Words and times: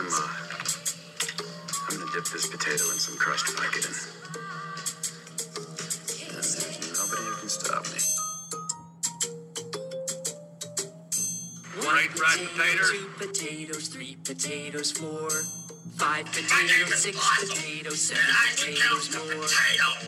I'm, 0.00 0.06
uh, 0.06 0.28
I'm 1.90 1.98
gonna 1.98 2.10
dip 2.14 2.24
this 2.32 2.46
potato 2.48 2.84
in 2.90 2.98
some 2.98 3.18
crushed 3.18 3.46
Vicodin. 3.48 3.92
And 6.24 6.36
there's 6.36 6.98
nobody 6.98 7.22
who 7.28 7.36
can 7.36 7.48
stop 7.50 7.84
me. 7.84 8.00
Right, 11.86 12.08
right, 12.18 12.48
potatoes. 12.56 12.90
Two 12.90 13.08
potatoes, 13.18 13.88
three 13.88 14.16
potatoes, 14.24 14.90
four. 14.92 15.28
Five 15.98 16.24
potatoes, 16.26 16.94
six 17.02 17.18
potatoes, 17.38 18.00
seven 18.00 18.24
potatoes 18.56 19.14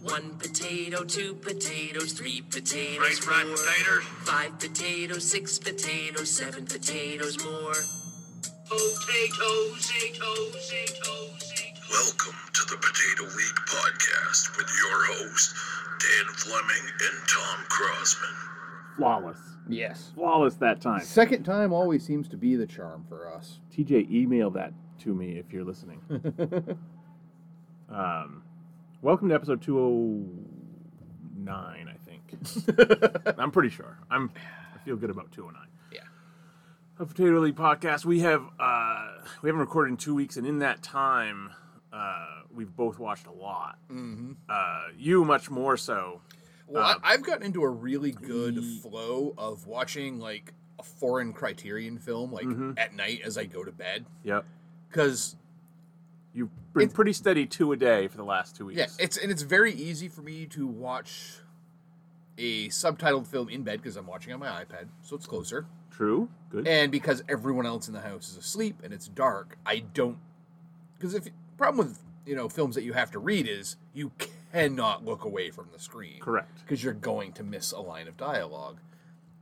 more. 0.01 0.11
One 0.11 0.39
potato, 0.39 1.05
two 1.05 1.35
potatoes, 1.35 2.13
three 2.15 2.41
potatoes, 2.51 3.27
Right, 3.27 3.27
right, 3.27 3.47
four. 3.47 3.57
potatoes. 3.57 4.05
Five 4.25 4.59
potatoes, 4.59 5.31
six 5.31 5.59
potatoes, 5.59 6.31
seven 6.31 6.65
potatoes 6.65 7.45
more. 7.45 7.75
Welcome 11.91 12.39
to 12.55 12.63
the 12.71 12.79
Potato 12.81 13.25
Week 13.37 13.55
podcast 13.67 14.57
with 14.57 14.71
your 14.81 15.05
host, 15.13 15.55
Dan 16.01 16.25
Fleming 16.33 16.89
and 17.03 17.29
Tom 17.29 17.59
Crossman. 17.69 18.35
Flawless. 18.97 19.37
Yes. 19.69 20.13
Flawless 20.15 20.55
that 20.55 20.81
time. 20.81 21.03
Second 21.03 21.45
time 21.45 21.71
always 21.71 22.03
seems 22.03 22.29
to 22.29 22.39
be 22.39 22.57
the 22.57 22.67
charm 22.67 23.05
for 23.11 23.31
us. 23.31 23.61
TJ, 23.77 24.11
email 24.11 24.49
that 24.53 24.73
to 25.01 25.15
me 25.15 25.33
if 25.33 25.53
you're 25.53 25.65
listening. 25.65 26.01
um, 27.91 28.43
welcome 29.03 29.29
to 29.29 29.35
episode 29.35 29.61
209, 29.61 31.89
I 31.89 31.97
think. 32.07 32.23
I'm 33.39 33.51
pretty 33.51 33.69
sure. 33.69 33.99
I'm. 34.11 34.31
I 34.75 34.79
feel 34.83 34.97
good 34.97 35.11
about 35.11 35.31
209. 35.33 35.69
A 36.99 37.07
Potato 37.07 37.41
League 37.41 37.57
podcast. 37.57 38.05
We 38.05 38.21
have 38.21 38.45
uh, 38.61 39.09
we 39.43 39.49
haven't 39.49 39.61
recorded 39.61 39.93
in 39.93 39.97
two 39.97 40.15
weeks, 40.15 40.37
and 40.37 40.47
in 40.47 40.59
that 40.61 40.83
time, 40.83 41.51
uh, 41.93 42.27
we've 42.55 42.75
both 42.75 42.99
watched 42.99 43.27
a 43.27 43.33
lot. 43.33 43.79
Mm-hmm. 43.91 44.33
Uh, 44.49 44.83
you 44.97 45.25
much 45.25 45.51
more 45.51 45.77
so. 45.77 46.21
Well, 46.69 46.85
Uh, 46.85 46.95
I, 47.03 47.15
I've 47.15 47.23
gotten 47.25 47.45
into 47.45 47.63
a 47.63 47.69
really 47.69 48.13
good 48.13 48.63
flow 48.83 49.35
of 49.37 49.67
watching 49.67 50.21
like 50.21 50.53
a 50.79 50.83
foreign 50.83 51.33
Criterion 51.33 51.99
film 51.99 52.31
like 52.33 52.45
Mm-hmm. 52.47 52.73
at 52.77 52.95
night 52.95 53.21
as 53.25 53.37
I 53.37 53.45
go 53.47 53.65
to 53.65 53.73
bed 53.73 54.05
Yep. 54.25 54.45
because 54.89 55.37
You've 56.35 56.49
been 56.73 56.89
pretty 56.89 57.13
steady 57.13 57.45
two 57.45 57.73
a 57.73 57.77
day 57.77 58.09
for 58.09 58.17
the 58.17 58.25
last 58.25 58.57
two 58.57 58.65
weeks. 58.67 58.79
yeah, 58.79 58.87
it's 58.99 59.17
and 59.19 59.31
it's 59.31 59.43
very 59.43 59.73
easy 59.73 60.09
for 60.09 60.23
me 60.23 60.47
to 60.47 60.67
watch 60.67 61.41
a 62.39 62.69
subtitled 62.69 63.27
film 63.27 63.51
in 63.51 63.65
bed 63.65 63.83
because 63.83 63.97
I'm 63.97 64.07
watching 64.07 64.33
on 64.33 64.41
my 64.41 64.47
iPad, 64.65 64.87
so 65.03 65.15
it's 65.17 65.27
closer. 65.27 65.67
True. 65.93 66.29
Good. 66.51 66.67
And 66.67 66.91
because 66.91 67.23
everyone 67.29 67.67
else 67.67 67.89
in 67.89 67.95
the 67.95 68.01
house 68.01 68.31
is 68.31 68.37
asleep 68.37 68.77
and 68.83 68.93
it's 68.93 69.09
dark, 69.09 69.57
I 69.65 69.81
don't. 69.95 70.19
Because 70.97 71.15
if 71.15 71.29
problem 71.57 71.87
with 71.87 71.99
you 72.27 72.35
know 72.35 72.49
films 72.49 72.75
that 72.75 72.83
you 72.83 72.93
have 72.93 73.11
to 73.13 73.19
read 73.19 73.47
is 73.47 73.77
you 73.95 74.11
cannot 74.53 75.05
look 75.05 75.25
away 75.25 75.51
from 75.51 75.69
the 75.73 75.79
screen. 75.79 76.21
Correct. 76.21 76.61
Because 76.61 76.83
you're 76.83 76.93
going 76.93 77.33
to 77.35 77.43
miss 77.43 77.73
a 77.73 77.81
line 77.81 78.09
of 78.09 78.17
dialogue, 78.17 78.79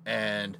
and 0.06 0.58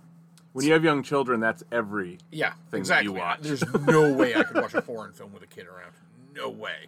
When 0.52 0.66
you 0.66 0.72
have 0.72 0.84
young 0.84 1.02
children, 1.02 1.40
that's 1.40 1.62
every 1.70 2.18
yeah, 2.30 2.52
that 2.70 2.76
exactly. 2.78 3.12
you 3.12 3.18
watch. 3.18 3.40
There's 3.42 3.64
no 3.86 4.12
way 4.12 4.34
I 4.34 4.42
could 4.42 4.56
watch 4.56 4.74
a 4.74 4.82
foreign 4.90 5.12
film 5.12 5.32
with 5.32 5.42
a 5.42 5.46
kid 5.46 5.66
around. 5.66 5.92
No 6.34 6.48
way. 6.48 6.86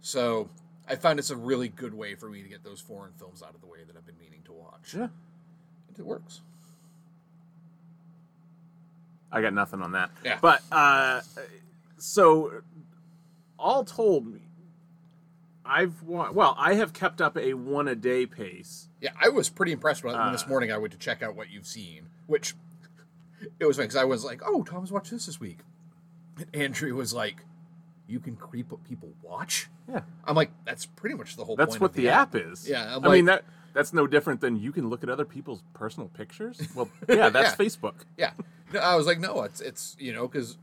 So 0.00 0.48
I 0.88 0.96
found 0.96 1.18
it's 1.18 1.30
a 1.30 1.36
really 1.36 1.68
good 1.68 1.94
way 1.94 2.14
for 2.14 2.28
me 2.28 2.42
to 2.42 2.48
get 2.48 2.62
those 2.62 2.80
foreign 2.80 3.12
films 3.12 3.42
out 3.42 3.54
of 3.54 3.60
the 3.60 3.66
way 3.66 3.78
that 3.86 3.96
I've 3.96 4.06
been 4.06 4.18
meaning 4.20 4.42
to 4.44 4.52
watch. 4.52 4.94
Yeah. 4.94 5.08
It 5.98 6.04
works. 6.04 6.42
I 9.32 9.40
got 9.40 9.52
nothing 9.52 9.82
on 9.82 9.92
that. 9.92 10.10
Yeah. 10.24 10.38
But 10.40 10.62
uh, 10.70 11.20
so, 11.98 12.62
all 13.58 13.84
told, 13.84 14.38
I've 15.64 16.02
wa- 16.02 16.30
well, 16.32 16.54
I 16.58 16.74
have 16.74 16.92
kept 16.92 17.20
up 17.20 17.36
a 17.36 17.54
one 17.54 17.88
a 17.88 17.94
day 17.94 18.26
pace. 18.26 18.88
Yeah, 19.00 19.10
I 19.20 19.28
was 19.30 19.48
pretty 19.48 19.72
impressed 19.72 20.04
when, 20.04 20.16
when 20.16 20.32
this 20.32 20.44
Uh. 20.44 20.48
morning 20.48 20.70
I 20.72 20.78
went 20.78 20.92
to 20.92 20.98
check 20.98 21.22
out 21.22 21.34
what 21.34 21.50
you've 21.50 21.66
seen, 21.66 22.08
which 22.26 22.54
it 23.60 23.64
was 23.66 23.76
funny 23.76 23.86
because 23.88 23.96
I 23.96 24.04
was 24.04 24.24
like, 24.24 24.40
"Oh, 24.44 24.62
Tom's 24.62 24.92
watched 24.92 25.10
this 25.10 25.26
this 25.26 25.40
week," 25.40 25.58
and 26.36 26.46
Andrew 26.54 26.94
was 26.94 27.12
like, 27.14 27.44
"You 28.06 28.20
can 28.20 28.36
creep 28.36 28.70
what 28.70 28.84
people 28.84 29.10
watch." 29.22 29.68
Yeah. 29.88 30.00
I'm 30.24 30.36
like, 30.36 30.50
"That's 30.64 30.86
pretty 30.86 31.16
much 31.16 31.36
the 31.36 31.44
whole." 31.44 31.56
That's 31.56 31.70
point 31.72 31.80
what 31.82 31.90
of 31.92 31.96
the 31.96 32.10
app 32.10 32.34
is. 32.34 32.68
Yeah, 32.68 32.96
I'm 32.96 33.04
I 33.04 33.08
mean 33.12 33.24
that 33.24 33.44
that's 33.72 33.92
no 33.92 34.06
different 34.06 34.40
than 34.40 34.56
you 34.56 34.70
can 34.70 34.88
look 34.90 35.02
at 35.02 35.08
other 35.08 35.24
people's 35.24 35.62
personal 35.72 36.08
pictures. 36.08 36.60
Well, 36.74 36.88
yeah, 37.08 37.30
that's 37.30 37.58
Yeah. 37.58 37.64
Facebook. 37.66 37.94
Yeah, 38.18 38.30
no, 38.74 38.80
I 38.80 38.94
was 38.96 39.06
like, 39.06 39.18
"No, 39.18 39.42
it's 39.42 39.60
it's 39.60 39.96
you 39.98 40.12
know 40.12 40.28
because 40.28 40.58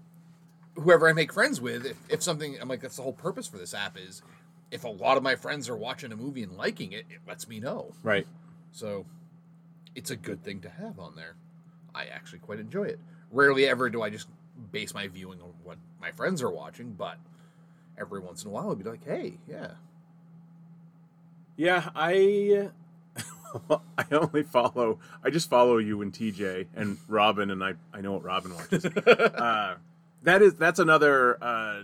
whoever 0.75 1.09
I 1.09 1.13
make 1.13 1.33
friends 1.33 1.59
with, 1.59 1.85
if, 1.85 1.97
if 2.09 2.23
something, 2.23 2.57
I'm 2.61 2.69
like, 2.69 2.81
that's 2.81 2.95
the 2.95 3.03
whole 3.03 3.13
purpose 3.13 3.47
for 3.47 3.57
this 3.57 3.73
app 3.73 3.97
is." 3.97 4.21
If 4.69 4.85
a 4.85 4.87
lot 4.87 5.17
of 5.17 5.23
my 5.23 5.35
friends 5.35 5.67
are 5.67 5.75
watching 5.75 6.13
a 6.13 6.15
movie 6.15 6.43
and 6.43 6.53
liking 6.53 6.93
it, 6.93 7.05
it 7.09 7.19
lets 7.27 7.45
me 7.45 7.59
know. 7.59 7.91
Right. 8.03 8.25
So 8.71 9.05
it's 9.95 10.11
a 10.11 10.15
good 10.15 10.43
thing 10.45 10.61
to 10.61 10.69
have 10.69 10.97
on 10.97 11.15
there. 11.17 11.35
I 11.93 12.05
actually 12.05 12.39
quite 12.39 12.59
enjoy 12.59 12.83
it. 12.83 12.99
Rarely 13.31 13.67
ever 13.67 13.89
do 13.89 14.01
I 14.01 14.09
just 14.09 14.29
base 14.71 14.93
my 14.93 15.07
viewing 15.07 15.41
on 15.41 15.53
what 15.63 15.77
my 15.99 16.11
friends 16.11 16.41
are 16.41 16.49
watching, 16.49 16.93
but 16.93 17.17
every 17.97 18.19
once 18.19 18.43
in 18.43 18.49
a 18.49 18.53
while 18.53 18.69
I'll 18.69 18.75
be 18.75 18.83
like, 18.83 19.03
hey, 19.05 19.39
yeah. 19.47 19.71
Yeah, 21.57 21.89
I 21.95 22.65
uh, 22.65 22.69
I 23.97 24.05
only 24.11 24.43
follow 24.43 24.99
I 25.23 25.29
just 25.29 25.49
follow 25.49 25.77
you 25.77 26.01
and 26.01 26.11
TJ 26.13 26.67
and 26.75 26.97
Robin 27.07 27.51
and 27.51 27.63
I 27.63 27.73
I 27.93 28.01
know 28.01 28.13
what 28.13 28.23
Robin 28.23 28.53
watches. 28.53 28.85
uh, 29.07 29.75
that 30.23 30.41
is 30.41 30.55
that's 30.55 30.79
another 30.79 31.37
uh, 31.43 31.83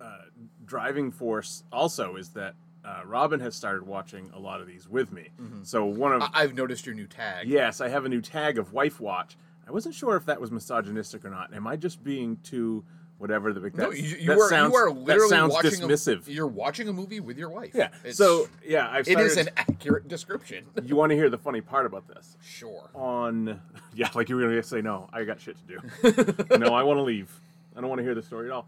uh, 0.00 0.18
driving 0.64 1.10
force 1.10 1.62
also 1.72 2.16
is 2.16 2.30
that 2.30 2.54
uh, 2.84 3.00
Robin 3.04 3.40
has 3.40 3.54
started 3.56 3.84
watching 3.86 4.30
a 4.34 4.38
lot 4.38 4.60
of 4.60 4.66
these 4.66 4.88
with 4.88 5.12
me. 5.12 5.28
So 5.64 5.84
one 5.84 6.12
of 6.12 6.22
I- 6.22 6.30
I've 6.34 6.54
noticed 6.54 6.86
your 6.86 6.94
new 6.94 7.06
tag. 7.06 7.48
yes, 7.48 7.80
I 7.80 7.88
have 7.88 8.04
a 8.04 8.08
new 8.08 8.20
tag 8.20 8.58
of 8.58 8.72
wife 8.72 9.00
watch. 9.00 9.36
I 9.66 9.72
wasn't 9.72 9.96
sure 9.96 10.14
if 10.14 10.24
that 10.26 10.40
was 10.40 10.52
misogynistic 10.52 11.24
or 11.24 11.30
not. 11.30 11.52
Am 11.52 11.66
I 11.66 11.74
just 11.76 12.04
being 12.04 12.38
too 12.44 12.84
whatever 13.18 13.52
the 13.52 13.70
No, 13.74 13.90
you, 13.90 14.02
you 14.16 14.26
that 14.28 14.38
are 14.38 14.48
sounds, 14.48 14.72
you 14.72 14.76
are 14.78 14.92
that 14.92 14.98
literally 15.00 15.28
sounds 15.28 15.52
watching 15.52 15.70
dismissive. 15.72 16.26
A, 16.28 16.32
you're 16.32 16.46
watching 16.46 16.88
a 16.88 16.92
movie 16.92 17.20
with 17.20 17.38
your 17.38 17.48
wife. 17.50 17.70
yeah. 17.74 17.88
It's- 18.00 18.16
so 18.16 18.48
yeah, 18.66 18.88
I've 18.90 19.06
started, 19.06 19.24
is 19.26 19.36
an 19.36 19.48
accurate 19.56 20.08
description. 20.08 20.64
you 20.84 20.96
want 20.96 21.10
to 21.10 21.16
hear 21.16 21.30
the 21.30 21.38
funny 21.38 21.60
part 21.60 21.86
about 21.86 22.06
this? 22.08 22.36
sure. 22.42 22.90
On 22.94 23.60
yeah, 23.94 24.10
like 24.14 24.28
you 24.28 24.36
were 24.36 24.42
gonna 24.42 24.62
say 24.62 24.80
no, 24.82 25.08
I 25.12 25.24
got 25.24 25.40
shit 25.40 25.56
to 25.66 26.34
do. 26.46 26.58
no, 26.58 26.74
I 26.74 26.82
want 26.82 26.98
to 26.98 27.02
leave. 27.02 27.30
I 27.76 27.80
don't 27.80 27.88
want 27.90 27.98
to 27.98 28.04
hear 28.04 28.14
the 28.14 28.22
story 28.22 28.46
at 28.48 28.52
all. 28.52 28.66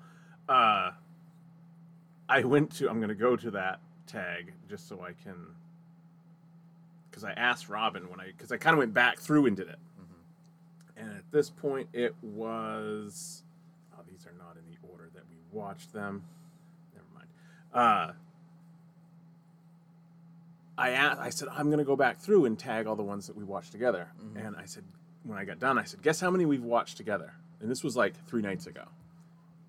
Uh, 0.48 0.90
I 2.28 2.42
went 2.44 2.70
to. 2.76 2.88
I'm 2.90 3.00
gonna 3.00 3.14
go 3.14 3.36
to 3.36 3.50
that 3.52 3.80
tag 4.06 4.52
just 4.68 4.88
so 4.88 5.00
I 5.02 5.12
can. 5.22 5.34
Because 7.10 7.24
I 7.24 7.32
asked 7.32 7.68
Robin 7.68 8.08
when 8.10 8.20
I 8.20 8.26
because 8.26 8.52
I 8.52 8.56
kind 8.58 8.74
of 8.74 8.78
went 8.78 8.94
back 8.94 9.18
through 9.18 9.46
and 9.46 9.56
did 9.56 9.68
it, 9.68 9.78
and 10.96 11.10
at 11.10 11.24
this 11.30 11.50
point 11.50 11.88
it 11.92 12.14
was. 12.22 13.42
Oh, 13.94 14.02
these 14.08 14.26
are 14.26 14.34
not 14.38 14.56
in 14.56 14.62
the 14.70 14.76
order 14.92 15.08
that 15.14 15.22
we 15.30 15.36
watched 15.52 15.92
them. 15.92 16.22
Never 16.94 17.06
mind. 17.14 17.28
Uh, 17.72 18.12
I 20.76 20.90
asked, 20.90 21.20
I 21.20 21.30
said, 21.30 21.48
I'm 21.52 21.66
going 21.66 21.78
to 21.78 21.84
go 21.84 21.96
back 21.96 22.18
through 22.18 22.44
and 22.44 22.58
tag 22.58 22.86
all 22.86 22.94
the 22.96 23.02
ones 23.02 23.26
that 23.26 23.36
we 23.36 23.42
watched 23.42 23.72
together. 23.72 24.08
And 24.36 24.56
I 24.56 24.64
said, 24.64 24.84
when 25.24 25.36
I 25.36 25.44
got 25.44 25.58
done, 25.58 25.76
I 25.76 25.84
said, 25.84 26.02
guess 26.02 26.20
how 26.20 26.30
many 26.30 26.46
we've 26.46 26.62
watched 26.62 26.96
together? 26.96 27.34
And 27.60 27.68
this 27.68 27.82
was 27.82 27.96
like 27.96 28.14
three 28.26 28.42
nights 28.42 28.66
ago. 28.66 28.84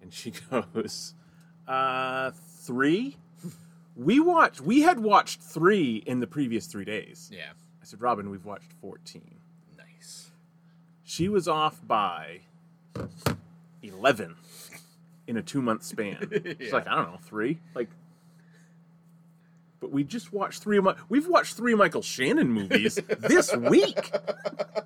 And 0.01 0.13
she 0.13 0.31
goes, 0.51 1.13
uh, 1.67 2.31
three? 2.63 3.17
We 3.95 4.21
watched, 4.21 4.61
we 4.61 4.79
had 4.79 4.99
watched 4.99 5.41
three 5.41 5.97
in 6.05 6.21
the 6.21 6.27
previous 6.27 6.67
three 6.67 6.85
days. 6.85 7.29
Yeah. 7.33 7.49
I 7.81 7.85
said, 7.85 7.99
Robin, 7.99 8.29
we've 8.29 8.45
watched 8.45 8.71
14. 8.79 9.21
Nice. 9.77 10.31
She 11.03 11.27
was 11.27 11.49
off 11.49 11.85
by 11.85 12.41
11 13.83 14.35
in 15.29 15.37
a 15.37 15.41
two 15.43 15.61
month 15.61 15.83
span. 15.83 16.17
She's 16.59 16.69
Yeah. 16.69 16.73
like, 16.73 16.87
I 16.87 16.95
don't 16.95 17.11
know, 17.11 17.19
three? 17.23 17.59
Like, 17.75 17.89
but 19.79 19.91
we 19.91 20.03
just 20.03 20.33
watched 20.33 20.61
three 20.61 20.77
of 20.77 20.83
my, 20.83 20.95
we've 21.07 21.27
watched 21.27 21.55
three 21.55 21.75
Michael 21.75 22.01
Shannon 22.01 22.51
movies 22.51 22.95
this 23.19 23.55
week. 23.55 24.11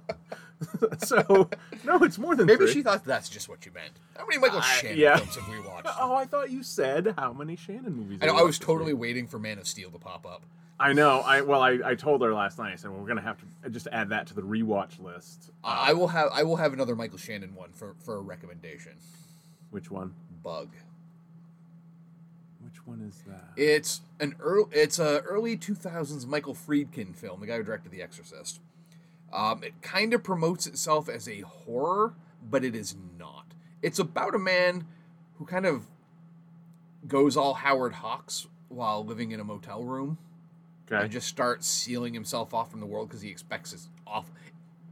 so, 0.99 1.49
no, 1.83 2.03
it's 2.03 2.17
more 2.19 2.35
than 2.35 2.45
Maybe 2.45 2.65
three. 2.65 2.73
she 2.73 2.83
thought 2.83 3.03
that's 3.05 3.29
just 3.29 3.49
what 3.49 3.65
you 3.65 3.71
meant. 3.71 3.93
How 4.17 4.25
many 4.27 4.37
Michael 4.39 4.61
Shannon 4.61 4.97
yeah. 4.97 5.17
films 5.17 5.35
have 5.37 5.47
we 5.47 5.59
watched? 5.61 5.87
Oh, 5.99 6.13
I 6.13 6.25
thought 6.25 6.51
you 6.51 6.61
said 6.61 7.15
how 7.17 7.33
many 7.33 7.55
Shannon 7.55 7.95
movies. 7.95 8.19
I 8.21 8.27
know. 8.27 8.35
I 8.37 8.43
was 8.43 8.59
totally 8.59 8.93
waiting 8.93 9.25
for 9.25 9.39
Man 9.39 9.57
of 9.57 9.67
Steel 9.67 9.89
to 9.91 9.97
pop 9.97 10.25
up. 10.27 10.43
I 10.79 10.91
know. 10.91 11.21
I 11.21 11.41
well, 11.41 11.61
I, 11.61 11.79
I 11.85 11.95
told 11.95 12.21
her 12.21 12.33
last 12.33 12.57
night. 12.59 12.73
I 12.73 12.75
said, 12.75 12.91
well, 12.91 12.99
we're 12.99 13.07
gonna 13.07 13.21
have 13.21 13.37
to 13.37 13.45
uh, 13.65 13.69
just 13.69 13.87
add 13.91 14.09
that 14.09 14.27
to 14.27 14.33
the 14.33 14.41
rewatch 14.41 15.01
list. 15.01 15.51
I 15.63 15.89
I 15.91 15.93
will 15.93 16.07
have 16.09 16.29
I 16.33 16.43
will 16.43 16.57
have 16.57 16.73
another 16.73 16.95
Michael 16.95 17.19
Shannon 17.19 17.55
one 17.55 17.71
for 17.71 17.95
for 18.03 18.17
a 18.17 18.21
recommendation. 18.21 18.93
Which 19.69 19.89
one? 19.89 20.13
Bug. 20.43 20.69
Which 22.63 22.85
one 22.85 23.01
is 23.01 23.23
that? 23.27 23.51
It's 23.55 24.01
an 24.19 24.35
early 24.39 24.65
it's 24.71 24.99
a 24.99 25.19
early 25.21 25.57
two 25.57 25.75
thousands 25.75 26.25
Michael 26.27 26.53
Friedkin 26.55 27.15
film, 27.15 27.39
the 27.41 27.47
guy 27.47 27.57
who 27.57 27.63
directed 27.63 27.91
The 27.91 28.01
Exorcist. 28.01 28.59
Um, 29.31 29.63
it 29.63 29.81
kind 29.81 30.13
of 30.13 30.23
promotes 30.23 30.67
itself 30.67 31.09
as 31.09 31.27
a 31.27 31.41
horror, 31.41 32.13
but 32.49 32.63
it 32.63 32.75
is 32.75 32.95
not. 33.17 33.45
It's 33.81 33.97
about 33.99 34.35
a 34.35 34.39
man 34.39 34.85
who 35.37 35.45
kind 35.45 35.65
of 35.65 35.87
goes 37.07 37.35
all 37.35 37.55
Howard 37.55 37.95
Hughes 37.95 38.47
while 38.69 39.03
living 39.03 39.31
in 39.31 39.39
a 39.39 39.43
motel 39.43 39.83
room 39.83 40.17
Okay. 40.91 41.01
and 41.03 41.11
just 41.11 41.27
starts 41.27 41.65
sealing 41.67 42.13
himself 42.13 42.53
off 42.53 42.69
from 42.69 42.79
the 42.79 42.85
world 42.85 43.07
because 43.09 43.21
he 43.21 43.29
expects 43.29 43.71
his 43.71 43.89
off. 44.05 44.29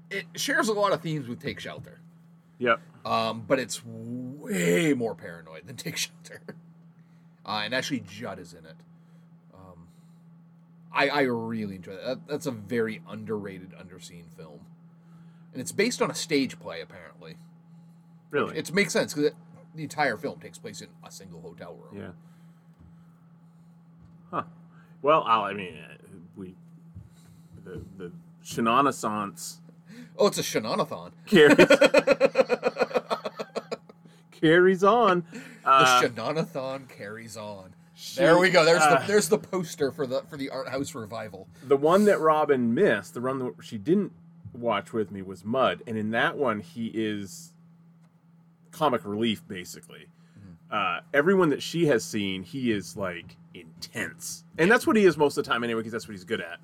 It 0.09 0.25
shares 0.35 0.67
a 0.69 0.73
lot 0.73 0.91
of 0.91 1.01
themes 1.01 1.27
with 1.27 1.39
Take 1.41 1.59
Shelter, 1.59 1.99
Yep. 2.59 2.81
Um, 3.05 3.43
but 3.47 3.59
it's 3.59 3.81
way 3.85 4.93
more 4.93 5.15
paranoid 5.15 5.67
than 5.67 5.75
Take 5.77 5.97
Shelter. 5.97 6.41
Uh, 7.45 7.61
and 7.65 7.73
actually, 7.73 8.01
Judd 8.01 8.39
is 8.39 8.53
in 8.53 8.65
it. 8.65 8.75
Um, 9.53 9.87
I, 10.93 11.09
I 11.09 11.21
really 11.23 11.75
enjoy 11.75 11.93
that. 11.95 12.05
that. 12.05 12.27
That's 12.27 12.45
a 12.45 12.51
very 12.51 13.01
underrated, 13.09 13.71
underseen 13.71 14.25
film, 14.37 14.61
and 15.53 15.61
it's 15.61 15.71
based 15.71 16.01
on 16.01 16.11
a 16.11 16.15
stage 16.15 16.59
play 16.59 16.81
apparently. 16.81 17.37
Really. 18.29 18.57
It 18.57 18.71
makes 18.73 18.93
sense 18.93 19.13
because 19.13 19.31
the 19.75 19.83
entire 19.83 20.17
film 20.17 20.39
takes 20.39 20.57
place 20.57 20.81
in 20.81 20.87
a 21.05 21.11
single 21.11 21.41
hotel 21.41 21.75
room. 21.75 22.01
yeah. 22.01 22.11
Huh. 24.31 24.43
Well, 25.01 25.23
I'll, 25.27 25.43
I 25.43 25.53
mean, 25.53 25.73
uh, 25.77 25.95
we 26.37 26.55
the 27.65 27.81
the 27.97 28.11
Shenanaissance 28.45 29.57
Oh, 30.17 30.27
it's 30.27 30.37
a 30.37 30.41
Shenanathon. 30.41 31.11
carries 31.25 31.57
carries 34.41 34.83
on. 34.83 35.23
The 35.63 35.69
Uh, 35.69 36.01
Shenanathon 36.01 36.89
carries 36.89 37.37
on. 37.37 37.73
There 38.15 38.37
we 38.39 38.49
go. 38.49 38.65
There's 38.65 38.81
uh, 38.81 38.99
the 39.01 39.07
there's 39.07 39.29
the 39.29 39.37
poster 39.37 39.91
for 39.91 40.07
the 40.07 40.23
for 40.23 40.35
the 40.37 40.49
art 40.49 40.69
house 40.69 40.95
revival. 40.95 41.47
the 41.67 41.77
one 41.77 42.05
that 42.05 42.19
Robin 42.19 42.73
missed, 42.73 43.13
the 43.13 43.21
one 43.21 43.39
that 43.39 43.53
she 43.61 43.77
didn't 43.77 44.11
watch 44.53 44.91
with 44.91 45.11
me 45.11 45.21
was 45.21 45.45
Mud, 45.45 45.83
and 45.85 45.97
in 45.97 46.09
that 46.11 46.35
one 46.37 46.59
he 46.61 46.87
is 46.87 47.53
comic 48.71 49.05
relief 49.05 49.47
basically. 49.47 50.07
Uh, 50.71 51.01
everyone 51.13 51.49
that 51.49 51.61
she 51.61 51.85
has 51.87 52.01
seen, 52.01 52.43
he 52.43 52.71
is 52.71 52.95
like 52.95 53.35
intense, 53.53 54.45
and 54.57 54.71
that's 54.71 54.87
what 54.87 54.95
he 54.95 55.03
is 55.05 55.17
most 55.17 55.37
of 55.37 55.43
the 55.43 55.49
time 55.51 55.63
anyway, 55.65 55.81
because 55.81 55.91
that's 55.91 56.07
what 56.07 56.13
he's 56.13 56.23
good 56.23 56.41
at. 56.41 56.59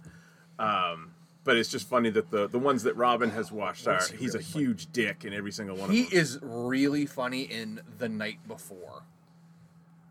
Um, 0.57 1.11
but 1.47 1.57
it's 1.57 1.69
just 1.69 1.87
funny 1.89 2.09
that 2.11 2.29
the 2.29 2.47
the 2.47 2.59
ones 2.59 2.83
that 2.83 2.95
Robin 2.95 3.31
has 3.31 3.51
watched 3.51 3.87
are 3.87 3.99
he's 4.17 4.33
really 4.35 4.39
a 4.39 4.41
huge 4.47 4.91
dick 4.91 5.25
in 5.25 5.33
every 5.33 5.51
single 5.51 5.75
one 5.77 5.89
He 5.89 6.01
of 6.03 6.09
them. 6.09 6.11
He 6.11 6.17
is 6.17 6.37
really 6.43 7.05
funny 7.07 7.41
in 7.41 7.81
The 7.97 8.07
Night 8.09 8.39
Before. 8.47 9.03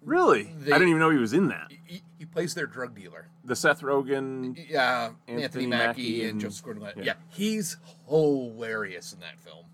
really, 0.02 0.44
they- 0.58 0.72
I 0.72 0.78
didn't 0.78 0.88
even 0.88 1.00
know 1.00 1.10
he 1.10 1.18
was 1.18 1.32
in 1.32 1.48
that. 1.48 1.70
He, 1.84 2.02
he 2.18 2.24
plays 2.24 2.54
their 2.54 2.66
drug 2.66 2.94
dealer. 2.94 3.28
The 3.44 3.54
Seth 3.54 3.80
Rogen. 3.82 4.56
Yeah, 4.68 5.10
Anthony 5.28 5.42
Anthony, 5.44 5.66
Mackie 5.66 5.86
Mackie 5.86 6.20
and, 6.22 6.30
and- 6.32 6.40
Joseph 6.40 6.64
Gordon-Levitt. 6.64 7.04
yeah. 7.04 7.12
Yeah. 7.12 7.14
he's 7.28 7.76
hilarious 8.08 9.12
in 9.12 9.20
that 9.20 9.38
film. 9.38 9.66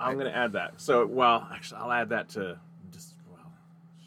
I'm 0.00 0.18
gonna 0.18 0.30
add 0.30 0.52
that. 0.54 0.80
So, 0.80 1.06
well, 1.06 1.48
actually, 1.52 1.80
I'll 1.80 1.92
add 1.92 2.08
that 2.08 2.28
to 2.30 2.58
just 2.90 3.14
well, 3.30 3.52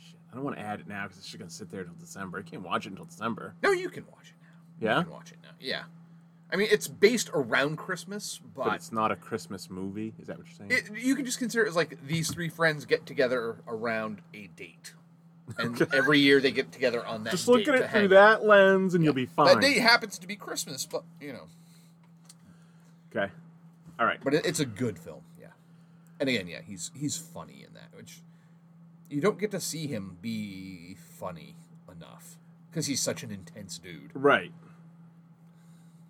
shit. 0.06 0.18
I 0.32 0.36
don't 0.36 0.44
want 0.44 0.58
to 0.58 0.62
add 0.62 0.82
it 0.82 0.88
now 0.90 1.04
because 1.04 1.20
it's 1.20 1.28
just 1.28 1.40
gonna 1.40 1.50
sit 1.50 1.72
there 1.72 1.82
until 1.82 1.96
December. 1.96 2.40
I 2.40 2.42
can't 2.42 2.64
watch 2.64 2.86
it 2.86 2.90
until 2.90 3.06
December. 3.06 3.54
No, 3.64 3.72
you 3.72 3.90
can 3.90 4.06
watch 4.08 4.28
it. 4.30 4.35
Yeah, 4.80 5.00
You 5.00 5.04
can 5.04 5.14
watch 5.14 5.32
it 5.32 5.38
now. 5.44 5.50
Yeah, 5.60 5.84
I 6.52 6.56
mean 6.58 6.68
it's 6.72 6.88
based 6.88 7.30
around 7.34 7.78
Christmas, 7.78 8.40
but 8.56 8.66
but, 8.66 8.76
it's 8.76 8.92
not 8.92 9.12
a 9.12 9.16
Christmas 9.16 9.70
movie. 9.70 10.14
Is 10.20 10.28
that 10.28 10.38
what 10.38 10.48
you're 10.48 10.68
saying? 10.70 10.72
it, 10.72 11.02
you 11.04 11.16
can 11.16 11.26
just 11.26 11.40
consider 11.40 11.66
it 11.66 11.70
as 11.70 11.76
like 11.76 11.98
these 12.06 12.32
three 12.34 12.50
friends 12.50 12.86
get 12.86 13.06
together 13.06 13.58
around 13.68 14.22
a 14.34 14.48
date, 14.56 14.94
and 15.58 15.82
every 15.94 16.20
year 16.20 16.40
they 16.42 16.52
get 16.52 16.72
together 16.72 17.06
on 17.06 17.24
that. 17.24 17.32
just 17.32 17.48
look 17.48 17.68
at 17.68 17.76
it 17.76 17.90
through 17.92 18.10
that 18.10 18.44
lens, 18.46 18.94
and 18.94 19.04
you'll 19.04 19.14
be 19.14 19.26
fine. 19.26 19.48
That 19.48 19.62
date 19.62 19.80
happens 19.80 20.20
to 20.20 20.28
be 20.28 20.36
Christmas, 20.36 20.86
but 20.86 21.04
you 21.22 21.34
know, 21.34 21.48
Okay. 23.16 23.32
All 24.00 24.06
right. 24.06 24.20
but 24.24 24.34
it, 24.34 24.46
it's 24.46 24.60
a 24.60 24.66
good 24.66 25.00
film. 25.00 25.22
Yeah, 25.40 25.48
and 26.20 26.28
again, 26.30 26.48
yeah, 26.48 26.60
he's 26.66 26.92
he's 26.94 27.16
funny 27.18 27.64
in 27.66 27.74
that, 27.74 27.90
which 27.96 28.22
you 29.10 29.22
don't 29.22 29.40
get 29.40 29.52
to 29.52 29.60
see 29.62 29.88
him 29.88 30.18
be 30.22 30.96
funny 31.00 31.56
enough 31.90 32.38
because 32.70 32.88
he's 32.88 33.02
such 33.02 33.24
an 33.24 33.32
intense 33.32 33.78
dude. 33.78 34.12
Right. 34.14 34.52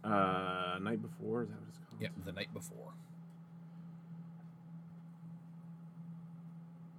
Uh, 0.06 0.78
night 0.82 1.02
before 1.02 1.44
is 1.44 1.50
that 1.50 1.56
what 1.60 1.68
it's 1.70 1.78
called? 1.78 2.00
Yeah, 2.02 2.10
the 2.26 2.32
night 2.32 2.54
before. 2.54 2.94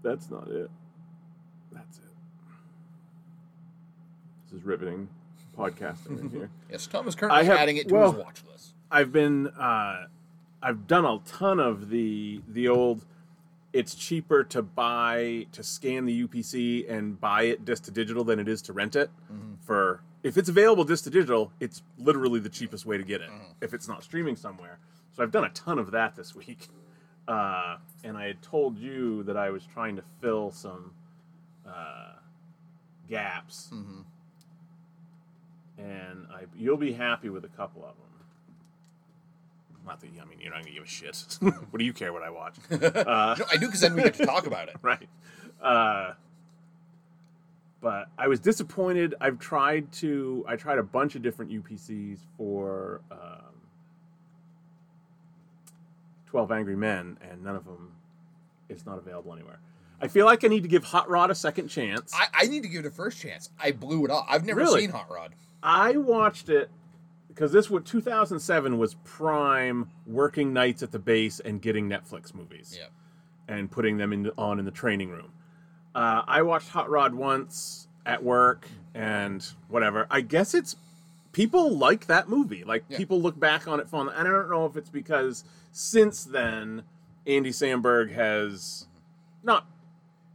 That's 0.03 0.31
not 0.31 0.49
it. 0.49 0.71
That's 1.73 1.99
it. 1.99 2.05
This 4.45 4.59
is 4.61 4.65
riveting 4.65 5.09
podcasting 5.57 6.23
right 6.23 6.31
here. 6.31 6.51
Yes, 6.71 6.87
Tom 6.87 7.07
is 7.09 7.15
currently 7.15 7.41
I 7.41 7.45
have- 7.45 7.59
adding 7.59 7.77
it 7.77 7.89
to 7.89 7.95
well- 7.95 8.13
his 8.13 8.25
watch 8.25 8.43
list. 8.51 8.75
I've 8.91 9.11
been 9.13 9.49
uh, 9.49 10.07
I've 10.63 10.87
done 10.87 11.05
a 11.05 11.19
ton 11.27 11.59
of 11.61 11.91
the 11.91 12.41
the 12.49 12.69
old. 12.69 13.05
It's 13.73 13.95
cheaper 13.95 14.43
to 14.45 14.63
buy 14.63 15.47
to 15.53 15.63
scan 15.63 16.07
the 16.07 16.27
UPC 16.27 16.91
and 16.91 17.21
buy 17.21 17.43
it 17.43 17.65
disc 17.65 17.83
to 17.85 17.91
digital 17.91 18.25
than 18.25 18.39
it 18.39 18.49
is 18.49 18.63
to 18.63 18.73
rent 18.73 18.95
it. 18.97 19.11
For 19.61 20.01
if 20.27 20.37
it's 20.37 20.49
available 20.49 20.85
just 20.85 21.05
to 21.05 21.11
digital, 21.11 21.53
it's 21.61 21.83
literally 21.99 22.41
the 22.41 22.49
cheapest 22.49 22.85
way 22.85 22.99
to 22.99 23.05
get 23.05 23.21
it. 23.21 23.31
If 23.61 23.73
it's 23.73 23.87
not 23.87 24.03
streaming 24.03 24.35
somewhere, 24.35 24.79
so 25.13 25.23
I've 25.23 25.31
done 25.31 25.45
a 25.45 25.51
ton 25.51 25.79
of 25.79 25.93
that 25.93 26.17
this 26.17 26.35
week. 26.35 26.69
Uh, 27.29 27.79
and 28.05 28.17
I 28.17 28.27
had 28.29 28.41
told 28.41 28.79
you 28.79 29.25
that 29.25 29.37
I 29.37 29.51
was 29.51 29.67
trying 29.75 29.97
to 29.97 30.03
fill 30.21 30.53
some 30.53 30.93
uh, 31.67 32.13
gaps, 33.09 33.73
and 35.77 36.27
I 36.33 36.45
you'll 36.57 36.77
be 36.77 36.93
happy 36.93 37.29
with 37.29 37.45
a 37.45 37.49
couple 37.49 37.83
of 37.83 37.97
them. 37.97 38.07
Not 39.85 40.01
that 40.03 40.07
I 40.07 40.25
mean 40.25 40.39
you're 40.41 40.53
not 40.53 40.61
gonna 40.63 40.73
give 40.73 40.85
a 40.85 40.87
shit. 40.87 41.37
what 41.41 41.79
do 41.81 41.85
you 41.85 41.93
care 41.93 42.13
what 42.13 42.23
I 42.23 42.31
watch, 42.31 42.55
No, 42.71 42.79
I 42.87 43.57
do 43.59 43.67
because 43.67 43.81
then 43.81 43.97
we 43.97 44.05
get 44.05 44.15
to 44.15 44.25
talk 44.25 44.47
about 44.47 44.69
it. 44.69 44.77
right? 44.83 45.09
But 47.87 48.09
I 48.19 48.27
was 48.27 48.41
disappointed. 48.41 49.15
I've 49.21 49.39
tried 49.39 49.93
to. 50.03 50.45
I 50.49 50.57
tried 50.57 50.79
a 50.79 50.83
bunch 50.83 51.15
of 51.15 51.23
different 51.23 51.53
UPCs 51.53 52.19
for 52.37 53.01
um, 53.13 53.55
Twelve 56.27 56.51
Angry 56.51 56.75
Men, 56.75 57.17
and 57.31 57.45
none 57.45 57.55
of 57.55 57.65
them 57.65 57.93
is 58.69 58.85
not 58.85 58.99
available 58.99 59.33
anywhere. 59.33 59.61
I 60.01 60.09
feel 60.09 60.27
like 60.27 60.43
I 60.43 60.49
need 60.49 60.65
to 60.65 60.69
give 60.69 60.83
Hot 60.83 61.09
Rod 61.09 61.31
a 61.31 61.35
second 61.37 61.69
chance. 61.69 62.13
I, 62.13 62.27
I 62.35 62.47
need 62.47 62.65
to 62.65 62.69
give 62.69 62.85
it 62.85 62.89
a 62.89 62.91
first 62.91 63.21
chance. 63.21 63.51
I 63.57 63.71
blew 63.71 64.05
it 64.05 64.11
off. 64.11 64.27
I've 64.29 64.45
never 64.45 64.63
Really? 64.63 64.81
seen 64.81 64.91
Hot 64.91 65.09
Rod. 65.09 65.37
I 65.63 65.97
watched 65.97 66.49
it 66.49 66.69
because 67.29 67.53
this 67.53 67.71
was 67.71 67.85
2007 67.85 68.79
was 68.79 68.95
prime 69.05 69.89
working 70.09 70.53
nights 70.53 70.83
at 70.83 70.91
the 70.91 70.99
base 70.99 71.39
and 71.39 71.63
getting 71.63 71.89
Netflix 71.89 72.35
movies 72.35 72.77
Yeah. 72.77 72.89
and 73.47 73.71
putting 73.71 73.97
them 73.97 74.13
in, 74.13 74.29
on 74.37 74.59
in 74.59 74.65
the 74.65 74.73
training 74.73 75.11
room. 75.11 75.31
Uh, 75.95 76.23
I 76.27 76.43
watched 76.43 76.69
Hot 76.71 76.91
Rod 76.91 77.15
once 77.15 77.86
at 78.07 78.23
work 78.23 78.67
and 78.95 79.47
whatever. 79.69 80.07
I 80.11 80.23
guess 80.23 80.55
it's 80.55 80.77
people 81.33 81.77
like 81.77 82.07
that 82.07 82.29
movie. 82.29 82.65
Like 82.65 82.85
Yeah. 82.89 82.97
people 82.97 83.21
look 83.21 83.39
back 83.39 83.69
on 83.69 83.81
it 83.81 83.89
fondly. 83.89 84.15
And 84.17 84.27
I 84.27 84.31
don't 84.31 84.49
know 84.49 84.65
if 84.65 84.77
it's 84.77 84.89
because 84.89 85.45
since 85.73 86.25
then 86.25 86.85
Andy 87.27 87.51
Samberg 87.51 88.13
has 88.13 88.87
not 89.43 89.67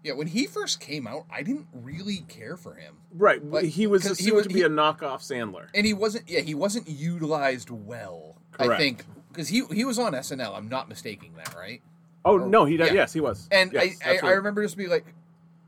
Yeah, 0.03 0.13
when 0.13 0.27
he 0.27 0.47
first 0.47 0.79
came 0.79 1.05
out, 1.05 1.25
I 1.31 1.43
didn't 1.43 1.67
really 1.73 2.25
care 2.27 2.57
for 2.57 2.73
him. 2.75 2.95
right. 3.13 3.39
He 3.65 3.85
was 3.87 4.03
'cause 4.03 4.17
he 4.19 4.31
was- 4.31 4.43
to 4.43 4.49
be 4.49 4.55
he- 4.59 4.63
a 4.63 4.69
knockoff 4.69 5.21
Sandler. 5.21 5.67
And 5.75 5.85
he 5.85 5.93
wasn't 5.93 6.27
yeah, 6.29 6.39
he 6.41 6.53
wasn't 6.55 6.87
utilized 6.89 7.69
well. 7.69 8.37
I 8.59 8.65
Correct. 8.65 8.81
think 8.81 9.05
because 9.31 9.47
he 9.49 9.63
he 9.71 9.85
was 9.85 9.97
on 9.99 10.13
SNL. 10.13 10.55
I'm 10.55 10.67
not 10.69 10.89
mistaking 10.89 11.33
that, 11.35 11.53
right? 11.55 11.81
Oh 12.25 12.39
Or- 12.39 12.47
no, 12.47 12.65
he 12.65 12.77
does. 12.77 12.89
yeah. 12.89 12.95
Yes, 12.95 13.13
he 13.13 13.21
was. 13.21 13.47
And 13.51 13.71
Yes, 13.73 13.97
I, 14.05 14.17
I, 14.17 14.27
I 14.27 14.31
remember 14.33 14.61
just 14.63 14.75
being 14.77 14.89
like 14.89 15.05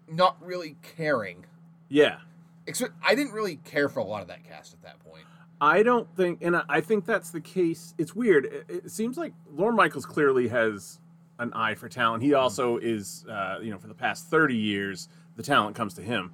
not 0.07 0.35
really 0.45 0.75
caring. 0.97 1.45
Yeah. 1.93 2.17
Except 2.65 2.91
I 3.05 3.13
didn't 3.13 3.33
really 3.33 3.57
care 3.57 3.87
for 3.87 3.99
a 3.99 4.03
lot 4.03 4.23
of 4.23 4.27
that 4.29 4.43
cast 4.43 4.73
at 4.73 4.81
that 4.81 4.99
point. 4.99 5.23
I 5.61 5.83
don't 5.83 6.07
think, 6.15 6.39
and 6.41 6.55
I- 6.67 6.81
think 6.81 7.05
that's 7.05 7.29
the 7.29 7.39
case. 7.39 7.93
It's 7.99 8.15
weird. 8.15 8.45
It, 8.45 8.65
it 8.67 8.91
seems 8.91 9.15
like 9.15 9.33
Lorne 9.51 9.75
Michaels 9.75 10.05
clearly 10.05 10.47
has 10.47 10.99
an 11.37 11.53
eye 11.53 11.75
for 11.75 11.87
talent. 11.87 12.23
He 12.23 12.33
also 12.33 12.77
is, 12.77 13.25
uh, 13.29 13.59
you 13.61 13.69
know, 13.69 13.77
for 13.77 13.87
the 13.87 13.93
past 13.93 14.27
30 14.27 14.55
years, 14.55 15.07
the 15.35 15.43
talent 15.43 15.75
comes 15.75 15.93
to 15.93 16.01
him. 16.01 16.33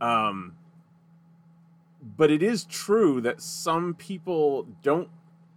Um, 0.00 0.54
but 2.02 2.30
it 2.30 2.42
is 2.42 2.64
true 2.64 3.22
that 3.22 3.40
some 3.40 3.94
people 3.94 4.64
don't, 4.82 5.08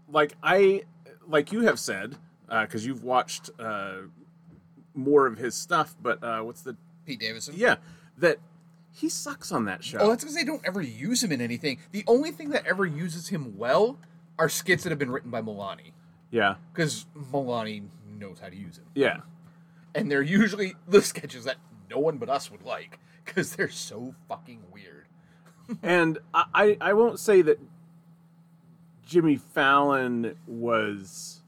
like 0.10 0.36
I, 0.41 0.84
like 1.27 1.51
you 1.51 1.62
have 1.62 1.77
said, 1.77 2.15
because 2.48 2.86
you've 2.86 3.03
watched 3.03 3.50
uh, 3.60 4.03
more 4.93 5.27
of 5.27 5.38
his 5.38 5.55
stuff, 5.55 5.93
but 6.01 6.24
uh, 6.24 6.39
what's 6.41 6.62
the, 6.62 6.77
Pete 7.05 7.20
Davidson. 7.20 7.53
yeah, 7.58 7.75
that 8.17 8.39
he 8.91 9.10
sucks 9.10 9.51
on 9.51 9.65
that 9.65 9.83
show. 9.83 10.00
Oh, 10.00 10.10
that's 10.10 10.24
because 10.24 10.36
they 10.36 10.43
don't 10.43 10.62
ever 10.65 10.81
use 10.81 11.24
him 11.24 11.31
in 11.31 11.41
anything. 11.41 11.79
The 11.91 12.03
only 12.07 12.31
thing 12.31 12.50
that 12.50 12.65
ever 12.65 12.86
uses 12.86 13.29
him 13.29 13.57
well 13.57 13.98
are 14.38 14.50
skits 14.50 14.83
that 14.83 14.89
have 14.89 15.00
been 15.00 15.12
written 15.12 15.31
by 15.31 15.41
Milani. 15.41 15.91
yeah, 16.29 16.55
Because 16.74 17.05
Milani 17.31 17.83
knows 18.19 18.39
how 18.39 18.50
to 18.50 18.55
use 18.55 18.77
him. 18.77 18.86
yeah. 18.95 19.17
And 19.93 20.10
they're 20.10 20.21
usually 20.21 20.75
the 20.88 21.01
sketches 21.01 21.43
that 21.45 21.57
no 21.89 22.00
one 22.00 22.17
but 22.17 22.29
us 22.29 22.50
would 22.51 22.63
like. 22.63 23.00
Because 23.25 23.55
they're 23.55 23.69
so 23.69 24.15
fucking 24.29 24.63
weird. 24.74 25.05
and 25.83 26.17
I, 26.33 26.45
I 26.53 26.77
I 26.81 26.93
won't 26.93 27.19
say 27.19 27.41
that 27.43 27.60
Jimmy 29.05 29.36
Fallon 29.36 30.36
was 30.48 31.41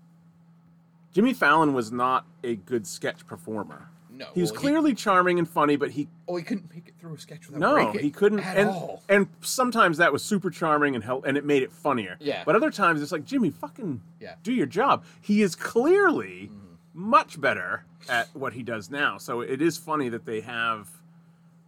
Jimmy 1.13 1.33
Fallon 1.33 1.73
was 1.73 1.91
not 1.91 2.25
a 2.43 2.55
good 2.55 2.85
sketch 2.85 3.25
performer. 3.25 3.89
No, 4.15 4.27
He 4.35 4.41
was 4.41 4.51
well, 4.51 4.61
clearly 4.61 4.93
charming 4.93 5.39
and 5.39 5.49
funny, 5.49 5.75
but 5.75 5.89
he 5.91 6.07
oh, 6.27 6.35
he 6.35 6.43
couldn't 6.43 6.71
make 6.73 6.87
it 6.87 6.93
through 6.99 7.15
a 7.15 7.19
sketch 7.19 7.47
without 7.47 7.59
no, 7.59 7.73
breaking 7.73 8.01
he 8.01 8.11
couldn't. 8.11 8.39
at 8.41 8.57
and 8.57 8.69
all. 8.69 9.01
and 9.09 9.27
sometimes 9.41 9.97
that 9.97 10.13
was 10.13 10.23
super 10.23 10.49
charming 10.51 10.93
and 10.93 11.03
help, 11.03 11.25
and 11.25 11.35
it 11.35 11.43
made 11.45 11.63
it 11.63 11.71
funnier. 11.71 12.17
Yeah. 12.19 12.43
But 12.45 12.55
other 12.55 12.69
times 12.69 13.01
it's 13.01 13.11
like 13.11 13.25
Jimmy, 13.25 13.49
fucking 13.49 14.01
Yeah. 14.19 14.35
do 14.43 14.53
your 14.53 14.67
job. 14.67 15.03
He 15.19 15.41
is 15.41 15.55
clearly 15.55 16.51
Mm-hmm. 16.51 17.09
much 17.09 17.41
better 17.41 17.85
at 18.07 18.27
what 18.35 18.53
he 18.53 18.61
does 18.61 18.91
now. 18.91 19.17
So 19.17 19.41
it 19.41 19.61
is 19.61 19.77
funny 19.77 20.09
that 20.09 20.25
they 20.25 20.41
have 20.41 20.89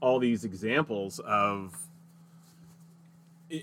all 0.02 0.20
these 0.20 0.44
examples 0.46 1.20
of. 1.20 1.76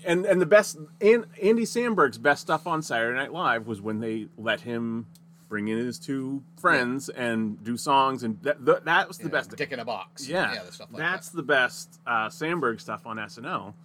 And 0.05 0.25
and 0.25 0.41
the 0.41 0.45
best 0.45 0.77
and 1.01 1.25
Andy 1.41 1.63
Samberg's 1.63 2.17
best 2.17 2.41
stuff 2.41 2.65
on 2.65 2.81
Saturday 2.81 3.17
Night 3.17 3.33
Live 3.33 3.67
was 3.67 3.81
when 3.81 3.99
they 3.99 4.27
let 4.37 4.61
him 4.61 5.07
bring 5.53 5.67
in 5.67 5.77
his 5.77 5.99
two 5.99 6.41
friends 6.59 7.09
and 7.09 7.63
do 7.63 7.77
songs 7.77 8.23
and 8.23 8.41
that 8.41 8.65
that, 8.65 8.85
that 8.85 9.07
was 9.07 9.19
the 9.19 9.25
Yeah, 9.25 9.29
best. 9.29 9.55
Dick 9.55 9.71
in 9.71 9.77
a 9.77 9.85
box. 9.85 10.27
Yeah, 10.27 10.51
yeah, 10.51 10.63
the 10.63 10.71
stuff 10.71 10.87
like 10.91 10.97
that's 10.99 11.29
that. 11.29 11.37
the 11.37 11.43
best 11.43 11.99
uh, 12.07 12.27
Samberg 12.29 12.81
stuff 12.81 13.05
on 13.05 13.17
SNL, 13.17 13.75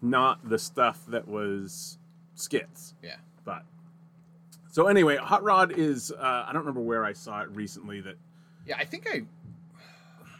not 0.00 0.48
the 0.48 0.56
stuff 0.56 1.04
that 1.08 1.26
was 1.26 1.98
skits. 2.36 2.94
Yeah, 3.02 3.16
But 3.44 3.64
so 4.70 4.86
anyway, 4.86 5.16
Hot 5.16 5.42
Rod 5.42 5.72
is 5.76 6.12
uh, 6.12 6.44
I 6.46 6.50
don't 6.52 6.60
remember 6.62 6.82
where 6.82 7.04
I 7.04 7.12
saw 7.12 7.40
it 7.40 7.48
recently 7.50 8.00
that 8.02 8.14
yeah. 8.64 8.76
I 8.78 8.84
think 8.84 9.08
I, 9.12 9.22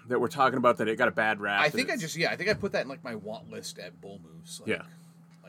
that 0.07 0.21
we're 0.21 0.29
talking 0.29 0.57
about 0.59 0.77
that 0.77 0.87
it 0.87 0.95
got 0.95 1.09
a 1.09 1.11
bad 1.11 1.41
rap. 1.41 1.63
I 1.63 1.69
think 1.69 1.91
I 1.91 1.97
just 1.97 2.15
yeah, 2.15 2.31
I 2.31 2.37
think 2.37 2.49
I 2.49 2.55
put 2.55 2.71
that 2.73 2.83
in 2.83 2.89
like 2.89 3.03
my 3.03 3.17
want 3.17 3.51
list 3.51 3.81
at 3.81 4.01
Bull 4.01 4.21
Moose. 4.23 4.61
Like, 4.61 4.69
Yeah. 4.69 4.83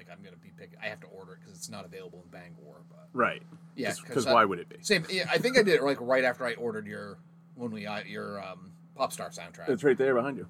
Like 0.07 0.17
I'm 0.17 0.23
gonna 0.23 0.37
be 0.37 0.51
picking. 0.57 0.77
I 0.81 0.87
have 0.87 0.99
to 1.01 1.07
order 1.07 1.33
it 1.33 1.39
because 1.41 1.57
it's 1.57 1.69
not 1.69 1.85
available 1.85 2.23
in 2.23 2.29
Bangor. 2.29 2.81
But 2.89 3.09
right. 3.13 3.41
Yeah, 3.75 3.93
because 4.05 4.25
why 4.25 4.45
would 4.45 4.59
it 4.59 4.69
be? 4.69 4.77
same. 4.81 5.05
Yeah, 5.09 5.25
I 5.31 5.37
think 5.37 5.57
I 5.57 5.63
did 5.63 5.75
it 5.75 5.83
like 5.83 5.97
right 6.01 6.23
after 6.23 6.45
I 6.45 6.53
ordered 6.53 6.87
your 6.87 7.17
when 7.55 7.71
we 7.71 7.83
got 7.83 8.07
your 8.07 8.41
um, 8.43 8.71
pop 8.95 9.11
star 9.11 9.29
soundtrack. 9.29 9.69
It's 9.69 9.83
right 9.83 9.97
there 9.97 10.15
behind 10.15 10.37
you. 10.37 10.47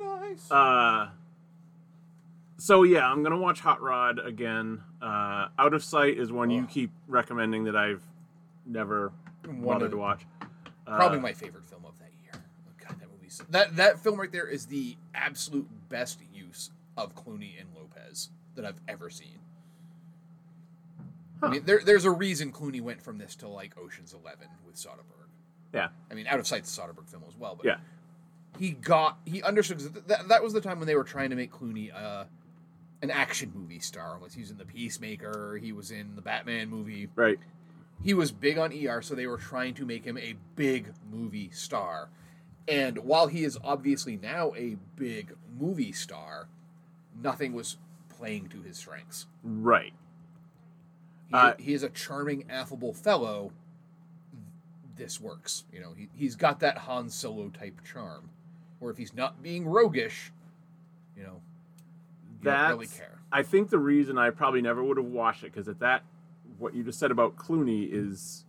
nice. 0.00 0.50
Uh, 0.50 1.08
so 2.58 2.82
yeah, 2.82 3.06
I'm 3.10 3.22
gonna 3.22 3.38
watch 3.38 3.60
Hot 3.60 3.80
Rod 3.80 4.18
again. 4.18 4.82
Uh, 5.00 5.48
Out 5.58 5.74
of 5.74 5.82
Sight 5.82 6.18
is 6.18 6.30
one 6.30 6.50
you 6.50 6.66
keep 6.66 6.90
recommending 7.08 7.64
that 7.64 7.76
I've 7.76 8.02
never 8.66 9.12
One 9.46 9.62
bothered 9.62 9.92
to 9.92 9.96
watch. 9.96 10.26
Uh, 10.86 10.96
Probably 10.96 11.20
my 11.20 11.32
favorite 11.32 11.64
film 11.64 11.84
of 11.86 11.98
that 11.98 12.10
year. 12.22 12.32
Oh, 12.34 12.72
God, 12.86 13.00
that 13.00 13.10
movie's 13.10 13.42
that 13.50 13.76
that 13.76 14.00
film 14.00 14.20
right 14.20 14.30
there 14.30 14.46
is 14.46 14.66
the 14.66 14.96
absolute 15.14 15.68
best 15.88 16.20
use 16.34 16.70
of 16.96 17.14
Clooney 17.14 17.58
and 17.58 17.68
Lopez 17.74 18.28
that 18.54 18.64
I've 18.64 18.80
ever 18.88 19.10
seen. 19.10 19.38
I 21.42 21.48
mean, 21.48 21.62
there, 21.64 21.80
there's 21.84 22.04
a 22.04 22.10
reason 22.10 22.52
Clooney 22.52 22.80
went 22.82 23.02
from 23.02 23.18
this 23.18 23.34
to 23.36 23.48
like 23.48 23.78
Ocean's 23.78 24.12
Eleven 24.12 24.48
with 24.66 24.76
Soderbergh. 24.76 25.28
Yeah, 25.72 25.88
I 26.10 26.14
mean, 26.14 26.26
Out 26.26 26.38
of 26.38 26.46
Sight's 26.46 26.76
a 26.76 26.80
Soderbergh 26.80 27.08
film 27.08 27.22
as 27.28 27.36
well, 27.36 27.54
but 27.56 27.64
yeah, 27.64 27.76
he 28.58 28.72
got 28.72 29.18
he 29.24 29.42
understood 29.42 29.78
th- 29.78 30.04
that, 30.08 30.28
that 30.28 30.42
was 30.42 30.52
the 30.52 30.60
time 30.60 30.78
when 30.78 30.86
they 30.86 30.96
were 30.96 31.04
trying 31.04 31.30
to 31.30 31.36
make 31.36 31.50
Clooney 31.50 31.94
uh, 31.94 32.24
an 33.02 33.10
action 33.10 33.52
movie 33.54 33.78
star. 33.78 34.18
Like 34.20 34.32
he 34.32 34.40
was 34.40 34.50
in 34.50 34.58
the 34.58 34.66
Peacemaker, 34.66 35.58
he 35.62 35.72
was 35.72 35.90
in 35.90 36.14
the 36.14 36.22
Batman 36.22 36.68
movie. 36.68 37.08
right. 37.14 37.38
He 38.02 38.14
was 38.14 38.32
big 38.32 38.56
on 38.56 38.72
ER, 38.72 39.02
so 39.02 39.14
they 39.14 39.26
were 39.26 39.36
trying 39.36 39.74
to 39.74 39.84
make 39.84 40.04
him 40.04 40.16
a 40.16 40.34
big 40.56 40.94
movie 41.12 41.50
star. 41.52 42.08
And 42.66 42.96
while 42.98 43.26
he 43.26 43.44
is 43.44 43.58
obviously 43.62 44.16
now 44.16 44.52
a 44.56 44.76
big 44.96 45.34
movie 45.58 45.92
star, 45.92 46.48
nothing 47.22 47.52
was 47.52 47.76
playing 48.20 48.48
to 48.48 48.60
his 48.62 48.76
strengths. 48.76 49.26
Right. 49.42 49.94
He, 51.28 51.34
Uh, 51.34 51.54
he 51.58 51.72
is 51.72 51.82
a 51.82 51.88
charming, 51.88 52.44
affable 52.50 52.92
fellow. 52.92 53.52
This 54.96 55.20
works. 55.20 55.64
You 55.72 55.80
know, 55.80 55.94
he, 55.96 56.08
he's 56.14 56.36
got 56.36 56.60
that 56.60 56.78
Han 56.78 57.08
Solo 57.08 57.48
type 57.48 57.80
charm. 57.82 58.28
Where 58.78 58.90
if 58.90 58.98
he's 58.98 59.14
not 59.14 59.42
being 59.42 59.66
roguish, 59.66 60.32
you 61.16 61.22
know, 61.22 61.40
you 62.30 62.44
don't 62.44 62.70
really 62.70 62.86
care. 62.86 63.18
I 63.32 63.42
think 63.42 63.70
the 63.70 63.78
reason 63.78 64.18
I 64.18 64.30
probably 64.30 64.62
never 64.62 64.82
would 64.82 64.96
have 64.96 65.06
watched 65.06 65.44
it 65.44 65.52
because 65.52 65.68
at 65.68 65.80
that, 65.80 66.02
what 66.58 66.74
you 66.74 66.82
just 66.82 66.98
said 66.98 67.10
about 67.10 67.36
Clooney 67.36 67.88
is, 67.90 68.44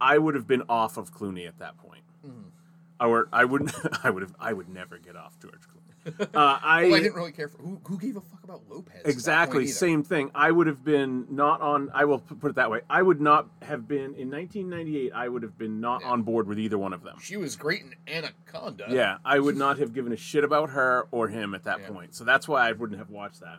I 0.00 0.18
would 0.18 0.34
have 0.34 0.46
been 0.46 0.62
off 0.68 0.96
of 0.96 1.14
Clooney 1.14 1.46
at 1.46 1.58
that 1.58 1.76
point. 1.78 2.02
Mm-hmm. 2.26 3.06
Or 3.06 3.28
I 3.32 3.44
wouldn't. 3.44 3.72
I 4.04 4.10
would 4.10 4.22
have. 4.22 4.34
I 4.38 4.52
would 4.52 4.68
never 4.68 4.98
get 4.98 5.16
off 5.16 5.38
George 5.40 5.54
Clooney. 5.54 5.81
Uh, 6.34 6.58
I, 6.62 6.84
Well, 6.84 6.94
I 6.96 7.00
didn't 7.00 7.14
really 7.14 7.30
care 7.32 7.46
for 7.48 7.58
who, 7.58 7.80
who 7.84 7.96
gave 7.98 8.16
a 8.16 8.20
fuck 8.20 8.42
about 8.42 8.62
Lopez. 8.68 9.02
exactly 9.04 9.66
same 9.68 10.02
thing. 10.02 10.30
I 10.34 10.50
would 10.50 10.66
have 10.66 10.84
been 10.84 11.26
not 11.30 11.60
on. 11.60 11.90
I 11.94 12.04
will 12.06 12.18
put 12.18 12.50
it 12.50 12.54
that 12.56 12.70
way. 12.70 12.80
I 12.90 13.02
would 13.02 13.20
not 13.20 13.46
have 13.62 13.86
been 13.86 14.14
in 14.16 14.28
1998. 14.30 15.12
I 15.14 15.28
would 15.28 15.42
have 15.44 15.56
been 15.56 15.80
not 15.80 16.00
Yeah. 16.02 16.08
on 16.08 16.22
board 16.22 16.48
with 16.48 16.58
either 16.58 16.76
one 16.76 16.92
of 16.92 17.02
them. 17.04 17.18
She 17.20 17.36
was 17.36 17.54
great 17.54 17.82
in 17.82 17.94
Anaconda. 18.12 18.86
Yeah, 18.90 19.18
I 19.24 19.38
would 19.38 19.56
not 19.56 19.78
have 19.78 19.92
given 19.94 20.12
a 20.12 20.16
shit 20.16 20.42
about 20.42 20.70
her 20.70 21.06
or 21.12 21.28
him 21.28 21.54
at 21.54 21.62
that 21.64 21.80
Yeah. 21.80 21.88
point. 21.90 22.14
So 22.16 22.24
that's 22.24 22.48
why 22.48 22.68
I 22.68 22.72
wouldn't 22.72 22.98
have 22.98 23.10
watched 23.10 23.40
that. 23.40 23.58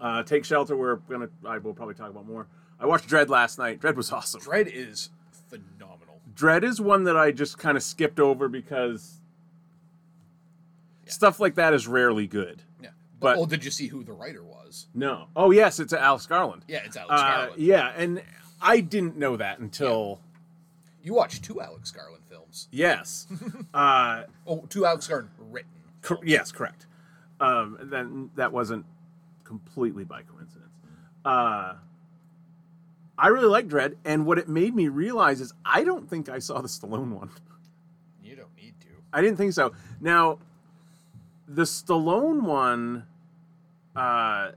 Uh, 0.00 0.22
Take 0.24 0.44
Shelter, 0.44 0.76
we're 0.76 0.96
gonna. 0.96 1.28
I 1.46 1.58
will 1.58 1.72
probably 1.74 1.94
talk 1.94 2.10
about 2.10 2.26
more. 2.26 2.46
I 2.78 2.86
watched 2.86 3.08
Dredd 3.08 3.28
last 3.28 3.58
night. 3.58 3.80
Dredd 3.80 3.96
was 3.96 4.12
awesome. 4.12 4.40
Dredd 4.40 4.70
is 4.72 5.10
phenomenal. 5.48 6.20
Dredd 6.34 6.62
is 6.62 6.80
one 6.80 7.04
that 7.04 7.16
I 7.16 7.32
just 7.32 7.58
kind 7.58 7.76
of 7.76 7.82
skipped 7.82 8.20
over 8.20 8.48
because 8.48 9.20
Yeah. 11.08 11.12
stuff 11.14 11.40
like 11.40 11.56
that 11.56 11.74
is 11.74 11.86
rarely 11.88 12.26
good. 12.26 12.62
Yeah. 12.80 12.90
But- 13.20 13.30
But, 13.30 13.36
well, 13.38 13.46
did 13.46 13.64
you 13.64 13.70
see 13.70 13.88
who 13.88 14.04
the 14.04 14.12
writer 14.12 14.44
was? 14.44 14.86
No. 14.94 15.26
Oh 15.34 15.50
yes, 15.50 15.80
it's 15.80 15.92
Alex 15.92 16.26
Garland. 16.26 16.64
Yeah, 16.68 16.82
it's 16.84 16.96
Alex 16.96 17.12
Uh, 17.12 17.36
Garland. 17.36 17.62
yeah, 17.62 17.92
and 17.96 18.22
I 18.62 18.80
didn't 18.80 19.16
know 19.16 19.36
that 19.36 19.58
until 19.58 20.20
You 21.02 21.14
watched 21.14 21.42
two 21.44 21.60
Alex 21.60 21.90
Garland 21.90 22.22
films. 22.28 22.68
yes. 22.70 23.26
uh, 23.74 24.24
Oh, 24.46 24.66
two 24.68 24.84
Alex 24.86 25.06
Garland 25.08 25.30
written. 25.38 25.70
Cor- 26.02 26.20
yes, 26.24 26.52
correct. 26.52 26.86
Um, 27.40 27.78
then 27.82 28.30
that 28.36 28.52
wasn't 28.52 28.84
completely 29.44 30.04
by 30.04 30.22
coincidence. 30.22 30.74
Uh, 31.24 31.74
I 33.16 33.28
really 33.28 33.46
like 33.48 33.66
Dredd, 33.68 33.96
and 34.04 34.26
what 34.26 34.38
it 34.38 34.48
made 34.48 34.74
me 34.76 34.88
realize 34.88 35.40
is 35.40 35.52
I 35.64 35.82
don't 35.82 36.08
think 36.08 36.28
I 36.28 36.38
saw 36.38 36.60
the 36.60 36.68
Stallone 36.68 37.10
one. 37.12 37.30
You 38.22 38.36
don't 38.36 38.54
need 38.56 38.74
to. 38.80 38.86
I 39.12 39.22
didn't 39.22 39.38
think 39.38 39.52
so. 39.54 39.72
Now, 40.00 40.38
the 41.48 41.62
Stallone 41.62 42.42
one, 42.42 43.06
uh, 43.96 44.52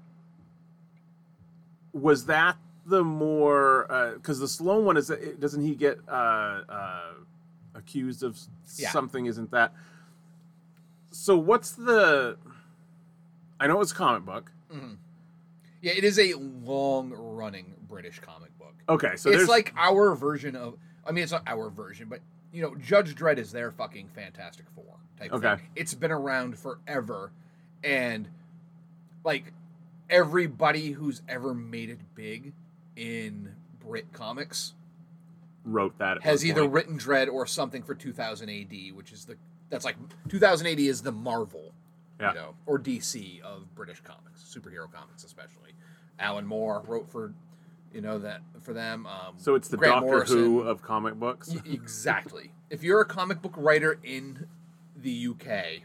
was 1.94 2.26
that 2.26 2.58
the 2.86 3.04
more 3.04 4.14
because 4.16 4.40
the 4.40 4.46
Stallone 4.46 4.84
one 4.84 4.98
is 4.98 5.10
it- 5.10 5.40
doesn't 5.40 5.62
he 5.62 5.76
get 5.76 6.00
uh, 6.08 6.12
uh, 6.12 7.14
accused 7.76 8.24
of 8.24 8.38
Yeah. 8.78 8.90
something? 8.92 9.26
Isn't 9.26 9.52
that? 9.52 9.74
So 11.12 11.38
what's 11.38 11.72
the? 11.72 12.38
I 13.60 13.68
know 13.68 13.80
it's 13.82 13.92
a 13.92 13.96
comic 13.96 14.26
book. 14.26 14.52
Yeah, 15.82 15.92
it 15.94 16.04
is 16.04 16.18
a 16.20 16.34
long 16.36 17.12
running 17.12 17.74
British 17.88 18.20
comic 18.20 18.58
book. 18.58 18.74
Okay, 18.88 19.16
so 19.16 19.30
it's 19.30 19.50
like 19.50 19.74
our 19.76 20.16
version 20.16 20.56
of. 20.56 20.78
I 21.06 21.12
mean, 21.12 21.24
it's 21.24 21.32
not 21.32 21.44
our 21.48 21.70
version, 21.70 22.08
but 22.08 22.20
you 22.52 22.62
know, 22.62 22.76
Judge 22.76 23.16
Dredd 23.16 23.38
is 23.38 23.52
their 23.52 23.72
fucking 23.72 24.10
Fantastic 24.10 24.66
Four 24.76 24.98
type 25.18 25.32
Okay. 25.34 25.56
thing. 25.58 25.68
It's 25.76 25.94
been 25.94 26.12
around 26.12 26.58
forever, 26.58 27.32
and 27.84 28.28
like 29.24 29.54
everybody 30.10 30.92
who's 30.92 31.22
ever 31.30 31.54
made 31.54 31.90
it 31.90 32.00
big 32.16 32.54
in 32.96 33.56
Brit 33.80 34.12
comics 34.14 34.74
wrote 35.64 35.98
that 36.00 36.22
has 36.24 36.44
either 36.46 36.62
point. 36.62 36.74
written 36.74 36.98
Dredd 36.98 37.32
or 37.32 37.46
something 37.46 37.84
for 37.84 37.96
2000 37.96 38.50
AD, 38.50 38.92
which 38.94 39.12
is 39.14 39.26
the 39.26 39.38
that's 39.70 39.86
like 39.86 39.96
2000 40.28 40.68
AD 40.68 40.80
is 40.80 41.02
the 41.02 41.12
Marvel, 41.14 41.72
Yeah. 42.20 42.30
you 42.30 42.36
know, 42.36 42.56
or 42.66 42.78
DC 42.78 43.40
of 43.42 43.74
British 43.74 44.02
comics, 44.02 44.44
superhero 44.44 44.92
comics 44.92 45.24
especially. 45.24 45.74
Alan 46.20 46.46
Moore 46.46 46.84
wrote 46.86 47.10
for, 47.10 47.34
you 47.94 48.02
know, 48.02 48.20
that 48.20 48.42
for 48.62 48.74
them. 48.74 49.06
Um, 49.06 49.36
So 49.38 49.56
it's 49.56 49.68
the 49.68 49.78
Grant 49.78 49.96
Doctor 49.96 50.08
Morrison. 50.08 50.38
Who 50.38 50.62
of 50.62 50.82
comic 50.82 51.16
books. 51.16 51.54
Exactly. 51.66 52.52
if 52.70 52.84
you're 52.84 53.02
a 53.02 53.06
comic 53.06 53.42
book 53.42 53.54
writer 53.58 54.00
in 54.04 54.48
the 54.96 55.28
UK, 55.28 55.84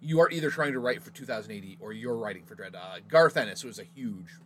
you 0.00 0.20
are 0.20 0.30
either 0.30 0.50
trying 0.50 0.72
to 0.72 0.80
write 0.80 1.02
for 1.02 1.10
2080 1.10 1.78
or 1.80 1.92
you're 1.92 2.16
writing 2.16 2.44
for 2.44 2.56
Dredd. 2.56 2.74
Uh, 2.74 2.98
Garth 3.08 3.36
Ennis, 3.36 3.64
is 3.64 3.78
a 3.78 3.84
huge, 3.84 4.38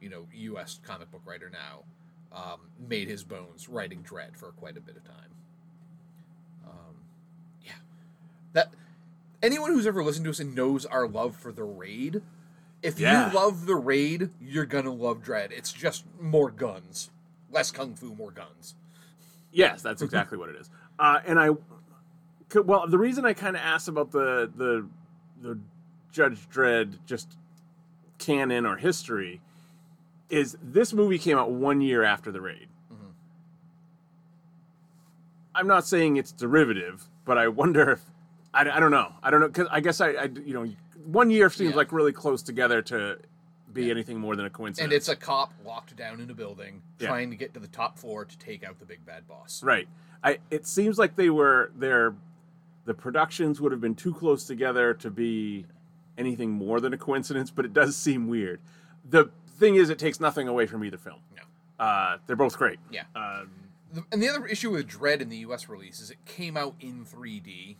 you 0.00 0.08
know, 0.08 0.26
U.S. 0.32 0.80
comic 0.82 1.10
book 1.10 1.22
writer 1.24 1.50
now, 1.50 1.84
um, 2.32 2.60
made 2.78 3.08
his 3.08 3.22
bones 3.22 3.68
writing 3.68 4.02
Dredd 4.02 4.36
for 4.36 4.52
quite 4.52 4.76
a 4.76 4.80
bit 4.80 4.96
of 4.96 5.04
time. 5.04 5.30
Um, 6.66 6.96
yeah, 7.62 7.72
that 8.54 8.72
anyone 9.42 9.70
who's 9.70 9.86
ever 9.86 10.02
listened 10.02 10.24
to 10.24 10.30
us 10.30 10.40
and 10.40 10.54
knows 10.54 10.86
our 10.86 11.06
love 11.06 11.36
for 11.36 11.52
the 11.52 11.64
Raid. 11.64 12.22
If 12.84 13.00
Yeah. 13.00 13.30
you 13.30 13.34
love 13.34 13.64
the 13.64 13.74
Raid, 13.76 14.28
you're 14.40 14.66
gonna 14.66 14.92
love 14.92 15.22
Dredd. 15.24 15.50
It's 15.52 15.72
just 15.72 16.04
more 16.20 16.50
guns, 16.50 17.10
less 17.50 17.70
kung 17.72 17.94
fu, 17.94 18.14
more 18.14 18.30
guns. 18.30 18.74
Yes, 19.50 19.80
that's 19.80 20.02
exactly 20.02 20.36
what 20.36 20.50
it 20.50 20.56
is. 20.56 20.68
Uh, 20.98 21.20
and 21.24 21.40
I, 21.40 21.50
well, 22.54 22.86
the 22.86 22.98
reason 22.98 23.24
I 23.24 23.32
kind 23.32 23.56
of 23.56 23.62
asked 23.62 23.88
about 23.88 24.10
the 24.12 24.50
the 24.54 24.86
the 25.40 25.58
Judge 26.12 26.46
Dredd 26.50 26.98
just 27.06 27.36
canon 28.18 28.66
or 28.66 28.76
history 28.76 29.40
is 30.28 30.56
this 30.62 30.92
movie 30.92 31.18
came 31.18 31.38
out 31.38 31.50
one 31.50 31.80
year 31.80 32.02
after 32.02 32.30
the 32.30 32.40
raid. 32.40 32.68
I'm 35.54 35.66
not 35.68 35.86
saying 35.86 36.16
it's 36.16 36.32
derivative, 36.32 37.08
but 37.24 37.38
I 37.38 37.48
wonder 37.48 37.92
if 37.92 38.00
I, 38.52 38.68
I 38.68 38.80
don't 38.80 38.90
know. 38.90 39.12
I 39.22 39.30
don't 39.30 39.40
know 39.40 39.46
because 39.48 39.68
I 39.70 39.80
guess 39.80 40.00
I, 40.00 40.08
I 40.10 40.24
you 40.44 40.52
know 40.52 40.64
one 41.04 41.30
year 41.30 41.50
seems 41.50 41.70
Yeah. 41.70 41.76
like 41.76 41.92
really 41.92 42.12
close 42.12 42.42
together 42.42 42.82
to 42.82 43.18
be 43.72 43.90
anything 43.90 44.18
more 44.20 44.36
than 44.36 44.46
a 44.46 44.50
coincidence. 44.50 44.84
And 44.84 44.92
it's 44.92 45.08
a 45.08 45.16
cop 45.16 45.52
locked 45.64 45.96
down 45.96 46.20
in 46.20 46.30
a 46.30 46.34
building 46.34 46.82
Yeah. 46.98 47.08
trying 47.08 47.30
to 47.30 47.36
get 47.36 47.54
to 47.54 47.60
the 47.60 47.66
top 47.68 47.98
floor 47.98 48.24
to 48.24 48.38
take 48.38 48.62
out 48.64 48.78
the 48.78 48.86
big 48.86 49.04
bad 49.04 49.26
boss. 49.26 49.62
right. 49.62 49.88
I 50.22 50.38
it 50.50 50.66
seems 50.66 50.98
like 50.98 51.16
they 51.16 51.28
were 51.30 51.70
their 51.76 52.14
the 52.86 52.94
productions 52.94 53.60
would 53.60 53.72
have 53.72 53.80
been 53.80 53.94
too 53.94 54.12
close 54.14 54.44
together 54.44 54.94
to 54.94 55.10
be 55.10 55.66
anything 56.16 56.50
more 56.50 56.80
than 56.80 56.92
a 56.92 56.98
coincidence, 56.98 57.50
but 57.50 57.64
it 57.64 57.72
does 57.72 57.96
seem 57.96 58.28
weird. 58.28 58.60
The 59.08 59.30
thing 59.58 59.74
is, 59.76 59.90
it 59.90 59.98
takes 59.98 60.20
nothing 60.20 60.48
away 60.48 60.66
from 60.66 60.84
either 60.84 60.98
film. 60.98 61.20
No. 61.36 61.84
Uh, 61.84 62.18
they're 62.26 62.36
both 62.36 62.56
great. 62.56 62.78
Yeah. 62.90 63.04
Um, 63.16 63.50
The- 63.92 64.04
And 64.12 64.20
the 64.22 64.28
other 64.28 64.44
issue 64.46 64.70
with 64.72 64.88
Dredd 64.88 65.20
in 65.20 65.28
the 65.28 65.36
US 65.38 65.68
release 65.68 66.00
is 66.00 66.10
it 66.10 66.24
came 66.24 66.56
out 66.56 66.74
in 66.80 67.04
3D 67.04 67.76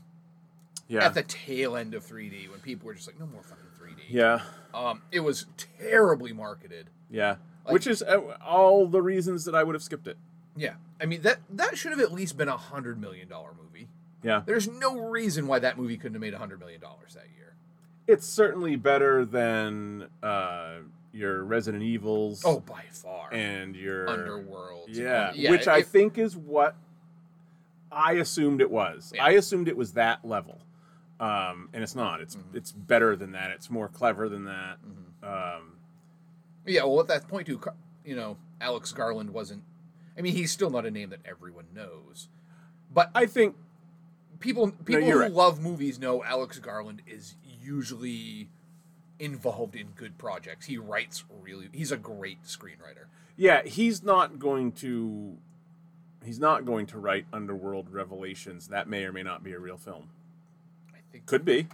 yeah. 0.88 1.04
at 1.04 1.14
the 1.14 1.22
tail 1.22 1.76
end 1.76 1.94
of 1.94 2.04
3D 2.06 2.50
when 2.50 2.60
people 2.60 2.86
were 2.86 2.94
just 2.94 3.06
like, 3.06 3.18
no 3.18 3.26
more 3.26 3.42
fucking 3.42 3.64
3D. 3.80 4.02
yeah. 4.08 4.40
Um, 4.72 5.02
it 5.12 5.20
was 5.20 5.46
terribly 5.78 6.32
marketed. 6.32 6.90
Yeah. 7.10 7.36
Like- 7.64 7.72
Which 7.74 7.86
is 7.86 8.02
uh, 8.02 8.36
all 8.44 8.86
the 8.86 9.00
reasons 9.02 9.44
that 9.44 9.54
I 9.54 9.62
would 9.62 9.74
have 9.74 9.82
skipped 9.82 10.06
it. 10.08 10.16
Yeah. 10.56 10.74
I 11.00 11.06
mean, 11.06 11.22
that, 11.22 11.38
that 11.50 11.78
should 11.78 11.92
have 11.92 12.00
at 12.00 12.12
least 12.12 12.36
been 12.36 12.48
a 12.48 12.56
$100 12.56 12.98
million 12.98 13.28
movie. 13.28 13.88
Yeah. 14.22 14.42
There's 14.44 14.68
no 14.68 14.98
reason 14.98 15.46
why 15.46 15.58
that 15.60 15.78
movie 15.78 15.96
couldn't 15.96 16.14
have 16.14 16.20
made 16.20 16.34
a 16.34 16.38
$100 16.38 16.58
million 16.58 16.80
that 16.80 17.26
year. 17.36 17.54
It's 18.06 18.26
certainly 18.26 18.76
better 18.76 19.24
than 19.24 20.08
uh, 20.22 20.76
your 21.12 21.44
Resident 21.44 21.82
Evils. 21.82 22.42
Oh, 22.44 22.60
by 22.60 22.82
far. 22.90 23.32
and 23.32 23.74
your 23.76 24.08
Underworld. 24.08 24.88
Yeah, 24.90 25.32
Yeah, 25.34 25.50
which 25.50 25.68
I 25.68 25.82
think 25.82 26.18
is 26.18 26.36
what 26.36 26.76
I 27.90 28.14
assumed 28.14 28.60
it 28.60 28.70
was. 28.70 29.12
Yeah. 29.14 29.24
I 29.24 29.30
assumed 29.30 29.68
it 29.68 29.76
was 29.76 29.92
that 29.92 30.24
level, 30.24 30.58
um, 31.20 31.68
and 31.72 31.82
it's 31.82 31.94
not. 31.94 32.20
It's 32.20 32.36
Mm-hmm. 32.36 32.56
it's 32.56 32.72
better 32.72 33.16
than 33.16 33.32
that. 33.32 33.50
It's 33.50 33.70
more 33.70 33.88
clever 33.88 34.28
than 34.28 34.44
that. 34.44 34.78
Um, 35.22 35.78
Yeah, 36.66 36.84
well, 36.84 37.00
at 37.00 37.08
that 37.08 37.28
point, 37.28 37.46
too, 37.46 37.60
you 38.04 38.16
know, 38.16 38.36
Alex 38.60 38.92
Garland 38.92 39.30
wasn't. 39.30 39.62
I 40.16 40.20
mean, 40.22 40.34
he's 40.34 40.50
still 40.52 40.70
not 40.70 40.86
a 40.86 40.90
name 40.90 41.10
that 41.10 41.20
everyone 41.24 41.66
knows, 41.74 42.28
but 42.92 43.10
I 43.14 43.26
think 43.26 43.56
people 44.40 44.70
people 44.84 45.02
you're 45.02 45.12
who 45.16 45.20
right. 45.22 45.32
love 45.32 45.60
movies 45.60 45.98
know 45.98 46.22
Alex 46.24 46.58
Garland 46.58 47.02
is 47.06 47.34
usually 47.62 48.48
involved 49.18 49.74
in 49.74 49.88
good 49.96 50.18
projects. 50.18 50.66
He 50.66 50.76
writes 50.78 51.24
really. 51.42 51.68
He's 51.72 51.90
a 51.92 51.96
great 51.96 52.42
screenwriter. 52.44 53.06
yeah, 53.36 53.62
he's 53.64 54.02
not 54.02 54.38
going 54.38 54.72
to. 54.72 55.36
He's 56.24 56.38
not 56.40 56.64
going 56.64 56.86
to 56.86 56.98
write 56.98 57.26
Underworld 57.34 57.90
Revelations. 57.92 58.68
That 58.68 58.88
may 58.88 59.04
or 59.04 59.12
may 59.12 59.22
not 59.22 59.42
be 59.44 59.52
a 59.52 59.58
real 59.58 59.76
film. 59.76 60.08
Could 61.26 61.44
be. 61.44 61.68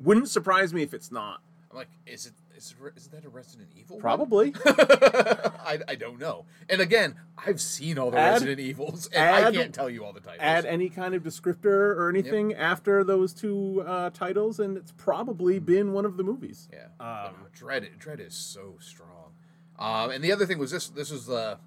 Wouldn't 0.00 0.28
surprise 0.28 0.72
me 0.72 0.82
if 0.82 0.94
it's 0.94 1.10
not. 1.12 1.40
I'm 1.70 1.76
like, 1.76 1.88
is 2.06 2.26
it 2.26 2.32
is 2.56 2.74
it, 2.84 2.92
is 2.96 3.06
that 3.08 3.24
a 3.24 3.28
Resident 3.28 3.68
Evil? 3.78 3.96
one? 3.96 4.02
Probably. 4.02 4.52
I, 4.66 5.78
I 5.88 5.94
don't 5.94 6.18
know. 6.18 6.44
And 6.68 6.80
again, 6.80 7.14
I've 7.38 7.60
seen 7.60 7.98
all 7.98 8.10
the 8.10 8.18
Add- 8.18 8.32
Resident 8.32 8.60
Evils, 8.60 9.08
and 9.14 9.34
I 9.46 9.50
can't 9.52 9.72
tell 9.74 9.88
you 9.88 10.04
all 10.04 10.12
the 10.12 10.20
titles. 10.20 10.40
add 10.40 10.66
any 10.66 10.88
kind 10.90 11.14
of 11.14 11.22
descriptor 11.22 11.64
or 11.96 12.08
anything 12.10 12.54
after 12.54 13.02
those 13.04 13.32
two 13.32 13.82
uh, 13.86 14.10
titles, 14.10 14.60
and 14.60 14.76
it's 14.76 14.92
probably 14.92 15.58
been 15.58 15.92
one 15.92 16.04
of 16.04 16.16
the 16.16 16.22
movies. 16.22 16.68
Yeah. 16.72 16.84
Um, 17.04 17.34
But 17.42 17.52
Dredd 17.54 17.88
Dredd 17.98 18.20
is 18.26 18.34
so 18.34 18.74
strong. 18.80 19.32
Um, 19.78 20.10
and 20.10 20.22
the 20.22 20.32
other 20.32 20.44
thing 20.44 20.58
was 20.58 20.70
this 20.70 20.88
this 20.88 21.10
was 21.10 21.26
the 21.26 21.58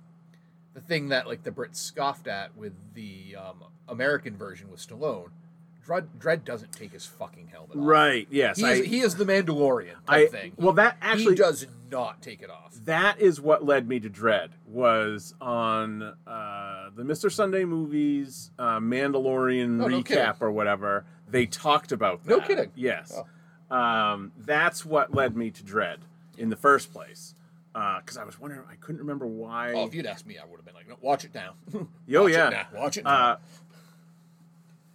the 0.76 0.82
thing 0.82 1.10
that 1.10 1.28
like 1.28 1.44
the 1.44 1.52
Brits 1.52 1.78
scoffed 1.78 2.28
at 2.28 2.56
with 2.56 2.74
the 2.94 3.36
um, 3.36 3.64
American 3.88 4.36
version 4.38 4.70
with 4.70 4.80
Stallone. 4.86 5.30
Dredd, 5.86 6.08
Dredd 6.18 6.46
doesn't 6.46 6.72
take 6.72 6.92
his 6.94 7.06
fucking 7.06 7.48
helmet 7.48 7.72
off. 7.78 7.84
Right. 7.86 8.28
Yes. 8.32 8.58
He 8.58 8.66
I, 8.66 8.72
is, 8.74 8.86
he 8.86 9.00
is 9.02 9.16
the 9.16 9.26
Mandalorian 9.26 9.94
type 10.06 10.06
I 10.08 10.26
thing. 10.28 10.54
well, 10.58 10.74
that 10.74 10.98
actually 11.02 11.32
he 11.34 11.36
does 11.36 11.68
not 11.92 12.22
take 12.22 12.42
it 12.42 12.50
off. 12.50 12.74
that 12.86 13.20
is 13.20 13.42
what 13.42 13.66
led 13.66 13.88
me 13.88 14.00
to 14.00 14.10
Dredd. 14.10 14.50
Was 14.68 15.34
on 15.42 16.02
uh, 16.02 16.90
the 16.96 17.04
Mr. 17.04 17.32
Sunday 17.32 17.66
movies, 17.66 18.52
uh, 18.58 18.80
Mandalorian 18.80 19.84
Oh, 19.84 19.88
recap 19.88 20.06
kidding. 20.06 20.34
or 20.40 20.52
whatever. 20.52 21.06
They 21.30 21.46
talked 21.46 21.92
about 21.92 22.24
that. 22.24 22.30
No 22.30 22.40
kidding. 22.42 22.68
Oh. 22.70 22.72
Yes. 22.76 23.20
Um, 23.70 24.32
that's 24.38 24.86
what 24.86 25.14
led 25.14 25.36
me 25.36 25.52
to 25.52 25.64
Dredd 25.64 25.98
in 26.38 26.50
the 26.50 26.56
first 26.56 26.94
place. 26.94 27.36
Because 27.74 28.18
I 28.18 28.24
was 28.24 28.40
wondering, 28.40 28.62
I 28.72 28.76
couldn't 28.76 29.00
remember 29.02 29.26
why. 29.26 29.74
Oh, 29.74 29.88
if 29.88 29.96
you'd 29.96 30.06
asked 30.06 30.28
me, 30.28 30.38
I 30.38 30.46
would 30.46 30.58
have 30.58 30.66
been 30.66 30.76
like, 30.76 30.88
no, 30.88 30.96
watch 31.02 31.26
it 31.26 31.34
now. 31.34 31.56
Oh 31.74 32.24
watch 32.24 32.32
yeah, 32.32 32.48
it 32.48 32.52
now. 32.52 32.68
Watch 32.76 32.98
it 32.98 33.04
now. 33.04 33.10
Uh, 33.32 33.36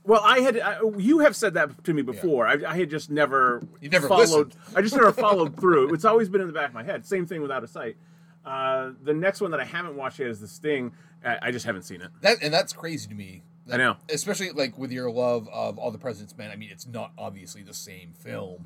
well, 0.08 0.20
I 0.24 0.40
had 0.40 0.58
I, 0.58 0.80
you 0.96 1.20
have 1.20 1.36
said 1.36 1.54
that 1.54 1.84
to 1.84 1.94
me 1.94 2.02
before. 2.02 2.48
I, 2.48 2.56
I 2.66 2.76
had 2.76 2.90
just 2.90 3.10
never 3.10 3.62
You 3.80 3.88
never 3.90 4.08
followed. 4.08 4.48
listened. 4.48 4.56
I 4.74 4.82
just 4.82 4.96
never 4.96 5.12
followed 5.26 5.56
through. 5.60 5.94
It's 5.94 6.04
always 6.04 6.28
been 6.28 6.40
in 6.40 6.46
the 6.48 6.52
back 6.52 6.68
of 6.70 6.74
my 6.74 6.82
head. 6.82 7.06
Same 7.06 7.26
thing 7.26 7.40
with 7.42 7.50
Out 7.52 7.62
of 7.62 7.70
Sight. 7.70 7.96
Uh, 8.44 8.90
the 9.04 9.12
next 9.14 9.40
one 9.40 9.50
that 9.52 9.60
I 9.60 9.64
haven't 9.64 9.94
watched 9.96 10.18
yet 10.18 10.28
is 10.28 10.40
The 10.40 10.48
Sting. 10.48 10.92
I, 11.24 11.38
I 11.42 11.50
just 11.52 11.66
haven't 11.66 11.82
seen 11.82 12.00
it. 12.00 12.10
That 12.22 12.38
and 12.42 12.52
that's 12.52 12.72
crazy 12.72 13.08
to 13.08 13.14
me. 13.14 13.42
I 13.70 13.76
know. 13.76 13.96
especially 14.10 14.50
like 14.52 14.78
with 14.78 14.90
your 14.90 15.10
love 15.10 15.46
of 15.52 15.78
All 15.78 15.90
the 15.90 15.98
President's 15.98 16.36
Men. 16.36 16.50
I 16.50 16.56
mean, 16.56 16.70
it's 16.72 16.86
not 16.86 17.12
obviously 17.18 17.62
the 17.62 17.74
same 17.74 18.14
film, 18.18 18.64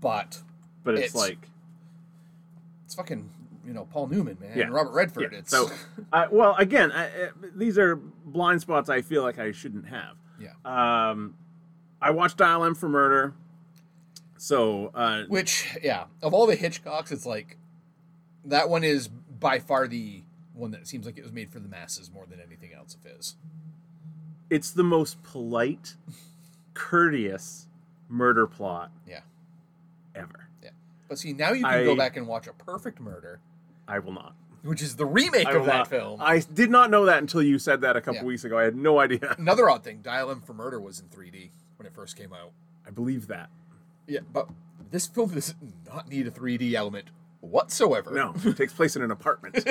but 0.00 0.42
But 0.82 0.94
it's, 0.96 1.14
It's- 1.14 1.14
like 1.14 1.48
it's 2.84 2.94
fucking 2.94 3.30
you 3.66 3.72
know 3.74 3.84
Paul 3.90 4.06
Newman, 4.08 4.38
man, 4.40 4.52
Yeah. 4.56 4.64
and 4.64 4.74
Robert 4.74 4.92
Redford. 4.92 5.32
yeah. 5.32 5.38
It's 5.38 5.50
so. 5.50 5.70
Uh, 6.12 6.26
well, 6.30 6.54
again, 6.56 6.90
I, 6.90 7.04
uh, 7.06 7.28
these 7.54 7.76
are 7.78 7.94
blind 7.96 8.62
spots 8.62 8.88
I 8.88 9.02
feel 9.02 9.22
like 9.22 9.38
I 9.38 9.52
shouldn't 9.52 9.86
have. 9.88 10.16
Yeah. 10.38 10.52
Um, 11.10 11.34
I 12.00 12.10
watched 12.10 12.36
Dial 12.38 12.64
M 12.64 12.74
for 12.74 12.88
Murder. 12.88 13.34
So 14.36 14.90
uh, 14.94 15.24
Which 15.28 15.66
yeah, 15.82 16.04
of 16.22 16.32
all 16.34 16.46
the 16.46 16.56
Hitchcocks, 16.56 17.10
it's 17.10 17.26
like 17.26 17.56
that 18.44 18.68
one 18.68 18.84
is 18.84 19.08
by 19.08 19.58
far 19.58 19.88
the 19.88 20.22
one 20.54 20.70
that 20.72 20.86
seems 20.86 21.06
like 21.06 21.18
it 21.18 21.22
was 21.22 21.32
made 21.32 21.50
for 21.50 21.58
the 21.60 21.68
masses 21.68 22.10
more 22.12 22.24
than 22.28 22.40
anything 22.40 22.72
else 22.72 22.94
of 22.96 23.10
his. 23.10 23.34
it's 24.50 24.70
the 24.70 24.82
most 24.84 25.22
polite, 25.22 25.94
courteous 26.74 27.66
murder 28.08 28.46
plot 28.46 28.90
Yeah, 29.06 29.20
ever. 30.14 30.48
yeah. 30.62 30.70
But 31.08 31.18
see, 31.18 31.32
now 31.32 31.52
you 31.52 31.64
can 31.64 31.74
I- 31.74 31.84
go 31.84 31.94
back 31.96 32.16
and 32.16 32.26
watch 32.26 32.46
A 32.46 32.52
Perfect 32.52 33.00
Murder, 33.00 33.40
I 33.86 33.98
will 33.98 34.12
not. 34.12 34.34
Which 34.62 34.82
is 34.82 34.96
the 34.96 35.06
remake 35.06 35.46
I 35.46 35.52
of 35.52 35.64
that 35.66 35.76
not. 35.76 35.88
film. 35.88 36.20
I 36.22 36.38
did 36.40 36.70
not 36.70 36.90
know 36.90 37.04
that 37.06 37.18
until 37.18 37.42
you 37.42 37.58
said 37.58 37.80
that 37.82 37.96
a 37.96 38.00
couple 38.00 38.20
Yeah. 38.22 38.26
weeks 38.26 38.44
ago. 38.44 38.58
I 38.58 38.64
had 38.64 38.76
no 38.76 38.98
idea. 39.00 39.34
Another 39.38 39.68
odd 39.70 39.84
thing, 39.84 40.00
Dial 40.02 40.30
M 40.30 40.40
for 40.40 40.54
Murder 40.54 40.80
was 40.80 41.00
in 41.00 41.06
3D 41.06 41.50
when 41.76 41.86
it 41.86 41.94
first 41.94 42.16
came 42.16 42.32
out. 42.32 42.52
I 42.86 42.90
believe 42.90 43.26
that. 43.28 43.50
Yeah, 44.06 44.20
but 44.32 44.48
this 44.90 45.06
film 45.06 45.30
does 45.34 45.54
not 45.86 46.08
need 46.08 46.26
a 46.26 46.30
3D 46.30 46.72
element 46.74 47.06
whatsoever. 47.40 48.10
No, 48.10 48.34
it 48.44 48.56
takes 48.56 48.72
place 48.72 48.96
in 48.96 49.02
an 49.02 49.10
apartment. 49.10 49.56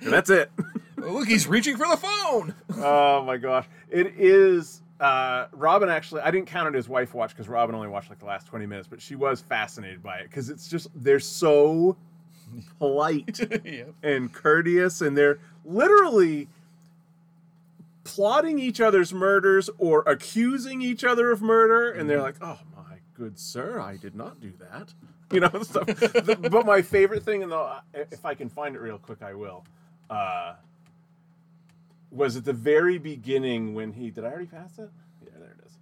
And 0.00 0.12
that's 0.12 0.30
it. 0.30 0.50
Look, 0.96 1.26
he's 1.26 1.48
reaching 1.48 1.76
for 1.76 1.86
the 1.88 1.96
phone. 1.96 2.54
oh 2.76 3.24
my 3.24 3.36
gosh. 3.38 3.66
It 3.90 4.14
is 4.16 4.82
uh, 5.00 5.46
Robin 5.52 5.88
actually 5.88 6.20
I 6.22 6.30
didn't 6.30 6.46
count 6.46 6.72
it 6.74 6.78
as 6.78 6.88
wife 6.88 7.12
watch 7.12 7.30
because 7.30 7.48
Robin 7.48 7.74
only 7.74 7.88
watched 7.88 8.08
like 8.08 8.18
the 8.20 8.24
last 8.26 8.46
20 8.46 8.66
minutes, 8.66 8.86
but 8.88 9.00
she 9.02 9.14
was 9.16 9.40
fascinated 9.40 10.02
by 10.02 10.18
it 10.18 10.24
because 10.30 10.48
it's 10.48 10.68
just 10.68 10.88
they're 10.94 11.18
so 11.20 11.96
polite 12.78 13.40
yeah. 13.64 13.84
and 14.02 14.32
courteous 14.32 15.00
and 15.00 15.16
they're 15.16 15.38
literally 15.64 16.48
plotting 18.04 18.58
each 18.58 18.80
other's 18.80 19.12
murders 19.12 19.68
or 19.78 20.02
accusing 20.06 20.80
each 20.80 21.02
other 21.04 21.30
of 21.32 21.42
murder 21.42 21.90
and 21.90 22.08
they're 22.08 22.22
like 22.22 22.36
oh 22.40 22.58
my 22.76 22.96
good 23.14 23.38
sir 23.38 23.80
i 23.80 23.96
did 23.96 24.14
not 24.14 24.40
do 24.40 24.52
that. 24.58 24.92
You 25.32 25.40
know 25.40 25.50
stuff 25.64 25.86
The- 25.86 26.38
but 26.50 26.64
my 26.64 26.82
favorite 26.82 27.24
thing 27.24 27.42
in 27.42 27.48
the 27.48 27.78
if 27.94 28.24
i 28.24 28.32
can 28.32 28.48
find 28.48 28.76
it 28.76 28.78
real 28.80 28.96
quick 28.98 29.22
i 29.22 29.34
will 29.34 29.64
uh 30.08 30.54
was 32.12 32.36
at 32.36 32.44
the 32.44 32.52
very 32.52 32.98
beginning 32.98 33.74
when 33.74 33.92
he 33.92 34.10
did 34.12 34.24
i 34.24 34.28
already 34.28 34.46
pass 34.46 34.78
it? 34.78 34.88
Yeah 35.24 35.30
there 35.40 35.56
it 35.60 35.66
is. 35.66 35.72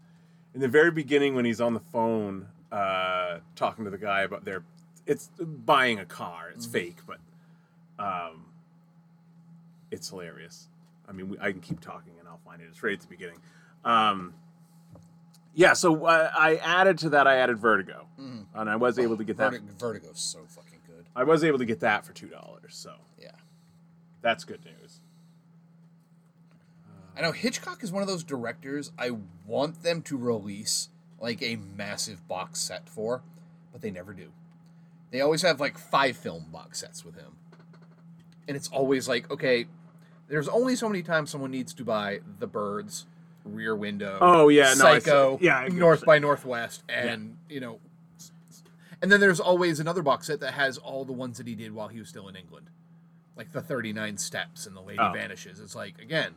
In 0.55 0.63
the 0.63 0.69
very 0.69 0.91
beginning 0.91 1.35
when 1.35 1.45
he's 1.45 1.61
on 1.61 1.75
the 1.75 1.81
phone 1.93 2.47
uh 2.73 3.41
talking 3.55 3.85
to 3.85 3.91
the 3.91 3.99
guy 3.99 4.23
about 4.23 4.47
their 4.47 4.63
it's 5.07 5.29
buying 5.39 5.99
a 5.99 6.05
car 6.05 6.51
it's 6.55 6.67
fake 6.67 6.99
but 7.07 7.19
um 7.99 8.47
it's 9.91 10.09
hilarious. 10.09 10.69
I 11.09 11.13
mean 11.13 11.29
we, 11.29 11.39
i 11.41 11.53
can 11.53 11.61
keep 11.61 11.81
talking 11.81 12.15
and 12.19 12.27
i'll 12.29 12.41
find 12.45 12.61
it. 12.61 12.67
It's 12.71 12.83
right 12.83 12.95
at 12.95 13.01
the 13.01 13.07
beginning. 13.07 13.39
Um 13.85 14.35
yeah 15.55 15.73
so 15.75 16.07
uh, 16.07 16.31
i 16.37 16.57
added 16.57 16.99
to 16.99 17.11
that 17.11 17.27
i 17.27 17.37
added 17.37 17.59
vertigo. 17.59 18.07
And 18.57 18.71
i 18.71 18.77
was 18.77 18.99
able 18.99 19.17
to 19.17 19.25
get 19.25 19.37
that 19.39 19.53
Vertigo, 19.53 19.73
Vertigo's 19.79 20.21
so 20.21 20.41
fucking 20.49 20.81
good. 20.87 21.07
i 21.15 21.23
was 21.25 21.45
able 21.45 21.59
to 21.59 21.65
get 21.65 21.81
that 21.81 22.05
for 22.05 22.13
two 22.13 22.29
dollars 22.29 22.75
so. 22.75 22.95
Yeah. 23.21 23.31
that's 24.23 24.45
good 24.45 24.65
news. 24.65 25.01
I 27.17 27.21
know 27.21 27.31
Hitchcock 27.31 27.85
is 27.85 27.93
one 27.93 28.03
of 28.03 28.09
those 28.09 28.25
directors 28.25 28.91
I 28.99 29.13
want 29.47 29.83
them 29.85 30.03
to 30.03 30.17
release 30.17 30.89
like 31.21 31.41
a 31.43 31.55
massive 31.57 32.27
box 32.27 32.59
set 32.61 32.89
for, 32.89 33.23
but 33.73 33.81
they 33.83 33.91
never 33.93 34.13
do. 34.13 34.33
They 35.15 35.21
always 35.21 35.43
have 35.43 35.61
like 35.61 35.79
five 35.79 36.17
film 36.17 36.47
box 36.51 36.81
sets 36.81 37.05
with 37.05 37.15
him. 37.15 37.37
And 38.49 38.57
it's 38.57 38.67
always 38.67 39.09
like, 39.09 39.31
okay, 39.31 39.67
There's 40.27 40.49
only 40.49 40.75
so 40.75 40.89
many 40.89 41.05
times 41.05 41.31
someone 41.31 41.53
needs 41.53 41.73
to 41.75 41.85
buy 41.85 42.19
The 42.41 42.49
Birds, 42.49 43.07
Rear 43.45 43.77
Window. 43.77 44.19
Oh, 44.21 44.49
yeah, 44.49 44.75
no, 44.75 44.87
I 44.87 44.99
see- 44.99 45.05
Psycho. 45.05 45.39
yeah, 45.41 45.59
I 45.59 45.63
get 45.65 45.73
what 45.75 45.79
North 45.79 46.01
you're 46.01 46.07
by 46.07 46.19
Northwest, 46.19 46.83
and 46.89 47.37
you 47.49 47.61
know, 47.61 47.79
and 49.01 49.13
then 49.13 49.21
there's 49.21 49.39
always 49.39 49.79
another 49.79 50.03
box 50.03 50.27
set 50.27 50.41
that 50.41 50.55
has 50.55 50.79
all 50.79 51.05
the 51.05 51.13
ones 51.13 51.39
that 51.39 51.47
he 51.47 51.55
did 51.55 51.73
while 51.73 51.87
he 51.87 52.01
was 52.01 52.09
still 52.09 52.27
in 52.27 52.35
England, 52.35 52.71
like 53.37 53.53
the 53.53 53.61
39 53.61 54.19
Steps 54.19 54.67
and 54.67 54.75
The 54.75 54.81
Lady 54.81 54.99
Oh. 54.99 55.13
Vanishes. 55.13 55.61
It's 55.61 55.77
like 55.77 56.01
again. 56.03 56.35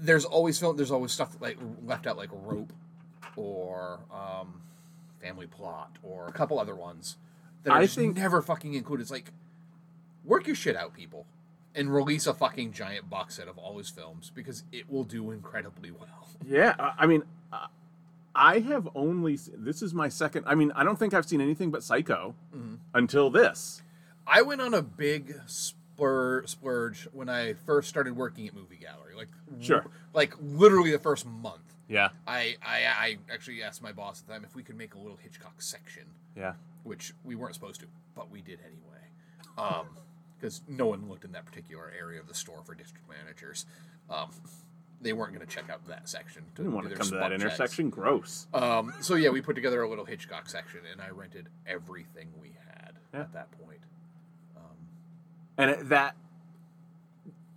There's 0.00 0.24
always 0.24 0.58
film. 0.58 0.76
There's 0.76 0.90
always 0.90 1.12
stuff 1.12 1.36
like 1.40 1.58
left 1.86 2.08
out, 2.08 2.16
like 2.16 2.30
Rope, 2.32 2.72
or 3.36 4.00
um, 4.12 4.62
Family 5.22 5.46
Plot, 5.46 5.96
or 6.02 6.26
a 6.28 6.32
couple 6.32 6.58
other 6.58 6.74
ones 6.74 7.16
that 7.62 7.70
are 7.72 7.78
I 7.78 7.86
think- 7.86 8.16
never 8.16 8.42
fucking 8.42 8.74
included. 8.74 9.02
It's 9.02 9.10
like, 9.10 9.32
work 10.24 10.46
your 10.46 10.56
shit 10.56 10.76
out, 10.76 10.92
people, 10.94 11.26
and 11.74 11.94
release 11.94 12.26
a 12.26 12.34
fucking 12.34 12.72
giant 12.72 13.08
box 13.08 13.36
set 13.36 13.48
of 13.48 13.56
all 13.56 13.78
his 13.78 13.88
films 13.88 14.30
because 14.34 14.64
it 14.72 14.90
will 14.90 15.04
do 15.04 15.30
incredibly 15.30 15.90
well. 15.90 16.08
Yeah, 16.46 16.74
I 16.98 17.06
mean, 17.06 17.22
I 18.34 18.58
have 18.60 18.88
only 18.96 19.38
this 19.56 19.80
is 19.80 19.94
my 19.94 20.08
second. 20.08 20.44
I 20.46 20.56
mean, 20.56 20.72
I 20.74 20.82
don't 20.82 20.98
think 20.98 21.14
I've 21.14 21.24
seen 21.26 21.40
anything 21.40 21.70
but 21.70 21.84
Psycho 21.84 22.34
Mm-hmm. 22.56 22.74
until 22.94 23.30
this. 23.30 23.82
I 24.26 24.42
went 24.42 24.60
on 24.60 24.74
a 24.74 24.82
big 24.82 25.36
splur- 25.46 26.48
splurge 26.48 27.06
when 27.12 27.28
I 27.28 27.52
first 27.54 27.88
started 27.88 28.16
working 28.16 28.48
at 28.48 28.54
Movie 28.54 28.76
Gallery. 28.76 29.14
Like, 29.16 29.28
Sure. 29.60 29.86
like 30.14 30.34
literally 30.42 30.90
the 30.90 30.98
first 30.98 31.26
month. 31.26 31.71
Yeah, 31.92 32.08
I, 32.26 32.56
I 32.62 32.84
I 32.86 33.18
actually 33.32 33.62
asked 33.62 33.82
my 33.82 33.92
boss 33.92 34.20
at 34.20 34.26
the 34.26 34.32
time 34.32 34.44
if 34.44 34.54
we 34.54 34.62
could 34.62 34.76
make 34.76 34.94
a 34.94 34.98
little 34.98 35.16
Hitchcock 35.16 35.60
section, 35.60 36.04
yeah. 36.36 36.54
which 36.84 37.12
we 37.24 37.34
weren't 37.34 37.54
supposed 37.54 37.80
to, 37.80 37.86
but 38.14 38.30
we 38.30 38.40
did 38.40 38.60
anyway. 38.60 39.02
Um, 39.58 39.86
because 40.40 40.62
no 40.66 40.86
one 40.86 41.08
looked 41.08 41.24
in 41.24 41.32
that 41.32 41.44
particular 41.44 41.92
area 41.96 42.18
of 42.18 42.26
the 42.26 42.34
store 42.34 42.62
for 42.64 42.74
district 42.74 43.08
managers. 43.08 43.66
Um, 44.10 44.30
they 45.00 45.12
weren't 45.12 45.34
going 45.34 45.46
to 45.46 45.52
check 45.52 45.70
out 45.70 45.86
that 45.86 46.08
section. 46.08 46.44
I 46.54 46.56
didn't 46.56 46.72
want 46.72 46.88
to 46.88 46.96
come 46.96 47.06
to 47.08 47.14
that 47.14 47.30
checks. 47.30 47.42
intersection. 47.42 47.90
Gross. 47.90 48.46
Um, 48.54 48.92
so 49.00 49.14
yeah, 49.14 49.30
we 49.30 49.40
put 49.40 49.54
together 49.54 49.82
a 49.82 49.88
little 49.88 50.04
Hitchcock 50.04 50.48
section, 50.48 50.80
and 50.90 51.00
I 51.00 51.10
rented 51.10 51.48
everything 51.66 52.28
we 52.40 52.56
had 52.66 52.94
Yeah. 53.12 53.20
at 53.20 53.32
that 53.34 53.50
point. 53.52 53.80
And 55.58 55.70
it, 55.70 55.88
that. 55.90 56.16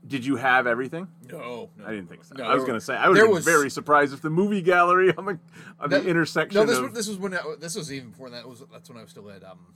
Did 0.08 0.26
you 0.26 0.36
have 0.36 0.68
everything? 0.68 1.08
No, 1.32 1.70
no 1.78 1.86
I 1.86 1.92
didn't 1.92 2.08
think 2.10 2.24
so. 2.24 2.36
No, 2.36 2.44
I 2.44 2.54
was 2.54 2.64
going 2.64 2.78
to 2.80 2.86
say 2.86 2.96
I 2.96 3.10
would 3.10 3.30
was- 3.30 3.44
very 3.46 3.70
surprised 3.72 4.14
if 4.14 4.22
the 4.22 4.30
movie 4.30 4.62
gallery 4.62 5.14
on 5.16 5.26
the 5.26 5.40
on 5.80 5.90
That- 5.90 6.04
the 6.04 6.10
intersection. 6.10 6.60
No, 6.60 6.66
this 6.66 6.78
of, 6.78 6.84
was, 6.86 6.94
this 6.94 7.08
was 7.08 7.18
when 7.18 7.34
I, 7.34 7.42
this 7.60 7.76
was 7.76 7.92
even 7.92 8.12
before 8.12 8.30
that. 8.30 8.48
Was 8.48 8.64
that's 8.72 8.88
when 8.90 8.98
I 9.00 9.02
was 9.02 9.12
still 9.12 9.30
at 9.32 9.44
um, 9.44 9.74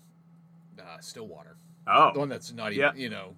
uh, 0.80 1.00
Stillwater, 1.00 1.58
oh 1.88 2.12
the 2.14 2.20
one 2.20 2.30
that's 2.30 2.54
not 2.54 2.74
even 2.74 2.82
Yeah. 2.82 2.94
you 2.96 3.10
know 3.10 3.34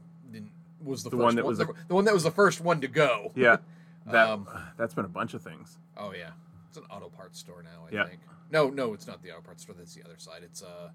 was 0.83 1.03
the, 1.03 1.11
The 1.11 1.15
first 1.17 1.23
one 1.23 1.35
that 1.35 1.45
was 1.45 1.57
the, 1.59 1.65
a- 1.65 1.73
the 1.87 1.95
one 1.95 2.05
that 2.05 2.13
was 2.13 2.23
the 2.23 2.31
first 2.31 2.59
one 2.61 2.81
to 2.81 2.87
go. 2.87 3.31
yeah. 3.35 3.57
That 4.07 4.29
Um, 4.31 4.47
that's 4.77 4.95
been 4.95 5.05
a 5.05 5.09
bunch 5.09 5.35
of 5.35 5.43
things. 5.43 5.77
Oh 5.95 6.11
yeah, 6.11 6.31
it's 6.67 6.77
an 6.77 6.85
auto 6.89 7.07
parts 7.09 7.37
store 7.39 7.61
now. 7.61 7.85
I 7.87 7.93
Yeah. 7.93 8.07
think. 8.07 8.19
No, 8.49 8.71
no, 8.71 8.93
it's 8.95 9.05
not 9.05 9.21
the 9.21 9.29
auto 9.31 9.41
parts 9.41 9.61
store. 9.61 9.75
That's 9.77 9.93
the 9.93 10.03
other 10.03 10.15
side. 10.17 10.41
It's 10.43 10.63
uh, 10.63 10.89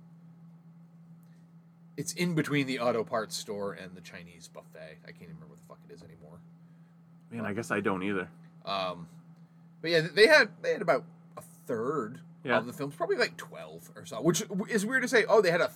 it's 1.96 2.12
in 2.14 2.34
between 2.34 2.66
the 2.66 2.78
auto 2.78 3.02
parts 3.04 3.36
store 3.36 3.72
and 3.74 3.94
the 3.94 4.00
Chinese 4.00 4.48
buffet. 4.52 4.98
I 5.04 5.10
can't 5.10 5.22
even 5.22 5.34
remember 5.36 5.54
what 5.54 5.60
the 5.60 5.66
fuck 5.66 5.78
it 5.88 5.92
is 5.94 6.02
anymore. 6.02 6.38
Man, 7.30 7.44
I 7.44 7.52
guess 7.52 7.70
I 7.70 7.80
don't 7.80 8.02
either. 8.02 8.28
Um, 8.64 9.08
but 9.82 9.90
yeah, 9.90 10.00
they 10.14 10.26
had 10.26 10.48
they 10.62 10.72
had 10.72 10.82
about 10.82 11.04
a 11.36 11.42
third 11.66 12.20
Yeah. 12.44 12.58
of 12.58 12.66
the 12.66 12.72
films, 12.72 12.94
probably 12.94 13.16
like 13.16 13.36
twelve 13.36 13.90
or 13.96 14.04
so, 14.06 14.20
which 14.20 14.42
is 14.68 14.84
weird 14.86 15.02
to 15.02 15.08
say. 15.08 15.24
Oh, 15.28 15.40
they 15.40 15.50
had 15.50 15.60
a 15.60 15.70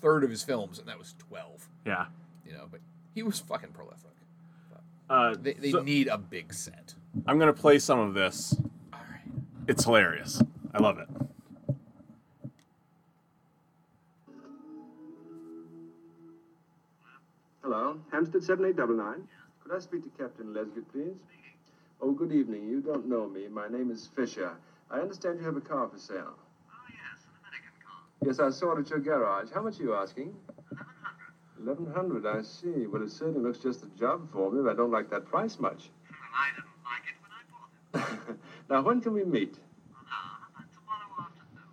third 0.00 0.24
of 0.24 0.30
his 0.30 0.42
films, 0.42 0.78
and 0.78 0.88
that 0.88 0.98
was 0.98 1.14
twelve. 1.18 1.68
Yeah. 1.84 2.06
You 2.46 2.52
know, 2.52 2.66
but 2.70 2.80
he 3.14 3.22
was 3.22 3.38
fucking 3.40 3.70
prolific. 3.70 4.10
Uh, 5.08 5.36
They, 5.40 5.52
they 5.54 5.70
so 5.70 5.82
need 5.82 6.08
a 6.08 6.18
big 6.18 6.52
set. 6.52 6.94
I'm 7.26 7.38
going 7.38 7.52
to 7.52 7.58
play 7.60 7.78
some 7.78 7.98
of 8.00 8.12
this. 8.14 8.56
All 8.92 8.98
right. 9.08 9.20
It's 9.68 9.84
hilarious. 9.84 10.42
I 10.74 10.78
love 10.82 10.98
it. 10.98 11.08
Hello, 17.66 17.98
Hampstead 18.12 18.44
7899. 18.44 19.26
Could 19.60 19.74
I 19.74 19.80
speak 19.80 20.04
to 20.04 20.08
Captain 20.10 20.54
Lesgate, 20.54 20.86
please? 20.92 21.16
Oh, 22.00 22.12
good 22.12 22.30
evening. 22.30 22.68
You 22.68 22.80
don't 22.80 23.08
know 23.08 23.26
me. 23.26 23.48
My 23.48 23.66
name 23.66 23.90
is 23.90 24.06
Fisher. 24.06 24.52
I 24.88 25.00
understand 25.00 25.40
you 25.40 25.44
have 25.46 25.56
a 25.56 25.60
car 25.60 25.88
for 25.88 25.98
sale. 25.98 26.38
Oh, 26.38 26.74
yes, 26.88 27.26
an 27.26 27.34
American 27.42 27.74
car. 27.84 28.02
Yes, 28.24 28.38
I 28.38 28.50
saw 28.50 28.76
it 28.76 28.82
at 28.82 28.90
your 28.90 29.00
garage. 29.00 29.50
How 29.50 29.62
much 29.62 29.80
are 29.80 29.82
you 29.82 29.94
asking? 29.94 30.32
1100 31.58 32.24
I 32.24 32.42
see. 32.42 32.86
Well, 32.86 33.02
it 33.02 33.10
certainly 33.10 33.40
looks 33.40 33.58
just 33.58 33.80
the 33.80 33.88
job 33.98 34.30
for 34.30 34.48
me, 34.52 34.62
but 34.62 34.70
I 34.70 34.74
don't 34.74 34.92
like 34.92 35.10
that 35.10 35.24
price 35.24 35.58
much. 35.58 35.90
Well, 36.08 36.20
I 36.36 36.54
didn't 36.54 36.70
like 36.86 37.02
it 37.10 37.18
when 37.20 37.32
I 37.34 38.10
bought 38.12 38.30
it. 38.30 38.36
now, 38.70 38.82
when 38.82 39.00
can 39.00 39.12
we 39.12 39.24
meet? 39.24 39.58
Well, 39.90 40.04
now, 40.04 40.12
how 40.12 40.46
about 40.54 40.72
tomorrow 40.72 41.26
afternoon? 41.26 41.66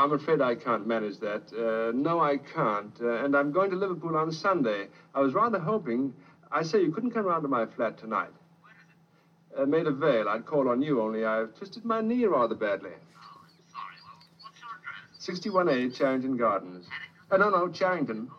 I'm 0.00 0.12
afraid 0.12 0.40
I 0.40 0.54
can't 0.54 0.86
manage 0.86 1.18
that. 1.18 1.52
Uh, 1.52 1.92
no, 1.94 2.20
I 2.20 2.38
can't. 2.38 2.96
Uh, 3.00 3.22
and 3.24 3.36
I'm 3.36 3.52
going 3.52 3.70
to 3.70 3.76
Liverpool 3.76 4.16
on 4.16 4.32
Sunday. 4.32 4.88
I 5.14 5.20
was 5.20 5.34
rather 5.34 5.58
hoping. 5.58 6.14
I 6.50 6.62
say 6.62 6.80
you 6.80 6.90
couldn't 6.90 7.10
come 7.10 7.26
round 7.26 7.42
to 7.42 7.48
my 7.48 7.66
flat 7.66 7.98
tonight. 7.98 8.30
Where 8.62 8.72
is 8.72 9.58
it? 9.58 9.62
Uh, 9.62 9.66
Maida 9.66 9.90
Vale. 9.92 10.28
I'd 10.28 10.46
call 10.46 10.68
on 10.68 10.80
you, 10.80 11.02
only 11.02 11.26
I've 11.26 11.54
twisted 11.54 11.84
my 11.84 12.00
knee 12.00 12.24
rather 12.24 12.54
badly. 12.54 12.92
Oh, 12.92 13.40
I'm 13.42 13.50
sorry. 13.68 13.94
Well, 14.02 14.16
what's 14.40 14.58
your 14.58 14.70
address? 15.52 15.90
61A, 15.90 15.94
Charrington 15.94 16.36
Gardens. 16.38 16.86
Uh, 17.30 17.36
no, 17.36 17.50
no, 17.50 17.68
Charrington. 17.68 18.30
Oh. 18.32 18.36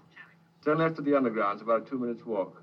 Turn 0.65 0.79
left 0.79 0.95
to 0.95 1.03
the 1.03 1.15
underground. 1.15 1.53
It's 1.57 1.63
about 1.63 1.85
a 1.85 1.89
two 1.89 1.99
minutes 1.99 2.25
walk. 2.25 2.55
Right, 2.55 2.61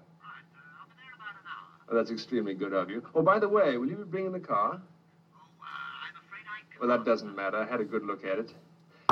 uh, 0.57 0.81
I'll 0.81 0.87
be 0.87 0.93
there 0.97 1.15
about 1.15 1.35
an 1.41 1.47
hour. 1.47 1.93
Oh, 1.93 1.95
that's 1.95 2.11
extremely 2.11 2.55
good 2.55 2.73
of 2.73 2.91
you. 2.91 3.03
Oh, 3.15 3.23
by 3.23 3.39
the 3.39 3.49
way, 3.49 3.77
will 3.77 3.89
you 3.89 3.97
be 3.97 4.05
bringing 4.05 4.33
the 4.33 4.41
car? 4.41 4.73
Oh, 4.73 5.37
uh, 5.61 5.65
I'm 5.65 6.17
afraid 6.27 6.45
I 6.47 6.67
can't. 6.69 6.81
Well, 6.81 6.89
that 6.89 7.05
doesn't 7.05 7.37
matter. 7.37 7.59
I 7.59 7.65
had 7.65 7.81
a 7.81 7.85
good 7.85 8.05
look 8.05 8.25
at 8.25 8.39
it. 8.39 8.53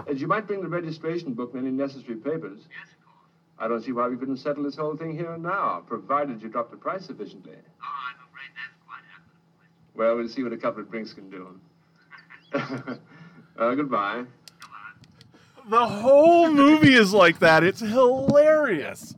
As 0.09 0.21
you 0.21 0.27
might 0.27 0.47
bring 0.47 0.62
the 0.62 0.69
registration 0.69 1.35
book 1.35 1.55
and 1.55 1.66
any 1.66 1.77
necessary 1.77 2.16
papers. 2.16 2.61
Yes, 2.71 2.88
of 2.92 3.05
course. 3.05 3.29
I 3.59 3.69
don't 3.69 3.83
see 3.83 3.92
why 3.92 4.09
we 4.09 4.16
couldn't 4.16 4.37
settle 4.37 4.62
this 4.62 4.77
whole 4.77 4.97
thing 4.97 5.16
here 5.16 5.33
and 5.33 5.42
now, 5.42 5.83
provided 5.87 6.40
you 6.40 6.49
drop 6.49 6.71
the 6.71 6.77
price 6.77 7.05
sufficiently. 7.07 7.55
Oh, 7.57 7.85
I'm 8.09 8.16
afraid 8.29 8.51
that's 8.55 8.77
quite 8.87 9.03
out 9.12 9.21
of 9.21 9.27
the 9.27 9.59
question. 9.59 9.95
Well, 9.95 10.16
we'll 10.16 10.29
see 10.29 10.42
what 10.42 10.53
a 10.53 10.57
couple 10.57 10.83
of 10.83 10.90
drinks 10.90 11.12
can 11.12 11.29
do. 11.31 11.61
uh, 13.59 13.75
goodbye. 13.75 14.25
The 15.69 15.87
whole 15.87 16.53
movie 16.53 16.95
is 16.95 17.12
like 17.12 17.40
that. 17.40 17.64
It's 17.64 17.81
hilarious. 17.81 19.16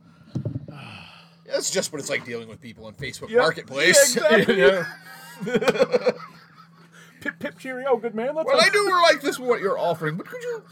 That's 1.45 1.69
just 1.69 1.91
what 1.91 1.99
it's 1.99 2.09
like 2.09 2.25
dealing 2.25 2.47
with 2.47 2.61
people 2.61 2.85
on 2.85 2.93
Facebook 2.93 3.29
Yep. 3.29 3.39
Marketplace. 3.39 4.15
Yeah, 4.15 4.35
exactly. 4.35 6.11
Pip 7.21 7.39
pip 7.39 7.57
cheerio, 7.57 7.97
good 7.97 8.15
man. 8.15 8.35
Let's 8.35 8.47
Well, 8.47 8.59
I 8.61 8.69
do 8.69 8.89
like 9.03 9.21
this 9.21 9.39
what 9.39 9.59
you're 9.61 9.77
offering, 9.77 10.15
but 10.17 10.25
could 10.27 10.41
you? 10.41 10.63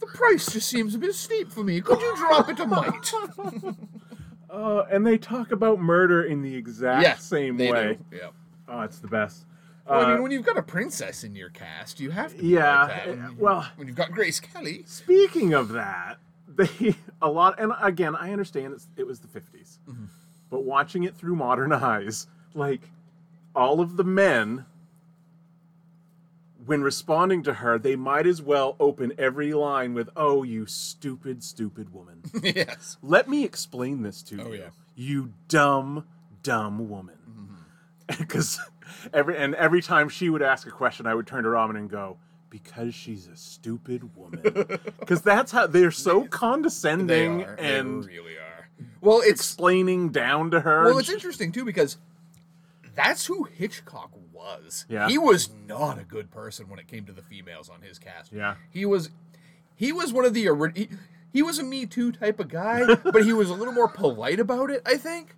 The 0.00 0.06
price 0.06 0.50
just 0.52 0.68
seems 0.68 0.94
a 0.94 0.98
bit 0.98 1.14
steep 1.14 1.50
for 1.50 1.62
me. 1.64 1.80
Could 1.80 2.00
you 2.00 2.16
drop 2.16 2.48
it 2.48 2.58
a 2.60 2.66
mite? 2.66 3.12
Uh, 4.50 4.84
and 4.88 5.04
they 5.04 5.18
talk 5.18 5.50
about 5.50 5.80
murder 5.80 6.22
in 6.22 6.40
the 6.40 6.54
exact 6.54 7.02
yeah, 7.02 7.16
same 7.16 7.56
they 7.56 7.72
way. 7.72 7.98
Do. 8.10 8.16
Yeah. 8.18 8.28
Oh, 8.68 8.82
it's 8.82 9.00
the 9.00 9.08
best. 9.08 9.46
Well, 9.84 9.98
I 9.98 10.04
Uh, 10.04 10.14
mean, 10.14 10.22
when 10.22 10.30
you've 10.30 10.46
got 10.46 10.56
a 10.56 10.62
princess 10.62 11.24
in 11.24 11.34
your 11.34 11.48
cast, 11.50 11.98
you 11.98 12.12
have 12.12 12.36
to. 12.36 12.44
Yeah, 12.46 12.84
Like 12.84 12.88
that. 12.88 13.08
When, 13.08 13.20
uh, 13.20 13.28
you- 13.30 13.36
well- 13.40 13.66
when 13.74 13.88
you've 13.88 13.96
got 13.96 14.12
Grace 14.12 14.38
Kelly. 14.38 14.84
Speaking 14.86 15.54
of 15.54 15.70
that, 15.70 16.18
they 16.48 16.94
a 17.20 17.28
lot, 17.28 17.58
and 17.58 17.72
again, 17.82 18.14
I 18.14 18.30
understand 18.30 18.74
it's, 18.74 18.86
it 18.96 19.08
was 19.08 19.18
the 19.18 19.26
50s, 19.26 19.78
Mm-hmm. 19.88 20.04
but 20.50 20.62
watching 20.62 21.02
it 21.02 21.16
through 21.16 21.34
modern 21.34 21.72
eyes, 21.72 22.28
like 22.54 22.82
all 23.56 23.80
of 23.80 23.96
the 23.96 24.04
men, 24.04 24.66
when 26.66 26.82
responding 26.82 27.42
to 27.44 27.54
her, 27.54 27.78
they 27.78 27.96
might 27.96 28.26
as 28.26 28.40
well 28.42 28.76
open 28.80 29.12
every 29.18 29.52
line 29.52 29.94
with, 29.94 30.08
"Oh, 30.16 30.42
you 30.42 30.66
stupid, 30.66 31.42
stupid 31.42 31.92
woman." 31.92 32.22
yes. 32.42 32.96
Let 33.02 33.28
me 33.28 33.44
explain 33.44 34.02
this 34.02 34.22
to 34.24 34.40
Oh, 34.42 34.52
you. 34.52 34.58
yeah. 34.60 34.68
You 34.94 35.32
dumb, 35.48 36.06
dumb 36.42 36.88
woman. 36.88 37.16
Mm-hmm. 37.28 37.54
Because 38.18 38.60
every 39.12 39.36
and 39.36 39.54
every 39.54 39.80
time 39.82 40.08
she 40.08 40.28
would 40.30 40.42
ask 40.42 40.66
a 40.66 40.70
question, 40.70 41.06
I 41.06 41.14
would 41.14 41.26
turn 41.26 41.44
to 41.44 41.50
Robin 41.50 41.74
and 41.76 41.88
go, 41.90 42.18
"Because 42.50 42.94
she's 42.94 43.26
a 43.28 43.36
stupid 43.36 44.14
woman." 44.16 44.42
Because 45.00 45.22
that's 45.22 45.52
how 45.52 45.66
they're 45.66 45.90
so 45.90 46.20
They 46.20 46.28
condescending 46.28 47.44
are. 47.44 47.54
and 47.54 48.04
they 48.04 48.08
really 48.08 48.36
are. 48.36 48.68
Well, 49.00 49.20
it's 49.20 49.40
explaining 49.40 50.10
down 50.10 50.50
to 50.52 50.60
her. 50.60 50.84
well, 50.84 50.98
it's 50.98 51.08
she- 51.08 51.14
interesting 51.14 51.50
too 51.52 51.64
because 51.64 51.96
that's 52.94 53.26
who 53.26 53.44
Hitchcock 53.44 54.10
was. 54.44 54.84
Yeah. 54.88 55.08
He 55.08 55.18
was 55.18 55.50
not 55.66 55.98
a 55.98 56.04
good 56.04 56.30
person 56.30 56.68
when 56.68 56.78
it 56.78 56.86
came 56.86 57.04
to 57.06 57.12
the 57.12 57.22
females 57.22 57.68
on 57.68 57.80
his 57.82 57.98
cast. 57.98 58.32
Yeah. 58.32 58.54
He 58.70 58.84
was 58.86 59.10
he 59.74 59.92
was 59.92 60.12
one 60.12 60.24
of 60.24 60.34
the 60.34 60.42
he, 60.74 60.88
he 61.32 61.42
was 61.42 61.58
a 61.58 61.64
Me 61.64 61.86
Too 61.86 62.12
type 62.12 62.38
of 62.40 62.48
guy, 62.48 62.94
but 63.04 63.24
he 63.24 63.32
was 63.32 63.50
a 63.50 63.54
little 63.54 63.74
more 63.74 63.88
polite 63.88 64.38
about 64.40 64.70
it, 64.70 64.82
I 64.86 64.96
think. 64.96 65.34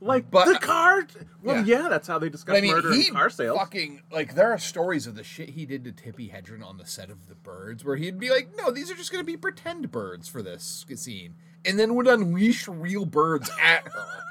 like 0.00 0.30
but- 0.30 0.46
the 0.46 0.58
car. 0.58 1.06
Well, 1.42 1.64
Yeah. 1.66 1.82
yeah. 1.82 1.88
that's 1.88 2.08
how 2.08 2.18
they 2.18 2.28
discuss 2.28 2.56
I 2.56 2.60
mean, 2.60 2.72
murder 2.72 2.92
he 2.92 3.06
and 3.06 3.14
car 3.16 3.30
sales. 3.30 3.56
fucking 3.58 4.02
like 4.10 4.34
there 4.34 4.50
are 4.52 4.58
stories 4.58 5.06
of 5.06 5.14
the 5.14 5.22
shit 5.24 5.50
he 5.50 5.64
did 5.66 5.84
to 5.84 5.92
Tippi 5.92 6.32
Hedren 6.34 6.64
on 6.64 6.76
the 6.78 6.86
set 6.86 7.10
of 7.10 7.28
The 7.28 7.34
Birds, 7.34 7.84
where 7.84 7.96
he'd 7.96 8.18
be 8.18 8.30
like, 8.30 8.50
"No, 8.56 8.70
these 8.70 8.90
are 8.90 8.94
just 8.94 9.12
going 9.12 9.22
to 9.22 9.26
be 9.26 9.36
pretend 9.36 9.90
birds 9.92 10.28
for 10.28 10.42
this 10.42 10.84
scene," 10.96 11.34
and 11.64 11.78
then 11.78 11.94
would 11.94 12.06
unleash 12.08 12.66
real 12.68 13.04
birds 13.06 13.50
at 13.62 13.86
her. 13.88 14.06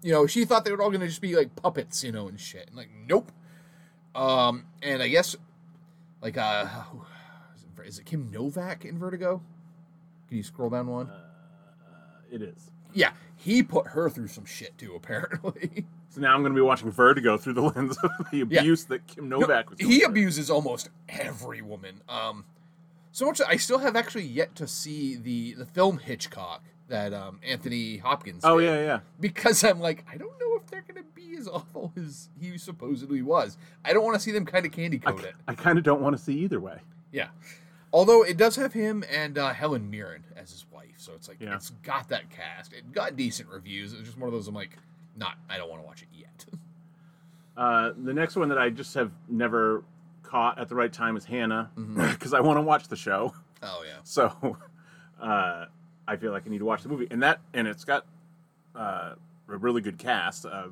You 0.00 0.12
know, 0.12 0.26
she 0.28 0.44
thought 0.44 0.64
they 0.64 0.70
were 0.70 0.80
all 0.80 0.90
going 0.90 1.00
to 1.00 1.08
just 1.08 1.20
be 1.20 1.34
like 1.34 1.56
puppets, 1.56 2.04
you 2.04 2.12
know, 2.12 2.28
and 2.28 2.38
shit. 2.38 2.68
And 2.68 2.76
like, 2.76 2.88
nope. 3.08 3.32
Um, 4.14 4.64
and 4.82 5.02
I 5.02 5.08
guess, 5.08 5.36
like, 6.22 6.36
uh, 6.36 6.66
is 7.84 7.98
it 7.98 8.06
Kim 8.06 8.30
Novak 8.30 8.84
in 8.84 8.98
Vertigo? 8.98 9.42
Can 10.28 10.36
you 10.36 10.42
scroll 10.42 10.70
down 10.70 10.88
one? 10.88 11.10
It 12.30 12.42
is. 12.42 12.70
yeah, 12.92 13.12
he 13.36 13.62
put 13.62 13.86
her 13.88 14.10
through 14.10 14.28
some 14.28 14.44
shit 14.44 14.76
too, 14.78 14.94
apparently. 14.94 15.86
So 16.10 16.22
now 16.22 16.34
I'm 16.34 16.40
going 16.40 16.54
to 16.54 16.56
be 16.56 16.62
watching 16.62 16.90
Vertigo 16.90 17.36
through 17.36 17.52
the 17.52 17.60
lens 17.76 17.98
of 17.98 18.10
the 18.30 18.38
Yeah. 18.38 18.60
abuse 18.60 18.86
that 18.86 19.06
Kim 19.06 19.28
Novak 19.28 19.68
was. 19.68 19.78
he 19.78 20.02
abuses 20.02 20.48
almost 20.48 20.88
every 21.06 21.60
woman. 21.60 22.00
Um, 22.08 22.46
so 23.12 23.26
much 23.26 23.42
I 23.46 23.56
still 23.58 23.78
have 23.80 23.94
actually 23.94 24.24
yet 24.24 24.54
to 24.56 24.66
see 24.66 25.16
the 25.16 25.52
the 25.52 25.66
film 25.66 25.98
Hitchcock 25.98 26.64
that 26.88 27.12
um, 27.14 27.40
Anthony 27.46 27.98
Hopkins. 27.98 28.42
Oh 28.44 28.58
yeah, 28.58 28.80
yeah. 28.80 29.00
because 29.20 29.62
I'm 29.64 29.80
like, 29.80 30.04
I 30.10 30.16
don't 30.16 30.38
know 30.40 30.56
if 30.56 30.66
they're 30.70 30.84
gonna 30.86 31.06
be 31.14 31.36
as 31.38 31.46
awful 31.48 31.92
as 31.96 32.28
he 32.40 32.56
supposedly 32.58 33.22
was. 33.22 33.56
I 33.84 33.92
don't 33.92 34.04
want 34.04 34.14
to 34.16 34.20
see 34.20 34.32
them 34.32 34.44
kind 34.46 34.64
of 34.66 34.72
candy 34.72 35.00
I, 35.04 35.12
coat 35.12 35.24
it. 35.24 35.34
I 35.46 35.54
kind 35.54 35.78
of 35.78 35.84
don't 35.84 36.00
want 36.00 36.16
to 36.16 36.22
see 36.22 36.34
either 36.40 36.60
way. 36.60 36.78
Yeah. 37.12 37.28
Although 37.92 38.22
it 38.22 38.36
does 38.36 38.56
have 38.56 38.72
him 38.74 39.02
and 39.10 39.38
uh, 39.38 39.52
Helen 39.54 39.90
Mirren 39.90 40.24
as 40.36 40.50
his 40.50 40.66
wife, 40.70 40.96
so 40.98 41.12
it's 41.14 41.26
like 41.28 41.38
Yeah. 41.40 41.54
it's 41.54 41.70
got 41.82 42.08
that 42.10 42.28
cast. 42.30 42.72
It 42.72 42.92
got 42.92 43.16
decent 43.16 43.48
reviews. 43.48 43.92
It's 43.94 44.02
just 44.02 44.18
one 44.18 44.28
of 44.28 44.34
those 44.34 44.46
I'm 44.48 44.54
like, 44.54 44.76
not. 45.16 45.36
I 45.48 45.56
don't 45.56 45.70
want 45.70 45.80
to 45.82 45.86
watch 45.86 46.02
it 46.02 46.08
yet. 46.16 46.44
Uh, 47.56 47.92
the 48.04 48.14
next 48.14 48.36
one 48.36 48.48
that 48.50 48.58
I 48.58 48.70
just 48.70 48.94
have 48.94 49.10
never 49.28 49.82
caught 50.22 50.60
at 50.60 50.68
the 50.68 50.76
right 50.76 50.92
time 50.92 51.16
is 51.16 51.24
Hanna 51.24 51.70
Mm-hmm. 51.76 52.06
because 52.12 52.32
I 52.32 52.38
want 52.38 52.56
to 52.58 52.62
watch 52.62 52.86
the 52.86 52.94
show. 52.94 53.34
oh 53.64 53.82
yeah. 53.84 53.94
So 54.04 54.56
uh, 55.20 55.64
I 56.08 56.16
feel 56.16 56.32
like 56.32 56.44
I 56.46 56.50
need 56.50 56.58
to 56.58 56.64
watch 56.64 56.82
the 56.82 56.88
movie, 56.88 57.06
and 57.10 57.22
that 57.22 57.40
and 57.54 57.68
it's 57.68 57.84
got 57.84 58.06
uh, 58.74 59.14
a 59.48 59.56
really 59.56 59.80
good 59.80 59.98
cast. 59.98 60.46
Uh, 60.46 60.68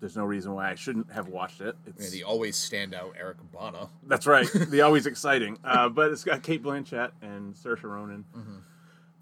there's 0.00 0.16
no 0.16 0.24
reason 0.24 0.54
why 0.54 0.70
I 0.70 0.74
shouldn't 0.76 1.10
have 1.12 1.28
watched 1.28 1.60
it. 1.60 1.76
It's, 1.86 2.04
And 2.04 2.12
the 2.12 2.22
always 2.24 2.56
standout 2.56 3.12
Eric 3.18 3.38
Bana. 3.52 3.88
That's 4.06 4.26
right, 4.26 4.46
the 4.70 4.80
always 4.82 5.06
exciting. 5.06 5.58
Uh, 5.64 5.88
but 5.88 6.10
it's 6.12 6.24
got 6.24 6.42
Cate 6.42 6.62
Blanchett 6.62 7.10
and 7.22 7.54
Saoirse 7.54 7.82
Ronan. 7.82 8.24
A 8.34 8.38
Mm-hmm. 8.38 8.56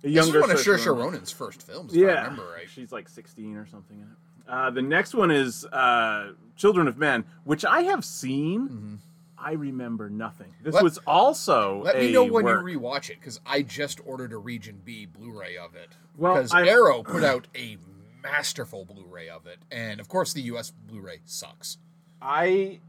This 0.02 0.26
is 0.26 0.32
one 0.34 0.50
of 0.50 0.58
Saoirse 0.58 0.96
Ronan's 0.98 1.32
first 1.32 1.62
films, 1.62 1.94
if 1.94 1.98
I 1.98 2.06
Yeah, 2.12 2.14
remember 2.24 2.46
right. 2.54 2.68
she's 2.68 2.92
like 2.92 3.08
16 3.08 3.56
or 3.56 3.66
something 3.66 3.96
in 3.96 4.04
it. 4.04 4.08
Uh, 4.48 4.70
the 4.70 4.82
next 4.82 5.14
one 5.14 5.30
is 5.32 5.64
uh, 5.64 6.32
Children 6.56 6.86
of 6.88 6.98
Men, 6.98 7.24
which 7.44 7.64
I 7.64 7.80
have 7.82 8.04
seen. 8.04 9.00
I 9.38 9.52
remember 9.52 10.08
nothing. 10.10 10.54
This 10.62 10.68
Mm-hmm. 10.68 10.74
Let- 10.76 10.84
was 10.84 10.98
also 11.06 11.82
Let 11.84 11.98
me 11.98 12.12
know 12.12 12.24
when 12.24 12.44
work. 12.44 12.66
you 12.68 12.78
rewatch 12.80 13.10
it 13.10 13.20
because 13.20 13.40
I 13.46 13.62
just 13.62 14.00
ordered 14.06 14.32
a 14.32 14.38
Region 14.38 14.80
B 14.84 15.06
Blu-ray 15.06 15.56
of 15.56 15.74
it. 15.74 15.90
Well, 16.16 16.34
because 16.36 16.54
Arrow 16.54 17.02
put 17.02 17.22
out 17.22 17.46
a 17.54 17.76
masterful 18.22 18.84
Blu-ray 18.86 19.28
of 19.28 19.46
it, 19.46 19.58
and 19.70 20.00
of 20.00 20.08
course 20.08 20.32
the 20.32 20.42
U.S. 20.42 20.70
Blu-ray 20.88 21.20
sucks. 21.26 21.78
I 22.20 22.80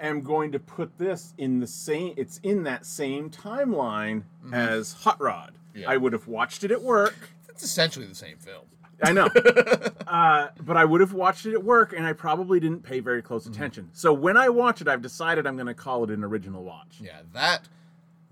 am 0.00 0.22
going 0.22 0.50
to 0.52 0.58
put 0.58 0.98
this 0.98 1.34
in 1.38 1.60
the 1.60 1.66
same. 1.66 2.14
It's 2.16 2.40
in 2.42 2.64
that 2.64 2.84
same 2.84 3.30
timeline 3.30 4.24
as 4.52 4.92
Hot 4.94 5.20
Rod. 5.20 5.52
Mm-hmm. 5.70 5.80
Yeah. 5.82 5.90
I 5.90 5.96
would 5.96 6.12
have 6.12 6.26
watched 6.28 6.64
it 6.64 6.70
at 6.72 6.82
work. 6.82 7.16
It's 7.48 7.62
essentially 7.62 8.06
the 8.06 8.14
same 8.14 8.36
film. 8.38 8.64
I 9.02 9.12
know, 9.12 9.26
uh, 10.06 10.48
but 10.60 10.76
I 10.76 10.84
would 10.84 11.00
have 11.00 11.12
watched 11.12 11.46
it 11.46 11.52
at 11.54 11.64
work, 11.64 11.92
and 11.92 12.06
I 12.06 12.12
probably 12.12 12.60
didn't 12.60 12.82
pay 12.82 13.00
very 13.00 13.22
close 13.22 13.44
Mm-hmm. 13.44 13.52
attention. 13.54 13.90
So 13.92 14.12
when 14.12 14.36
I 14.36 14.48
watch 14.48 14.80
it, 14.80 14.88
I've 14.88 15.02
decided 15.02 15.46
I'm 15.46 15.56
going 15.56 15.66
to 15.66 15.74
call 15.74 16.04
it 16.04 16.10
an 16.10 16.22
original 16.24 16.62
watch. 16.62 16.98
Yeah, 17.00 17.20
that 17.32 17.68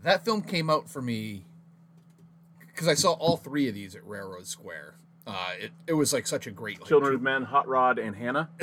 that 0.02 0.24
film 0.24 0.42
came 0.42 0.70
out 0.70 0.88
for 0.88 1.02
me 1.02 1.44
because 2.66 2.88
I 2.88 2.94
saw 2.94 3.12
all 3.12 3.36
three 3.36 3.68
of 3.68 3.74
these 3.74 3.94
at 3.94 4.06
Railroad 4.06 4.46
Square. 4.46 4.94
Uh, 5.26 5.50
it, 5.60 5.70
it 5.86 5.92
was 5.92 6.12
like 6.12 6.26
such 6.26 6.46
a 6.46 6.50
great 6.50 6.80
like, 6.80 6.88
Children 6.88 7.14
of 7.14 7.22
Men, 7.22 7.42
Hot 7.44 7.68
Rod, 7.68 7.98
and 7.98 8.14
Hanna. 8.16 8.48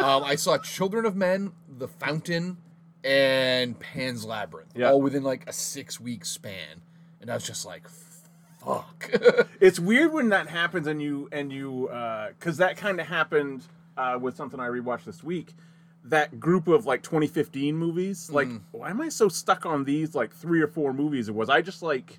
Um, 0.00 0.22
I 0.22 0.36
saw 0.36 0.56
Children 0.58 1.04
of 1.06 1.16
Men, 1.16 1.50
The 1.76 1.88
Fountain, 1.88 2.58
and 3.02 3.78
Pan's 3.80 4.24
Labyrinth, 4.24 4.70
Yeah. 4.76 4.90
all 4.90 5.02
within 5.02 5.24
like 5.24 5.48
a 5.48 5.52
six 5.52 5.98
week 6.00 6.24
span, 6.24 6.82
and 7.20 7.30
I 7.30 7.34
was 7.34 7.44
just 7.44 7.66
like, 7.66 7.88
"Fuck." 8.64 9.10
it's 9.60 9.78
weird 9.78 10.12
when 10.12 10.28
that 10.30 10.48
happens 10.48 10.86
and 10.86 11.00
you 11.02 11.28
and 11.32 11.52
you 11.52 11.88
because 12.38 12.56
that 12.58 12.76
kind 12.76 13.00
of 13.00 13.06
happened 13.06 13.64
uh, 13.96 14.18
with 14.20 14.36
something 14.36 14.60
I 14.60 14.68
rewatched 14.68 15.04
this 15.04 15.22
week. 15.22 15.54
That 16.04 16.38
group 16.40 16.68
of 16.68 16.86
like 16.86 17.02
2015 17.02 17.76
movies, 17.76 18.30
like 18.30 18.48
why 18.70 18.90
am 18.90 19.00
I 19.00 19.08
so 19.10 19.28
stuck 19.28 19.66
on 19.66 19.84
these 19.84 20.14
like 20.14 20.32
three 20.32 20.60
or 20.62 20.68
four 20.68 20.92
movies? 20.94 21.28
Or 21.28 21.32
was 21.34 21.50
I 21.50 21.60
just 21.60 21.82
like 21.82 22.18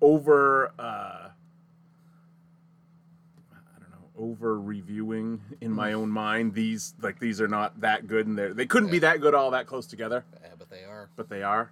over? 0.00 0.72
Uh, 0.78 1.30
I 3.52 3.80
don't 3.80 3.90
know, 3.90 4.10
over 4.32 4.60
reviewing 4.60 5.40
in 5.60 5.72
my 5.72 5.94
own 5.94 6.10
mind. 6.10 6.54
These 6.54 6.94
like 7.00 7.18
these 7.18 7.40
are 7.40 7.48
not 7.48 7.80
that 7.80 8.06
good, 8.06 8.26
and 8.26 8.38
they 8.38 8.48
they 8.48 8.66
couldn't 8.66 8.90
be 8.90 9.00
that 9.00 9.20
good 9.20 9.34
all 9.34 9.50
that 9.52 9.66
close 9.66 9.86
together, 9.86 10.24
yeah, 10.42 10.50
but 10.58 10.70
they 10.70 10.84
are. 10.84 11.08
but 11.16 11.28
they 11.28 11.42
are. 11.42 11.70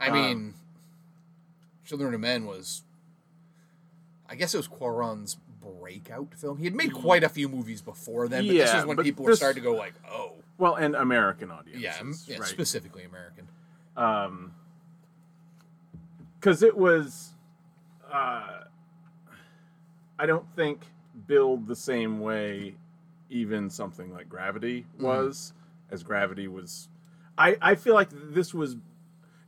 I 0.00 0.08
Um, 0.08 0.14
mean, 0.14 0.54
Children 1.84 2.14
of 2.14 2.20
Men 2.20 2.46
was, 2.46 2.82
I 4.30 4.36
guess 4.36 4.54
it 4.54 4.58
was 4.58 4.68
Cuarón's 4.68 5.36
breakout 5.60 6.32
film. 6.34 6.58
He 6.58 6.64
had 6.64 6.74
made 6.74 6.94
quite 6.94 7.24
a 7.24 7.28
few 7.28 7.48
movies 7.48 7.82
before 7.82 8.28
then, 8.28 8.46
but 8.46 8.52
this 8.52 8.72
is 8.72 8.86
when 8.86 8.96
people 8.98 9.24
were 9.24 9.34
starting 9.36 9.62
to 9.62 9.68
go 9.68 9.74
like, 9.74 9.94
"Oh, 10.10 10.34
Well, 10.56 10.76
and 10.76 10.94
American 10.94 11.50
audiences, 11.50 11.82
yeah, 11.82 12.34
yeah 12.34 12.40
right? 12.40 12.48
specifically 12.48 13.04
American." 13.04 13.48
um 13.96 14.54
because 16.38 16.62
it 16.62 16.76
was 16.76 17.30
uh 18.10 18.60
i 20.18 20.26
don't 20.26 20.46
think 20.54 20.86
build 21.26 21.66
the 21.66 21.76
same 21.76 22.20
way 22.20 22.74
even 23.28 23.68
something 23.68 24.12
like 24.12 24.28
gravity 24.28 24.86
was 24.98 25.52
as 25.90 26.02
gravity 26.02 26.46
was 26.48 26.88
i 27.36 27.56
i 27.60 27.74
feel 27.74 27.94
like 27.94 28.08
this 28.12 28.54
was 28.54 28.76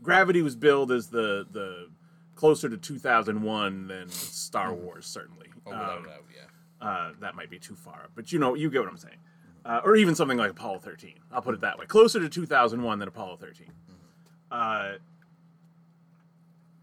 gravity 0.03 0.43
was 0.43 0.57
billed 0.57 0.91
as 0.91 1.07
the 1.09 1.47
the 1.53 1.89
closer 2.35 2.69
to 2.69 2.77
2001 2.77 3.87
than 3.89 4.09
star 4.09 4.73
wars 4.75 5.07
certainly 5.07 5.47
Oh, 5.67 5.71
without 5.71 5.99
Um, 5.99 6.05
doubt, 6.05 6.25
yeah. 6.35 6.87
uh, 6.87 7.13
that 7.21 7.35
might 7.35 7.51
be 7.51 7.59
too 7.59 7.77
far, 7.77 8.09
but 8.15 8.33
you 8.33 8.39
know, 8.39 8.55
you 8.55 8.71
get 8.71 8.81
what 8.81 8.89
I'm 8.91 8.97
saying. 8.97 9.19
Uh, 9.65 9.81
or 9.85 9.95
even 9.95 10.15
something 10.17 10.39
like 10.39 10.51
Apollo 10.51 10.81
13. 10.81 11.15
I'll 11.31 11.41
put 11.43 11.55
it 11.55 11.61
that 11.61 11.79
way. 11.79 11.87
Closer 11.87 12.19
to 12.19 12.29
2001 12.29 12.99
than 12.99 13.07
Apollo 13.07 13.37
13. 13.37 13.71
Uh, 14.51 14.95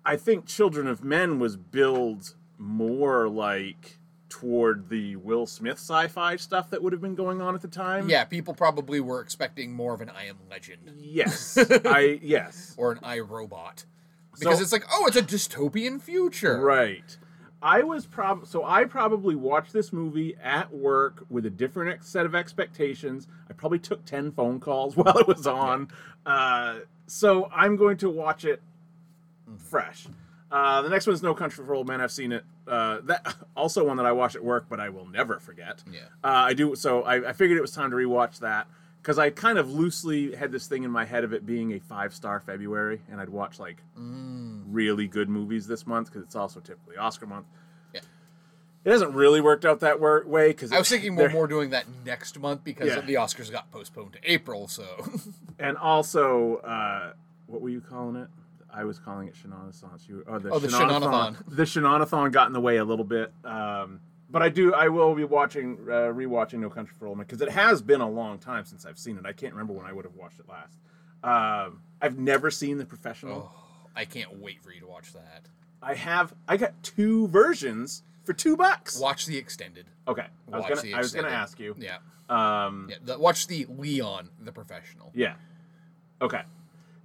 I 0.06 0.16
think 0.16 0.46
Children 0.46 0.88
of 0.88 1.04
Men 1.04 1.40
was 1.40 1.58
billed 1.58 2.36
more 2.58 3.28
like 3.28 3.98
toward 4.30 4.90
the 4.90 5.16
Will 5.18 5.46
Smith 5.46 5.78
sci-fi 5.78 6.36
stuff 6.38 6.70
that 6.70 6.82
would 6.82 6.94
have 6.94 7.02
been 7.02 7.16
going 7.16 7.42
on 7.42 7.54
at 7.56 7.62
the 7.62 7.68
time. 7.68 8.10
Yeah, 8.10 8.24
people 8.24 8.54
probably 8.54 9.00
were 9.02 9.20
expecting 9.22 9.74
more 9.74 9.94
of 9.94 10.02
an 10.02 10.10
I 10.10 10.26
Am 10.28 10.38
Legend 10.50 10.94
Yes. 11.00 11.58
I 11.86 12.20
yes. 12.22 12.76
or 12.78 12.94
an 12.94 13.00
I 13.04 13.20
Robot 13.20 13.86
because 14.38 14.58
So- 14.58 14.64
it's 14.64 14.72
like, 14.72 14.86
oh, 14.92 15.06
it's 15.08 15.16
a 15.18 15.22
dystopian 15.22 16.02
future, 16.02 16.60
Right. 16.62 17.18
I 17.62 17.84
was 17.84 18.06
prob 18.06 18.48
so 18.48 18.64
I 18.64 18.86
probably 18.86 19.36
watched 19.36 19.74
this 19.74 19.92
movie 19.92 20.34
at 20.42 20.74
work 20.74 21.26
with 21.30 21.46
a 21.46 21.50
different 21.50 21.92
ex- 21.92 22.08
set 22.08 22.26
of 22.26 22.34
expectations. 22.34 23.28
I 23.50 23.54
probably 23.54 23.80
took 23.80 24.06
ten 24.06 24.32
phone 24.32 24.62
calls 24.62 24.96
while 24.98 25.18
it 25.18 25.28
was 25.28 25.46
on. 25.46 25.90
Uh, 26.26 26.80
so 27.08 27.50
I'm 27.54 27.76
going 27.76 27.98
to 27.98 28.10
watch 28.10 28.46
it 28.46 28.62
fresh. 29.58 30.08
Uh, 30.52 30.82
the 30.82 30.90
next 30.90 31.06
one 31.06 31.14
is 31.14 31.22
No 31.22 31.34
Country 31.36 31.66
for 31.66 31.74
Old 31.76 31.88
Men. 31.88 32.02
I've 32.02 32.12
seen 32.12 32.32
it. 32.32 32.44
Uh, 32.68 33.00
that 33.04 33.36
also 33.58 33.86
one 33.86 33.98
that 33.98 34.06
I 34.06 34.12
watch 34.14 34.36
at 34.36 34.44
work, 34.44 34.66
but 34.70 34.80
I 34.80 34.90
will 34.90 35.06
never 35.08 35.40
forget. 35.40 35.84
Yeah. 35.92 36.00
Uh, 36.24 36.28
I 36.28 36.54
do. 36.54 36.76
So 36.76 37.04
I, 37.04 37.30
I 37.30 37.34
figured 37.34 37.58
it 37.58 37.62
was 37.62 37.72
time 37.72 37.92
to 37.92 37.96
rewatch 37.98 38.40
that 38.40 38.68
because 39.02 39.18
I 39.18 39.30
kind 39.30 39.58
of 39.58 39.72
loosely 39.72 40.36
had 40.36 40.52
this 40.52 40.68
thing 40.68 40.84
in 40.84 40.92
my 40.92 41.06
head 41.06 41.24
of 41.24 41.34
it 41.34 41.46
being 41.46 41.74
a 41.74 41.80
five 41.80 42.14
star 42.14 42.40
February, 42.40 43.02
and 43.10 43.20
I'd 43.20 43.30
watch 43.30 43.60
like 43.60 43.78
really 43.96 45.08
good 45.08 45.30
movies 45.30 45.68
this 45.68 45.88
month 45.88 46.08
because 46.08 46.24
it's 46.24 46.36
also 46.36 46.60
typically 46.60 46.98
Oscar 46.98 47.26
month. 47.26 47.46
Yeah. 47.94 48.02
It 48.86 48.92
hasn't 48.92 49.14
really 49.14 49.42
worked 49.42 49.66
out 49.66 49.80
that 49.82 50.00
way 50.00 50.50
because 50.50 50.72
I 50.72 50.80
was 50.80 50.90
thinking 50.90 51.16
more 51.16 51.30
more 51.30 51.48
doing 51.48 51.72
that 51.72 51.86
next 52.06 52.38
month 52.40 52.64
because 52.64 52.88
Yeah. 52.88 53.02
the 53.02 53.16
Oscars 53.16 53.52
got 53.52 53.72
postponed 53.72 54.14
to 54.14 54.20
April. 54.32 54.68
So 54.68 54.86
and 55.60 55.78
also 55.78 56.58
uh, 56.58 57.14
what 57.48 57.62
were 57.62 57.70
you 57.70 57.82
calling 57.82 58.16
it? 58.16 58.28
I 58.72 58.84
was 58.84 59.00
calling 59.00 59.28
it 59.28 59.34
Shenanathon. 59.36 60.08
You 60.08 60.24
oh 60.28 60.38
the 60.40 60.52
Oh, 60.52 60.60
the 60.60 60.68
Shenanathon. 60.68 61.38
The 61.48 61.64
Shenanathon 61.64 62.32
got 62.32 62.48
in 62.48 62.54
the 62.54 62.62
way 62.62 62.78
a 62.78 62.86
little 62.86 63.06
bit. 63.06 63.34
Um, 63.44 64.02
but 64.30 64.42
I 64.42 64.50
do. 64.50 64.74
I 64.74 64.88
will 64.90 65.16
be 65.16 65.24
watching, 65.24 65.78
uh, 65.88 66.12
rewatching 66.14 66.60
No 66.60 66.70
Country 66.70 66.96
for 66.98 67.08
Old 67.08 67.18
Men 67.18 67.26
because 67.26 67.42
it 67.42 67.50
has 67.50 67.82
been 67.82 68.02
a 68.02 68.10
long 68.10 68.38
time 68.40 68.66
since 68.66 68.86
I've 68.86 68.98
seen 69.00 69.18
it. 69.18 69.26
I 69.26 69.34
can't 69.34 69.54
remember 69.54 69.74
when 69.74 69.86
I 69.86 69.94
would 69.94 70.06
have 70.06 70.16
watched 70.16 70.40
it 70.40 70.46
last. 70.50 70.78
Um, 71.24 71.82
I've 72.02 72.18
never 72.18 72.50
seen 72.52 72.78
The 72.78 72.86
Professional. 72.86 73.52
oh, 73.54 73.64
I 73.96 74.06
can't 74.06 74.40
wait 74.40 74.62
for 74.64 74.72
you 74.72 74.80
to 74.82 74.88
watch 74.88 75.14
that. 75.14 75.46
I 75.82 75.96
have. 75.96 76.34
I 76.48 76.58
got 76.58 76.82
two 76.84 77.28
versions 77.30 78.04
for 78.24 78.34
two 78.34 78.56
bucks. 78.56 79.00
Watch 79.00 79.26
the 79.26 79.38
extended. 79.38 79.88
Okay, 80.08 80.26
I 80.52 80.58
was 80.58 80.82
gonna. 80.82 80.96
I 80.96 81.00
was 81.00 81.14
gonna 81.14 81.28
ask 81.30 81.60
you. 81.60 81.76
Yeah, 81.78 81.98
Um, 82.30 82.88
yeah. 82.90 82.98
The, 83.04 83.20
watch 83.20 83.48
the 83.48 83.66
Leon, 83.70 84.30
the 84.40 84.52
professional. 84.52 85.12
yeah. 85.14 85.36
Okay. 86.22 86.42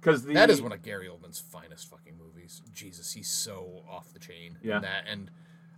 Because 0.01 0.23
That 0.25 0.49
is 0.51 0.61
one 0.61 0.71
of 0.71 0.83
Gary 0.83 1.07
Oldman's 1.07 1.39
finest 1.39 1.89
fucking 1.89 2.13
movies. 2.17 2.61
Jesus, 2.75 3.13
he's 3.13 3.27
so 3.27 3.81
off 3.89 4.13
the 4.13 4.19
chain. 4.19 4.57
in 4.61 4.69
Yeah. 4.69 4.79
that 4.79 5.05
and 5.07 5.31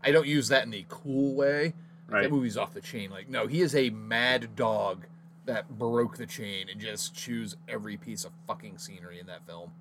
I 0.04 0.12
don't 0.12 0.28
use 0.28 0.48
that 0.50 0.66
in 0.66 0.74
a 0.74 0.86
cool 0.88 1.36
way, 1.36 1.74
Right. 2.08 2.24
That 2.24 2.32
movie's 2.32 2.58
off 2.58 2.74
the 2.74 2.82
chain. 2.82 3.12
Like, 3.12 3.30
no, 3.30 3.48
he 3.48 3.62
is 3.62 3.76
a 3.76 3.90
mad 3.90 4.56
dog 4.56 5.06
that 5.46 5.78
broke 5.78 6.18
the 6.18 6.26
chain 6.26 6.68
and 6.72 6.80
just 6.80 7.14
chews 7.14 7.58
every 7.68 7.98
piece 7.98 8.24
of 8.24 8.32
fucking 8.48 8.78
scenery 8.78 9.20
in 9.20 9.28
that 9.28 9.46
film. 9.46 9.72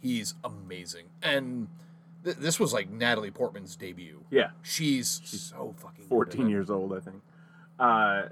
He's 0.00 0.34
amazing. 0.42 1.06
And 1.22 1.68
th- 2.24 2.36
this 2.36 2.58
was 2.58 2.72
like 2.72 2.90
Natalie 2.90 3.30
Portman's 3.30 3.76
debut. 3.76 4.24
Yeah. 4.30 4.50
She's, 4.62 5.20
so 5.24 5.74
fucking 5.78 6.04
14 6.06 6.46
it. 6.46 6.50
years 6.50 6.70
old, 6.70 6.92
I 6.92 7.00
think. 7.00 7.22
Uh, 7.78 8.22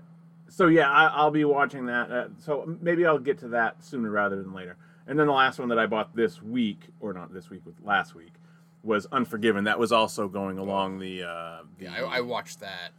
so 0.49 0.67
yeah, 0.67 0.91
I, 0.91 1.07
I'll 1.07 1.31
be 1.31 1.45
watching 1.45 1.87
that. 1.87 2.11
Uh, 2.11 2.29
so 2.39 2.77
maybe 2.81 3.07
I'll 3.07 3.19
get 3.19 3.39
to 3.41 3.49
that 3.49 3.85
sooner 3.85 4.11
rather 4.11 4.37
than 4.37 4.53
later. 4.53 4.77
And 5.07 5.17
then 5.19 5.29
the 5.29 5.33
last 5.33 5.61
one 5.61 5.69
that 5.69 5.79
I 5.79 5.87
bought 5.87 6.17
this 6.17 6.43
week, 6.43 6.81
or 7.01 7.13
not 7.13 7.33
this 7.33 7.49
week, 7.49 7.63
with 7.65 7.77
last 7.85 8.17
week, 8.17 8.33
was 8.87 9.07
Unforgiven. 9.13 9.65
That 9.65 9.79
was 9.79 9.93
also 9.93 10.29
going 10.29 10.59
along 10.59 10.99
the. 11.01 11.25
Uh, 11.25 11.59
the 11.79 11.85
Yeah, 11.87 11.95
I, 12.07 12.19
I 12.19 12.21
watched 12.21 12.61
that 12.61 12.93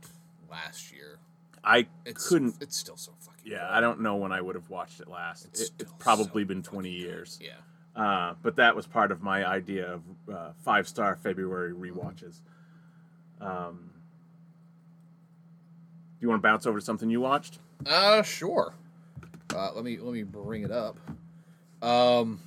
last 0.52 0.92
year. 0.94 1.18
I 1.64 1.88
It's 2.06 2.28
couldn't. 2.30 2.56
It's 2.62 2.78
still 2.78 2.98
so 2.98 3.14
fucking. 3.20 3.42
Yeah, 3.52 3.60
good. 3.60 3.70
I 3.78 3.82
don't 3.82 4.02
know 4.02 4.18
when 4.18 4.32
I 4.32 4.42
would 4.42 4.56
have 4.56 4.70
watched 4.70 5.00
it 5.00 5.08
last. 5.08 5.46
It's 5.46 5.62
It, 5.62 5.72
it's 5.80 5.94
probably 5.98 6.44
so 6.44 6.48
been 6.48 6.62
20 6.64 6.90
good. 6.92 6.96
years. 7.00 7.40
Yeah. 7.42 7.52
Uh, 8.02 8.36
but 8.44 8.58
that 8.58 8.76
was 8.76 8.86
part 8.86 9.12
of 9.12 9.24
my 9.24 9.44
idea 9.46 9.92
of 9.94 10.02
uh, 10.32 10.52
five 10.64 10.88
star 10.88 11.16
February 11.16 11.74
rewatches. 11.74 12.42
Um, 13.42 13.90
do 16.20 16.26
you 16.26 16.30
want 16.30 16.42
to 16.42 16.48
bounce 16.48 16.66
over 16.68 16.80
to 16.80 16.86
something 16.86 17.10
you 17.10 17.22
watched? 17.22 17.60
Uh, 17.86 18.22
sure. 18.22 18.74
Uh, 19.56 19.72
let 19.74 19.84
me 19.84 19.98
let 19.98 20.14
me 20.14 20.24
bring 20.24 20.64
it 20.64 20.72
up. 20.72 20.98
Um, 21.82 22.40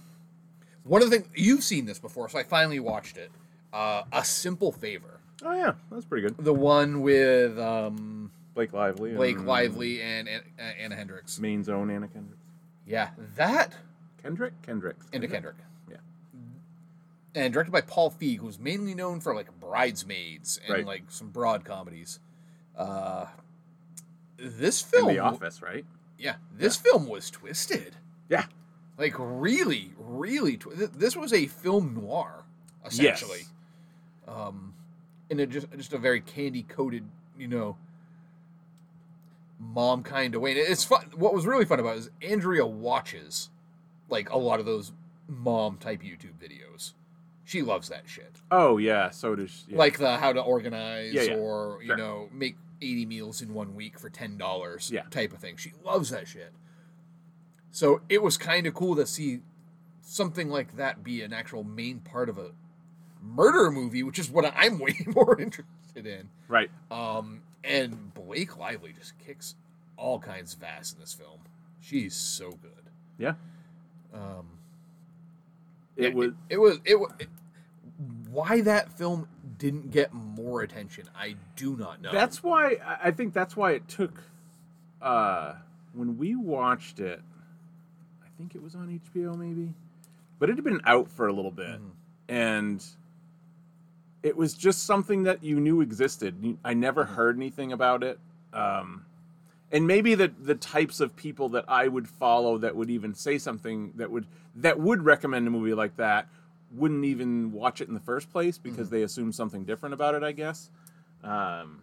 one 0.84 1.02
of 1.02 1.10
the 1.10 1.18
things 1.18 1.28
you've 1.34 1.62
seen 1.64 1.86
this 1.86 1.98
before, 1.98 2.28
so 2.28 2.38
I 2.38 2.42
finally 2.42 2.80
watched 2.80 3.16
it. 3.16 3.30
Uh, 3.72 4.02
a 4.12 4.24
simple 4.24 4.72
favor, 4.72 5.20
Oh 5.44 5.52
yeah, 5.54 5.72
that's 5.92 6.04
pretty 6.04 6.26
good. 6.26 6.36
the 6.44 6.52
one 6.52 7.02
with 7.02 7.56
um, 7.58 8.30
Blake 8.54 8.72
Lively. 8.72 9.12
Blake 9.14 9.36
and 9.36 9.46
Lively 9.46 10.02
and, 10.02 10.28
and 10.28 10.42
Anna 10.58 10.96
Hendricks. 10.96 11.38
Main 11.38 11.62
zone 11.62 11.88
Anna 11.90 12.08
Kendrick. 12.08 12.38
Yeah, 12.86 13.10
that 13.36 13.74
Kendrick? 14.22 14.60
Kendrick. 14.62 14.96
Anna 15.12 15.28
Kendrick. 15.28 15.54
Yeah. 15.88 15.98
and 17.34 17.52
directed 17.52 17.70
by 17.70 17.80
Paul 17.80 18.10
Feig, 18.10 18.38
who's 18.38 18.58
mainly 18.58 18.92
known 18.94 19.20
for 19.20 19.34
like 19.36 19.48
Bridesmaids 19.60 20.58
and 20.66 20.74
Right. 20.74 20.86
like 20.86 21.02
some 21.08 21.30
broad 21.30 21.64
comedies. 21.64 22.18
Uh, 22.76 23.26
this 24.36 24.82
In 24.82 24.88
film, 24.90 25.08
The 25.08 25.18
Office, 25.20 25.62
right? 25.62 25.84
yeah, 26.18 26.36
this 26.52 26.76
film 26.76 27.06
was 27.08 27.30
twisted. 27.30 27.96
Yeah. 28.28 28.46
Like 29.00 29.14
really, 29.18 29.92
really. 29.98 30.56
Tw- 30.56 30.76
th- 30.76 30.90
this 30.94 31.16
was 31.16 31.32
a 31.32 31.46
film 31.46 31.94
noir, 31.94 32.44
essentially. 32.86 33.42
Um, 34.28 34.74
in 35.28 35.40
a 35.40 35.46
just 35.46 35.66
just 35.76 35.92
a 35.92 35.98
very 35.98 36.20
candy 36.20 36.62
coated, 36.62 37.04
you 37.38 37.48
know, 37.48 37.76
mom 39.58 40.02
kind 40.02 40.34
of 40.34 40.40
way. 40.40 40.52
And 40.52 40.60
it's 40.60 40.84
fun. 40.84 41.06
What 41.16 41.34
was 41.34 41.46
really 41.46 41.64
fun 41.64 41.80
about 41.80 41.96
it 41.96 42.00
is 42.00 42.10
Andrea 42.22 42.66
watches 42.66 43.50
like 44.08 44.30
a 44.30 44.38
lot 44.38 44.60
of 44.60 44.66
those 44.66 44.92
mom 45.28 45.76
type 45.76 46.02
YouTube 46.02 46.34
videos. 46.42 46.92
She 47.44 47.62
loves 47.62 47.88
that 47.88 48.02
shit. 48.06 48.36
Oh 48.50 48.78
yeah, 48.78 49.10
so 49.10 49.34
does 49.34 49.64
yeah. 49.68 49.76
Like 49.78 49.98
the 49.98 50.16
how 50.16 50.32
to 50.32 50.40
organize 50.40 51.12
Yeah, 51.12 51.22
yeah. 51.22 51.34
or 51.34 51.78
you 51.80 51.88
Sure. 51.88 51.96
know 51.96 52.28
make 52.32 52.56
eighty 52.80 53.04
meals 53.06 53.42
in 53.42 53.52
one 53.54 53.74
week 53.74 53.98
for 53.98 54.08
ten 54.08 54.36
dollars. 54.36 54.92
Type 55.10 55.32
of 55.32 55.38
thing. 55.40 55.56
She 55.56 55.72
loves 55.84 56.10
that 56.10 56.28
shit. 56.28 56.52
So 57.70 58.00
it 58.08 58.22
was 58.22 58.36
kind 58.36 58.66
of 58.66 58.74
cool 58.74 58.96
to 58.96 59.06
see 59.06 59.40
something 60.02 60.48
like 60.48 60.76
that 60.76 61.04
be 61.04 61.22
an 61.22 61.32
actual 61.32 61.62
main 61.64 62.00
part 62.00 62.28
of 62.28 62.36
a 62.38 62.50
murder 63.22 63.70
movie, 63.70 64.02
which 64.02 64.18
is 64.18 64.30
what 64.30 64.50
I'm 64.56 64.78
way 64.80 64.96
more 65.14 65.40
interested 65.40 66.06
in. 66.06 66.28
right. 66.48 66.70
Um, 66.90 67.42
and 67.62 68.12
Blake 68.14 68.56
Lively 68.58 68.92
just 68.98 69.18
kicks 69.18 69.54
all 69.96 70.18
kinds 70.18 70.54
of 70.54 70.62
ass 70.62 70.92
in 70.94 70.98
this 71.00 71.12
film. 71.12 71.40
She's 71.80 72.14
so 72.14 72.50
good. 72.50 72.70
Yeah. 73.18 73.34
Um, 74.14 74.46
It 75.96 76.14
was 76.14 76.30
It, 76.48 76.56
was. 76.58 76.78
It 76.84 76.96
was. 76.98 77.12
why 78.30 78.62
that 78.62 78.90
film 78.96 79.28
didn't 79.58 79.90
get 79.90 80.12
more 80.14 80.62
attention, 80.62 81.04
I 81.14 81.36
do 81.56 81.76
not 81.76 82.00
know. 82.00 82.10
That's 82.12 82.42
why 82.42 82.78
I- 83.04 83.10
think 83.10 83.34
that's 83.34 83.54
why 83.56 83.72
it 83.72 83.86
took. 83.88 84.22
Uh, 85.02 85.54
when 85.92 86.16
we 86.16 86.34
watched 86.34 86.98
it, 87.00 87.20
think 88.40 88.54
it 88.54 88.62
was 88.62 88.74
on 88.74 89.00
HBO 89.14 89.36
maybe, 89.36 89.74
but 90.38 90.48
it 90.48 90.56
had 90.56 90.64
been 90.64 90.80
out 90.86 91.10
for 91.10 91.28
a 91.28 91.32
little 91.32 91.50
bit, 91.50 91.78
and 92.26 92.82
it 94.22 94.34
was 94.34 94.54
just 94.54 94.84
something 94.84 95.24
that 95.24 95.44
you 95.44 95.60
knew 95.60 95.82
existed. 95.82 96.56
I 96.64 96.72
never 96.72 97.04
heard 97.04 97.36
anything 97.36 97.70
about 97.70 98.02
it, 98.02 98.18
um, 98.54 99.04
and 99.70 99.86
maybe 99.86 100.14
the 100.14 100.32
the 100.40 100.54
types 100.54 101.00
of 101.00 101.14
people 101.16 101.50
that 101.50 101.66
I 101.68 101.86
would 101.88 102.08
follow 102.08 102.56
that 102.58 102.74
would 102.74 102.88
even 102.88 103.14
say 103.14 103.36
something 103.36 103.92
that 103.96 104.10
would 104.10 104.26
that 104.56 104.80
would 104.80 105.04
recommend 105.04 105.46
a 105.46 105.50
movie 105.50 105.74
like 105.74 105.96
that 105.96 106.26
wouldn't 106.72 107.04
even 107.04 107.52
watch 107.52 107.82
it 107.82 107.88
in 107.88 107.94
the 107.94 108.00
first 108.00 108.30
place 108.32 108.56
because 108.56 108.88
they 108.88 109.02
assume 109.02 109.32
something 109.32 109.64
different 109.64 109.92
about 109.92 110.14
it. 110.14 110.22
I 110.22 110.32
guess. 110.32 110.70
Um, 111.22 111.82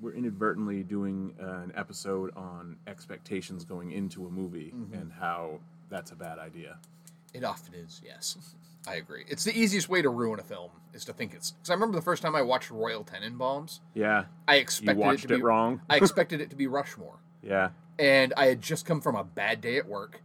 we're 0.00 0.12
inadvertently 0.14 0.82
doing 0.82 1.34
uh, 1.42 1.46
an 1.62 1.72
episode 1.74 2.36
on 2.36 2.76
expectations 2.86 3.64
going 3.64 3.92
into 3.92 4.26
a 4.26 4.30
movie 4.30 4.72
and 4.92 5.12
how 5.12 5.60
that's 5.88 6.10
a 6.12 6.16
bad 6.16 6.38
idea. 6.38 6.78
It 7.32 7.44
often 7.44 7.74
is, 7.74 8.00
yes. 8.04 8.36
I 8.88 8.94
agree. 8.96 9.24
It's 9.28 9.42
the 9.44 9.58
easiest 9.58 9.88
way 9.88 10.00
to 10.02 10.08
ruin 10.08 10.38
a 10.38 10.44
film 10.44 10.70
is 10.94 11.04
to 11.06 11.12
think 11.12 11.34
it's. 11.34 11.50
Because 11.52 11.70
I 11.70 11.74
remember 11.74 11.96
the 11.96 12.02
first 12.04 12.22
time 12.22 12.36
I 12.36 12.42
watched 12.42 12.70
Royal 12.70 13.04
Tenenbaums, 13.04 13.80
Yeah, 13.94 14.26
I 14.46 14.56
you 14.56 14.60
expected 14.62 14.96
watched 14.98 15.24
it 15.24 15.28
to 15.28 15.34
it 15.34 15.38
be 15.38 15.42
wrong. 15.42 15.80
I 15.90 15.96
expected 15.96 16.40
it 16.40 16.50
to 16.50 16.56
be 16.56 16.66
Rushmore, 16.68 17.18
Yeah, 17.42 17.70
and 17.98 18.32
I 18.36 18.46
had 18.46 18.62
just 18.62 18.86
come 18.86 19.00
from 19.00 19.16
a 19.16 19.24
bad 19.24 19.60
day 19.60 19.76
at 19.76 19.88
work, 19.88 20.20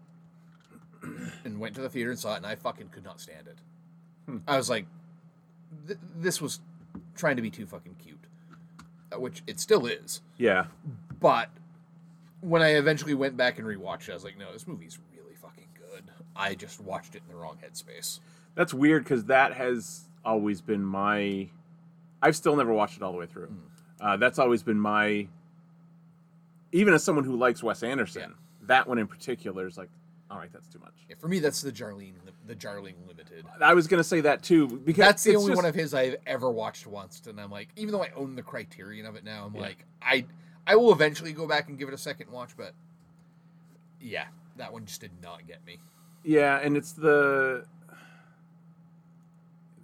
and 1.44 1.60
went 1.60 1.74
to 1.76 1.82
the 1.82 1.90
theater 1.90 2.12
and 2.12 2.20
saw 2.20 2.34
it, 2.34 2.38
and 2.38 2.46
I 2.46 2.56
fucking 2.56 2.90
could 2.90 3.04
not 3.04 3.20
stand 3.20 3.48
it. 3.48 3.58
Hmm. 4.28 4.38
I 4.48 4.58
was 4.58 4.70
like, 4.70 4.86
th- 5.88 6.00
this 6.18 6.40
was 6.40 6.60
trying 7.16 7.38
to 7.38 7.42
be 7.42 7.50
too 7.50 7.66
fucking 7.66 7.96
cute, 7.96 8.21
which 9.18 9.44
it 9.48 9.60
still 9.60 9.86
is. 9.86 10.22
yeah, 10.38 10.66
But 11.20 11.50
when 12.42 12.62
I 12.62 12.70
eventually 12.76 13.14
went 13.14 13.38
back 13.38 13.58
and 13.60 13.68
rewatched 13.68 14.08
it, 14.08 14.12
I 14.12 14.14
was 14.14 14.24
like, 14.24 14.38
no, 14.38 14.52
this 14.54 14.68
movie's 14.68 14.98
really 15.16 15.36
fucking 15.36 15.68
good. 15.78 16.04
I 16.36 16.56
just 16.56 16.80
watched 16.82 17.16
it 17.16 17.22
in 17.28 17.34
the 17.36 17.40
wrong 17.40 17.58
headspace. 17.64 18.20
that's 18.56 18.74
weird 18.74 19.04
because 19.04 19.26
that 19.26 19.54
has 19.54 20.06
always 20.26 20.62
been 20.62 20.84
my. 20.84 21.50
I've 22.22 22.36
still 22.36 22.56
never 22.56 22.72
watched 22.74 22.98
it 22.98 23.04
all 23.04 23.12
the 23.12 23.18
way 23.18 23.26
through. 23.26 23.52
Uh, 24.00 24.18
that's 24.18 24.40
always 24.40 24.64
been 24.64 24.80
my. 24.80 25.28
Even 26.72 26.94
as 26.94 27.04
someone 27.04 27.26
who 27.26 27.36
likes 27.36 27.62
Wes 27.62 27.84
Anderson, 27.84 28.22
Yeah. 28.22 28.28
that 28.68 28.88
one 28.88 28.98
in 28.98 29.08
particular 29.08 29.68
is 29.68 29.78
like, 29.78 29.90
all 30.32 30.38
right, 30.38 30.52
that's 30.54 30.68
too 30.70 30.80
much. 30.80 30.94
Yeah, 31.10 31.16
for 31.20 31.28
me, 31.28 31.40
that's 31.40 31.62
the 31.62 31.72
Jarlene, 31.72 32.14
the 32.48 32.56
Darjeeling 32.56 32.96
Limited. 33.08 33.46
I 33.62 33.74
was 33.74 33.88
gonna 33.88 34.04
say 34.04 34.22
that 34.22 34.42
too 34.44 34.68
because 34.68 35.06
That's 35.06 35.24
the 35.24 35.36
only 35.36 35.50
just- 35.50 35.58
one 35.58 35.66
of 35.66 35.76
his 35.76 35.94
I've 35.94 36.16
ever 36.26 36.50
watched 36.50 36.88
once, 36.88 37.22
and 37.28 37.40
I'm 37.40 37.52
like, 37.52 37.68
even 37.76 37.92
though 37.92 38.04
I 38.04 38.12
own 38.16 38.36
the 38.36 38.44
Criterion 38.44 39.06
of 39.06 39.16
it 39.16 39.24
now, 39.26 39.46
I'm 39.46 39.56
Yeah. 39.56 39.62
like, 39.62 39.86
I, 40.02 40.26
I 40.66 40.76
will 40.78 40.94
eventually 40.94 41.34
go 41.34 41.48
back 41.48 41.68
and 41.70 41.78
give 41.78 41.88
it 41.90 41.94
a 41.94 41.98
second 41.98 42.32
watch, 42.32 42.52
but 42.56 42.74
yeah, 44.00 44.26
that 44.58 44.72
one 44.72 44.86
just 44.86 45.02
did 45.02 45.12
not 45.22 45.46
get 45.48 45.66
me. 45.66 45.80
Yeah, 46.24 46.58
and 46.60 46.78
it's 46.78 46.94
the 46.94 47.66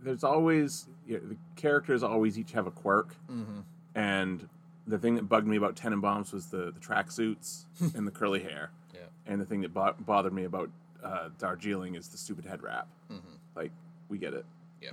there's 0.02 0.24
always 0.24 0.88
you 1.08 1.16
know, 1.20 1.28
the 1.30 1.38
characters 1.56 2.04
always 2.04 2.38
each 2.40 2.52
have 2.54 2.68
a 2.68 2.72
quirk, 2.72 3.16
Mm-hmm. 3.30 3.60
and 3.96 4.48
the 4.86 4.98
thing 4.98 5.16
that 5.16 5.24
bugged 5.24 5.48
me 5.48 5.58
about 5.58 5.76
Tenenbaums 5.76 6.32
was 6.32 6.48
the 6.48 6.72
the 6.72 6.80
tracksuits 6.80 7.66
and 7.96 8.08
the 8.08 8.12
curly 8.12 8.42
hair, 8.44 8.72
Yeah. 8.98 9.32
and 9.32 9.40
the 9.42 9.46
thing 9.46 9.62
that 9.62 9.74
bo- 9.74 9.96
bothered 10.00 10.34
me 10.34 10.46
about 10.46 10.70
uh, 11.04 11.30
Darjeeling 11.38 11.96
is 11.96 12.08
the 12.08 12.18
stupid 12.18 12.46
head 12.46 12.62
wrap. 12.64 12.88
Mhm. 13.12 13.22
Like 13.56 13.72
we 14.10 14.18
get 14.18 14.34
it, 14.34 14.46
Yeah. 14.82 14.92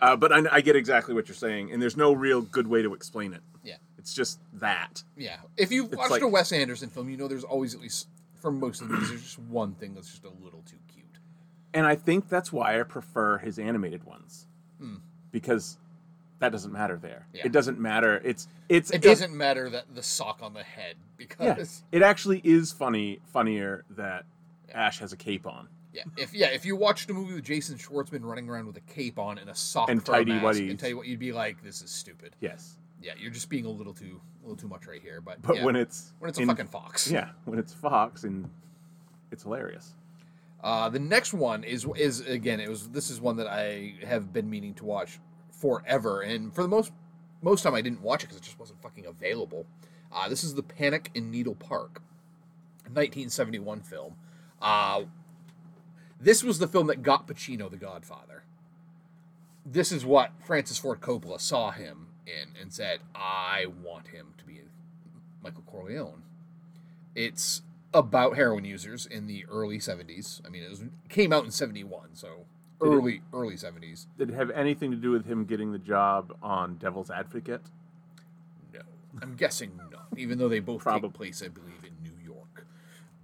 uh, 0.00 0.16
but 0.16 0.32
I, 0.32 0.42
I 0.56 0.60
get 0.60 0.76
exactly 0.76 1.14
what 1.14 1.28
you're 1.28 1.34
saying, 1.34 1.72
and 1.72 1.80
there's 1.82 1.96
no 1.96 2.12
real 2.12 2.40
good 2.42 2.66
way 2.66 2.82
to 2.82 2.94
explain 2.94 3.32
it. 3.32 3.40
Yeah. 3.64 3.76
It's 3.98 4.14
just 4.14 4.38
that. 4.54 5.02
Yeah. 5.16 5.36
If 5.56 5.70
you've 5.70 5.86
It's 5.86 5.96
watched 5.96 6.10
like- 6.10 6.22
a 6.22 6.28
Wes 6.28 6.52
Anderson 6.52 6.88
film, 6.88 7.08
you 7.08 7.16
know 7.16 7.28
there's 7.28 7.44
always 7.44 7.74
at 7.74 7.80
least 7.80 8.08
for 8.34 8.50
most 8.50 8.80
of 8.82 8.88
these, 8.88 9.08
there's 9.08 9.22
just 9.22 9.38
one 9.38 9.74
thing 9.74 9.94
that's 9.94 10.10
just 10.10 10.24
a 10.24 10.30
little 10.44 10.62
too 10.68 10.76
cute. 10.92 11.04
And 11.74 11.86
I 11.86 11.94
think 11.94 12.28
that's 12.28 12.52
why 12.52 12.78
I 12.80 12.82
prefer 12.82 13.38
his 13.38 13.58
animated 13.58 14.02
ones. 14.04 14.46
Hmm. 14.80 14.96
Because 15.30 15.78
that 16.42 16.50
doesn't 16.52 16.72
matter 16.72 16.96
there. 16.96 17.26
Yeah. 17.32 17.46
It 17.46 17.52
doesn't 17.52 17.78
matter. 17.78 18.20
It's 18.24 18.48
it's 18.68 18.90
It 18.90 19.00
doesn't 19.00 19.32
matter 19.34 19.70
that 19.70 19.94
the 19.94 20.02
sock 20.02 20.40
on 20.42 20.52
the 20.54 20.62
head 20.64 20.96
Yeah. 20.98 21.54
because 21.54 21.84
It 21.92 22.02
actually 22.02 22.40
is 22.44 22.72
funny 22.72 23.20
funnier 23.32 23.84
that 23.90 24.24
Ash 24.74 24.98
has 24.98 25.12
a 25.12 25.16
cape 25.16 25.46
on. 25.46 25.68
yeah, 25.92 26.02
if 26.16 26.34
yeah, 26.34 26.48
if 26.48 26.66
you 26.66 26.74
watched 26.74 27.08
a 27.10 27.14
movie 27.14 27.34
with 27.34 27.44
Jason 27.44 27.76
Schwartzman 27.78 28.24
running 28.24 28.48
around 28.48 28.66
with 28.66 28.76
a 28.76 28.80
cape 28.80 29.18
on 29.20 29.38
and 29.38 29.48
a 29.48 29.54
sock 29.54 29.88
And 29.88 30.04
for 30.04 30.12
a 30.14 30.18
tidy 30.18 30.32
mask, 30.32 30.60
and 30.60 30.78
tell 30.78 30.88
you 30.88 30.96
what, 30.96 31.06
you'd 31.06 31.18
be 31.20 31.32
like, 31.32 31.62
this 31.62 31.80
is 31.80 31.90
stupid. 31.90 32.34
Yes. 32.40 32.76
Yeah, 33.00 33.12
you're 33.18 33.30
just 33.32 33.48
being 33.48 33.64
a 33.66 33.70
little 33.70 33.94
too 33.94 34.20
a 34.40 34.48
little 34.48 34.56
too 34.56 34.68
much 34.68 34.86
right 34.88 35.00
here. 35.00 35.20
But 35.20 35.40
But 35.42 35.56
yeah, 35.56 35.64
when 35.64 35.76
it's 35.76 36.12
when 36.18 36.28
it's 36.28 36.38
a 36.38 36.42
in- 36.42 36.48
fucking 36.48 36.68
fox. 36.68 37.08
Yeah, 37.10 37.28
when 37.44 37.58
it's 37.60 37.72
Fox 37.72 38.24
and 38.24 38.50
it's 39.30 39.44
hilarious. 39.44 39.94
Uh, 40.62 40.88
the 40.88 40.98
next 41.00 41.34
one 41.34 41.62
is 41.64 41.86
is 41.96 42.20
again 42.26 42.58
it 42.60 42.68
was 42.68 42.88
this 42.88 43.10
is 43.10 43.20
one 43.20 43.36
that 43.36 43.46
I 43.48 43.94
have 44.04 44.32
been 44.32 44.48
meaning 44.50 44.74
to 44.74 44.84
watch 44.84 45.18
forever, 45.62 46.20
and 46.20 46.52
for 46.52 46.62
the 46.62 46.68
most 46.68 46.92
most 47.40 47.62
time 47.62 47.74
I 47.74 47.80
didn't 47.80 48.02
watch 48.02 48.24
it 48.24 48.26
because 48.26 48.36
it 48.36 48.42
just 48.42 48.58
wasn't 48.58 48.82
fucking 48.82 49.06
available. 49.06 49.66
Uh, 50.12 50.28
this 50.28 50.44
is 50.44 50.54
the 50.54 50.62
Panic 50.62 51.10
in 51.14 51.30
Needle 51.30 51.54
Park, 51.54 52.02
1971 52.82 53.80
film. 53.80 54.16
Uh, 54.60 55.04
this 56.20 56.42
was 56.42 56.58
the 56.58 56.68
film 56.68 56.88
that 56.88 57.02
got 57.02 57.26
Pacino 57.26 57.70
the 57.70 57.76
Godfather. 57.76 58.42
This 59.64 59.92
is 59.92 60.04
what 60.04 60.32
Francis 60.44 60.78
Ford 60.78 61.00
Coppola 61.00 61.40
saw 61.40 61.70
him 61.70 62.08
in 62.26 62.60
and 62.60 62.72
said, 62.72 63.00
"I 63.14 63.66
want 63.66 64.08
him 64.08 64.34
to 64.38 64.44
be 64.44 64.60
Michael 65.42 65.62
Corleone." 65.62 66.24
It's 67.14 67.62
about 67.94 68.36
heroin 68.36 68.64
users 68.64 69.06
in 69.06 69.26
the 69.26 69.44
early 69.46 69.78
70s. 69.78 70.40
I 70.44 70.48
mean, 70.48 70.62
it 70.62 70.70
was, 70.70 70.84
came 71.08 71.32
out 71.32 71.44
in 71.44 71.50
71, 71.50 72.14
so 72.14 72.46
early 72.82 73.22
early 73.32 73.54
70s. 73.54 74.06
Did 74.18 74.30
it 74.30 74.34
have 74.34 74.50
anything 74.50 74.90
to 74.90 74.96
do 74.96 75.10
with 75.10 75.24
him 75.26 75.44
getting 75.44 75.72
the 75.72 75.78
job 75.78 76.36
on 76.42 76.76
Devil's 76.76 77.10
Advocate? 77.10 77.62
No, 78.74 78.80
I'm 79.22 79.34
guessing 79.36 79.72
not. 79.90 80.06
Even 80.16 80.38
though 80.38 80.48
they 80.48 80.60
both 80.60 80.82
Probably. 80.82 81.08
take 81.08 81.14
place, 81.16 81.42
I 81.42 81.48
believe, 81.48 81.84
in 81.84 81.92
New 82.02 82.16
York. 82.24 82.66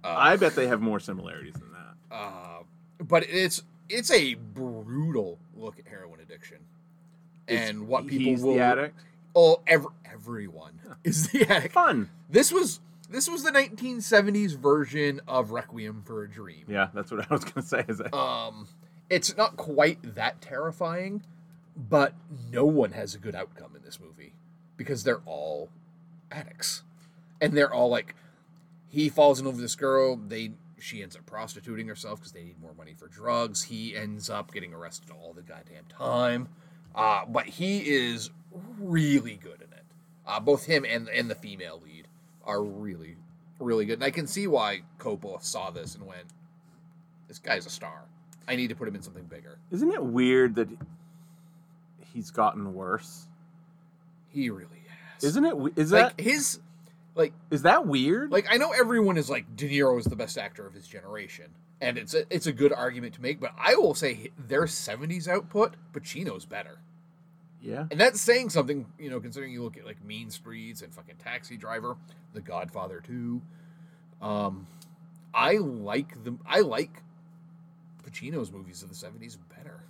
I 0.03 0.35
bet 0.37 0.55
they 0.55 0.67
have 0.67 0.81
more 0.81 0.99
similarities 0.99 1.53
than 1.53 1.71
that. 1.73 2.15
Uh, 2.15 2.63
but 3.03 3.23
it's 3.29 3.61
it's 3.89 4.09
a 4.11 4.35
brutal 4.35 5.39
look 5.55 5.77
at 5.79 5.87
heroin 5.87 6.19
addiction 6.19 6.57
and 7.47 7.87
what 7.87 8.07
people 8.07 8.31
He's 8.31 8.41
will. 8.43 8.53
the 8.55 8.59
addict. 8.61 8.99
Oh, 9.35 9.61
ev- 9.67 9.87
everyone 10.05 10.79
is 11.03 11.29
the 11.29 11.45
addict. 11.51 11.73
Fun. 11.73 12.09
This 12.29 12.51
was 12.51 12.79
this 13.09 13.27
was 13.29 13.43
the 13.43 13.51
1970s 13.51 14.55
version 14.57 15.19
of 15.27 15.51
Requiem 15.51 16.03
for 16.05 16.23
a 16.23 16.29
Dream. 16.29 16.65
Yeah, 16.67 16.89
that's 16.93 17.11
what 17.11 17.21
I 17.29 17.33
was 17.33 17.43
gonna 17.43 17.65
say. 17.65 17.83
Is 17.87 17.97
that 17.99 18.13
Um, 18.15 18.67
it's 19.09 19.35
not 19.35 19.57
quite 19.57 20.15
that 20.15 20.41
terrifying, 20.41 21.23
but 21.75 22.13
no 22.51 22.65
one 22.65 22.91
has 22.91 23.15
a 23.15 23.17
good 23.17 23.35
outcome 23.35 23.75
in 23.75 23.81
this 23.83 23.99
movie 23.99 24.33
because 24.77 25.03
they're 25.03 25.21
all 25.25 25.69
addicts, 26.31 26.83
and 27.41 27.53
they're 27.53 27.73
all 27.73 27.89
like, 27.89 28.15
he 28.87 29.09
falls 29.09 29.39
in 29.39 29.45
love 29.45 29.55
with 29.55 29.63
this 29.63 29.75
girl. 29.75 30.15
They 30.15 30.51
she 30.77 31.03
ends 31.03 31.15
up 31.15 31.25
prostituting 31.25 31.87
herself 31.87 32.19
because 32.19 32.31
they 32.31 32.43
need 32.43 32.61
more 32.61 32.73
money 32.73 32.93
for 32.97 33.07
drugs. 33.07 33.63
He 33.63 33.95
ends 33.95 34.29
up 34.29 34.53
getting 34.53 34.73
arrested 34.73 35.09
all 35.11 35.33
the 35.33 35.41
goddamn 35.41 35.85
time, 35.89 36.47
uh, 36.95 37.25
but 37.25 37.45
he 37.45 37.79
is 37.79 38.29
really 38.79 39.35
good 39.35 39.61
in 39.61 39.73
it. 39.73 39.85
Uh, 40.25 40.39
both 40.39 40.65
him 40.65 40.85
and 40.87 41.09
and 41.09 41.29
the 41.29 41.35
female 41.35 41.81
lead 41.83 42.07
are 42.45 42.63
really 42.63 43.17
really 43.59 43.85
good, 43.85 43.95
and 43.95 44.03
I 44.03 44.11
can 44.11 44.27
see 44.27 44.47
why 44.47 44.81
Coppola 44.99 45.43
saw 45.43 45.69
this 45.69 45.95
and 45.95 46.05
went, 46.05 46.27
"This 47.27 47.39
guy's 47.39 47.65
a 47.65 47.69
star. 47.69 48.05
I 48.49 48.55
need 48.55 48.69
to 48.69 48.75
put 48.75 48.87
him 48.87 48.95
in 48.95 49.01
something 49.01 49.25
bigger." 49.25 49.57
isn't 49.71 49.91
it 49.91 50.03
weird 50.03 50.55
that 50.55 50.67
he's 52.13 52.31
gotten 52.31 52.73
worse? 52.73 53.27
He 54.29 54.49
really 54.49 54.83
has. 55.13 55.23
Isn't 55.23 55.45
it? 55.45 55.55
Is 55.75 55.85
Is 55.85 55.91
like 55.91 56.17
that 56.17 56.23
his 56.23 56.59
like 57.15 57.33
is 57.51 57.63
that 57.63 57.85
weird? 57.87 58.31
like 58.31 58.47
I 58.49 58.57
know 58.57 58.71
everyone 58.71 59.17
is 59.17 59.29
like 59.29 59.55
De 59.55 59.69
Niro 59.69 59.99
is 59.99 60.05
the 60.05 60.15
best 60.15 60.37
actor 60.37 60.65
of 60.65 60.73
his 60.73 60.87
generation, 60.87 61.45
and 61.81 61.97
it's 61.97 62.13
a, 62.13 62.23
it's 62.33 62.47
a 62.47 62.53
good 62.53 62.71
argument 62.73 63.15
to 63.15 63.21
make. 63.21 63.39
But 63.39 63.51
I 63.57 63.75
will 63.75 63.93
say 63.93 64.31
their 64.37 64.63
'70s 64.63 65.27
output, 65.27 65.75
Pacino's 65.93 66.45
better, 66.45 66.79
yeah. 67.61 67.85
and 67.91 67.99
that's 67.99 68.21
saying 68.21 68.49
something. 68.49 68.85
You 68.97 69.09
know, 69.09 69.19
considering 69.19 69.51
you 69.51 69.63
look 69.63 69.77
at 69.77 69.85
like 69.85 70.03
Mean 70.03 70.29
Streets 70.29 70.81
and 70.81 70.93
fucking 70.93 71.15
Taxi 71.17 71.57
Driver, 71.57 71.97
The 72.33 72.41
Godfather 72.41 73.01
2. 73.05 73.41
Um, 74.21 74.67
I 75.33 75.57
like 75.57 76.23
the 76.23 76.37
I 76.45 76.61
like 76.61 77.01
Pacino's 78.09 78.51
movies 78.51 78.83
of 78.83 78.89
the 78.89 78.95
'70s 78.95 79.37
better. 79.55 79.81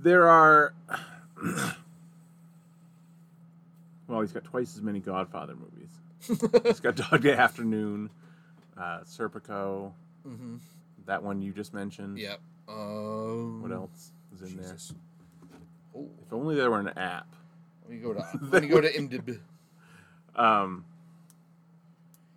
There 0.00 0.28
are. 0.28 0.72
well, 4.06 4.20
he's 4.20 4.32
got 4.32 4.44
twice 4.44 4.74
as 4.76 4.82
many 4.82 5.00
Godfather 5.00 5.54
movies. 5.54 5.90
he's 6.64 6.80
got 6.80 6.96
Dog 7.10 7.22
Day 7.22 7.32
Afternoon, 7.34 8.10
uh, 8.76 9.00
Serpico, 9.04 9.92
Mm-hmm. 10.26 10.56
that 11.06 11.22
one 11.22 11.40
you 11.40 11.52
just 11.52 11.72
mentioned. 11.72 12.18
Yep. 12.18 12.40
Um, 12.68 13.62
What 13.62 13.72
else 13.72 14.12
is 14.34 14.42
in 14.42 14.58
Jesus. 14.58 14.92
Oh, 15.96 16.00
there? 16.02 16.08
If 16.26 16.32
only 16.34 16.54
there 16.54 16.70
were 16.70 16.80
an 16.80 16.88
app. 16.98 17.34
let 17.84 17.90
me 17.92 17.98
go 18.02 18.12
to 18.12 18.22
let 18.50 18.62
me 18.62 18.68
go 18.68 18.80
to 18.80 18.92
IMDb. 18.92 19.38
Um, 20.36 20.84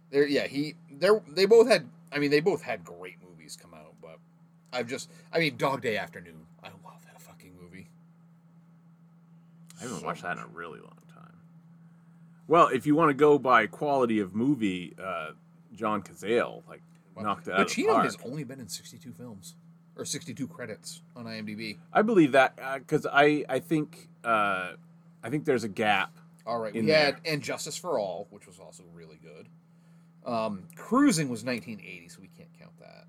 There, 0.10 0.26
yeah, 0.26 0.48
he, 0.48 0.74
they're, 0.92 1.22
they 1.28 1.46
both 1.46 1.68
had. 1.68 1.88
I 2.12 2.18
mean, 2.20 2.32
they 2.32 2.40
both 2.40 2.62
had 2.64 2.84
great 2.84 3.18
movies 3.22 3.28
come 3.28 3.28
out, 3.28 3.30
but 3.30 3.31
I've 4.74 4.88
just, 4.88 5.10
I 5.34 5.40
mean, 5.40 5.58
Dog 5.58 5.82
Day 5.82 5.98
Afternoon. 5.98 6.46
I 6.64 6.68
love 6.86 7.04
that 7.06 7.22
fucking 7.22 7.54
movie. 7.62 7.90
I 9.80 9.84
haven't 9.84 10.00
So 10.00 10.06
watched 10.06 10.24
that 10.24 10.38
in 10.38 10.44
a 10.44 10.48
really 10.48 10.80
long 10.80 10.98
time. 11.14 11.36
Well, 12.48 12.68
if 12.68 12.86
you 12.86 12.96
want 12.96 13.10
to 13.10 13.14
go 13.14 13.38
by 13.40 13.68
quality 13.68 14.20
of 14.20 14.36
movie, 14.36 14.94
uh, 15.02 15.32
John 15.76 16.02
Cazale 16.02 16.64
like 16.68 16.82
knocked 17.20 17.48
it 17.48 17.54
out 17.54 17.68
Pacino 17.68 18.04
has 18.04 18.18
only 18.26 18.44
been 18.44 18.60
in 18.60 18.68
sixty-two 18.68 19.14
films 19.14 19.56
or 19.96 20.06
sixty-two 20.06 20.48
credits 20.48 21.02
on 21.16 21.26
IMDb. 21.26 21.78
I 21.94 22.02
believe 22.02 22.32
that 22.34 22.58
because 22.80 23.06
I 23.12 23.46
I 23.48 23.60
think 23.60 24.10
uh, 24.24 24.74
I 25.24 25.30
think 25.30 25.46
there's 25.46 25.64
a 25.64 25.70
gap. 25.70 26.12
All 26.46 26.60
right, 26.60 26.74
we 26.74 26.80
had 26.80 26.88
there. 26.88 27.34
and 27.34 27.42
Justice 27.42 27.78
for 27.78 28.00
All, 28.00 28.28
which 28.32 28.48
was 28.48 28.60
also 28.60 28.84
really 28.94 29.20
good. 29.22 29.48
Um, 30.26 30.64
Cruising 30.76 31.30
was 31.30 31.44
1980, 31.44 32.10
so 32.10 32.20
we 32.22 32.30
can't 32.38 32.50
count 32.60 32.78
that. 32.80 33.06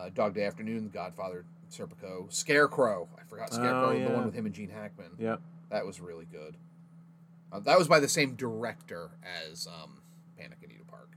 Uh, 0.00 0.08
Dog 0.08 0.34
Day 0.34 0.44
Afternoon, 0.44 0.84
The 0.84 0.90
Godfather, 0.90 1.44
Serpico, 1.70 2.32
Scarecrow. 2.32 3.08
I 3.18 3.22
forgot 3.28 3.52
Scarecrow, 3.52 3.90
Oh, 3.90 3.98
the 3.98 4.14
one 4.14 4.24
with 4.24 4.34
him 4.34 4.46
and 4.46 4.54
Gene 4.54 4.70
Hackman. 4.70 5.10
Yep. 5.18 5.40
That 5.70 5.84
was 5.84 6.00
really 6.00 6.26
good. 6.26 6.56
Uh, 7.52 7.60
that 7.60 7.78
was 7.78 7.88
by 7.88 8.00
the 8.00 8.08
same 8.08 8.34
director 8.34 9.10
as 9.50 9.66
um, 9.66 10.00
Panic 10.38 10.58
in 10.62 10.70
Needle 10.70 10.86
Park. 10.88 11.10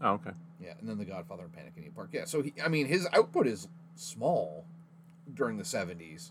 Oh, 0.00 0.12
okay. 0.14 0.30
Yeah, 0.60 0.72
and 0.80 0.88
then 0.88 0.98
The 0.98 1.04
Godfather 1.04 1.44
and 1.44 1.52
Panic 1.52 1.74
in 1.76 1.82
Needle 1.82 1.94
Park. 1.94 2.10
Yeah, 2.12 2.24
so 2.24 2.42
he, 2.42 2.52
I 2.64 2.68
mean, 2.68 2.86
his 2.86 3.06
output 3.12 3.46
is 3.46 3.68
small 3.94 4.64
during 5.32 5.56
the 5.56 5.64
70s, 5.64 6.30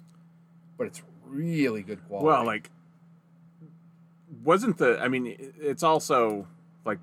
but 0.77 0.87
it's 0.87 1.01
really 1.25 1.81
good 1.81 2.05
quality. 2.07 2.25
Well, 2.27 2.45
like, 2.45 2.71
wasn't 4.43 4.77
the? 4.77 4.99
I 4.99 5.07
mean, 5.07 5.35
it's 5.59 5.83
also 5.83 6.47
like 6.85 6.99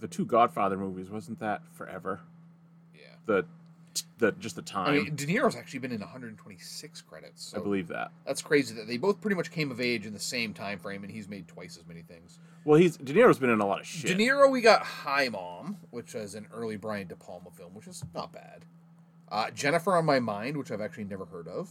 the 0.00 0.08
two 0.08 0.24
Godfather 0.24 0.76
movies. 0.76 1.10
Wasn't 1.10 1.40
that 1.40 1.62
forever? 1.72 2.20
The 3.26 3.44
the 4.18 4.32
just 4.32 4.56
the 4.56 4.62
time. 4.62 4.88
I 4.88 4.92
mean, 4.92 5.14
De 5.14 5.26
Niro's 5.26 5.56
actually 5.56 5.80
been 5.80 5.92
in 5.92 6.00
126 6.00 7.00
credits. 7.02 7.44
So 7.44 7.58
I 7.58 7.62
believe 7.62 7.88
that. 7.88 8.10
That's 8.26 8.42
crazy 8.42 8.74
that 8.74 8.88
they 8.88 8.96
both 8.96 9.20
pretty 9.20 9.36
much 9.36 9.50
came 9.50 9.70
of 9.70 9.80
age 9.80 10.06
in 10.06 10.12
the 10.12 10.20
same 10.20 10.52
time 10.52 10.78
frame, 10.78 11.04
and 11.04 11.12
he's 11.12 11.28
made 11.28 11.46
twice 11.48 11.76
as 11.76 11.86
many 11.86 12.02
things. 12.02 12.38
Well, 12.64 12.78
he's 12.78 12.96
De 12.96 13.12
Niro's 13.12 13.38
been 13.38 13.50
in 13.50 13.60
a 13.60 13.66
lot 13.66 13.80
of 13.80 13.86
shit. 13.86 14.16
De 14.16 14.24
Niro, 14.24 14.50
we 14.50 14.60
got 14.60 14.82
Hi 14.82 15.28
Mom, 15.28 15.76
which 15.90 16.14
is 16.14 16.34
an 16.34 16.46
early 16.52 16.76
Brian 16.76 17.06
De 17.06 17.16
Palma 17.16 17.50
film, 17.50 17.74
which 17.74 17.86
is 17.86 18.02
not 18.14 18.32
bad. 18.32 18.64
Uh, 19.30 19.50
Jennifer 19.50 19.96
on 19.96 20.04
My 20.04 20.20
Mind, 20.20 20.56
which 20.56 20.70
I've 20.70 20.80
actually 20.80 21.04
never 21.04 21.26
heard 21.26 21.48
of. 21.48 21.70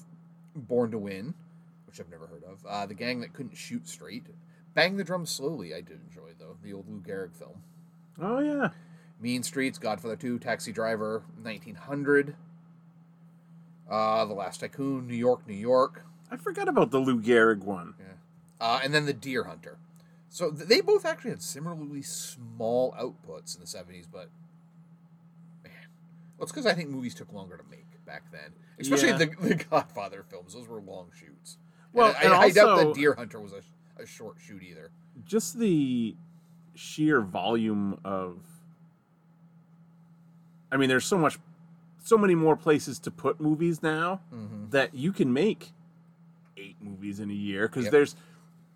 Born 0.56 0.92
to 0.92 1.00
Win, 1.00 1.34
which 1.88 2.00
I've 2.00 2.10
never 2.10 2.28
heard 2.28 2.44
of. 2.44 2.64
Uh, 2.68 2.86
the 2.86 2.94
Gang 2.94 3.22
That 3.22 3.34
Couldn't 3.34 3.58
Shoot 3.58 3.88
Straight. 3.88 4.26
Bang 4.76 4.98
the 4.98 5.04
Drum 5.04 5.26
Slowly, 5.26 5.74
I 5.74 5.82
did 5.82 6.00
enjoy 6.08 6.32
though. 6.40 6.58
The 6.64 6.74
old 6.74 6.88
Lou 6.90 7.00
Gehrig 7.00 7.34
film. 7.34 7.62
oh 8.22 8.40
yeah. 8.40 8.70
Mean 9.24 9.42
Streets, 9.42 9.78
Godfather 9.80 10.18
2, 10.18 10.38
Taxi 10.40 10.74
Driver, 10.74 11.24
1900. 11.42 12.36
Uh, 13.90 14.26
the 14.26 14.34
Last 14.34 14.60
Tycoon, 14.60 15.08
New 15.08 15.16
York, 15.16 15.48
New 15.48 15.54
York. 15.56 16.04
I 16.30 16.36
forgot 16.36 16.68
about 16.68 16.92
the 16.92 17.00
Lou 17.00 17.22
Gehrig 17.22 17.64
one. 17.64 17.94
Yeah. 17.98 18.06
Uh, 18.60 18.82
and 18.84 18.94
then 18.94 19.06
the 19.06 19.14
Deer 19.14 19.46
Hunter. 19.46 19.78
So 20.30 20.52
th- 20.52 20.68
they 20.68 20.82
both 20.82 21.06
actually 21.06 21.32
had 21.32 21.42
similarly 21.42 22.02
small 22.02 22.94
outputs 23.00 23.56
in 23.56 23.62
the 23.62 23.68
70s, 23.68 24.08
but 24.12 24.30
man, 25.64 25.72
well, 26.38 26.44
it's 26.44 26.52
because 26.52 26.66
I 26.66 26.74
think 26.74 26.90
movies 26.90 27.16
took 27.16 27.32
longer 27.32 27.56
to 27.56 27.64
make 27.70 27.86
back 28.06 28.24
then, 28.32 28.52
especially 28.80 29.10
Yeah. 29.10 29.18
the, 29.18 29.26
the 29.42 29.56
Godfather 29.56 30.26
films. 30.30 30.54
Those 30.54 30.68
were 30.68 30.82
long 30.82 31.12
shoots. 31.18 31.58
Well, 31.94 32.08
and 32.08 32.16
I, 32.18 32.22
and 32.24 32.34
I 32.34 32.50
doubt 32.50 32.78
the 32.80 32.94
Deer 32.94 33.14
Hunter 33.14 33.40
was 33.40 33.54
a, 33.54 34.02
a 34.02 34.06
short 34.06 34.36
shoot 34.46 34.64
either. 34.64 34.90
Just 35.26 35.60
the 35.60 36.16
sheer 36.76 37.22
volume 37.22 38.00
of. 38.04 38.40
I 40.74 40.78
mean, 40.78 40.90
there's 40.90 41.06
so 41.06 41.18
much, 41.20 41.38
so 42.04 42.18
many 42.18 42.34
more 42.34 42.56
places 42.58 42.98
to 43.00 43.12
put 43.12 43.40
movies 43.40 43.84
now 43.84 44.22
Mm-hmm. 44.34 44.72
that 44.72 44.94
you 44.96 45.14
can 45.14 45.32
make 45.32 45.72
eight 46.58 46.76
movies 46.82 47.20
in 47.20 47.30
a 47.30 47.34
year 47.34 47.68
because 47.68 47.86
Yep. 47.86 47.92
there's 47.92 48.16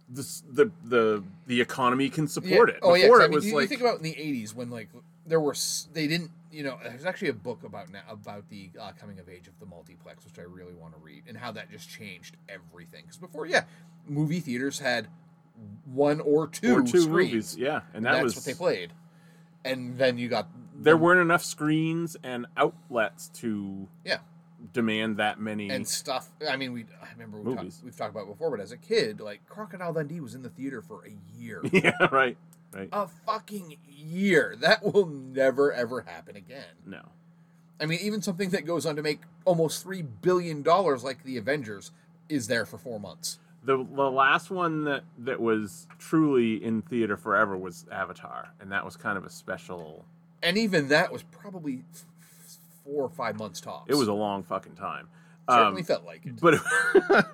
this, 0.09 0.41
the 0.49 0.71
the 0.85 1.23
the 1.47 1.59
economy 1.59 2.09
can 2.09 2.27
support 2.27 2.69
it. 2.69 2.79
Oh 2.81 2.93
yeah, 2.93 3.03
Before 3.03 3.17
'cause, 3.19 3.25
I 3.25 3.27
mean, 3.29 3.41
you, 3.43 3.55
like 3.55 3.61
you 3.63 3.67
think 3.67 3.81
about 3.81 3.97
in 3.97 4.03
the 4.03 4.13
'80s 4.13 4.53
when 4.53 4.69
like 4.69 4.89
there 5.25 5.39
were 5.41 5.55
they 5.93 6.07
didn't 6.07 6.31
you 6.51 6.63
know 6.63 6.77
there's 6.83 7.03
actually 7.03 7.27
a 7.29 7.33
book 7.33 7.63
about 7.65 7.91
now 7.91 8.03
about 8.09 8.47
the 8.49 8.69
uh, 8.79 8.91
coming 8.97 9.19
of 9.19 9.27
age 9.27 9.47
of 9.49 9.59
the 9.59 9.65
multiplex 9.65 10.23
which 10.23 10.39
I 10.39 10.43
really 10.43 10.73
want 10.75 10.93
to 10.93 10.99
read 11.01 11.23
and 11.27 11.35
how 11.37 11.51
that 11.53 11.69
just 11.69 11.89
changed 11.89 12.37
everything 12.47 13.01
because 13.01 13.17
before 13.17 13.47
yeah 13.47 13.63
movie 14.07 14.39
theaters 14.39 14.79
had 14.79 15.07
one 15.85 16.21
or 16.21 16.47
two, 16.47 16.77
or 16.77 16.81
two 16.83 17.01
screens. 17.01 17.09
movies, 17.31 17.57
yeah, 17.57 17.81
and 17.93 18.05
that 18.05 18.13
that's 18.13 18.23
was 18.23 18.35
what 18.37 18.45
they 18.45 18.53
played 18.53 18.93
and 19.65 19.97
then 19.97 20.17
you 20.17 20.29
got 20.29 20.47
There 20.79 20.95
um, 20.95 21.01
weren't 21.01 21.21
enough 21.21 21.43
screens 21.43 22.15
and 22.23 22.45
outlets 22.55 23.29
to 23.35 23.87
yeah 24.05 24.19
demand 24.73 25.17
that 25.17 25.39
many. 25.39 25.69
and 25.69 25.87
stuff. 25.87 26.29
I 26.49 26.55
mean, 26.55 26.73
we 26.73 26.85
I 27.01 27.11
remember 27.13 27.39
we 27.39 27.55
talked, 27.55 27.73
we've 27.83 27.95
talked 27.95 28.11
about 28.11 28.23
it 28.23 28.29
before, 28.29 28.51
but 28.51 28.59
as 28.59 28.71
a 28.71 28.77
kid, 28.77 29.19
like 29.19 29.47
Crocodile 29.47 29.93
Dundee 29.93 30.19
was 30.19 30.35
in 30.35 30.41
the 30.43 30.49
theater 30.49 30.81
for 30.81 31.05
a 31.05 31.39
year, 31.39 31.61
yeah, 31.71 31.91
right, 32.11 32.37
right. 32.73 32.89
a 32.91 33.07
fucking 33.25 33.77
year. 33.87 34.55
That 34.59 34.83
will 34.83 35.05
never 35.07 35.71
ever 35.73 36.01
happen 36.01 36.35
again. 36.35 36.65
no, 36.85 37.01
I 37.79 37.85
mean, 37.85 37.99
even 38.01 38.21
something 38.21 38.49
that 38.49 38.65
goes 38.65 38.85
on 38.85 38.95
to 38.95 39.03
make 39.03 39.21
almost 39.45 39.83
three 39.83 40.01
billion 40.01 40.63
dollars, 40.63 41.03
like 41.03 41.23
the 41.23 41.37
Avengers, 41.37 41.91
is 42.29 42.47
there 42.47 42.65
for 42.65 42.77
four 42.77 42.99
months. 42.99 43.39
the 43.63 43.77
the 43.77 44.09
last 44.09 44.49
one 44.49 44.83
that 44.85 45.03
that 45.19 45.39
was 45.39 45.87
truly 45.99 46.63
in 46.63 46.81
theater 46.81 47.17
forever 47.17 47.55
was 47.55 47.85
Avatar, 47.91 48.49
and 48.59 48.71
that 48.71 48.83
was 48.83 48.97
kind 48.97 49.17
of 49.17 49.25
a 49.25 49.29
special. 49.29 50.05
And 50.43 50.57
even 50.57 50.89
that 50.89 51.11
was 51.11 51.23
probably 51.23 51.83
four 52.83 53.03
or 53.03 53.09
five 53.09 53.37
months 53.37 53.59
tops. 53.61 53.85
It 53.87 53.95
was 53.95 54.07
a 54.07 54.13
long 54.13 54.43
fucking 54.43 54.75
time. 54.75 55.07
certainly 55.49 55.81
Um, 55.81 55.85
felt 55.85 56.05
like 56.05 56.25
it. 56.25 56.39
but 56.39 56.61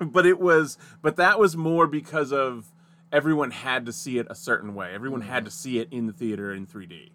but 0.12 0.26
it 0.26 0.40
was 0.40 0.78
but 1.02 1.16
that 1.16 1.38
was 1.38 1.56
more 1.56 1.86
because 1.86 2.32
of 2.32 2.66
everyone 3.12 3.50
had 3.50 3.86
to 3.86 3.92
see 3.92 4.18
it 4.18 4.26
a 4.30 4.34
certain 4.34 4.74
way. 4.74 4.92
Everyone 4.92 5.20
had 5.20 5.44
to 5.44 5.50
see 5.50 5.78
it 5.78 5.88
in 5.90 6.06
the 6.06 6.12
theater 6.12 6.52
in 6.52 6.66
3D. 6.66 7.10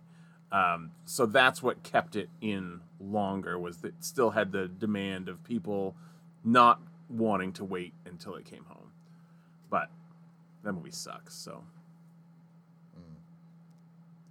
Um, 0.52 0.92
so 1.06 1.26
that's 1.26 1.62
what 1.62 1.84
kept 1.84 2.16
it 2.16 2.30
in 2.42 2.82
longer 3.00 3.60
was 3.60 3.78
that 3.78 3.90
it 3.90 4.04
still 4.04 4.32
had 4.32 4.52
the 4.52 4.68
demand 4.68 5.30
of 5.30 5.44
people 5.44 5.96
not 6.44 6.82
wanting 7.10 7.52
to 7.54 7.64
wait 7.66 7.94
until 8.06 8.36
it 8.36 8.46
came 8.46 8.64
home. 8.66 8.92
But 9.70 9.90
that 10.64 10.74
movie 10.74 10.92
sucks. 10.92 11.36
So 11.36 11.64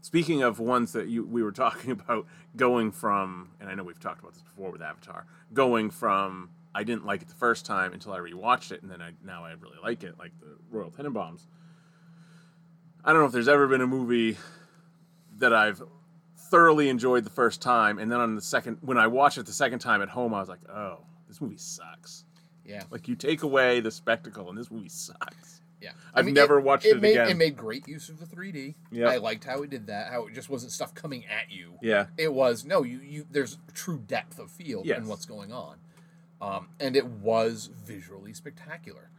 speaking 0.09 0.43
of 0.43 0.59
ones 0.59 0.93
that 0.93 1.07
you 1.09 1.23
we 1.23 1.43
were 1.43 1.53
talking 1.67 1.91
about 1.91 2.27
going 2.57 2.91
from 2.91 3.51
and 3.61 3.69
I 3.69 3.75
know 3.75 3.85
we've 3.85 4.01
talked 4.01 4.21
about 4.21 4.33
this 4.33 4.43
before 4.43 4.71
with 4.71 4.81
Avatar, 4.81 5.27
going 5.53 5.91
from 5.91 6.49
I 6.75 6.83
didn't 6.83 7.05
like 7.05 7.21
it 7.21 7.29
the 7.29 7.35
first 7.35 7.67
time 7.67 7.93
until 7.93 8.13
I 8.15 8.19
rewatched 8.19 8.73
it 8.73 8.81
and 8.81 8.91
then 8.91 9.03
I 9.03 9.11
now 9.23 9.45
I 9.45 9.51
really 9.53 9.77
like 9.83 10.03
it, 10.05 10.19
like 10.19 10.33
the 10.41 10.57
Royal 10.71 10.91
Tenenbaums. 10.91 11.43
I 13.05 13.13
don't 13.13 13.21
know 13.21 13.27
if 13.27 13.33
there's 13.33 13.49
ever 13.49 13.67
been 13.69 13.83
a 13.83 13.87
movie 13.87 14.39
that 15.37 15.53
I've 15.53 15.83
thoroughly 16.37 16.89
enjoyed 16.89 17.25
the 17.25 17.31
first 17.31 17.61
time 17.61 17.99
and 17.99 18.11
then 18.11 18.19
on 18.19 18.35
the 18.35 18.41
second 18.41 18.79
when 18.81 18.97
I 18.97 19.09
watched 19.09 19.37
it 19.37 19.45
the 19.45 19.53
second 19.53 19.81
time 19.81 20.01
at 20.01 20.09
home 20.09 20.33
I 20.33 20.41
was 20.41 20.49
like, 20.49 20.67
"Oh, 20.71 21.05
this 21.29 21.39
movie 21.43 21.59
sucks." 21.59 22.25
yeah, 22.65 22.85
Like 22.91 23.09
you 23.09 23.15
take 23.15 23.43
away 23.43 23.81
the 23.81 23.91
spectacle 23.91 24.49
and 24.49 24.57
this 24.57 24.71
movie 24.71 24.89
sucks. 24.89 25.58
Yeah. 25.81 25.93
I've 26.15 26.27
never 26.27 26.61
watched 26.61 26.85
it 26.87 27.01
made, 27.01 27.13
again. 27.13 27.29
It 27.31 27.37
made 27.37 27.57
great 27.57 27.87
use 27.87 28.09
of 28.09 28.19
the 28.19 28.27
3D. 28.27 28.75
Yeah, 28.91 29.09
I 29.09 29.17
liked 29.19 29.45
how 29.45 29.63
it 29.63 29.71
did 29.71 29.87
that. 29.87 30.11
How 30.11 30.27
it 30.27 30.35
just 30.35 30.51
wasn't 30.51 30.73
stuff 30.73 30.95
coming 30.95 31.25
at 31.27 31.51
you. 31.51 31.75
Yeah. 31.83 32.07
It 32.17 32.33
was 32.35 32.65
no, 32.65 32.83
you 32.83 32.99
you. 32.99 33.27
There's 33.31 33.59
true 33.75 33.99
depth 34.07 34.39
of 34.39 34.51
field 34.51 34.87
Yes. 34.87 34.99
in 34.99 35.07
what's 35.07 35.25
going 35.27 35.53
on, 35.53 35.77
um, 36.43 36.69
and 36.81 36.97
it 36.97 37.07
was 37.07 37.71
visually 37.85 38.33
spectacular. 38.35 39.11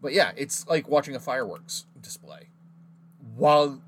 But 0.00 0.12
yeah, 0.12 0.32
it's 0.36 0.66
like 0.68 0.88
watching 0.88 1.14
a 1.16 1.20
fireworks 1.20 1.84
display, 2.00 2.48
while 3.36 3.82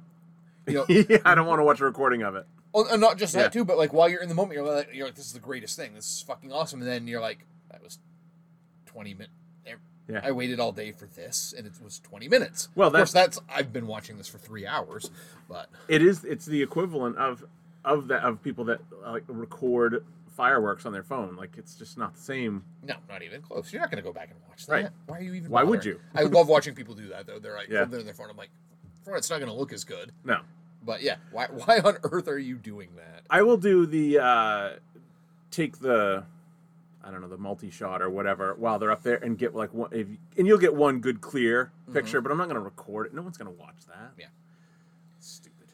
you 0.66 0.74
know, 0.74 0.84
yeah, 0.88 1.18
I 1.24 1.34
don't 1.34 1.46
want 1.46 1.60
to 1.60 1.64
watch 1.64 1.80
a 1.80 1.84
recording 1.84 2.22
of 2.22 2.34
it. 2.34 2.46
oh, 2.74 2.84
and 2.90 3.00
not 3.00 3.16
just 3.16 3.34
Yeah. 3.34 3.42
that 3.42 3.52
too, 3.52 3.64
but 3.64 3.78
like 3.78 3.92
while 3.92 4.08
you're 4.08 4.22
in 4.22 4.28
the 4.28 4.34
moment, 4.34 4.54
you're 4.58 4.66
like, 4.66 4.90
you're 4.92 5.06
like, 5.06 5.14
this 5.14 5.26
is 5.26 5.32
the 5.32 5.40
greatest 5.40 5.76
thing. 5.76 5.94
This 5.94 6.04
is 6.06 6.22
fucking 6.26 6.52
awesome, 6.52 6.80
and 6.80 6.88
then 6.90 7.06
you're 7.08 7.20
like, 7.20 7.46
that 7.70 7.82
was 7.82 7.98
twenty 8.86 9.14
minutes. 9.14 9.32
Yeah. 10.10 10.20
I 10.24 10.32
waited 10.32 10.58
all 10.60 10.72
day 10.72 10.92
for 10.92 11.06
this, 11.06 11.54
and 11.56 11.66
it 11.66 11.72
was 11.82 11.98
twenty 12.00 12.28
minutes. 12.28 12.68
Well, 12.74 12.88
of 12.88 12.94
course, 12.94 13.12
that's 13.12 13.38
I've 13.48 13.72
been 13.72 13.86
watching 13.86 14.16
this 14.18 14.28
for 14.28 14.38
three 14.38 14.66
hours, 14.66 15.10
but 15.48 15.68
It 15.88 16.02
is. 16.02 16.24
It's 16.24 16.46
the 16.46 16.62
equivalent 16.62 17.16
of 17.16 17.44
of 17.84 18.08
that 18.08 18.22
of 18.22 18.42
people 18.42 18.64
that 18.66 18.80
uh, 19.04 19.12
like 19.12 19.24
record 19.28 20.04
fireworks 20.36 20.86
on 20.86 20.92
their 20.92 21.02
phone. 21.02 21.36
Like 21.36 21.56
it's 21.58 21.74
just 21.74 21.96
not 21.98 22.14
the 22.14 22.20
same. 22.20 22.64
No, 22.82 22.94
not 23.08 23.22
even 23.22 23.42
close. 23.42 23.72
You're 23.72 23.80
not 23.82 23.90
going 23.90 24.02
to 24.02 24.08
go 24.08 24.12
back 24.12 24.30
and 24.30 24.38
watch 24.48 24.66
that. 24.66 24.72
Right. 24.72 24.88
Why 25.06 25.18
are 25.18 25.22
you 25.22 25.34
even? 25.34 25.50
Why 25.50 25.62
would 25.62 25.84
you? 25.84 26.00
I 26.14 26.22
love 26.22 26.48
watching 26.48 26.74
people 26.74 26.94
do 26.94 27.08
that 27.08 27.26
though. 27.26 27.38
They're 27.38 27.56
like, 27.56 27.68
Yeah. 27.68 27.84
they're 27.84 28.00
on 28.00 28.04
their 28.06 28.14
phone. 28.14 28.28
I'm 28.30 28.36
like, 28.36 28.50
for 29.04 29.16
it's 29.16 29.30
not 29.30 29.38
going 29.38 29.50
to 29.50 29.56
look 29.56 29.72
as 29.72 29.84
good. 29.84 30.12
No, 30.24 30.40
But 30.84 31.02
yeah, 31.02 31.16
why? 31.32 31.46
Why 31.46 31.78
on 31.80 31.98
earth 32.04 32.28
are 32.28 32.38
you 32.38 32.56
doing 32.56 32.90
that? 32.96 33.22
I 33.30 33.42
will 33.42 33.56
do 33.56 33.86
the 33.86 34.18
uh, 34.18 34.70
take 35.50 35.78
the 35.78 36.24
I 37.02 37.10
don't 37.10 37.20
know 37.22 37.28
the 37.28 37.38
multi 37.38 37.70
shot 37.70 38.02
or 38.02 38.10
whatever 38.10 38.54
while 38.54 38.78
they're 38.78 38.90
up 38.90 39.02
there 39.02 39.16
and 39.16 39.38
get 39.38 39.54
like 39.54 39.72
one 39.72 39.88
if, 39.92 40.06
and 40.36 40.46
you'll 40.46 40.58
get 40.58 40.74
one 40.74 41.00
good 41.00 41.20
clear 41.20 41.72
picture. 41.92 42.20
But 42.20 42.30
I'm 42.32 42.38
not 42.38 42.44
going 42.44 42.56
to 42.56 42.60
record 42.60 43.06
it. 43.06 43.14
No 43.14 43.22
one's 43.22 43.38
going 43.38 43.50
to 43.52 43.58
watch 43.58 43.86
that. 43.88 44.12
Yeah. 44.18 44.26
Stupid. 45.18 45.68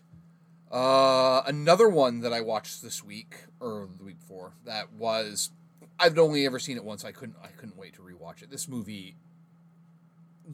Uh, 0.71 1.43
another 1.47 1.89
one 1.89 2.21
that 2.21 2.33
I 2.33 2.41
watched 2.41 2.83
this 2.83 3.03
week 3.03 3.35
or 3.61 3.89
the 3.99 4.05
week 4.05 4.19
before 4.21 4.53
that 4.65 4.93
was 4.93 5.51
I've 5.99 6.19
only 6.19 6.47
ever 6.47 6.59
seen 6.59 6.77
it 6.77 6.85
once. 6.85 7.05
I 7.05 7.13
couldn't. 7.13 7.37
I 7.43 7.49
couldn't 7.49 7.77
wait 7.77 7.95
to 7.95 8.03
rewatch 8.03 8.43
it. 8.43 8.51
This 8.51 8.69
movie. 8.69 9.17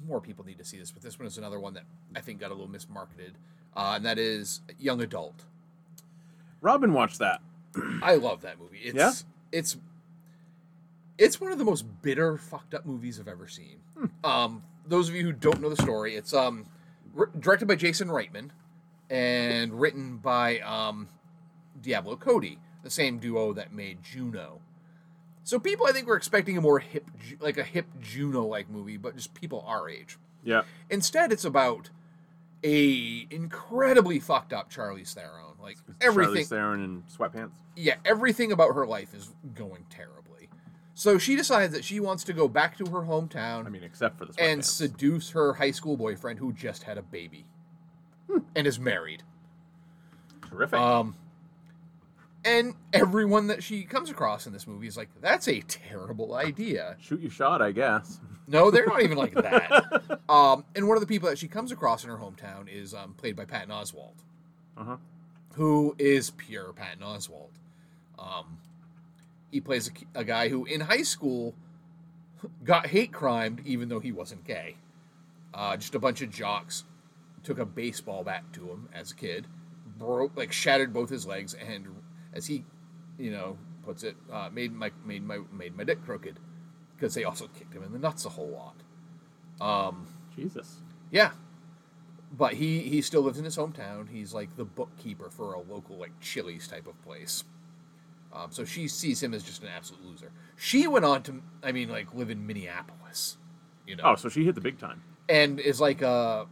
More 0.07 0.23
people 0.23 0.47
need 0.47 0.57
to 0.57 0.65
see 0.65 0.79
this, 0.79 0.91
but 0.91 1.03
this 1.03 1.19
one 1.19 1.27
is 1.27 1.37
another 1.37 1.61
one 1.61 1.75
that 1.75 1.83
I 2.17 2.21
think 2.21 2.41
got 2.41 2.51
a 2.51 2.55
little 2.55 2.67
mismarketed, 2.69 3.33
uh, 3.77 3.93
and 3.97 4.07
that 4.07 4.19
is 4.19 4.63
Young 4.79 5.03
Adult. 5.03 5.45
Robin 6.63 6.95
watched 6.95 7.19
that. 7.19 7.43
I 8.03 8.15
love 8.15 8.41
that 8.41 8.59
movie. 8.59 8.79
It's 8.79 8.95
Yeah? 8.95 9.13
it's 9.51 9.77
it's 11.19 11.41
one 11.41 11.53
of 11.53 11.59
the 11.59 11.65
most 11.65 11.85
bitter, 12.03 12.37
fucked 12.39 12.75
up 12.75 12.87
movies 12.87 13.21
I've 13.21 13.29
ever 13.29 13.47
seen. 13.49 13.81
Um, 14.25 14.63
those 14.87 15.09
of 15.09 15.15
you 15.15 15.23
who 15.25 15.33
don't 15.33 15.61
know 15.61 15.69
the 15.69 15.81
story, 15.83 16.17
it's 16.17 16.33
um 16.35 16.67
r- 17.17 17.31
directed 17.39 17.67
by 17.67 17.77
Jason 17.77 18.09
Reitman 18.09 18.51
and 19.11 19.79
written 19.81 20.17
by 20.17 20.59
um, 20.61 21.09
Diablo 21.81 22.17
Cody, 22.17 22.59
the 22.83 22.91
same 22.91 23.19
duo 23.19 23.53
that 23.53 23.73
made 23.73 24.03
Juno. 24.03 24.61
So 25.45 25.59
people, 25.59 25.87
I 25.87 25.93
think, 25.93 26.07
were 26.07 26.17
expecting 26.17 26.57
a 26.57 26.61
more 26.61 26.79
hip, 26.79 27.05
like 27.41 27.59
a 27.59 27.65
hip 27.65 27.87
Juno-like 28.01 28.71
movie, 28.71 28.97
but 28.97 29.15
just 29.17 29.35
people 29.35 29.65
our 29.67 29.89
age. 29.89 30.17
Yeah. 30.45 30.63
Instead, 30.89 31.31
it's 31.33 31.45
about 31.45 31.91
a 32.65 33.27
incredibly 33.31 34.19
fucked 34.21 34.53
up 34.53 34.71
Charlize 34.73 35.13
Theron. 35.15 35.57
Like 35.61 35.77
everything, 36.01 36.45
Charlize 36.45 36.49
Theron 36.49 36.81
in 36.85 37.03
sweatpants. 37.03 37.53
yeah, 37.77 37.97
everything 38.05 38.53
about 38.53 38.75
her 38.75 38.87
life 38.87 39.15
is 39.15 39.31
going 39.55 39.85
terribly. 39.91 40.22
So 41.03 41.19
she 41.19 41.35
decides 41.35 41.73
that 41.73 41.85
she 41.85 41.99
wants 41.99 42.23
to 42.23 42.33
go 42.33 42.47
back 42.47 42.79
to 42.79 42.85
her 42.93 43.01
hometown 43.01 43.67
I 43.67 43.71
mean, 43.71 43.83
except 43.83 44.19
for 44.19 44.25
the 44.25 44.35
and 44.39 44.65
seduce 44.65 45.31
her 45.31 45.55
high 45.55 45.73
school 45.73 45.97
boyfriend 45.97 46.39
who 46.39 46.53
just 46.53 46.85
had 46.85 46.97
a 46.97 47.03
baby 47.03 47.45
and 48.55 48.69
is 48.69 48.79
married. 48.79 49.25
Terrific. 50.49 50.79
Um, 50.79 51.17
and 52.45 52.75
everyone 52.93 53.49
that 53.49 53.65
she 53.65 53.83
comes 53.83 54.11
across 54.11 54.47
in 54.47 54.53
this 54.53 54.69
movie 54.69 54.87
is 54.87 54.97
like, 54.97 55.09
"That's 55.21 55.49
a 55.49 55.61
terrible 55.63 56.37
idea." 56.37 56.97
Shoot 57.01 57.21
your 57.21 57.33
shot, 57.33 57.61
I 57.61 57.73
guess. 57.73 58.21
No, 58.47 58.71
they're 58.71 58.87
not 58.87 59.03
even 59.03 59.19
like 59.19 59.35
that. 59.35 60.21
Um, 60.29 60.65
and 60.77 60.87
one 60.87 60.97
of 60.97 61.01
the 61.01 61.07
people 61.07 61.29
that 61.29 61.37
she 61.37 61.49
comes 61.49 61.73
across 61.73 62.05
in 62.05 62.11
her 62.11 62.17
hometown 62.17 62.69
is 62.73 62.95
um, 62.95 63.15
played 63.15 63.35
by 63.35 63.45
Patton 63.45 63.73
Oswald. 63.73 64.23
Uh-huh. 64.79 64.97
who 65.55 65.95
is 65.99 66.31
pure 66.31 66.73
Patton 66.73 67.03
Oswald. 67.03 67.59
Um, 68.19 68.59
he 69.53 69.61
plays 69.61 69.89
a, 69.89 70.21
a 70.21 70.25
guy 70.25 70.49
who, 70.49 70.65
in 70.65 70.81
high 70.81 71.03
school, 71.03 71.55
got 72.65 72.89
hate 72.89 73.13
crimed 73.13 73.61
even 73.65 73.89
though 73.89 74.01
he 74.01 74.11
wasn't 74.11 74.45
gay. 74.45 74.77
Uh, 75.55 75.77
just 75.77 75.95
a 75.95 76.01
bunch 76.01 76.23
of 76.23 76.31
jocks 76.31 76.85
took 77.45 77.59
a 77.59 77.67
baseball 77.67 78.25
bat 78.25 78.43
to 78.55 78.71
him 78.71 78.89
as 78.93 79.13
a 79.13 79.15
kid, 79.15 79.47
broke 79.99 80.37
like 80.37 80.51
shattered 80.53 80.93
both 80.93 81.11
his 81.11 81.27
legs, 81.27 81.55
and 81.55 81.87
as 82.33 82.47
he, 82.47 82.65
you 83.19 83.31
know, 83.31 83.59
puts 83.85 84.03
it, 84.03 84.17
uh, 84.33 84.49
made 84.51 84.73
my 84.73 84.91
made 85.05 85.23
my 85.23 85.41
made 85.53 85.77
my 85.77 85.85
dick 85.85 86.03
crooked 86.05 86.41
because 86.97 87.15
they 87.15 87.25
also 87.25 87.49
kicked 87.49 87.75
him 87.75 87.83
in 87.83 87.93
the 87.93 87.99
nuts 87.99 88.25
a 88.25 88.31
whole 88.31 88.49
lot. 88.49 88.77
Um, 89.61 90.07
Jesus. 90.35 90.77
yeah. 91.11 91.33
But 92.35 92.55
he 92.55 92.81
he 92.81 93.03
still 93.03 93.21
lives 93.21 93.39
in 93.39 93.45
his 93.45 93.59
hometown. 93.59 94.09
He's 94.09 94.33
like 94.33 94.57
the 94.57 94.65
bookkeeper 94.65 95.29
for 95.29 95.53
a 95.53 95.61
local 95.61 95.97
like 95.97 96.19
Chili's 96.21 96.67
type 96.67 96.87
of 96.87 97.01
place. 97.03 97.45
Um, 98.35 98.51
so 98.51 98.65
she 98.65 98.89
sees 98.89 99.23
him 99.23 99.35
as 99.35 99.43
just 99.43 99.63
an 99.63 99.69
absolute 99.77 100.05
loser. 100.05 100.33
She 100.57 100.87
went 100.89 101.05
on 101.05 101.23
to, 101.25 101.43
I 101.63 101.73
mean, 101.73 101.89
like 101.91 102.15
live 102.15 102.31
in 102.31 102.47
Minneapolis, 102.47 103.37
you 103.87 103.97
know, 103.97 104.05
Oh, 104.07 104.15
so 104.17 104.29
she 104.29 104.45
hit 104.45 104.55
the 104.55 104.61
big 104.61 104.79
time. 104.79 105.03
and 105.29 105.61
is 105.61 105.81
like 105.81 106.01
a 106.03 106.47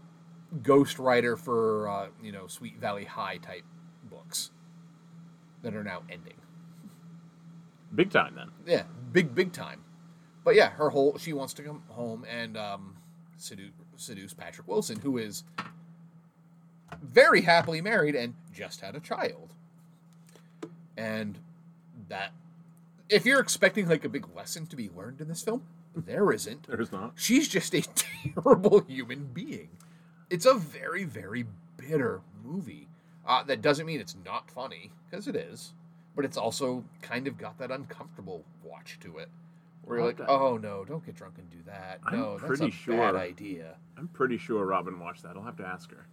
ghost 0.62 0.98
writer 0.98 1.36
for 1.36 1.88
uh, 1.88 2.08
you 2.22 2.32
know 2.32 2.46
Sweet 2.48 2.78
Valley 2.78 3.04
High 3.04 3.38
type 3.38 3.64
books 4.10 4.50
that 5.62 5.74
are 5.74 5.84
now 5.84 6.02
ending. 6.10 6.34
Big 7.94 8.10
time 8.10 8.34
then. 8.36 8.50
Yeah, 8.66 8.82
big 9.12 9.34
big 9.34 9.52
time. 9.52 9.82
But 10.44 10.54
yeah, 10.56 10.70
her 10.70 10.90
whole 10.90 11.18
she 11.18 11.32
wants 11.32 11.54
to 11.54 11.62
come 11.62 11.82
home 11.88 12.24
and 12.28 12.56
um, 12.56 12.96
seduce 13.36 13.72
seduce 13.96 14.34
Patrick 14.34 14.66
Wilson, 14.68 14.98
who 15.00 15.18
is 15.18 15.44
very 17.02 17.40
happily 17.42 17.80
married 17.80 18.14
and 18.14 18.34
just 18.52 18.80
had 18.80 18.94
a 18.96 19.00
child. 19.00 19.54
And 20.96 21.38
that, 22.10 22.32
if 23.08 23.24
you're 23.26 23.40
expecting 23.40 23.88
like 23.88 24.04
a 24.04 24.08
big 24.08 24.26
lesson 24.36 24.66
to 24.66 24.76
be 24.76 24.90
learned 24.94 25.20
in 25.20 25.28
this 25.28 25.42
film, 25.42 25.62
there 25.96 26.30
isn't. 26.32 26.68
There's 26.68 26.92
not. 26.92 27.12
She's 27.16 27.48
just 27.48 27.74
a 27.74 27.80
terrible 28.34 28.80
human 28.80 29.30
being. 29.32 29.70
It's 30.28 30.46
a 30.46 30.54
very, 30.54 31.02
very 31.04 31.46
bitter 31.76 32.20
movie. 32.44 32.86
Uh, 33.26 33.42
that 33.44 33.62
doesn't 33.62 33.86
mean 33.86 34.00
it's 34.00 34.16
not 34.24 34.50
funny, 34.50 34.92
because 35.10 35.26
it 35.26 35.34
is. 35.34 35.72
But 36.14 36.22
but 36.22 36.24
it's 36.26 36.36
also 36.36 36.84
kind 37.02 37.26
of 37.26 37.38
got 37.38 37.56
that 37.58 37.70
uncomfortable 37.70 38.44
watch 38.64 38.98
to 39.02 39.18
it, 39.18 39.28
where 39.84 39.98
you're 39.98 40.06
like, 40.06 40.16
that- 40.18 40.28
oh 40.28 40.56
no, 40.58 40.84
don't 40.84 41.04
get 41.06 41.14
drunk 41.16 41.34
and 41.38 41.48
do 41.50 41.58
that. 41.66 42.00
I'm 42.04 42.18
no, 42.18 42.32
that's 42.36 42.46
pretty 42.46 42.66
a 42.68 42.70
sure- 42.70 42.96
bad 42.96 43.14
idea. 43.16 43.76
I'm 43.96 44.08
pretty 44.08 44.36
sure 44.36 44.66
Robin 44.66 44.98
watched 44.98 45.22
that. 45.22 45.36
I'll 45.36 45.42
have 45.44 45.56
to 45.58 45.66
ask 45.66 45.90
her. 45.92 46.06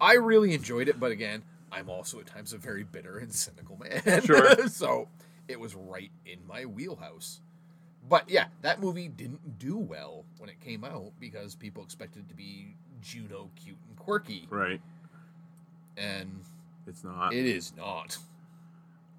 I 0.00 0.14
really 0.14 0.52
enjoyed 0.52 0.88
it, 0.88 1.00
but 1.00 1.10
again, 1.12 1.42
I'm 1.72 1.88
also 1.88 2.18
at 2.20 2.26
times 2.26 2.52
a 2.52 2.58
very 2.58 2.84
bitter 2.84 3.18
and 3.18 3.32
cynical 3.32 3.78
man. 3.78 4.22
Sure. 4.22 4.68
so 4.68 5.08
it 5.48 5.58
was 5.60 5.74
right 5.74 6.10
in 6.24 6.38
my 6.46 6.64
wheelhouse. 6.64 7.40
But 8.08 8.28
yeah, 8.30 8.46
that 8.62 8.80
movie 8.80 9.08
didn't 9.08 9.58
do 9.58 9.76
well 9.78 10.24
when 10.38 10.48
it 10.48 10.60
came 10.60 10.84
out 10.84 11.12
because 11.18 11.54
people 11.54 11.82
expected 11.82 12.20
it 12.24 12.28
to 12.28 12.34
be 12.34 12.74
Juno 13.02 13.50
cute 13.56 13.78
and 13.88 13.96
quirky, 13.98 14.46
Right. 14.50 14.80
and 15.96 16.40
It's 16.86 17.02
not. 17.04 17.32
it 17.34 17.46
is 17.46 17.72
not. 17.76 18.18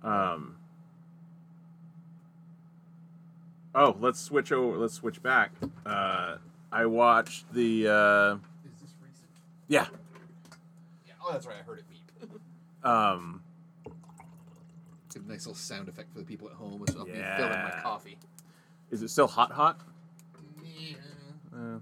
Um. 0.04 0.56
Oh, 3.76 3.96
let's 4.00 4.20
switch 4.20 4.52
over. 4.52 4.78
Let's 4.78 4.94
switch 4.96 5.22
back. 5.22 5.52
Uh, 5.86 6.38
I 6.72 6.86
watched 6.86 7.52
the. 7.54 7.88
Uh, 7.88 8.36
Is 8.66 8.82
this 8.82 8.96
recent? 9.02 9.28
yeah. 9.68 9.88
Yeah. 11.06 11.14
Oh, 11.24 11.32
that's 11.32 11.46
right. 11.46 11.58
I 11.60 11.64
heard 11.64 11.80
it 11.80 11.86
beep. 11.90 12.32
Um. 12.84 13.42
A 15.26 15.30
nice 15.30 15.46
little 15.46 15.56
sound 15.56 15.90
effect 15.90 16.12
for 16.14 16.20
the 16.20 16.26
people 16.26 16.48
at 16.48 16.54
home 16.56 16.84
as 16.88 16.96
well. 16.96 17.06
Me 17.06 17.14
filling 17.14 17.52
my 17.52 17.74
coffee. 17.82 18.18
Is 18.92 19.02
it 19.02 19.10
still 19.10 19.28
hot? 19.28 19.52
Hot? 19.52 19.80
Yeah. 20.64 20.96
Uh, 21.54 21.80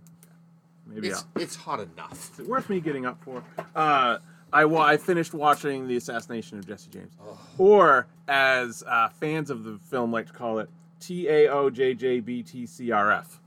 maybe. 0.86 1.08
It's 1.10 1.20
I'll- 1.36 1.42
it's 1.42 1.56
hot 1.56 1.80
enough. 1.80 2.32
Is 2.34 2.40
it 2.42 2.48
worth 2.48 2.70
me 2.70 2.80
getting 2.80 3.06
up 3.06 3.22
for? 3.24 3.44
Uh, 3.76 4.18
I 4.54 4.66
wa- 4.66 4.86
I 4.86 4.98
finished 4.98 5.34
watching 5.34 5.88
the 5.88 5.98
assassination 5.98 6.58
of 6.58 6.66
Jesse 6.68 6.90
James, 6.90 7.14
or 7.58 8.08
as 8.28 8.84
uh, 8.88 9.10
fans 9.10 9.50
of 9.50 9.64
the 9.64 9.78
film 9.90 10.12
like 10.12 10.28
to 10.28 10.34
call 10.34 10.60
it, 10.60 10.70
T 11.00 11.28
A 11.28 11.48
O 11.50 11.70
J 11.70 11.94
J 11.94 12.20
B 12.22 12.42
T 12.42 12.66
C 12.66 12.92
R 12.92 13.12
F. 13.12 13.40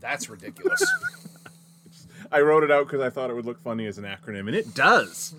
That's 0.00 0.28
ridiculous. 0.30 0.84
I 2.32 2.40
wrote 2.40 2.64
it 2.64 2.70
out 2.70 2.86
because 2.86 3.00
I 3.00 3.10
thought 3.10 3.30
it 3.30 3.34
would 3.34 3.44
look 3.44 3.60
funny 3.60 3.86
as 3.86 3.98
an 3.98 4.04
acronym, 4.04 4.40
and 4.48 4.54
it 4.54 4.74
does. 4.74 5.34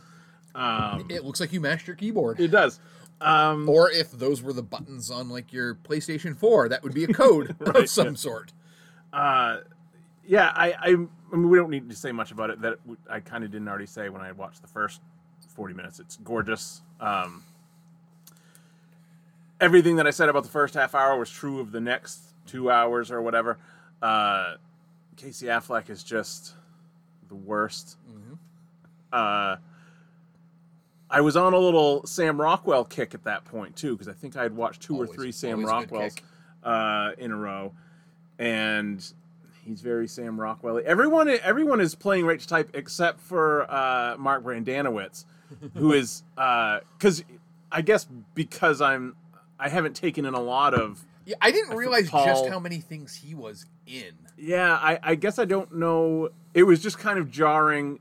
Um, 0.53 1.07
it 1.09 1.25
looks 1.25 1.39
like 1.41 1.51
you 1.51 1.59
mashed 1.59 1.87
your 1.87 1.95
keyboard. 1.95 2.39
it 2.39 2.47
does. 2.49 2.79
Um, 3.21 3.67
Or 3.69 3.89
if 3.89 4.11
those 4.11 4.41
were 4.43 4.53
the 4.53 4.61
buttons 4.63 5.09
on 5.09 5.29
like 5.29 5.53
your 5.53 5.75
PlayStation 5.75 6.35
4, 6.37 6.69
that 6.69 6.83
would 6.83 6.93
be 6.93 7.05
a 7.05 7.07
code 7.07 7.55
Right, 7.59 7.75
of 7.77 7.89
some 7.89 8.07
yeah. 8.09 8.13
sort. 8.15 8.53
uh, 9.13 9.59
yeah, 10.27 10.51
I, 10.55 10.71
I, 10.71 10.87
I 10.89 11.35
mean, 11.35 11.49
we 11.49 11.57
don't 11.57 11.69
need 11.69 11.87
to 11.89 11.95
say 11.95 12.11
much 12.11 12.31
about 12.31 12.49
it. 12.49 12.59
That 12.61 12.79
I 13.09 13.19
kind 13.19 13.43
of 13.43 13.51
didn't 13.51 13.67
already 13.67 13.85
say 13.85 14.09
when 14.09 14.21
I 14.21 14.31
watched 14.31 14.61
the 14.63 14.67
first 14.67 14.99
forty 15.49 15.75
minutes. 15.75 15.99
It's 15.99 16.17
gorgeous. 16.17 16.81
Um, 16.99 17.43
everything 19.59 19.95
that 19.97 20.07
I 20.07 20.09
said 20.09 20.29
about 20.29 20.43
the 20.43 20.49
first 20.49 20.73
half 20.73 20.95
hour 20.95 21.17
was 21.17 21.29
true 21.29 21.59
of 21.59 21.71
the 21.71 21.79
next 21.79 22.19
two 22.47 22.69
hours 22.71 23.11
or 23.11 23.21
whatever. 23.21 23.57
Uh, 24.01 24.55
Casey 25.15 25.45
Affleck 25.45 25.89
is 25.89 26.03
just 26.03 26.53
the 27.27 27.35
worst. 27.35 27.97
Uh, 29.13 29.55
I 31.09 31.21
was 31.21 31.35
on 31.37 31.53
a 31.53 31.57
little 31.59 32.05
Sam 32.05 32.39
Rockwell 32.41 32.83
kick 32.85 33.13
at 33.13 33.23
that 33.25 33.45
point 33.45 33.75
too, 33.75 33.93
because 33.93 34.07
I 34.07 34.13
think 34.13 34.35
I 34.35 34.43
had 34.43 34.55
watched 34.55 34.81
two 34.81 34.93
Always- 34.95 35.09
or 35.11 35.13
three 35.13 35.31
Sam 35.31 35.65
always 35.65 35.85
a 35.85 35.87
good 35.87 35.99
Rockwells 35.99 36.19
uh, 36.63 37.11
in 37.17 37.31
a 37.31 37.35
row, 37.37 37.73
and 38.39 39.05
he's 39.63 39.81
very 39.81 40.07
Sam 40.07 40.39
Rockwell. 40.39 40.81
Everyone, 40.85 41.29
everyone 41.29 41.79
is 41.81 41.95
playing 41.95 42.25
right 42.25 42.39
to 42.39 42.47
type 42.47 42.71
except 42.73 43.19
for 43.21 43.69
uh, 43.71 44.15
Mark 44.17 44.43
Brendanawicz, 44.43 45.25
who 45.75 45.93
is 45.93 46.23
because 46.35 47.23
I 47.71 47.81
guess 47.81 48.07
because 48.33 48.81
I'm 48.81 49.15
I 49.59 49.69
haven't 49.69 49.95
taken 49.95 50.25
in 50.25 50.33
a 50.33 50.41
lot 50.41 50.73
of 50.73 51.05
Yeah, 51.25 51.35
I 51.41 51.51
didn't 51.51 51.73
I 51.73 51.75
realize 51.75 52.09
just 52.09 52.47
how 52.47 52.59
many 52.59 52.79
things 52.79 53.15
he 53.15 53.35
was 53.35 53.65
in. 53.87 54.13
yeah, 54.37 54.73
I, 54.73 54.99
I 55.03 55.15
guess 55.15 55.37
I 55.39 55.45
don't 55.45 55.75
know. 55.75 56.29
It 56.53 56.63
was 56.63 56.81
just 56.81 56.97
kind 56.97 57.19
of 57.19 57.29
jarring 57.31 57.99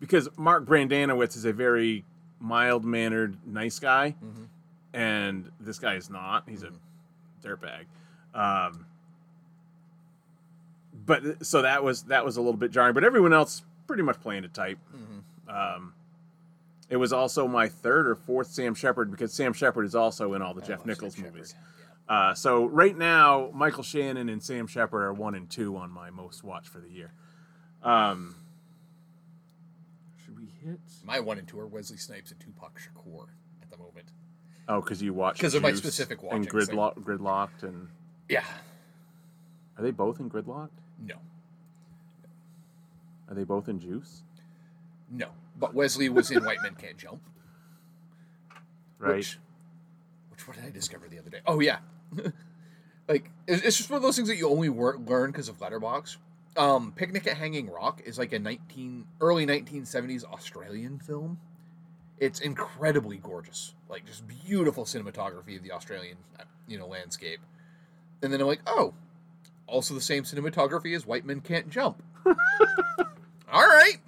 because 0.00 0.28
Mark 0.36 0.64
Brendanawicz 0.64 1.36
is 1.36 1.44
a 1.44 1.52
very 1.52 2.04
mild 2.40 2.84
mannered, 2.84 3.36
nice 3.46 3.78
guy, 3.78 4.14
and 4.92 5.50
this 5.60 5.78
guy 5.78 5.94
is 5.94 6.10
not. 6.10 6.48
He's 6.48 6.62
a 6.62 6.70
dirtbag. 7.42 7.84
Um, 8.34 8.86
but 11.06 11.44
so 11.46 11.62
that 11.62 11.82
was 11.82 12.04
that 12.04 12.24
was 12.24 12.36
a 12.36 12.40
little 12.40 12.56
bit 12.58 12.70
jarring. 12.70 12.94
But 12.94 13.04
everyone 13.04 13.32
else 13.32 13.62
pretty 13.86 14.02
much 14.02 14.20
playing 14.20 14.42
to 14.42 14.48
type. 14.48 14.78
Um, 15.48 15.94
it 16.90 16.96
was 16.96 17.12
also 17.12 17.46
my 17.48 17.68
third 17.68 18.06
or 18.08 18.14
fourth 18.14 18.48
Sam 18.48 18.74
Shepard 18.74 19.10
because 19.10 19.32
Sam 19.32 19.52
Shepard 19.52 19.84
is 19.86 19.94
also 19.94 20.34
in 20.34 20.42
all 20.42 20.54
the 20.54 20.62
I 20.62 20.66
Jeff 20.66 20.78
love 20.80 20.86
Nichols 20.86 21.14
Sam 21.14 21.24
movies. 21.24 21.48
Shepard. 21.50 21.64
Uh, 22.08 22.34
so 22.34 22.64
right 22.66 22.96
now, 22.96 23.50
Michael 23.52 23.82
Shannon 23.82 24.28
and 24.30 24.42
Sam 24.42 24.66
Shepard 24.66 25.02
are 25.02 25.12
one 25.12 25.34
and 25.34 25.48
two 25.50 25.76
on 25.76 25.90
my 25.90 26.08
most 26.10 26.42
watched 26.42 26.68
for 26.68 26.80
the 26.80 26.88
year. 26.88 27.12
Um, 27.82 28.34
should 30.58 30.64
we 30.66 30.70
hit? 30.72 30.80
My 31.04 31.20
one 31.20 31.38
and 31.38 31.46
two 31.46 31.58
are 31.60 31.66
Wesley 31.66 31.96
Snipes 31.96 32.30
and 32.30 32.40
Tupac 32.40 32.78
Shakur 32.78 33.26
at 33.62 33.70
the 33.70 33.76
moment. 33.78 34.06
Oh, 34.68 34.80
because 34.80 35.00
you 35.02 35.14
watched 35.14 35.40
'Cause 35.40 35.54
of 35.54 35.62
my 35.62 35.70
Juice 35.70 35.78
specific 35.80 36.18
and 36.22 36.28
watching, 36.28 36.44
so- 36.44 36.72
Gridlock, 36.72 36.94
Gridlocked, 36.96 37.62
and 37.62 37.88
Yeah. 38.28 38.44
are 39.76 39.82
they 39.82 39.90
both 39.90 40.20
in 40.20 40.28
Gridlocked? 40.30 40.70
No. 40.98 41.16
Are 43.28 43.34
they 43.34 43.44
both 43.44 43.68
in 43.68 43.78
Juice? 43.80 44.22
No. 45.10 45.30
But 45.56 45.74
Wesley 45.74 46.08
was 46.08 46.30
in 46.30 46.44
White 46.44 46.62
Men 46.62 46.74
Can't 46.74 46.96
Jump. 46.96 47.22
Right. 48.98 49.16
Which, 49.16 49.38
which 50.30 50.46
what 50.48 50.56
did 50.56 50.64
I 50.66 50.70
discover 50.70 51.08
the 51.08 51.18
other 51.18 51.30
day? 51.30 51.40
Oh 51.46 51.60
yeah, 51.60 51.78
like 53.08 53.30
it's, 53.46 53.62
it's 53.62 53.76
just 53.76 53.90
one 53.90 53.96
of 53.98 54.02
those 54.02 54.16
things 54.16 54.28
that 54.28 54.36
you 54.36 54.48
only 54.48 54.68
wor- 54.68 54.98
learn 54.98 55.30
because 55.30 55.48
of 55.48 55.60
Letterbox. 55.60 56.16
Um, 56.58 56.92
Picnic 56.92 57.26
at 57.26 57.36
Hanging 57.36 57.70
Rock 57.70 58.02
is 58.04 58.18
like 58.18 58.32
a 58.32 58.38
nineteen 58.38 59.06
early 59.20 59.46
nineteen 59.46 59.84
seventies 59.86 60.24
Australian 60.24 60.98
film. 60.98 61.38
It's 62.18 62.40
incredibly 62.40 63.18
gorgeous, 63.18 63.74
like 63.88 64.04
just 64.04 64.24
beautiful 64.26 64.84
cinematography 64.84 65.56
of 65.56 65.62
the 65.62 65.70
Australian, 65.70 66.16
you 66.66 66.76
know, 66.78 66.86
landscape. 66.88 67.38
And 68.22 68.32
then 68.32 68.40
I'm 68.40 68.48
like, 68.48 68.62
oh, 68.66 68.92
also 69.68 69.94
the 69.94 70.00
same 70.00 70.24
cinematography 70.24 70.96
as 70.96 71.06
White 71.06 71.24
Men 71.24 71.40
Can't 71.40 71.70
Jump. 71.70 72.02
All 72.26 73.66
right, 73.66 73.98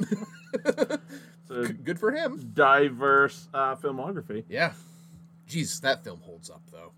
a 1.49 1.69
good 1.73 1.99
for 1.99 2.11
him. 2.11 2.51
diverse 2.53 3.49
uh, 3.55 3.77
filmography. 3.77 4.45
Yeah. 4.49 4.73
Jeez, 5.49 5.81
that 5.83 6.05
film 6.05 6.21
holds 6.23 6.51
up 6.51 6.63
though. 6.71 6.93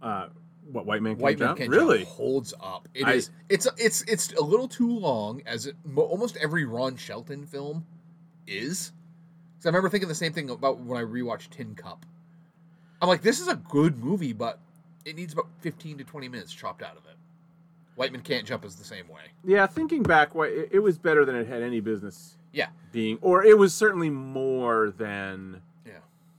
Uh, 0.00 0.28
what 0.72 0.86
White 0.86 1.02
Man 1.02 1.12
Can't 1.14 1.22
White 1.22 1.38
Man 1.38 1.48
Jump? 1.48 1.58
Can't 1.58 1.70
really? 1.70 1.98
Jump 1.98 2.10
holds 2.10 2.54
up. 2.60 2.88
It 2.94 3.04
I- 3.06 3.12
is. 3.14 3.30
It's 3.48 3.66
it's 3.78 4.02
it's 4.02 4.32
a 4.34 4.42
little 4.42 4.68
too 4.68 4.90
long, 4.90 5.42
as 5.46 5.66
it 5.66 5.76
almost 5.96 6.36
every 6.36 6.64
Ron 6.64 6.96
Shelton 6.96 7.46
film 7.46 7.86
is. 8.46 8.92
Because 9.54 9.66
I 9.66 9.68
remember 9.70 9.88
thinking 9.88 10.08
the 10.08 10.14
same 10.14 10.32
thing 10.32 10.50
about 10.50 10.80
when 10.80 10.98
I 11.00 11.04
rewatched 11.04 11.50
Tin 11.50 11.74
Cup. 11.74 12.04
I'm 13.00 13.08
like, 13.08 13.22
this 13.22 13.40
is 13.40 13.48
a 13.48 13.54
good 13.56 13.98
movie, 14.02 14.32
but 14.32 14.58
it 15.04 15.16
needs 15.16 15.32
about 15.32 15.48
15 15.60 15.98
to 15.98 16.04
20 16.04 16.28
minutes 16.28 16.52
chopped 16.52 16.82
out 16.82 16.96
of 16.96 17.04
it. 17.06 17.16
White 17.94 18.12
Man 18.12 18.20
Can't 18.22 18.46
Jump 18.46 18.64
is 18.64 18.76
the 18.76 18.84
same 18.84 19.08
way. 19.08 19.22
Yeah, 19.44 19.66
thinking 19.66 20.02
back, 20.02 20.34
why- 20.34 20.48
it, 20.48 20.68
it 20.72 20.78
was 20.80 20.98
better 20.98 21.24
than 21.24 21.34
it 21.36 21.46
had 21.46 21.62
any 21.62 21.80
business 21.80 22.36
Yeah, 22.52 22.68
being, 22.92 23.18
or 23.22 23.42
it 23.44 23.56
was 23.56 23.72
certainly 23.74 24.10
more 24.10 24.90
than 24.90 25.54
yeah. 25.54 25.58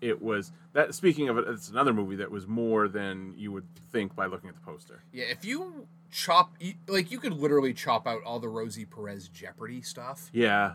It 0.02 0.22
was. 0.22 0.52
That 0.74 0.94
speaking 0.96 1.30
of 1.30 1.38
it, 1.38 1.46
it's 1.48 1.70
another 1.70 1.94
movie 1.94 2.16
that 2.18 2.32
was 2.32 2.48
more 2.48 2.88
than 2.88 3.34
you 3.38 3.52
would 3.52 3.66
think 3.92 4.16
by 4.16 4.26
looking 4.28 4.50
at 4.50 4.56
the 4.56 4.62
poster. 4.62 5.04
Yeah, 5.12 5.26
if 5.26 5.44
you 5.46 5.88
chop, 6.12 6.56
like, 6.88 7.12
you 7.12 7.20
could 7.20 7.34
literally 7.34 7.74
chop 7.74 8.08
out 8.08 8.22
all 8.24 8.40
the 8.40 8.50
Rosie 8.50 8.86
Perez 8.86 9.28
Jeopardy 9.28 9.82
stuff. 9.82 10.30
Yeah. 10.32 10.74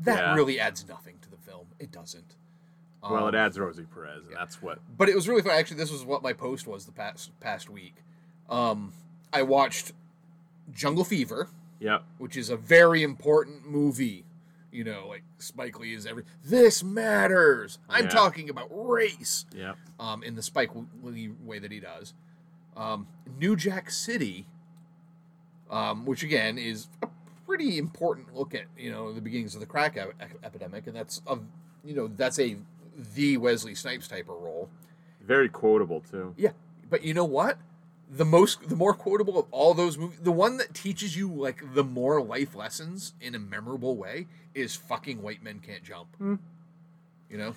That 0.00 0.18
Yeah. 0.18 0.34
really 0.34 0.58
adds 0.58 0.86
nothing 0.88 1.18
to 1.22 1.30
the 1.30 1.36
film. 1.36 1.66
It 1.78 1.90
doesn't. 1.92 2.36
Well, 3.02 3.26
it 3.28 3.34
Um, 3.34 3.40
adds 3.40 3.58
Rosie 3.58 3.84
Perez, 3.92 4.26
and 4.26 4.34
that's 4.36 4.62
what. 4.62 4.78
but 4.96 5.08
it 5.10 5.14
was 5.14 5.28
really 5.28 5.42
fun. 5.42 5.52
Actually, 5.52 5.76
this 5.76 5.92
was 5.92 6.04
what 6.04 6.22
my 6.22 6.32
post 6.32 6.66
was 6.66 6.86
the 6.86 6.92
past 6.92 7.38
past 7.40 7.68
week. 7.68 7.96
Um, 8.48 8.92
I 9.32 9.42
watched 9.42 9.92
Jungle 10.72 11.04
Fever, 11.04 11.48
Yep. 11.80 12.02
which 12.18 12.36
is 12.36 12.48
a 12.48 12.56
very 12.56 13.02
important 13.02 13.66
movie. 13.68 14.24
You 14.74 14.82
know, 14.82 15.06
like 15.08 15.22
Spike 15.38 15.78
Lee 15.78 15.94
is 15.94 16.04
every. 16.04 16.24
This 16.44 16.82
matters. 16.82 17.78
I'm 17.88 18.04
Yeah. 18.06 18.10
talking 18.10 18.50
about 18.50 18.66
race. 18.72 19.46
Yeah. 19.54 19.74
Um, 20.00 20.24
in 20.24 20.34
the 20.34 20.42
Spike 20.42 20.70
Lee 21.02 21.28
way 21.44 21.60
that 21.60 21.70
he 21.70 21.78
does. 21.78 22.12
Um, 22.76 23.06
New 23.38 23.54
Jack 23.54 23.88
City, 23.90 24.48
um, 25.70 26.04
which 26.04 26.24
again 26.24 26.58
is 26.58 26.88
a 27.02 27.08
pretty 27.46 27.78
important 27.78 28.34
look 28.34 28.52
at 28.52 28.64
you 28.76 28.90
know 28.90 29.12
the 29.12 29.20
beginnings 29.20 29.54
of 29.54 29.60
the 29.60 29.66
crack 29.66 29.96
ep- 29.96 30.14
epidemic, 30.42 30.88
and 30.88 30.96
that's 30.96 31.22
a 31.28 31.38
you 31.84 31.94
know 31.94 32.08
that's 32.08 32.40
a 32.40 32.56
the 33.14 33.36
Wesley 33.36 33.76
Snipes 33.76 34.08
type 34.08 34.28
of 34.28 34.40
role. 34.42 34.68
Very 35.20 35.48
quotable 35.48 36.00
too. 36.00 36.34
Yeah, 36.36 36.50
but 36.90 37.04
you 37.04 37.14
know 37.14 37.24
what? 37.24 37.58
The 38.10 38.24
most, 38.24 38.68
the 38.68 38.76
more 38.76 38.94
quotable 38.94 39.38
of 39.38 39.46
all 39.50 39.74
those 39.74 39.96
movies, 39.98 40.18
the 40.22 40.30
one 40.32 40.56
that 40.58 40.74
teaches 40.74 41.16
you 41.16 41.28
like 41.28 41.74
the 41.74 41.82
more 41.84 42.22
life 42.22 42.54
lessons 42.54 43.14
in 43.20 43.34
a 43.34 43.38
memorable 43.38 43.96
way 43.96 44.26
is 44.54 44.76
fucking 44.76 45.20
White 45.22 45.42
Men 45.42 45.58
Can't 45.60 45.82
Jump. 45.82 46.08
You 46.20 46.38
know, 47.38 47.54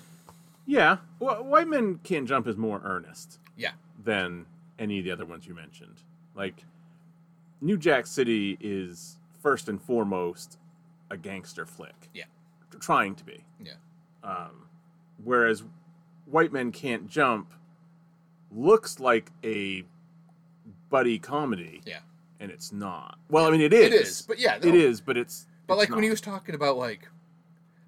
Yeah, 0.66 0.98
well, 1.20 1.44
White 1.44 1.68
Men 1.68 2.00
Can't 2.02 2.26
Jump 2.26 2.46
is 2.48 2.56
more 2.56 2.80
earnest 2.82 3.38
Yeah. 3.56 3.72
than 4.02 4.46
any 4.78 4.98
of 4.98 5.04
the 5.04 5.10
other 5.12 5.26
ones 5.26 5.46
you 5.46 5.54
mentioned. 5.54 6.02
Like, 6.34 6.64
New 7.60 7.76
Jack 7.76 8.06
City 8.06 8.56
is 8.60 9.18
first 9.40 9.68
and 9.68 9.80
foremost 9.80 10.58
a 11.10 11.16
gangster 11.16 11.66
flick. 11.66 12.08
Yeah. 12.14 12.24
Trying 12.80 13.14
to 13.16 13.24
be. 13.24 13.44
Yeah. 13.62 13.74
Um, 14.24 14.68
whereas 15.22 15.62
White 16.26 16.52
Men 16.52 16.72
Can't 16.72 17.06
Jump 17.08 17.52
looks 18.50 18.98
like 19.00 19.30
a 19.44 19.84
buddy 20.90 21.18
comedy, 21.18 21.80
Yeah. 21.84 22.00
and 22.40 22.50
it's 22.50 22.72
not. 22.72 23.18
Well, 23.28 23.46
I 23.46 23.50
mean, 23.50 23.60
it 23.60 23.72
is. 23.72 23.86
It 23.86 23.92
is, 23.92 24.22
but 24.22 24.38
yeah, 24.38 24.58
no. 24.62 24.68
it 24.68 24.74
is. 24.74 25.00
But 25.00 25.16
it's. 25.16 25.46
But 25.66 25.74
it's 25.74 25.80
like 25.88 25.94
when 25.94 26.02
he 26.04 26.10
was 26.10 26.20
talking 26.20 26.54
about 26.54 26.76
like, 26.78 27.08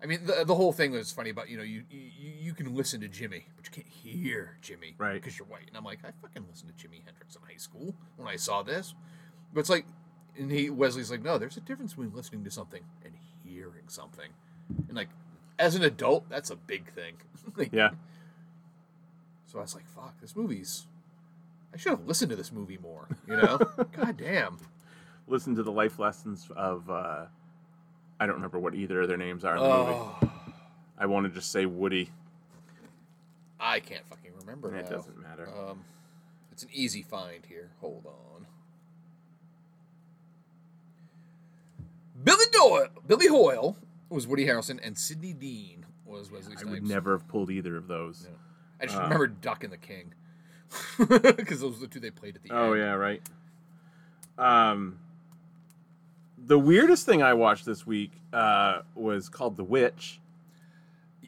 I 0.03 0.07
mean, 0.07 0.21
the, 0.25 0.45
the 0.45 0.55
whole 0.55 0.73
thing 0.73 0.93
was 0.93 1.11
funny 1.13 1.31
about 1.31 1.49
you 1.49 1.57
know 1.57 1.63
you, 1.63 1.85
you 1.91 2.11
you 2.41 2.55
can 2.55 2.75
listen 2.75 3.01
to 3.01 3.09
Jimmy, 3.09 3.47
but 3.57 3.67
you 3.67 3.73
can't 3.73 3.87
hear 3.87 4.57
Jimmy, 4.61 4.95
Right. 4.99 5.15
Because 5.15 5.39
you're 5.39 5.49
white. 5.49 5.67
And 5.69 5.77
I'm 5.77 5.85
like, 5.85 6.01
I 6.05 6.11
fucking 6.23 6.45
listened 6.51 6.73
to 6.77 6.89
Jimi 6.89 7.03
Hendrix 7.05 7.37
in 7.37 7.43
high 7.43 7.57
school 7.59 7.95
when 8.17 8.29
I 8.29 8.37
saw 8.37 8.63
this, 8.63 8.95
but 9.55 9.61
it's 9.61 9.71
like, 9.71 9.85
and 10.39 10.51
he 10.51 10.69
Wesley's 10.71 11.11
like, 11.11 11.23
no, 11.23 11.39
there's 11.39 11.57
a 11.57 11.61
difference 11.61 11.93
between 11.95 12.13
listening 12.15 12.45
to 12.45 12.51
something 12.51 12.83
and 13.05 13.15
hearing 13.45 13.89
something, 13.89 14.31
and 14.89 14.97
like, 14.97 15.09
as 15.59 15.75
an 15.75 15.83
adult, 15.85 16.29
that's 16.29 16.51
a 16.51 16.57
big 16.57 16.91
thing. 16.93 17.15
Like, 17.57 17.71
Yeah. 17.73 17.91
So 19.47 19.59
I 19.59 19.63
was 19.63 19.75
like, 19.75 19.87
fuck, 19.89 20.21
this 20.21 20.37
movie's. 20.37 20.87
I 21.73 21.77
should 21.77 21.91
have 21.91 22.07
listened 22.07 22.31
to 22.31 22.37
this 22.37 22.53
movie 22.53 22.79
more. 22.79 23.09
You 23.29 23.37
know, 23.37 23.59
god 23.93 24.17
damn. 24.17 24.59
Listen 25.27 25.55
to 25.55 25.63
the 25.63 25.73
life 25.73 25.99
lessons 25.99 26.49
of. 26.57 26.89
Uh, 26.91 27.27
I 28.19 28.27
don't 28.27 28.37
remember 28.37 28.59
what 28.59 28.75
either 28.75 29.01
of 29.01 29.09
their 29.09 29.17
names 29.17 29.45
are 29.45 29.57
in 29.57 29.63
the 29.63 29.69
movie. 29.69 29.93
Oh, 29.93 30.33
I 30.99 31.07
want 31.07 31.27
to 31.27 31.33
just 31.33 31.51
say 31.51 31.65
Woody. 31.67 32.11
I 33.59 33.81
can't 33.81 34.07
fucking 34.09 34.33
remember. 34.41 34.75
It 34.75 34.85
now. 34.85 34.97
doesn't 34.97 35.21
matter. 35.21 35.49
Um, 35.49 35.85
it's 36.53 36.63
an 36.63 36.71
easy 36.73 37.03
find 37.03 37.47
here. 37.47 37.71
Hold 37.81 38.07
on. 38.07 38.47
Billy 42.23 42.45
Doyle, 42.53 42.89
Billy 43.07 43.29
Hoyle 43.29 43.79
was 44.11 44.27
Woody 44.27 44.45
Harrelson, 44.45 44.79
and 44.83 44.99
Sidney 44.99 45.33
Dean 45.33 45.87
was 46.05 46.31
Wesley 46.31 46.55
I 46.57 46.61
Snipes. 46.61 46.71
would 46.71 46.87
never 46.87 47.13
have 47.13 47.27
pulled 47.29 47.51
either 47.51 47.77
of 47.77 47.87
those. 47.89 48.29
I 48.81 48.87
just 48.87 48.99
uh, 48.99 49.03
remember 49.03 49.27
Duck 49.27 49.65
and 49.65 49.73
the 49.73 49.79
King 49.79 50.13
because 50.99 51.61
those 51.61 51.75
were 51.81 51.87
the 51.87 51.93
two 51.93 52.01
they 52.01 52.11
played 52.11 52.37
at 52.37 52.43
the 52.43 52.51
Oh 52.51 52.65
end. 52.65 52.71
Oh 52.73 52.75
yeah, 52.75 52.93
right. 52.93 53.23
Um, 54.39 54.99
the 56.39 56.59
weirdest 56.59 57.05
thing 57.07 57.23
I 57.23 57.35
watched 57.35 57.67
this 57.67 57.87
week 57.87 58.13
uh, 58.33 58.81
was 58.95 59.29
called 59.29 59.57
The 59.57 59.65
Witch. 59.65 60.21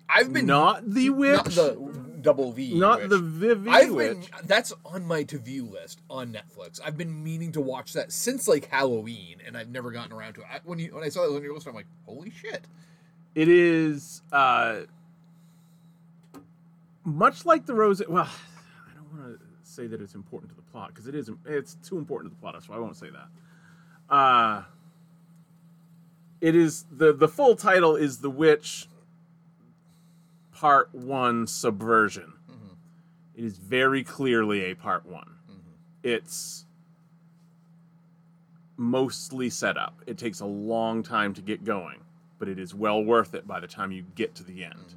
I've 0.08 0.32
been 0.32 0.46
Not 0.46 0.88
the 0.88 1.10
Witch. 1.10 1.34
not 1.36 1.44
the 1.46 2.18
double 2.20 2.52
V, 2.52 2.74
Not 2.78 3.00
Witch. 3.00 3.10
the 3.10 3.18
Vivi 3.18 3.70
I've 3.70 3.92
Witch. 3.92 4.30
been 4.30 4.46
that's 4.46 4.72
on 4.84 5.06
my 5.06 5.22
to 5.24 5.38
view 5.38 5.64
list 5.66 6.00
on 6.10 6.32
Netflix. 6.34 6.80
I've 6.84 6.96
been 6.98 7.22
meaning 7.24 7.52
to 7.52 7.60
watch 7.60 7.94
that 7.94 8.12
since 8.12 8.46
like 8.46 8.66
Halloween, 8.70 9.36
and 9.46 9.56
I've 9.56 9.70
never 9.70 9.90
gotten 9.90 10.12
around 10.12 10.34
to 10.34 10.40
it. 10.42 10.46
I, 10.52 10.60
when 10.64 10.78
you 10.78 10.94
when 10.94 11.02
I 11.02 11.08
saw 11.08 11.22
that 11.26 11.34
on 11.34 11.42
your 11.42 11.54
list, 11.54 11.66
I'm 11.66 11.74
like, 11.74 11.86
holy 12.06 12.30
shit! 12.30 12.66
It 13.34 13.48
is 13.48 14.20
uh, 14.32 14.80
much 17.04 17.46
like 17.46 17.66
the 17.66 17.74
Rose. 17.74 18.02
Well, 18.06 18.28
want 19.12 19.38
to 19.38 19.46
say 19.62 19.86
that 19.86 20.00
it's 20.00 20.14
important 20.14 20.50
to 20.50 20.56
the 20.56 20.62
plot 20.62 20.88
because 20.88 21.06
it 21.06 21.14
is. 21.14 21.30
It's 21.46 21.74
too 21.76 21.98
important 21.98 22.32
to 22.32 22.36
the 22.36 22.40
plot, 22.40 22.62
so 22.62 22.72
I 22.72 22.78
won't 22.78 22.96
say 22.96 23.08
that. 23.10 24.14
Uh, 24.14 24.62
it 26.40 26.54
is 26.56 26.84
the 26.90 27.12
the 27.12 27.28
full 27.28 27.54
title 27.56 27.96
is 27.96 28.18
The 28.18 28.30
Witch 28.30 28.88
Part 30.52 30.94
One 30.94 31.46
Subversion. 31.46 32.32
It 33.34 33.44
is 33.44 33.56
very 33.56 34.04
clearly 34.04 34.70
a 34.70 34.74
Part 34.74 35.06
One. 35.06 35.36
It's 36.02 36.66
mostly 38.76 39.48
set 39.48 39.76
up. 39.76 40.02
It 40.06 40.18
takes 40.18 40.40
a 40.40 40.46
long 40.46 41.02
time 41.02 41.32
to 41.34 41.40
get 41.40 41.64
going, 41.64 42.00
but 42.38 42.48
it 42.48 42.58
is 42.58 42.74
well 42.74 43.02
worth 43.02 43.34
it 43.34 43.46
by 43.46 43.60
the 43.60 43.68
time 43.68 43.92
you 43.92 44.04
get 44.16 44.34
to 44.36 44.44
the 44.44 44.64
end. 44.64 44.94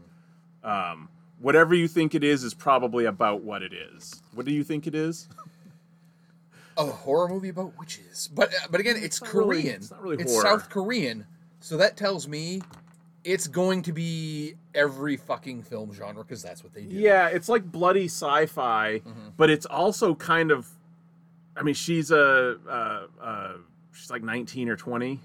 Um, 0.64 1.10
whatever 1.40 1.74
you 1.76 1.88
think 1.88 2.16
it 2.16 2.24
is 2.24 2.44
is 2.44 2.54
probably 2.54 3.06
about 3.06 3.42
what 3.44 3.62
it 3.62 3.74
is. 3.74 4.22
What 4.34 4.46
do 4.46 4.52
you 4.52 4.64
think 4.64 4.88
it 4.88 4.96
is? 4.96 5.28
a 6.78 6.86
horror 6.86 7.30
movie 7.30 7.48
about 7.50 7.72
witches. 7.80 8.30
But 8.34 8.50
uh, 8.54 8.68
but 8.70 8.80
again, 8.82 8.98
it's, 8.98 9.22
really- 9.22 9.62
Korean. 9.62 9.76
it's 9.76 9.92
not 9.92 10.02
really 10.02 10.22
It's 10.22 10.34
horror. 10.34 10.60
South 10.60 10.70
Korean, 10.70 11.26
so 11.62 11.78
that 11.78 11.96
tells 11.96 12.28
me 12.28 12.62
it's 13.24 13.48
going 13.48 13.82
to 13.84 13.94
be 13.94 14.56
every 14.74 15.16
fucking 15.18 15.64
film 15.64 15.94
genre 15.94 16.22
because 16.24 16.44
that's 16.44 16.64
what 16.64 16.74
they 16.74 16.84
do. 16.84 16.96
Yeah, 16.98 17.28
it's 17.30 17.48
like 17.48 17.64
bloody 17.72 18.06
sci-fi, 18.06 19.02
but 19.38 19.50
it's 19.50 19.66
also 19.66 20.16
kind 20.16 20.52
of. 20.52 20.68
I 21.58 21.64
mean, 21.64 21.76
she's 21.76 22.12
a 22.12 22.58
uh, 22.68 23.08
uh, 23.24 23.54
she's 23.94 24.12
like 24.12 24.24
nineteen 24.24 24.68
or 24.68 24.76
20 24.76 25.22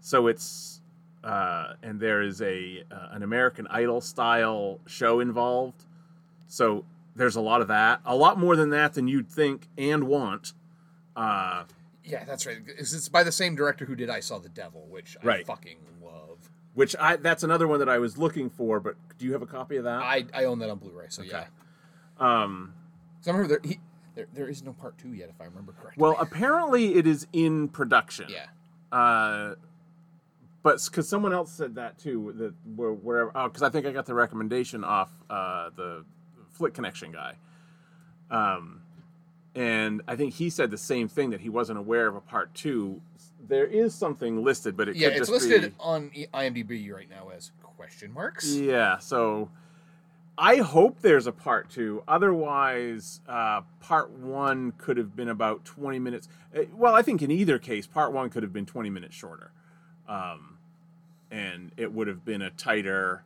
so 0.00 0.28
it's 0.28 0.80
uh, 1.26 1.74
and 1.82 1.98
there 2.00 2.22
is 2.22 2.40
a 2.40 2.84
uh, 2.90 3.08
an 3.12 3.22
American 3.22 3.66
Idol 3.68 4.00
style 4.00 4.80
show 4.86 5.20
involved, 5.20 5.84
so 6.46 6.84
there's 7.14 7.36
a 7.36 7.40
lot 7.40 7.60
of 7.60 7.68
that, 7.68 8.00
a 8.04 8.14
lot 8.14 8.38
more 8.38 8.56
than 8.56 8.70
that 8.70 8.94
than 8.94 9.08
you'd 9.08 9.28
think 9.28 9.68
and 9.76 10.04
want. 10.04 10.52
Uh, 11.16 11.64
Yeah, 12.04 12.24
that's 12.24 12.46
right. 12.46 12.58
It's, 12.78 12.92
it's 12.92 13.08
by 13.08 13.24
the 13.24 13.32
same 13.32 13.56
director 13.56 13.84
who 13.86 13.96
did 13.96 14.08
I 14.10 14.20
Saw 14.20 14.38
the 14.38 14.48
Devil, 14.50 14.86
which 14.88 15.16
I 15.24 15.42
fucking 15.42 15.78
love. 16.04 16.38
which 16.74 16.94
I 17.00 17.16
that's 17.16 17.42
another 17.42 17.66
one 17.66 17.78
that 17.80 17.88
I 17.88 17.98
was 17.98 18.16
looking 18.18 18.48
for, 18.50 18.78
but 18.80 18.94
do 19.18 19.24
you 19.26 19.32
have 19.32 19.42
a 19.42 19.46
copy 19.46 19.76
of 19.76 19.84
that? 19.84 20.02
I, 20.02 20.26
I 20.34 20.44
own 20.44 20.58
that 20.60 20.70
on 20.70 20.78
Blu-ray, 20.78 21.06
so 21.08 21.22
yeah. 21.22 21.46
um, 22.18 22.74
So 23.22 23.30
I 23.32 23.34
remember 23.34 23.58
there, 23.58 23.70
he, 23.70 23.80
there 24.14 24.26
there 24.32 24.48
is 24.48 24.62
no 24.62 24.72
part 24.74 24.96
two 24.98 25.12
yet, 25.14 25.28
if 25.30 25.40
I 25.40 25.44
remember 25.44 25.72
correctly. 25.72 26.00
well, 26.02 26.16
apparently 26.20 26.94
it 26.96 27.06
is 27.06 27.26
in 27.32 27.68
production. 27.68 28.26
yeah, 28.28 28.46
Uh, 28.92 29.54
but 30.66 30.82
because 30.84 31.08
someone 31.08 31.32
else 31.32 31.52
said 31.52 31.76
that 31.76 31.96
too, 31.96 32.32
that 32.38 32.52
where- 32.74 32.90
wherever, 32.92 33.30
oh, 33.36 33.46
because 33.46 33.62
I 33.62 33.68
think 33.68 33.86
I 33.86 33.92
got 33.92 34.04
the 34.04 34.14
recommendation 34.14 34.82
off 34.82 35.12
uh, 35.30 35.70
the 35.76 36.04
Flick 36.54 36.74
Connection 36.74 37.12
guy. 37.12 37.34
Um, 38.32 38.82
and 39.54 40.02
I 40.08 40.16
think 40.16 40.34
he 40.34 40.50
said 40.50 40.72
the 40.72 40.76
same 40.76 41.06
thing 41.06 41.30
that 41.30 41.40
he 41.40 41.48
wasn't 41.48 41.78
aware 41.78 42.08
of 42.08 42.16
a 42.16 42.20
part 42.20 42.52
two. 42.52 43.00
There 43.46 43.64
is 43.64 43.94
something 43.94 44.42
listed, 44.42 44.76
but 44.76 44.88
it 44.88 44.96
yeah. 44.96 45.10
It's 45.10 45.28
listed 45.28 45.62
be 45.62 45.74
on 45.78 46.10
IMDb 46.34 46.92
right 46.92 47.08
now 47.08 47.28
as 47.28 47.52
question 47.62 48.12
marks. 48.12 48.52
Yeah, 48.52 48.98
so 48.98 49.50
I 50.36 50.56
hope 50.56 51.00
there's 51.00 51.28
a 51.28 51.32
part 51.32 51.70
two. 51.70 52.02
Otherwise, 52.08 53.20
uh, 53.28 53.60
part 53.78 54.10
one 54.10 54.72
could 54.78 54.96
have 54.96 55.14
been 55.14 55.28
about 55.28 55.64
20 55.64 56.00
minutes. 56.00 56.28
Uh, 56.52 56.62
Well, 56.74 56.96
I 56.96 57.02
think 57.02 57.22
in 57.22 57.30
either 57.30 57.60
case, 57.60 57.86
part 57.86 58.12
one 58.12 58.30
could 58.30 58.42
have 58.42 58.52
been 58.52 58.66
20 58.66 58.90
minutes 58.90 59.14
shorter. 59.14 59.52
Um, 60.08 60.55
and 61.30 61.72
it 61.76 61.92
would 61.92 62.08
have 62.08 62.24
been 62.24 62.42
a 62.42 62.50
tighter. 62.50 63.22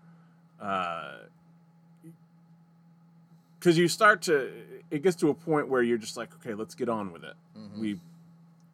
Because 3.58 3.76
you 3.76 3.88
start 3.88 4.22
to. 4.22 4.50
It 4.90 5.02
gets 5.02 5.16
to 5.16 5.28
a 5.30 5.34
point 5.34 5.68
where 5.68 5.82
you're 5.82 5.98
just 5.98 6.16
like, 6.16 6.30
okay, 6.36 6.54
let's 6.54 6.74
get 6.74 6.88
on 6.88 7.12
with 7.12 7.22
it. 7.24 7.34
We 7.80 8.00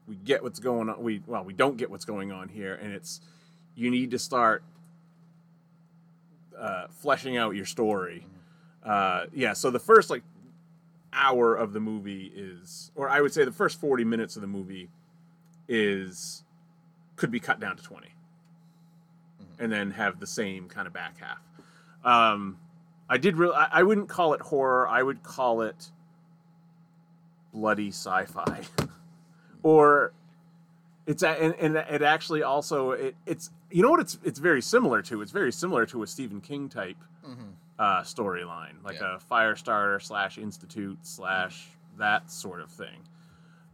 we 0.09 0.16
get 0.16 0.43
what's 0.43 0.61
going 0.61 0.89
on. 0.89 1.03
We 1.03 1.22
well, 1.27 1.45
we 1.45 1.53
don't 1.53 1.77
get 1.77 1.91
what's 1.91 2.05
going 2.05 2.33
on 2.33 2.49
here, 2.49 2.74
and 2.74 2.93
it's 2.93 3.20
you 3.74 3.91
need 3.91 4.11
to 4.12 4.18
start 4.18 4.62
uh, 6.59 6.87
fleshing 6.91 7.37
out 7.37 7.55
your 7.55 7.66
story. 7.66 8.24
Uh, 8.85 9.27
yeah, 9.35 9.53
so 9.53 9.70
the 9.70 9.79
first 9.81 10.11
like 10.11 10.22
hour 11.12 11.55
of 11.55 11.72
the 11.72 11.81
movie 11.81 12.33
is, 12.35 12.91
or 12.95 13.09
I 13.09 13.20
would 13.20 13.33
say 13.33 13.45
the 13.45 13.53
first 13.53 13.81
forty 13.81 14.05
minutes 14.05 14.37
of 14.37 14.43
the 14.43 14.49
movie 14.49 14.89
is 15.68 16.45
could 17.16 17.31
be 17.31 17.41
cut 17.41 17.59
down 17.59 17.77
to 17.77 17.83
20 17.83 18.09
and 19.59 19.70
then 19.72 19.90
have 19.92 20.20
the 20.20 20.26
same 20.26 20.68
kind 20.68 20.86
of 20.86 20.92
back 20.92 21.16
half. 21.20 21.38
Um, 22.04 22.59
I 23.09 23.18
did 23.18 23.36
really. 23.36 23.54
I, 23.54 23.68
I 23.72 23.82
wouldn't 23.82 24.09
call 24.09 24.34
it 24.34 24.40
horror. 24.40 24.88
I 24.88 25.02
would 25.02 25.22
call 25.22 25.62
it 25.62 25.90
bloody 27.52 27.88
sci-fi, 27.88 28.62
or 29.62 30.12
it's 31.07 31.22
a, 31.22 31.28
and, 31.30 31.54
and 31.54 31.76
it 31.76 32.02
actually 32.02 32.42
also 32.42 32.90
it, 32.92 33.14
it's 33.26 33.50
you 33.70 33.82
know 33.82 33.90
what 33.90 34.00
it's 34.00 34.18
it's 34.24 34.38
very 34.38 34.61
similar 34.62 35.02
to. 35.02 35.22
It's 35.22 35.32
very 35.32 35.52
similar 35.52 35.86
to 35.86 36.02
a 36.02 36.07
Stephen 36.07 36.40
King 36.40 36.68
type 36.68 36.96
uh, 37.78 38.02
storyline, 38.02 38.82
like 38.84 38.96
Yeah. 39.00 39.16
a 39.16 39.18
Firestarter 39.32 40.00
slash 40.02 40.38
Institute 40.38 40.98
slash 41.02 41.68
that 41.98 42.30
sort 42.30 42.61
of 42.61 42.70
thing. 42.70 43.00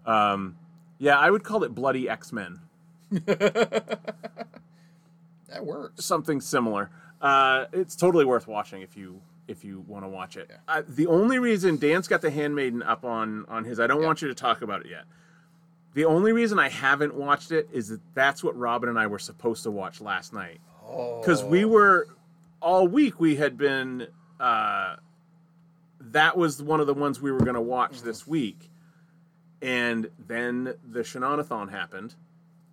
Um, 0.06 0.56
yeah, 0.98 1.18
I 1.18 1.30
would 1.30 1.42
call 1.44 1.64
it 1.64 1.74
bloody 1.74 2.08
X 2.08 2.32
Men. 2.32 2.60
That 5.53 5.64
works. 5.64 6.05
something 6.05 6.40
similar. 6.40 6.90
Uh, 7.20 7.66
it's 7.72 7.94
totally 7.94 8.24
worth 8.24 8.46
watching 8.46 8.82
if 8.82 8.96
you 8.96 9.20
if 9.48 9.64
you 9.64 9.80
want 9.86 10.05
to 10.05 10.09
watch 10.09 10.36
it. 10.36 10.50
Uh, 10.68 10.82
the 10.88 11.07
only 11.07 11.38
reason 11.38 11.76
Dan's 11.76 12.09
got 12.09 12.20
the 12.22 12.30
Handmaiden 12.30 12.82
up 12.82 13.05
on 13.05 13.44
on 13.48 13.64
his, 13.64 13.78
I 13.80 13.86
don't 13.86 14.03
want 14.03 14.22
you 14.22 14.28
to 14.28 14.34
talk 14.34 14.62
about 14.62 14.80
it 14.84 14.90
yet. 14.90 15.05
The 15.94 16.05
only 16.07 16.32
reason 16.32 16.59
I 16.59 16.68
haven't 16.70 17.14
watched 17.14 17.53
it 17.53 17.68
is 17.72 17.88
that 17.88 18.00
that's 18.14 18.42
what 18.42 18.57
Robin 18.57 18.88
and 18.88 18.98
I 18.98 19.07
were 19.09 19.18
supposed 19.18 19.62
to 19.64 19.70
watch 19.70 20.00
last 20.00 20.32
night 20.32 20.59
Oh, 20.86 21.20
because 21.20 21.44
we 21.44 21.64
were 21.64 22.09
all 22.61 22.88
week 22.88 23.20
we 23.20 23.36
had 23.36 23.59
been 23.59 24.07
uh, 24.40 24.96
that 26.00 26.36
was 26.36 26.62
one 26.62 26.80
of 26.80 26.86
the 26.86 26.94
ones 26.94 27.20
we 27.20 27.30
were 27.30 27.40
going 27.40 27.55
to 27.55 27.61
watch 27.61 28.03
this 28.03 28.26
week, 28.26 28.70
and 29.61 30.11
then 30.26 30.74
the 30.90 31.00
Shenanathon 31.00 31.70
happened, 31.70 32.14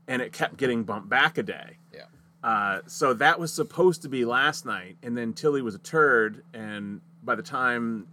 and 0.08 0.22
it 0.22 0.32
kept 0.34 0.58
getting 0.58 0.84
bumped 0.84 1.10
back 1.10 1.38
a 1.38 1.44
day. 1.44 1.78
Yeah. 1.94 2.04
Uh, 2.44 2.80
so 2.88 3.14
that 3.14 3.40
was 3.40 3.52
supposed 3.54 4.02
to 4.04 4.10
be 4.10 4.24
last 4.26 4.66
night, 4.66 4.98
and 5.04 5.18
then 5.18 5.34
Tilly 5.34 5.62
was 5.62 5.76
a 5.76 5.80
turd, 5.80 6.44
and 6.54 7.02
by 7.24 7.36
the 7.36 7.44
time 7.44 8.08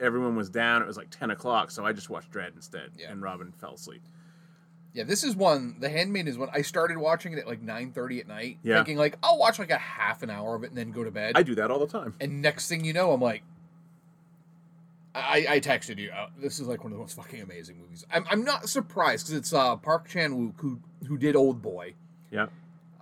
everyone 0.00 0.34
was 0.36 0.48
down, 0.48 0.80
it 0.82 0.86
was 0.86 0.96
like 0.96 1.10
ten 1.10 1.30
o'clock. 1.30 1.70
So 1.70 1.84
I 1.84 1.92
just 1.92 2.08
watched 2.10 2.30
Dredd 2.32 2.54
instead, 2.56 2.90
Yeah. 2.98 3.10
and 3.12 3.20
Robin 3.22 3.52
fell 3.60 3.74
asleep. 3.74 4.02
Yeah, 4.94 5.04
this 5.04 5.22
is 5.24 5.36
one. 5.36 5.76
The 5.78 5.90
Handmaid 5.90 6.26
is 6.26 6.38
one. 6.38 6.48
I 6.54 6.62
started 6.62 6.96
watching 6.96 7.34
it 7.34 7.38
at 7.38 7.46
like 7.46 7.60
nine 7.60 7.92
thirty 7.92 8.18
at 8.18 8.26
night, 8.26 8.58
Yeah. 8.62 8.76
thinking 8.76 8.96
like 8.96 9.18
I'll 9.22 9.38
watch 9.38 9.58
like 9.58 9.70
a 9.70 9.76
half 9.76 10.22
an 10.22 10.30
hour 10.30 10.54
of 10.54 10.64
it 10.64 10.68
and 10.70 10.78
then 10.78 10.90
go 10.90 11.04
to 11.04 11.10
bed. 11.10 11.32
I 11.34 11.42
do 11.42 11.54
that 11.56 11.70
all 11.70 11.78
the 11.78 11.86
time. 11.86 12.14
and 12.18 12.40
next 12.40 12.68
thing 12.70 12.82
you 12.82 12.94
know, 12.94 13.12
I'm 13.12 13.20
like, 13.20 13.42
I, 15.14 15.46
I 15.50 15.60
texted 15.60 15.98
you. 15.98 16.10
Uh, 16.10 16.28
this 16.38 16.60
is 16.60 16.66
like 16.66 16.82
one 16.84 16.92
of 16.92 16.98
the 16.98 17.02
most 17.02 17.16
fucking 17.16 17.40
amazing 17.40 17.78
movies. 17.78 18.04
I'm, 18.10 18.24
I'm 18.30 18.44
not 18.44 18.68
surprised 18.68 19.26
because 19.26 19.38
it's 19.38 19.52
uh, 19.52 19.76
Park 19.76 20.08
Chan 20.08 20.32
Wook 20.32 20.60
who 20.60 20.80
who 21.06 21.16
did 21.18 21.36
Old 21.36 21.62
Boy. 21.62 21.94
Yeah, 22.30 22.46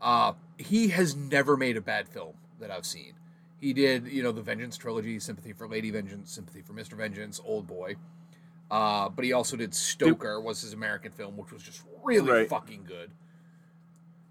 Uh, 0.01 0.33
he 0.59 0.89
has 0.89 1.17
never 1.17 1.57
made 1.57 1.77
a 1.77 1.81
bad 1.81 2.09
film 2.09 2.35
that 2.61 2.71
I've 2.71 2.87
seen. 2.87 3.15
He 3.61 3.73
did, 3.73 4.07
you 4.09 4.23
know, 4.23 4.33
the 4.33 4.43
Vengeance 4.43 4.77
trilogy, 4.77 5.19
Sympathy 5.19 5.53
for 5.53 5.67
Lady 5.67 5.91
Vengeance, 5.91 6.31
Sympathy 6.31 6.61
for 6.63 6.75
Mr. 6.75 6.93
Vengeance, 6.95 7.41
Old 7.45 7.67
Boy. 7.67 7.97
Uh, 8.71 9.09
but 9.09 9.25
he 9.25 9.33
also 9.33 9.57
did 9.57 9.75
Stoker, 9.75 10.41
was 10.41 10.61
his 10.61 10.73
American 10.73 11.13
film, 11.13 11.37
which 11.37 11.53
was 11.53 11.63
just 11.63 11.83
really 12.03 12.31
Right. 12.31 12.49
fucking 12.49 12.85
good. 12.87 13.11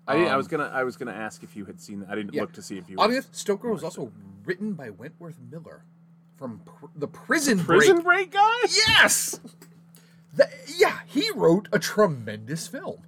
I, 0.07 0.13
didn't, 0.15 0.27
I 0.27 0.31
Um, 0.31 0.37
was 0.37 0.47
gonna 0.49 0.65
I 0.73 0.83
was 0.83 0.97
gonna 0.97 1.13
ask 1.13 1.43
if 1.43 1.55
you 1.55 1.63
had 1.65 1.79
seen 1.79 2.01
that. 2.01 2.09
I 2.09 2.15
didn't 2.15 2.33
Yeah. 2.33 2.41
look 2.41 2.51
to 2.53 2.61
see 2.61 2.77
if 2.77 2.89
you. 2.89 3.01
Enough, 3.01 3.29
Stoker 3.33 3.71
was 3.71 3.83
also 3.83 4.11
written 4.43 4.73
by 4.73 4.89
Wentworth 4.89 5.37
Miller 5.49 5.85
from 6.35 6.59
pr- 6.65 6.87
the 6.95 7.07
Prison, 7.07 7.59
Prison 7.63 8.01
Break. 8.01 8.31
Break 8.31 8.31
guy. 8.31 8.67
Yes, 8.87 9.39
The- 10.33 10.49
yeah, 10.77 10.99
he 11.05 11.31
wrote 11.31 11.69
a 11.71 11.79
tremendous 11.79 12.67
film. 12.67 13.03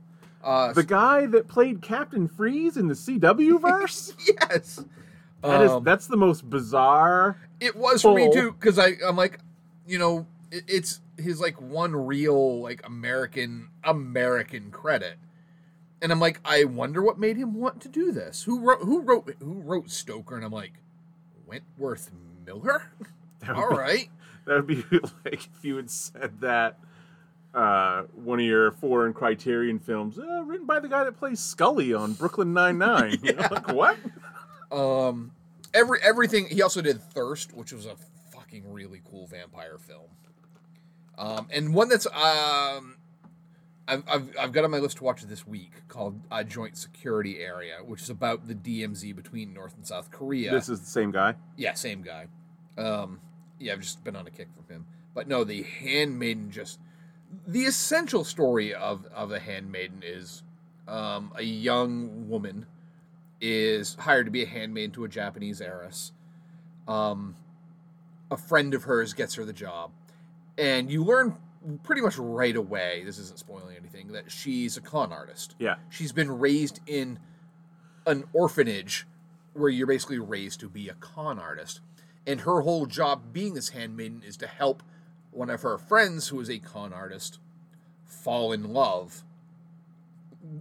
Uh, 0.46 0.72
The 0.74 0.84
guy 0.84 1.26
that 1.26 1.48
played 1.48 1.82
Captain 1.82 2.28
Freeze 2.28 2.78
in 2.78 2.88
the 2.88 2.94
CW 2.94 3.60
verse. 3.62 4.14
yes, 4.28 4.84
That 5.42 5.62
is 5.62 5.72
Um, 5.72 5.84
that's 5.84 6.08
the 6.08 6.18
most 6.18 6.50
bizarre. 6.50 7.38
It 7.60 7.76
was 7.76 8.02
for 8.02 8.16
me 8.16 8.32
too, 8.32 8.52
because 8.52 8.78
I 8.80 8.94
I'm 9.06 9.16
like, 9.16 9.40
you 9.88 9.98
know, 10.00 10.28
it, 10.52 10.64
it's 10.68 11.02
his 11.18 11.40
like 11.42 11.60
one 11.62 11.96
real 11.96 12.62
like 12.62 12.86
American 12.86 13.70
American 13.84 14.70
credit, 14.72 15.18
and 16.02 16.12
I'm 16.12 16.20
like, 16.20 16.40
I 16.46 16.66
wonder 16.66 17.02
what 17.02 17.18
made 17.18 17.38
him 17.38 17.54
want 17.56 17.82
to 17.82 17.90
do 17.90 18.12
this. 18.12 18.44
Who 18.44 18.60
wrote 18.60 18.82
who 18.82 19.02
wrote 19.02 19.34
who 19.40 19.54
wrote 19.62 19.90
Stoker? 19.90 20.36
And 20.36 20.46
I'm 20.46 20.52
like, 20.52 20.74
Wentworth 21.48 22.12
Miller. 22.46 22.92
All 23.50 23.70
be- 23.70 23.76
right, 23.76 24.10
That 24.46 24.56
would 24.58 24.68
be 24.68 24.84
like 25.26 25.50
if 25.56 25.64
you 25.64 25.78
had 25.78 25.90
said 25.90 26.42
that 26.42 26.78
uh, 27.56 28.04
one 28.14 28.40
of 28.40 28.46
your 28.46 28.72
foreign 28.74 29.14
Criterion 29.14 29.80
films, 29.80 30.20
uh, 30.20 30.44
written 30.44 30.68
by 30.68 30.80
the 30.80 30.90
guy 30.90 31.04
that 31.04 31.18
plays 31.18 31.40
Scully 31.40 31.94
on 31.94 32.14
Brooklyn 32.14 32.54
Nine 32.54 32.78
Nine. 32.78 33.18
like 33.24 33.72
what? 33.72 33.98
um, 34.72 35.32
every 35.74 36.00
everything. 36.02 36.48
He 36.48 36.62
also 36.62 36.82
did 36.82 37.02
Thirst, 37.02 37.56
which 37.56 37.72
was 37.72 37.86
a 37.86 37.96
fucking 38.32 38.72
really 38.72 39.02
cool 39.10 39.28
vampire 39.28 39.78
film. 39.78 40.10
Um, 41.18 41.48
and 41.50 41.74
one 41.74 41.88
that's 41.88 42.06
um, 42.08 42.98
I've, 43.88 44.04
I've, 44.08 44.36
I've 44.38 44.52
got 44.52 44.66
on 44.66 44.72
my 44.72 44.80
list 44.80 44.98
to 44.98 45.04
watch 45.04 45.22
this 45.24 45.48
week 45.48 45.88
called 45.88 46.20
uh, 46.30 46.44
Joint 46.44 46.78
Security 46.78 47.40
Area, 47.40 47.78
which 47.86 48.02
is 48.02 48.10
about 48.10 48.48
the 48.48 48.56
DMZ 48.56 49.16
between 49.16 49.54
North 49.54 49.76
and 49.76 49.86
South 49.86 50.12
Korea. 50.12 50.52
This 50.52 50.68
is 50.68 50.82
the 50.82 50.88
same 50.88 51.12
guy. 51.12 51.36
yeah, 51.56 51.74
same 51.74 52.02
guy. 52.02 52.28
Um, 52.78 53.22
yeah, 53.60 53.74
I've 53.74 53.82
just 53.82 54.04
been 54.04 54.18
on 54.18 54.28
a 54.28 54.32
kick 54.32 54.50
from 54.54 54.68
him. 54.74 54.86
But 55.14 55.30
no, 55.30 55.46
the 55.46 55.64
Handmaiden 55.64 56.52
just 56.52 56.80
the 57.48 57.66
essential 57.66 58.24
story 58.24 58.74
of 58.74 59.06
of 59.08 59.30
the 59.30 59.40
Handmaiden 59.40 60.02
is 60.04 60.44
um, 60.88 61.32
a 61.36 61.44
young 61.44 62.30
woman 62.30 62.66
is 63.42 63.96
hired 64.00 64.26
to 64.26 64.32
be 64.32 64.44
a 64.44 64.48
handmaid 64.48 64.94
to 64.94 65.04
a 65.04 65.08
Japanese 65.08 65.62
heiress. 65.62 66.12
Um, 66.88 67.36
a 68.32 68.38
friend 68.38 68.74
of 68.74 68.84
hers 68.84 69.14
gets 69.14 69.36
her 69.36 69.46
the 69.46 69.54
job, 69.54 69.92
and 70.58 70.90
you 70.90 71.04
learn 71.04 71.38
pretty 71.84 72.02
much 72.02 72.18
right 72.18 72.56
away. 72.56 73.04
This 73.06 73.18
isn't 73.18 73.40
spoiling 73.40 73.76
anything 73.76 74.10
that 74.10 74.32
she's 74.32 74.78
a 74.78 74.82
con 74.82 75.12
artist. 75.12 75.56
Yeah. 75.60 75.76
She's 75.90 76.12
been 76.12 76.40
raised 76.40 76.80
in 76.88 77.20
an 78.06 78.26
orphanage 78.34 79.08
where 79.54 79.70
you're 79.70 79.88
basically 79.88 80.20
raised 80.20 80.60
to 80.60 80.70
be 80.70 80.90
a 80.90 80.94
con 80.94 81.40
artist. 81.40 81.82
And 82.28 82.42
her 82.42 82.62
whole 82.62 82.86
job 82.86 83.34
being 83.34 83.54
this 83.54 83.70
handmaiden 83.70 84.24
is 84.26 84.38
to 84.38 84.48
help 84.48 84.84
one 85.36 85.50
of 85.50 85.62
her 85.62 85.78
friends 85.78 86.30
who 86.30 86.40
is 86.40 86.50
a 86.50 86.60
con 86.60 86.94
artist 86.94 87.40
fall 88.06 88.52
in 88.54 88.74
love, 88.74 89.24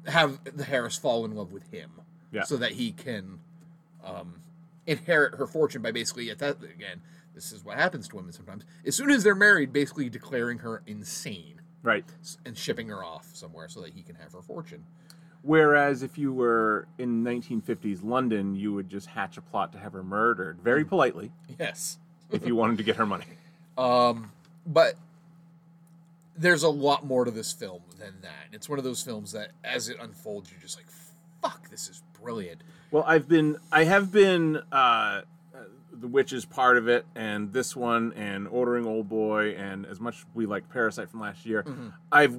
have 0.07 0.41
the 0.45 0.69
heiress 0.71 0.97
fall 0.97 1.25
in 1.25 1.35
love 1.35 1.53
with 1.53 1.71
him. 1.71 1.91
Yeah. 2.33 2.43
So 2.43 2.57
that 2.57 2.73
he 2.73 2.91
can 2.93 3.39
um, 4.05 4.41
inherit 4.87 5.37
her 5.37 5.47
fortune 5.47 5.83
by 5.83 5.93
basically, 5.93 6.31
at 6.31 6.39
that, 6.41 6.57
again, 6.65 7.01
this 7.35 7.53
is 7.53 7.65
what 7.65 7.77
happens 7.79 8.09
to 8.09 8.17
women 8.17 8.33
sometimes. 8.33 8.65
As 8.85 8.97
soon 8.97 9.11
as 9.11 9.23
they're 9.23 9.35
married, 9.37 9.73
basically 9.73 10.09
declaring 10.09 10.59
her 10.59 10.83
insane 10.87 11.61
Right. 11.83 12.05
and 12.45 12.57
shipping 12.57 12.89
her 12.89 13.05
off 13.05 13.31
somewhere 13.35 13.69
so 13.69 13.81
that 13.83 13.93
he 13.93 14.03
can 14.03 14.17
have 14.17 14.33
her 14.33 14.43
fortune. 14.43 14.85
Whereas 15.43 16.03
if 16.03 16.17
you 16.19 16.33
were 16.33 16.89
in 16.99 17.23
1950s 17.23 18.03
London, 18.03 18.55
you 18.57 18.73
would 18.73 18.89
just 18.89 19.07
hatch 19.09 19.37
a 19.37 19.43
plot 19.43 19.73
to 19.75 19.79
have 19.79 19.93
her 19.93 20.03
murdered 20.03 20.59
very 20.61 20.85
politely 20.85 21.31
Yes. 21.61 21.99
if 22.31 22.47
you 22.47 22.57
wanted 22.57 22.79
to 22.79 22.83
get 22.85 22.97
her 22.97 23.07
money. 23.07 23.27
Um, 23.77 24.31
but 24.67 24.95
there's 26.37 26.63
a 26.63 26.69
lot 26.69 27.05
more 27.07 27.25
to 27.25 27.31
this 27.31 27.53
film 27.53 27.83
than 27.99 28.15
that. 28.23 28.49
It's 28.53 28.69
one 28.69 28.79
of 28.79 28.85
those 28.85 29.03
films 29.03 29.33
that, 29.33 29.51
as 29.63 29.89
it 29.89 29.97
unfolds, 30.01 30.51
you're 30.51 30.61
just 30.61 30.77
like, 30.77 30.87
"Fuck, 31.43 31.71
this 31.71 31.89
is 31.89 32.03
brilliant." 32.21 32.63
Well, 32.91 33.05
I've 33.07 33.29
been, 33.29 33.57
I 33.73 33.85
have 33.85 34.11
been, 34.13 34.57
uh, 34.73 34.75
uh, 34.75 35.23
The 35.93 36.07
Witch 36.09 36.33
is 36.33 36.45
part 36.45 36.77
of 36.77 36.89
it, 36.89 37.07
and 37.15 37.53
this 37.53 37.75
one, 37.77 38.13
and 38.15 38.47
Ordering 38.49 38.87
Old 38.87 39.09
Boy, 39.09 39.55
and 39.57 39.87
as 39.87 40.01
much 40.01 40.25
we 40.35 40.47
liked 40.47 40.71
Parasite 40.71 41.09
from 41.11 41.21
last 41.21 41.45
year, 41.47 41.65
I've, 42.13 42.39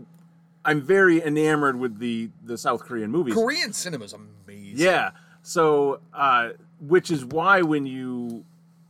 I'm 0.63 0.82
very 0.82 1.21
enamored 1.23 1.78
with 1.78 1.99
the 1.99 2.30
the 2.43 2.57
South 2.57 2.82
Korean 2.82 3.11
movies. 3.11 3.34
Korean 3.34 3.71
cinema 3.73 4.05
is 4.05 4.13
amazing. 4.13 4.78
Yeah. 4.78 5.11
So, 5.41 5.99
uh, 6.13 6.49
which 6.82 7.11
is 7.11 7.23
why 7.23 7.61
when 7.61 7.86
you 7.86 8.43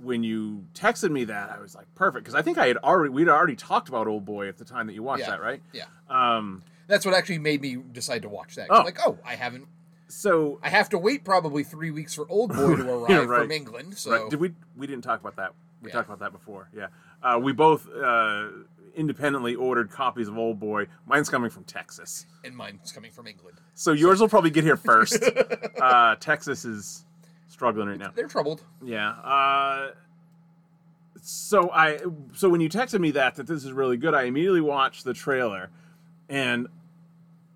when 0.05 0.23
you 0.23 0.65
texted 0.73 1.11
me 1.11 1.25
that, 1.25 1.51
I 1.51 1.59
was 1.59 1.75
like, 1.75 1.87
perfect, 1.95 2.23
because 2.25 2.35
I 2.35 2.41
think 2.41 2.57
I 2.57 2.67
had 2.67 2.77
already 2.77 3.09
we'd 3.09 3.27
already 3.29 3.55
talked 3.55 3.89
about 3.89 4.07
Old 4.07 4.23
Boy 4.25 4.47
at 4.47 4.57
the 4.57 4.65
time 4.65 4.87
that 4.87 4.93
you 4.93 5.03
watched 5.03 5.21
Yeah. 5.23 5.31
that, 5.31 5.41
right? 5.41 5.61
Yeah, 5.73 5.85
Um, 6.09 6.63
that's 6.87 7.05
what 7.05 7.13
actually 7.15 7.39
made 7.39 7.61
me 7.61 7.75
decide 7.75 8.21
to 8.21 8.29
watch 8.29 8.55
that. 8.55 8.67
Oh. 8.69 8.81
Like, 8.83 8.99
oh, 9.05 9.17
I 9.25 9.35
haven't. 9.35 9.67
so 10.07 10.59
I 10.63 10.69
have 10.69 10.89
to 10.89 10.97
wait 10.97 11.23
probably 11.25 11.63
three 11.63 11.91
weeks 11.91 12.13
for 12.13 12.25
Old 12.29 12.53
Boy 12.53 12.75
to 12.75 12.89
arrive 12.93 13.09
Yeah, 13.09 13.17
right. 13.25 13.41
from 13.41 13.51
England. 13.51 13.97
So 13.97 14.11
right, 14.11 14.29
did 14.29 14.39
we 14.39 14.53
we 14.77 14.87
didn't 14.87 15.03
talk 15.03 15.19
about 15.19 15.35
that? 15.37 15.53
We 15.81 15.89
Yeah. 15.89 15.93
talked 15.95 16.07
about 16.09 16.19
that 16.19 16.31
before. 16.31 16.69
Yeah. 16.75 16.87
Uh, 17.23 17.39
we 17.41 17.51
both 17.53 17.87
uh, 17.91 18.49
independently 18.95 19.55
ordered 19.55 19.89
copies 19.89 20.27
of 20.27 20.37
Old 20.37 20.59
Boy. 20.59 20.87
Mine's 21.07 21.29
coming 21.29 21.49
from 21.49 21.63
Texas, 21.63 22.25
and 22.43 22.55
mine's 22.55 22.91
coming 22.91 23.11
from 23.11 23.27
England. 23.27 23.57
so 23.73 23.91
yours 23.91 24.21
will 24.21 24.29
probably 24.29 24.51
get 24.51 24.63
here 24.63 24.77
first. 24.77 25.21
uh, 25.81 26.15
Texas 26.19 26.63
is 26.65 27.03
struggling 27.55 27.87
right 27.87 27.97
now. 27.97 28.11
They're 28.13 28.27
troubled. 28.27 28.63
Yeah. 28.83 29.11
Uh, 29.11 29.91
so 31.21 31.71
I 31.71 31.99
so 32.33 32.49
when 32.49 32.59
you 32.61 32.69
texted 32.69 32.99
me 32.99 33.11
that 33.11 33.35
that 33.35 33.47
this 33.47 33.63
is 33.63 33.71
really 33.71 33.97
good, 33.97 34.13
I 34.13 34.23
immediately 34.23 34.61
watched 34.61 35.05
the 35.05 35.13
trailer, 35.13 35.71
and 36.29 36.67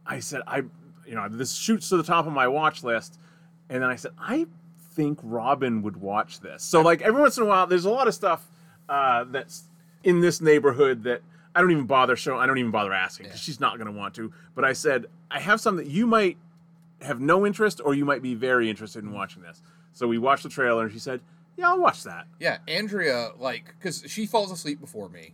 I 0.06 0.20
said 0.20 0.41
I, 0.47 0.60
you 1.06 1.16
know, 1.16 1.28
this 1.30 1.54
shoots 1.54 1.89
to 1.89 1.97
the 1.97 2.04
top 2.04 2.26
of 2.26 2.34
my 2.34 2.47
watch 2.47 2.84
list, 2.84 3.20
and 3.70 3.84
then 3.84 3.89
I 3.89 3.95
said 3.97 4.12
I 4.18 4.47
think 4.93 5.20
Robin 5.22 5.82
would 5.84 5.97
watch 5.97 6.39
this. 6.39 6.64
So 6.64 6.82
like 6.82 7.02
every 7.02 7.20
once 7.22 7.38
in 7.38 7.43
a 7.43 7.45
while, 7.45 7.68
there's 7.68 7.86
a 7.86 7.89
lot 7.91 8.08
of 8.08 8.16
stuff 8.16 8.47
uh, 8.88 9.26
that's 9.26 9.64
in 10.04 10.22
this 10.22 10.39
neighborhood 10.41 11.04
that 11.04 11.22
I 11.54 11.60
don't 11.62 11.72
even 11.72 11.86
bother 11.86 12.16
showing. 12.16 12.39
I 12.39 12.45
don't 12.47 12.58
even 12.58 12.72
bother 12.72 12.93
asking 12.93 13.26
because 13.26 13.41
Yeah. 13.41 13.43
she's 13.43 13.60
not 13.60 13.78
going 13.78 13.91
to 13.93 13.97
want 13.97 14.16
to. 14.16 14.32
But 14.56 14.64
I 14.64 14.72
said 14.74 15.08
I 15.30 15.41
have 15.41 15.60
something 15.60 15.86
that 15.86 15.91
you 15.91 16.08
might 16.08 16.38
have 17.02 17.20
no 17.20 17.45
interest 17.45 17.82
or 17.84 17.93
you 17.93 18.06
might 18.06 18.22
be 18.22 18.34
very 18.36 18.70
interested 18.70 19.04
in 19.04 19.12
watching 19.12 19.41
this. 19.43 19.62
So 20.00 20.08
we 20.08 20.18
watched 20.18 20.43
the 20.43 20.50
trailer 20.50 20.84
and 20.86 20.93
she 20.93 20.97
said, 20.97 21.20
"Yeah, 21.58 21.68
I'll 21.72 21.80
watch 21.82 22.04
that." 22.04 22.26
Yeah, 22.39 22.60
Andrea, 22.70 23.32
like, 23.38 23.76
because 23.78 24.06
she 24.08 24.26
falls 24.26 24.50
asleep 24.50 24.80
before 24.80 25.10
me, 25.10 25.34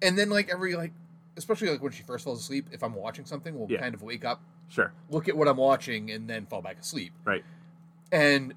and 0.00 0.16
then 0.16 0.30
like 0.30 0.48
every 0.48 0.74
like, 0.74 0.92
especially 1.36 1.68
like 1.68 1.82
when 1.82 1.92
she 1.92 2.02
first 2.02 2.24
falls 2.24 2.40
asleep, 2.40 2.68
if 2.72 2.82
I'm 2.82 2.94
watching 2.94 3.26
something, 3.26 3.58
we'll 3.58 3.70
Yeah. 3.70 3.78
kind 3.80 3.94
of 3.94 4.02
wake 4.02 4.24
up, 4.24 4.40
Sure. 4.68 4.90
look 5.10 5.28
at 5.28 5.36
what 5.36 5.48
I'm 5.48 5.58
watching, 5.58 6.10
and 6.10 6.30
then 6.30 6.46
fall 6.46 6.62
back 6.62 6.78
asleep. 6.78 7.12
Right. 7.26 7.44
And 8.10 8.54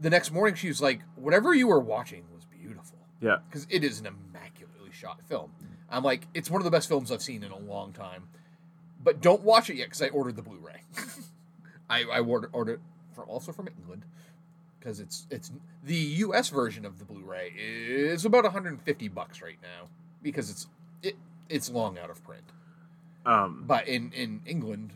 the 0.00 0.10
next 0.10 0.32
morning, 0.32 0.56
she 0.56 0.66
was 0.66 0.82
like, 0.82 1.02
"Whatever 1.14 1.54
you 1.54 1.68
were 1.68 1.78
watching 1.78 2.24
was 2.34 2.44
beautiful," 2.44 2.98
Yeah. 3.20 3.36
because 3.48 3.68
it 3.70 3.84
is 3.84 4.00
an 4.00 4.06
immaculately 4.06 4.90
shot 4.90 5.22
film. 5.28 5.52
I'm 5.88 6.02
like, 6.02 6.26
it's 6.34 6.50
one 6.50 6.60
of 6.60 6.64
the 6.64 6.72
best 6.72 6.88
films 6.88 7.12
I've 7.12 7.22
seen 7.22 7.44
in 7.44 7.52
a 7.52 7.58
long 7.58 7.92
time, 7.92 8.26
but 9.00 9.20
don't 9.20 9.42
watch 9.42 9.70
it 9.70 9.76
yet 9.76 9.84
because 9.86 10.02
I 10.02 10.08
ordered 10.08 10.34
the 10.34 10.42
Blu-ray. 10.42 10.80
I, 11.88 12.02
I 12.02 12.18
ordered, 12.18 12.50
ordered 12.52 12.80
from 13.12 13.28
also 13.28 13.52
from 13.52 13.68
England 13.68 14.04
because 14.84 15.00
it's 15.00 15.26
it's 15.30 15.50
the 15.82 15.94
U.S. 15.96 16.50
version 16.50 16.84
of 16.84 16.98
the 16.98 17.04
Blu-ray 17.06 17.52
is 17.56 18.24
about 18.26 18.44
150 18.44 19.08
bucks 19.08 19.40
right 19.40 19.56
now 19.62 19.88
because 20.22 20.50
it's 20.50 20.66
it 21.02 21.16
it's 21.48 21.70
long 21.70 21.98
out 21.98 22.10
of 22.10 22.22
print. 22.22 22.44
Um, 23.24 23.64
But 23.66 23.88
in 23.88 24.12
in 24.12 24.42
England, 24.46 24.92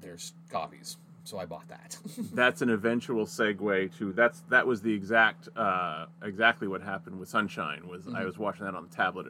there's 0.00 0.32
copies, 0.50 0.98
so 1.24 1.38
I 1.38 1.46
bought 1.46 1.66
that. 1.68 1.98
that's 2.32 2.62
an 2.62 2.70
eventual 2.70 3.26
segue 3.26 3.96
to 3.98 4.12
that's 4.12 4.40
that 4.50 4.66
was 4.66 4.82
the 4.82 4.92
exact 4.94 5.48
uh, 5.56 6.06
exactly 6.22 6.68
what 6.68 6.82
happened 6.82 7.18
with 7.18 7.28
Sunshine. 7.28 7.88
Was 7.88 8.02
Mm-hmm. 8.04 8.16
I 8.16 8.24
was 8.24 8.38
watching 8.38 8.64
that 8.66 8.74
on 8.76 8.86
the 8.88 8.94
tablet. 8.94 9.26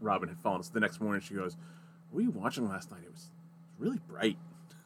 Robin 0.00 0.28
had 0.28 0.38
fallen. 0.38 0.62
So 0.62 0.70
the 0.72 0.80
next 0.80 1.00
morning 1.00 1.20
she 1.20 1.34
goes, 1.34 1.56
"What 2.10 2.16
were 2.18 2.22
you 2.22 2.30
watching 2.30 2.68
last 2.68 2.92
night? 2.92 3.00
It 3.04 3.10
was 3.10 3.32
really 3.80 3.98
bright." 4.08 4.38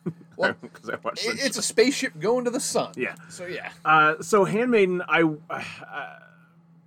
Well, 0.36 0.54
I 0.92 0.96
watched. 1.02 1.26
It- 1.26 1.38
it's 1.40 1.58
a 1.58 1.62
spaceship 1.62 2.18
going 2.18 2.46
to 2.46 2.50
the 2.50 2.58
sun. 2.60 2.92
Yeah. 2.96 3.14
So 3.28 3.46
yeah. 3.46 3.70
Uh, 3.84 4.14
so 4.22 4.44
Handmaiden, 4.44 5.02
I, 5.06 5.20
I, 5.50 5.64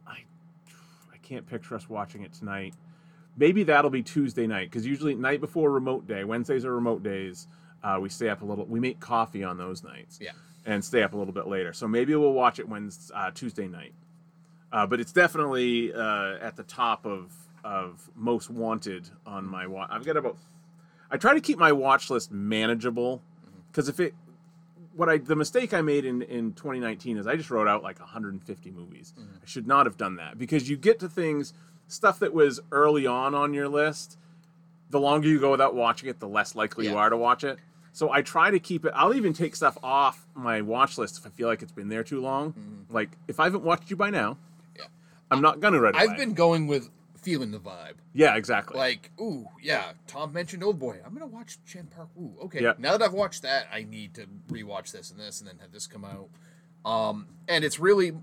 I, 0.07 0.17
I 1.13 1.17
can't 1.21 1.45
picture 1.47 1.75
us 1.75 1.87
watching 1.89 2.23
it 2.23 2.33
tonight. 2.33 2.73
Maybe 3.37 3.63
that'll 3.63 3.91
be 3.91 4.01
Tuesday 4.01 4.47
night 4.47 4.69
because 4.71 4.85
usually 4.85 5.13
night 5.15 5.41
before 5.41 5.69
remote 5.71 6.07
day, 6.07 6.23
Wednesdays 6.23 6.65
are 6.65 6.73
remote 6.73 7.03
days. 7.03 7.47
Uh, 7.83 7.99
we 8.01 8.09
stay 8.09 8.29
up 8.29 8.41
a 8.41 8.45
little. 8.45 8.65
We 8.65 8.79
make 8.79 8.99
coffee 8.99 9.43
on 9.43 9.57
those 9.57 9.83
nights. 9.83 10.17
Yeah. 10.21 10.31
And 10.65 10.83
stay 10.83 11.03
up 11.03 11.13
a 11.13 11.17
little 11.17 11.33
bit 11.33 11.47
later. 11.47 11.71
So 11.73 11.87
maybe 11.87 12.15
we'll 12.15 12.33
watch 12.33 12.57
it 12.59 12.67
Wednesday, 12.67 13.13
uh, 13.15 13.29
Tuesday 13.31 13.67
night. 13.67 13.93
Uh, 14.71 14.87
but 14.87 14.99
it's 14.99 15.11
definitely 15.11 15.93
uh, 15.93 16.37
at 16.41 16.55
the 16.55 16.63
top 16.63 17.05
of 17.05 17.31
of 17.63 18.09
most 18.15 18.49
wanted 18.49 19.09
on 19.25 19.45
my 19.45 19.67
watch. 19.67 19.89
I've 19.91 20.05
got 20.05 20.17
about. 20.17 20.37
I 21.11 21.17
try 21.17 21.33
to 21.33 21.41
keep 21.41 21.57
my 21.57 21.71
watch 21.71 22.09
list 22.09 22.31
manageable 22.31 23.17
mm-hmm. 23.17 23.59
because 23.71 23.89
if 23.89 23.99
it 23.99 24.13
what 24.95 25.09
I 25.09 25.17
the 25.17 25.35
mistake 25.35 25.73
I 25.73 25.81
made 25.81 26.05
in 26.05 26.21
in 26.23 26.53
2019 26.53 27.17
is 27.17 27.27
I 27.27 27.35
just 27.35 27.49
wrote 27.49 27.67
out 27.67 27.83
like 27.83 27.99
150 27.99 28.71
movies. 28.71 29.13
Mm-hmm. 29.17 29.35
I 29.43 29.45
should 29.45 29.67
not 29.67 29.85
have 29.85 29.97
done 29.97 30.15
that 30.17 30.37
because 30.37 30.69
you 30.69 30.77
get 30.77 30.99
to 30.99 31.09
things 31.09 31.53
stuff 31.87 32.19
that 32.19 32.33
was 32.33 32.59
early 32.71 33.05
on 33.05 33.35
on 33.35 33.53
your 33.53 33.67
list. 33.67 34.17
The 34.89 34.99
longer 34.99 35.27
you 35.27 35.39
go 35.39 35.51
without 35.51 35.75
watching 35.75 36.09
it, 36.09 36.19
the 36.19 36.27
less 36.27 36.55
likely 36.55 36.87
you 36.87 36.95
are 36.95 37.09
to 37.09 37.17
watch 37.17 37.43
it. 37.43 37.57
So 37.91 38.11
I 38.11 38.21
try 38.21 38.51
to 38.51 38.59
keep 38.59 38.85
it. 38.85 38.93
I'll 38.95 39.13
even 39.13 39.33
take 39.33 39.55
stuff 39.55 39.77
off 39.81 40.27
my 40.35 40.61
watch 40.61 40.97
list 40.97 41.17
if 41.17 41.25
I 41.25 41.29
feel 41.29 41.47
like 41.47 41.61
it's 41.61 41.71
been 41.71 41.89
there 41.89 42.03
too 42.03 42.21
long. 42.21 42.51
Mm-hmm. 42.51 42.93
Like 42.93 43.09
if 43.27 43.39
I 43.39 43.45
haven't 43.45 43.63
watched 43.63 43.89
you 43.89 43.95
by 43.95 44.09
now, 44.09 44.37
Yeah. 44.77 44.85
I'm 45.31 45.41
not 45.41 45.59
gonna 45.59 45.79
away. 45.79 45.91
I've 45.95 46.17
been 46.17 46.33
going 46.33 46.67
with 46.67 46.89
feeling 47.25 47.49
the 47.49 47.59
vibe. 47.59 47.95
yeah, 48.13 48.35
exactly. 48.35 48.77
Like, 48.77 49.09
ooh, 49.19 49.47
yeah, 49.61 49.93
Tom 50.05 50.31
mentioned 50.31 50.63
Old 50.63 50.77
Boy. 50.77 50.99
I'm 51.03 51.11
gonna 51.11 51.25
watch 51.25 51.57
Chan 51.65 51.87
Park. 51.95 52.09
Ooh, 52.17 52.35
okay. 52.43 52.61
Yeah. 52.61 52.73
Now 52.77 52.91
that 52.91 53.01
I've 53.01 53.13
watched 53.13 53.41
that, 53.41 53.67
I 53.73 53.83
need 53.83 54.13
to 54.13 54.27
rewatch 54.49 54.91
this 54.91 55.09
and 55.09 55.19
this, 55.19 55.41
and 55.41 55.49
then 55.49 55.57
have 55.59 55.71
this 55.71 55.87
come 55.87 56.05
out. 56.05 56.29
Um, 56.89 57.25
and 57.47 57.65
it's 57.65 57.79
really, 57.79 58.13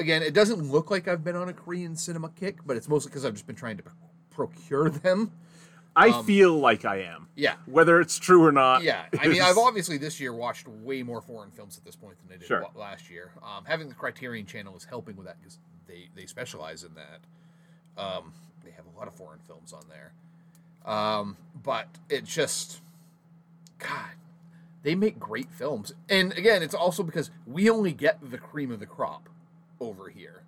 again, 0.00 0.22
it 0.22 0.34
doesn't 0.34 0.68
look 0.70 0.90
like 0.90 1.06
I've 1.06 1.22
been 1.22 1.36
on 1.36 1.48
a 1.48 1.52
Korean 1.52 1.94
cinema 1.94 2.28
kick, 2.30 2.58
but 2.66 2.76
it's 2.76 2.88
mostly 2.88 3.10
because 3.10 3.24
I've 3.24 3.34
just 3.34 3.46
been 3.46 3.54
trying 3.54 3.76
to 3.76 3.84
procure 4.30 4.90
them. 4.90 5.30
I 5.94 6.10
um, 6.10 6.26
feel 6.26 6.58
like 6.58 6.84
I 6.84 7.02
am. 7.02 7.28
Yeah. 7.36 7.54
Whether 7.64 8.00
it's 8.00 8.18
true 8.18 8.44
or 8.44 8.52
not. 8.52 8.82
Yeah, 8.82 9.06
I 9.18 9.28
mean, 9.28 9.40
I've 9.40 9.56
obviously 9.56 9.96
this 9.96 10.20
year 10.20 10.34
watched 10.34 10.68
way 10.68 11.02
more 11.02 11.22
foreign 11.22 11.50
films 11.52 11.78
at 11.78 11.84
this 11.84 11.96
point 11.96 12.16
than 12.18 12.34
I 12.34 12.38
did 12.38 12.48
Sure. 12.48 12.66
last 12.74 13.08
year. 13.08 13.30
Um, 13.42 13.64
having 13.64 13.88
the 13.88 13.94
Criterion 13.94 14.44
Channel 14.44 14.76
is 14.76 14.84
helping 14.84 15.16
with 15.16 15.26
that 15.26 15.38
because 15.40 15.58
they 15.86 16.08
they 16.14 16.26
specialize 16.26 16.84
in 16.84 16.90
that. 16.94 17.20
Um, 18.02 18.32
they 18.64 18.70
have 18.72 18.84
a 18.94 18.98
lot 18.98 19.08
of 19.08 19.14
foreign 19.14 19.40
films 19.46 19.72
on 19.72 19.84
there, 19.88 20.12
um, 20.92 21.36
but 21.62 21.88
it 22.10 22.24
just, 22.24 22.80
God, 23.78 24.10
they 24.82 24.94
make 24.94 25.18
great 25.18 25.50
films. 25.50 25.94
And 26.08 26.32
again, 26.34 26.62
it's 26.62 26.74
also 26.74 27.02
because 27.02 27.30
we 27.46 27.70
only 27.70 27.92
get 27.92 28.18
the 28.30 28.38
cream 28.38 28.70
of 28.70 28.80
the 28.80 28.86
crop 28.86 29.28
over 29.80 30.08
here. 30.10 30.42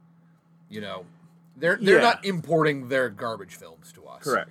You 0.69 0.81
know, 0.83 1.07
they're 1.57 1.77
they're 1.81 1.97
Yeah. 1.97 2.03
not 2.03 2.25
importing 2.25 2.89
their 2.89 3.09
garbage 3.09 3.55
films 3.55 3.93
to 3.93 4.07
us 4.07 4.25
correct. 4.25 4.51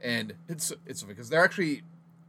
and 0.00 0.34
it's 0.48 0.72
it's 0.86 1.02
because 1.02 1.28
they're 1.28 1.44
actually 1.44 1.82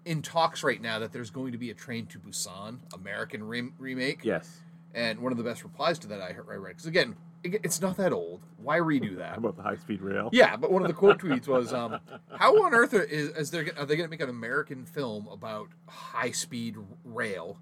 in 0.05 0.21
talks 0.21 0.63
right 0.63 0.81
now 0.81 0.97
that 0.99 1.11
there's 1.11 1.29
going 1.29 1.51
to 1.51 1.57
be 1.57 1.69
a 1.69 1.73
Train 1.73 2.05
to 2.07 2.19
Busan 2.19 2.79
American 2.93 3.47
rem- 3.47 3.73
remake. 3.77 4.23
Yes. 4.23 4.59
And 4.99 5.19
one 5.21 5.31
of 5.31 5.37
the 5.37 5.45
best 5.45 5.63
replies 5.63 5.97
to 5.99 6.07
that 6.07 6.21
I, 6.21 6.35
read 6.35 6.67
because 6.67 6.85
again, 6.85 7.15
it, 7.41 7.61
it's 7.63 7.79
not 7.79 7.95
that 7.95 8.11
old. 8.11 8.41
Why 8.61 8.79
redo 8.79 9.11
How 9.13 9.19
that? 9.19 9.37
about 9.37 9.55
the 9.55 9.63
high 9.63 9.77
speed 9.77 10.01
rail? 10.01 10.29
Yeah, 10.33 10.57
but 10.57 10.73
one 10.73 10.81
of 10.81 10.89
the 10.89 10.93
quote 10.93 11.19
tweets 11.21 11.47
was, 11.47 11.71
um, 11.71 11.99
"How 12.37 12.61
on 12.65 12.73
earth 12.73 12.93
are, 12.93 13.01
is, 13.03 13.29
is 13.29 13.49
there, 13.49 13.61
are 13.77 13.85
they 13.85 13.95
going 13.95 14.07
to 14.07 14.11
make 14.11 14.19
an 14.19 14.27
American 14.29 14.85
film 14.85 15.25
about 15.31 15.69
high 15.87 16.31
speed 16.31 16.75
rail?" 17.05 17.57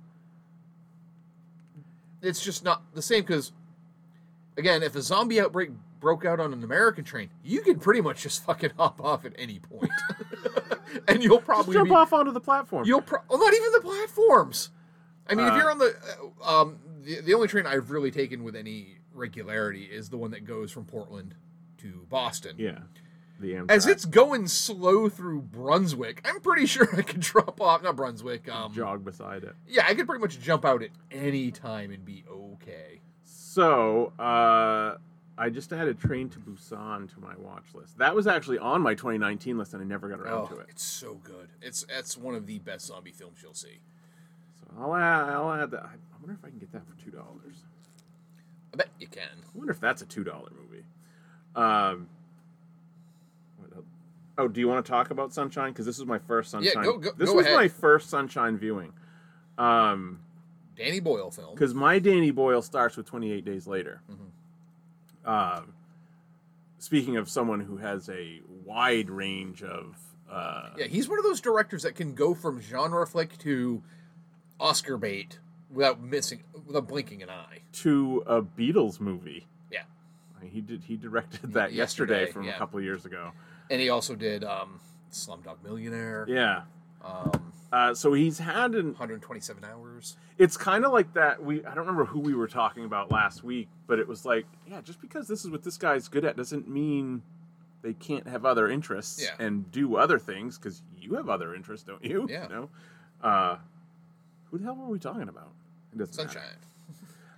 It's 2.23 2.43
just 2.43 2.63
not 2.63 2.81
the 2.95 3.03
same 3.03 3.21
because, 3.21 3.51
again, 4.57 4.81
if 4.81 4.95
a 4.95 5.01
zombie 5.03 5.39
outbreak 5.39 5.69
broke 5.99 6.25
out 6.25 6.39
on 6.39 6.53
an 6.53 6.63
American 6.63 7.03
train, 7.03 7.29
you 7.43 7.61
can 7.61 7.79
pretty 7.79 8.01
much 8.01 8.23
just 8.23 8.43
fucking 8.45 8.71
hop 8.79 8.99
off 8.99 9.25
at 9.25 9.33
any 9.37 9.59
point, 9.59 9.91
and 11.07 11.21
you'll 11.21 11.35
Just 11.37 11.45
probably 11.45 11.73
jump 11.73 11.89
be, 11.89 11.95
off 11.95 12.13
onto 12.13 12.31
the 12.31 12.41
platform. 12.41 12.87
You'll 12.87 13.01
pro- 13.03 13.21
well, 13.29 13.37
not 13.37 13.53
even 13.53 13.71
the 13.73 13.81
platforms. 13.81 14.71
I 15.29 15.35
mean, 15.35 15.45
if 15.45 15.53
Uh, 15.53 15.57
you're 15.57 15.69
on 15.71 15.77
the 15.77 15.95
uh, 16.43 16.61
um, 16.61 16.79
the, 17.03 17.21
the 17.21 17.33
only 17.33 17.47
train 17.47 17.65
I've 17.65 17.91
really 17.91 18.11
taken 18.11 18.43
with 18.43 18.55
any 18.55 18.97
regularity 19.13 19.83
is 19.83 20.09
the 20.09 20.17
one 20.17 20.31
that 20.31 20.45
goes 20.45 20.71
from 20.71 20.85
Portland 20.85 21.35
to 21.79 22.05
Boston. 22.09 22.55
yeah. 22.57 22.79
The 23.39 23.53
Amtrak. 23.53 23.69
As 23.71 23.85
it's 23.85 24.05
going 24.05 24.47
slow 24.47 25.09
through 25.09 25.41
Brunswick, 25.43 26.21
I'm 26.25 26.39
pretty 26.39 26.65
sure 26.67 26.87
I 26.97 27.03
could 27.03 27.19
drop 27.19 27.61
off. 27.61 27.83
Not 27.83 27.95
Brunswick. 27.95 28.49
Um, 28.49 28.73
jog 28.73 29.05
beside 29.05 29.43
it. 29.43 29.53
yeah, 29.67 29.85
I 29.87 29.93
could 29.93 30.07
pretty 30.07 30.21
much 30.21 30.39
jump 30.39 30.65
out 30.65 30.81
at 30.81 30.89
any 31.11 31.51
time 31.51 31.91
and 31.91 32.03
be 32.03 32.23
okay. 32.31 32.99
So, 33.23 34.11
uh, 34.17 34.97
I 35.37 35.49
just 35.51 35.71
added 35.71 35.99
Train 35.99 36.29
to 36.29 36.39
Busan 36.39 37.13
to 37.13 37.19
my 37.19 37.35
watch 37.37 37.65
list. 37.75 37.99
That 37.99 38.15
was 38.15 38.25
actually 38.25 38.57
on 38.57 38.81
my 38.81 38.95
2019 38.95 39.55
list, 39.59 39.73
and 39.75 39.83
I 39.83 39.85
never 39.85 40.09
got 40.09 40.19
around 40.19 40.47
Oh, 40.51 40.55
to 40.55 40.59
it. 40.61 40.67
it's 40.69 40.83
so 40.83 41.19
good. 41.23 41.49
It's 41.61 41.85
it's 41.89 42.17
one 42.17 42.33
of 42.33 42.47
the 42.47 42.57
best 42.57 42.87
zombie 42.87 43.11
films 43.11 43.37
you'll 43.43 43.53
see. 43.53 43.77
So 44.59 44.65
I'll 44.79 44.95
add, 44.95 45.29
I'll 45.29 45.53
add 45.53 45.69
that. 45.71 45.89
I 46.27 46.31
wonder 46.31 46.39
if 46.41 46.45
I 46.45 46.49
can 46.49 46.59
get 46.59 46.71
that 46.73 46.83
for 46.85 47.01
two 47.03 47.11
dollars. 47.11 47.63
I 48.73 48.77
bet 48.77 48.89
you 48.99 49.07
can. 49.07 49.23
I 49.23 49.57
wonder 49.57 49.71
if 49.71 49.79
that's 49.79 50.01
a 50.01 50.05
two 50.05 50.23
dollar 50.25 50.49
movie. 50.59 50.83
Um. 51.55 52.09
Oh, 54.39 54.47
do 54.47 54.59
you 54.59 54.67
want 54.67 54.85
to 54.85 54.91
talk 54.91 55.09
about 55.09 55.33
Sunshine? 55.33 55.71
Because 55.71 55.85
this 55.87 55.97
is 55.97 56.05
my 56.05 56.19
first 56.19 56.51
Sunshine. 56.51 56.73
Yeah, 56.75 56.83
go- 56.83 56.97
go- 56.99 57.11
this 57.17 57.29
go 57.29 57.35
was 57.37 57.45
ahead. 57.47 57.57
my 57.57 57.67
first 57.67 58.09
Sunshine 58.09 58.55
viewing. 58.57 58.93
Um, 59.57 60.19
Danny 60.75 60.99
Boyle 60.99 61.31
film. 61.31 61.55
because 61.55 61.73
my 61.73 61.97
Danny 61.97 62.29
Boyle 62.29 62.61
starts 62.61 62.95
with 62.97 63.07
28 63.07 63.43
Days 63.43 63.65
Later. 63.65 64.01
Mm-hmm. 64.11 65.29
Um, 65.29 65.73
speaking 66.77 67.17
of 67.17 67.29
someone 67.29 67.61
who 67.61 67.77
has 67.77 68.09
a 68.09 68.41
wide 68.63 69.09
range 69.09 69.63
of 69.63 69.97
uh, 70.29 70.69
Yeah, 70.77 70.85
he's 70.85 71.09
one 71.09 71.17
of 71.17 71.25
those 71.25 71.41
directors 71.41 71.81
that 71.81 71.95
can 71.95 72.13
go 72.13 72.35
from 72.35 72.61
genre 72.61 73.07
flick 73.07 73.37
to 73.39 73.81
Oscar 74.59 74.97
bait 74.97 75.39
without 75.71 76.01
missing, 76.01 76.43
without 76.65 76.87
blinking 76.87 77.21
an 77.23 77.29
eye. 77.29 77.59
to 77.73 78.23
a 78.25 78.41
Beatles 78.41 78.99
movie. 78.99 79.47
Yeah, 79.71 79.83
he 80.43 80.61
did 80.61 80.83
he 80.85 80.95
directed 80.97 81.53
that 81.53 81.73
yesterday, 81.73 82.21
Yesterday, 82.21 82.31
from 82.31 82.43
yeah. 82.45 82.55
a 82.55 82.57
couple 82.57 82.79
of 82.79 82.85
years 82.85 83.05
ago. 83.05 83.31
and 83.69 83.81
he 83.81 83.89
also 83.89 84.15
did 84.15 84.43
um, 84.43 84.79
Slumdog 85.11 85.63
Millionaire. 85.63 86.25
Yeah. 86.27 86.61
Um, 87.03 87.53
Uh, 87.71 87.93
so 87.93 88.13
he's 88.13 88.39
had 88.39 88.75
an 88.75 88.87
127 88.87 89.63
hours. 89.65 90.15
it's 90.37 90.55
kind 90.55 90.85
of 90.85 90.93
like 90.93 91.13
that 91.13 91.43
we 91.43 91.57
i 91.65 91.69
don't 91.75 91.79
remember 91.79 92.05
who 92.05 92.19
we 92.19 92.33
were 92.33 92.47
talking 92.47 92.85
about 92.85 93.11
last 93.11 93.43
week 93.43 93.67
but 93.87 93.99
it 93.99 94.07
was 94.07 94.23
like 94.25 94.45
yeah 94.65 94.79
just 94.79 95.01
because 95.01 95.27
this 95.27 95.43
is 95.43 95.51
what 95.51 95.63
this 95.63 95.77
guy's 95.77 96.07
good 96.07 96.23
at 96.23 96.37
doesn't 96.37 96.65
mean 96.69 97.21
they 97.81 97.91
can't 97.93 98.25
have 98.25 98.45
other 98.45 98.69
interests 98.69 99.21
Yeah. 99.21 99.45
and 99.45 99.69
do 99.69 99.97
other 99.97 100.17
things 100.17 100.57
because 100.57 100.81
you 100.97 101.15
have 101.15 101.27
other 101.27 101.53
interests 101.53 101.85
don't 101.85 102.03
you 102.05 102.25
Yeah. 102.29 102.47
no 102.47 102.69
uh 103.21 103.57
who 104.45 104.57
the 104.59 104.63
hell 104.63 104.75
were 104.77 104.87
we 104.87 104.97
talking 104.99 105.27
about 105.27 105.51
it 105.93 105.97
doesn't 105.99 106.17
matter. 106.17 106.29
Sunshine. 106.39 106.57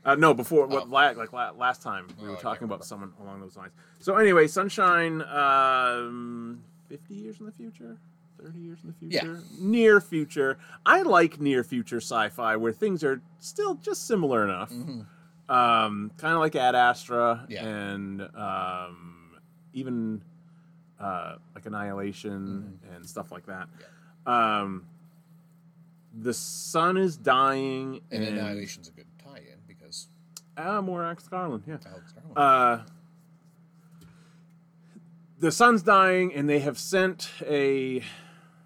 Uh, 0.06 0.16
no, 0.16 0.34
before 0.34 0.66
what 0.68 0.84
Oh. 0.84 0.88
la- 0.90 1.10
like 1.12 1.34
la- 1.34 1.52
last 1.52 1.82
time 1.82 2.08
we 2.22 2.28
Oh, 2.28 2.32
were 2.32 2.38
talking 2.38 2.64
about 2.66 2.86
someone 2.86 3.14
along 3.22 3.42
those 3.42 3.58
lines. 3.58 3.74
So 4.00 4.16
anyway, 4.16 4.48
Sunshine, 4.48 5.22
um, 5.24 6.64
fifty 6.88 7.16
years 7.16 7.40
in 7.40 7.46
the 7.46 7.52
future, 7.52 7.98
thirty 8.42 8.60
years 8.60 8.80
in 8.84 8.96
the 9.00 9.08
Yeah. 9.08 9.22
future, 9.22 9.44
near 9.60 10.00
future. 10.02 10.58
I 10.86 11.02
like 11.02 11.40
near 11.42 11.64
future 11.66 11.98
sci-fi 11.98 12.56
where 12.56 12.72
things 12.72 13.04
are 13.04 13.22
still 13.40 13.76
just 13.76 14.08
similar 14.08 14.46
enough. 14.46 14.72
Um, 15.50 16.12
kind 16.18 16.34
of 16.34 16.40
like 16.40 16.56
Ad 16.56 16.76
Astra 16.76 17.46
Yeah. 17.50 17.66
and 17.66 18.22
um, 18.36 19.38
even 19.74 20.22
uh, 21.00 21.36
like 21.56 21.66
Annihilation 21.66 22.80
and 22.94 23.06
stuff 23.06 23.32
like 23.32 23.46
that. 23.48 23.68
Um, 24.26 24.86
the 26.22 26.34
sun 26.34 26.98
is 26.98 27.18
dying, 27.18 28.02
And 28.12 28.24
and, 28.24 28.38
Annihilation's 28.38 28.88
a 28.88 28.92
good 28.92 29.08
tie-in 29.24 29.60
because 29.68 30.08
Ah, 30.58 30.82
more 30.82 31.04
Alex 31.04 31.28
Garland, 31.28 31.64
yeah. 31.68 31.78
Alex 31.86 32.12
Garland. 32.14 32.38
Uh, 32.38 32.84
the 35.40 35.52
sun's 35.52 35.82
dying, 35.82 36.34
and 36.34 36.50
they 36.50 36.60
have 36.60 36.78
sent 36.78 37.30
a 37.46 38.04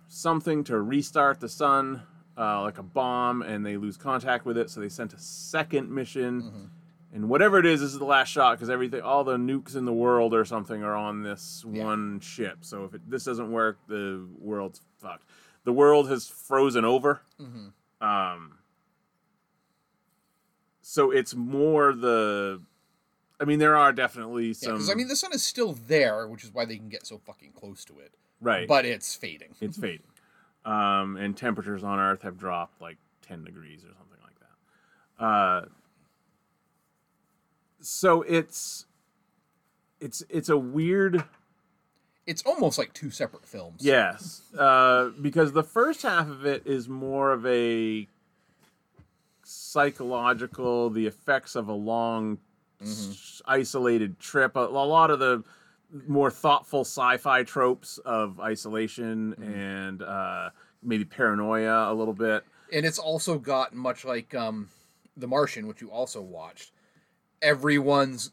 something 0.07 0.63
to 0.65 0.79
restart 0.79 1.39
the 1.39 1.49
sun 1.49 2.03
uh, 2.37 2.61
like 2.63 2.79
a 2.79 2.83
bomb, 2.83 3.41
and 3.43 3.63
they 3.65 3.77
lose 3.77 3.95
contact 3.97 4.45
with 4.45 4.57
it. 4.57 4.69
So 4.69 4.79
they 4.79 4.89
sent 4.89 5.13
a 5.13 5.19
second 5.19 5.91
mission, 5.91 6.69
and 7.13 7.29
whatever 7.29 7.59
it 7.59 7.65
is, 7.67 7.81
this 7.81 7.93
is 7.93 7.99
the 7.99 8.05
last 8.05 8.29
shot 8.29 8.57
because 8.57 8.71
everything, 8.71 9.01
all 9.01 9.23
the 9.23 9.37
nukes 9.37 9.75
in 9.75 9.85
the 9.85 9.93
world 9.93 10.33
or 10.33 10.45
something, 10.45 10.83
are 10.83 10.95
on 10.95 11.21
this 11.21 11.63
Yeah. 11.69 11.83
one 11.83 12.19
ship. 12.21 12.59
So 12.61 12.85
if 12.85 12.95
it, 12.95 13.07
this 13.07 13.23
doesn't 13.23 13.51
work, 13.51 13.77
the 13.87 14.25
world's 14.39 14.81
fucked. 14.99 15.29
The 15.65 15.73
world 15.73 16.09
has 16.09 16.27
frozen 16.27 16.83
over. 16.85 17.21
Um, 18.01 18.57
so 20.81 21.11
it's 21.11 21.33
more 21.35 21.93
the. 21.93 22.61
I 23.39 23.45
mean, 23.45 23.59
there 23.59 23.75
are 23.75 23.91
definitely 23.91 24.53
some. 24.53 24.73
because 24.73 24.89
I 24.89 24.93
mean, 24.93 25.07
the 25.07 25.15
sun 25.15 25.33
is 25.33 25.43
still 25.43 25.73
there, 25.87 26.27
which 26.27 26.43
is 26.43 26.53
why 26.53 26.65
they 26.65 26.77
can 26.77 26.89
get 26.89 27.05
so 27.05 27.17
fucking 27.25 27.51
close 27.53 27.83
to 27.85 27.99
it. 27.99 28.11
right, 28.41 28.67
But 28.67 28.85
it's 28.85 29.15
fading. 29.15 29.55
it's 29.61 29.77
fading. 29.77 30.03
Um, 30.65 31.17
and 31.17 31.35
temperatures 31.35 31.83
on 31.83 31.99
Earth 31.99 32.21
have 32.21 32.37
dropped 32.37 32.81
like 32.81 32.97
10 33.23 33.43
degrees 33.43 33.83
or 33.83 33.89
something 33.97 34.19
like 34.23 34.39
that. 35.19 35.25
Uh, 35.25 35.65
so 37.81 38.21
it's 38.21 38.85
it's 39.99 40.23
it's 40.29 40.47
a 40.49 40.57
weird 40.57 41.23
It's 42.25 42.41
almost 42.43 42.77
like 42.77 42.93
two 42.93 43.09
separate 43.11 43.45
films. 43.45 43.81
yes 43.83 44.41
uh, 44.57 45.09
because 45.21 45.51
the 45.53 45.63
first 45.63 46.01
half 46.03 46.27
of 46.29 46.45
it 46.45 46.65
is 46.65 46.87
more 46.87 47.31
of 47.31 47.45
a 47.45 48.07
psychological 49.43 50.89
the 50.89 51.05
effects 51.05 51.55
of 51.55 51.67
a 51.67 51.73
long 51.73 52.37
s- 52.81 53.41
isolated 53.45 54.19
trip 54.19 54.55
a, 54.55 54.59
a 54.59 54.85
lot 54.85 55.11
of 55.11 55.19
the 55.19 55.43
more 56.07 56.31
thoughtful 56.31 56.81
sci-fi 56.81 57.43
tropes 57.43 57.97
of 57.99 58.39
isolation 58.39 59.33
and 59.43 60.01
uh, 60.01 60.49
maybe 60.81 61.05
paranoia 61.05 61.91
a 61.91 61.93
little 61.93 62.13
bit 62.13 62.43
and 62.71 62.85
it's 62.85 62.97
also 62.99 63.37
got 63.37 63.73
much 63.75 64.03
like 64.05 64.33
um, 64.33 64.67
The 65.17 65.27
Martian, 65.27 65.67
which 65.67 65.79
you 65.81 65.91
also 65.91 66.21
watched. 66.23 66.71
Everyone's 67.39 68.31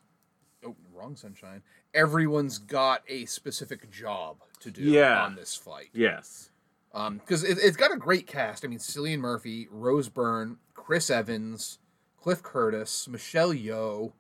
oh 0.65 0.75
wrong 0.95 1.15
sunshine. 1.17 1.61
Everyone's 1.95 2.59
got 2.59 3.03
a 3.09 3.25
specific 3.27 3.91
job 3.91 4.37
to 4.61 4.71
do 4.71 4.83
Yeah. 4.83 5.23
on 5.25 5.35
this 5.35 5.55
flight. 5.57 5.89
yes 5.93 6.51
Um, 6.95 7.19
because 7.19 7.45
it, 7.45 7.59
it's 7.63 7.77
got 7.77 7.93
a 7.93 7.97
great 7.97 8.27
cast. 8.27 8.65
I 8.65 8.69
mean, 8.69 8.79
Cillian 8.79 9.19
Murphy, 9.21 9.69
Rose 9.71 10.09
Byrne, 10.09 10.59
Chris 10.75 11.09
Evans, 11.11 11.79
Cliff 12.21 12.43
Curtis, 12.43 13.07
Michelle 13.09 13.53
Yeoh, 13.55 14.13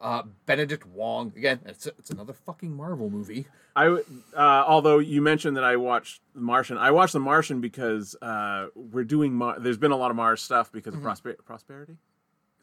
uh, 0.00 0.22
Benedict 0.46 0.86
Wong. 0.86 1.32
Again, 1.36 1.60
it's 1.66 1.86
it's 1.86 2.10
another 2.10 2.32
fucking 2.32 2.74
Marvel 2.76 3.10
movie. 3.10 3.46
I 3.76 3.86
uh, 3.88 4.00
although 4.36 4.98
you 4.98 5.20
mentioned 5.22 5.56
that 5.56 5.64
I 5.64 5.76
watched 5.76 6.20
The 6.34 6.40
Martian, 6.42 6.76
I 6.78 6.90
watched 6.90 7.12
The 7.14 7.20
Martian 7.20 7.60
because 7.60 8.14
uh, 8.22 8.68
we're 8.74 9.04
doing. 9.04 9.34
Mar- 9.34 9.58
There's 9.58 9.78
been 9.78 9.90
a 9.92 9.96
lot 9.96 10.10
of 10.10 10.16
Mars 10.16 10.42
stuff 10.42 10.70
because 10.70 10.94
of 10.94 11.02
prosper- 11.02 11.36
prosperity. 11.44 11.96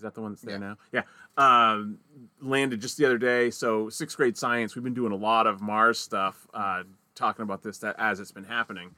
Is 0.01 0.03
that 0.03 0.15
the 0.15 0.21
one 0.21 0.31
that's 0.31 0.41
there 0.41 0.53
Yeah. 0.55 0.57
now? 0.57 0.77
Yeah. 0.91 1.03
Um, 1.37 1.99
landed 2.41 2.81
just 2.81 2.97
the 2.97 3.05
other 3.05 3.19
day. 3.19 3.51
So 3.51 3.87
sixth 3.89 4.17
grade 4.17 4.35
science, 4.35 4.73
we've 4.75 4.83
been 4.83 4.95
doing 4.95 5.11
a 5.11 5.15
lot 5.15 5.45
of 5.45 5.61
Mars 5.61 5.99
stuff, 5.99 6.47
uh, 6.55 6.81
talking 7.13 7.43
about 7.43 7.61
this 7.61 7.77
that 7.79 7.95
as 7.99 8.19
it's 8.19 8.31
been 8.31 8.45
happening. 8.45 8.95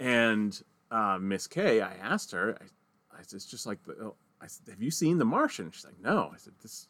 And 0.00 0.58
uh, 0.90 1.18
Miss 1.20 1.46
K, 1.46 1.82
I 1.82 1.92
asked 2.02 2.32
her, 2.32 2.56
I, 2.58 3.18
I 3.18 3.22
said, 3.22 3.36
it's 3.36 3.44
just 3.44 3.66
like, 3.66 3.82
the, 3.84 4.12
I 4.40 4.46
said, 4.46 4.68
have 4.70 4.80
you 4.82 4.90
seen 4.90 5.18
The 5.18 5.26
Martian? 5.26 5.70
She's 5.70 5.84
like, 5.84 6.00
no. 6.02 6.30
I 6.32 6.38
said, 6.38 6.54
this. 6.62 6.88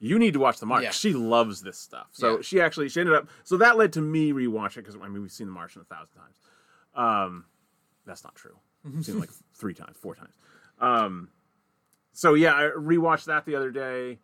You 0.00 0.18
need 0.18 0.32
to 0.32 0.38
watch 0.40 0.58
The 0.58 0.64
Martian. 0.64 0.84
Yeah. 0.86 0.90
She 0.92 1.12
loves 1.12 1.60
this 1.60 1.76
stuff. 1.76 2.06
So 2.12 2.36
Yeah. 2.36 2.42
she 2.42 2.60
actually 2.62 2.88
she 2.88 3.00
ended 3.00 3.14
up. 3.14 3.28
So 3.44 3.58
that 3.58 3.76
led 3.76 3.92
to 3.92 4.00
me 4.00 4.32
rewatching 4.32 4.76
because 4.76 4.96
I 4.96 5.06
mean 5.06 5.20
we've 5.20 5.30
seen 5.30 5.48
The 5.48 5.52
Martian 5.52 5.82
a 5.82 5.84
thousand 5.84 6.14
times. 6.16 6.36
Um, 6.94 7.44
that's 8.06 8.24
not 8.24 8.34
true. 8.36 8.56
I've 8.86 9.04
seen 9.04 9.16
it 9.16 9.20
like 9.20 9.30
three 9.54 9.74
times, 9.74 9.98
four 10.00 10.14
times. 10.14 10.32
Um, 10.80 11.28
so 12.18 12.34
yeah, 12.34 12.52
I 12.52 12.62
rewatched 12.76 13.26
that 13.26 13.44
the 13.46 13.54
other 13.54 13.70
day. 13.70 14.18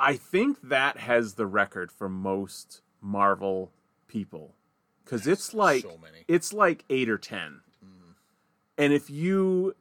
I 0.00 0.16
think 0.16 0.58
that 0.62 0.96
has 0.96 1.34
the 1.34 1.46
record 1.46 1.92
for 1.92 2.08
most 2.08 2.82
Marvel 3.00 3.70
people 4.08 4.56
because 5.04 5.28
it's 5.28 5.54
like 5.54 5.82
so 5.82 5.96
it's 6.26 6.52
like 6.52 6.84
eight 6.90 7.08
or 7.08 7.18
10 7.18 7.60
and 8.76 8.92
if 8.92 9.08
you 9.08 9.76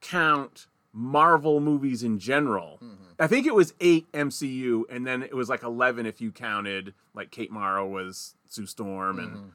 count 0.00 0.68
Marvel 0.92 1.58
movies 1.58 2.04
in 2.04 2.20
general, 2.20 2.78
mm-hmm. 2.80 2.94
I 3.18 3.26
think 3.26 3.44
it 3.44 3.54
was 3.54 3.74
eight 3.80 4.06
MCU, 4.12 4.84
and 4.88 5.04
then 5.04 5.24
it 5.24 5.34
was 5.34 5.48
like 5.48 5.64
eleven 5.64 6.06
if 6.06 6.20
you 6.20 6.30
counted 6.30 6.94
like 7.12 7.32
Kate 7.32 7.50
Mara 7.50 7.84
was 7.84 8.36
Sue 8.48 8.66
Storm 8.66 9.18
and 9.18 9.30
mm-hmm. 9.30 9.48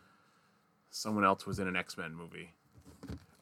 someone 0.89 1.24
else 1.24 1.46
was 1.46 1.58
in 1.58 1.70
an 1.70 1.78
X 1.78 1.98
Men 1.98 2.14
movie. 2.14 2.52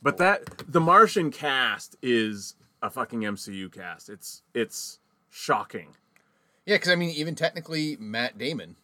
But 0.03 0.15
oh. 0.15 0.17
that 0.17 0.71
the 0.71 0.79
Martian 0.79 1.31
cast 1.31 1.95
is 2.03 2.53
a 2.81 2.89
fucking 2.89 3.21
MCU 3.21 3.71
cast. 3.71 4.09
It's 4.09 4.41
it's 4.53 4.99
shocking. 5.29 5.89
Yeah, 6.65 6.75
because 6.75 6.89
I 6.89 6.95
mean, 6.95 7.09
even 7.11 7.35
technically, 7.35 7.97
Matt 7.99 8.37
Damon. 8.37 8.75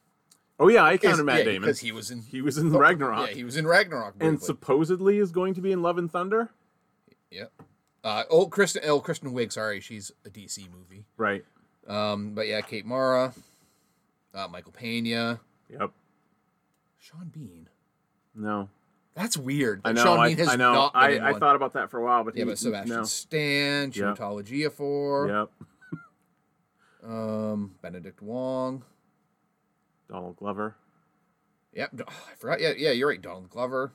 Oh 0.60 0.68
yeah, 0.70 0.84
I 0.84 0.98
counted 0.98 1.20
is- 1.20 1.24
Matt 1.26 1.40
yeah, 1.40 1.44
Damon. 1.46 1.62
because 1.62 1.80
he 1.80 1.92
was 1.92 2.12
in. 2.12 2.22
He 2.22 2.42
was 2.42 2.58
in 2.58 2.72
Ragnarok, 2.72 3.30
Yeah, 3.30 3.36
he 3.36 3.44
was 3.44 3.58
in 3.58 3.68
Ragnarok. 3.68 4.16
and 4.20 4.42
supposedly 4.42 5.18
is 5.20 5.32
going 5.32 5.54
to 5.56 5.62
be 5.62 5.72
in 5.72 5.82
Love 5.82 5.98
and 5.98 6.12
Thunder. 6.12 6.50
Yep. 7.32 7.52
Uh, 8.04 8.24
oh, 8.30 8.48
Kristen, 8.48 8.84
oh, 8.86 9.00
Kristen 9.02 9.34
Wiig. 9.34 9.52
Sorry, 9.52 9.80
she's 9.82 10.12
a 10.26 10.30
DC 10.30 10.68
movie. 10.72 11.06
Right. 11.18 11.44
Um, 11.88 12.34
but 12.36 12.48
yeah, 12.48 12.62
Kate 12.62 12.86
Mara, 12.86 13.34
uh, 14.34 14.48
Michael 14.48 14.72
Pena, 14.72 15.40
Yep. 15.70 15.92
Sean 17.00 17.30
Bean. 17.34 17.68
No. 18.34 18.70
That's 19.16 19.38
weird. 19.38 19.82
I 19.86 19.94
know. 19.94 20.04
Sean 20.04 20.20
I, 20.20 20.34
has 20.34 20.48
I 20.50 20.56
know. 20.58 20.92
I, 20.94 21.10
in 21.12 21.24
I 21.24 21.34
thought 21.40 21.56
about 21.56 21.74
that 21.74 21.90
for 21.90 22.00
a 22.00 22.04
while, 22.04 22.24
but 22.26 22.36
Yeah, 22.36 22.44
he, 22.44 22.50
but 22.50 22.58
Sebastian 22.58 22.96
no. 22.98 23.04
Stan, 23.06 23.92
Yep. 23.94 24.18
Chiwetel 24.18 24.44
Ejiofor, 24.44 25.50
Yep. 27.04 27.10
um, 27.10 27.76
Benedict 27.82 28.22
Wong. 28.22 28.84
Donald 30.10 30.36
Glover. 30.36 30.76
Yep, 31.74 32.02
oh, 32.08 32.26
I 32.32 32.36
forgot. 32.36 32.62
Yeah, 32.62 32.74
yeah, 32.78 32.92
you're 32.92 33.08
right. 33.10 33.22
Donald 33.22 33.50
Glover. 33.50 33.94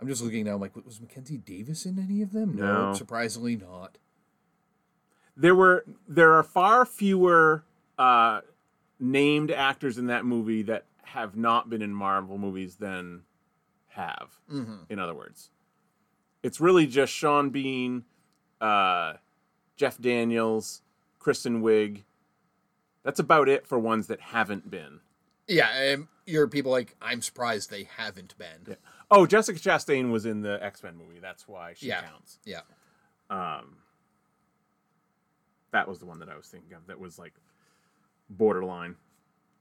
I'm 0.00 0.08
just 0.08 0.22
looking 0.22 0.44
now. 0.44 0.54
I'm 0.54 0.60
like, 0.60 0.74
was 0.84 1.00
Mackenzie 1.00 1.36
Davis 1.36 1.86
in 1.86 1.98
any 1.98 2.22
of 2.22 2.32
them? 2.32 2.56
No. 2.56 2.92
surprisingly 2.92 3.54
not. 3.56 3.98
There 5.36 5.54
were 5.54 5.84
there 6.08 6.32
are 6.32 6.42
far 6.42 6.84
fewer 6.84 7.64
uh, 7.98 8.40
named 8.98 9.50
actors 9.52 9.98
in 9.98 10.06
that 10.06 10.24
movie 10.24 10.62
that 10.62 10.86
have 11.02 11.36
not 11.36 11.68
been 11.70 11.82
in 11.82 11.92
Marvel 11.92 12.38
movies 12.38 12.76
than 12.76 13.22
have. 13.88 14.30
In 14.88 14.98
other 14.98 15.14
words, 15.14 15.50
it's 16.42 16.60
really 16.60 16.86
just 16.86 17.12
Sean 17.12 17.50
Bean, 17.50 18.04
uh, 18.60 19.14
Jeff 19.76 19.98
Daniels, 20.00 20.82
Kristen 21.18 21.62
Wiig. 21.62 22.02
That's 23.02 23.18
about 23.20 23.48
it 23.48 23.66
for 23.66 23.78
ones 23.78 24.06
that 24.06 24.20
haven't 24.20 24.70
been. 24.70 25.00
Yeah, 25.48 25.94
um, 25.94 26.08
you're 26.26 26.46
people 26.48 26.70
like 26.70 26.94
I'm 27.02 27.20
surprised 27.20 27.70
they 27.70 27.88
haven't 27.96 28.36
been. 28.38 28.76
Oh, 29.10 29.26
Jessica 29.26 29.58
Chastain 29.58 30.10
was 30.10 30.24
in 30.24 30.40
the 30.40 30.62
X 30.62 30.82
Men 30.82 30.96
movie. 30.96 31.18
That's 31.20 31.46
why 31.48 31.74
she 31.74 31.88
Yeah. 31.88 32.02
counts. 32.02 32.38
Yeah. 32.44 32.60
Um, 33.28 33.76
that 35.72 35.88
was 35.88 35.98
the 35.98 36.06
one 36.06 36.20
that 36.20 36.28
I 36.28 36.36
was 36.36 36.46
thinking 36.46 36.72
of. 36.74 36.86
That 36.86 36.98
was 37.00 37.18
like 37.18 37.34
borderline, 38.30 38.96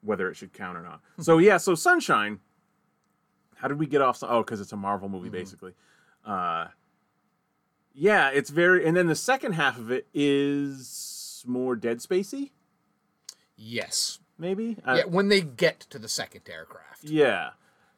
whether 0.03 0.30
it 0.30 0.36
should 0.36 0.53
count 0.53 0.78
or 0.78 0.82
not. 0.82 1.02
so 1.19 1.38
yeah, 1.38 1.57
so 1.57 1.76
Sunshine. 1.76 2.40
How 3.56 3.68
did 3.68 3.78
we 3.78 3.86
get 3.86 4.02
off? 4.02 4.23
Oh, 4.23 4.41
because 4.41 4.60
it's 4.60 4.72
a 4.72 4.78
Marvel 4.78 5.07
movie, 5.07 5.30
basically. 5.30 5.73
Uh, 6.26 6.68
yeah, 7.94 8.30
it's 8.30 8.49
very. 8.49 8.86
And 8.88 8.98
then 8.98 9.06
the 9.07 9.15
second 9.15 9.53
half 9.53 9.78
of 9.78 9.91
it 9.91 10.07
is 10.14 11.44
more 11.45 11.76
Dead 11.76 11.98
Spacey, 11.99 12.49
Yes. 13.56 14.19
maybe. 14.38 14.78
Uh, 14.86 14.95
yeah, 14.99 15.03
when 15.06 15.28
they 15.30 15.41
get 15.41 15.82
to 15.82 15.99
the 15.99 16.07
second 16.10 16.41
aircraft, 16.49 17.03
yeah. 17.03 17.52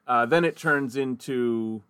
Uh, 0.06 0.26
then 0.26 0.44
it 0.44 0.58
turns 0.58 0.98
into 0.98 1.82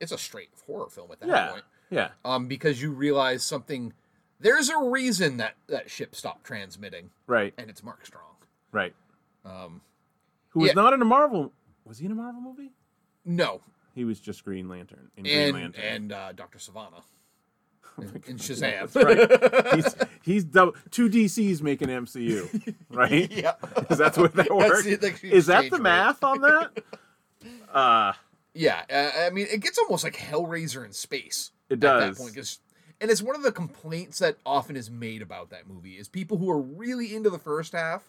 it's 0.00 0.10
a 0.12 0.18
straight 0.18 0.50
horror 0.66 0.88
film 0.88 1.12
at 1.12 1.20
that 1.20 1.28
yeah, 1.28 1.48
point. 1.50 1.64
yeah. 1.90 2.08
Um, 2.24 2.48
because 2.48 2.82
you 2.82 2.90
realize 2.90 3.44
something. 3.44 3.92
There's 4.40 4.70
a 4.70 4.78
reason 4.78 5.36
that 5.36 5.54
that 5.68 5.88
ship 5.90 6.14
stopped 6.16 6.44
transmitting, 6.44 7.10
Right, 7.28 7.54
and 7.58 7.70
it's 7.70 7.82
Mark 7.84 8.04
Strong. 8.06 8.24
right. 8.72 8.94
Um, 9.44 9.80
Who 10.50 10.60
was 10.60 10.68
Yeah. 10.68 10.74
not 10.74 10.92
in 10.92 11.02
a 11.02 11.04
Marvel? 11.04 11.52
Was 11.84 11.98
he 11.98 12.06
in 12.06 12.12
a 12.12 12.14
Marvel 12.14 12.40
movie? 12.40 12.72
no, 13.24 13.60
He 13.94 14.04
was 14.04 14.18
just 14.20 14.44
Green 14.44 14.68
Lantern 14.68 15.10
in 15.16 15.24
Green 15.24 15.38
and 15.38 15.52
Lantern. 15.54 15.84
and 15.84 16.12
uh, 16.12 16.32
Doctor 16.32 16.58
Sivana. 16.58 17.02
in 18.26 18.36
Shazam. 18.38 18.94
Right. 18.94 19.74
he's 19.74 19.94
he's 20.22 20.44
dou- 20.44 20.72
two 20.90 21.10
DCs 21.10 21.60
making 21.60 21.88
MCU, 21.88 22.74
right? 22.90 23.30
yeah. 23.30 23.54
Is 23.90 23.98
that 23.98 24.14
the 24.14 24.22
way 24.22 24.28
that 24.34 24.50
works? 24.54 24.86
Is 25.22 25.46
that 25.46 25.68
the 25.70 25.78
math 25.78 26.22
on 26.24 26.40
that? 26.40 26.82
Uh 27.72 28.12
Yeah, 28.54 28.82
uh, 28.90 29.26
I 29.26 29.30
mean, 29.30 29.46
it 29.50 29.60
gets 29.60 29.78
almost 29.78 30.04
like 30.04 30.16
Hellraiser 30.16 30.84
in 30.84 30.92
space. 30.92 31.50
It 31.68 31.74
At 31.74 31.80
that 31.80 31.98
does. 32.00 32.18
point, 32.18 32.36
and 33.02 33.10
it's 33.10 33.22
one 33.22 33.36
of 33.36 33.42
the 33.42 33.52
complaints 33.52 34.18
that 34.20 34.36
often 34.46 34.76
is 34.76 34.90
made 34.90 35.20
about 35.22 35.50
that 35.50 35.66
movie 35.68 35.98
is 35.98 36.08
people 36.08 36.38
who 36.38 36.50
are 36.50 36.60
really 36.60 37.14
into 37.14 37.28
the 37.30 37.38
first 37.38 37.72
half, 37.72 38.02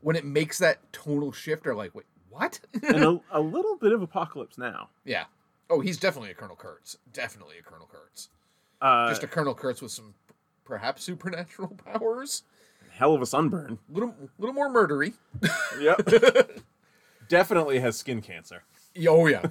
when 0.00 0.16
it 0.16 0.24
makes 0.24 0.58
that 0.58 0.92
tonal 0.92 1.32
shift, 1.32 1.66
are 1.66 1.74
like, 1.74 1.94
"Wait, 1.94 2.06
what? 2.30 2.60
and 2.82 3.02
a, 3.04 3.20
a 3.30 3.40
little 3.40 3.76
bit 3.76 3.92
of 3.92 4.02
Apocalypse 4.02 4.58
Now. 4.58 4.90
yeah. 5.04 5.24
Oh, 5.68 5.80
he's 5.80 5.96
definitely 5.96 6.30
a 6.30 6.34
Colonel 6.34 6.54
Kurtz. 6.54 6.96
Definitely 7.12 7.56
a 7.58 7.62
Colonel 7.62 7.88
Kurtz. 7.90 8.28
Uh, 8.80 9.08
Just 9.08 9.24
a 9.24 9.26
Colonel 9.26 9.52
Kurtz 9.54 9.82
with 9.82 9.90
some 9.90 10.14
perhaps 10.64 11.02
supernatural 11.02 11.76
powers. 11.92 12.44
hell 12.90 13.14
of 13.14 13.22
a 13.22 13.26
sunburn. 13.26 13.78
Little, 13.88 14.14
little 14.38 14.54
more 14.54 14.68
murdery. 14.70 15.14
Yep. 15.80 16.08
Definitely 17.28 17.80
has 17.80 17.96
skin 17.96 18.22
cancer. 18.22 18.62
Oh 19.08 19.26
yeah. 19.26 19.42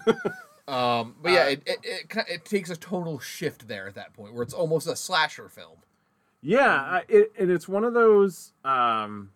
um, 0.67 1.15
but 1.22 1.31
yeah, 1.34 1.45
it, 1.49 1.63
it, 1.65 1.80
it, 1.84 2.17
it 2.30 2.45
takes 2.45 2.69
a 2.69 2.76
tonal 2.77 3.19
shift 3.19 3.67
there 3.67 3.85
at 3.88 3.95
that 3.95 4.13
point 4.13 4.34
where 4.34 4.43
it's 4.43 4.53
almost 4.53 4.88
a 4.88 4.95
slasher 4.95 5.49
film. 5.49 5.80
Yeah, 6.41 6.69
I- 6.69 7.03
it, 7.09 7.34
and 7.38 7.51
it's 7.51 7.67
one 7.67 7.84
of 7.84 7.93
those. 7.93 8.53
Um, 8.63 9.31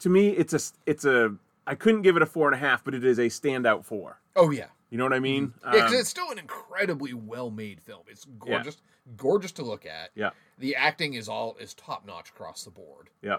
to 0.00 0.08
me, 0.08 0.30
it's 0.30 0.52
a 0.52 0.60
it's 0.86 1.04
a. 1.04 1.36
I 1.66 1.74
couldn't 1.76 2.02
give 2.02 2.16
it 2.16 2.22
a 2.22 2.26
four 2.26 2.48
and 2.48 2.54
a 2.54 2.58
half, 2.58 2.82
but 2.84 2.94
it 2.94 3.04
is 3.04 3.18
a 3.18 3.26
standout 3.26 3.84
four. 3.84 4.20
Oh 4.36 4.50
yeah. 4.50 4.66
You 4.90 4.98
know 4.98 5.04
what 5.04 5.12
I 5.12 5.20
mean? 5.20 5.54
Yeah, 5.64 5.70
'cause 5.82 5.92
Um, 5.92 5.96
it's 6.00 6.08
still 6.08 6.30
an 6.32 6.38
incredibly 6.38 7.14
well-made 7.14 7.80
film. 7.80 8.02
It's 8.08 8.24
gorgeous, 8.40 8.78
gorgeous 9.16 9.52
to 9.52 9.62
look 9.62 9.86
at. 9.86 10.10
yeah, 10.16 10.30
The 10.58 10.74
acting 10.74 11.14
is 11.14 11.28
all 11.28 11.56
is 11.60 11.74
top 11.74 12.04
notch 12.04 12.30
across 12.30 12.64
the 12.64 12.70
board. 12.72 13.08
yeah, 13.22 13.36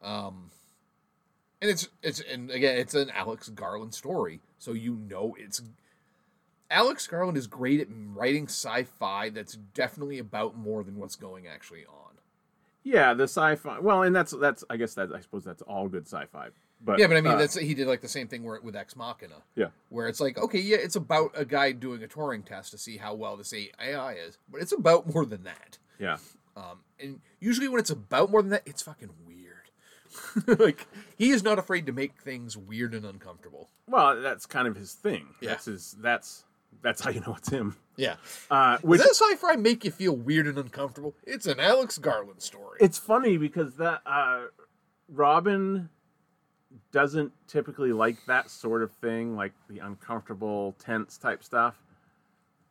Um, 0.00 0.50
and 1.60 1.70
it's 1.70 1.88
it's 2.02 2.20
and 2.20 2.50
again, 2.50 2.78
it's 2.78 2.94
an 2.94 3.10
Alex 3.10 3.50
Garland 3.50 3.92
story, 3.94 4.40
so 4.58 4.72
you 4.72 4.94
know 4.94 5.36
it's 5.38 5.60
Alex 6.70 7.06
Garland 7.06 7.36
is 7.36 7.46
great 7.46 7.80
at 7.80 7.88
writing 7.90 8.44
sci-fi 8.46 9.28
that's 9.28 9.54
definitely 9.56 10.18
about 10.18 10.56
more 10.56 10.82
than 10.82 10.96
what's 10.96 11.16
going 11.16 11.46
actually 11.46 11.84
on. 11.84 12.14
Yeah. 12.84 13.14
The 13.14 13.24
sci-fi. 13.24 13.80
Well, 13.80 14.02
and 14.02 14.14
that's 14.14 14.32
that's. 14.32 14.62
I 14.70 14.76
guess 14.76 14.94
that 14.94 15.12
I 15.12 15.20
suppose 15.20 15.44
that's 15.44 15.62
all 15.62 15.88
good 15.88 16.06
sci-fi. 16.06 16.50
But 16.84 16.98
yeah, 16.98 17.06
but 17.06 17.16
I 17.16 17.20
mean, 17.22 17.32
uh, 17.32 17.36
that's 17.36 17.56
he 17.56 17.72
did 17.74 17.86
like 17.86 18.02
the 18.02 18.08
same 18.08 18.28
thing 18.28 18.44
where 18.44 18.60
with 18.60 18.76
Ex 18.76 18.94
Machina, 18.94 19.42
yeah, 19.56 19.68
where 19.88 20.06
it's 20.06 20.20
like, 20.20 20.36
okay, 20.36 20.60
yeah, 20.60 20.76
it's 20.76 20.96
about 20.96 21.30
a 21.34 21.44
guy 21.44 21.72
doing 21.72 22.02
a 22.04 22.06
Turing 22.06 22.44
test 22.44 22.72
to 22.72 22.78
see 22.78 22.98
how 22.98 23.14
well 23.14 23.36
this 23.36 23.54
AI 23.54 24.12
is, 24.12 24.36
but 24.50 24.60
it's 24.60 24.72
about 24.72 25.12
more 25.12 25.24
than 25.24 25.44
that. 25.44 25.78
yeah. 25.98 26.18
Um, 26.56 26.80
and 27.00 27.20
usually 27.40 27.66
when 27.66 27.80
it's 27.80 27.90
about 27.90 28.30
more 28.30 28.40
than 28.40 28.50
that, 28.50 28.62
it's 28.66 28.82
fucking 28.82 29.10
weird. 29.26 29.70
like 30.60 30.86
he 31.16 31.30
is 31.30 31.42
not 31.42 31.58
afraid 31.58 31.86
to 31.86 31.92
make 31.92 32.20
things 32.20 32.56
weird 32.56 32.94
and 32.94 33.04
uncomfortable. 33.04 33.70
Well, 33.88 34.20
that's 34.20 34.46
kind 34.46 34.68
of 34.68 34.76
his 34.76 34.92
thing. 34.92 35.28
Yeah. 35.40 35.50
That's 35.50 35.64
his. 35.64 35.96
That's 36.00 36.44
that's 36.82 37.00
how 37.00 37.10
you 37.10 37.20
know 37.20 37.34
it's 37.36 37.48
him. 37.48 37.76
Yeah. 37.96 38.16
Uh, 38.50 38.78
which 38.82 39.00
Does 39.00 39.18
that 39.18 39.24
sci-fi 39.38 39.56
make 39.56 39.84
you 39.84 39.90
feel 39.90 40.16
weird 40.16 40.46
and 40.46 40.58
uncomfortable? 40.58 41.14
It's 41.24 41.46
an 41.46 41.60
Alex 41.60 41.98
Garland 41.98 42.42
story. 42.42 42.78
it's 42.80 42.98
funny 42.98 43.36
because 43.36 43.76
that 43.76 44.02
uh, 44.06 44.46
Robin 45.08 45.88
doesn't 46.92 47.32
typically 47.46 47.92
like 47.92 48.16
that 48.26 48.50
sort 48.50 48.82
of 48.82 48.90
thing, 48.92 49.36
like 49.36 49.52
the 49.68 49.78
uncomfortable, 49.78 50.74
tense 50.78 51.18
type 51.18 51.42
stuff. 51.44 51.80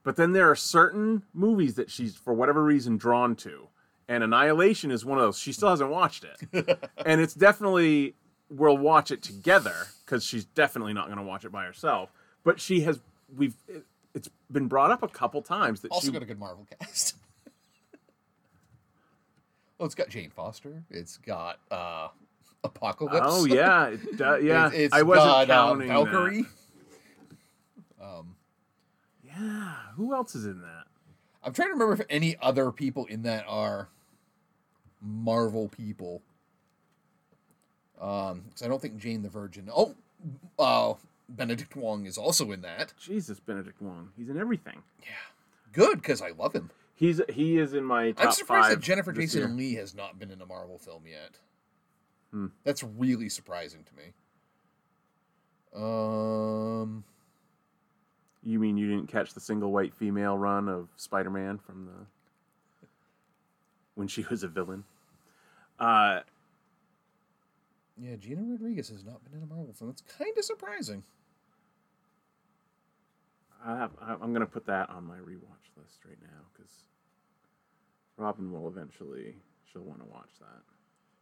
But 0.03 0.17
then 0.17 0.33
there 0.33 0.49
are 0.49 0.55
certain 0.55 1.23
movies 1.33 1.75
that 1.75 1.89
she's, 1.89 2.15
for 2.15 2.33
whatever 2.33 2.63
reason, 2.63 2.97
drawn 2.97 3.35
to, 3.37 3.67
and 4.09 4.23
Annihilation 4.23 4.91
is 4.91 5.05
one 5.05 5.17
of 5.17 5.23
those. 5.23 5.37
She 5.37 5.53
still 5.53 5.69
hasn't 5.69 5.89
watched 5.89 6.25
it, 6.25 6.79
and 7.05 7.21
it's 7.21 7.33
definitely 7.33 8.15
we'll 8.49 8.77
watch 8.77 9.11
it 9.11 9.21
together 9.21 9.73
because 10.05 10.23
she's 10.23 10.43
definitely 10.43 10.93
not 10.93 11.05
going 11.05 11.17
to 11.17 11.23
watch 11.23 11.45
it 11.45 11.51
by 11.51 11.63
herself. 11.63 12.11
But 12.43 12.59
she 12.59 12.81
has. 12.81 12.99
We've. 13.33 13.55
It, 14.13 14.17
it's 14.17 14.29
been 14.51 14.67
brought 14.67 14.91
up 14.91 15.03
a 15.03 15.07
couple 15.07 15.41
times 15.41 15.81
that 15.81 15.91
also 15.91 16.07
she 16.07 16.13
got 16.13 16.21
a 16.23 16.25
good 16.25 16.39
Marvel 16.39 16.67
cast. 16.79 17.15
well, 19.77 19.85
it's 19.85 19.95
got 19.95 20.09
Jane 20.09 20.29
Foster. 20.29 20.83
It's 20.89 21.17
got 21.17 21.59
uh 21.71 22.09
Apocalypse. 22.63 23.19
Oh 23.21 23.45
yeah, 23.45 23.87
it 23.87 23.99
yeah. 24.43 24.67
It's, 24.67 24.75
it's 24.75 24.93
I 24.93 25.01
wasn't 25.01 25.25
got, 25.25 25.49
uh, 25.49 25.53
counting 25.53 25.87
that. 25.87 25.93
Valkyrie. 25.93 26.45
Um, 28.01 28.35
Yeah, 29.23 29.75
who 29.95 30.13
else 30.13 30.35
is 30.35 30.45
in 30.45 30.61
that? 30.61 30.85
I'm 31.43 31.53
trying 31.53 31.69
to 31.69 31.73
remember 31.73 31.93
if 31.93 32.01
any 32.09 32.37
other 32.41 32.71
people 32.71 33.05
in 33.05 33.23
that 33.23 33.45
are 33.47 33.89
Marvel 35.01 35.67
people. 35.67 36.21
Um, 37.99 38.43
because 38.47 38.63
I 38.63 38.67
don't 38.67 38.81
think 38.81 38.97
Jane 38.97 39.21
the 39.21 39.29
Virgin. 39.29 39.69
Oh, 39.73 39.95
uh, 40.57 40.93
Benedict 41.35 41.75
Wong 41.75 42.05
is 42.05 42.17
also 42.17 42.51
in 42.51 42.61
that. 42.61 42.93
Jesus, 42.99 43.39
Benedict 43.39 43.81
Wong. 43.81 44.09
He's 44.15 44.29
in 44.29 44.37
everything. 44.39 44.83
Yeah. 45.01 45.07
Good, 45.71 46.01
because 46.01 46.21
I 46.21 46.29
love 46.29 46.53
him. 46.53 46.69
He's 46.95 47.19
he 47.29 47.57
is 47.57 47.73
in 47.73 47.83
my 47.83 48.11
top 48.11 48.25
I'm 48.27 48.31
surprised 48.31 48.71
that 48.71 48.79
Jennifer 48.79 49.11
Jason 49.11 49.39
year. 49.39 49.49
Lee 49.49 49.73
has 49.75 49.95
not 49.95 50.19
been 50.19 50.29
in 50.29 50.41
a 50.41 50.45
Marvel 50.45 50.77
film 50.77 51.03
yet. 51.07 51.39
Hmm. 52.31 52.47
That's 52.63 52.83
really 52.83 53.29
surprising 53.29 53.83
to 53.83 53.91
me. 53.95 54.13
Um, 55.83 57.03
You 58.43 58.59
mean 58.59 58.77
you 58.77 58.87
didn't 58.87 59.07
catch 59.07 59.33
the 59.33 59.39
single 59.39 59.71
white 59.71 59.93
female 59.95 60.37
run 60.37 60.69
of 60.69 60.89
Spider-Man 60.97 61.57
from 61.57 61.85
the 61.85 62.87
when 63.95 64.07
she 64.07 64.23
was 64.29 64.43
a 64.43 64.47
villain? 64.47 64.83
Uh, 65.79 66.19
yeah, 67.97 68.15
Gina 68.15 68.43
Rodriguez 68.43 68.89
has 68.89 69.03
not 69.03 69.23
been 69.23 69.33
in 69.35 69.43
a 69.43 69.47
Marvel 69.47 69.73
film. 69.73 69.89
That's 69.89 70.01
kind 70.01 70.37
of 70.37 70.45
surprising. 70.45 71.03
I 73.65 73.77
have, 73.77 73.91
I'm 74.01 74.33
going 74.33 74.41
to 74.41 74.45
put 74.45 74.65
that 74.65 74.89
on 74.89 75.05
my 75.05 75.15
rewatch 75.17 75.71
list 75.77 75.99
right 76.05 76.17
now 76.21 76.41
because 76.53 76.71
Robin 78.17 78.51
will 78.51 78.67
eventually 78.67 79.35
she'll 79.71 79.83
want 79.83 79.99
to 79.99 80.05
watch 80.05 80.31
that. 80.39 80.61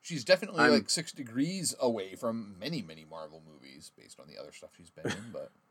She's 0.01 0.23
definitely 0.25 0.61
I'm- 0.61 0.71
like 0.71 0.89
six 0.89 1.11
degrees 1.11 1.75
away 1.79 2.15
from 2.15 2.55
many, 2.59 2.81
many 2.81 3.05
Marvel 3.09 3.43
movies 3.47 3.91
based 3.95 4.19
on 4.19 4.25
the 4.27 4.39
other 4.41 4.51
stuff 4.51 4.71
she's 4.75 4.89
been 4.89 5.05
in. 5.11 5.31
But 5.31 5.51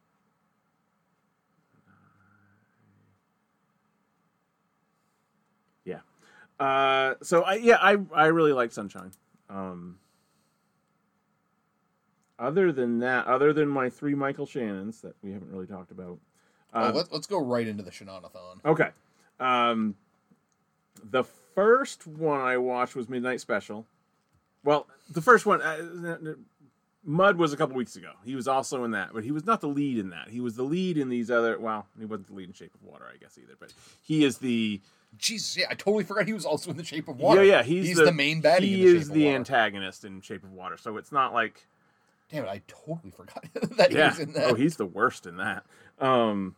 Yeah. 5.84 6.01
Uh, 6.59 7.14
so 7.22 7.42
I 7.42 7.55
yeah 7.55 7.78
I 7.80 7.97
I 8.14 8.26
really 8.26 8.52
like 8.52 8.70
Sunshine. 8.72 9.12
Um, 9.48 9.98
other 12.38 12.70
than 12.72 12.98
that, 13.01 13.26
other 13.26 13.52
than 13.52 13.68
my 13.68 13.90
three 13.90 14.14
Michael 14.14 14.47
Shannons 14.47 15.01
that 15.01 15.14
we 15.22 15.32
haven't 15.32 15.51
really 15.51 15.66
talked 15.66 15.90
about. 15.90 16.18
Oh, 16.74 16.88
um, 16.88 16.94
let, 16.94 17.12
let's 17.12 17.26
go 17.26 17.42
right 17.42 17.66
into 17.66 17.82
the 17.82 17.90
Shenanathon. 17.90 18.64
Okay. 18.64 18.90
Um, 19.38 19.94
the 21.02 21.24
first 21.55 22.06
one 22.06 22.40
I 22.40 22.56
watched 22.56 22.94
was 22.94 23.09
Midnight 23.09 23.40
Special. 23.40 23.86
Well, 24.64 24.86
the 25.10 25.22
first 25.22 25.47
one, 25.47 25.62
uh, 25.62 26.34
Mud 27.02 27.38
was 27.38 27.52
a 27.52 27.56
couple 27.56 27.76
weeks 27.76 27.97
ago. 27.97 28.12
He 28.24 28.34
was 28.34 28.47
also 28.47 28.84
in 28.84 28.90
that, 28.90 29.10
but 29.14 29.24
he 29.24 29.32
was 29.32 29.47
not 29.47 29.62
the 29.62 29.68
lead 29.68 29.98
in 29.98 30.10
that. 30.10 30.28
He 30.28 30.40
was 30.40 30.56
the 30.56 30.62
lead 30.62 30.98
in 30.98 31.09
these 31.09 31.30
other. 31.30 31.59
Well, 31.59 31.86
he 31.98 32.05
wasn't 32.05 32.28
the 32.28 32.34
lead 32.34 32.48
in 32.48 32.52
Shape 32.52 32.74
of 32.74 32.82
Water, 32.82 33.06
I 33.12 33.16
guess 33.16 33.38
either. 33.38 33.55
But 33.59 33.72
he 34.02 34.24
is 34.24 34.38
the 34.38 34.80
Jesus, 35.16 35.56
yeah, 35.56 35.66
I 35.70 35.74
totally 35.74 36.05
forgot 36.05 36.26
he 36.26 36.34
was 36.34 36.44
also 36.44 36.70
in 36.70 36.76
the 36.76 36.84
Shape 36.84 37.09
of 37.09 37.18
Water. 37.18 37.42
yeah 37.42 37.56
yeah 37.59 37.62
he's, 37.62 37.97
the, 37.97 38.12
main 38.12 38.42
baddie. 38.42 38.60
He 38.60 38.82
the 38.82 38.97
is 38.97 39.09
the 39.09 39.24
Water. 39.24 39.36
antagonist 39.36 40.05
in 40.05 40.20
Shape 40.20 40.44
of 40.44 40.52
Water. 40.52 40.76
So 40.76 40.98
it's 40.98 41.10
not 41.10 41.32
like 41.32 41.66
Damn 42.30 42.44
it, 42.44 42.48
I 42.48 42.62
totally 42.68 43.10
forgot 43.10 43.44
that 43.76 43.90
he 43.90 43.98
yeah. 43.98 44.10
was 44.10 44.20
in 44.20 44.32
that. 44.34 44.44
Oh, 44.47 44.55
he's 44.55 44.76
the 44.76 44.86
worst 44.86 45.26
in 45.26 45.38
that. 45.38 45.64
Um, 45.98 46.55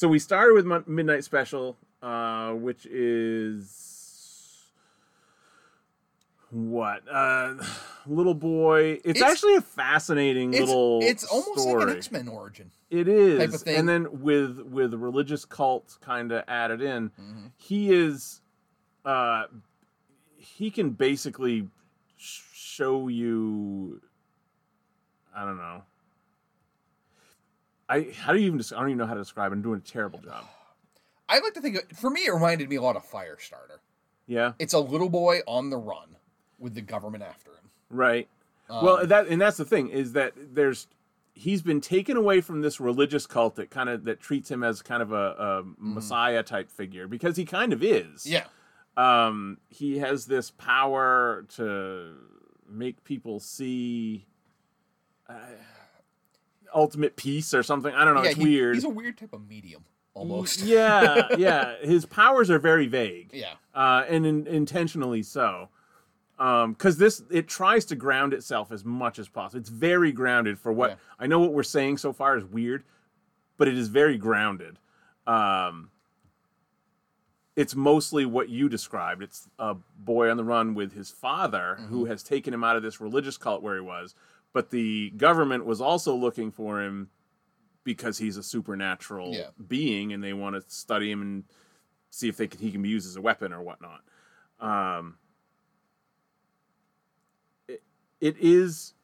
so 0.00 0.08
we 0.08 0.18
started 0.18 0.54
with 0.54 0.64
Mon- 0.64 0.84
Midnight 0.86 1.24
Special, 1.24 1.76
uh, 2.02 2.52
which 2.52 2.86
is 2.86 4.64
what 6.50 7.02
uh, 7.10 7.54
little 8.06 8.32
boy. 8.32 8.92
It's, 9.04 9.20
It's- 9.20 9.22
actually 9.30 9.56
a 9.56 9.60
fascinating 9.60 10.54
it's, 10.54 10.60
little. 10.60 11.00
it's 11.02 11.24
almost 11.24 11.60
story. 11.60 11.80
like 11.84 11.90
an 11.90 11.96
X 11.98 12.10
Men 12.10 12.28
origin. 12.28 12.70
It 12.88 13.08
is, 13.08 13.38
type 13.40 13.52
of 13.52 13.60
thing. 13.60 13.76
and 13.76 13.86
then 13.86 14.22
with 14.22 14.58
with 14.60 14.94
religious 14.94 15.44
cult 15.44 15.98
kind 16.00 16.32
of 16.32 16.44
added 16.48 16.80
in, 16.80 17.10
Mm-hmm. 17.10 17.46
he 17.58 17.92
is, 17.92 18.40
uh, 19.04 19.44
he 20.38 20.70
can 20.70 20.90
basically 20.90 21.68
show 22.16 23.08
you. 23.08 24.00
I 25.36 25.44
don't 25.44 25.58
know. 25.58 25.82
I 27.90 28.08
how 28.18 28.32
do 28.32 28.38
you 28.38 28.46
even? 28.46 28.58
des- 28.58 28.74
I 28.74 28.80
don't 28.80 28.88
even 28.90 28.98
know 28.98 29.06
how 29.06 29.14
to 29.14 29.20
describe. 29.20 29.52
it. 29.52 29.56
I'm 29.56 29.62
doing 29.62 29.82
a 29.84 29.88
terrible 29.88 30.20
job. 30.20 30.44
I 31.28 31.38
like 31.40 31.54
to 31.54 31.60
think 31.60 31.76
of, 31.76 31.98
for 31.98 32.10
me, 32.10 32.26
it 32.26 32.32
reminded 32.32 32.68
me 32.68 32.76
a 32.76 32.82
lot 32.82 32.96
of 32.96 33.04
Firestarter. 33.08 33.78
Yeah, 34.26 34.52
It's 34.58 34.72
a 34.74 34.78
little 34.80 35.08
boy 35.08 35.40
on 35.46 35.70
the 35.70 35.76
run 35.76 36.16
with 36.58 36.74
the 36.74 36.80
government 36.80 37.24
after 37.24 37.50
him. 37.50 37.70
right. 37.90 38.28
Um, 38.68 38.84
well, 38.84 39.06
that 39.06 39.26
and 39.26 39.40
that's 39.40 39.56
the 39.56 39.64
thing 39.64 39.88
is 39.88 40.12
that 40.12 40.32
there's 40.36 40.86
he's 41.34 41.62
been 41.62 41.80
taken 41.80 42.16
away 42.16 42.40
from 42.40 42.60
this 42.60 42.78
religious 42.78 43.26
cult 43.26 43.56
that 43.56 43.70
kind 43.70 43.88
of 43.88 44.04
that 44.04 44.20
treats 44.20 44.48
him 44.50 44.62
as 44.62 44.82
kind 44.82 45.02
of 45.02 45.10
a, 45.12 45.16
a 45.16 45.62
messiah 45.78 46.42
type 46.44 46.70
figure 46.70 47.08
because 47.08 47.36
he 47.36 47.44
kind 47.44 47.72
of 47.72 47.82
is. 47.82 48.24
Yeah, 48.26 48.44
um, 48.96 49.58
he 49.68 49.98
has 49.98 50.26
this 50.26 50.50
power 50.52 51.44
to 51.56 52.12
make 52.68 53.02
people 53.02 53.40
see 53.40 54.26
uh, 55.28 55.34
ultimate 56.74 57.16
peace 57.16 57.52
or 57.54 57.62
something. 57.62 57.92
I 57.94 58.04
don't 58.04 58.14
know. 58.14 58.22
yeah, 58.22 58.30
it's 58.30 58.38
he- 58.38 58.44
weird. 58.44 58.74
He's 58.76 58.84
a 58.84 58.88
weird 58.88 59.18
type 59.18 59.32
of 59.32 59.48
medium, 59.48 59.84
almost. 60.14 60.60
yeah, 60.62 61.28
yeah. 61.38 61.76
His 61.82 62.06
powers 62.06 62.50
are 62.50 62.58
very 62.58 62.86
vague, 62.86 63.30
yeah. 63.32 63.54
uh, 63.74 64.04
and 64.08 64.24
in, 64.26 64.46
intentionally 64.46 65.22
so. 65.22 65.68
because 66.38 66.96
this 66.98 67.22
it 67.30 67.48
tries 67.48 67.84
to 67.86 67.96
ground 67.96 68.32
itself 68.32 68.72
as 68.72 68.84
much 68.84 69.18
as 69.18 69.28
possible. 69.28 69.60
It's 69.60 69.68
very 69.70 70.12
grounded 70.12 70.58
for 70.58 70.72
what 70.72 70.90
Yeah. 70.90 70.96
I 71.18 71.26
know. 71.26 71.40
What 71.40 71.52
we're 71.52 71.62
saying 71.62 71.98
so 71.98 72.12
far 72.12 72.36
is 72.36 72.44
weird, 72.44 72.84
but 73.58 73.68
it 73.68 73.76
is 73.76 73.88
very 73.88 74.16
grounded. 74.18 74.78
Um, 75.26 75.90
it's 77.56 77.74
mostly 77.74 78.24
what 78.24 78.48
you 78.48 78.68
described. 78.68 79.22
It's 79.22 79.48
a 79.58 79.74
boy 79.98 80.30
on 80.30 80.36
the 80.38 80.44
run 80.44 80.72
with 80.74 80.92
his 80.94 81.10
father 81.10 81.76
who 81.90 82.06
has 82.06 82.22
taken 82.22 82.54
him 82.54 82.64
out 82.64 82.76
of 82.76 82.82
this 82.82 83.00
religious 83.00 83.36
cult 83.36 83.62
where 83.62 83.74
he 83.74 83.80
was, 83.82 84.14
but 84.52 84.70
the 84.70 85.10
government 85.10 85.64
was 85.64 85.80
also 85.80 86.14
looking 86.14 86.50
for 86.50 86.80
him 86.82 87.08
because 87.84 88.18
he's 88.18 88.36
a 88.36 88.42
supernatural 88.42 89.32
Yeah. 89.34 89.50
being, 89.68 90.12
and 90.12 90.22
they 90.22 90.32
want 90.32 90.54
to 90.56 90.62
study 90.74 91.10
him 91.10 91.22
and 91.22 91.44
see 92.10 92.28
if 92.28 92.36
they 92.36 92.46
can, 92.46 92.60
he 92.60 92.70
can 92.72 92.82
be 92.82 92.88
used 92.88 93.06
as 93.06 93.16
a 93.16 93.20
weapon 93.20 93.52
or 93.52 93.62
whatnot. 93.62 94.02
Um, 94.60 95.16
it, 97.68 97.82
it 98.20 98.36
is. 98.38 98.94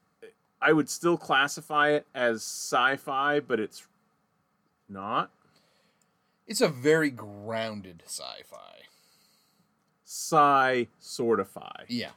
I 0.61 0.73
would 0.73 0.89
still 0.89 1.17
classify 1.17 1.91
it 1.91 2.07
as 2.15 2.43
sci-fi, 2.43 3.41
but 3.41 3.61
it's 3.61 3.87
not 4.89 5.31
It's 6.47 6.61
a 6.61 6.69
very 6.69 7.11
grounded 7.11 8.03
sci-fi. 8.07 8.83
sci 10.05 10.89
sort 10.99 11.41
of 11.41 11.49
fi. 11.49 11.85
Yeah. 11.89 12.11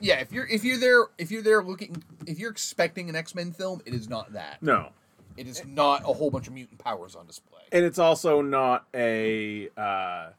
Yeah, 0.00 0.20
if 0.20 0.32
you're 0.32 0.46
if 0.46 0.64
you're 0.64 0.78
there 0.78 1.04
if 1.18 1.30
you're 1.30 1.42
there 1.42 1.62
looking 1.62 2.02
if 2.26 2.38
you're 2.38 2.50
expecting 2.50 3.08
an 3.08 3.16
X-Men 3.16 3.52
film, 3.52 3.80
it 3.86 3.94
is 3.94 4.08
not 4.08 4.32
that. 4.34 4.62
No, 4.62 4.90
It 5.36 5.46
is 5.48 5.64
not 5.66 6.02
a 6.02 6.12
whole 6.12 6.30
bunch 6.30 6.46
of 6.46 6.52
mutant 6.54 6.78
powers 6.78 7.14
on 7.16 7.26
display. 7.26 7.60
and 7.72 7.84
it's 7.84 7.98
also 7.98 8.40
not 8.42 8.86
a 8.94 9.68
uh, 9.76 10.30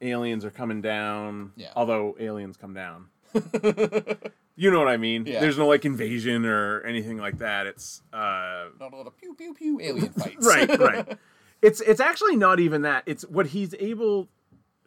aliens 0.00 0.44
are 0.44 0.50
coming 0.50 0.80
down. 0.80 1.52
Yeah. 1.56 1.72
Although 1.76 2.16
aliens 2.20 2.56
come 2.56 2.74
down. 2.74 3.06
you 4.56 4.70
know 4.70 4.78
what 4.78 4.88
I 4.88 4.96
mean? 4.96 5.26
Yeah. 5.26 5.40
There's 5.40 5.58
no 5.58 5.66
like 5.66 5.84
invasion 5.84 6.46
or 6.46 6.80
anything 6.82 7.18
like 7.18 7.38
that. 7.38 7.66
It's 7.66 8.02
uh, 8.12 8.66
Not 8.80 8.92
a 8.92 8.96
lot 8.96 9.06
of 9.06 9.16
pew 9.18 9.34
pew 9.34 9.54
pew 9.54 9.80
alien 9.80 10.10
fights. 10.12 10.46
right, 10.46 10.78
right. 10.78 11.18
It's 11.60 11.80
it's 11.80 11.98
actually 11.98 12.36
not 12.36 12.60
even 12.60 12.82
that. 12.82 13.02
It's 13.04 13.24
what 13.24 13.48
he's 13.48 13.74
able. 13.80 14.28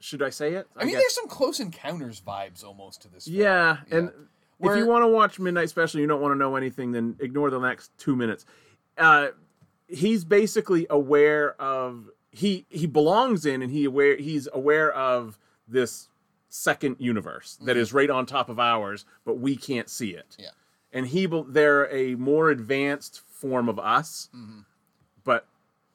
Should 0.02 0.22
I 0.22 0.30
say 0.30 0.53
it? 0.56 0.68
I 0.76 0.84
mean, 0.84 0.94
guess- 0.94 1.02
there's 1.03 1.15
some 1.15 1.28
close 1.28 1.60
encounters 1.60 2.19
vibes 2.22 2.64
almost 2.64 3.02
to 3.03 3.07
this. 3.07 3.26
film. 3.26 3.38
Yeah, 3.38 3.78
and 3.90 4.10
if 4.10 4.14
Where- 4.57 4.78
you 4.78 4.86
want 4.88 5.03
to 5.03 5.07
watch 5.07 5.40
Midnight 5.40 5.69
Special, 5.69 5.99
you 5.99 6.07
don't 6.07 6.22
want 6.22 6.34
to 6.34 6.38
know 6.38 6.56
anything, 6.56 6.91
then 6.91 7.15
ignore 7.19 7.49
the 7.49 7.60
next 7.60 7.98
two 7.98 8.15
minutes. 8.15 8.45
Uh, 8.98 9.30
he's 9.88 10.23
basically 10.26 10.88
aware 10.90 11.53
of 11.61 12.10
he 12.32 12.65
he 12.69 12.86
belongs 12.88 13.45
in, 13.45 13.61
and 13.61 13.72
he 13.72 13.86
aware 13.86 14.15
he's 14.18 14.48
aware 14.53 14.91
of 14.91 15.38
this 15.68 16.10
second 16.49 16.98
universe 16.99 17.57
that 17.61 17.78
is 17.78 17.94
right 17.94 18.10
on 18.10 18.26
top 18.26 18.49
of 18.49 18.60
ours, 18.60 19.06
but 19.26 19.40
we 19.40 19.56
can't 19.56 19.90
see 19.90 20.11
it. 20.11 20.36
Yeah. 20.38 20.49
and 20.94 21.07
he 21.07 21.26
they're 21.48 21.90
a 21.94 22.15
more 22.15 22.49
advanced 22.49 23.22
form 23.22 23.69
of 23.69 23.80
us, 23.80 24.30
but 25.23 25.48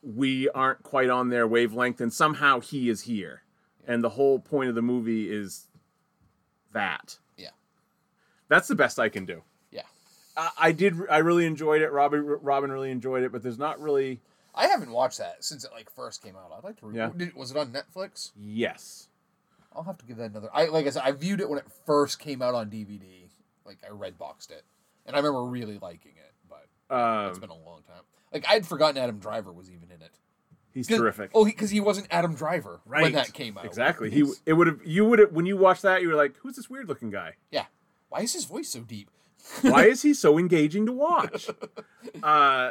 we 0.02 0.48
aren't 0.50 0.82
quite 0.82 1.10
on 1.10 1.28
their 1.28 1.46
wavelength, 1.46 2.00
and 2.00 2.10
somehow 2.12 2.60
he 2.60 2.88
is 2.88 3.02
here, 3.02 3.42
and 3.86 4.02
the 4.04 4.10
whole 4.10 4.38
point 4.38 4.68
of 4.68 4.74
the 4.74 4.82
movie 4.82 5.30
is 5.32 5.66
that. 6.72 7.18
Yeah. 7.36 7.50
That's 8.48 8.68
the 8.68 8.74
best 8.74 8.98
I 8.98 9.08
can 9.08 9.24
do. 9.24 9.42
Yeah. 9.70 9.82
I, 10.36 10.50
I 10.58 10.72
did. 10.72 10.94
I 11.10 11.18
really 11.18 11.46
enjoyed 11.46 11.82
it. 11.82 11.90
Robin, 11.90 12.24
Robin 12.24 12.70
really 12.70 12.90
enjoyed 12.90 13.22
it, 13.22 13.32
but 13.32 13.42
there's 13.42 13.58
not 13.58 13.80
really. 13.80 14.20
I 14.54 14.66
haven't 14.68 14.90
watched 14.90 15.18
that 15.18 15.44
since 15.44 15.64
it 15.64 15.70
like 15.72 15.90
first 15.90 16.22
came 16.22 16.34
out. 16.36 16.52
I'd 16.56 16.64
like 16.64 16.78
to. 16.80 16.86
Re- 16.86 16.96
Yeah. 16.96 17.10
Did, 17.16 17.34
was 17.34 17.50
it 17.50 17.56
on 17.56 17.72
Netflix? 17.72 18.30
Yes. 18.36 19.08
I'll 19.74 19.82
have 19.82 19.98
to 19.98 20.06
give 20.06 20.16
that 20.16 20.30
another. 20.30 20.48
I 20.54 20.66
like 20.66 20.86
I 20.86 20.90
said, 20.90 21.02
I 21.04 21.12
viewed 21.12 21.40
it 21.40 21.48
when 21.48 21.58
it 21.58 21.66
first 21.84 22.18
came 22.18 22.40
out 22.40 22.54
on 22.54 22.70
DVD. 22.70 23.00
Like 23.66 23.78
I 23.86 23.90
red 23.90 24.16
boxed 24.18 24.50
it, 24.50 24.64
and 25.04 25.14
I 25.14 25.18
remember 25.18 25.44
really 25.44 25.78
liking 25.78 26.12
it. 26.16 26.32
But 26.48 26.94
um, 26.96 27.28
it's 27.30 27.38
been 27.38 27.50
a 27.50 27.54
long 27.54 27.82
time. 27.86 28.02
Like 28.32 28.46
I'd 28.48 28.66
forgotten 28.66 28.96
Adam 28.96 29.18
Driver 29.18 29.52
was 29.52 29.68
even 29.70 29.90
in 29.90 30.00
it. 30.00 30.18
He's 30.76 30.86
terrific. 30.88 31.30
Oh, 31.34 31.44
because 31.44 31.70
he, 31.70 31.80
wasn't 31.80 32.06
Adam 32.10 32.34
Driver 32.34 32.80
right. 32.84 33.02
when 33.02 33.12
that 33.12 33.32
came 33.32 33.56
out. 33.58 33.64
Exactly. 33.64 34.10
He 34.10 34.24
it 34.44 34.52
would 34.52 34.66
have 34.66 34.80
you 34.84 35.04
would 35.06 35.18
have 35.18 35.32
when 35.32 35.46
you 35.46 35.56
watched 35.56 35.82
that 35.82 36.02
you 36.02 36.08
were 36.08 36.14
like, 36.14 36.36
who's 36.38 36.56
this 36.56 36.68
weird 36.70 36.88
looking 36.88 37.10
guy? 37.10 37.34
yeah. 37.50 37.64
Why 38.08 38.20
is 38.20 38.32
his 38.34 38.44
voice 38.44 38.68
so 38.68 38.80
deep? 38.80 39.10
Why 39.62 39.86
is 39.86 40.02
he 40.02 40.14
so 40.14 40.38
engaging 40.44 40.86
to 40.86 40.92
watch? 40.92 41.48
Uh, 42.22 42.70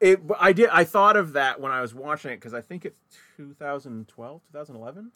it. 0.00 0.20
I 0.38 0.52
did. 0.52 0.68
I 0.70 0.84
thought 0.84 1.16
of 1.16 1.32
that 1.32 1.60
when 1.60 1.72
I 1.72 1.80
was 1.80 1.94
watching 1.94 2.30
it 2.32 2.36
because 2.36 2.52
I 2.54 2.60
think 2.60 2.84
it's 2.84 3.00
2012, 3.38 4.42
2011. 4.52 5.10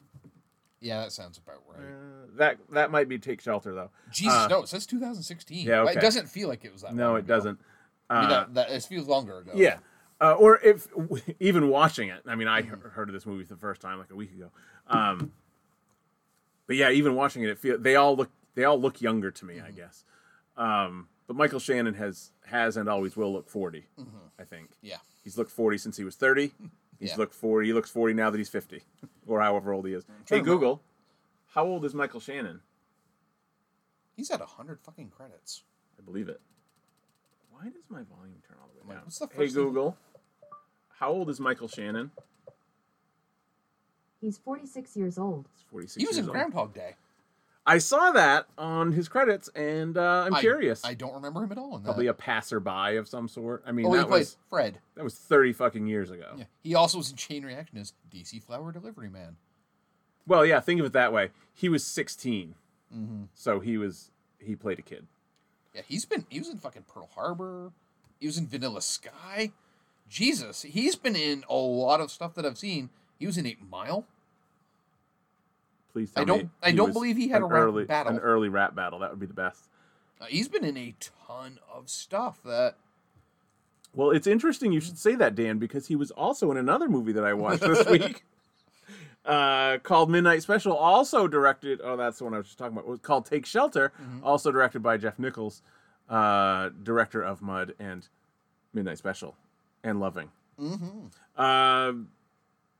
Yeah, 0.81 1.01
that 1.01 1.11
sounds 1.13 1.37
about 1.37 1.61
right. 1.69 1.79
Uh, 1.79 2.27
that 2.37 2.57
that 2.71 2.91
might 2.91 3.07
be 3.07 3.17
Take 3.17 3.39
Shelter 3.39 3.73
though. 3.73 3.91
Jesus, 4.11 4.33
uh, 4.33 4.47
no, 4.47 4.63
it 4.63 4.67
says 4.67 4.85
2016. 4.85 5.65
yeah, 5.65 5.81
okay. 5.81 5.93
It 5.93 6.01
doesn't 6.01 6.27
feel 6.27 6.49
like 6.49 6.65
it 6.65 6.73
was 6.73 6.81
that. 6.81 6.93
No, 6.93 7.09
long 7.09 7.15
it 7.17 7.19
ago. 7.19 7.35
doesn't. 7.35 7.59
I 8.09 8.21
mean, 8.21 8.25
Uh, 8.25 8.29
that, 8.29 8.53
that 8.55 8.69
it 8.71 8.83
feels 8.83 9.07
longer 9.07 9.39
ago. 9.39 9.51
Yeah. 9.55 9.77
Uh, 10.23 10.33
or 10.35 10.57
if 10.59 10.87
even 11.41 11.67
watching 11.67 12.07
it, 12.07 12.21
I 12.25 12.35
mean, 12.35 12.47
I 12.47 12.61
heard 12.61 13.09
of 13.09 13.13
this 13.13 13.25
movie 13.25 13.43
the 13.43 13.57
first 13.57 13.81
time 13.81 13.99
like 13.99 14.09
a 14.09 14.15
week 14.15 14.31
ago. 14.31 14.51
Um, 14.87 15.33
but 16.65 16.77
yeah, 16.77 16.91
even 16.91 17.13
watching 17.15 17.43
it, 17.43 17.49
it 17.49 17.57
feel 17.57 17.77
they 17.77 17.95
all 17.97 18.15
look 18.15 18.29
they 18.55 18.63
all 18.63 18.79
look 18.79 19.01
younger 19.01 19.31
to 19.31 19.45
me, 19.45 19.59
I 19.59 19.71
guess. 19.71 20.05
Um, 20.55 21.09
but 21.27 21.35
Michael 21.35 21.59
Shannon 21.59 21.95
has 21.95 22.31
has 22.45 22.77
and 22.77 22.87
always 22.87 23.17
will 23.17 23.33
look 23.33 23.49
40 23.49 23.85
I 24.39 24.43
think. 24.45 24.69
Yeah. 24.81 24.97
He's 25.25 25.37
looked 25.37 25.51
forty 25.51 25.77
since 25.77 25.97
he 25.97 26.03
was 26.05 26.15
thirty. 26.15 26.53
He's 26.99 27.09
Yeah. 27.11 27.17
looked 27.17 27.33
forty. 27.33 27.67
He 27.67 27.73
looks 27.73 27.89
forty 27.89 28.13
now 28.13 28.29
that 28.29 28.37
he's 28.37 28.49
fifty, 28.49 28.81
or 29.27 29.41
however 29.41 29.73
old 29.73 29.85
he 29.87 29.93
is. 29.93 30.05
Hey 30.29 30.39
Google, 30.39 30.81
how 31.53 31.65
old 31.65 31.83
is 31.83 31.93
Michael 31.93 32.19
Shannon? 32.21 32.61
He's 34.15 34.29
at 34.31 34.39
100 34.39 34.79
fucking 34.79 35.09
credits. 35.09 35.63
I 35.99 36.01
believe 36.03 36.29
it. 36.29 36.39
Why 37.51 37.63
does 37.65 37.83
my 37.89 38.03
volume 38.03 38.35
turn 38.47 38.57
all 38.61 38.69
the 38.73 38.87
way 38.87 38.93
down? 38.95 39.03
what's 39.05 39.17
the 39.19 39.27
Hey 39.27 39.33
first 39.45 39.55
thing- 39.55 39.63
Google, 39.65 39.97
how 40.99 41.11
old 41.11 41.29
is 41.29 41.39
Michael 41.39 41.67
Shannon? 41.67 42.11
He's 44.21 44.37
46 44.37 44.95
years 44.95 45.17
old. 45.17 45.47
He's 45.53 45.63
forty-six. 45.69 45.95
He 46.01 46.07
was 46.07 46.15
years 46.17 46.25
in 46.25 46.29
old. 46.29 46.33
Groundhog 46.37 46.73
Day. 46.73 46.95
I 47.65 47.77
saw 47.77 48.11
that 48.11 48.47
on 48.57 48.91
his 48.91 49.07
credits, 49.07 49.49
and 49.55 49.97
uh, 49.97 50.23
I'm 50.25 50.33
I- 50.35 50.39
curious. 50.41 50.83
I 50.85 50.93
don't 50.93 51.13
remember 51.13 51.43
him 51.43 51.51
at 51.51 51.57
all 51.57 51.75
in 51.77 51.83
that. 51.83 51.87
Probably 51.89 52.07
a 52.07 52.13
passerby 52.13 52.95
of 52.97 53.07
some 53.07 53.27
sort. 53.27 53.63
I 53.65 53.71
mean, 53.71 53.85
oh, 53.85 53.91
he 53.93 53.97
that 53.99 54.07
played 54.07 54.19
was 54.19 54.37
Fred. 54.49 54.79
that 54.95 55.03
was 55.03 55.15
thirty 55.15 55.51
fucking 55.53 55.87
years 55.87 56.09
ago. 56.09 56.35
Yeah. 56.37 56.43
He 56.61 56.75
also 56.75 56.97
was 56.97 57.09
in 57.09 57.15
Chain 57.17 57.43
Reaction 57.45 57.77
as 57.77 57.93
DC 58.13 58.41
Flower 58.43 58.71
Delivery 58.71 59.09
Man. 59.09 59.37
Well, 60.25 60.45
yeah, 60.45 60.59
think 60.61 60.79
of 60.79 60.85
it 60.85 60.93
that 60.93 61.11
way. 61.11 61.31
He 61.53 61.67
was 61.67 61.83
16, 61.85 62.55
Mm-hmm. 62.95 63.23
so 63.33 63.59
he 63.59 63.77
was 63.77 64.11
he 64.39 64.55
played 64.55 64.79
a 64.79 64.83
kid. 64.83 65.07
Yeah, 65.73 65.81
he's 65.87 66.05
been 66.05 66.25
he 66.29 66.39
was 66.39 66.49
in 66.49 66.57
fucking 66.59 66.83
Pearl 66.93 67.09
Harbor. 67.15 67.71
He 68.19 68.27
was 68.27 68.37
in 68.37 68.47
Vanilla 68.47 68.81
Sky. 68.81 69.51
Jesus, 70.13 70.61
he's 70.61 70.95
been 70.95 71.15
in 71.15 71.43
a 71.49 71.55
lot 71.55 71.99
of 71.99 72.11
stuff 72.11 72.35
that 72.35 72.45
I've 72.45 72.57
seen. 72.59 72.89
He 73.17 73.25
was 73.25 73.35
in 73.37 73.47
Eight 73.47 73.57
Mile. 73.67 74.05
Please, 75.91 76.11
I 76.15 76.23
don't- 76.23 76.43
me 76.43 76.49
I 76.61 76.71
don't 76.71 76.93
believe 76.93 77.17
he 77.17 77.29
had 77.29 77.37
an 77.37 77.43
a 77.43 77.47
rap 77.47 77.63
early 77.63 77.85
battle. 77.85 78.11
an 78.13 78.19
early 78.19 78.49
rap 78.49 78.75
battle. 78.75 78.99
That 78.99 79.09
would 79.09 79.19
be 79.19 79.25
the 79.25 79.33
best. 79.33 79.69
Uh, 80.21 80.25
he's 80.25 80.47
been 80.47 80.63
in 80.63 80.77
a 80.77 80.93
ton 81.27 81.59
of 81.71 81.89
stuff 81.89 82.41
that 82.43 82.75
Well, 83.95 84.11
it's 84.11 84.27
interesting 84.27 84.71
you 84.71 84.81
should 84.81 84.97
say 84.99 85.15
that, 85.15 85.33
Dan, 85.35 85.57
because 85.59 85.87
he 85.87 85.95
was 85.95 86.11
also 86.11 86.51
in 86.51 86.57
another 86.57 86.87
movie 86.87 87.11
that 87.13 87.23
I 87.23 87.33
watched 87.33 87.61
this 87.61 87.85
week. 87.89 88.23
Uh, 89.25 89.77
called 89.79 90.09
Midnight 90.11 90.41
Special, 90.43 90.73
also 90.75 91.27
directed. 91.27 91.79
Oh, 91.83 91.95
that's 91.97 92.17
the 92.19 92.23
one 92.25 92.33
I 92.33 92.37
was 92.37 92.47
just 92.47 92.57
talking 92.59 92.73
about. 92.73 92.85
It 92.85 92.89
was 92.91 92.99
called 92.99 93.25
Take 93.25 93.45
Shelter, 93.45 93.93
also 94.23 94.51
directed 94.51 94.83
by 94.83 94.97
Jeff 94.97 95.17
Nichols, 95.17 95.61
uh, 96.09 96.69
director 96.83 97.21
of 97.23 97.41
Mud 97.41 97.73
and 97.79 98.07
Midnight 98.73 98.97
Special, 98.97 99.35
and 99.83 99.99
Loving. 99.99 100.29
Mm-hmm. 100.59 101.41
Um, 101.41 102.09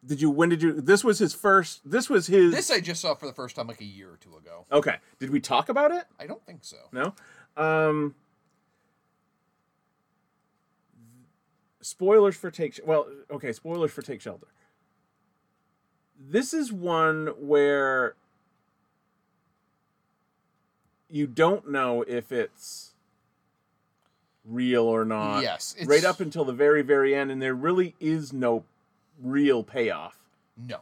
did 0.06 0.22
you? 0.22 0.30
When 0.30 0.50
did 0.50 0.62
you? 0.62 0.80
This 0.82 1.04
was 1.04 1.20
his 1.20 1.34
first. 1.34 1.82
This 1.90 2.10
was 2.10 2.28
his. 2.28 2.54
this 2.54 2.70
I 2.72 2.80
just 2.80 3.02
saw 3.02 3.16
for 3.16 3.26
the 3.26 3.34
first 3.34 3.56
time 3.56 3.68
like 3.68 3.82
a 3.82 3.86
year 3.86 4.10
or 4.12 4.18
two 4.18 4.36
ago. 4.36 4.66
okay. 4.72 4.98
Did 5.20 5.30
we 5.30 5.40
talk 5.40 5.70
about 5.70 5.92
it? 5.92 6.06
I 6.20 6.28
don't 6.28 6.46
think 6.46 6.60
so. 6.64 6.78
No. 6.92 7.14
Um 7.56 8.16
spoilers 11.82 12.36
for 12.36 12.50
take 12.50 12.80
well, 12.86 13.08
okay, 13.32 13.52
spoilers 13.52 13.92
for 13.92 14.02
take 14.02 14.22
shelter. 14.22 14.48
This 16.20 16.54
is 16.54 16.72
one 16.72 17.28
where 17.38 18.16
you 21.10 21.28
don't 21.28 21.70
know 21.70 22.02
if 22.04 22.32
it's 22.32 22.93
real 24.46 24.84
or 24.84 25.06
not. 25.06 25.42
Yes, 25.42 25.74
it's- 25.74 25.88
right 25.88 26.04
up 26.04 26.20
until 26.20 26.46
the 26.46 26.54
very 26.54 26.82
very 26.82 27.16
end 27.16 27.32
and 27.32 27.42
there 27.42 27.56
really 27.56 27.96
is 28.00 28.34
no 28.34 28.64
real 29.22 29.64
payoff. 29.64 30.18
No. 30.58 30.80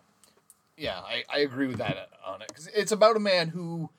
Yeah, 0.77 0.99
I, 0.99 1.23
I 1.31 1.39
agree 1.39 1.67
with 1.67 1.77
that 1.77 2.09
on 2.25 2.41
it 2.41 2.47
because 2.47 2.67
it's 2.67 2.91
about 2.91 3.15
a 3.15 3.19
man 3.19 3.49
who 3.49 3.89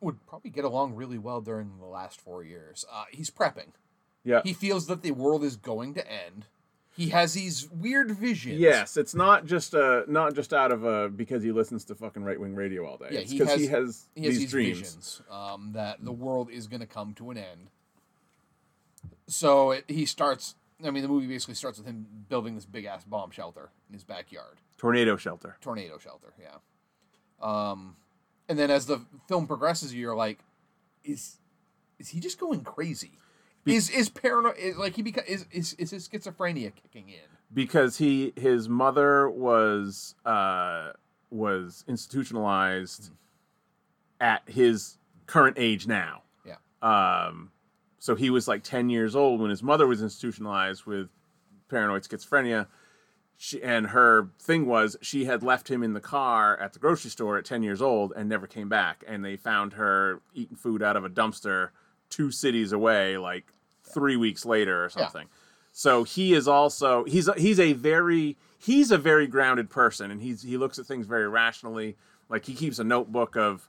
would 0.00 0.24
probably 0.26 0.50
get 0.50 0.64
along 0.64 0.94
really 0.94 1.18
well 1.18 1.40
during 1.40 1.72
the 1.80 1.86
last 1.86 2.20
four 2.20 2.44
years. 2.44 2.84
Uh, 2.92 3.04
he's 3.10 3.30
prepping. 3.30 3.68
Yeah. 4.22 4.42
He 4.44 4.52
feels 4.52 4.86
that 4.86 5.02
the 5.02 5.10
world 5.12 5.42
is 5.42 5.56
going 5.56 5.94
to 5.94 6.06
end. 6.10 6.46
he 6.96 7.08
has 7.08 7.32
these 7.34 7.68
weird 7.70 8.12
visions. 8.12 8.60
Yes, 8.60 8.96
it's 8.96 9.14
not 9.16 9.46
just 9.46 9.74
uh 9.74 10.02
not 10.06 10.34
just 10.34 10.54
out 10.54 10.70
of 10.70 10.86
uh 10.86 11.08
because 11.08 11.42
he 11.42 11.50
listens 11.50 11.84
to 11.86 11.94
fucking 11.96 12.22
right 12.22 12.38
wing 12.38 12.54
radio 12.54 12.86
all 12.86 12.96
day. 12.98 13.08
Yeah, 13.10 13.20
he 13.20 13.38
because 13.38 13.50
has, 13.54 13.60
he 13.60 13.66
has 13.66 14.06
he 14.14 14.24
has 14.26 14.30
these, 14.34 14.38
these 14.42 14.50
dreams. 14.50 14.78
visions 14.78 15.22
um, 15.30 15.72
that 15.72 16.04
the 16.04 16.12
world 16.12 16.50
is 16.50 16.68
going 16.68 16.80
to 16.80 16.86
come 16.86 17.12
to 17.14 17.30
an 17.32 17.38
end. 17.38 17.70
So 19.26 19.70
it, 19.72 19.84
he 19.88 20.06
starts. 20.06 20.54
I 20.84 20.90
mean, 20.90 21.02
the 21.02 21.08
movie 21.08 21.26
basically 21.26 21.54
starts 21.54 21.78
with 21.78 21.86
him 21.86 22.06
building 22.28 22.54
this 22.56 22.66
big 22.66 22.84
ass 22.84 23.04
bomb 23.04 23.30
shelter 23.30 23.70
in 23.88 23.94
his 23.94 24.04
backyard, 24.04 24.58
Tornado 24.76 25.16
shelter. 25.16 25.56
tornado 25.60 25.98
shelter. 25.98 26.34
Yeah. 26.40 26.56
Um, 27.40 27.96
and 28.48 28.58
then 28.58 28.70
as 28.70 28.86
the 28.86 29.00
film 29.28 29.46
progresses, 29.46 29.94
you're 29.94 30.16
like, 30.16 30.40
is 31.04 31.38
is 31.98 32.08
he 32.10 32.20
just 32.20 32.38
going 32.38 32.62
crazy? 32.62 33.18
is 33.64 33.88
is 33.88 34.10
paranoid? 34.10 34.56
Is, 34.58 34.76
like 34.76 34.94
he 34.96 35.02
beca- 35.02 35.24
is, 35.26 35.46
is 35.50 35.72
is 35.74 35.90
his 35.90 36.08
schizophrenia 36.08 36.74
kicking 36.74 37.08
in? 37.08 37.20
because 37.52 37.96
he 37.98 38.32
his 38.36 38.68
mother 38.68 39.30
was 39.30 40.14
uh 40.26 40.90
was 41.30 41.84
institutionalized 41.86 43.10
at 44.20 44.42
his 44.48 44.98
current 45.26 45.56
age 45.58 45.86
now 45.86 46.22
Yeah. 46.44 46.56
um 46.82 47.50
so 48.04 48.14
he 48.14 48.28
was 48.28 48.46
like 48.46 48.62
10 48.62 48.90
years 48.90 49.16
old 49.16 49.40
when 49.40 49.48
his 49.48 49.62
mother 49.62 49.86
was 49.86 50.02
institutionalized 50.02 50.84
with 50.84 51.08
paranoid 51.70 52.02
schizophrenia. 52.02 52.66
She, 53.38 53.62
and 53.62 53.86
her 53.86 54.28
thing 54.38 54.66
was 54.66 54.94
she 55.00 55.24
had 55.24 55.42
left 55.42 55.70
him 55.70 55.82
in 55.82 55.94
the 55.94 56.02
car 56.02 56.54
at 56.58 56.74
the 56.74 56.78
grocery 56.78 57.10
store 57.10 57.38
at 57.38 57.46
10 57.46 57.62
years 57.62 57.80
old 57.80 58.12
and 58.14 58.28
never 58.28 58.46
came 58.46 58.68
back. 58.68 59.02
And 59.08 59.24
they 59.24 59.38
found 59.38 59.72
her 59.72 60.20
eating 60.34 60.54
food 60.54 60.82
out 60.82 60.96
of 60.98 61.06
a 61.06 61.08
dumpster 61.08 61.70
two 62.10 62.30
cities 62.30 62.72
away 62.72 63.16
like 63.16 63.46
three 63.82 64.16
weeks 64.16 64.44
later 64.44 64.82
or 64.84 64.90
Yeah. 64.94 65.04
something. 65.04 65.28
So 65.72 66.04
he 66.04 66.34
is 66.34 66.46
also 66.46 67.04
he's 67.04 67.26
a, 67.26 67.32
he's 67.40 67.58
a 67.58 67.72
very 67.72 68.36
he's 68.58 68.90
a 68.90 68.98
very 68.98 69.26
grounded 69.26 69.70
person. 69.70 70.10
And 70.10 70.20
he's 70.20 70.42
he 70.42 70.58
looks 70.58 70.78
at 70.78 70.84
things 70.84 71.06
very 71.06 71.26
rationally. 71.26 71.96
Like 72.28 72.44
he 72.44 72.52
keeps 72.54 72.78
a 72.78 72.84
notebook 72.84 73.34
of 73.34 73.66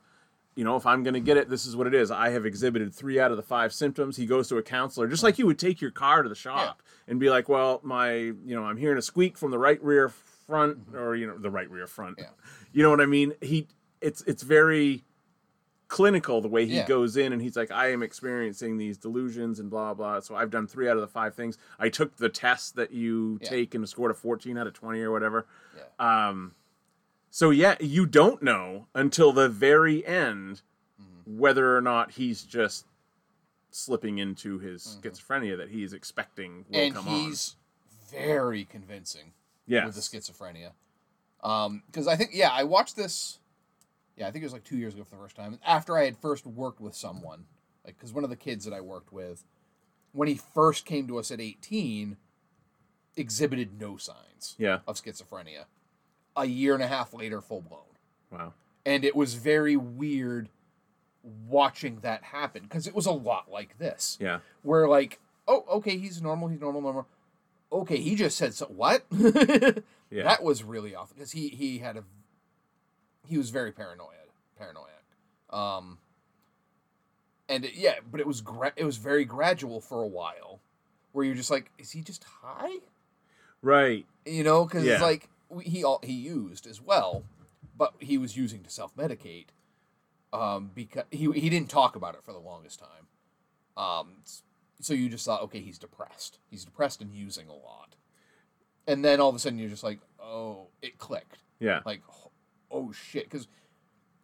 you 0.56 0.64
know, 0.64 0.74
if 0.76 0.86
I'm 0.86 1.02
going 1.02 1.14
to 1.14 1.20
get 1.20 1.36
it, 1.36 1.48
this 1.48 1.66
is 1.66 1.76
what 1.76 1.86
it 1.86 1.94
is. 1.94 2.10
I 2.10 2.30
have 2.30 2.44
exhibited 2.46 2.92
three 2.94 3.20
out 3.20 3.30
of 3.30 3.36
the 3.36 3.42
five 3.42 3.72
symptoms. 3.72 4.16
He 4.16 4.26
goes 4.26 4.48
to 4.48 4.56
a 4.56 4.62
counselor, 4.62 5.06
just 5.06 5.22
like 5.22 5.38
you 5.38 5.46
would 5.46 5.58
take 5.58 5.80
your 5.80 5.90
car 5.92 6.22
to 6.22 6.28
the 6.28 6.34
shop 6.34 6.82
and 7.06 7.20
be 7.20 7.28
like, 7.30 7.48
well, 7.48 7.80
my, 7.84 8.14
you 8.14 8.34
know, 8.46 8.64
I'm 8.64 8.78
hearing 8.78 8.98
a 8.98 9.02
squeak 9.02 9.36
from 9.38 9.50
the 9.50 9.58
right 9.58 9.82
rear 9.84 10.08
front 10.08 10.78
or, 10.94 11.14
you 11.14 11.26
know, 11.26 11.36
the 11.38 11.50
right 11.50 11.70
rear 11.70 11.86
front. 11.86 12.16
Yeah. 12.18 12.30
You 12.72 12.82
know 12.82 12.90
what 12.90 13.00
I 13.02 13.06
mean? 13.06 13.34
He, 13.42 13.68
it's, 14.00 14.22
it's 14.22 14.42
very 14.42 15.04
clinical 15.88 16.40
the 16.40 16.48
way 16.48 16.66
he 16.66 16.76
Yeah. 16.76 16.86
goes 16.86 17.16
in 17.16 17.32
and 17.32 17.40
he's 17.40 17.56
like, 17.56 17.70
I 17.70 17.92
am 17.92 18.02
experiencing 18.02 18.76
these 18.76 18.98
delusions 18.98 19.60
and 19.60 19.70
blah, 19.70 19.94
blah. 19.94 20.20
So 20.20 20.34
I've 20.34 20.50
done 20.50 20.66
three 20.66 20.88
out 20.88 20.96
of 20.96 21.00
the 21.02 21.06
five 21.06 21.34
things. 21.34 21.58
I 21.78 21.90
took 21.90 22.16
the 22.16 22.28
test 22.28 22.74
that 22.76 22.90
you 22.92 23.38
Yeah. 23.42 23.48
take 23.50 23.74
and 23.74 23.88
scored 23.88 24.10
a 24.10 24.14
14 24.14 24.58
out 24.58 24.66
of 24.66 24.72
20 24.72 25.00
or 25.02 25.12
whatever. 25.12 25.46
Yeah. 25.76 26.28
Um, 26.28 26.54
so 27.36 27.50
yeah, 27.50 27.74
you 27.80 28.06
don't 28.06 28.42
know 28.42 28.86
until 28.94 29.30
the 29.30 29.46
very 29.46 30.06
end 30.06 30.62
whether 31.26 31.76
or 31.76 31.82
not 31.82 32.12
he's 32.12 32.42
just 32.42 32.86
slipping 33.70 34.16
into 34.16 34.58
his 34.58 34.98
schizophrenia 35.02 35.54
that 35.58 35.68
he's 35.68 35.92
expecting 35.92 36.64
will 36.70 36.80
and 36.80 36.94
come 36.94 37.04
he's 37.04 37.56
very 38.10 38.64
convincing 38.64 39.34
on. 39.66 39.84
With 39.84 39.96
the 39.96 40.00
schizophrenia. 40.00 40.70
Um, 41.42 41.82
because 41.88 42.08
I 42.08 42.16
think 42.16 42.30
yeah, 42.32 42.48
I 42.50 42.64
watched 42.64 42.96
this. 42.96 43.38
Yeah, 44.16 44.28
I 44.28 44.30
think 44.30 44.42
it 44.42 44.46
was 44.46 44.54
like 44.54 44.64
two 44.64 44.78
years 44.78 44.94
ago 44.94 45.04
for 45.04 45.16
the 45.16 45.20
first 45.20 45.36
time. 45.36 45.58
After 45.62 45.98
I 45.98 46.06
had 46.06 46.16
first 46.16 46.46
worked 46.46 46.80
with 46.80 46.94
someone, 46.94 47.44
like 47.84 47.98
because 47.98 48.14
one 48.14 48.24
of 48.24 48.30
the 48.30 48.36
kids 48.36 48.64
that 48.64 48.72
I 48.72 48.80
worked 48.80 49.12
with, 49.12 49.44
when 50.12 50.26
he 50.26 50.36
first 50.36 50.86
came 50.86 51.06
to 51.08 51.18
us 51.18 51.30
at 51.30 51.42
eighteen, 51.42 52.16
exhibited 53.14 53.78
no 53.78 53.98
signs 53.98 54.54
Yeah. 54.56 54.78
of 54.86 54.96
schizophrenia. 54.96 55.66
A 56.36 56.44
year 56.44 56.74
and 56.74 56.82
a 56.82 56.86
half 56.86 57.14
later, 57.14 57.40
full 57.40 57.62
blown, 57.62 57.80
Wow. 58.30 58.52
and 58.84 59.04
it 59.04 59.16
was 59.16 59.34
very 59.34 59.76
weird 59.76 60.48
watching 61.48 62.00
that 62.00 62.22
happen 62.22 62.62
because 62.62 62.86
it 62.86 62.94
was 62.94 63.06
a 63.06 63.10
lot 63.12 63.50
like 63.50 63.78
this 63.78 64.16
Yeah. 64.20 64.40
where 64.62 64.86
like, 64.88 65.18
oh, 65.48 65.64
okay, 65.68 65.96
he's 65.98 66.20
normal, 66.22 66.48
he's 66.48 66.60
normal, 66.60 66.82
normal. 66.82 67.06
Okay, 67.72 67.96
he 67.96 68.14
just 68.14 68.36
said 68.36 68.54
so. 68.54 68.66
What? 68.66 69.04
Yeah. 70.08 70.22
That 70.22 70.44
was 70.44 70.62
really 70.62 70.94
off 70.94 71.12
because 71.12 71.32
he 71.32 71.48
he 71.48 71.78
had 71.78 71.96
a 71.96 72.04
he 73.26 73.36
was 73.36 73.50
very 73.50 73.72
paranoid, 73.72 74.14
paranoid. 74.56 74.86
Um, 75.50 75.98
and 77.48 77.64
it, 77.64 77.74
yeah, 77.74 77.96
but 78.08 78.20
it 78.20 78.26
was 78.26 78.40
gra- 78.40 78.72
it 78.76 78.84
was 78.84 78.98
very 78.98 79.24
gradual 79.24 79.80
for 79.80 80.00
a 80.02 80.06
while, 80.06 80.60
where 81.10 81.24
you're 81.24 81.34
just 81.34 81.50
like, 81.50 81.72
is 81.76 81.90
he 81.90 82.02
just 82.02 82.22
high? 82.22 82.76
right. 83.62 84.06
You 84.24 84.44
know, 84.44 84.64
because 84.64 84.84
Yeah. 84.84 84.92
it's 84.94 85.02
like 85.02 85.28
he 85.62 85.84
all 85.84 86.00
he 86.02 86.12
used 86.12 86.66
as 86.66 86.80
well, 86.80 87.24
but 87.76 87.94
he 87.98 88.18
was 88.18 88.36
using 88.36 88.62
to 88.62 88.70
self 88.70 88.94
medicate. 88.96 89.46
Um, 90.32 90.70
because 90.74 91.04
he 91.10 91.30
he 91.32 91.48
didn't 91.48 91.70
talk 91.70 91.96
about 91.96 92.14
it 92.14 92.22
for 92.24 92.32
the 92.32 92.38
longest 92.38 92.80
time. 92.80 93.06
Um, 93.76 94.16
so 94.80 94.94
you 94.94 95.08
just 95.08 95.24
thought, 95.24 95.42
okay, 95.42 95.60
he's 95.60 95.78
depressed. 95.78 96.38
He's 96.50 96.64
depressed 96.64 97.00
and 97.00 97.14
using 97.14 97.48
a 97.48 97.54
lot. 97.54 97.94
And 98.86 99.04
then 99.04 99.20
all 99.20 99.28
of 99.28 99.34
a 99.34 99.38
sudden 99.38 99.58
you're 99.58 99.70
just 99.70 99.84
like, 99.84 100.00
oh, 100.20 100.68
it 100.82 100.98
clicked. 100.98 101.38
Yeah. 101.58 101.80
Like, 101.84 102.02
oh 102.70 102.92
shit, 102.92 103.24
because 103.24 103.48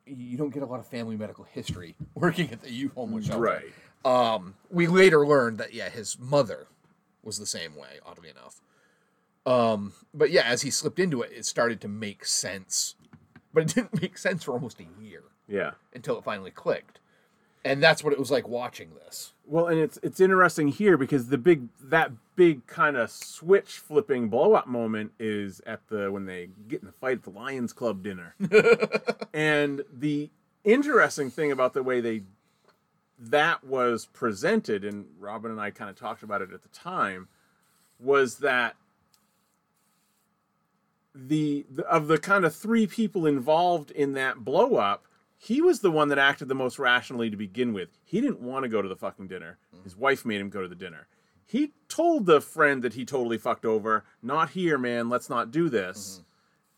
you 0.07 0.37
don't 0.37 0.53
get 0.53 0.63
a 0.63 0.67
lot 0.67 0.81
of 0.81 0.87
family 0.87 1.17
medical 1.17 1.45
history 1.45 1.95
working 2.15 2.51
at 2.51 2.61
the 2.61 2.71
youth 2.71 2.93
homeless 2.95 3.27
shelter. 3.27 3.43
Right. 3.43 3.73
Um, 4.05 4.55
we 4.71 4.87
later 4.87 5.27
learned 5.27 5.59
that 5.59 5.73
yeah, 5.73 5.89
his 5.89 6.19
mother 6.19 6.67
was 7.23 7.39
the 7.39 7.47
same 7.47 7.77
way. 7.77 8.01
Oddly 8.05 8.29
enough. 8.31 8.61
Um, 9.45 9.93
but 10.15 10.31
yeah, 10.31 10.43
as 10.43 10.63
he 10.63 10.71
slipped 10.71 10.99
into 10.99 11.23
it, 11.23 11.33
it 11.35 11.45
started 11.45 11.81
to 11.83 11.89
make 11.89 12.25
sense, 12.25 12.95
but 13.53 13.65
it 13.65 13.69
didn't 13.75 14.01
make 14.01 14.17
sense 14.19 14.45
for 14.45 14.53
almost 14.53 14.81
a 14.81 15.03
year 15.03 15.23
Yeah. 15.49 15.73
until 15.95 16.17
it 16.19 16.25
finally 16.25 16.51
clicked, 16.53 17.01
and 17.65 17.83
that's 17.83 18.05
what 18.05 18.13
it 18.13 18.19
was 18.19 18.31
like 18.31 18.47
watching 18.47 18.91
this. 18.95 19.33
Well, 19.45 19.67
and 19.67 19.79
it's 19.81 19.99
it's 20.03 20.21
interesting 20.21 20.69
here 20.69 20.97
because 20.97 21.29
the 21.29 21.39
big 21.39 21.69
that 21.83 22.13
big 22.37 22.67
kind 22.67 22.97
of 22.97 23.11
switch 23.11 23.79
flipping 23.79 24.29
blow 24.29 24.55
up 24.55 24.67
moment 24.69 25.13
is 25.19 25.61
at 25.67 25.87
the 25.89 26.11
when 26.13 26.27
they 26.27 26.49
get 26.69 26.81
in 26.81 26.87
the 26.87 26.93
fight 26.93 27.19
at 27.19 27.23
the 27.25 27.31
Lions 27.31 27.73
Club 27.73 28.03
dinner. 28.03 28.35
and 29.35 29.83
the 29.93 30.31
interesting 30.65 31.31
thing 31.31 31.51
about 31.51 31.75
the 31.75 31.83
way 31.83 32.01
they 32.01 32.23
that 33.19 33.65
was 33.65 34.07
presented 34.07 34.85
and 34.85 35.07
Robin 35.19 35.51
and 35.51 35.61
I 35.61 35.71
kind 35.71 35.91
of 35.91 35.97
talked 35.97 36.23
about 36.23 36.41
it 36.43 36.53
at 36.53 36.63
the 36.63 36.69
time 36.69 37.29
was 38.01 38.39
that 38.39 38.75
the, 41.15 41.67
the 41.71 41.85
of 41.85 42.09
the 42.09 42.19
kind 42.19 42.45
of 42.45 42.55
three 42.55 42.87
people 42.87 43.27
involved 43.27 43.91
in 43.91 44.13
that 44.15 44.45
blow 44.45 44.77
up 44.77 45.07
he 45.43 45.61
was 45.61 45.81
the 45.81 45.91
one 45.91 46.07
that 46.09 46.21
acted 46.21 46.47
the 46.47 46.55
most 46.55 46.79
rationally 46.79 47.29
to 47.29 47.37
begin 47.37 47.73
with. 47.73 47.99
He 48.05 48.21
didn't 48.21 48.41
want 48.41 48.63
to 48.63 48.69
go 48.69 48.81
to 48.81 48.89
the 48.89 48.95
fucking 48.95 49.27
dinner. 49.27 49.59
His 49.83 49.97
wife 49.97 50.25
made 50.25 50.41
him 50.41 50.51
go 50.51 50.63
to 50.63 50.69
the 50.69 50.77
dinner. 50.77 51.09
He 51.45 51.73
told 51.89 52.27
the 52.27 52.41
friend 52.41 52.81
that 52.85 52.95
he 52.95 53.05
totally 53.05 53.39
fucked 53.39 53.65
over, 53.65 54.05
not 54.23 54.51
here, 54.51 54.79
man, 54.79 55.09
let's 55.09 55.29
not 55.29 55.51
do 55.51 55.69
this. 55.69 56.23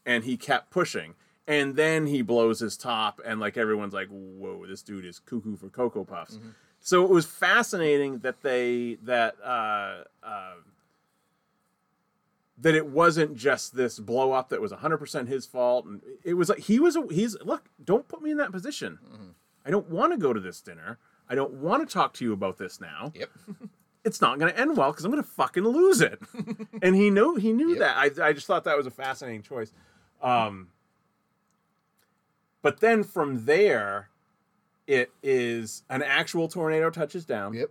And 0.07 0.25
he 0.25 0.39
kept 0.39 0.71
pushing. 0.71 1.15
And 1.47 1.77
then 1.77 2.07
he 2.07 2.23
blows 2.23 2.61
his 2.61 2.79
top, 2.79 3.21
and 3.23 3.39
like 3.39 3.59
everyone's 3.59 3.93
like, 3.93 4.09
whoa, 4.09 4.65
this 4.67 4.81
dude 4.81 5.05
is 5.05 5.19
cuckoo 5.19 5.57
for 5.57 5.69
Cocoa 5.69 6.05
Puffs. 6.05 6.39
So 6.81 7.05
it 7.05 7.11
was 7.11 7.27
fascinating 7.27 8.21
that 8.21 8.41
they, 8.41 8.97
that, 9.03 9.37
uh, 9.45 10.05
uh, 10.23 10.55
that 12.59 12.75
it 12.75 12.87
wasn't 12.87 13.35
just 13.37 13.75
this 13.75 13.99
blow 13.99 14.33
up 14.33 14.49
that 14.51 14.61
was 14.61 14.71
100% 14.73 15.27
his 15.29 15.45
fault. 15.47 15.87
And 15.87 16.01
it 16.23 16.35
was 16.35 16.49
like 16.49 16.61
he 16.61 16.79
was 16.79 16.95
a, 16.97 17.05
he's 17.11 17.37
look 17.43 17.69
don't 17.83 18.07
put 18.09 18.23
me 18.23 18.31
in 18.31 18.37
that 18.37 18.53
position. 18.53 18.99
I 19.67 19.71
don't 19.71 19.89
want 19.89 20.13
to 20.13 20.19
go 20.19 20.33
to 20.33 20.41
this 20.41 20.61
dinner. 20.61 20.99
I 21.29 21.35
don't 21.35 21.55
want 21.55 21.89
to 21.89 21.93
talk 21.93 22.13
to 22.15 22.25
you 22.25 22.33
about 22.33 22.59
this 22.59 22.81
now. 22.81 23.13
Yep. 23.15 23.31
it's 24.05 24.21
not 24.21 24.39
going 24.39 24.53
to 24.53 24.61
end 24.61 24.77
well 24.77 24.91
because 24.93 25.05
i'm 25.07 25.11
going 25.11 25.23
to 25.23 25.29
fucking 25.29 25.65
lose 25.65 26.01
it. 26.03 26.21
And 26.83 26.95
he 26.95 27.09
knew 27.11 27.37
he 27.37 27.53
knew 27.53 27.71
Yep. 27.71 27.79
that. 27.79 27.97
I, 27.97 28.29
I 28.29 28.33
just 28.35 28.47
thought 28.47 28.65
that 28.65 28.77
was 28.77 28.87
a 28.87 28.91
fascinating 28.91 29.43
choice. 29.43 29.73
Um 30.23 30.69
but 32.63 32.81
then 32.81 33.03
from 33.05 33.47
there 33.47 34.11
it 34.87 35.11
is 35.23 35.83
an 35.89 36.03
actual 36.03 36.47
tornado 36.49 36.91
touches 36.91 37.25
down. 37.25 37.55
Yep. 37.55 37.71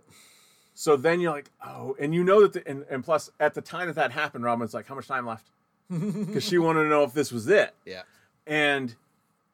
So 0.74 0.96
then 0.96 1.20
you're 1.20 1.32
like, 1.32 1.50
oh, 1.64 1.96
and 2.00 2.14
you 2.14 2.24
know 2.24 2.42
that, 2.42 2.52
the, 2.52 2.68
and, 2.68 2.84
and 2.90 3.04
plus 3.04 3.30
at 3.40 3.54
the 3.54 3.60
time 3.62 3.86
that 3.86 3.94
that 3.96 4.10
happened, 4.10 4.44
Robin's 4.44 4.74
like, 4.74 4.86
how 4.86 4.94
much 4.94 5.06
time 5.08 5.26
left? 5.26 5.46
Because 5.90 6.42
she 6.44 6.58
wanted 6.58 6.84
to 6.84 6.88
know 6.88 7.04
if 7.04 7.12
this 7.12 7.30
was 7.30 7.46
it, 7.48 7.74
Yeah. 7.84 8.02
and 8.46 8.94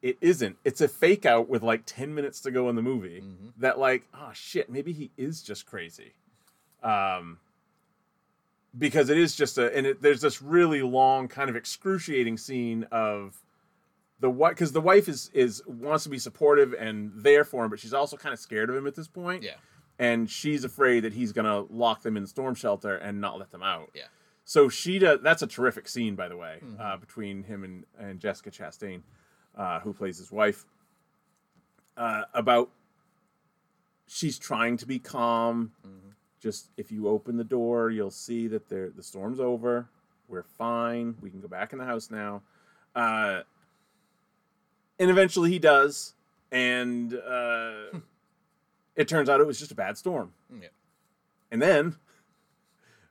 it 0.00 0.16
isn't. 0.22 0.56
It's 0.64 0.80
a 0.80 0.88
fake 0.88 1.26
out 1.26 1.48
with 1.48 1.62
like 1.62 1.82
ten 1.84 2.14
minutes 2.14 2.40
to 2.42 2.50
go 2.50 2.70
in 2.70 2.76
the 2.76 2.82
movie. 2.82 3.20
Mm-hmm. 3.20 3.48
That 3.58 3.78
like, 3.78 4.04
oh 4.14 4.30
shit, 4.32 4.70
maybe 4.70 4.92
he 4.92 5.10
is 5.18 5.42
just 5.42 5.66
crazy. 5.66 6.12
Um, 6.82 7.38
because 8.78 9.10
it 9.10 9.18
is 9.18 9.34
just 9.34 9.58
a, 9.58 9.76
and 9.76 9.86
it, 9.86 10.00
there's 10.00 10.20
this 10.20 10.40
really 10.40 10.80
long, 10.82 11.28
kind 11.28 11.50
of 11.50 11.56
excruciating 11.56 12.38
scene 12.38 12.86
of 12.92 13.36
the 14.20 14.30
what, 14.30 14.50
because 14.50 14.72
the 14.72 14.80
wife 14.80 15.08
is 15.08 15.30
is 15.34 15.62
wants 15.66 16.04
to 16.04 16.10
be 16.10 16.18
supportive 16.18 16.72
and 16.78 17.10
there 17.16 17.44
for 17.44 17.64
him, 17.64 17.70
but 17.70 17.80
she's 17.80 17.92
also 17.92 18.16
kind 18.16 18.32
of 18.32 18.38
scared 18.38 18.70
of 18.70 18.76
him 18.76 18.86
at 18.86 18.94
this 18.94 19.08
point 19.08 19.42
Yeah. 19.42 19.56
And 20.00 20.28
she's 20.28 20.64
afraid 20.64 21.00
that 21.04 21.12
he's 21.12 21.30
gonna 21.32 21.60
lock 21.70 22.02
them 22.02 22.16
in 22.16 22.22
the 22.24 22.28
storm 22.28 22.56
shelter 22.56 22.96
and 22.96 23.20
not 23.20 23.38
let 23.38 23.50
them 23.52 23.62
out. 23.62 23.90
Yeah. 23.94 24.04
So 24.44 24.68
she 24.68 24.98
does. 24.98 25.20
That's 25.22 25.42
a 25.42 25.46
terrific 25.46 25.86
scene, 25.86 26.16
by 26.16 26.26
the 26.28 26.36
way, 26.36 26.58
Mm-hmm. 26.64 26.80
uh, 26.80 26.96
between 26.96 27.44
him 27.44 27.62
and, 27.62 27.84
and 27.98 28.18
Jessica 28.18 28.50
Chastain, 28.50 29.02
uh, 29.56 29.78
who 29.80 29.92
plays 29.92 30.18
his 30.18 30.32
wife. 30.32 30.64
Uh, 31.96 32.22
about 32.34 32.70
she's 34.08 34.38
trying 34.38 34.76
to 34.78 34.86
be 34.86 34.98
calm. 34.98 35.72
Mm-hmm. 35.86 36.08
Just 36.40 36.70
if 36.78 36.90
you 36.90 37.06
open 37.06 37.36
the 37.36 37.44
door, 37.44 37.90
you'll 37.90 38.10
see 38.10 38.48
that 38.48 38.68
there 38.68 38.88
the 38.90 39.02
storm's 39.02 39.38
over. 39.38 39.88
We're 40.26 40.42
fine. 40.42 41.16
We 41.20 41.28
can 41.30 41.40
go 41.40 41.48
back 41.48 41.72
in 41.72 41.78
the 41.78 41.84
house 41.84 42.10
now. 42.10 42.42
Uh, 42.94 43.42
and 44.98 45.10
eventually 45.10 45.50
he 45.50 45.58
does, 45.58 46.14
and 46.50 47.14
uh, 47.14 47.98
it 49.00 49.08
turns 49.08 49.28
out 49.28 49.40
it 49.40 49.46
was 49.46 49.58
just 49.58 49.72
a 49.72 49.74
bad 49.74 49.96
storm. 49.96 50.32
Yeah. 50.52 50.68
And 51.50 51.60
then 51.60 51.96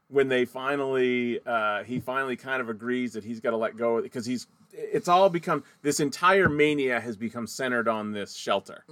when 0.10 0.28
they 0.28 0.46
finally 0.46 1.40
uh, 1.46 1.84
he 1.84 2.00
finally 2.00 2.36
kind 2.36 2.62
of 2.62 2.70
agrees 2.70 3.14
that 3.14 3.24
he's 3.24 3.40
got 3.40 3.52
to 3.52 3.58
let 3.58 3.78
go 3.78 4.02
because 4.02 4.26
he's 4.26 4.48
it's 4.72 5.08
all 5.08 5.30
become 5.30 5.64
this 5.82 6.00
entire 6.00 6.48
mania 6.50 7.00
has 7.00 7.16
become 7.18 7.48
centered 7.48 7.88
on 7.88 8.12
this 8.12 8.36
shelter 8.36 8.84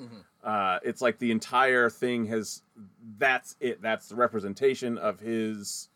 uh, 0.44 0.80
it's 0.84 1.02
like 1.02 1.18
the 1.20 1.32
entire 1.32 1.90
thing 1.90 2.26
has 2.26 2.62
that's 3.18 3.56
it 3.60 3.82
that's 3.82 4.10
the 4.10 4.16
representation 4.16 4.98
of 4.98 5.20
his 5.20 5.90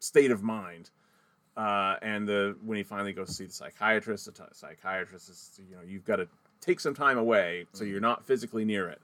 state 0.00 0.30
of 0.30 0.42
mind 0.42 0.90
uh, 1.56 1.96
and 2.02 2.26
the 2.28 2.56
when 2.64 2.76
he 2.76 2.82
finally 2.84 3.12
goes 3.12 3.28
to 3.28 3.34
see 3.34 3.44
the 3.46 3.52
psychiatrist 3.52 4.26
the 4.26 4.32
t- 4.32 4.42
psychiatrist 4.52 5.28
is 5.28 5.60
you 5.68 5.76
know 5.76 5.82
you've 5.86 6.04
got 6.04 6.16
to 6.16 6.28
take 6.60 6.80
some 6.80 6.94
time 6.94 7.18
away 7.18 7.66
so 7.72 7.84
you're 7.84 7.96
mm-hmm. 7.96 8.02
not 8.02 8.26
physically 8.26 8.64
near 8.64 8.88
it 8.88 9.00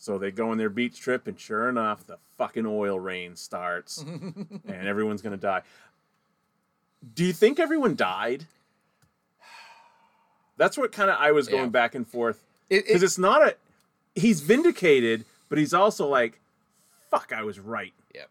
so 0.00 0.16
they 0.16 0.30
go 0.30 0.50
on 0.50 0.56
their 0.56 0.70
beach 0.70 0.98
trip, 0.98 1.26
and 1.26 1.38
sure 1.38 1.68
enough, 1.68 2.06
the 2.06 2.16
fucking 2.38 2.64
oil 2.64 2.98
rain 2.98 3.36
starts, 3.36 3.98
and 3.98 4.64
everyone's 4.66 5.20
gonna 5.20 5.36
die. 5.36 5.60
Do 7.14 7.22
you 7.22 7.34
think 7.34 7.60
everyone 7.60 7.96
died? 7.96 8.46
That's 10.56 10.78
what 10.78 10.90
kind 10.90 11.10
of 11.10 11.18
I 11.18 11.32
was 11.32 11.48
going 11.48 11.64
Yeah. 11.64 11.68
back 11.68 11.94
and 11.94 12.08
forth 12.08 12.42
because 12.70 13.02
it- 13.02 13.04
it's 13.04 13.18
not 13.18 13.42
a. 13.42 13.56
He's 14.14 14.40
vindicated, 14.40 15.26
but 15.50 15.58
he's 15.58 15.74
also 15.74 16.06
like, 16.06 16.40
"Fuck, 17.10 17.34
I 17.36 17.42
was 17.42 17.60
right," 17.60 17.92
Yeah. 18.14 18.24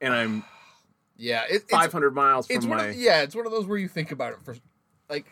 and 0.00 0.14
I'm 0.14 0.44
Yeah. 1.18 1.42
It, 1.50 1.56
it's, 1.56 1.70
500 1.70 2.14
miles 2.14 2.46
it's 2.48 2.64
from 2.64 2.70
one 2.70 2.78
my. 2.78 2.86
of, 2.86 2.96
yeah, 2.96 3.20
it's 3.20 3.34
one 3.34 3.44
of 3.44 3.52
those 3.52 3.66
where 3.66 3.76
you 3.76 3.88
think 3.88 4.10
about 4.10 4.32
it 4.32 4.38
for 4.42 4.56
like 5.10 5.26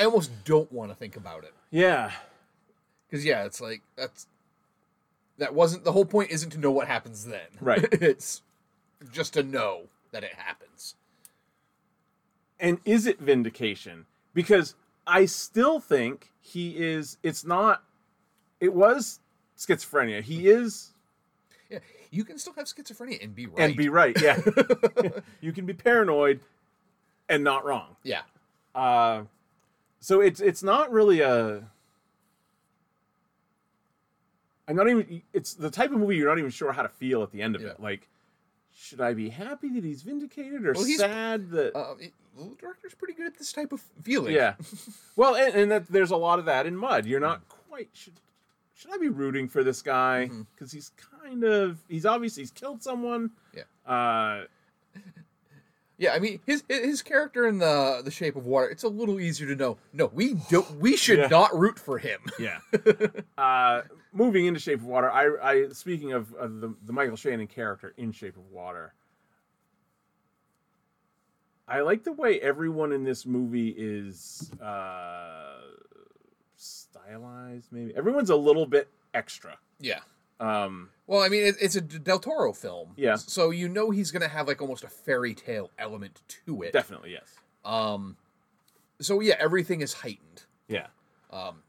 I 0.00 0.04
almost 0.06 0.30
don't 0.44 0.70
want 0.72 0.90
to 0.90 0.94
think 0.96 1.16
about 1.16 1.44
it. 1.44 1.52
yeah, 1.70 2.10
Because 3.08 3.24
yeah, 3.24 3.44
it's 3.44 3.60
like 3.60 3.82
that's 3.96 4.26
that 5.38 5.54
wasn't 5.54 5.84
the 5.84 5.92
whole 5.92 6.04
point. 6.04 6.30
Isn't 6.30 6.50
to 6.50 6.58
know 6.58 6.70
what 6.70 6.86
happens 6.88 7.24
then, 7.26 7.46
Right. 7.60 7.86
it's 7.92 8.42
just 9.12 9.34
to 9.34 9.42
know 9.42 9.82
that 10.12 10.24
it 10.24 10.34
happens. 10.34 10.94
and 12.58 12.78
is 12.84 13.06
it 13.06 13.18
vindication 13.20 14.04
because 14.34 14.74
i 15.06 15.24
still 15.24 15.80
think 15.80 16.30
he 16.40 16.76
is 16.76 17.16
it's 17.22 17.44
not 17.44 17.82
it 18.60 18.74
was 18.74 19.20
schizophrenia 19.56 20.20
he 20.22 20.48
is 20.48 20.90
Yeah, 21.70 21.78
you 22.10 22.24
can 22.24 22.38
still 22.38 22.52
have 22.54 22.66
schizophrenia 22.66 23.22
and 23.24 23.34
be 23.34 23.46
right. 23.46 23.58
and 23.60 23.76
be 23.76 23.88
right 23.88 24.20
yeah 24.20 24.38
you 25.40 25.52
can 25.52 25.64
be 25.64 25.72
paranoid 25.72 26.40
and 27.30 27.42
not 27.42 27.64
wrong 27.64 27.96
yeah, 28.02 28.22
uh 28.74 29.22
so 30.00 30.20
it's 30.20 30.40
it's 30.40 30.62
not 30.62 30.90
really 30.90 31.20
a 31.20 31.62
i'm 34.68 34.76
not 34.76 34.88
even 34.88 35.22
it's 35.32 35.54
the 35.54 35.70
type 35.70 35.90
of 35.92 35.98
movie 35.98 36.16
you're 36.16 36.28
not 36.28 36.38
even 36.38 36.50
sure 36.50 36.72
how 36.72 36.82
to 36.82 36.88
feel 36.88 37.22
at 37.22 37.30
the 37.32 37.42
end 37.42 37.54
of 37.56 37.62
Yeah. 37.62 37.68
it 37.70 37.80
like 37.80 38.08
should 38.74 39.00
i 39.00 39.12
be 39.12 39.28
happy 39.28 39.68
that 39.70 39.84
he's 39.84 40.02
vindicated 40.02 40.64
or 40.66 40.72
Well, 40.72 40.84
sad 40.84 41.50
that 41.50 41.76
uh, 41.76 41.94
it, 41.98 42.12
the 42.38 42.54
director's 42.58 42.94
pretty 42.94 43.14
good 43.14 43.26
at 43.26 43.36
this 43.36 43.52
type 43.52 43.72
of 43.72 43.82
feeling. 44.02 44.32
Yeah. 44.34 44.54
Well, 45.16 45.34
and, 45.36 45.54
and 45.54 45.70
that, 45.70 45.88
there's 45.88 46.12
a 46.12 46.16
lot 46.16 46.38
of 46.38 46.46
that 46.46 46.64
in 46.64 46.74
Mud. 46.76 47.04
You're 47.04 47.20
not 47.20 47.42
quite 47.68 47.88
should 47.92 48.14
should 48.74 48.90
I 48.92 48.96
be 48.96 49.08
rooting 49.08 49.48
for 49.48 49.62
this 49.62 49.82
guy 49.82 50.28
Mm-hmm. 50.30 50.42
because 50.54 50.72
he's 50.72 50.92
kind 51.20 51.44
of 51.44 51.78
he's 51.88 52.06
obviously 52.06 52.44
he's 52.44 52.52
killed 52.52 52.82
someone. 52.82 53.32
Yeah. 53.54 53.64
Uh, 53.84 54.44
Yeah, 56.00 56.14
I 56.14 56.18
mean 56.18 56.40
his 56.46 56.64
his 56.66 57.02
character 57.02 57.46
in 57.46 57.58
the 57.58 58.00
the 58.02 58.10
Shape 58.10 58.34
of 58.34 58.46
Water. 58.46 58.70
It's 58.70 58.84
a 58.84 58.88
little 58.88 59.20
easier 59.20 59.46
to 59.48 59.54
know. 59.54 59.76
No, 59.92 60.06
we 60.06 60.32
don't. 60.48 60.78
We 60.80 60.96
should 60.96 61.18
Yeah. 61.18 61.26
not 61.26 61.54
root 61.54 61.78
for 61.78 61.98
him. 61.98 62.20
yeah. 62.38 62.58
uh, 63.38 63.82
moving 64.10 64.46
into 64.46 64.58
Shape 64.60 64.78
of 64.78 64.86
Water, 64.86 65.10
I, 65.12 65.28
I 65.42 65.68
speaking 65.68 66.12
of, 66.12 66.32
of 66.34 66.62
the 66.62 66.74
the 66.86 66.94
Michael 66.94 67.16
Shannon 67.16 67.46
character 67.48 67.92
in 67.98 68.12
Shape 68.12 68.38
of 68.38 68.50
Water. 68.50 68.94
I 71.68 71.80
like 71.82 72.02
the 72.02 72.12
way 72.12 72.40
everyone 72.40 72.92
in 72.92 73.04
this 73.04 73.26
movie 73.26 73.68
is 73.76 74.50
uh, 74.60 75.58
stylized. 76.56 77.68
Maybe 77.70 77.94
everyone's 77.94 78.30
a 78.30 78.36
little 78.36 78.66
bit 78.66 78.88
extra. 79.12 79.58
Yeah. 79.78 80.00
Um, 80.40 80.88
Well, 81.06 81.22
I 81.22 81.28
mean, 81.28 81.44
it, 81.46 81.56
it's 81.60 81.76
a 81.76 81.80
Del 81.80 82.18
Toro 82.18 82.52
film. 82.52 82.92
Yeah. 82.96 83.16
So 83.16 83.50
you 83.50 83.68
know 83.68 83.90
he's 83.90 84.10
gonna 84.10 84.26
have 84.28 84.48
like 84.48 84.60
almost 84.62 84.82
a 84.84 84.88
fairy 84.88 85.34
tale 85.34 85.70
element 85.78 86.22
to 86.46 86.62
it. 86.62 86.72
definitely, 86.72 87.12
yes. 87.12 87.34
Um. 87.64 88.16
So 89.00 89.20
yeah, 89.20 89.34
everything 89.38 89.80
is 89.82 89.92
heightened. 89.92 90.44
Yeah. 90.68 90.86
Um. 91.30 91.62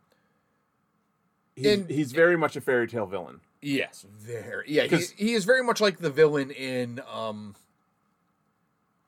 He's, 1.56 1.66
And- 1.80 1.90
he's 1.90 2.12
very 2.14 2.38
much 2.38 2.56
a 2.56 2.62
fairy 2.62 2.88
tale 2.88 3.06
villain. 3.06 3.42
Yes. 3.62 4.06
Very. 4.18 4.66
Yeah. 4.72 4.84
He, 4.86 5.04
he 5.18 5.34
is 5.34 5.44
very 5.46 5.64
much 5.64 5.82
like 5.82 5.98
the 6.00 6.10
villain 6.10 6.50
in 6.52 7.02
um. 7.12 7.56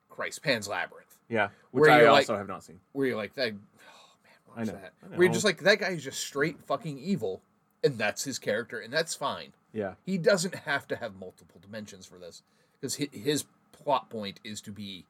Christ, 0.10 0.44
Pan's 0.44 0.68
Labyrinth, 0.68 1.18
Yeah, 1.28 1.50
which 1.72 1.90
I 1.90 2.06
also 2.06 2.34
like- 2.34 2.40
have 2.40 2.48
not 2.48 2.64
seen. 2.64 2.80
where 2.92 3.08
you're 3.08 3.16
like 3.18 3.34
that. 3.34 3.48
Oh 3.50 3.52
man, 3.52 4.34
watch 4.48 4.58
I 4.58 4.64
know, 4.66 4.72
that. 4.80 4.94
I 5.04 5.08
Where 5.18 5.24
you're 5.26 5.34
just 5.34 5.44
like 5.46 5.62
that 5.62 5.80
guy 5.80 5.90
is 5.90 6.04
just 6.04 6.20
straight 6.20 6.60
fucking 6.68 7.00
evil, 7.00 7.42
and 7.84 7.98
that's 7.98 8.24
his 8.24 8.40
character, 8.40 8.80
and 8.80 8.92
that's 8.94 9.16
fine. 9.16 9.54
Yeah, 9.74 9.94
He 10.06 10.18
doesn't 10.18 10.54
have 10.54 10.88
to 10.90 10.96
have 10.96 11.20
multiple 11.20 11.60
dimensions 11.62 12.06
for 12.06 12.20
this 12.20 12.44
because 12.80 12.96
his 12.96 13.46
plot 13.72 14.10
point 14.10 14.40
is 14.44 14.62
to 14.62 14.72
be 14.72 15.06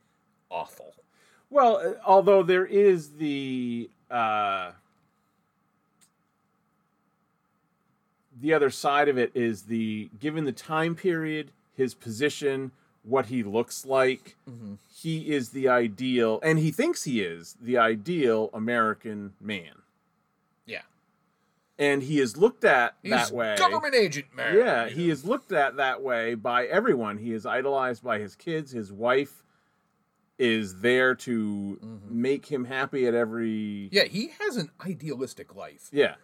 awful. 0.49 0.93
Well, 1.49 1.77
uh, 1.77 1.93
although 2.05 2.43
there 2.43 2.65
is 2.65 3.11
the 3.17 3.89
uh, 4.09 4.71
the 8.41 8.53
other 8.53 8.69
side 8.69 9.09
of 9.09 9.17
it 9.17 9.31
is 9.35 9.63
the 9.63 10.09
given 10.19 10.45
the 10.45 10.51
time 10.51 10.95
period, 10.95 11.51
his 11.75 11.93
position, 11.93 12.71
what 13.03 13.27
he 13.27 13.43
looks 13.43 13.85
like, 13.85 14.35
he 14.95 15.31
is 15.31 15.49
the 15.49 15.67
ideal, 15.67 16.39
and 16.41 16.57
he 16.57 16.71
thinks 16.71 17.03
he 17.03 17.21
is 17.21 17.55
the 17.61 17.77
ideal 17.77 18.49
American 18.53 19.33
man. 19.41 19.82
And 21.79 22.03
he 22.03 22.19
is 22.19 22.37
looked 22.37 22.63
at 22.63 22.95
He's 23.01 23.11
that 23.11 23.31
way. 23.31 23.55
government 23.57 23.95
agent 23.95 24.27
man. 24.35 24.55
Yeah, 24.57 24.89
he 24.89 25.09
is 25.09 25.25
looked 25.25 25.51
at 25.51 25.77
that 25.77 26.01
way 26.01 26.35
by 26.35 26.65
everyone. 26.65 27.17
He 27.17 27.33
is 27.33 27.45
idolized 27.45 28.03
by 28.03 28.19
his 28.19 28.35
kids. 28.35 28.71
His 28.71 28.91
wife 28.91 29.43
is 30.39 30.81
there 30.81 31.13
to 31.15 31.99
make 32.09 32.47
him 32.47 32.65
happy 32.65 33.05
at 33.07 33.13
every 33.13 33.89
Yeah, 33.91 34.03
he 34.05 34.31
has 34.39 34.57
an 34.57 34.71
idealistic 34.85 35.55
life. 35.55 35.89
yeah. 35.91 36.15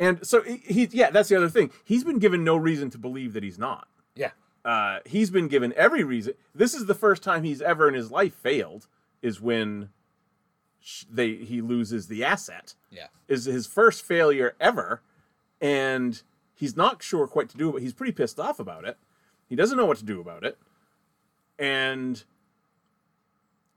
And 0.00 0.26
so 0.26 0.42
he, 0.42 0.56
he 0.56 0.88
yeah, 0.90 1.10
that's 1.10 1.28
the 1.28 1.36
other 1.36 1.48
thing. 1.48 1.70
He's 1.84 2.02
been 2.02 2.18
given 2.18 2.42
no 2.42 2.56
reason 2.56 2.90
to 2.90 2.98
believe 2.98 3.32
that 3.34 3.44
he's 3.44 3.58
not. 3.60 3.86
Yeah. 4.16 4.30
Uh, 4.64 4.98
he's 5.06 5.30
been 5.30 5.46
given 5.46 5.72
every 5.76 6.02
reason. 6.02 6.34
This 6.54 6.74
is 6.74 6.86
the 6.86 6.94
first 6.96 7.22
time 7.22 7.44
he's 7.44 7.62
ever 7.62 7.86
in 7.88 7.94
his 7.94 8.10
life 8.10 8.34
failed. 8.34 8.88
Is 9.22 9.40
when 9.40 9.90
they 11.10 11.34
he 11.36 11.60
loses 11.60 12.08
the 12.08 12.24
asset. 12.24 12.74
Yeah. 12.90 13.06
Is 13.28 13.44
his 13.46 13.66
first 13.66 14.02
failure 14.02 14.54
ever, 14.60 15.02
and 15.60 16.22
he's 16.54 16.76
not 16.76 17.02
sure 17.02 17.26
quite 17.26 17.48
to 17.50 17.56
do 17.56 17.76
it. 17.76 17.80
He's 17.82 17.92
pretty 17.92 18.12
pissed 18.12 18.38
off 18.38 18.58
about 18.58 18.84
it. 18.84 18.96
He 19.48 19.56
doesn't 19.56 19.76
know 19.76 19.86
what 19.86 19.98
to 19.98 20.04
do 20.04 20.20
about 20.20 20.44
it, 20.44 20.58
and 21.58 22.24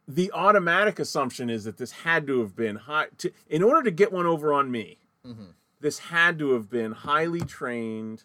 the 0.07 0.31
automatic 0.31 0.99
assumption 0.99 1.49
is 1.49 1.65
that 1.65 1.77
this 1.77 1.91
had 1.91 2.25
to 2.27 2.39
have 2.39 2.55
been 2.55 2.75
high. 2.77 3.07
To, 3.19 3.31
in 3.49 3.61
order 3.63 3.83
to 3.83 3.91
get 3.91 4.11
one 4.11 4.25
over 4.25 4.53
on 4.53 4.71
me, 4.71 4.99
mm-hmm. 5.25 5.47
this 5.81 5.99
had 5.99 6.39
to 6.39 6.53
have 6.53 6.69
been 6.69 6.93
highly 6.93 7.41
trained 7.41 8.23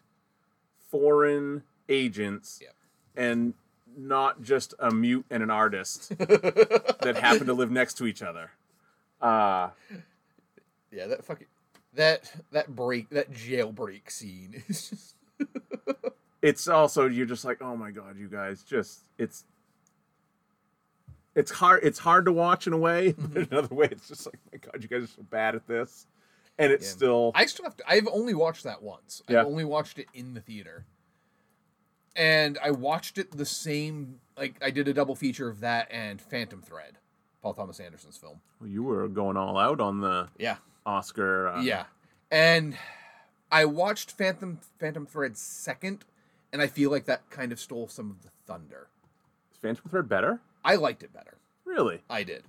foreign 0.91 1.63
agents 1.89 2.61
Yeah. 2.63 2.69
and 3.17 3.55
not 3.97 4.43
just 4.43 4.75
a 4.79 4.91
mute 4.91 5.27
and 5.31 5.43
an 5.43 5.51
artist 5.51 6.11
that 6.19 7.19
happen 7.21 7.47
to 7.47 7.53
live 7.55 7.71
next 7.71 7.95
to 7.95 8.07
each 8.07 8.23
other. 8.23 8.53
Uh, 9.23 9.71
Yeah, 10.91 11.07
that 11.07 11.25
fucking 11.25 11.47
that 11.95 12.33
that 12.53 12.75
break 12.75 13.11
that 13.11 13.31
jailbreak 13.33 14.11
scene 14.11 14.63
is 14.69 14.91
just 14.91 15.15
it's 16.43 16.67
also 16.69 17.07
you're 17.07 17.27
just 17.27 17.45
like, 17.45 17.63
oh 17.63 17.77
my 17.77 17.91
god, 17.91 18.19
you 18.19 18.29
guys, 18.29 18.63
just 18.63 19.05
it's 19.19 19.45
it's 21.35 21.51
hard. 21.51 21.81
It's 21.83 21.99
hard 21.99 22.27
to 22.27 22.33
watch 22.33 22.67
in 22.67 22.73
a 22.75 22.79
way, 22.79 23.13
but 23.17 23.37
in 23.43 23.49
another 23.51 23.75
way, 23.75 23.89
it's 23.91 24.09
just 24.09 24.27
like, 24.27 24.39
my 24.53 24.59
god, 24.59 24.83
you 24.83 24.89
guys 24.89 25.05
are 25.05 25.13
so 25.13 25.23
bad 25.23 25.55
at 25.55 25.67
this, 25.67 26.07
and 26.59 26.71
it's 26.73 26.85
Yeah. 26.87 26.91
still 26.93 27.33
I 27.35 27.47
still 27.47 27.65
have 27.65 27.77
to 27.79 27.85
I've 27.91 28.09
only 28.13 28.35
watched 28.35 28.65
that 28.65 28.83
once. 28.83 29.23
Yeah. 29.29 29.41
I've 29.41 29.47
only 29.47 29.65
watched 29.65 29.99
it 29.99 30.09
in 30.13 30.35
the 30.35 30.41
theater. 30.43 30.85
and 32.15 32.59
I 32.63 32.71
watched 32.73 33.17
it 33.17 33.31
the 33.37 33.47
same. 33.47 34.21
Like 34.37 34.57
I 34.63 34.71
did 34.71 34.89
a 34.89 34.93
double 34.93 35.15
feature 35.15 35.49
of 35.49 35.61
that 35.61 35.89
and 35.91 36.21
Phantom 36.21 36.61
Thread, 36.61 36.99
Paul 37.43 37.55
Thomas 37.55 37.81
Anderson's 37.81 38.17
film. 38.17 38.41
Well, 38.61 38.69
you 38.71 38.83
were 38.83 39.09
going 39.09 39.37
all 39.37 39.59
out 39.59 39.81
on 39.81 40.01
the 40.01 40.29
Yeah, 40.39 40.57
Oscar. 40.87 41.49
Uh, 41.49 41.63
yeah, 41.63 41.85
and 42.31 42.77
I 43.51 43.65
watched 43.65 44.13
Phantom 44.13 44.61
Phantom 44.79 45.07
Thread 45.07 45.37
second, 45.37 46.05
and 46.53 46.63
I 46.63 46.67
feel 46.69 46.91
like 46.91 47.05
that 47.07 47.29
kind 47.31 47.53
of 47.53 47.59
stole 47.61 47.89
some 47.89 48.11
of 48.11 48.23
the 48.23 48.29
thunder. 48.47 48.89
Is 49.53 49.59
Phantom 49.59 49.85
Thread 49.91 50.09
better? 50.09 50.41
I 50.65 50.77
liked 50.77 51.03
it 51.03 51.13
better. 51.13 51.37
Really? 51.65 52.01
I 52.09 52.23
did. 52.23 52.45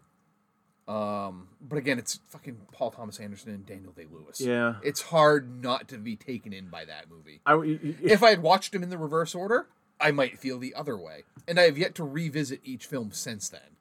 Um, 0.87 1.47
but 1.61 1.77
again, 1.77 1.97
it's 1.97 2.19
fucking 2.27 2.57
Paul 2.73 2.91
Thomas 2.91 3.17
Anderson 3.19 3.51
and 3.53 3.65
Daniel 3.65 3.93
Day 3.93 4.05
Lewis. 4.11 4.41
Yeah. 4.41 4.75
It's 4.83 5.01
hard 5.01 5.63
not 5.63 5.87
to 5.87 5.97
be 5.97 6.15
taken 6.17 6.51
in 6.51 6.67
by 6.67 6.83
that 6.85 7.09
movie. 7.09 7.39
I, 7.45 7.55
y- 7.55 7.79
y- 7.81 7.95
If 8.03 8.21
I 8.21 8.31
had 8.31 8.41
watched 8.41 8.73
them 8.73 8.83
in 8.83 8.89
the 8.89 8.97
reverse 8.97 9.33
order, 9.33 9.67
I 9.99 10.11
might 10.11 10.39
feel 10.39 10.59
the 10.59 10.75
other 10.75 10.97
way. 10.97 11.23
And 11.47 11.57
I 11.57 11.63
have 11.63 11.77
yet 11.77 11.95
to 11.95 12.03
revisit 12.03 12.59
each 12.65 12.85
film 12.85 13.11
since 13.13 13.47
then. 13.47 13.77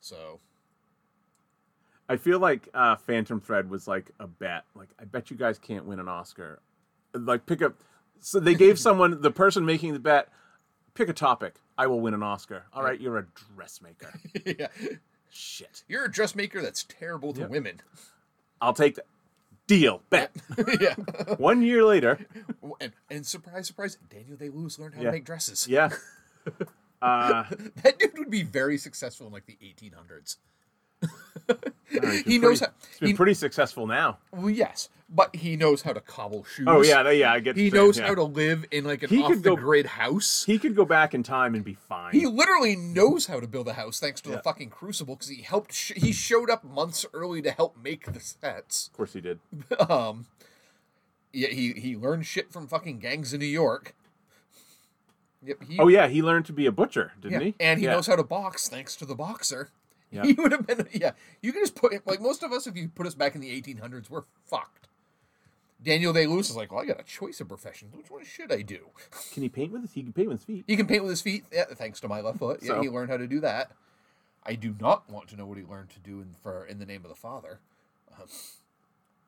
So, 0.00 0.40
I 2.08 2.16
feel 2.16 2.38
like 2.38 2.68
uh, 2.74 2.96
Phantom 2.96 3.40
Thread 3.40 3.68
was 3.68 3.88
like 3.88 4.10
a 4.20 4.26
bet. 4.26 4.64
Like, 4.74 4.88
I 5.00 5.04
bet 5.04 5.30
you 5.30 5.36
guys 5.36 5.58
can't 5.58 5.86
win 5.86 5.98
an 5.98 6.08
Oscar. 6.08 6.60
Like, 7.14 7.46
pick 7.46 7.62
up. 7.62 7.74
So 8.20 8.38
they 8.40 8.54
gave 8.54 8.78
someone, 8.88 9.20
the 9.20 9.30
person 9.30 9.64
making 9.64 9.92
the 9.92 9.98
bet, 9.98 10.28
pick 10.94 11.08
a 11.08 11.12
topic. 11.12 11.56
I 11.76 11.86
will 11.88 12.00
win 12.00 12.14
an 12.14 12.22
Oscar. 12.22 12.64
All 12.72 12.82
right, 12.82 13.00
you're 13.00 13.18
a 13.18 13.26
dressmaker. 13.54 14.12
yeah. 14.46 14.68
Shit. 15.30 15.82
You're 15.88 16.04
a 16.04 16.10
dressmaker 16.10 16.62
that's 16.62 16.84
terrible 16.84 17.32
to 17.34 17.46
women. 17.46 17.80
I'll 18.60 18.72
take 18.72 18.94
that. 18.96 19.06
Deal. 19.66 20.00
Bet. 20.10 20.30
yeah. 20.80 20.94
One 21.38 21.60
year 21.60 21.82
later. 21.84 22.24
And, 22.80 22.92
and 23.10 23.26
surprise, 23.26 23.66
surprise, 23.66 23.98
Daniel 24.08 24.36
Day 24.36 24.48
Lewis 24.48 24.78
learned 24.78 24.94
how 24.94 25.00
Yeah. 25.02 25.08
to 25.08 25.12
make 25.12 25.24
dresses. 25.24 25.66
Yeah. 25.68 25.90
Uh, 27.02 27.44
That 27.82 27.98
dude 27.98 28.16
would 28.16 28.30
be 28.30 28.44
very 28.44 28.78
successful 28.78 29.26
in 29.26 29.32
like 29.32 29.46
the 29.46 29.58
1800s. 29.60 30.36
He 31.88 32.38
knows 32.38 32.58
pretty- 32.60 32.72
how. 32.72 32.72
He's 32.90 32.98
been 33.00 33.08
He, 33.08 33.14
pretty 33.14 33.34
successful 33.34 33.86
now. 33.86 34.18
well, 34.32 34.50
yes, 34.50 34.88
but 35.08 35.34
he 35.36 35.56
knows 35.56 35.82
how 35.82 35.92
to 35.92 36.00
cobble 36.00 36.44
shoes. 36.44 36.66
Oh 36.68 36.82
yeah, 36.82 37.08
yeah. 37.10 37.32
I 37.32 37.40
get. 37.40 37.56
He 37.56 37.70
knows 37.70 37.98
yeah. 37.98 38.08
how 38.08 38.14
to 38.16 38.24
live 38.24 38.64
in 38.72 38.84
like 38.84 39.02
an 39.04 39.10
He 39.10 39.22
could 39.22 39.36
off 39.38 39.42
the 39.42 39.50
go- 39.50 39.56
grid 39.56 39.86
house. 39.86 40.44
He 40.44 40.58
could 40.58 40.74
go 40.74 40.84
back 40.84 41.14
in 41.14 41.22
time 41.22 41.54
and 41.54 41.64
be 41.64 41.74
fine. 41.74 42.12
He 42.12 42.26
literally 42.26 42.74
knows 42.76 43.26
how 43.26 43.38
to 43.38 43.46
build 43.46 43.68
a 43.68 43.74
house 43.74 44.00
thanks 44.00 44.20
to 44.22 44.30
Yeah. 44.30 44.36
the 44.36 44.42
fucking 44.42 44.70
Crucible 44.70 45.14
because 45.14 45.28
he 45.28 45.42
helped. 45.42 45.72
Sh- 45.72 45.92
he 45.96 46.12
showed 46.12 46.50
up 46.50 46.64
months 46.64 47.06
early 47.14 47.40
to 47.42 47.50
help 47.52 47.76
make 47.82 48.12
the 48.12 48.20
sets. 48.20 48.88
of 48.88 48.92
course, 48.96 49.12
he 49.12 49.20
did. 49.20 49.38
Um, 49.88 50.26
yeah, 51.32 51.48
he 51.48 51.72
he 51.74 51.96
learned 51.96 52.26
shit 52.26 52.50
from 52.52 52.66
fucking 52.66 52.98
gangs 52.98 53.32
in 53.34 53.40
New 53.40 53.46
York. 53.46 53.94
Yep. 55.44 55.62
He, 55.68 55.78
Oh 55.78 55.88
yeah, 55.88 56.08
he 56.08 56.22
learned 56.22 56.46
to 56.46 56.52
be 56.52 56.66
a 56.66 56.72
butcher, 56.72 57.12
didn't 57.20 57.32
yeah, 57.40 57.44
he? 57.46 57.54
and 57.60 57.78
he 57.78 57.86
knows 57.86 58.06
how 58.06 58.16
to 58.16 58.24
box 58.24 58.68
thanks 58.68 58.96
to 58.96 59.04
the 59.04 59.14
boxer. 59.14 59.70
Yeah. 60.10 60.22
He 60.26 60.32
would 60.34 60.52
have 60.52 60.66
been. 60.66 60.86
Yeah, 60.92 61.12
you 61.42 61.52
can 61.52 61.62
just 61.62 61.74
put 61.74 61.92
like 62.06 62.20
most 62.20 62.42
of 62.42 62.52
us. 62.52 62.66
If 62.66 62.76
you 62.76 62.88
put 62.88 63.06
us 63.06 63.14
back 63.14 63.34
in 63.34 63.40
the 63.40 63.50
1800s, 63.60 64.08
we're 64.10 64.22
fucked. 64.44 64.88
Daniel 65.82 66.12
Day 66.12 66.26
Lewis 66.26 66.48
is 66.48 66.56
like, 66.56 66.72
well, 66.72 66.80
I 66.82 66.86
got 66.86 66.98
a 66.98 67.04
choice 67.04 67.40
of 67.40 67.48
professions. 67.48 67.94
Which 67.94 68.10
one 68.10 68.24
should 68.24 68.50
I 68.50 68.62
do? 68.62 68.78
Can 69.32 69.42
he 69.42 69.48
paint 69.48 69.72
with 69.72 69.82
his? 69.82 69.92
He 69.92 70.02
can 70.02 70.12
paint 70.12 70.28
with 70.28 70.38
his 70.38 70.44
feet. 70.44 70.64
He 70.66 70.76
can 70.76 70.86
paint 70.86 71.02
with 71.02 71.10
his 71.10 71.20
feet, 71.22 71.44
yeah, 71.52 71.64
thanks 71.74 72.00
to 72.00 72.08
my 72.08 72.20
left 72.20 72.38
foot. 72.38 72.60
Yeah, 72.62 72.68
So- 72.68 72.82
he 72.82 72.88
learned 72.88 73.10
how 73.10 73.18
to 73.18 73.26
do 73.26 73.40
that. 73.40 73.72
I 74.48 74.54
do 74.54 74.74
not 74.80 75.10
want 75.10 75.28
to 75.30 75.36
know 75.36 75.44
what 75.44 75.58
he 75.58 75.64
learned 75.64 75.90
to 75.90 75.98
do 75.98 76.20
in 76.20 76.34
for 76.40 76.64
in 76.64 76.78
the 76.78 76.86
name 76.86 77.02
of 77.04 77.08
the 77.08 77.16
father. 77.16 77.58
Um, 78.18 78.28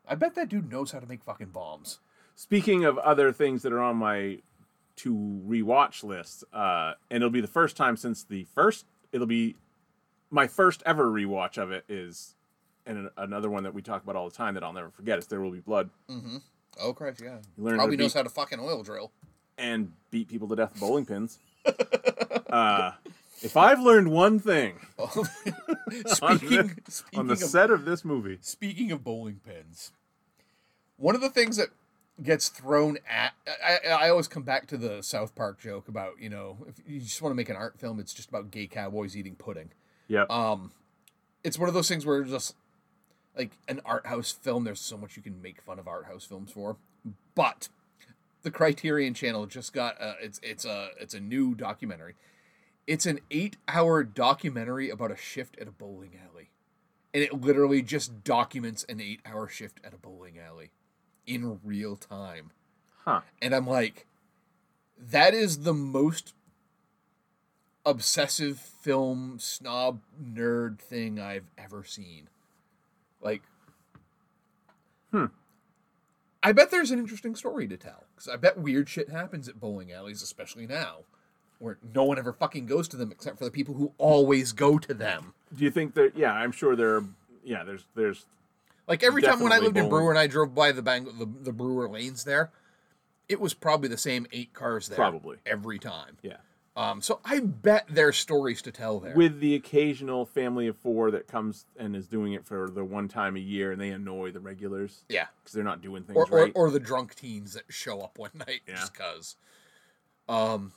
I 0.07 0.15
bet 0.15 0.37
that 0.37 0.49
dude 0.49 0.71
knows 0.71 0.93
how 0.93 1.01
to 1.01 1.07
make 1.07 1.23
fucking 1.25 1.49
bombs. 1.49 1.99
Speaking 2.37 2.85
of 2.85 2.97
other 2.99 3.33
things 3.33 3.63
that 3.63 3.73
are 3.73 3.81
on 3.83 3.97
my 3.97 4.39
to 4.97 5.13
rewatch 5.47 6.03
list, 6.05 6.45
uh, 6.53 6.93
and 7.11 7.17
it'll 7.17 7.31
be 7.31 7.41
the 7.41 7.47
first 7.49 7.77
time 7.77 7.97
since 7.97 8.23
the 8.23 8.45
first. 8.55 8.87
It'll 9.13 9.27
be 9.27 9.57
my 10.31 10.47
first 10.47 10.83
ever 10.87 11.07
rewatch 11.07 11.59
of 11.59 11.71
it 11.71 11.85
is, 11.89 12.35
and 12.87 13.11
another 13.17 13.51
one 13.51 13.63
that 13.65 13.75
we 13.75 13.83
talk 13.83 14.03
about 14.03 14.17
all 14.17 14.29
the 14.29 14.35
time 14.37 14.55
that 14.55 14.63
I'll 14.65 14.73
never 14.73 14.91
forget 14.91 15.19
is 15.19 15.27
There 15.27 15.41
Will 15.41 15.51
Be 15.51 15.61
Blood, 15.61 15.91
Oh 16.81 16.93
Christ, 16.93 17.21
yeah. 17.23 17.39
You 17.57 17.65
learn 17.65 17.75
how 17.75 17.79
Probably 17.81 17.97
to 17.97 18.03
knows 18.05 18.13
beat- 18.13 18.19
how 18.19 18.23
to 18.25 18.29
fucking 18.29 18.61
oil 18.61 18.83
drill. 18.83 19.11
and 19.57 19.93
beat 20.11 20.29
people 20.29 20.47
to 20.49 20.57
death 20.57 20.73
with 20.73 20.81
bowling 20.81 21.07
pins. 21.07 21.39
uh, 22.51 22.93
if 23.43 23.57
I've 23.57 23.81
learned 23.81 24.11
one 24.11 24.39
thing 24.39 24.79
on, 24.99 25.25
speaking 26.39 26.77
speaking 26.89 27.19
on 27.19 27.27
the 27.27 27.33
of 27.35 27.39
set 27.39 27.71
of 27.71 27.85
this 27.85 28.05
movie, 28.05 28.39
speaking 28.43 28.93
of 28.93 29.03
bowling 29.05 29.41
pins, 29.45 29.93
one 30.97 31.15
of 31.15 31.21
the 31.21 31.31
things 31.31 31.57
that 31.57 31.69
gets 32.23 32.49
thrown 32.49 32.99
at 33.09 33.33
I, 33.65 33.89
I 33.89 34.09
always 34.11 34.27
come 34.29 34.43
back 34.43 34.67
to 34.69 34.77
the 34.77 35.03
South 35.03 35.35
Park 35.37 35.61
joke 35.61 35.89
about 35.89 36.15
you 36.21 36.29
know 36.29 36.59
if 36.69 36.77
you 36.87 37.01
just 37.01 37.23
want 37.23 37.31
to 37.33 37.37
make 37.37 37.49
an 37.49 37.57
art 37.57 37.79
film, 37.79 37.99
it's 38.01 38.15
just 38.15 38.29
about 38.29 38.51
gay 38.51 38.67
cowboys 38.67 39.17
eating 39.17 39.35
pudding. 39.35 39.71
Yeah, 40.09 40.25
um 40.29 40.73
it's 41.45 41.59
one 41.59 41.69
of 41.69 41.75
those 41.75 41.89
things 41.89 42.05
where 42.05 42.23
just 42.25 42.57
like 43.37 43.53
an 43.69 43.81
art 43.85 44.07
house 44.07 44.33
film 44.33 44.65
there's 44.65 44.81
so 44.81 44.97
much 44.97 45.17
you 45.17 45.23
can 45.23 45.41
make 45.41 45.63
fun 45.63 45.79
of 45.79 45.87
art 45.87 46.07
house 46.07 46.25
films 46.25 46.51
for 46.51 46.77
but 47.35 47.69
the 48.43 48.51
criterion 48.51 49.15
channel 49.15 49.47
just 49.47 49.73
got 49.73 50.01
uh, 50.01 50.15
it's 50.21 50.41
it's 50.43 50.65
a 50.65 50.91
it's 50.99 51.15
a 51.15 51.21
new 51.21 51.55
documentary. 51.55 52.15
It's 52.87 53.05
an 53.05 53.21
eight 53.31 53.57
hour 53.69 54.03
documentary 54.03 54.89
about 54.89 55.11
a 55.11 55.17
shift 55.17 55.59
at 55.61 55.69
a 55.69 55.71
bowling 55.71 56.19
alley 56.31 56.51
and 57.13 57.23
it 57.23 57.41
literally 57.41 57.83
just 57.83 58.25
documents 58.25 58.85
an 58.89 59.01
eight 59.01 59.21
hour 59.27 59.49
shift 59.49 59.81
at 59.85 59.93
a 59.93 59.99
bowling 59.99 60.39
alley 60.39 60.71
in 61.27 61.61
real 61.63 61.97
time. 61.97 62.53
Huh? 63.05 63.21
and 63.41 63.55
I'm 63.55 63.67
like, 63.67 64.07
that 64.99 65.33
is 65.33 65.61
the 65.61 65.73
most 65.73 66.35
obsessive 67.87 68.59
film 68.59 69.39
snob 69.39 70.01
nerd 70.23 70.79
thing 70.79 71.19
I've 71.19 71.47
ever 71.57 71.85
seen. 71.85 72.29
Like, 73.21 73.43
Hmm. 75.11 75.27
I 76.43 76.53
bet 76.53 76.71
there's 76.71 76.91
an 76.91 76.99
interesting 76.99 77.35
story 77.35 77.67
to 77.67 77.77
tell 77.77 78.05
because 78.15 78.29
I 78.29 78.37
bet 78.37 78.59
weird 78.59 78.89
shit 78.89 79.09
happens 79.09 79.49
at 79.49 79.59
bowling 79.59 79.91
alleys, 79.91 80.23
especially 80.23 80.67
now, 80.67 80.99
where 81.59 81.79
no 81.95 82.05
one 82.05 82.19
ever 82.19 82.33
fucking 82.33 82.67
goes 82.67 82.87
to 82.89 82.97
them 82.97 83.11
except 83.11 83.39
for 83.39 83.45
the 83.45 83.51
people 83.51 83.75
who 83.75 83.93
always 83.99 84.53
go 84.53 84.79
to 84.79 84.95
them. 84.95 85.35
Do 85.57 85.65
you 85.65 85.71
think 85.71 85.95
that? 85.95 86.17
Yeah, 86.17 86.33
I'm 86.33 86.53
sure 86.53 86.77
there. 86.77 87.03
Yeah, 87.43 87.65
there's 87.65 87.85
there's 87.97 88.27
Like 88.87 89.03
every 89.03 89.23
time 89.23 89.41
when 89.41 89.53
I 89.53 89.59
lived 89.59 89.77
in. 89.79 89.89
Brewer 89.89 90.11
and 90.11 90.19
I 90.19 90.27
drove 90.27 90.55
by 90.55 90.71
the 90.73 90.83
bang 90.83 91.05
the, 91.19 91.27
the 91.27 91.53
Brewer 91.53 91.89
lanes 91.89 92.25
there, 92.25 92.51
it 93.29 93.41
was 93.41 93.55
probably 93.55 93.89
the 93.89 93.97
same 93.99 94.27
eight 94.33 94.53
cars 94.53 94.89
there 94.89 94.97
Probably. 94.97 95.39
every 95.47 95.79
time. 95.79 96.19
yeah. 96.23 96.37
Um, 96.79 97.03
so 97.03 97.19
I 97.25 97.41
bet 97.41 97.87
there's 97.91 98.17
stories 98.17 98.63
to 98.63 98.71
tell 98.71 99.01
there. 99.01 99.15
with 99.17 99.41
the 99.41 99.57
occasional 99.57 100.25
family 100.25 100.69
of 100.69 100.77
four 100.77 101.11
that 101.11 101.27
comes 101.27 101.67
and 101.77 101.97
is 101.97 102.07
doing 102.07 102.35
it 102.35 102.47
for 102.47 102.71
the 102.71 102.85
one 102.85 103.09
time 103.09 103.35
a 103.35 103.41
year 103.41 103.73
and 103.73 103.81
they 103.81 103.89
annoy 103.91 104.31
the 104.31 104.39
regulars 104.39 105.03
yeah, 105.09 105.27
because 105.43 105.55
they're 105.55 105.65
not 105.65 105.83
doing 105.83 106.05
things 106.05 106.17
or, 106.17 106.27
or 106.31 106.43
right. 106.45 106.53
or 106.55 106.71
the 106.71 106.79
drunk 106.79 107.17
teens 107.17 107.55
that 107.55 107.65
show 107.69 108.01
up 108.01 108.17
one 108.17 108.31
night 108.47 108.61
Yeah. 108.69 108.77
just 108.77 108.95
cause. 108.95 109.35
Um, 110.29 110.73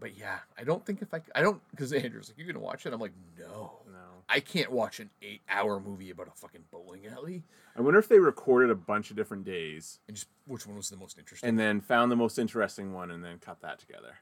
but 0.00 0.16
yeah, 0.16 0.38
I 0.58 0.64
don't 0.64 0.84
think 0.86 1.02
if 1.02 1.12
I 1.12 1.20
I 1.34 1.42
don't 1.42 1.60
because 1.70 1.92
Andrew's 1.92 2.28
like 2.30 2.38
"You're 2.38 2.46
gonna 2.52 2.64
watch 2.64 2.86
it. 2.86 2.92
I'm 2.94 3.00
like 3.00 3.12
no, 3.38 3.72
no. 3.92 3.98
I 4.28 4.40
can't 4.40 4.72
watch 4.72 5.00
an 5.00 5.10
eight 5.20 5.42
hour 5.50 5.78
movie 5.80 6.10
about 6.10 6.28
a 6.28 6.30
fucking 6.30 6.64
bowling 6.70 7.02
alley. 7.06 7.42
I 7.76 7.82
wonder 7.82 7.98
if 7.98 8.08
they 8.08 8.18
recorded 8.18 8.70
a 8.70 8.74
bunch 8.74 9.10
of 9.10 9.16
different 9.16 9.44
days 9.44 9.98
And 10.08 10.16
just 10.16 10.28
which 10.46 10.66
one 10.66 10.76
was 10.76 10.88
the 10.88 10.96
most 10.96 11.18
interesting? 11.18 11.48
and 11.48 11.58
then 11.58 11.80
found 11.80 12.10
the 12.10 12.16
most 12.16 12.38
interesting 12.38 12.92
one 12.94 13.10
and 13.10 13.22
then 13.22 13.38
cut 13.38 13.60
that 13.60 13.78
together. 13.78 14.16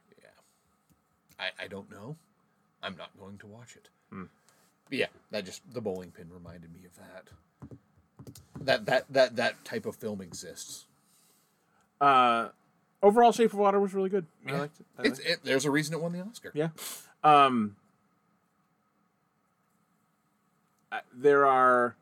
Yeah, 1.40 1.46
I 1.60 1.64
I 1.64 1.68
don't 1.68 1.90
know. 1.90 2.16
I'm 2.82 2.96
not 2.96 3.10
going 3.18 3.38
to 3.38 3.46
watch 3.46 3.76
it. 3.76 3.88
Hmm. 4.10 4.24
Yeah, 4.90 5.06
that 5.30 5.44
just 5.44 5.62
the 5.72 5.80
bowling 5.80 6.10
pin 6.10 6.28
reminded 6.30 6.72
me 6.72 6.80
of 6.84 6.96
that. 6.96 7.78
That 8.60 8.86
that 8.86 9.12
that 9.12 9.36
that 9.36 9.64
type 9.64 9.86
of 9.86 9.96
film 9.96 10.20
exists. 10.20 10.86
Uh, 12.00 12.48
overall, 13.02 13.32
Shape 13.32 13.52
of 13.52 13.58
Water 13.58 13.78
was 13.78 13.94
really 13.94 14.08
good. 14.08 14.26
I 14.46 14.52
liked 14.52 14.80
it. 14.80 14.86
I 14.98 15.02
liked 15.02 15.18
it. 15.20 15.26
it, 15.26 15.40
there's 15.44 15.64
a 15.64 15.70
reason 15.70 15.94
it 15.94 16.00
won 16.00 16.12
the 16.12 16.20
Oscar. 16.20 16.50
Yeah. 16.54 16.68
Um, 17.22 17.76
there 21.14 21.46
are, 21.46 21.94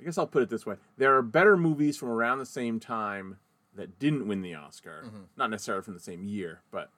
I 0.00 0.04
guess 0.04 0.16
I'll 0.16 0.26
put 0.26 0.42
it 0.42 0.48
this 0.48 0.64
way: 0.64 0.76
there 0.96 1.16
are 1.16 1.22
better 1.22 1.56
movies 1.56 1.96
from 1.96 2.08
around 2.08 2.38
the 2.38 2.46
same 2.46 2.80
time 2.80 3.38
that 3.74 3.98
didn't 3.98 4.26
win 4.26 4.42
the 4.42 4.54
Oscar. 4.54 5.04
Mm-hmm. 5.06 5.22
Not 5.36 5.50
necessarily 5.50 5.82
from 5.82 5.94
the 5.94 6.00
same 6.00 6.24
year, 6.24 6.60
but 6.70 6.90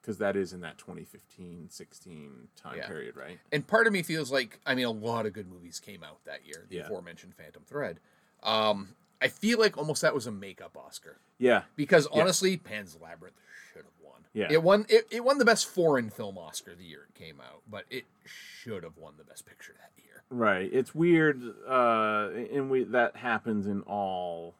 because 0.00 0.18
that 0.18 0.36
is 0.36 0.52
in 0.52 0.60
that 0.60 0.78
2015 0.78 1.68
16 1.70 2.48
time 2.56 2.76
Yeah. 2.76 2.86
period, 2.86 3.16
right? 3.16 3.38
And 3.52 3.66
part 3.66 3.86
of 3.86 3.92
me 3.92 4.02
feels 4.02 4.30
like 4.30 4.60
I 4.66 4.74
mean 4.74 4.84
a 4.86 4.90
lot 4.90 5.26
of 5.26 5.32
good 5.32 5.48
movies 5.48 5.80
came 5.80 6.02
out 6.04 6.24
that 6.24 6.44
year. 6.46 6.66
The 6.68 6.76
Yeah. 6.76 6.82
aforementioned 6.86 7.34
Phantom 7.34 7.62
Thread. 7.64 8.00
Um, 8.42 8.94
I 9.22 9.28
feel 9.28 9.58
like 9.58 9.78
almost 9.78 10.02
that 10.02 10.14
was 10.14 10.26
a 10.26 10.32
makeup 10.32 10.76
Oscar 10.76 11.16
Yeah. 11.38 11.64
because 11.76 12.06
Yeah. 12.12 12.20
honestly, 12.22 12.56
Pan's 12.56 12.96
Labyrinth 13.00 13.36
should 13.72 13.84
have 13.84 13.98
won. 14.02 14.24
Yeah. 14.34 14.52
it 14.52 14.62
won. 14.62 14.84
It, 14.88 15.06
it 15.10 15.24
won 15.24 15.38
the 15.38 15.44
best 15.44 15.66
foreign 15.66 16.10
film 16.10 16.36
Oscar 16.36 16.74
the 16.74 16.84
year 16.84 17.06
it 17.08 17.14
came 17.14 17.40
out, 17.40 17.62
but 17.68 17.84
it 17.88 18.04
should 18.26 18.82
have 18.82 18.96
won 18.98 19.14
the 19.16 19.24
best 19.24 19.46
picture 19.46 19.72
that 19.80 19.92
year. 20.04 20.22
Right. 20.28 20.70
It's 20.72 20.94
weird, 20.94 21.40
uh, 21.66 22.30
and 22.52 22.68
we 22.70 22.84
that 22.84 23.16
happens 23.16 23.66
in 23.66 23.80
all 23.82 24.56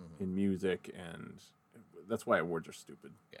Mm-hmm. 0.00 0.22
in 0.24 0.34
music, 0.34 0.90
and 0.96 1.38
that's 2.12 2.26
why 2.26 2.38
awards 2.38 2.68
are 2.68 2.72
stupid. 2.74 3.12
Yeah. 3.32 3.40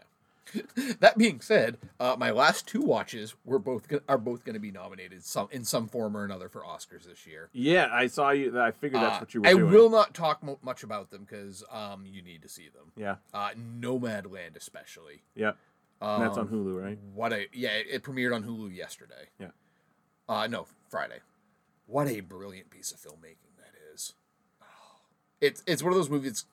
that 1.00 1.16
being 1.18 1.40
said, 1.40 1.76
uh, 2.00 2.16
my 2.18 2.30
last 2.30 2.66
two 2.66 2.80
watches 2.80 3.34
were 3.44 3.58
both 3.58 3.86
go- 3.86 4.00
are 4.08 4.18
both 4.18 4.44
going 4.44 4.54
to 4.54 4.60
be 4.60 4.70
nominated 4.72 5.22
some 5.24 5.46
in 5.52 5.62
some 5.64 5.86
form 5.86 6.16
or 6.16 6.24
another 6.24 6.48
for 6.48 6.62
Oscars 6.62 7.04
this 7.04 7.26
year. 7.26 7.48
Yeah, 7.52 7.88
I 7.92 8.06
saw 8.06 8.30
you. 8.30 8.58
I 8.60 8.70
figured 8.72 9.02
that's 9.02 9.16
Uh, 9.16 9.20
what 9.20 9.34
you 9.34 9.40
were 9.42 9.46
I 9.46 9.52
doing. 9.52 9.70
will 9.70 9.90
not 9.90 10.14
talk 10.14 10.42
mo- 10.42 10.58
much 10.62 10.82
about 10.82 11.10
them 11.10 11.24
because 11.28 11.62
um, 11.70 12.06
you 12.06 12.22
need 12.22 12.42
to 12.42 12.48
see 12.48 12.68
them. 12.68 12.92
Yeah, 12.96 13.16
Uh, 13.32 13.50
Nomadland, 13.56 14.56
especially. 14.56 15.22
yeah. 15.36 15.52
and 16.00 16.22
that's 16.24 16.36
on 16.38 16.48
Um, 16.48 16.52
Hulu, 16.52 16.82
right? 16.82 16.98
What 17.14 17.32
a 17.32 17.46
yeah! 17.52 17.70
It, 17.70 17.86
it 17.90 18.02
premiered 18.02 18.34
on 18.34 18.42
Hulu 18.42 18.74
yesterday. 18.74 19.28
Yeah. 19.38 19.50
Uh, 20.28 20.46
no, 20.48 20.66
Friday. 20.88 21.20
What 21.86 22.08
a 22.08 22.20
brilliant 22.20 22.68
piece 22.70 22.90
of 22.90 22.98
filmmaking 22.98 23.56
that 23.58 23.74
is. 23.94 24.14
It's 25.40 25.62
it's 25.66 25.82
one 25.82 25.92
of 25.92 25.96
those 25.98 26.10
movies 26.10 26.46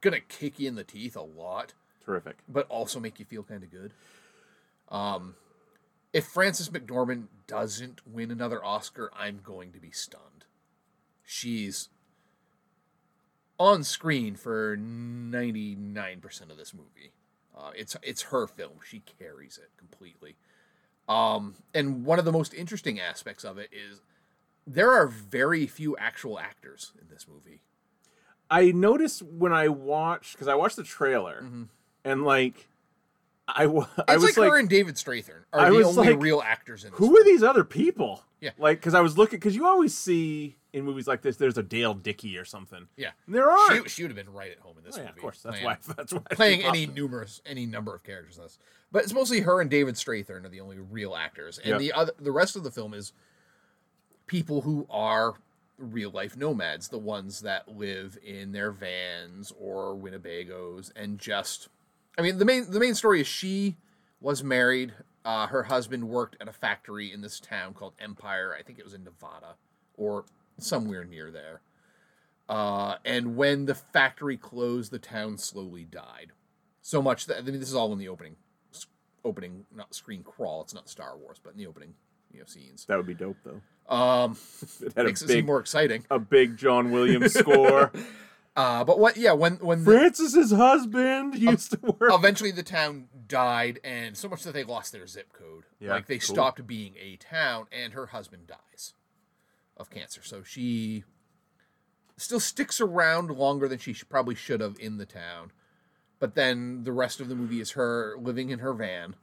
gonna 0.00 0.20
kick 0.20 0.58
you 0.58 0.68
in 0.68 0.74
the 0.74 0.84
teeth 0.84 1.16
a 1.16 1.22
lot, 1.22 1.74
Terrific. 2.04 2.38
but 2.48 2.66
also 2.68 3.00
make 3.00 3.18
you 3.18 3.24
feel 3.24 3.42
kind 3.42 3.62
of 3.62 3.70
good. 3.70 3.92
Um, 4.88 5.36
if 6.12 6.26
Frances 6.26 6.68
McDormand 6.68 7.26
doesn't 7.46 8.06
win 8.06 8.30
another 8.30 8.64
Oscar, 8.64 9.10
I'm 9.16 9.40
going 9.42 9.72
to 9.72 9.78
be 9.78 9.90
stunned. 9.90 10.44
She's 11.24 11.88
on 13.58 13.84
screen 13.84 14.34
for 14.34 14.76
99% 14.76 16.50
of 16.50 16.56
this 16.56 16.74
movie. 16.74 17.12
Uh, 17.56 17.70
it's 17.76 17.96
it's 18.02 18.22
her 18.22 18.46
film. 18.46 18.78
She 18.84 19.02
carries 19.18 19.58
it 19.58 19.70
completely. 19.76 20.36
Um, 21.08 21.56
and 21.74 22.04
one 22.04 22.18
of 22.18 22.24
the 22.24 22.32
most 22.32 22.54
interesting 22.54 22.98
aspects 22.98 23.44
of 23.44 23.58
it 23.58 23.68
is 23.72 24.00
there 24.66 24.90
are 24.92 25.06
very 25.06 25.66
few 25.66 25.96
actual 25.96 26.38
actors 26.38 26.92
in 27.00 27.08
this 27.08 27.26
movie. 27.28 27.60
I 28.50 28.72
noticed 28.72 29.22
when 29.22 29.52
I 29.52 29.68
watched 29.68 30.32
because 30.32 30.48
I 30.48 30.54
watched 30.54 30.76
the 30.76 30.82
trailer, 30.84 31.42
mm-hmm. 31.42 31.62
and 32.04 32.24
like, 32.24 32.66
I, 33.46 33.66
wa- 33.66 33.86
I 34.08 34.14
It's 34.14 34.22
was 34.22 34.36
like, 34.36 34.36
like, 34.38 34.50
her 34.50 34.58
and 34.58 34.68
David 34.68 34.96
Strathairn 34.96 35.44
are 35.52 35.60
I 35.60 35.70
the 35.70 35.82
only 35.84 36.10
like, 36.10 36.20
real 36.20 36.42
actors 36.44 36.84
in 36.84 36.90
this. 36.90 36.98
who 36.98 37.16
are 37.18 37.24
these 37.24 37.42
other 37.42 37.64
people? 37.64 38.22
Yeah. 38.40 38.52
like 38.58 38.78
because 38.80 38.94
I 38.94 39.00
was 39.02 39.18
looking 39.18 39.38
because 39.38 39.54
you 39.54 39.66
always 39.66 39.94
see 39.94 40.56
in 40.72 40.84
movies 40.84 41.06
like 41.06 41.20
this, 41.20 41.36
there's 41.36 41.58
a 41.58 41.62
Dale 41.62 41.92
Dickey 41.92 42.38
or 42.38 42.44
something. 42.46 42.88
Yeah, 42.96 43.10
And 43.26 43.34
there 43.34 43.50
are. 43.50 43.82
She, 43.82 43.88
she 43.88 44.02
would 44.02 44.10
have 44.10 44.16
been 44.24 44.32
right 44.32 44.50
at 44.50 44.58
home 44.60 44.76
in 44.78 44.84
this 44.84 44.96
Oh, 44.96 45.00
yeah, 45.00 45.06
movie. 45.08 45.18
of 45.18 45.22
course. 45.22 45.42
That's 45.42 45.60
playing- 45.60 45.66
why. 45.66 45.76
That's 45.96 46.12
why. 46.12 46.20
playing 46.30 46.62
any 46.62 46.86
popped 46.86 46.96
numerous 46.96 47.42
any 47.44 47.66
number 47.66 47.94
of 47.94 48.02
characters 48.02 48.36
in 48.38 48.44
this. 48.44 48.58
But 48.90 49.02
it's 49.04 49.12
mostly 49.12 49.40
her 49.40 49.60
and 49.60 49.68
David 49.68 49.96
Strathairn 49.96 50.44
are 50.44 50.48
the 50.48 50.60
only 50.60 50.78
real 50.78 51.14
actors, 51.14 51.58
and 51.58 51.68
Yep. 51.72 51.78
the 51.80 51.92
other 51.92 52.12
the 52.18 52.32
rest 52.32 52.56
of 52.56 52.64
the 52.64 52.70
film 52.70 52.94
is 52.94 53.12
people 54.26 54.62
who 54.62 54.86
are 54.90 55.34
real 55.80 56.10
life 56.10 56.36
nomads, 56.36 56.88
the 56.88 56.98
ones 56.98 57.40
that 57.40 57.68
live 57.68 58.18
in 58.24 58.52
their 58.52 58.70
vans 58.70 59.52
or 59.58 59.96
Winnebagos, 59.96 60.92
and 60.94 61.18
just 61.18 61.68
I 62.18 62.22
mean 62.22 62.38
the 62.38 62.44
main 62.44 62.70
the 62.70 62.80
main 62.80 62.94
story 62.94 63.20
is 63.20 63.26
she 63.26 63.76
was 64.20 64.44
married. 64.44 64.92
Uh, 65.24 65.46
her 65.48 65.64
husband 65.64 66.08
worked 66.08 66.36
at 66.40 66.48
a 66.48 66.52
factory 66.52 67.12
in 67.12 67.20
this 67.20 67.40
town 67.40 67.74
called 67.74 67.92
Empire. 67.98 68.56
I 68.58 68.62
think 68.62 68.78
it 68.78 68.84
was 68.84 68.94
in 68.94 69.04
Nevada 69.04 69.56
or 69.94 70.24
somewhere 70.58 71.04
near 71.04 71.30
there. 71.30 71.60
Uh, 72.48 72.96
and 73.04 73.36
when 73.36 73.66
the 73.66 73.74
factory 73.74 74.36
closed, 74.36 74.90
the 74.90 74.98
town 74.98 75.38
slowly 75.38 75.84
died. 75.84 76.32
So 76.82 77.00
much 77.00 77.26
that 77.26 77.38
I 77.38 77.42
mean, 77.42 77.60
this 77.60 77.68
is 77.68 77.74
all 77.74 77.92
in 77.92 77.98
the 77.98 78.08
opening, 78.08 78.36
opening 79.24 79.66
not 79.74 79.94
screen 79.94 80.22
crawl. 80.22 80.62
It's 80.62 80.74
not 80.74 80.88
Star 80.88 81.16
Wars, 81.16 81.40
but 81.42 81.52
in 81.52 81.58
the 81.58 81.66
opening, 81.66 81.94
you 82.32 82.40
know, 82.40 82.46
scenes. 82.46 82.86
That 82.86 82.96
would 82.96 83.06
be 83.06 83.14
dope 83.14 83.36
though. 83.44 83.60
Um, 83.90 84.36
It 84.80 84.92
had 84.96 85.06
makes 85.06 85.22
a 85.22 85.24
it 85.26 85.28
seem 85.28 85.46
more 85.46 85.60
exciting. 85.60 86.04
a 86.10 86.18
big 86.18 86.56
John 86.56 86.90
Williams 86.90 87.34
score. 87.34 87.92
Uh, 88.56 88.82
but 88.82 88.98
what? 88.98 89.16
Yeah, 89.16 89.32
when 89.32 89.54
when 89.58 89.84
the, 89.84 89.92
Frances's 89.92 90.50
husband 90.50 91.36
used 91.36 91.70
to 91.70 91.78
work. 91.82 92.12
eventually 92.12 92.50
the 92.50 92.64
town 92.64 93.06
died, 93.28 93.78
and 93.84 94.16
so 94.16 94.28
much 94.28 94.42
that 94.42 94.52
they 94.52 94.64
lost 94.64 94.92
their 94.92 95.06
zip 95.06 95.32
code. 95.32 95.64
Yeah, 95.78 95.92
like 95.92 96.08
they 96.08 96.18
cool. 96.18 96.34
stopped 96.34 96.66
being 96.66 96.94
a 97.00 97.16
town, 97.16 97.68
and 97.70 97.92
her 97.92 98.06
husband 98.06 98.48
dies 98.48 98.92
of 99.76 99.88
cancer. 99.88 100.20
So 100.24 100.42
she 100.42 101.04
still 102.16 102.40
sticks 102.40 102.80
around 102.80 103.30
longer 103.30 103.68
than 103.68 103.78
she 103.78 103.94
probably 104.08 104.34
should 104.34 104.60
have 104.60 104.76
in 104.80 104.98
the 104.98 105.06
town. 105.06 105.52
But 106.18 106.34
then 106.34 106.82
the 106.82 106.92
rest 106.92 107.20
of 107.20 107.28
the 107.28 107.36
movie 107.36 107.60
is 107.60 107.70
her 107.70 108.16
living 108.18 108.50
in 108.50 108.58
her 108.58 108.74
van 108.74 109.14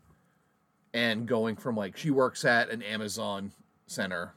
and 0.94 1.28
going 1.28 1.58
from 1.58 1.76
like 1.76 1.96
she 1.98 2.10
works 2.10 2.44
at 2.44 2.70
an 2.70 2.82
Amazon 2.82 3.52
center 3.86 4.34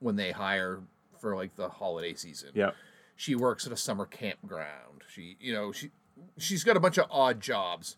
when 0.00 0.16
they 0.16 0.32
hire 0.32 0.80
for 1.20 1.36
like 1.36 1.54
the 1.56 1.68
holiday 1.68 2.14
season 2.14 2.50
yeah, 2.54 2.70
she 3.16 3.34
works 3.34 3.66
at 3.66 3.72
a 3.72 3.76
summer 3.76 4.06
campground. 4.06 5.02
She, 5.12 5.36
you 5.38 5.52
know, 5.52 5.72
she 5.72 5.90
she's 6.38 6.64
got 6.64 6.76
a 6.76 6.80
bunch 6.80 6.96
of 6.98 7.06
odd 7.10 7.40
jobs, 7.40 7.96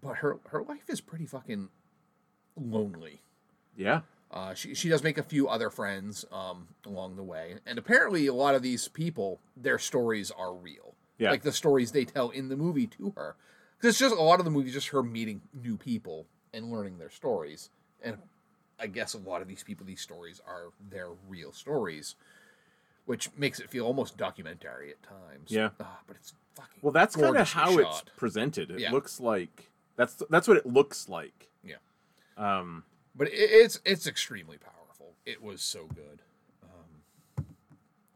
but 0.00 0.16
her 0.18 0.38
her 0.50 0.62
life 0.62 0.88
is 0.88 1.00
pretty 1.00 1.26
fucking 1.26 1.68
lonely. 2.56 3.22
yeah. 3.76 4.00
Uh, 4.30 4.52
she 4.52 4.74
she 4.74 4.88
does 4.88 5.02
make 5.04 5.16
a 5.18 5.22
few 5.22 5.46
other 5.48 5.70
friends 5.70 6.24
um, 6.32 6.66
along 6.84 7.14
the 7.14 7.22
way, 7.22 7.54
and 7.66 7.78
apparently 7.78 8.26
a 8.26 8.34
lot 8.34 8.54
of 8.56 8.62
these 8.62 8.88
people, 8.88 9.40
their 9.56 9.78
stories 9.78 10.30
are 10.32 10.52
real. 10.54 10.94
Yeah. 11.18 11.30
like 11.30 11.42
the 11.42 11.52
stories 11.52 11.92
they 11.92 12.04
tell 12.04 12.30
in 12.30 12.48
the 12.48 12.56
movie 12.56 12.88
to 12.88 13.12
her. 13.16 13.36
Because 13.76 13.90
it's 13.90 13.98
just 14.00 14.16
a 14.16 14.20
lot 14.20 14.40
of 14.40 14.44
the 14.44 14.50
movie 14.50 14.72
just 14.72 14.88
her 14.88 15.02
meeting 15.02 15.42
new 15.52 15.76
people 15.76 16.26
and 16.52 16.72
learning 16.72 16.98
their 16.98 17.10
stories, 17.10 17.70
and 18.02 18.16
I 18.78 18.86
guess 18.88 19.14
a 19.14 19.18
lot 19.18 19.40
of 19.42 19.48
these 19.48 19.62
people, 19.62 19.86
these 19.86 20.00
stories 20.00 20.40
are 20.46 20.72
their 20.90 21.08
real 21.28 21.52
stories, 21.52 22.14
which 23.06 23.28
makes 23.36 23.60
it 23.60 23.70
feel 23.70 23.86
almost 23.86 24.16
documentary 24.16 24.90
at 24.90 25.02
times. 25.02 25.50
Yeah. 25.50 25.70
Ah, 25.80 26.00
but 26.06 26.16
it's 26.16 26.32
fucking 26.54 26.80
Well, 26.82 26.92
that's 26.92 27.14
kind 27.16 27.36
of 27.36 27.48
how 27.52 27.78
it's 27.78 28.02
presented. 28.16 28.70
It 28.70 28.80
Yeah. 28.80 28.90
looks 28.92 29.20
like 29.20 29.70
that's 29.96 30.22
that's 30.28 30.48
what 30.48 30.56
it 30.56 30.66
looks 30.66 31.08
like. 31.08 31.50
Yeah. 31.62 31.76
Um, 32.36 32.84
but 33.14 33.28
it, 33.28 33.32
it's 33.36 33.80
it's 33.84 34.06
extremely 34.06 34.58
powerful. 34.58 35.14
It 35.24 35.40
was 35.42 35.62
so 35.62 35.86
good. 35.86 36.22
Um, 36.64 37.46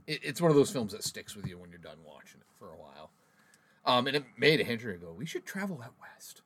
it, 0.07 0.21
it's 0.25 0.41
one 0.41 0.51
of 0.51 0.57
those 0.57 0.71
films 0.71 0.93
that 0.93 1.05
sticks 1.05 1.37
with 1.37 1.47
you 1.47 1.57
when 1.59 1.71
you're 1.71 1.79
done 1.79 1.99
watching 2.05 2.41
it 2.41 2.47
for 2.59 2.67
a 2.73 2.77
while. 2.77 3.11
Um, 3.85 4.07
and 4.09 4.17
it 4.17 4.25
made 4.37 4.61
Henry 4.61 4.97
go, 4.99 5.13
"We 5.13 5.25
should 5.25 5.47
travel 5.47 5.81
out 5.85 5.95
west." 6.01 6.43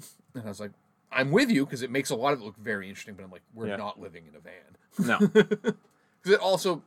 And 0.34 0.44
I 0.44 0.48
was 0.48 0.60
like, 0.60 0.70
"I'm 1.12 1.30
with 1.30 1.50
you" 1.50 1.64
because 1.66 1.82
it 1.82 1.90
makes 1.90 2.10
a 2.10 2.16
lot 2.16 2.32
of 2.32 2.40
it 2.40 2.44
look 2.44 2.56
very 2.56 2.88
interesting. 2.88 3.14
But 3.14 3.24
I'm 3.24 3.30
like, 3.30 3.42
"We're 3.54 3.68
Yeah. 3.68 3.76
not 3.76 4.00
living 4.00 4.26
in 4.26 4.34
a 4.36 4.40
van." 4.40 4.76
no, 4.98 5.18
Because 5.28 6.32
it 6.34 6.40
also, 6.40 6.82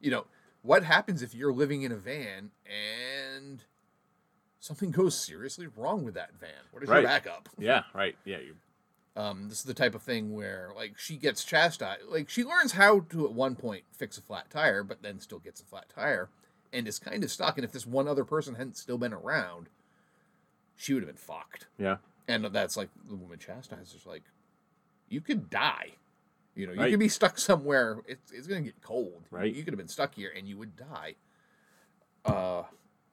you 0.00 0.10
know, 0.10 0.26
what 0.62 0.82
happens 0.84 1.22
if 1.22 1.34
you're 1.34 1.52
living 1.52 1.82
in 1.82 1.92
a 1.92 1.96
van 1.96 2.50
and 2.66 3.62
something 4.60 4.90
goes 4.90 5.18
seriously 5.18 5.66
wrong 5.76 6.04
with 6.04 6.14
that 6.14 6.34
van? 6.40 6.50
What 6.72 6.82
is 6.82 6.88
Right. 6.88 7.00
your 7.00 7.08
backup? 7.08 7.48
yeah, 7.58 7.82
right, 7.94 8.16
yeah. 8.24 8.38
You, 8.38 8.56
Um, 9.16 9.48
this 9.48 9.58
is 9.58 9.64
the 9.64 9.74
type 9.74 9.94
of 9.94 10.02
thing 10.02 10.34
where 10.34 10.72
like 10.74 10.98
she 10.98 11.16
gets 11.16 11.44
chastised. 11.44 12.06
Like 12.08 12.28
she 12.28 12.42
learns 12.44 12.72
how 12.72 13.00
to 13.10 13.24
at 13.26 13.32
one 13.32 13.54
point 13.56 13.84
fix 13.92 14.18
a 14.18 14.22
flat 14.22 14.50
tire, 14.50 14.82
but 14.82 15.02
then 15.02 15.20
still 15.20 15.38
gets 15.38 15.60
a 15.60 15.64
flat 15.64 15.88
tire 15.88 16.30
and 16.72 16.88
is 16.88 16.98
kind 16.98 17.22
of 17.22 17.30
stuck. 17.30 17.56
And 17.56 17.64
if 17.64 17.70
this 17.70 17.86
one 17.86 18.08
other 18.08 18.24
person 18.24 18.56
hadn't 18.56 18.76
still 18.76 18.98
been 18.98 19.12
around, 19.12 19.68
she 20.74 20.92
would 20.94 21.04
have 21.04 21.08
been 21.08 21.16
fucked. 21.16 21.68
yeah, 21.78 21.98
And 22.28 22.44
that's 22.46 22.76
like 22.76 22.88
the 23.08 23.14
woman 23.16 23.38
chastises, 23.38 24.06
like, 24.06 24.22
you 25.08 25.20
could 25.20 25.50
die. 25.50 25.90
You 26.54 26.66
know, 26.66 26.72
you 26.72 26.80
Right. 26.80 26.90
could 26.90 27.00
be 27.00 27.08
stuck 27.08 27.36
somewhere. 27.38 27.98
It's, 28.06 28.32
it's 28.32 28.46
going 28.46 28.62
to 28.62 28.70
get 28.70 28.80
cold. 28.80 29.24
Right. 29.30 29.52
You 29.54 29.62
could 29.64 29.72
have 29.72 29.78
been 29.78 29.88
stuck 29.88 30.14
here 30.14 30.32
and 30.36 30.48
you 30.48 30.56
would 30.56 30.76
die. 30.76 31.16
Uh, 32.24 32.62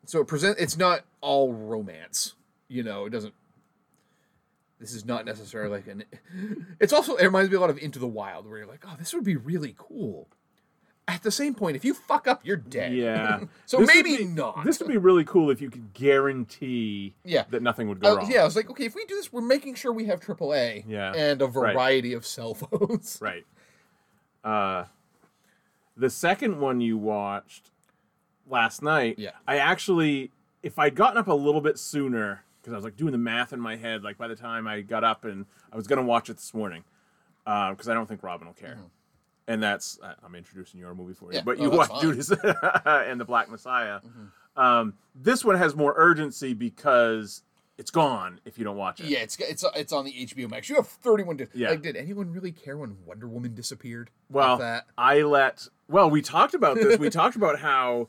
so 0.06 0.22
it 0.22 0.28
present. 0.28 0.58
It's 0.60 0.78
not 0.78 1.04
all 1.20 1.52
romance. 1.54 2.36
You 2.70 2.84
know, 2.84 3.06
it 3.06 3.10
doesn't. 3.10 3.34
This 4.80 4.94
is 4.94 5.06
not 5.06 5.26
necessarily 5.26 5.70
like 5.78 5.88
an. 5.88 6.04
It's 6.80 6.94
also 6.94 7.16
it 7.18 7.26
reminds 7.26 7.52
me 7.52 7.58
a 7.58 7.60
lot 7.60 7.70
of 7.70 7.78
Into 7.78 8.00
the 8.00 8.08
Wild, 8.08 8.48
where 8.48 8.58
you're 8.60 8.68
like, 8.68 8.84
oh, 8.88 8.96
this 8.98 9.14
would 9.14 9.24
be 9.26 9.36
really 9.36 9.76
cool. 9.78 10.28
At 11.12 11.24
the 11.24 11.32
same 11.32 11.54
point, 11.54 11.76
if 11.76 11.84
you 11.84 11.94
fuck 11.94 12.26
up, 12.28 12.42
you're 12.46 12.56
dead. 12.56 12.94
yeah. 12.94 13.42
so 13.66 13.80
This 13.80 13.88
maybe 13.94 14.18
be- 14.18 14.26
not. 14.26 14.64
This 14.64 14.80
would 14.80 14.88
be 14.88 14.98
really 14.98 15.26
cool 15.26 15.50
if 15.52 15.60
you 15.62 15.70
could 15.70 15.94
guarantee 15.94 17.14
Yeah. 17.26 17.44
that 17.50 17.62
nothing 17.62 17.90
would 17.90 18.00
go 18.00 18.14
Uh, 18.14 18.16
wrong. 18.18 18.32
yeah, 18.32 18.42
I 18.42 18.44
was 18.46 18.56
like, 18.56 18.70
okay, 18.70 18.86
if 18.86 18.96
we 18.96 19.06
do 19.06 19.16
this, 19.16 19.32
we're 19.34 19.42
making 19.42 19.76
sure 19.76 19.92
we 19.92 20.06
have 20.06 20.22
AAA 20.22 20.86
Yeah. 20.88 21.12
and 21.14 21.42
a 21.42 21.48
Right. 21.48 21.74
variety 21.74 22.14
of 22.14 22.26
cell 22.26 22.54
phones. 22.54 23.20
Right. 23.22 23.46
Uh, 24.44 24.86
the 25.98 26.10
second 26.10 26.60
one 26.60 26.80
you 26.82 26.98
watched 26.98 27.70
last 28.48 28.82
night, 28.82 29.20
Yeah. 29.20 29.32
I 29.48 29.58
actually, 29.58 30.32
if 30.64 30.80
I'd 30.80 30.96
gotten 30.96 31.18
up 31.18 31.28
a 31.28 31.34
little 31.34 31.62
bit 31.62 31.78
sooner, 31.78 32.44
because 32.62 32.74
I 32.74 32.78
was 32.78 32.86
like 32.86 32.96
doing 32.96 33.12
the 33.12 33.18
math 33.18 33.52
in 33.54 33.60
my 33.60 33.76
head, 33.76 34.02
like 34.04 34.18
by 34.18 34.28
the 34.28 34.36
time 34.36 34.66
I 34.68 34.82
got 34.82 35.04
up 35.04 35.26
and 35.26 35.46
I 35.72 35.76
was 35.76 35.88
gonna 35.88 36.04
watch 36.04 36.30
it 36.30 36.38
this 36.38 36.54
morning, 36.54 36.84
because 37.44 37.90
I 37.90 37.94
don't 37.94 38.08
think 38.08 38.24
Robin 38.24 38.48
will 38.48 38.54
care. 38.54 38.78
And 39.48 39.62
that's 39.62 40.00
I'm 40.24 40.36
introducing 40.36 40.80
your 40.80 40.94
movie 40.94 41.14
for 41.14 41.34
you, 41.34 41.40
Mm-hmm. 41.40 41.50
Yeah, 41.50 41.56
but 41.56 41.60
oh, 41.60 41.64
you 41.64 41.70
watched 41.70 41.92
fine. 41.92 42.02
Judas 42.02 42.32
and 42.86 43.20
the 43.20 43.26
Black 43.26 43.50
Messiah. 43.50 44.00
Um, 44.56 44.94
this 45.16 45.44
one 45.44 45.58
has 45.58 45.76
more 45.76 45.94
urgency 45.98 46.54
because 46.54 47.44
it's 47.78 47.90
gone 47.92 48.40
if 48.46 48.58
you 48.58 48.64
don't 48.64 48.78
watch 48.78 49.00
it. 49.00 49.08
Yeah, 49.08 49.20
it's 49.20 49.38
it's 49.40 49.66
it's 49.76 49.92
on 49.92 50.06
the 50.06 50.12
HBO 50.12 50.50
Max. 50.50 50.70
You 50.70 50.76
have 50.76 50.88
31 50.88 51.38
to 51.38 51.48
Yeah. 51.54 51.72
Like, 51.72 51.82
did 51.82 51.96
anyone 51.96 52.32
really 52.32 52.52
care 52.52 52.78
when 52.78 52.98
Wonder 53.06 53.28
Woman 53.28 53.56
disappeared? 53.56 54.12
Well, 54.30 54.58
that 54.58 54.86
I 54.98 55.22
let. 55.24 55.68
Well, 55.88 56.10
we 56.10 56.22
talked 56.22 56.54
about 56.54 56.76
this. 56.76 57.00
we 57.00 57.10
talked 57.10 57.36
about 57.36 57.60
how 57.60 58.08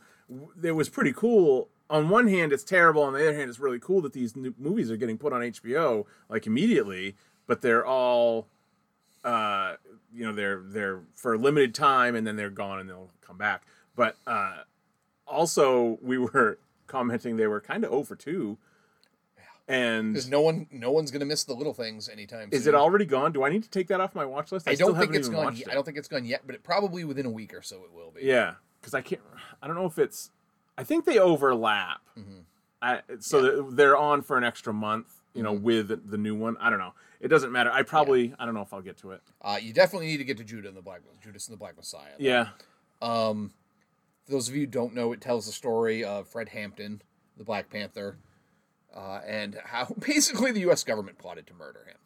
it 0.62 0.72
was 0.72 0.88
pretty 0.88 1.12
cool 1.12 1.68
on 1.90 2.08
one 2.08 2.26
hand 2.26 2.52
it's 2.52 2.64
terrible, 2.64 3.02
on 3.02 3.12
the 3.12 3.20
other 3.20 3.34
hand 3.36 3.50
it's 3.50 3.60
really 3.60 3.78
cool 3.78 4.00
that 4.00 4.12
these 4.14 4.34
new 4.34 4.54
movies 4.58 4.90
are 4.90 4.96
getting 4.96 5.18
put 5.18 5.32
on 5.32 5.42
HBO 5.42 6.04
like 6.28 6.46
immediately, 6.46 7.16
but 7.46 7.60
they're 7.60 7.84
all 7.84 8.48
uh 9.24 9.74
you 10.12 10.24
know 10.26 10.32
they're 10.32 10.62
they're 10.64 11.00
for 11.14 11.34
a 11.34 11.38
limited 11.38 11.74
time 11.74 12.14
and 12.16 12.26
then 12.26 12.36
they're 12.36 12.50
gone 12.50 12.78
and 12.80 12.88
they'll 12.88 13.10
come 13.20 13.36
back. 13.38 13.62
But 13.96 14.16
uh 14.26 14.62
also 15.26 15.98
we 16.02 16.18
were 16.18 16.58
commenting 16.86 17.36
they 17.36 17.46
were 17.46 17.60
kind 17.60 17.84
of 17.84 17.92
over 17.92 18.14
two. 18.16 18.58
And 19.68 20.12
Because 20.12 20.28
no 20.28 20.40
one, 20.40 20.66
no 20.72 20.90
one's 20.90 21.10
gonna 21.12 21.24
miss 21.24 21.44
the 21.44 21.54
little 21.54 21.72
things 21.72 22.08
anytime. 22.08 22.48
is 22.50 22.64
soon. 22.64 22.74
it 22.74 22.76
already 22.76 23.04
gone? 23.04 23.32
Do 23.32 23.44
I 23.44 23.48
need 23.48 23.62
to 23.62 23.70
take 23.70 23.86
that 23.88 24.00
off 24.00 24.14
my 24.14 24.24
watch 24.24 24.50
list? 24.50 24.68
I 24.68 24.74
still 24.74 24.88
don't 24.88 24.98
think 24.98 25.14
it's 25.14 25.28
gone. 25.28 25.54
Yet. 25.56 25.68
it. 25.68 25.70
I 25.70 25.74
don't 25.74 25.84
think 25.84 25.96
it's 25.96 26.08
gone 26.08 26.24
yet, 26.24 26.42
but 26.44 26.54
it 26.56 26.64
probably 26.64 27.04
within 27.04 27.26
a 27.26 27.30
week 27.30 27.54
or 27.54 27.62
so 27.62 27.76
it 27.84 27.92
will 27.94 28.10
be. 28.10 28.22
Yeah, 28.22 28.54
because 28.80 28.92
I 28.92 29.00
can't. 29.02 29.20
I 29.62 29.66
don't 29.68 29.76
know 29.76 29.86
if 29.86 29.98
it's. 29.98 30.30
I 30.76 30.82
think 30.84 31.04
they 31.04 31.18
overlap. 31.18 32.00
I, 32.82 33.02
so 33.20 33.40
that 33.40 33.76
they're 33.76 33.96
on 33.96 34.22
for 34.22 34.36
an 34.36 34.42
extra 34.44 34.72
month. 34.72 35.06
You 35.32 35.42
know, 35.44 35.52
with 35.52 36.10
the 36.10 36.18
new 36.18 36.34
one. 36.34 36.56
I 36.60 36.68
don't 36.68 36.80
know. 36.80 36.92
It 37.22 37.28
doesn't 37.28 37.52
matter. 37.52 37.70
I 37.70 37.82
probably. 37.84 38.34
I 38.38 38.44
don't 38.44 38.54
know 38.54 38.62
if 38.62 38.74
I'll 38.74 38.82
get 38.82 38.98
to 38.98 39.12
it. 39.12 39.22
Uh, 39.40 39.56
you 39.62 39.72
definitely 39.72 40.08
need 40.08 40.16
to 40.18 40.24
get 40.24 40.36
to 40.38 40.44
Judah 40.44 40.68
and 40.68 40.76
the 40.76 40.82
Black 40.82 41.00
Judas 41.22 41.46
and 41.46 41.54
the 41.54 41.58
Black 41.58 41.76
Messiah. 41.76 42.10
Yeah. 42.18 42.48
Um, 43.00 43.52
for 44.24 44.32
those 44.32 44.48
of 44.48 44.56
you 44.56 44.62
who 44.62 44.66
don't 44.66 44.92
know, 44.92 45.12
it 45.12 45.20
tells 45.20 45.46
the 45.46 45.52
story 45.52 46.02
of 46.02 46.26
Fred 46.26 46.48
Hampton, 46.48 47.00
the 47.36 47.44
Black 47.44 47.70
Panther, 47.70 48.18
uh, 48.94 49.20
and 49.24 49.56
how 49.64 49.86
basically 49.98 50.50
the 50.50 50.60
U.S. 50.60 50.82
government 50.82 51.16
plotted 51.18 51.46
to 51.46 51.54
murder 51.54 51.86
him. 51.86 51.96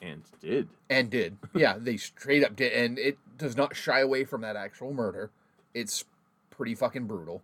And 0.00 0.22
did. 0.40 0.68
And 0.90 1.08
did. 1.08 1.38
Yeah, 1.54 1.76
they 1.78 1.96
straight 1.96 2.44
up 2.44 2.56
did. 2.56 2.72
And 2.72 2.98
it 2.98 3.18
does 3.36 3.56
not 3.56 3.76
shy 3.76 4.00
away 4.00 4.24
from 4.24 4.40
that 4.40 4.56
actual 4.56 4.92
murder. 4.92 5.30
It's 5.72 6.04
pretty 6.50 6.74
fucking 6.74 7.06
brutal. 7.06 7.42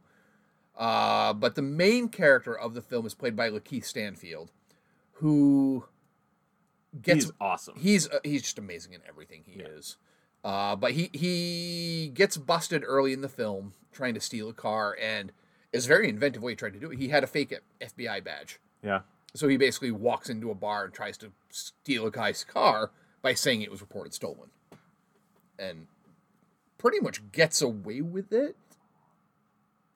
Uh, 0.77 1.33
but 1.33 1.55
the 1.55 1.63
main 1.63 2.09
character 2.09 2.57
of 2.57 2.75
the 2.75 2.83
film 2.83 3.07
is 3.07 3.15
played 3.15 3.37
by 3.37 3.51
Lakeith 3.51 3.85
Stanfield, 3.85 4.51
who 5.15 5.85
gets 7.03 7.25
He's 7.25 7.33
awesome. 7.41 7.75
He's 7.79 8.09
uh, 8.09 8.19
he's 8.25 8.43
just 8.43 8.59
amazing 8.59 8.93
in 8.93 9.01
everything 9.09 9.43
he 9.47 9.61
is. 9.61 9.97
Uh, 10.45 10.77
but 10.77 10.93
he 10.93 11.11
he 11.13 12.11
gets 12.15 12.37
busted 12.37 12.85
early 12.87 13.13
in 13.13 13.21
the 13.23 13.29
film 13.29 13.73
trying 13.93 14.15
to 14.15 14.21
steal 14.21 14.49
a 14.49 14.53
car, 14.53 14.97
and 15.01 15.33
is 15.73 15.87
very 15.87 16.09
inventive 16.09 16.43
way 16.43 16.53
he 16.53 16.57
tried 16.57 16.73
to 16.75 16.79
do 16.81 16.91
it. 16.91 16.99
He 16.99 17.09
had 17.09 17.25
a 17.25 17.27
fake 17.27 17.55
FBI 17.81 18.23
badge, 18.23 18.59
Yeah. 18.83 19.01
so 19.35 19.49
he 19.49 19.57
basically 19.57 19.91
walks 19.91 20.29
into 20.29 20.51
a 20.51 20.55
bar 20.55 20.85
and 20.85 20.93
tries 20.93 21.17
to 21.19 21.33
steal 21.51 22.07
a 22.07 22.11
guy's 22.11 22.45
car 22.45 22.91
by 23.23 23.33
saying 23.35 23.63
it 23.63 23.71
was 23.71 23.81
reported 23.81 24.13
stolen, 24.13 24.51
and 25.59 25.87
pretty 26.77 27.01
much 27.01 27.33
gets 27.33 27.63
away 27.63 28.01
with 28.03 28.33
it 28.33 28.57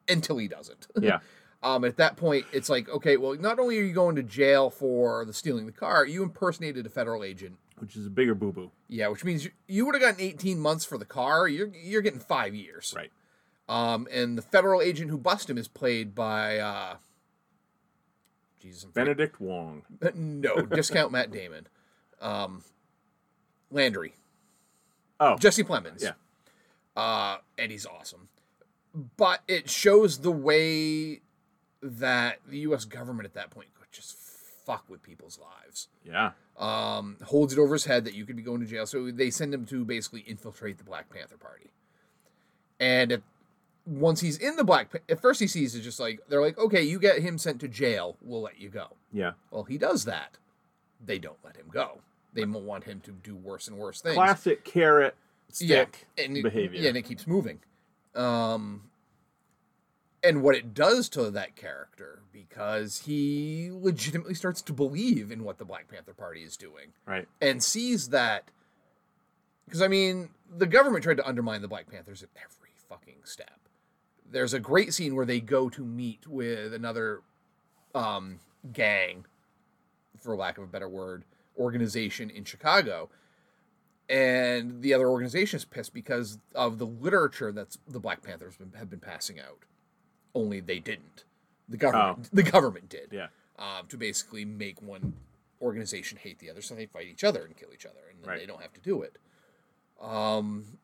until 0.09 0.39
he 0.39 0.49
doesn't. 0.49 0.87
Yeah. 1.01 1.19
Um, 1.63 1.85
at 1.85 1.97
that 1.97 2.17
point, 2.17 2.47
it's 2.53 2.69
like, 2.69 2.89
okay, 2.89 3.17
well, 3.17 3.35
not 3.35 3.59
only 3.59 3.79
are 3.79 3.83
you 3.83 3.93
going 3.93 4.15
to 4.17 4.23
jail 4.23 4.71
for 4.71 5.25
the 5.25 5.33
stealing 5.33 5.67
the 5.67 5.73
car, 5.73 6.07
you 6.07 6.23
impersonated 6.23 6.87
a 6.87 6.89
federal 6.89 7.25
agent. 7.25 7.57
Which 7.79 7.97
is 7.97 8.07
a 8.07 8.11
bigger 8.11 8.35
boo 8.35 8.53
boo. 8.53 8.71
Yeah, 8.89 9.09
which 9.09 9.25
means 9.25 9.45
you, 9.45 9.51
you 9.67 9.85
would 9.87 9.95
have 9.95 10.03
gotten 10.03 10.21
18 10.21 10.59
months 10.61 10.85
for 10.85 10.99
the 10.99 11.05
car. 11.05 11.49
You're 11.49 11.69
you're 11.75 12.03
getting 12.03 12.21
five 12.21 12.55
years. 12.55 12.93
Right. 12.97 13.11
Um, 13.69 14.07
and 14.11 14.39
the 14.39 14.43
federal 14.43 14.81
agent 14.81 15.11
who 15.11 15.19
bust 15.19 15.51
him 15.51 15.59
is 15.59 15.69
played 15.69 16.15
by, 16.15 16.59
uh, 16.59 16.97
Jesus, 18.61 18.85
Benedict 18.87 19.41
Wong. 19.41 19.83
no, 20.15 20.63
discount 20.63 21.13
Matt 21.13 21.31
Damon, 21.31 21.67
um, 22.21 22.63
Landry, 23.71 24.15
Oh. 25.21 25.37
Jesse 25.37 25.65
Plemons. 25.65 26.03
Yeah. 26.03 26.13
uh, 26.97 27.39
and 27.59 27.71
he's 27.71 27.85
awesome. 27.87 28.29
But 29.17 29.43
it 29.47 29.69
shows 29.69 30.19
the 30.21 30.33
way 30.33 31.21
that 31.83 32.39
the 32.49 32.59
U.S. 32.61 32.85
government 32.85 33.27
at 33.27 33.35
that 33.35 33.51
point 33.51 33.69
could 33.75 33.91
just 33.93 34.17
fuck 34.17 34.85
with 34.89 35.03
people's 35.03 35.39
lives. 35.39 35.89
Yeah. 36.05 36.33
Um, 36.59 37.17
holds 37.25 37.53
it 37.53 37.59
over 37.59 37.75
his 37.75 37.85
head 37.85 38.05
that 38.05 38.15
you 38.15 38.25
could 38.25 38.37
be 38.37 38.43
going 38.43 38.61
to 38.61 38.67
jail, 38.67 38.87
so 38.87 39.11
they 39.11 39.31
send 39.31 39.55
him 39.55 39.65
to 39.67 39.85
basically 39.85 40.21
infiltrate 40.21 40.79
the 40.79 40.85
Black 40.85 41.09
Panther 41.11 41.37
Party. 41.37 41.71
And 42.81 43.13
if, 43.13 43.21
once 43.87 44.21
he's 44.21 44.37
in 44.37 44.57
the 44.57 44.65
Black, 44.65 44.93
Pa- 44.93 44.99
at 45.09 45.21
first 45.21 45.41
he 45.41 45.47
sees 45.47 45.75
it's 45.75 45.85
just 45.85 45.99
like 45.99 46.21
they're 46.29 46.41
like, 46.41 46.59
okay, 46.59 46.83
you 46.83 46.99
get 46.99 47.21
him 47.21 47.39
sent 47.39 47.61
to 47.61 47.69
jail, 47.69 48.17
we'll 48.21 48.43
let 48.43 48.61
you 48.61 48.69
go. 48.69 48.89
Yeah. 49.13 49.33
Well, 49.51 49.65
he 49.65 49.79
does 49.79 50.05
that. 50.05 50.37
They 51.05 51.19
don't 51.19 51.39
let 51.45 51.57
him 51.57 51.69
go. 51.71 52.01
They 52.35 52.45
want 52.45 52.85
him 52.85 53.01
to 53.01 53.13
do 53.13 53.35
worse 53.35 53.69
and 53.69 53.79
worse 53.79 54.01
things. 54.01 54.15
Classic 54.15 54.63
carrot 54.65 55.17
stick 55.51 56.07
yeah, 56.17 56.25
and 56.25 56.37
it, 56.37 56.43
behavior. 56.43 56.81
Yeah, 56.81 56.89
and 56.89 56.99
it 56.99 57.03
keeps 57.03 57.27
moving. 57.27 57.59
Um, 58.15 58.83
and 60.23 60.43
what 60.43 60.55
it 60.57 60.75
does 60.75 61.09
to 61.11 61.31
that 61.31 61.55
character, 61.57 62.23
because 62.33 63.03
he 63.07 63.71
legitimately 63.73 64.35
starts 64.35 64.63
to 64.63 64.73
believe 64.73 65.31
in 65.31 65.45
what 65.45 65.59
the 65.59 65.65
Black 65.65 65.89
Panther 65.89 66.15
Party 66.15 66.43
is 66.43 66.57
doing 66.57 66.89
Right. 67.07 67.29
and 67.41 67.63
sees 67.63 68.09
that. 68.09 68.51
Because, 69.65 69.83
I 69.83 69.89
mean, 69.89 70.31
the 70.57 70.67
government 70.67 71.05
tried 71.05 71.19
to 71.19 71.29
undermine 71.29 71.63
the 71.63 71.69
Black 71.69 71.91
Panthers 71.91 72.23
at 72.23 72.31
every 72.37 72.71
fucking 72.89 73.19
step. 73.25 73.61
There's 74.31 74.55
a 74.55 74.59
great 74.61 74.93
scene 74.95 75.15
where 75.15 75.27
they 75.27 75.41
go 75.41 75.69
to 75.71 75.85
meet 75.85 76.27
with 76.27 76.73
another 76.75 77.21
um, 77.95 78.41
gang, 78.73 79.25
for 80.19 80.37
lack 80.37 80.59
of 80.59 80.65
a 80.65 80.67
better 80.67 80.89
word, 80.89 81.25
organization 81.59 82.31
in 82.31 82.45
Chicago. 82.45 83.09
And 84.09 84.81
the 84.81 84.95
other 84.95 85.09
organization 85.09 85.59
is 85.59 85.65
pissed 85.67 85.93
because 85.93 86.39
of 86.55 86.79
the 86.79 86.87
literature 86.87 87.53
that 87.53 87.77
the 87.87 88.01
Black 88.01 88.23
Panthers 88.23 88.57
been, 88.57 88.73
have 88.79 88.89
been 88.89 89.01
passing 89.01 89.39
out. 89.39 89.65
Only 90.39 90.61
they 90.61 90.79
didn't. 90.79 91.25
The 91.69 91.77
government, 91.77 92.29
the 92.33 92.43
government 92.43 92.89
did 92.89 93.09
Yeah. 93.13 93.29
um, 93.59 93.87
to 93.89 93.97
basically 93.97 94.45
make 94.45 94.81
one 94.81 95.15
organization 95.61 96.19
hate 96.19 96.39
the 96.39 96.49
other, 96.51 96.63
so 96.63 96.75
they 96.75 96.87
fight 96.87 97.07
each 97.07 97.25
other 97.25 97.45
and 97.45 97.57
kill 97.57 97.71
each 97.75 97.85
other, 97.87 98.01
and 98.11 98.21
then 98.23 98.29
Right. 98.31 98.39
they 98.41 98.47
don't 98.47 98.63
have 98.63 98.73
to 98.75 98.81
do 98.81 99.03
it. 99.03 99.17
Um, 100.01 100.79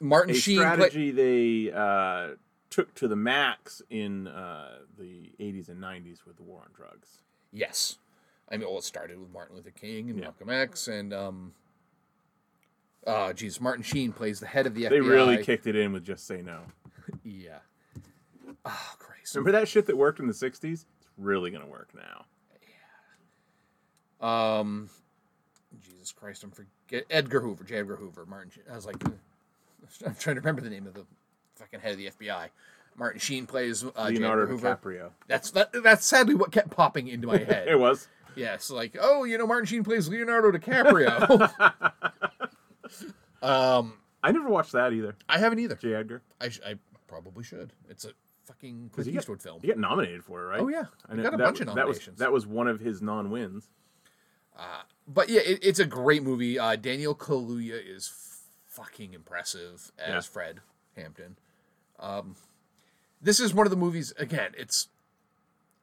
Martin 0.00 0.34
A 0.34 0.38
Sheen, 0.38 0.56
play- 0.58 0.64
strategy 0.74 1.10
they 1.12 1.72
uh, 1.72 2.34
took 2.68 2.92
to 2.96 3.06
the 3.08 3.16
max 3.16 3.80
in 3.88 4.26
uh, 4.26 4.80
the 4.98 5.30
80s 5.38 5.68
and 5.68 5.80
90s 5.80 6.26
with 6.26 6.36
the 6.36 6.42
war 6.42 6.62
on 6.62 6.72
drugs. 6.74 7.22
yes, 7.52 7.98
I 8.48 8.56
mean, 8.56 8.68
well, 8.68 8.78
it 8.78 8.84
started 8.84 9.18
with 9.18 9.30
Martin 9.32 9.56
Luther 9.56 9.70
King 9.70 10.10
and 10.10 10.18
Yeah. 10.18 10.24
Malcolm 10.26 10.50
X, 10.50 10.86
and 10.88 11.12
um, 11.14 11.54
uh, 13.06 13.32
geez, 13.32 13.60
Martin 13.60 13.82
Sheen 13.84 14.12
plays 14.12 14.40
the 14.40 14.46
head 14.46 14.66
of 14.66 14.74
the 14.74 14.84
FBI. 14.84 14.90
They 14.90 15.00
really 15.00 15.42
kicked 15.42 15.66
it 15.66 15.76
in 15.76 15.92
with 15.92 16.04
just 16.04 16.26
say 16.26 16.42
no. 16.42 16.60
yeah. 17.24 17.58
Oh, 18.66 18.92
Christ. 18.98 19.34
Remember 19.34 19.52
that 19.58 19.68
shit 19.68 19.86
that 19.86 19.96
worked 19.96 20.20
in 20.20 20.26
the 20.26 20.32
60s? 20.32 20.64
It's 20.64 20.86
really 21.16 21.50
going 21.50 21.62
to 21.62 21.70
work 21.70 21.90
now. 21.94 22.24
Yeah. 24.20 24.58
Um, 24.58 24.90
Jesus 25.80 26.12
Christ, 26.12 26.44
I'm 26.44 26.50
forget 26.50 27.04
Edgar 27.10 27.40
Hoover, 27.40 27.64
J. 27.64 27.76
Edgar 27.76 27.96
Hoover, 27.96 28.26
Martin. 28.26 28.50
Sheen- 28.50 28.64
I 28.70 28.74
was 28.74 28.86
like, 28.86 29.02
I'm 30.06 30.14
trying 30.18 30.36
to 30.36 30.40
remember 30.40 30.62
the 30.62 30.70
name 30.70 30.86
of 30.86 30.94
the 30.94 31.04
fucking 31.56 31.80
head 31.80 31.92
of 31.92 31.98
the 31.98 32.10
FBI. 32.10 32.48
Martin 32.96 33.20
Sheen 33.20 33.46
plays 33.46 33.84
uh, 33.84 34.08
J. 34.08 34.14
Leonardo 34.14 34.42
Edgar 34.42 34.52
Hoover. 34.52 34.76
DiCaprio. 34.76 35.10
That's 35.28 35.50
that, 35.52 35.70
that's 35.84 36.06
sadly 36.06 36.34
what 36.34 36.50
kept 36.50 36.70
popping 36.70 37.08
into 37.08 37.26
my 37.26 37.38
head. 37.38 37.68
It 37.68 37.78
was. 37.78 38.08
yes, 38.34 38.70
like 38.70 38.96
oh, 39.00 39.24
you 39.24 39.36
know, 39.38 39.46
Martin 39.46 39.66
Sheen 39.66 39.84
plays 39.84 40.08
Leonardo 40.08 40.50
DiCaprio. 40.50 41.50
um, 43.42 43.94
I 44.22 44.32
never 44.32 44.48
watched 44.48 44.72
that 44.72 44.92
either. 44.92 45.14
I 45.28 45.38
haven't 45.38 45.58
either. 45.58 45.74
J. 45.76 45.94
Edgar. 45.94 46.22
I, 46.40 46.48
sh- 46.48 46.60
I 46.66 46.76
probably 47.06 47.44
should. 47.44 47.72
It's 47.90 48.04
a 48.06 48.10
fucking 48.46 48.90
Clint 48.92 49.06
he 49.06 49.12
got- 49.12 49.20
Eastwood 49.20 49.42
film. 49.42 49.60
He 49.60 49.68
got 49.68 49.78
nominated 49.78 50.24
for 50.24 50.42
it, 50.44 50.46
right? 50.46 50.60
Oh, 50.60 50.68
yeah. 50.68 50.84
I 51.08 51.12
He 51.12 51.16
know- 51.18 51.22
got 51.24 51.34
a 51.34 51.36
that 51.36 51.44
bunch 51.44 51.60
of 51.60 51.66
was- 51.68 51.74
that 51.76 51.86
was 51.86 51.96
nominations. 51.96 52.18
that 52.20 52.32
was 52.32 52.46
one 52.46 52.68
of 52.68 52.80
his 52.80 53.02
non-wins. 53.02 53.68
But 55.08 55.28
yeah, 55.28 55.40
it, 55.42 55.60
it's 55.62 55.78
a 55.78 55.84
great 55.86 56.22
movie. 56.22 56.58
Uh, 56.58 56.74
Daniel 56.76 57.14
Kaluuya 57.14 57.78
is 57.84 58.12
fucking 58.66 59.14
impressive 59.14 59.92
as 59.98 60.08
Yeah. 60.08 60.20
Fred 60.20 60.60
Hampton. 60.96 61.36
Um, 61.98 62.36
this 63.20 63.38
is 63.38 63.54
one 63.54 63.66
of 63.66 63.70
the 63.70 63.76
movies. 63.76 64.12
Again, 64.18 64.52
it's 64.58 64.88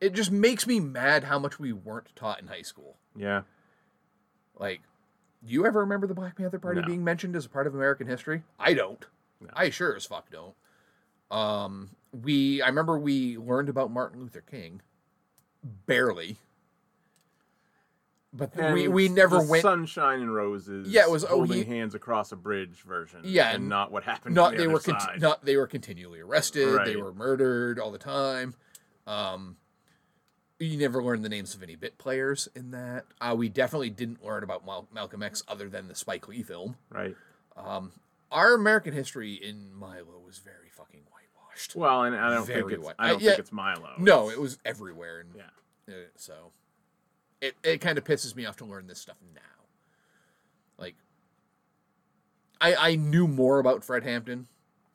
it 0.01 0.13
just 0.13 0.31
makes 0.31 0.67
me 0.67 0.79
mad 0.81 1.23
how 1.25 1.39
much 1.39 1.57
we 1.59 1.71
weren't 1.71 2.13
taught 2.15 2.41
in 2.41 2.47
high 2.47 2.61
school. 2.63 2.97
Yeah. 3.15 3.43
Like, 4.59 4.81
do 5.45 5.53
you 5.53 5.65
ever 5.65 5.79
remember 5.79 6.07
the 6.07 6.13
Black 6.13 6.35
Panther 6.35 6.59
Party 6.59 6.81
No. 6.81 6.87
being 6.87 7.03
mentioned 7.03 7.35
as 7.37 7.45
a 7.45 7.49
part 7.49 7.67
of 7.67 7.73
American 7.75 8.07
history? 8.07 8.43
I 8.59 8.73
don't. 8.73 9.05
No. 9.39 9.49
I 9.53 9.69
sure 9.69 9.95
as 9.95 10.05
fuck 10.05 10.29
don't. 10.29 10.55
Um, 11.31 11.91
we 12.13 12.61
I 12.61 12.67
remember 12.67 12.97
we 12.97 13.37
learned 13.37 13.69
about 13.69 13.91
Martin 13.91 14.19
Luther 14.21 14.41
King, 14.41 14.81
barely. 15.63 16.37
But 18.35 18.55
And 18.57 18.73
we, 18.73 18.87
we 18.87 19.09
never 19.09 19.43
went 19.43 19.61
Sunshine 19.61 20.19
and 20.21 20.33
Roses. 20.33 20.87
Yeah, 20.89 21.03
it 21.03 21.11
was- 21.11 21.23
oh, 21.23 21.37
holding 21.37 21.59
he- 21.59 21.63
hands 21.65 21.93
across 21.93 22.31
a 22.31 22.35
bridge 22.35 22.81
version. 22.81 23.21
Yeah, 23.23 23.49
and 23.49 23.57
and 23.57 23.69
not 23.69 23.91
what 23.91 24.03
happened. 24.03 24.33
not 24.33 24.51
the 24.53 24.57
they 24.57 24.67
were 24.67 24.79
conti- 24.79 25.19
not 25.19 25.45
they 25.45 25.55
were 25.55 25.67
continually 25.67 26.19
arrested 26.19 26.79
they 26.85 26.95
were 26.95 27.13
murdered 27.13 27.79
all 27.79 27.91
the 27.91 27.99
time 27.99 28.55
um 29.05 29.57
you 30.59 30.77
never 30.77 31.03
learned 31.03 31.23
the 31.25 31.29
names 31.29 31.53
of 31.53 31.61
any 31.61 31.75
bit 31.75 31.97
players 31.97 32.47
in 32.55 32.71
that 32.71 33.05
uh, 33.21 33.35
we 33.37 33.49
definitely 33.49 33.89
didn't 33.89 34.23
learn 34.23 34.43
about 34.43 34.65
Mal- 34.65 34.87
malcolm 34.93 35.21
x 35.21 35.43
other 35.47 35.67
than 35.69 35.87
the 35.89 35.95
spike 35.95 36.27
lee 36.27 36.41
film 36.41 36.75
right. 36.89 37.15
Um, 37.57 37.91
our 38.31 38.53
american 38.53 38.93
history 38.93 39.33
in 39.33 39.73
milo 39.73 40.19
was 40.25 40.37
very 40.39 40.69
fucking 40.71 41.01
whitewashed. 41.53 41.75
Well, 41.75 42.03
and 42.03 42.15
I 42.15 42.29
don't 42.33 42.45
Very 42.45 42.61
think 42.61 42.79
it's 42.83 42.93
I 42.99 43.09
don't 43.09 43.21
I- 43.21 43.23
yeah. 43.23 43.29
think 43.31 43.39
it's 43.39 43.51
Milo. 43.51 43.93
No, 43.97 44.23
It's- 44.23 44.33
it 44.37 44.41
was 44.41 44.57
everywhere, 44.65 45.19
and 45.21 45.29
yeah. 45.35 45.93
uh, 45.93 45.97
so 46.15 46.51
it 47.41 47.55
it 47.63 47.79
kind 47.81 47.97
of 47.97 48.03
pisses 48.03 48.35
me 48.35 48.45
off 48.45 48.55
to 48.57 48.65
learn 48.65 48.87
this 48.87 48.99
stuff 48.99 49.17
now. 49.33 49.41
Like, 50.77 50.95
I 52.61 52.75
I 52.75 52.95
knew 52.95 53.27
more 53.27 53.59
about 53.59 53.83
Fred 53.83 54.03
Hampton. 54.03 54.47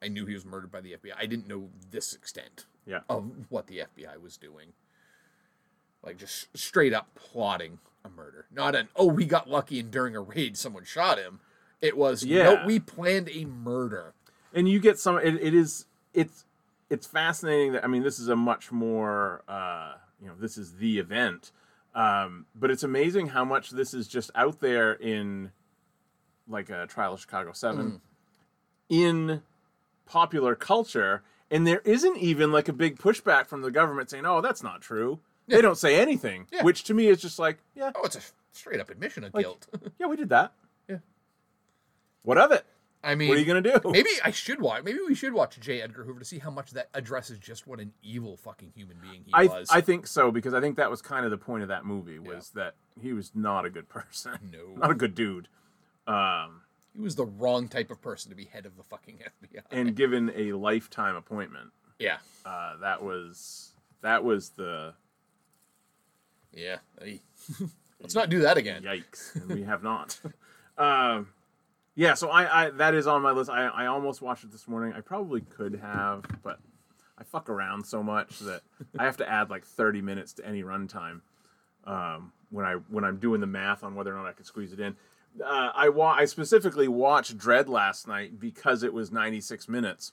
I 0.02 0.08
knew 0.08 0.26
he 0.26 0.34
was 0.34 0.44
murdered 0.44 0.70
by 0.70 0.80
the 0.80 0.92
FBI. 0.92 1.12
I 1.18 1.26
didn't 1.26 1.48
know 1.48 1.70
this 1.90 2.14
extent 2.14 2.66
Yeah. 2.86 3.00
of 3.08 3.50
what 3.50 3.66
the 3.66 3.80
FBI 3.80 4.16
was 4.20 4.36
doing. 4.36 4.72
Like 6.04 6.16
just 6.18 6.56
straight 6.56 6.92
up 6.94 7.12
plotting 7.16 7.80
a 8.04 8.08
murder, 8.08 8.46
not 8.52 8.74
an 8.76 8.88
oh 8.94 9.06
we 9.06 9.24
got 9.24 9.50
lucky 9.50 9.80
and 9.80 9.90
during 9.90 10.14
a 10.14 10.20
raid 10.20 10.56
someone 10.56 10.84
shot 10.84 11.18
him. 11.18 11.40
It 11.80 11.96
was 11.96 12.24
Yeah. 12.24 12.44
no 12.54 12.66
we 12.66 12.78
planned 12.80 13.28
a 13.30 13.44
murder. 13.44 14.14
and 14.54 14.68
you 14.68 14.78
get 14.80 14.98
some 14.98 15.18
it, 15.18 15.34
it 15.34 15.52
is 15.54 15.86
it's 16.14 16.44
it's 16.90 17.06
fascinating 17.06 17.72
that 17.72 17.84
i 17.84 17.86
mean 17.86 18.02
this 18.02 18.18
is 18.18 18.28
a 18.28 18.36
much 18.36 18.70
more 18.72 19.42
uh 19.48 19.92
you 20.20 20.26
know 20.26 20.34
this 20.38 20.56
is 20.58 20.74
the 20.76 20.98
event 20.98 21.52
um 21.94 22.46
but 22.54 22.70
it's 22.70 22.82
amazing 22.82 23.28
how 23.28 23.44
much 23.44 23.70
this 23.70 23.92
is 23.94 24.06
just 24.08 24.30
out 24.34 24.60
there 24.60 24.92
in 24.92 25.50
like 26.48 26.70
a 26.70 26.86
trial 26.86 27.14
of 27.14 27.20
chicago 27.20 27.52
7 27.52 28.00
in 28.88 29.42
popular 30.06 30.54
culture 30.54 31.22
and 31.50 31.66
there 31.66 31.80
isn't 31.84 32.16
even 32.18 32.52
like 32.52 32.68
a 32.68 32.72
big 32.72 32.98
pushback 32.98 33.46
from 33.46 33.60
the 33.62 33.70
government 33.70 34.08
saying 34.10 34.24
oh 34.26 34.40
that's 34.40 34.62
not 34.62 34.80
true 34.80 35.18
they 35.46 35.60
don't 35.62 35.78
say 35.78 35.98
anything 36.00 36.46
Yeah. 36.52 36.62
which 36.62 36.84
to 36.84 36.94
me 36.94 37.08
is 37.08 37.20
just 37.20 37.38
like 37.38 37.58
yeah 37.74 37.90
Oh, 37.94 38.02
it's 38.04 38.16
a 38.16 38.20
straight 38.52 38.80
up 38.80 38.90
admission 38.90 39.24
of 39.24 39.34
Like- 39.34 39.44
guilt. 39.44 39.66
yeah 39.98 40.06
we 40.06 40.16
did 40.16 40.30
that 40.30 40.52
Yeah. 40.88 40.98
what 42.22 42.38
of 42.38 42.50
it 42.52 42.64
I 43.02 43.14
mean, 43.14 43.28
what 43.28 43.36
are 43.36 43.40
you 43.40 43.46
gonna 43.46 43.60
do 43.60 43.80
Maybe 43.90 44.10
I 44.24 44.30
should 44.32 44.60
watch. 44.60 44.82
Maybe 44.82 44.98
we 45.06 45.14
should 45.14 45.32
watch 45.32 45.58
J. 45.60 45.80
Edgar 45.82 46.02
Hoover 46.04 46.18
to 46.18 46.24
see 46.24 46.38
how 46.40 46.50
much 46.50 46.72
that 46.72 46.88
addresses 46.94 47.38
just 47.38 47.66
what 47.66 47.78
an 47.78 47.92
evil 48.02 48.36
fucking 48.36 48.72
human 48.74 48.96
being 49.00 49.22
he 49.24 49.32
I, 49.32 49.44
was. 49.46 49.68
I 49.70 49.80
think 49.80 50.06
so 50.06 50.32
because 50.32 50.52
I 50.52 50.60
think 50.60 50.76
that 50.76 50.90
was 50.90 51.00
kind 51.00 51.24
of 51.24 51.30
the 51.30 51.38
point 51.38 51.62
of 51.62 51.68
that 51.68 51.84
movie 51.84 52.18
was 52.18 52.50
that 52.50 52.74
he 53.00 53.12
was 53.12 53.30
not 53.34 53.64
a 53.64 53.70
good 53.70 53.88
person, 53.88 54.38
No. 54.52 54.74
not 54.76 54.90
a 54.90 54.94
good 54.94 55.14
dude, 55.14 55.48
um, 56.08 56.62
he 56.92 57.00
was 57.00 57.14
the 57.14 57.26
wrong 57.26 57.68
type 57.68 57.90
of 57.92 58.02
person 58.02 58.30
to 58.30 58.36
be 58.36 58.46
head 58.46 58.66
of 58.66 58.76
the 58.76 58.82
fucking 58.82 59.18
FBI. 59.44 59.62
and 59.70 59.94
given 59.94 60.32
a 60.34 60.52
lifetime 60.54 61.14
appointment, 61.14 61.70
yeah, 62.00 62.18
uh, 62.44 62.76
that 62.78 63.02
was 63.02 63.72
that 64.02 64.24
was 64.24 64.50
the 64.50 64.94
yeah. 66.52 66.78
Let's 68.00 68.14
not 68.14 68.28
do 68.30 68.40
that 68.40 68.56
again. 68.56 68.82
yikes, 68.82 69.34
and 69.34 69.48
we 69.48 69.62
have 69.62 69.82
not. 69.82 70.18
um, 70.78 71.28
yeah, 71.98 72.14
so 72.14 72.30
I, 72.30 72.66
I 72.66 72.70
that 72.70 72.94
is 72.94 73.08
on 73.08 73.22
my 73.22 73.32
list. 73.32 73.50
I, 73.50 73.66
I 73.66 73.86
almost 73.86 74.22
watched 74.22 74.44
it 74.44 74.52
this 74.52 74.68
morning. 74.68 74.92
I 74.96 75.00
probably 75.00 75.40
could 75.40 75.74
have, 75.82 76.24
but 76.44 76.60
I 77.18 77.24
fuck 77.24 77.50
around 77.50 77.84
so 77.84 78.04
much 78.04 78.38
that 78.38 78.62
I 78.96 79.04
have 79.04 79.16
to 79.16 79.28
add 79.28 79.50
like 79.50 79.66
thirty 79.66 80.00
minutes 80.00 80.32
to 80.34 80.46
any 80.46 80.62
runtime 80.62 81.22
um, 81.84 82.32
when 82.50 82.64
I 82.64 82.74
when 82.88 83.02
I'm 83.02 83.16
doing 83.16 83.40
the 83.40 83.48
math 83.48 83.82
on 83.82 83.96
whether 83.96 84.14
or 84.14 84.16
not 84.16 84.28
I 84.28 84.32
can 84.32 84.44
squeeze 84.44 84.72
it 84.72 84.78
in. 84.78 84.94
Uh, 85.44 85.72
I 85.74 85.88
wa- 85.88 86.14
I 86.16 86.26
specifically 86.26 86.86
watched 86.86 87.36
Dredd 87.36 87.66
last 87.66 88.06
night 88.06 88.38
because 88.38 88.84
it 88.84 88.92
was 88.92 89.10
96 89.10 89.68
minutes, 89.68 90.12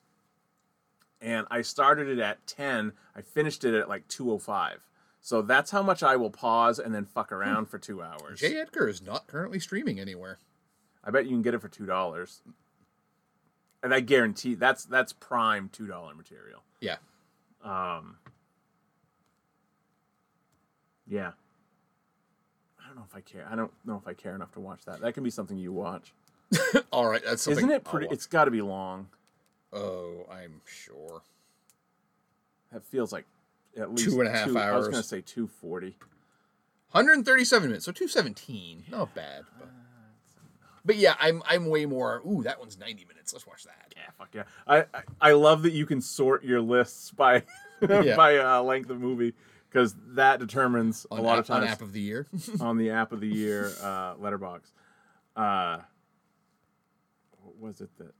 and 1.21 1.45
I 1.51 1.61
started 1.61 2.07
it 2.07 2.17
at 2.17 2.47
10. 2.47 2.93
I 3.15 3.21
finished 3.21 3.63
it 3.63 3.75
at 3.75 3.87
like 3.87 4.07
2:05. 4.07 4.77
So 5.21 5.43
that's 5.43 5.69
how 5.69 5.83
much 5.83 6.01
I 6.01 6.15
will 6.15 6.31
pause 6.31 6.79
and 6.79 6.95
then 6.95 7.05
fuck 7.05 7.31
around 7.31 7.67
for 7.67 7.77
two 7.77 8.01
hours. 8.01 8.39
J. 8.39 8.59
Edgar 8.59 8.87
is 8.87 9.03
not 9.03 9.27
currently 9.27 9.59
streaming 9.59 9.99
anywhere. 9.99 10.39
I 11.05 11.11
bet 11.11 11.25
you 11.25 11.31
can 11.31 11.41
get 11.41 11.53
it 11.53 11.59
for 11.61 11.69
two 11.69 11.85
dollars, 11.85 12.41
and 13.83 13.93
I 13.93 13.99
guarantee 13.99 14.55
that's 14.55 14.85
that's 14.85 15.13
prime 15.13 15.69
two 15.71 15.87
dollar 15.87 16.13
material. 16.15 16.63
Yeah. 16.81 16.97
Um, 17.63 18.17
yeah. 21.07 21.31
I 22.79 22.87
don't 22.87 22.95
know 22.97 23.05
if 23.09 23.15
I 23.15 23.21
care. 23.21 23.47
I 23.49 23.55
don't 23.55 23.71
know 23.85 23.97
if 23.97 24.07
I 24.07 24.13
care 24.13 24.35
enough 24.35 24.51
to 24.53 24.59
watch 24.59 24.85
that. 24.85 25.01
That 25.01 25.13
can 25.13 25.23
be 25.23 25.29
something 25.31 25.57
you 25.57 25.71
watch, 25.71 26.13
All 26.91 27.07
right, 27.07 27.21
that's 27.23 27.41
something. 27.41 27.65
isn't 27.65 27.75
it? 27.75 27.83
Pretty. 27.83 28.07
It's 28.11 28.27
got 28.27 28.45
to 28.45 28.51
be 28.51 28.61
long. 28.61 29.07
Oh, 29.73 30.25
I'm 30.31 30.61
sure. 30.65 31.21
That 32.71 32.83
feels 32.85 33.11
like 33.11 33.25
at 33.77 33.91
least 33.91 34.09
Two 34.09 34.19
and 34.21 34.29
a 34.29 34.31
half 34.31 34.55
I 34.55 34.75
was 34.75 34.87
gonna 34.87 35.03
say 35.03 35.21
two 35.21 35.47
forty. 35.47 35.97
137 36.91 37.67
minutes, 37.67 37.83
so 37.85 37.91
217. 37.91 38.85
Not 38.89 39.13
bad. 39.13 39.43
But, 39.59 39.67
but 40.85 40.95
yeah, 40.97 41.15
I'm 41.19 41.41
I'm 41.47 41.65
way 41.67 41.85
more. 41.85 42.21
Ooh, 42.27 42.43
that 42.43 42.59
one's 42.59 42.77
90 42.77 43.05
minutes. 43.05 43.33
Let's 43.33 43.45
watch 43.47 43.63
that. 43.63 43.93
Yeah, 43.95 44.03
fuck 44.17 44.29
yeah. 44.33 44.43
I, 44.67 44.77
I 44.93 45.03
I 45.21 45.31
love 45.33 45.63
that 45.63 45.73
you 45.73 45.85
can 45.85 45.99
sort 46.01 46.43
your 46.43 46.61
lists 46.61 47.11
by 47.11 47.43
Yeah. 47.81 48.15
by 48.15 48.37
uh, 48.37 48.61
length 48.61 48.89
of 48.89 48.99
movie 48.99 49.33
because 49.69 49.95
that 50.13 50.39
determines 50.39 51.05
On 51.11 51.19
a 51.19 51.21
lot 51.21 51.33
app, 51.33 51.39
of 51.39 51.47
times 51.47 51.63
on 51.65 51.67
app 51.69 51.81
of 51.81 51.91
the 51.91 51.99
year. 52.01 52.27
on 52.61 52.77
the 52.77 52.91
app 52.91 53.11
of 53.11 53.19
the 53.19 53.27
year 53.27 53.71
uh, 53.81 54.15
Letterboxd. 54.15 54.71
Uh, 55.35 55.79
what 57.41 57.57
was 57.59 57.81
it 57.81 57.89
that? 57.97 58.13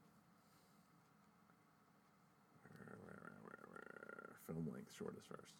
Where, 2.63 2.97
where, 3.03 3.31
where, 3.43 3.59
where, 3.69 3.83
where? 3.93 4.29
Film 4.47 4.67
length 4.73 4.91
shortest 4.97 5.27
first. 5.27 5.53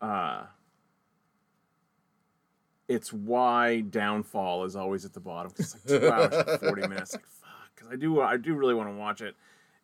Uh, 0.00 0.44
it's 2.88 3.12
why 3.12 3.80
Downfall 3.80 4.64
is 4.64 4.76
always 4.76 5.04
at 5.04 5.12
the 5.12 5.20
bottom. 5.20 5.52
It's 5.58 5.74
like 5.74 6.00
two 6.00 6.08
hours 6.08 6.34
and 6.34 6.60
forty 6.68 6.82
minutes. 6.82 7.14
Like 7.14 7.26
fuck, 7.26 7.74
because 7.74 7.90
I 7.90 7.96
do 7.96 8.20
I 8.20 8.36
do 8.36 8.54
really 8.54 8.74
want 8.74 8.88
to 8.88 8.94
watch 8.94 9.20
it, 9.20 9.36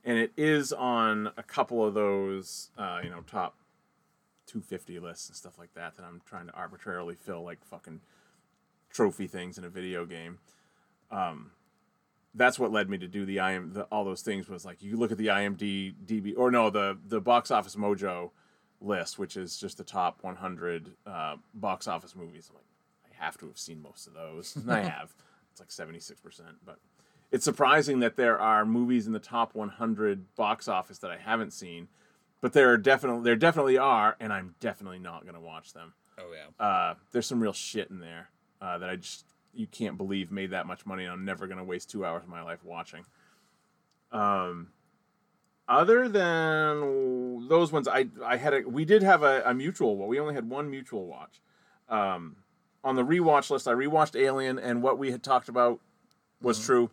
and 0.04 0.18
it 0.18 0.32
is 0.36 0.72
on 0.72 1.30
a 1.36 1.42
couple 1.42 1.84
of 1.84 1.94
those 1.94 2.70
uh, 2.78 3.00
you 3.02 3.10
know 3.10 3.22
top 3.26 3.56
250 4.46 4.98
lists 4.98 5.28
and 5.28 5.36
stuff 5.36 5.58
like 5.58 5.72
that 5.74 5.96
that 5.96 6.04
I'm 6.04 6.20
trying 6.26 6.46
to 6.46 6.52
arbitrarily 6.54 7.14
fill 7.14 7.44
like 7.44 7.64
fucking 7.64 8.00
trophy 8.90 9.28
things 9.28 9.58
in 9.58 9.64
a 9.64 9.68
video 9.68 10.04
game. 10.04 10.38
Um, 11.10 11.52
that's 12.34 12.58
what 12.58 12.72
led 12.72 12.88
me 12.88 12.98
to 12.98 13.08
do 13.08 13.24
the 13.24 13.38
IM 13.38 13.72
the, 13.72 13.82
all 13.84 14.04
those 14.04 14.22
things 14.22 14.48
was 14.48 14.64
like 14.64 14.82
you 14.82 14.96
look 14.96 15.12
at 15.12 15.18
the 15.18 15.28
IMDb 15.28 16.34
or 16.36 16.50
no 16.50 16.70
the 16.70 16.96
the 17.08 17.20
box 17.20 17.50
office 17.50 17.74
mojo 17.74 18.30
list 18.80 19.18
which 19.18 19.36
is 19.36 19.56
just 19.56 19.78
the 19.78 19.84
top 19.84 20.18
100 20.22 20.92
uh, 21.06 21.36
box 21.54 21.88
office 21.88 22.14
movies. 22.14 22.48
I'm 22.50 22.56
like 22.56 22.64
have 23.20 23.38
to 23.38 23.46
have 23.46 23.58
seen 23.58 23.82
most 23.82 24.06
of 24.06 24.14
those 24.14 24.56
and 24.56 24.70
I 24.72 24.82
have. 24.82 25.14
It's 25.52 25.60
like 25.60 25.68
76%, 25.68 26.14
but 26.64 26.78
it's 27.30 27.44
surprising 27.44 28.00
that 28.00 28.16
there 28.16 28.38
are 28.38 28.64
movies 28.64 29.06
in 29.06 29.12
the 29.12 29.18
top 29.18 29.54
100 29.54 30.34
box 30.36 30.68
office 30.68 30.98
that 30.98 31.10
I 31.10 31.16
haven't 31.18 31.52
seen 31.52 31.88
but 32.40 32.52
there 32.52 32.70
are 32.70 32.76
definitely 32.76 33.22
there 33.22 33.36
definitely 33.36 33.78
are, 33.78 34.16
and 34.18 34.32
I'm 34.32 34.54
definitely 34.60 34.98
not 34.98 35.26
gonna 35.26 35.40
watch 35.40 35.72
them. 35.72 35.92
oh 36.18 36.32
yeah. 36.32 36.64
Uh, 36.64 36.94
there's 37.12 37.26
some 37.26 37.40
real 37.40 37.52
shit 37.52 37.90
in 37.90 38.00
there 38.00 38.30
uh, 38.60 38.78
that 38.78 38.88
I 38.88 38.96
just 38.96 39.26
you 39.52 39.66
can't 39.66 39.96
believe 39.96 40.30
made 40.30 40.50
that 40.50 40.66
much 40.66 40.86
money. 40.86 41.04
and 41.04 41.12
I'm 41.12 41.24
never 41.24 41.46
gonna 41.46 41.64
waste 41.64 41.90
two 41.90 42.04
hours 42.04 42.22
of 42.22 42.28
my 42.28 42.42
life 42.42 42.64
watching. 42.64 43.04
Um, 44.12 44.68
other 45.68 46.08
than 46.08 47.48
those 47.48 47.72
ones, 47.72 47.86
I 47.86 48.08
I 48.24 48.36
had 48.36 48.54
a 48.54 48.60
we 48.62 48.84
did 48.84 49.02
have 49.02 49.22
a, 49.22 49.42
a 49.44 49.54
mutual. 49.54 49.96
Well, 49.96 50.08
we 50.08 50.18
only 50.18 50.34
had 50.34 50.48
one 50.48 50.70
mutual 50.70 51.06
watch. 51.06 51.40
Um, 51.88 52.36
on 52.82 52.96
the 52.96 53.04
rewatch 53.04 53.50
list, 53.50 53.68
I 53.68 53.72
rewatched 53.72 54.18
Alien, 54.18 54.58
and 54.58 54.82
what 54.82 54.98
we 54.98 55.10
had 55.10 55.22
talked 55.22 55.48
about 55.48 55.80
was 56.40 56.64
true. 56.64 56.90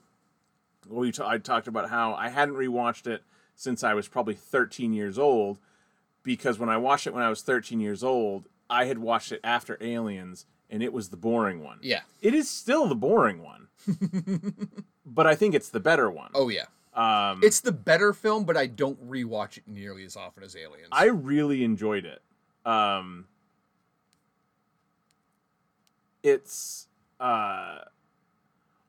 We 0.88 1.12
t- 1.12 1.24
I 1.26 1.38
talked 1.38 1.68
about 1.68 1.90
how 1.90 2.14
I 2.14 2.30
hadn't 2.30 2.56
rewatched 2.56 3.08
it 3.08 3.24
since 3.56 3.84
I 3.84 3.94
was 3.94 4.08
probably 4.08 4.36
13 4.36 4.94
years 4.94 5.18
old, 5.18 5.58
because 6.24 6.60
when 6.60 6.70
I 6.70 6.78
watched 6.78 7.08
it 7.08 7.14
when 7.14 7.24
I 7.24 7.30
was 7.30 7.42
13 7.42 7.80
years 7.80 8.04
old, 8.04 8.48
I 8.70 8.86
had 8.86 8.98
watched 9.00 9.32
it 9.32 9.40
after 9.44 9.78
Aliens, 9.82 10.46
and 10.70 10.84
it 10.84 10.92
was 10.94 11.10
the 11.10 11.18
boring 11.18 11.64
one. 11.64 11.80
Yeah. 11.82 12.02
It 12.22 12.34
is 12.34 12.50
still 12.50 12.88
the 12.88 12.96
boring 12.96 13.42
one, 13.44 13.68
but 15.06 15.26
I 15.28 15.36
think 15.36 15.56
it's 15.56 15.70
the 15.70 15.80
better 15.80 16.10
one. 16.12 16.32
Oh 16.34 16.50
yeah. 16.50 16.66
Um, 16.94 17.42
It's 17.44 17.60
the 17.62 17.72
better 17.72 18.12
film, 18.12 18.44
but 18.44 18.58
I 18.58 18.66
don't 18.68 19.10
rewatch 19.10 19.58
it 19.58 19.64
nearly 19.68 20.04
as 20.04 20.18
often 20.18 20.44
as 20.44 20.56
Aliens. 20.56 20.90
I 20.92 21.06
really 21.06 21.64
enjoyed 21.64 22.06
it. 22.06 22.22
Um, 22.66 23.28
it's 26.24 26.88
uh, 27.20 27.80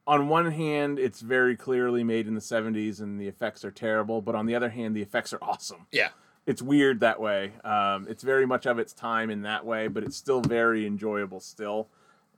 on 0.07 0.29
one 0.29 0.51
hand, 0.51 0.99
it's 0.99 1.21
very 1.21 1.57
clearly 1.57 2.03
made 2.03 2.27
in 2.27 2.35
the 2.35 2.41
'70s, 2.41 3.01
and 3.01 3.21
the 3.21 3.29
effects 3.29 3.65
are 3.65 3.71
terrible. 3.71 4.23
But 4.23 4.35
on 4.35 4.47
the 4.47 4.55
other 4.55 4.71
hand, 4.71 4.97
the 4.97 5.03
effects 5.03 5.33
are 5.33 5.39
awesome. 5.43 5.87
yeah. 5.93 6.09
It's 6.47 6.63
weird 6.63 7.01
that 7.01 7.21
way. 7.21 7.53
Um, 7.63 8.07
it's 8.09 8.23
very 8.23 8.47
much 8.47 8.65
of 8.65 8.79
its 8.79 8.95
time 8.95 9.29
in 9.29 9.43
that 9.43 9.67
way, 9.67 9.87
but 9.87 10.03
it's 10.03 10.17
still 10.17 10.41
very 10.41 10.87
enjoyable. 10.87 11.41
Still, 11.41 11.89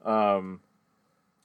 um, 0.05 0.59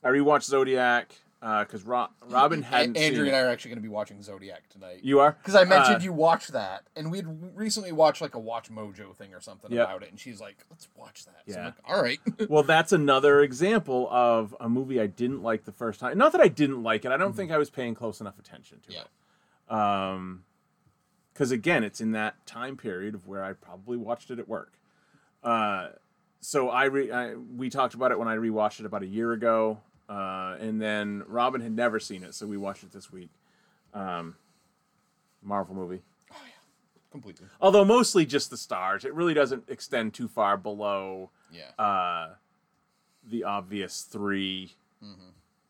I 0.03 0.07
rewatched 0.07 0.45
Zodiac 0.45 1.13
because 1.45 1.83
Ro- 1.83 2.07
Robin 2.27 2.63
hadn't 2.63 2.97
Andrew 2.97 3.25
seen 3.25 3.27
and 3.27 3.35
I 3.35 3.41
are 3.41 3.49
actually 3.49 3.69
going 3.69 3.77
to 3.77 3.83
be 3.83 3.89
watching 3.89 4.19
Zodiac 4.23 4.67
tonight. 4.69 5.01
You 5.03 5.19
are 5.19 5.33
Because 5.33 5.53
I 5.53 5.63
mentioned 5.63 5.97
Uh, 5.97 5.99
you 5.99 6.11
watched 6.11 6.53
that, 6.53 6.87
and 6.95 7.11
we'd 7.11 7.27
recently 7.53 7.91
watched 7.91 8.19
like 8.19 8.33
a 8.33 8.39
Watch 8.39 8.71
Mojo 8.71 9.15
thing 9.15 9.31
or 9.33 9.39
something 9.41 9.71
Yep. 9.71 9.87
about 9.87 10.01
it, 10.03 10.09
and 10.09 10.19
she's 10.19 10.41
like, 10.41 10.65
"Let's 10.71 10.87
watch 10.95 11.25
that." 11.25 11.43
So 11.47 11.53
I'm 11.53 11.59
Yeah. 11.59 11.65
like, 11.65 11.75
"All 11.87 12.01
right." 12.01 12.19
well, 12.49 12.63
that's 12.63 12.91
another 12.91 13.41
example 13.41 14.07
of 14.09 14.55
a 14.59 14.67
movie 14.67 14.99
I 14.99 15.05
didn't 15.05 15.43
like 15.43 15.65
the 15.65 15.71
first 15.71 15.99
time. 15.99 16.17
Not 16.17 16.31
that 16.31 16.41
I 16.41 16.47
didn't 16.47 16.81
like 16.81 17.05
it. 17.05 17.11
I 17.11 17.17
don't 17.17 17.35
think 17.35 17.51
I 17.51 17.59
was 17.59 17.69
paying 17.69 17.93
close 17.93 18.19
enough 18.19 18.39
attention 18.39 18.79
to 18.87 18.93
Yeah. 18.93 19.01
it. 19.69 19.71
Um, 19.71 20.45
because 21.33 21.51
again, 21.51 21.83
it's 21.83 22.01
in 22.01 22.11
that 22.13 22.43
time 22.47 22.75
period 22.77 23.13
of 23.13 23.27
where 23.27 23.43
I 23.43 23.53
probably 23.53 23.97
watched 23.97 24.31
it 24.31 24.39
at 24.39 24.47
work. 24.47 24.79
Uh, 25.43 25.89
so 26.39 26.69
I, 26.69 26.85
re- 26.85 27.11
I 27.11 27.35
we 27.35 27.69
talked 27.69 27.93
about 27.93 28.11
it 28.11 28.17
when 28.17 28.27
I 28.29 28.35
rewatched 28.37 28.79
it 28.79 28.85
about 28.85 29.03
a 29.03 29.07
year 29.07 29.31
ago, 29.33 29.79
uh, 30.09 30.55
and 30.59 30.81
then 30.81 31.23
Robin 31.27 31.61
had 31.61 31.71
never 31.73 31.99
seen 31.99 32.23
it, 32.23 32.33
so 32.35 32.45
we 32.47 32.57
watched 32.57 32.83
it 32.83 32.91
this 32.91 33.11
week. 33.11 33.29
Um, 33.93 34.35
Marvel 35.41 35.75
movie, 35.75 36.01
Completely. 37.11 37.47
although 37.61 37.85
mostly 37.85 38.25
just 38.25 38.49
the 38.49 38.57
stars. 38.57 39.05
It 39.05 39.13
really 39.13 39.33
doesn't 39.33 39.63
extend 39.69 40.13
too 40.13 40.27
far 40.27 40.57
below 40.57 41.29
Yeah. 41.51 41.69
uh, 41.83 42.35
the 43.23 43.43
obvious 43.43 44.01
3 44.03 44.73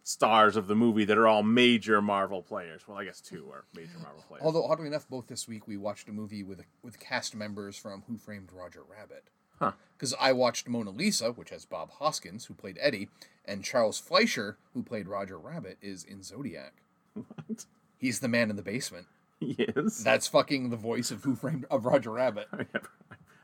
stars 0.04 0.56
of 0.56 0.68
the 0.68 0.76
movie 0.76 1.04
that 1.06 1.18
are 1.18 1.28
all 1.28 1.44
major 1.44 2.02
Marvel 2.02 2.42
players. 2.42 2.88
Well, 2.88 2.98
I 2.98 3.06
guess 3.06 3.20
two 3.22 3.50
are 3.52 3.66
major 3.76 3.98
Marvel 4.02 4.24
players. 4.28 4.44
Although 4.46 4.66
oddly 4.66 4.88
enough, 4.88 5.08
both 5.10 5.28
this 5.28 5.48
week 5.48 5.68
we 5.68 5.78
watched 5.78 6.08
a 6.08 6.12
movie 6.12 6.44
with 6.44 6.62
with 6.84 7.00
cast 7.00 7.36
members 7.36 7.76
from 7.78 8.04
Who 8.08 8.18
Framed 8.18 8.52
Roger 8.54 8.82
Rabbit. 8.88 9.30
Huh. 9.60 9.72
Because 9.98 10.14
I 10.20 10.34
watched 10.34 10.68
Mona 10.68 10.90
Lisa, 10.92 11.32
which 11.32 11.50
has 11.52 11.66
Bob 11.66 11.90
Hoskins, 12.00 12.46
who 12.46 12.54
played 12.54 12.78
Eddie, 12.82 13.10
and 13.46 13.64
Charles 13.64 14.00
Fleischer, 14.00 14.58
who 14.74 14.84
played 14.84 15.08
Roger 15.08 15.38
Rabbit, 15.38 15.78
is 15.82 16.04
in 16.04 16.22
Zodiac. 16.24 16.74
What? 17.14 17.66
He's 17.98 18.20
the 18.20 18.28
man 18.28 18.50
in 18.50 18.56
the 18.58 18.62
basement. 18.62 19.08
Yes. 19.40 20.00
That's 20.04 20.28
fucking 20.28 20.70
the 20.70 20.76
voice 20.78 21.12
of 21.12 21.24
Who 21.24 21.36
Framed 21.36 21.66
of 21.72 21.86
Roger 21.86 22.12
Rabbit. 22.12 22.48
I, 22.52 22.66
never- 22.74 22.90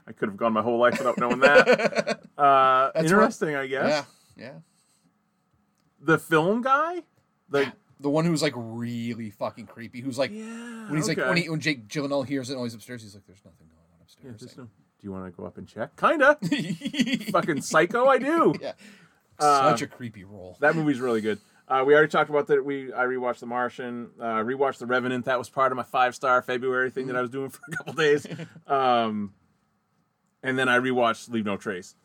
I 0.08 0.12
could 0.14 0.30
have 0.30 0.38
gone 0.38 0.54
my 0.54 0.62
whole 0.62 0.78
life 0.80 0.98
without 0.98 1.18
knowing 1.18 1.40
that. 1.40 2.22
Uh, 2.38 2.90
interesting, 2.96 3.56
I 3.56 3.68
guess. 3.68 4.06
Yeah, 4.36 4.44
yeah. 4.46 4.54
The 6.02 6.18
film 6.18 6.62
guy? 6.64 7.04
The 7.50 7.72
The 8.00 8.10
one 8.10 8.26
who's 8.26 8.42
like 8.42 8.54
really 8.56 9.30
fucking 9.30 9.68
creepy. 9.68 10.02
Who's 10.02 10.18
like 10.18 10.32
yeah. 10.32 10.88
when 10.88 10.96
he's 10.96 11.08
like 11.08 11.18
when 11.20 11.38
he, 11.38 11.48
when 11.50 11.60
Jake 11.60 11.88
Gyllenhaal 11.88 12.26
hears 12.26 12.50
it, 12.50 12.54
and 12.56 12.64
he's 12.64 12.74
upstairs. 12.74 13.04
He's 13.04 13.14
like, 13.14 13.28
"There's 13.28 13.44
nothing 13.46 13.68
going 13.68 13.80
on 13.94 14.00
Yeah, 14.24 14.32
upstairs." 14.32 14.40
just, 14.40 14.60
uh, 14.60 14.64
do 15.02 15.08
you 15.08 15.12
want 15.12 15.26
to 15.26 15.32
go 15.32 15.46
up 15.48 15.58
and 15.58 15.68
check? 15.68 15.96
Kinda. 15.98 16.38
Fucking 17.32 17.62
psycho, 17.62 18.06
I 18.06 18.20
do. 18.20 18.54
yeah, 18.62 18.74
Uh, 19.40 19.72
such 19.72 19.82
a 19.82 19.88
creepy 19.88 20.24
role. 20.24 20.58
That 20.62 20.76
movie's 20.76 21.00
really 21.00 21.22
good. 21.22 21.40
Uh, 21.68 21.84
we 21.86 21.94
already 21.94 22.10
talked 22.10 22.30
about 22.30 22.48
that. 22.48 22.64
We 22.64 22.94
I 22.94 23.06
rewatched 23.06 23.40
The 23.40 23.46
Martian, 23.46 24.10
uh, 24.20 24.36
rewatched 24.44 24.78
The 24.80 24.86
Revenant. 24.86 25.26
That 25.26 25.40
was 25.40 25.50
part 25.50 25.72
of 25.72 25.76
my 25.78 25.84
five 25.84 26.14
star 26.16 26.42
February 26.42 26.92
thing 26.92 27.08
that 27.08 27.16
I 27.16 27.22
was 27.22 27.30
doing 27.32 27.50
for 27.50 27.62
a 27.72 27.76
couple 27.78 27.94
days. 27.94 28.28
Um, 28.68 29.34
and 30.44 30.58
then 30.60 30.68
I 30.70 30.78
rewatched 30.80 31.30
Leave 31.30 31.46
No 31.46 31.56
Trace, 31.56 31.96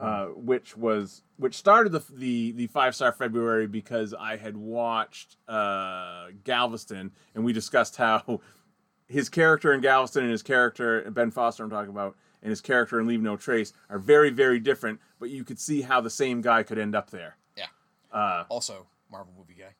uh, 0.00 0.26
which 0.26 0.76
was 0.76 1.22
which 1.36 1.54
started 1.54 1.92
the 1.92 2.02
the, 2.12 2.52
the 2.52 2.66
five 2.68 2.94
star 2.94 3.10
February 3.12 3.66
because 3.66 4.12
I 4.12 4.36
had 4.36 4.56
watched 4.56 5.36
uh, 5.48 6.26
Galveston, 6.44 7.12
and 7.34 7.44
we 7.44 7.52
discussed 7.52 7.96
how 7.96 8.40
his 9.08 9.28
character 9.28 9.72
in 9.72 9.80
Galveston 9.80 10.24
and 10.24 10.32
his 10.32 10.42
character 10.42 11.08
Ben 11.10 11.30
Foster 11.30 11.64
I'm 11.64 11.70
talking 11.70 11.90
about 11.90 12.16
and 12.46 12.50
his 12.50 12.60
character 12.60 13.00
in 13.00 13.08
Leave 13.08 13.20
No 13.20 13.36
Trace 13.36 13.72
are 13.90 13.98
very 13.98 14.30
very 14.30 14.60
different, 14.60 15.00
but 15.18 15.30
you 15.30 15.42
could 15.42 15.58
see 15.58 15.80
how 15.82 16.00
the 16.00 16.10
same 16.10 16.40
guy 16.40 16.62
could 16.62 16.78
end 16.78 16.94
up 16.94 17.10
there. 17.10 17.36
Yeah. 17.56 17.66
Uh, 18.12 18.44
Also, 18.48 18.86
Marvel 19.10 19.34
movie 19.36 19.54
guy. 19.58 19.74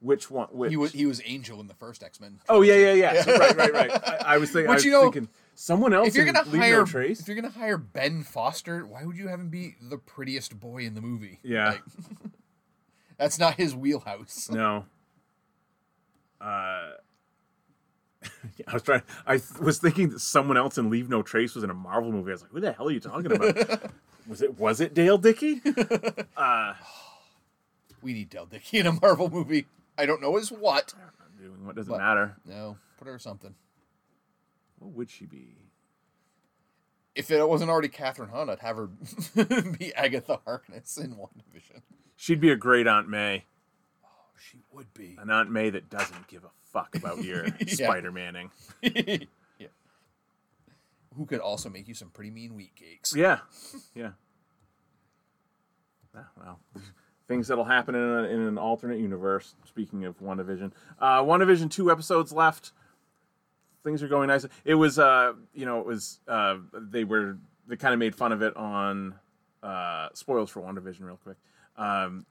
which 0.00 0.28
one? 0.28 0.48
Which? 0.50 0.70
He 0.70 0.76
was 0.76 0.90
he 0.92 1.06
was 1.06 1.22
Angel 1.24 1.60
in 1.60 1.68
the 1.68 1.74
first 1.74 2.02
X 2.02 2.20
Men. 2.20 2.40
oh 2.48 2.62
yeah 2.62 2.74
yeah 2.74 2.92
yeah. 2.94 3.30
Right 3.30 3.56
right 3.56 3.72
right. 3.72 3.90
I, 3.92 4.34
I 4.34 4.38
was 4.38 4.50
thinking. 4.50 4.70
I 4.70 4.74
was 4.74 4.84
you 4.84 4.90
know, 4.90 5.02
thinking 5.04 5.28
someone 5.54 5.92
else. 5.92 6.08
If 6.08 6.16
you're 6.16 6.24
gonna 6.24 6.42
hire 6.42 6.78
No 6.80 6.84
Trace. 6.84 7.20
if 7.20 7.28
you're 7.28 7.36
gonna 7.36 7.50
hire 7.50 7.78
Ben 7.78 8.24
Foster, 8.24 8.84
why 8.84 9.04
would 9.04 9.16
you 9.16 9.28
have 9.28 9.38
him 9.38 9.50
be 9.50 9.76
the 9.80 9.98
prettiest 9.98 10.58
boy 10.58 10.78
in 10.78 10.94
the 10.94 11.00
movie? 11.00 11.38
Yeah. 11.44 11.70
Like, 11.70 11.82
that's 13.18 13.38
not 13.38 13.54
his 13.54 13.72
wheelhouse. 13.76 14.50
No. 14.50 14.86
Uh, 16.40 16.94
I 18.68 18.72
was 18.74 18.82
trying. 18.82 19.02
I 19.26 19.40
was 19.60 19.78
thinking 19.78 20.10
that 20.10 20.20
someone 20.20 20.56
else 20.56 20.78
in 20.78 20.90
Leave 20.90 21.08
No 21.08 21.22
Trace 21.22 21.54
was 21.54 21.64
in 21.64 21.70
a 21.70 21.74
Marvel 21.74 22.12
movie. 22.12 22.30
I 22.30 22.34
was 22.34 22.42
like, 22.42 22.50
"Who 22.52 22.60
the 22.60 22.72
hell 22.72 22.88
are 22.88 22.92
you 22.92 23.00
talking 23.00 23.32
about?" 23.32 23.82
was 24.28 24.42
it 24.42 24.58
was 24.58 24.80
it 24.80 24.94
Dale 24.94 25.18
Dickey? 25.18 25.60
uh, 26.36 26.74
We 28.02 28.12
need 28.12 28.30
Dale 28.30 28.46
Dickey 28.46 28.78
in 28.78 28.86
a 28.86 28.92
Marvel 28.92 29.28
movie. 29.30 29.66
I 29.98 30.06
don't 30.06 30.20
know 30.22 30.36
as 30.36 30.50
what. 30.50 30.94
what 31.64 31.76
does 31.76 31.86
it 31.86 31.90
But- 31.90 31.98
matter? 31.98 32.36
No, 32.46 32.76
put 32.98 33.06
her 33.08 33.18
something. 33.18 33.54
What 34.78 34.92
would 34.92 35.10
she 35.10 35.26
be? 35.26 35.56
If 37.14 37.30
it 37.30 37.46
wasn't 37.46 37.70
already 37.70 37.88
Kathryn 37.90 38.30
Hahn, 38.30 38.48
I'd 38.48 38.60
have 38.60 38.76
her 38.76 38.86
be 39.78 39.92
Agatha 39.94 40.40
Harkness 40.46 40.96
in 40.96 41.14
WandaVision. 41.14 41.82
She'd 42.16 42.40
be 42.40 42.50
a 42.50 42.56
great 42.56 42.86
Aunt 42.86 43.06
May, 43.08 43.44
Oh, 44.02 44.08
She 44.50 44.58
would 44.72 44.94
be. 44.94 45.16
an 45.20 45.28
Aunt 45.30 45.50
May 45.50 45.68
that 45.70 45.90
doesn't 45.90 46.26
give 46.28 46.42
a 46.44 46.50
fuck 46.72 46.94
about 46.94 47.22
your 47.22 47.46
Spider 47.66 48.12
Manning. 48.12 48.50
yeah. 48.82 49.18
Who 51.16 51.26
could 51.26 51.40
also 51.40 51.68
make 51.68 51.88
you 51.88 51.94
some 51.94 52.08
pretty 52.08 52.30
mean 52.30 52.54
wheat 52.54 52.74
cakes. 52.74 53.14
Yeah, 53.14 53.38
yeah. 53.94 54.10
Ah, 56.16 56.28
well, 56.38 56.60
things 57.28 57.48
that'll 57.48 57.64
happen 57.64 57.94
in, 57.94 58.00
a, 58.00 58.22
in 58.24 58.40
an 58.40 58.58
alternate 58.58 58.98
universe. 58.98 59.54
Speaking 59.64 60.04
of 60.04 60.18
WandaVision, 60.20 60.72
uh, 60.98 61.22
WandaVision 61.22 61.70
two 61.70 61.90
episodes 61.90 62.32
left. 62.32 62.72
Things 63.84 64.02
are 64.02 64.08
going 64.08 64.28
nice. 64.28 64.46
It 64.64 64.76
was, 64.76 64.98
uh, 64.98 65.32
you 65.52 65.66
know, 65.66 65.80
it 65.80 65.86
was. 65.86 66.20
Uh, 66.26 66.58
they 66.72 67.04
were. 67.04 67.38
They 67.66 67.76
kind 67.76 67.92
of 67.92 67.98
made 67.98 68.14
fun 68.14 68.32
of 68.32 68.42
it 68.42 68.56
on 68.56 69.14
uh, 69.62 70.08
spoils 70.14 70.50
for 70.50 70.62
WandaVision, 70.62 71.00
real 71.00 71.18
quick. 71.22 71.36
Um, 71.76 72.26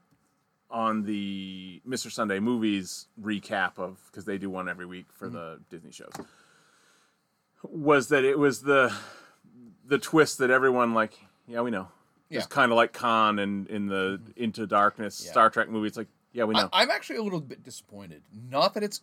on 0.72 1.04
the 1.04 1.80
Mr. 1.86 2.10
Sunday 2.10 2.40
movies 2.40 3.06
recap 3.20 3.78
of 3.78 4.00
because 4.10 4.24
they 4.24 4.38
do 4.38 4.50
one 4.50 4.68
every 4.68 4.86
week 4.86 5.06
for 5.12 5.28
mm. 5.28 5.32
the 5.32 5.60
Disney 5.70 5.92
shows. 5.92 6.12
Was 7.62 8.08
that 8.08 8.24
it 8.24 8.38
was 8.38 8.62
the 8.62 8.92
the 9.84 9.98
twist 9.98 10.38
that 10.38 10.50
everyone 10.50 10.94
like, 10.94 11.18
yeah, 11.46 11.60
we 11.60 11.70
know. 11.70 11.88
It's 12.30 12.46
kind 12.46 12.72
of 12.72 12.76
like 12.76 12.94
Khan 12.94 13.38
and 13.38 13.68
in 13.68 13.88
the 13.88 14.18
mm-hmm. 14.22 14.42
Into 14.42 14.66
Darkness 14.66 15.22
Yeah. 15.22 15.32
Star 15.32 15.50
Trek 15.50 15.68
movie. 15.68 15.88
It's 15.88 15.98
like, 15.98 16.08
yeah, 16.32 16.44
we 16.44 16.54
know. 16.54 16.70
I, 16.72 16.82
am 16.82 16.90
actually 16.90 17.16
a 17.16 17.22
little 17.22 17.40
bit 17.40 17.62
disappointed. 17.62 18.22
Not 18.50 18.72
that 18.72 18.82
it's 18.82 19.02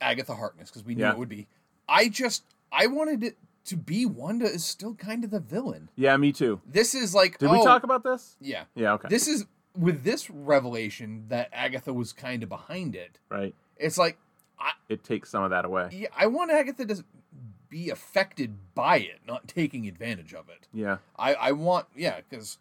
Agatha 0.00 0.34
Harkness, 0.34 0.70
because 0.70 0.84
we 0.84 0.94
knew 0.94 1.02
Yeah. 1.02 1.10
it 1.10 1.18
would 1.18 1.28
be. 1.28 1.48
I 1.88 2.08
just 2.08 2.44
I 2.70 2.86
wanted 2.86 3.24
it 3.24 3.36
to 3.64 3.76
be 3.76 4.06
Wanda 4.06 4.46
is 4.46 4.64
still 4.64 4.94
kind 4.94 5.24
of 5.24 5.30
the 5.30 5.40
villain. 5.40 5.90
yeah, 5.96 6.16
me 6.16 6.32
too. 6.32 6.60
This 6.64 6.94
is 6.94 7.14
like 7.14 7.38
Did 7.38 7.48
oh, 7.48 7.52
we 7.52 7.64
talk 7.64 7.82
about 7.82 8.04
this? 8.04 8.36
Yeah. 8.40 8.64
Yeah, 8.74 8.92
okay. 8.94 9.08
This 9.08 9.26
is 9.26 9.44
with 9.76 10.02
this 10.04 10.28
revelation 10.30 11.24
that 11.28 11.48
Agatha 11.52 11.92
was 11.92 12.12
kind 12.12 12.42
of 12.42 12.48
behind 12.48 12.94
it. 12.96 13.18
right. 13.30 13.54
It's 13.76 13.96
like 13.98 14.18
I 14.58 14.72
It 14.88 15.04
takes 15.04 15.30
some 15.30 15.42
of 15.44 15.50
that 15.50 15.64
away. 15.64 15.88
yeah, 15.92 16.08
I 16.16 16.26
want 16.26 16.50
Agatha 16.50 16.84
to 16.86 17.04
be 17.68 17.90
affected 17.90 18.56
by 18.74 18.96
it, 18.98 19.20
not 19.26 19.46
taking 19.46 19.86
advantage 19.86 20.32
of 20.34 20.48
it. 20.48 20.66
Yeah. 20.72 20.98
I, 21.16 21.34
I 21.34 21.52
want 21.52 21.86
yeah 21.94 22.20
because 22.28 22.58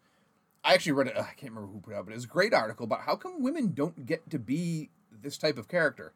I 0.64 0.74
actually 0.74 0.92
read 0.92 1.08
it. 1.08 1.18
I 1.18 1.34
can't 1.38 1.54
remember 1.54 1.72
who 1.72 1.80
put 1.80 1.94
it 1.94 1.98
out, 1.98 2.06
but 2.06 2.12
it 2.12 2.16
was 2.16 2.26
a 2.26 2.28
great 2.28 2.54
article 2.54 2.84
about 2.84 3.02
how 3.02 3.16
come 3.16 3.42
women 3.42 3.72
don't 3.74 4.06
get 4.06 4.30
to 4.30 4.38
be 4.38 4.90
this 5.12 5.38
type 5.38 5.58
of 5.58 5.68
character, 5.70 6.12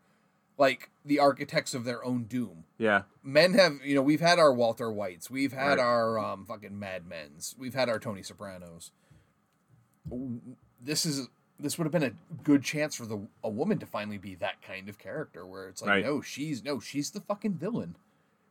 like 0.58 0.90
the 1.06 1.20
architects 1.20 1.74
of 1.74 1.86
their 1.86 2.04
own 2.06 2.26
doom. 2.26 2.66
Yeah. 2.78 3.04
Men 3.24 3.54
have 3.54 3.78
you 3.84 3.96
know 3.96 4.02
we've 4.04 4.20
had 4.22 4.38
our 4.40 4.54
Walter 4.54 4.92
Whites, 4.92 5.32
we've 5.32 5.54
had 5.54 5.78
Right. 5.78 5.80
our 5.80 6.20
um, 6.20 6.46
fucking 6.46 6.78
Mad 6.78 7.08
Men's, 7.08 7.56
we've 7.58 7.74
had 7.74 7.88
our 7.90 7.98
Tony 7.98 8.22
Sopranos. 8.22 8.92
This 10.84 11.06
is 11.06 11.28
this 11.60 11.78
would 11.78 11.86
have 11.86 11.91
been 11.91 12.03
a 12.03 12.41
good 12.44 12.64
chance 12.64 12.95
for 12.95 13.06
the 13.06 13.20
a 13.44 13.49
woman 13.49 13.78
to 13.80 13.86
finally 13.86 14.18
be 14.18 14.34
that 14.36 14.62
kind 14.64 14.90
of 14.90 14.98
character 14.98 15.45
where 15.45 15.68
it's 15.68 15.82
like 15.82 15.90
Right. 15.90 16.03
no 16.06 16.22
she's 16.22 16.64
no 16.64 16.80
she's 16.80 17.12
the 17.12 17.22
fucking 17.22 17.53
villain 17.53 17.95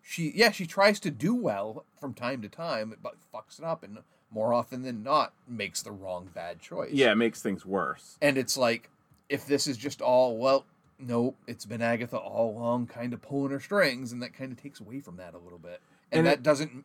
she 0.01 0.31
yeah 0.35 0.53
she 0.53 0.65
tries 0.65 1.01
to 1.01 1.11
do 1.11 1.35
well 1.35 1.85
from 1.99 2.15
time 2.15 2.41
to 2.43 2.49
time 2.49 2.95
but 3.03 3.15
fucks 3.35 3.59
it 3.59 3.65
up 3.65 3.83
and 3.83 3.99
more 4.31 4.55
often 4.55 4.83
than 4.83 5.03
not 5.03 5.33
makes 5.49 5.83
the 5.83 5.91
wrong 5.91 6.29
bad 6.33 6.61
choice 6.61 6.93
Yeah, 6.93 7.11
it 7.11 7.17
makes 7.17 7.43
things 7.43 7.67
worse. 7.67 8.17
and 8.23 8.39
it's 8.39 8.57
like 8.57 8.91
if 9.29 9.45
this 9.45 9.67
is 9.67 9.77
just 9.77 10.01
all 10.01 10.39
well 10.39 10.65
nope 11.01 11.37
it's 11.49 11.65
been 11.65 11.83
agatha 11.83 12.17
all 12.17 12.57
along 12.57 12.87
kind 12.87 13.13
of 13.13 13.21
pulling 13.21 13.51
her 13.51 13.59
strings 13.61 14.13
and 14.13 14.23
that 14.23 14.33
kind 14.35 14.53
of 14.53 14.63
takes 14.63 14.79
away 14.79 15.01
from 15.01 15.17
that 15.17 15.35
a 15.35 15.39
little 15.39 15.59
bit 15.59 15.81
and, 16.13 16.21
And 16.21 16.27
that 16.29 16.35
it- 16.35 16.43
doesn't 16.45 16.85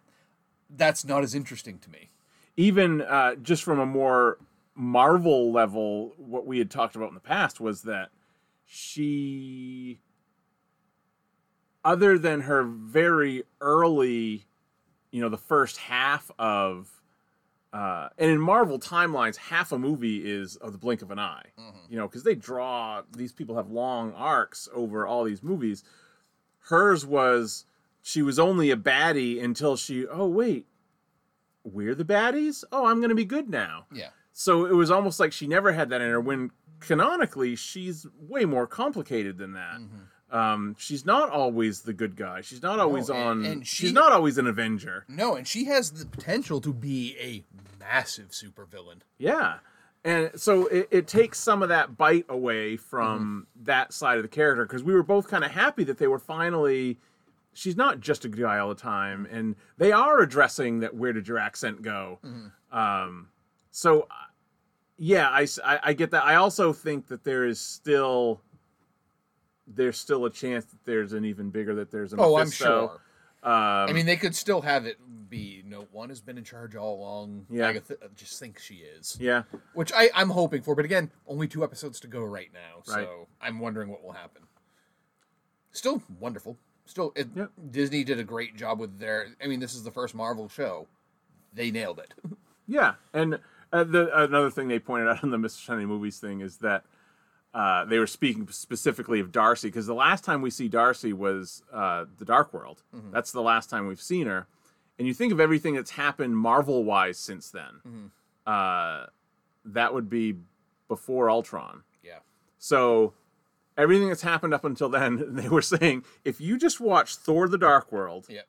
that's 0.75 1.05
not 1.05 1.21
as 1.23 1.35
interesting 1.35 1.77
to 1.79 1.89
me 1.91 2.09
even 2.57 3.01
uh, 3.01 3.35
just 3.35 3.61
from 3.63 3.79
a 3.79 3.85
more 3.85 4.39
Marvel 4.75 5.51
level, 5.51 6.13
what 6.17 6.45
we 6.45 6.59
had 6.59 6.69
talked 6.69 6.95
about 6.95 7.07
in 7.07 7.13
the 7.13 7.21
past 7.21 7.59
was 7.61 7.83
that 7.83 8.09
she, 8.65 9.99
other 11.83 12.17
than 12.17 12.41
her 12.41 12.63
very 12.63 13.43
early, 13.61 14.45
you 15.11 15.21
know, 15.21 15.29
the 15.29 15.37
first 15.37 15.77
half 15.77 16.29
of, 16.37 17.01
uh, 17.71 18.09
and 18.17 18.29
in 18.29 18.39
Marvel 18.39 18.77
timelines, 18.77 19.37
half 19.37 19.71
a 19.71 19.79
movie 19.79 20.29
is 20.29 20.57
of 20.57 20.73
the 20.73 20.77
blink 20.77 21.01
of 21.01 21.09
an 21.11 21.19
eye, 21.19 21.45
you 21.89 21.97
know, 21.97 22.07
because 22.07 22.23
they 22.23 22.35
draw, 22.35 23.01
these 23.15 23.31
people 23.31 23.55
have 23.55 23.69
long 23.69 24.11
arcs 24.13 24.67
over 24.73 25.07
all 25.07 25.23
these 25.23 25.41
movies. 25.43 25.83
Hers 26.59 27.05
was, 27.05 27.65
she 28.01 28.21
was 28.21 28.39
only 28.39 28.71
a 28.71 28.77
baddie 28.77 29.41
until 29.41 29.77
she, 29.77 30.05
oh, 30.07 30.27
wait, 30.27 30.65
we're 31.63 31.95
the 31.95 32.05
baddies? 32.05 32.63
Oh, 32.71 32.87
I'm 32.87 32.97
going 32.97 33.09
to 33.09 33.15
be 33.15 33.25
good 33.25 33.49
now. 33.49 33.85
yeah 33.91 34.09
So 34.37 34.65
it 34.65 34.73
was 34.73 34.91
almost 34.91 35.17
like 35.17 35.31
she 35.31 35.47
never 35.47 35.71
had 35.71 35.89
that 35.91 36.01
in 36.01 36.09
her 36.11 36.19
when 36.19 36.51
canonically 36.81 37.55
she's 37.55 38.05
way 38.19 38.43
more 38.43 38.67
complicated 38.67 39.37
than 39.37 39.53
that. 39.53 39.79
Um, 40.29 40.75
she's 40.77 41.05
not 41.05 41.29
always 41.29 41.81
the 41.83 41.93
good 41.93 42.17
guy. 42.17 42.41
She's 42.41 42.61
not 42.61 42.77
always 42.79 43.07
and- 43.09 43.17
on. 43.17 43.45
and 43.45 43.65
she's 43.65 43.93
not 43.93 44.11
always 44.11 44.37
an 44.37 44.45
Avenger. 44.45 45.05
No, 45.07 45.35
and 45.35 45.47
she 45.47 45.65
has 45.65 45.91
the 45.91 46.05
potential 46.05 46.59
to 46.61 46.73
be 46.73 47.15
a 47.17 47.43
massive 47.79 48.31
supervillain. 48.31 48.99
Yeah. 49.17 49.59
And 50.03 50.31
so 50.35 50.67
it, 50.67 50.89
it 50.91 51.07
takes 51.07 51.39
some 51.39 51.63
of 51.63 51.69
that 51.69 51.95
bite 51.97 52.25
away 52.27 52.75
from 52.75 53.47
that 53.63 53.93
side 53.93 54.17
of 54.17 54.23
the 54.23 54.27
character 54.29 54.65
because 54.65 54.83
we 54.83 54.93
were 54.93 55.01
both 55.03 55.29
kind 55.29 55.45
of 55.45 55.51
happy 55.51 55.85
that 55.85 55.97
they 55.97 56.07
were 56.07 56.19
finally. 56.19 56.97
She's 57.53 57.77
not 57.77 58.01
just 58.01 58.25
a 58.25 58.27
good 58.27 58.41
guy 58.41 58.57
all 58.59 58.67
the 58.67 58.75
time, 58.75 59.25
and 59.31 59.55
they 59.77 59.93
are 59.93 60.19
addressing 60.19 60.81
that. 60.81 60.93
Where 60.93 61.13
did 61.13 61.25
your 61.27 61.37
accent 61.39 61.81
go? 61.81 62.19
Um, 62.71 63.29
so, 63.75 64.03
uh, 64.03 64.05
yeah, 64.97 65.27
I, 65.29 65.45
I- 65.65 65.79
I 65.83 65.93
get 65.93 66.11
that. 66.11 66.23
I 66.23 66.35
also 66.35 66.71
think 66.71 67.07
that 67.07 67.25
there 67.25 67.45
is 67.45 67.59
still 67.59 68.39
there's 69.67 69.97
still 69.97 70.23
a 70.25 70.29
chance 70.29 70.63
that 70.65 70.85
there's 70.85 71.11
an 71.11 71.25
even 71.25 71.49
bigger 71.49 71.75
that 71.75 71.91
there's 71.91 72.13
a 72.13 72.17
Oh, 72.17 72.37
I'm 72.37 72.49
sure. 72.51 73.01
Um, 73.43 73.51
I 73.89 73.91
mean, 73.93 74.05
they 74.05 74.15
could 74.15 74.33
still 74.35 74.61
have 74.61 74.85
it 74.85 74.97
be 75.29 75.61
no 75.67 75.87
one 75.91 76.07
has 76.09 76.21
been 76.21 76.37
in 76.37 76.43
charge 76.45 76.75
all 76.77 76.95
along. 76.99 77.45
Yeah. 77.49 77.67
Agatha 77.67 77.95
uh, 78.01 78.07
just 78.15 78.39
thinks 78.39 78.63
she 78.63 78.75
is, 78.75 79.17
yeah, 79.19 79.43
which 79.73 79.91
I 79.93 80.09
I'm 80.15 80.29
hoping 80.29 80.61
for. 80.61 80.73
But 80.75 80.85
again, 80.85 81.11
only 81.27 81.47
two 81.49 81.63
episodes 81.63 81.99
to 82.01 82.07
go 82.07 82.23
right 82.23 82.49
now, 82.53 82.81
so 82.83 82.95
Right. 82.95 83.07
I'm 83.41 83.59
wondering 83.59 83.89
what 83.89 84.01
will 84.03 84.13
happen. 84.13 84.43
Still 85.73 86.01
wonderful. 86.19 86.57
Still, 86.85 87.11
it, 87.15 87.27
Yep. 87.35 87.51
Disney 87.71 88.03
did 88.05 88.19
a 88.19 88.23
great 88.23 88.55
job 88.55 88.79
with 88.79 88.97
their. 88.99 89.27
I 89.43 89.47
mean, 89.47 89.59
this 89.59 89.73
is 89.75 89.83
the 89.83 89.91
first 89.91 90.15
Marvel 90.15 90.47
show. 90.47 90.87
They 91.53 91.69
nailed 91.71 91.99
it. 91.99 92.13
Yeah, 92.67 92.95
and 93.13 93.37
uh, 93.73 93.83
the 93.83 94.09
another 94.23 94.49
thing 94.49 94.67
they 94.67 94.79
pointed 94.79 95.07
out 95.09 95.23
in 95.23 95.31
the 95.31 95.37
Mr. 95.37 95.59
Shiny 95.59 95.85
movies 95.85 96.19
thing 96.19 96.41
is 96.41 96.57
that 96.57 96.83
uh, 97.53 97.85
they 97.85 97.99
were 97.99 98.07
speaking 98.07 98.47
specifically 98.49 99.19
of 99.19 99.31
Darcy 99.31 99.69
because 99.69 99.85
the 99.87 99.93
last 99.95 100.23
time 100.23 100.41
we 100.41 100.49
see 100.49 100.67
Darcy 100.67 101.13
was 101.13 101.63
uh, 101.73 102.05
the 102.17 102.25
Dark 102.25 102.53
World. 102.53 102.83
That's 103.11 103.31
the 103.31 103.41
last 103.41 103.69
time 103.69 103.87
we've 103.87 104.01
seen 104.01 104.27
her, 104.27 104.47
and 104.99 105.07
you 105.07 105.13
think 105.13 105.31
of 105.31 105.39
everything 105.39 105.75
that's 105.75 105.91
happened 105.91 106.37
Marvel 106.37 106.83
wise 106.83 107.17
since 107.17 107.49
then. 107.49 108.11
Uh, 108.45 109.05
that 109.65 109.93
would 109.93 110.09
be 110.09 110.35
before 110.87 111.29
Ultron. 111.29 111.83
yeah. 112.03 112.19
So 112.59 113.13
everything 113.77 114.09
that's 114.09 114.21
happened 114.21 114.53
up 114.53 114.63
until 114.65 114.89
then, 114.89 115.35
they 115.35 115.49
were 115.49 115.61
saying 115.61 116.03
if 116.23 116.39
you 116.41 116.57
just 116.57 116.79
watch 116.79 117.15
Thor: 117.15 117.47
The 117.47 117.57
Dark 117.57 117.91
World 117.91 118.25
Yeah. 118.29 118.41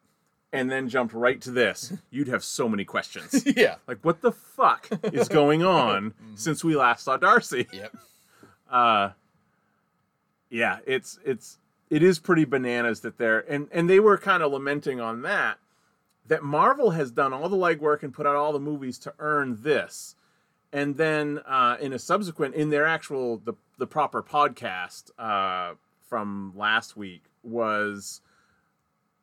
And 0.56 0.70
then 0.70 0.88
jumped 0.88 1.14
right 1.14 1.40
to 1.42 1.50
this, 1.50 1.92
you'd 2.10 2.28
have 2.28 2.44
so 2.44 2.68
many 2.68 2.84
questions. 2.84 3.44
Yeah. 3.56 3.76
Like, 3.86 4.04
what 4.04 4.20
the 4.20 4.32
fuck 4.32 4.88
is 5.04 5.28
going 5.28 5.62
on 5.64 6.14
since 6.34 6.62
we 6.64 6.76
last 6.76 7.04
saw 7.04 7.16
Darcy? 7.16 7.66
Yep. 7.72 7.96
Uh, 8.70 9.10
yeah, 10.50 10.78
it's 10.86 11.18
it's 11.24 11.58
it 11.90 12.02
is 12.02 12.18
pretty 12.18 12.44
bananas 12.44 13.00
that 13.00 13.18
they're 13.18 13.40
and 13.50 13.68
and 13.72 13.88
they 13.88 14.00
were 14.00 14.18
kind 14.18 14.42
of 14.42 14.52
lamenting 14.52 15.00
on 15.00 15.22
that 15.22 15.58
that 16.26 16.42
Marvel 16.42 16.90
has 16.90 17.10
done 17.10 17.32
all 17.32 17.48
the 17.48 17.56
legwork 17.56 18.02
and 18.02 18.12
put 18.12 18.26
out 18.26 18.34
all 18.34 18.52
the 18.52 18.58
movies 18.60 18.98
to 18.98 19.14
earn 19.18 19.58
this, 19.62 20.16
and 20.72 20.96
then 20.96 21.40
uh, 21.46 21.76
in 21.80 21.92
a 21.92 21.98
subsequent 21.98 22.54
in 22.54 22.70
their 22.70 22.86
actual 22.86 23.38
the 23.38 23.54
the 23.78 23.86
proper 23.86 24.22
podcast 24.22 25.10
uh, 25.18 25.74
from 26.08 26.52
last 26.56 26.96
week 26.96 27.24
was 27.42 28.20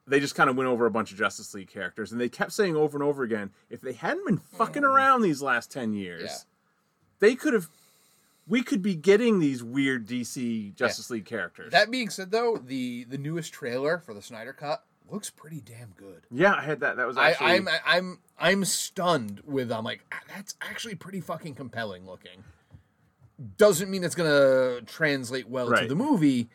they 0.08 0.20
just 0.20 0.36
kind 0.36 0.50
of 0.50 0.56
went 0.58 0.68
over 0.70 0.86
a 0.86 0.92
bunch 0.92 1.12
of 1.12 1.18
Justice 1.18 1.54
League 1.54 1.70
characters 1.70 2.12
and 2.12 2.20
they 2.20 2.30
kept 2.30 2.52
saying 2.52 2.76
over 2.76 2.98
and 2.98 3.04
over 3.04 3.24
again 3.24 3.52
if 3.70 3.82
they 3.82 3.94
hadn't 3.94 4.26
been 4.26 4.38
fucking 4.38 4.84
around 4.84 5.22
these 5.22 5.42
last 5.42 5.72
10 5.72 5.94
years 5.94 6.24
Yeah. 6.26 6.36
they 7.20 7.36
could 7.36 7.54
have 7.54 7.70
we 8.48 8.62
could 8.62 8.82
be 8.82 8.96
getting 8.96 9.40
these 9.40 9.64
weird 9.64 10.06
DC 10.06 10.76
Justice 10.76 11.10
League 11.10 11.24
characters. 11.24 11.72
That 11.72 11.90
being 11.90 12.10
said, 12.10 12.30
though, 12.32 12.58
the 12.58 13.06
the 13.06 13.18
newest 13.18 13.54
trailer 13.54 14.00
for 14.00 14.14
the 14.14 14.22
Snyder 14.22 14.52
Cut 14.52 14.84
looks 15.10 15.30
pretty 15.30 15.62
damn 15.62 15.92
good. 15.96 16.24
yeah, 16.30 16.54
I 16.54 16.62
had 16.62 16.82
that. 16.82 16.98
That 16.98 17.08
was 17.08 17.16
I, 17.16 17.30
actually 17.32 17.48
I'm 17.48 17.70
I'm 17.86 18.20
I'm 18.38 18.66
stunned 18.66 19.40
with. 19.46 19.72
I'm 19.72 19.86
like 19.86 20.04
"Ah, 20.12 20.20
that's 20.36 20.56
actually 20.62 20.96
pretty 20.96 21.22
fucking 21.22 21.56
compelling 21.56 22.06
looking. 22.06 22.44
Doesn't 23.58 23.90
mean 23.90 24.04
it's 24.04 24.16
gonna 24.16 24.82
translate 24.82 25.48
well 25.48 25.74
to 25.74 25.88
the 25.88 25.96
movie. 25.96 26.50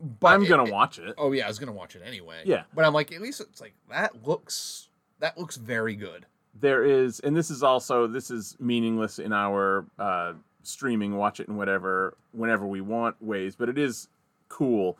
But 0.00 0.28
I'm 0.28 0.44
gonna 0.44 0.64
it- 0.64 0.72
watch 0.72 0.98
it. 0.98 1.14
Oh 1.18 1.32
yeah, 1.32 1.44
I 1.44 1.48
was 1.48 1.58
gonna 1.58 1.72
watch 1.72 1.96
it 1.96 2.02
anyway. 2.04 2.42
Yeah. 2.44 2.64
but 2.74 2.84
I'm 2.84 2.92
like, 2.94 3.12
at 3.12 3.20
least 3.20 3.40
it's 3.40 3.60
like 3.60 3.74
that 3.90 4.26
looks 4.26 4.88
that 5.20 5.36
looks 5.38 5.56
very 5.56 5.94
good. 5.96 6.26
There 6.60 6.84
is, 6.84 7.20
and 7.20 7.36
this 7.36 7.50
is 7.50 7.62
also 7.62 8.06
this 8.06 8.30
is 8.30 8.56
meaningless 8.60 9.18
in 9.18 9.32
our 9.32 9.86
uh, 9.98 10.32
streaming, 10.62 11.16
watch 11.16 11.40
it 11.40 11.48
and 11.48 11.56
whatever, 11.56 12.16
whenever 12.32 12.66
we 12.66 12.80
want 12.80 13.20
ways, 13.22 13.54
but 13.56 13.68
it 13.68 13.78
is 13.78 14.08
cool. 14.48 14.98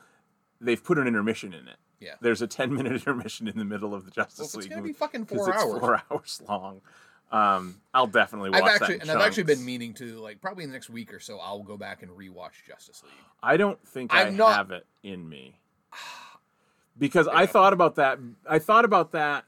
They've 0.61 0.83
put 0.83 0.99
an 0.99 1.07
intermission 1.07 1.53
in 1.53 1.67
it. 1.69 1.77
Yeah. 2.01 2.15
There's 2.21 2.43
a 2.43 2.47
10 2.47 2.73
minute 2.73 2.93
intermission 3.07 3.49
in 3.49 3.59
the 3.59 3.65
middle 3.65 3.93
of 3.95 4.05
the 4.05 4.11
Justice 4.11 4.39
Well, 4.39 4.47
if 4.47 4.55
it's 4.55 4.57
League. 4.65 4.71
gonna 4.71 4.83
be 4.83 4.93
fucking 4.93 5.27
four 5.27 5.49
it's 5.51 5.63
hours. 5.63 5.81
four 5.81 6.03
hours 6.11 6.43
long. 6.49 6.81
Um, 7.31 7.81
I'll 7.93 8.07
definitely 8.07 8.51
watch 8.51 8.63
I've 8.63 8.83
actually 8.83 9.01
and 9.01 9.11
I've 9.11 9.21
actually 9.21 9.43
been 9.45 9.65
meaning 9.65 9.93
to 9.95 10.17
like 10.19 10.41
probably 10.41 10.65
in 10.65 10.71
the 10.71 10.75
next 10.75 10.89
week 10.89 11.13
or 11.13 11.21
so. 11.21 11.39
I'll 11.39 11.63
go 11.63 11.77
back 11.77 12.03
and 12.03 12.11
rewatch 12.11 12.65
Justice 12.67 13.03
League. 13.05 13.13
I 13.43 13.57
don't 13.57 13.79
think 13.87 14.15
i 14.15 14.23
I'm 14.23 14.37
not- 14.37 14.57
have 14.57 14.71
it 14.71 14.87
in 15.03 15.29
me 15.29 15.59
because 16.99 17.29
I 17.29 17.47
thought 17.47 17.73
about 17.73 17.97
that. 17.97 18.19
I 18.49 18.59
thought 18.59 18.85
about 18.87 19.13
that, 19.13 19.45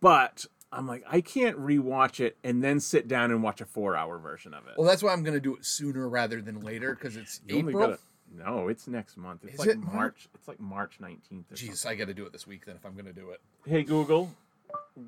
but 0.00 0.44
I'm 0.72 0.86
like, 0.86 1.02
I 1.10 1.20
can't 1.20 1.58
rewatch 1.58 2.20
it 2.20 2.36
and 2.44 2.62
then 2.62 2.78
sit 2.78 3.08
down 3.08 3.30
and 3.30 3.42
watch 3.42 3.60
a 3.60 3.66
four-hour 3.66 4.18
version 4.18 4.52
of 4.54 4.66
it. 4.66 4.74
Well, 4.76 4.86
that's 4.86 5.02
why 5.02 5.12
I'm 5.12 5.22
gonna 5.22 5.40
do 5.40 5.56
it 5.56 5.64
sooner 5.64 6.08
rather 6.08 6.42
than 6.42 6.60
later 6.60 6.94
because 6.94 7.16
it's 7.16 7.40
You 7.46 7.58
only 7.58 7.72
April. 7.72 7.88
gotta- 7.88 8.00
no, 8.32 8.68
it's 8.68 8.86
next 8.86 9.16
month. 9.16 9.42
It's 9.44 9.54
Is 9.54 9.58
like 9.60 9.68
it 9.70 9.78
Mar- 9.78 9.94
March. 9.94 10.28
It's 10.34 10.46
like 10.46 10.60
March 10.60 10.98
19th. 11.00 11.50
or 11.50 11.54
Jeez, 11.56 11.76
something. 11.78 11.90
I 11.90 11.94
got 11.96 12.06
to 12.06 12.14
do 12.14 12.24
it 12.26 12.32
this 12.32 12.46
week 12.46 12.64
then 12.64 12.76
if 12.76 12.86
I'm 12.86 12.94
gonna 12.94 13.12
do 13.12 13.30
it. 13.30 13.40
Hey 13.66 13.82
Google, 13.82 14.30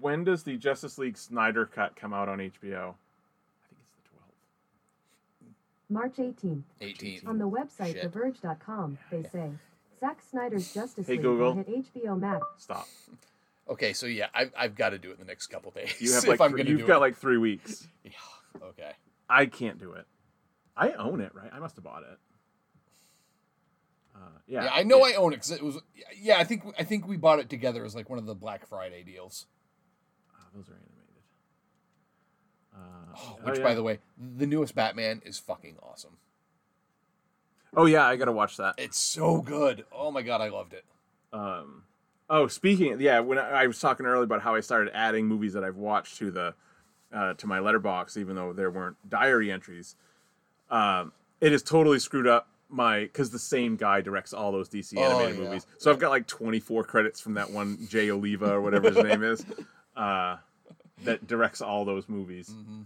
when 0.00 0.24
does 0.24 0.42
the 0.42 0.56
Justice 0.56 0.98
League 0.98 1.16
Snyder 1.18 1.66
cut 1.66 1.96
come 1.96 2.12
out 2.12 2.28
on 2.28 2.38
HBO? 2.38 2.94
I 2.94 3.68
think 3.68 3.78
it's 3.80 3.92
the 3.96 4.08
12th. 4.10 5.90
March 5.90 6.16
18th. 6.16 6.62
18th. 6.80 7.26
On 7.28 7.38
the 7.38 7.48
website 7.48 7.92
Shit. 7.94 8.12
TheVerge.com, 8.12 8.98
they 9.10 9.22
say 9.24 9.50
Zack 10.00 10.18
Snyder's 10.30 10.72
Justice 10.72 11.06
Hey, 11.06 11.12
League 11.14 11.22
Google. 11.22 11.54
hit 11.54 11.94
HBO 11.94 12.18
Max. 12.18 12.44
Stop. 12.58 12.86
Okay, 13.68 13.92
so 13.92 14.06
yeah, 14.06 14.26
I've, 14.34 14.52
I've 14.58 14.74
got 14.74 14.90
to 14.90 14.98
do 14.98 15.10
it 15.10 15.14
in 15.14 15.18
the 15.20 15.24
next 15.26 15.46
couple 15.46 15.70
days. 15.70 15.94
You 16.00 16.12
have 16.12 16.22
if 16.24 16.28
like 16.28 16.40
I'm 16.40 16.50
three- 16.50 16.58
gonna 16.64 16.70
you've 16.70 16.80
do 16.80 16.86
got 16.86 16.96
it. 16.96 17.00
like 17.00 17.16
three 17.16 17.38
weeks. 17.38 17.86
Yeah, 18.04 18.66
okay. 18.68 18.90
I 19.30 19.46
can't 19.46 19.78
do 19.78 19.92
it. 19.92 20.04
I 20.76 20.90
own 20.92 21.20
it, 21.20 21.34
right? 21.34 21.50
I 21.52 21.58
must 21.60 21.76
have 21.76 21.84
bought 21.84 22.02
it. 22.02 22.18
Uh, 24.14 24.18
yeah, 24.46 24.64
Yeah, 24.64 24.70
I 24.74 24.82
know 24.82 24.98
yeah. 25.06 25.14
I 25.14 25.16
own 25.16 25.32
it 25.32 25.36
because 25.36 25.52
it 25.52 25.62
was. 25.62 25.78
Yeah, 26.20 26.38
I 26.38 26.44
think 26.44 26.64
I 26.78 26.84
think 26.84 27.06
we 27.06 27.16
bought 27.16 27.38
it 27.38 27.48
together 27.48 27.84
as 27.84 27.94
like 27.94 28.10
one 28.10 28.18
of 28.18 28.26
the 28.26 28.34
Black 28.34 28.66
Friday 28.66 29.02
deals. 29.04 29.46
Those 30.54 30.68
are 30.68 30.72
animated. 30.72 30.88
Uh, 32.74 32.78
Oh, 33.14 33.38
oh, 33.44 33.50
which, 33.50 33.58
yeah. 33.58 33.64
by 33.64 33.74
the 33.74 33.82
way, 33.82 33.98
the 34.36 34.46
newest 34.46 34.74
Batman 34.74 35.20
is 35.24 35.38
fucking 35.38 35.76
awesome. 35.82 36.16
oh 37.76 37.86
yeah, 37.86 38.06
I 38.06 38.16
gotta 38.16 38.32
watch 38.32 38.56
that. 38.56 38.74
It's 38.78 38.98
so 38.98 39.40
good. 39.42 39.84
Oh 39.92 40.10
my 40.10 40.22
god, 40.22 40.40
I 40.40 40.48
loved 40.48 40.72
it. 40.74 40.84
Um, 41.32 41.84
oh, 42.30 42.46
speaking, 42.46 42.98
yeah, 43.00 43.20
when 43.20 43.38
I, 43.38 43.62
I 43.62 43.66
was 43.66 43.78
talking 43.80 44.06
earlier 44.06 44.24
about 44.24 44.42
how 44.42 44.54
I 44.54 44.60
started 44.60 44.90
adding 44.94 45.26
movies 45.26 45.52
that 45.54 45.64
I've 45.64 45.76
watched 45.76 46.16
to 46.18 46.30
the 46.30 46.54
uh, 47.12 47.34
to 47.34 47.46
my 47.46 47.58
Letterboxd, 47.58 48.16
even 48.16 48.36
though 48.36 48.52
there 48.54 48.70
weren't 48.70 48.96
diary 49.08 49.52
entries. 49.52 49.94
Um, 50.70 51.12
it 51.42 51.52
has 51.52 51.62
totally 51.62 51.98
screwed 51.98 52.26
up 52.26 52.48
my 52.70 53.00
because 53.00 53.30
the 53.30 53.38
same 53.38 53.76
guy 53.76 54.00
directs 54.00 54.32
all 54.32 54.52
those 54.52 54.70
DC 54.70 54.94
Oh, 54.96 55.02
animated 55.02 55.36
yeah. 55.38 55.44
movies. 55.44 55.66
So 55.76 55.90
I've 55.90 55.98
got 55.98 56.08
like 56.10 56.26
24 56.26 56.84
credits 56.84 57.20
from 57.20 57.34
that 57.34 57.50
one 57.50 57.86
Jay 57.88 58.10
Oliva 58.10 58.52
or 58.54 58.62
whatever 58.62 58.90
his 58.90 58.96
name 59.04 59.22
is, 59.22 59.44
uh, 59.96 60.36
that 61.04 61.26
directs 61.26 61.60
all 61.60 61.84
those 61.84 62.08
movies. 62.08 62.50
Mm-hmm. 62.50 62.82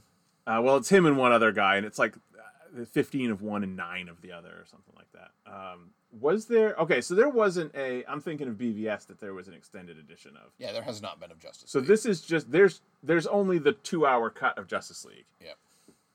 Uh, 0.46 0.60
well, 0.62 0.76
it's 0.76 0.88
him 0.88 1.06
and 1.06 1.16
one 1.16 1.32
other 1.32 1.52
guy, 1.52 1.76
and 1.76 1.84
it's 1.84 1.98
like 1.98 2.14
uh, 2.38 2.84
15 2.84 3.30
of 3.30 3.42
one 3.42 3.62
and 3.62 3.76
nine 3.76 4.08
of 4.08 4.20
the 4.22 4.32
other, 4.32 4.48
or 4.50 4.64
something 4.70 4.94
like 4.96 5.10
that. 5.12 5.30
Um, 5.52 5.90
was 6.20 6.46
there? 6.46 6.74
Okay, 6.78 7.00
so 7.00 7.14
there 7.14 7.28
wasn't 7.28 7.74
a. 7.74 8.04
I'm 8.08 8.20
thinking 8.20 8.48
of 8.48 8.54
BVS 8.54 9.06
that 9.08 9.20
there 9.20 9.34
was 9.34 9.48
an 9.48 9.54
extended 9.54 9.98
edition 9.98 10.32
of. 10.36 10.52
Yeah, 10.58 10.72
there 10.72 10.82
has 10.82 11.02
not 11.02 11.20
been 11.20 11.30
of 11.30 11.38
Justice. 11.38 11.70
So 11.70 11.80
League. 11.80 11.88
this 11.88 12.06
is 12.06 12.22
just 12.22 12.50
there's 12.50 12.80
there's 13.02 13.26
only 13.26 13.58
the 13.58 13.72
two 13.72 14.06
hour 14.06 14.30
cut 14.30 14.56
of 14.56 14.66
Justice 14.66 15.04
League. 15.04 15.26
Yeah. 15.44 15.52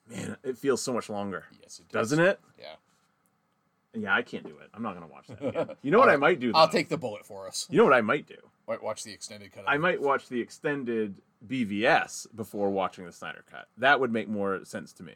Man, 0.10 0.38
it 0.44 0.58
feels 0.58 0.82
so 0.82 0.92
much 0.92 1.10
longer, 1.10 1.46
Yes, 1.62 1.80
it 1.80 1.88
does. 1.90 2.10
doesn't 2.10 2.26
it? 2.26 2.40
Yeah. 2.60 2.66
Yeah, 3.94 4.16
I 4.16 4.22
can't 4.22 4.44
do 4.44 4.58
it. 4.58 4.70
I'm 4.74 4.82
not 4.84 4.94
gonna 4.94 5.08
watch 5.08 5.28
that. 5.28 5.42
Again. 5.48 5.70
You 5.84 5.92
know 5.92 6.00
what 6.00 6.10
I 6.10 6.16
might 6.18 6.40
do? 6.40 6.52
Though? 6.52 6.60
I'll 6.60 6.68
take 6.70 6.90
the 6.90 6.98
bullet 6.98 7.26
for 7.26 7.48
us. 7.48 7.68
You 7.70 7.78
know 7.78 7.84
what 7.84 7.94
I 7.94 8.02
might 8.02 8.26
do? 8.28 8.36
Wa- 8.80 8.86
Watch 8.86 9.04
the 9.04 9.12
extended 9.14 9.52
cut. 9.52 9.64
I 9.68 9.78
might 9.78 10.02
watch 10.02 10.28
the 10.30 10.40
extended 10.40 11.22
BVS 11.48 12.28
before 12.36 12.70
watching 12.70 13.06
the 13.06 13.12
Snyder 13.12 13.44
cut. 13.50 13.68
That 13.78 14.00
would 14.00 14.12
make 14.12 14.28
more 14.30 14.64
sense 14.66 14.94
to 14.94 15.04
me. 15.04 15.16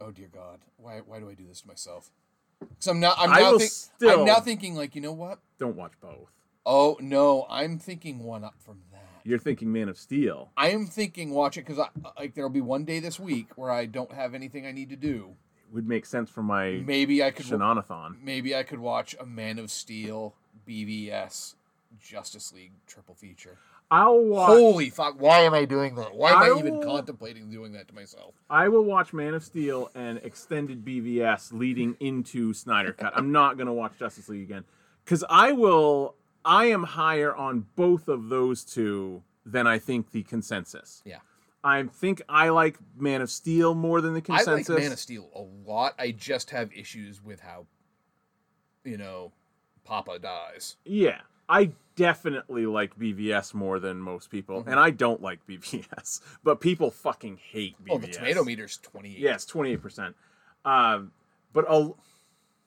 Oh 0.00 0.10
dear 0.10 0.28
God, 0.32 0.60
why 0.78 1.00
why 1.06 1.20
do 1.20 1.30
I 1.30 1.34
do 1.34 1.46
this 1.46 1.60
to 1.62 1.68
myself? 1.68 2.10
Because 2.60 2.88
I'm 2.88 3.00
now 3.00 3.14
I'm 3.16 3.30
now 3.30 3.58
think, 3.58 3.72
I'm 4.02 4.24
now 4.24 4.40
thinking 4.40 4.74
like 4.74 4.94
you 4.94 5.00
know 5.00 5.12
what? 5.12 5.38
Don't 5.58 5.76
watch 5.76 5.92
both. 6.00 6.30
Oh 6.66 6.96
no, 7.00 7.46
I'm 7.48 7.78
thinking 7.78 8.20
one 8.20 8.44
up 8.44 8.54
from 8.58 8.80
that. 8.92 9.00
You're 9.24 9.38
thinking 9.38 9.72
Man 9.72 9.88
of 9.88 9.96
Steel. 9.96 10.50
I 10.56 10.70
am 10.70 10.86
thinking 10.86 11.30
watch 11.30 11.56
it 11.56 11.64
because 11.66 11.78
I 11.78 11.88
like 12.18 12.34
there'll 12.34 12.50
be 12.50 12.60
one 12.60 12.84
day 12.84 12.98
this 12.98 13.20
week 13.20 13.48
where 13.56 13.70
I 13.70 13.86
don't 13.86 14.12
have 14.12 14.34
anything 14.34 14.66
I 14.66 14.72
need 14.72 14.90
to 14.90 14.96
do. 14.96 15.36
It 15.68 15.74
would 15.74 15.88
make 15.88 16.04
sense 16.04 16.28
for 16.28 16.42
my 16.42 16.82
Maybe 16.84 17.22
I 17.22 17.30
could. 17.30 17.46
Shanathon. 17.46 18.16
Maybe 18.22 18.56
I 18.56 18.64
could 18.64 18.80
watch 18.80 19.14
a 19.20 19.24
Man 19.24 19.58
of 19.60 19.70
Steel, 19.70 20.34
BVS, 20.68 21.54
Justice 22.00 22.52
League 22.52 22.72
triple 22.86 23.14
feature. 23.14 23.58
I'll 23.90 24.24
watch. 24.24 24.48
Holy 24.48 24.90
fuck! 24.90 25.20
Why 25.20 25.40
am 25.40 25.52
I 25.52 25.64
doing 25.66 25.94
that? 25.96 26.14
Why 26.14 26.30
am 26.30 26.38
I, 26.38 26.46
I 26.46 26.58
even 26.58 26.78
will- 26.78 26.82
contemplating 26.84 27.50
doing 27.50 27.72
that 27.72 27.88
to 27.88 27.94
myself? 27.94 28.34
I 28.48 28.68
will 28.68 28.84
watch 28.84 29.12
Man 29.12 29.34
of 29.34 29.44
Steel 29.44 29.90
and 29.94 30.18
extended 30.18 30.84
BVS 30.84 31.52
leading 31.52 31.96
into 32.00 32.54
Snyder 32.54 32.92
Cut. 32.92 33.12
I'm 33.16 33.32
not 33.32 33.56
going 33.56 33.66
to 33.66 33.72
watch 33.72 33.92
Justice 33.98 34.28
League 34.28 34.42
again 34.42 34.64
because 35.04 35.24
I 35.28 35.52
will. 35.52 36.14
I 36.44 36.64
am 36.66 36.82
higher 36.82 37.34
on 37.34 37.66
both 37.76 38.08
of 38.08 38.28
those 38.28 38.64
two 38.64 39.22
than 39.46 39.66
I 39.66 39.78
think 39.78 40.10
the 40.10 40.22
consensus. 40.22 41.02
Yeah. 41.04 41.18
I 41.62 41.84
think 41.84 42.20
I 42.28 42.48
like 42.48 42.78
Man 42.96 43.20
of 43.20 43.30
Steel 43.30 43.74
more 43.74 44.00
than 44.00 44.14
the 44.14 44.20
consensus. 44.20 44.68
I 44.68 44.72
like 44.72 44.82
Man 44.82 44.90
of 44.92 44.98
Steel 44.98 45.28
a 45.34 45.70
lot. 45.70 45.94
I 46.00 46.10
just 46.10 46.50
have 46.50 46.72
issues 46.72 47.22
with 47.22 47.38
how, 47.40 47.66
you 48.84 48.96
know, 48.96 49.30
Papa 49.84 50.18
dies. 50.18 50.76
Yeah, 50.84 51.20
I 51.48 51.70
definitely 51.96 52.66
like 52.66 52.98
BVS 52.98 53.54
more 53.54 53.78
than 53.78 53.98
most 53.98 54.30
people, 54.30 54.60
Mm-hmm. 54.60 54.70
and 54.70 54.80
I 54.80 54.90
don't 54.90 55.20
like 55.22 55.46
BVS, 55.48 56.20
but 56.42 56.60
people 56.60 56.90
fucking 56.90 57.38
hate 57.50 57.76
BVS. 57.84 57.90
Oh, 57.90 57.98
the 57.98 58.08
tomato 58.08 58.44
meter's 58.44 58.78
twenty 58.78 59.12
eight. 59.14 59.18
Yes, 59.20 59.44
twenty 59.44 59.72
eight 59.72 59.82
percent. 59.82 60.16
Um, 60.64 61.12
but 61.52 61.64
a 61.68 61.90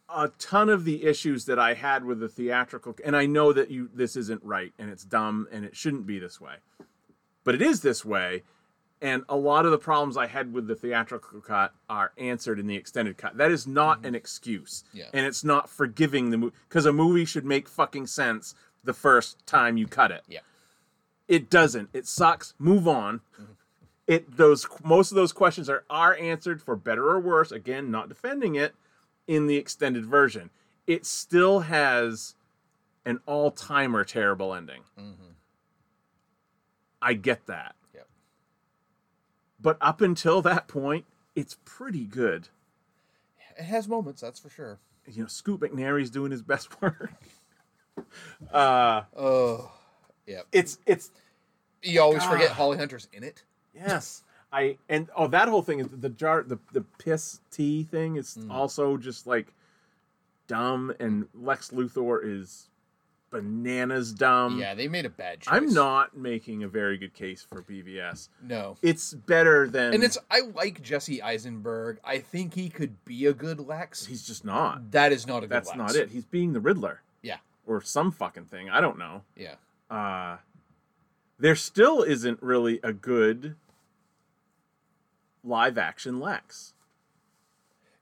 a 0.08 0.30
ton 0.38 0.70
of 0.70 0.86
the 0.86 1.04
issues 1.04 1.46
that 1.46 1.58
I 1.58 1.74
had 1.74 2.06
with 2.06 2.20
the 2.20 2.30
theatrical, 2.30 2.96
and 3.04 3.16
I 3.16 3.26
know 3.26 3.52
that 3.54 3.72
you 3.72 3.90
this 3.94 4.16
isn't 4.16 4.44
right 4.44 4.72
and 4.78 4.90
it's 4.90 5.04
dumb 5.04 5.48
and 5.52 5.66
it 5.66 5.76
shouldn't 5.76 6.06
be 6.06 6.20
this 6.20 6.40
way, 6.40 6.56
but 7.44 7.56
it 7.56 7.62
is 7.62 7.82
this 7.82 8.06
way. 8.06 8.44
And 9.02 9.24
a 9.28 9.36
lot 9.36 9.66
of 9.66 9.72
the 9.72 9.78
problems 9.78 10.16
I 10.16 10.26
had 10.28 10.54
with 10.54 10.68
the 10.68 10.76
theatrical 10.76 11.42
cut 11.42 11.74
are 11.90 12.14
answered 12.18 12.60
in 12.60 12.66
the 12.66 12.78
extended 12.78 13.18
cut. 13.18 13.36
That 13.38 13.52
is 13.52 13.68
not 13.68 14.06
an 14.06 14.16
excuse, 14.16 14.84
Mm-hmm. 14.90 14.98
Yeah. 14.98 15.04
and 15.14 15.26
it's 15.26 15.44
not 15.44 15.70
forgiving 15.70 16.30
the 16.30 16.38
movie 16.38 16.56
because 16.70 16.86
a 16.86 16.94
movie 16.94 17.26
should 17.26 17.46
make 17.46 17.68
fucking 17.68 18.08
sense 18.08 18.56
the 18.86 18.94
first 18.94 19.46
time 19.46 19.78
you 19.78 19.88
cut 19.88 20.12
it. 20.12 20.24
Yeah. 20.28 20.40
It 21.28 21.50
doesn't. 21.50 21.90
It 21.94 22.08
sucks. 22.08 22.54
Move 22.60 22.88
on. 22.88 23.20
Mm-hmm. 23.40 23.52
It 24.08 24.38
those 24.38 24.68
most 24.84 25.12
of 25.12 25.16
those 25.16 25.34
questions 25.34 25.68
are 25.70 25.84
are 25.90 26.16
answered 26.16 26.62
for 26.62 26.76
better 26.76 27.10
or 27.10 27.20
worse. 27.20 27.52
Again, 27.52 27.90
not 27.90 28.08
defending 28.10 28.54
it 28.56 28.76
in 29.28 29.48
the 29.48 29.56
extended 29.58 30.06
version. 30.06 30.52
It 30.86 31.06
still 31.06 31.62
has 31.62 32.36
an 33.06 33.20
all 33.26 33.50
timer 33.50 34.04
terrible 34.04 34.54
ending. 34.54 34.84
I 37.02 37.14
get 37.14 37.46
that, 37.48 37.76
Yep. 37.94 38.08
but 39.60 39.78
up 39.82 40.02
until 40.02 40.42
that 40.44 40.68
point, 40.68 41.06
it's 41.36 41.58
pretty 41.66 42.06
good. 42.06 42.50
It 43.58 43.64
has 43.64 43.88
moments, 43.88 44.22
that's 44.22 44.40
for 44.40 44.50
sure. 44.50 44.80
You 45.08 45.24
know, 45.24 45.28
Scoot 45.28 45.60
McNairy's 45.62 46.10
doing 46.10 46.32
his 46.32 46.42
best 46.42 46.82
work. 46.82 47.12
uh, 48.52 49.02
Oh, 49.16 49.72
yeah. 50.28 50.42
it's 50.52 50.78
it's 50.86 51.12
You 51.82 52.02
always 52.02 52.24
forget 52.24 52.52
Ah. 52.52 52.56
Holly 52.56 52.78
Hunter's 52.78 53.08
in 53.14 53.24
it. 53.24 53.44
Yes. 53.74 54.24
I 54.54 54.78
and 54.90 55.10
oh 55.16 55.28
that 55.28 55.48
whole 55.50 55.62
thing 55.62 55.80
is 55.80 55.88
the 55.90 56.10
jar 56.10 56.44
the 56.44 56.58
the 56.72 56.82
piss 57.00 57.42
tea 57.52 57.84
thing 57.84 58.16
is 58.16 58.38
Mm. 58.40 58.52
also 58.52 58.98
just 58.98 59.28
like 59.28 59.48
dumb 60.48 60.94
and 61.00 61.28
Lex 61.34 61.72
Luthor 61.72 62.20
is 62.24 62.70
bananas 63.32 64.14
dumb. 64.14 64.58
yeah, 64.60 64.74
they 64.76 64.88
made 64.88 65.06
a 65.06 65.10
bad 65.10 65.42
choice. 65.42 65.54
I'm 65.54 65.74
not 65.74 66.16
making 66.16 66.64
a 66.64 66.68
very 66.70 66.98
good 66.98 67.14
case 67.14 67.42
for 67.48 67.62
BVS. 67.64 68.30
No. 68.42 68.78
It's 68.82 69.14
better 69.14 69.68
than 69.68 69.94
And 69.94 70.04
it's 70.04 70.18
I 70.32 70.42
like 70.54 70.82
Jesse 70.82 71.22
Eisenberg. 71.22 72.00
I 72.04 72.20
think 72.20 72.54
he 72.54 72.70
could 72.70 73.04
be 73.04 73.26
a 73.26 73.34
good 73.34 73.60
Lex. 73.60 74.06
he's 74.06 74.26
just 74.26 74.46
not. 74.46 74.92
That 74.92 75.12
is 75.12 75.28
not 75.28 75.38
a 75.40 75.42
good 75.42 75.50
That's 75.50 75.70
Lex. 75.70 75.78
not 75.78 75.96
it. 75.96 76.10
He's 76.12 76.24
being 76.26 76.54
the 76.54 76.62
Riddler. 76.62 77.02
Or 77.66 77.82
some 77.82 78.12
fucking 78.12 78.46
thing. 78.46 78.70
I 78.70 78.82
don't 78.82 78.98
know. 78.98 79.24
Yeah. 79.36 79.56
uh 79.90 80.38
there 81.38 81.56
still 81.56 82.02
isn't 82.02 82.42
really 82.42 82.80
a 82.84 82.94
good 82.94 83.56
live 85.44 85.78
action 85.78 86.20
Lex. 86.20 86.74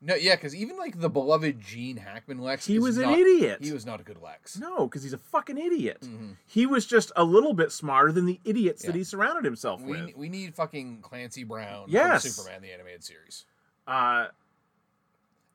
No, 0.06 0.16
yeah, 0.16 0.36
because 0.36 0.54
even 0.54 0.78
like 0.78 1.00
the 1.00 1.10
beloved 1.10 1.62
Gene 1.62 1.96
Hackman 1.96 2.40
Lex, 2.40 2.66
He 2.66 2.78
was 2.78 2.98
an 2.98 3.04
not- 3.04 3.18
idiot. 3.20 3.60
He 3.64 3.72
was 3.72 3.86
not 3.86 4.02
a 4.02 4.04
good 4.04 4.22
Lex. 4.22 4.58
No, 4.60 4.86
because 4.86 5.02
he's 5.02 5.14
a 5.14 5.18
fucking 5.18 5.58
idiot. 5.58 6.02
Mhm. 6.02 6.36
He 6.46 6.66
was 6.66 6.86
just 6.86 7.12
a 7.16 7.24
little 7.24 7.54
bit 7.54 7.72
smarter 7.72 8.12
than 8.12 8.26
the 8.26 8.40
idiots 8.44 8.84
that 8.84 8.96
he 8.96 9.04
surrounded 9.06 9.46
himself 9.46 9.82
We 9.82 9.92
with. 10.04 10.16
we 10.18 10.28
need 10.30 10.56
fucking 10.56 11.02
Clancy 11.02 11.44
Brown 11.46 11.86
Yes. 11.88 12.24
Superman 12.24 12.62
the 12.62 12.74
animated 12.74 13.04
series. 13.06 13.46
Uh, 13.88 14.28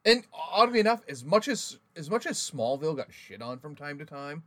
And 0.05 0.25
oddly 0.33 0.81
enough, 0.81 1.03
as 1.09 1.25
much 1.25 1.49
as 1.49 1.79
as 1.97 2.09
much 2.11 2.27
as 2.27 2.39
Smallville 2.39 2.97
got 2.97 3.13
shit 3.13 3.43
on 3.43 3.59
from 3.59 3.75
time 3.75 3.99
to 3.99 4.05
time, 4.05 4.43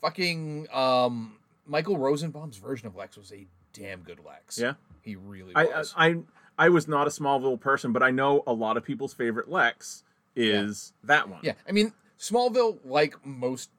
fucking 0.00 0.66
um 0.72 1.36
Michael 1.66 1.96
Rosenbaum's 1.96 2.56
version 2.56 2.86
of 2.86 2.96
Lex 2.96 3.16
was 3.16 3.32
a 3.32 3.46
damn 3.72 4.00
good 4.00 4.20
Lex. 4.24 4.58
Yeah. 4.58 4.74
he 5.02 5.16
really 5.16 5.52
was. 5.54 5.94
I 5.96 6.16
I 6.58 6.68
was 6.68 6.86
not 6.88 7.06
a 7.06 7.10
Smallville 7.10 7.60
person, 7.60 7.92
but 7.92 8.02
I 8.02 8.10
know 8.10 8.42
a 8.46 8.52
lot 8.52 8.76
of 8.76 8.84
people's 8.84 9.14
favorite 9.14 9.48
Lex 9.50 10.04
is 10.36 10.92
that 11.04 11.28
one. 11.28 11.40
yeah, 11.42 11.54
I 11.68 11.72
mean 11.72 11.92
Smallville, 12.18 12.78
like 12.84 13.14
most 13.24 13.70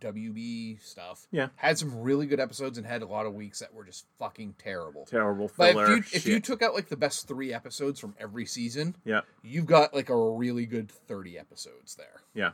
WB 0.00 0.78
stuff, 0.82 1.26
Yeah. 1.30 1.48
had 1.56 1.78
some 1.78 2.00
really 2.00 2.26
good 2.26 2.40
episodes 2.40 2.76
and 2.78 2.86
had 2.86 3.02
a 3.02 3.06
lot 3.06 3.24
of 3.26 3.34
weeks 3.34 3.60
that 3.60 3.72
were 3.72 3.84
just 3.84 4.06
fucking 4.18 4.54
terrible. 4.58 5.06
Terrible 5.06 5.50
But 5.56 5.76
if 5.76 5.88
you 5.88 5.96
if 6.12 6.26
you 6.26 6.40
took 6.40 6.62
out 6.62 6.74
like 6.74 6.88
the 6.88 6.96
best 6.96 7.26
three 7.26 7.52
episodes 7.52 7.98
from 7.98 8.14
every 8.18 8.44
season, 8.46 8.96
yeah, 9.04 9.20
you've 9.42 9.66
got 9.66 9.94
like 9.94 10.10
a 10.10 10.16
really 10.32 10.66
good 10.66 10.90
thirty 10.90 11.38
episodes 11.38 11.94
there. 11.94 12.20
yeah, 12.34 12.50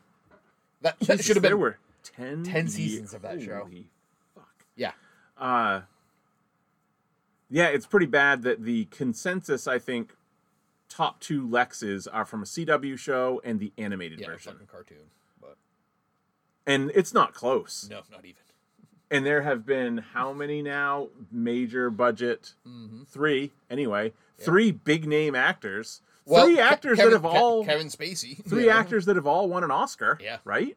That, 0.82 0.98
that 1.00 1.22
should 1.24 1.36
have 1.36 1.42
been 1.42 1.50
there 1.50 1.56
were 1.56 1.78
10, 2.04 2.44
10 2.44 2.68
seasons 2.68 3.12
of 3.14 3.22
that 3.22 3.42
show. 3.42 3.68
Fuck. 4.34 4.64
yeah. 4.76 4.92
Uh, 5.36 5.82
yeah, 7.50 7.66
it's 7.66 7.86
pretty 7.86 8.06
bad 8.06 8.42
that 8.42 8.62
the 8.64 8.86
consensus, 8.86 9.66
I 9.66 9.78
think, 9.78 10.14
top 10.88 11.20
two 11.20 11.46
Lexes 11.46 12.06
are 12.12 12.24
from 12.24 12.42
a 12.42 12.46
CW 12.46 12.96
show 12.98 13.40
and 13.44 13.58
the 13.60 13.72
animated 13.78 14.20
Yeah, 14.20 14.28
version. 14.28 14.52
fucking 14.52 14.66
cartoon, 14.68 15.10
And 16.66 16.90
it's 16.94 17.14
not 17.14 17.32
close. 17.34 17.86
no, 17.90 18.01
not 18.10 18.24
even. 18.24 18.40
And 19.10 19.24
there 19.24 19.43
have 19.43 19.64
been 19.64 19.98
how 19.98 20.32
many 20.32 20.62
now? 20.62 21.09
Major 21.30 21.90
budget? 21.90 22.55
Mm-hmm. 22.66 23.05
Three, 23.05 23.52
anyway. 23.70 24.12
Three 24.38 24.72
big 24.72 25.06
name 25.06 25.34
actors. 25.36 26.01
Well, 26.24 26.44
three 26.47 26.59
actors 26.59 26.97
Kevin, 26.98 27.12
that 27.12 27.22
have 27.22 27.24
all. 27.24 27.64
Kevin 27.64 27.86
Spacey. 27.86 28.44
Three 28.48 28.66
Yeah. 28.66 28.76
actors 28.78 29.05
that 29.06 29.14
have 29.14 29.26
all 29.28 29.48
won 29.48 29.62
an 29.62 29.70
Oscar. 29.70 30.18
Yeah. 30.20 30.38
Right? 30.44 30.76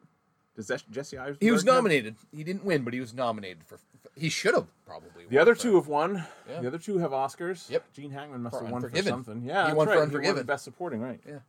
Does 0.56 0.68
that 0.68 0.84
Jesse 0.92 1.18
Eisenberg? 1.18 1.38
He 1.42 1.50
was 1.50 1.62
have- 1.62 1.74
nominated. 1.74 2.16
He 2.32 2.44
didn't 2.44 2.64
win, 2.64 2.84
but 2.84 2.94
he 2.94 3.00
was 3.00 3.16
nominated 3.16 3.64
for. 3.66 3.80
He 4.16 4.30
should 4.30 4.54
have 4.54 4.68
probably. 4.86 5.24
Won. 5.26 5.28
The 5.32 5.40
other 5.40 5.56
for- 5.56 5.62
two 5.64 5.76
have 5.78 5.88
won. 5.88 6.24
Yeah. 6.48 6.62
The 6.62 6.68
other 6.68 6.78
two 6.78 7.00
have 7.00 7.12
Oscars. 7.12 7.68
Yep. 7.70 7.84
Gene 7.94 8.12
Hackman 8.12 8.44
must 8.44 8.58
For 8.58 8.64
have 8.64 8.72
won 8.72 8.82
for 8.88 8.96
something. 9.02 9.42
Yeah, 9.44 9.68
He 9.70 9.74
won 9.74 9.88
for 9.88 9.94
right. 9.94 10.02
Unforgiven. 10.04 10.46
Best 10.46 10.64
Supporting, 10.66 11.02
right? 11.02 11.20
Yeah. 11.28 11.40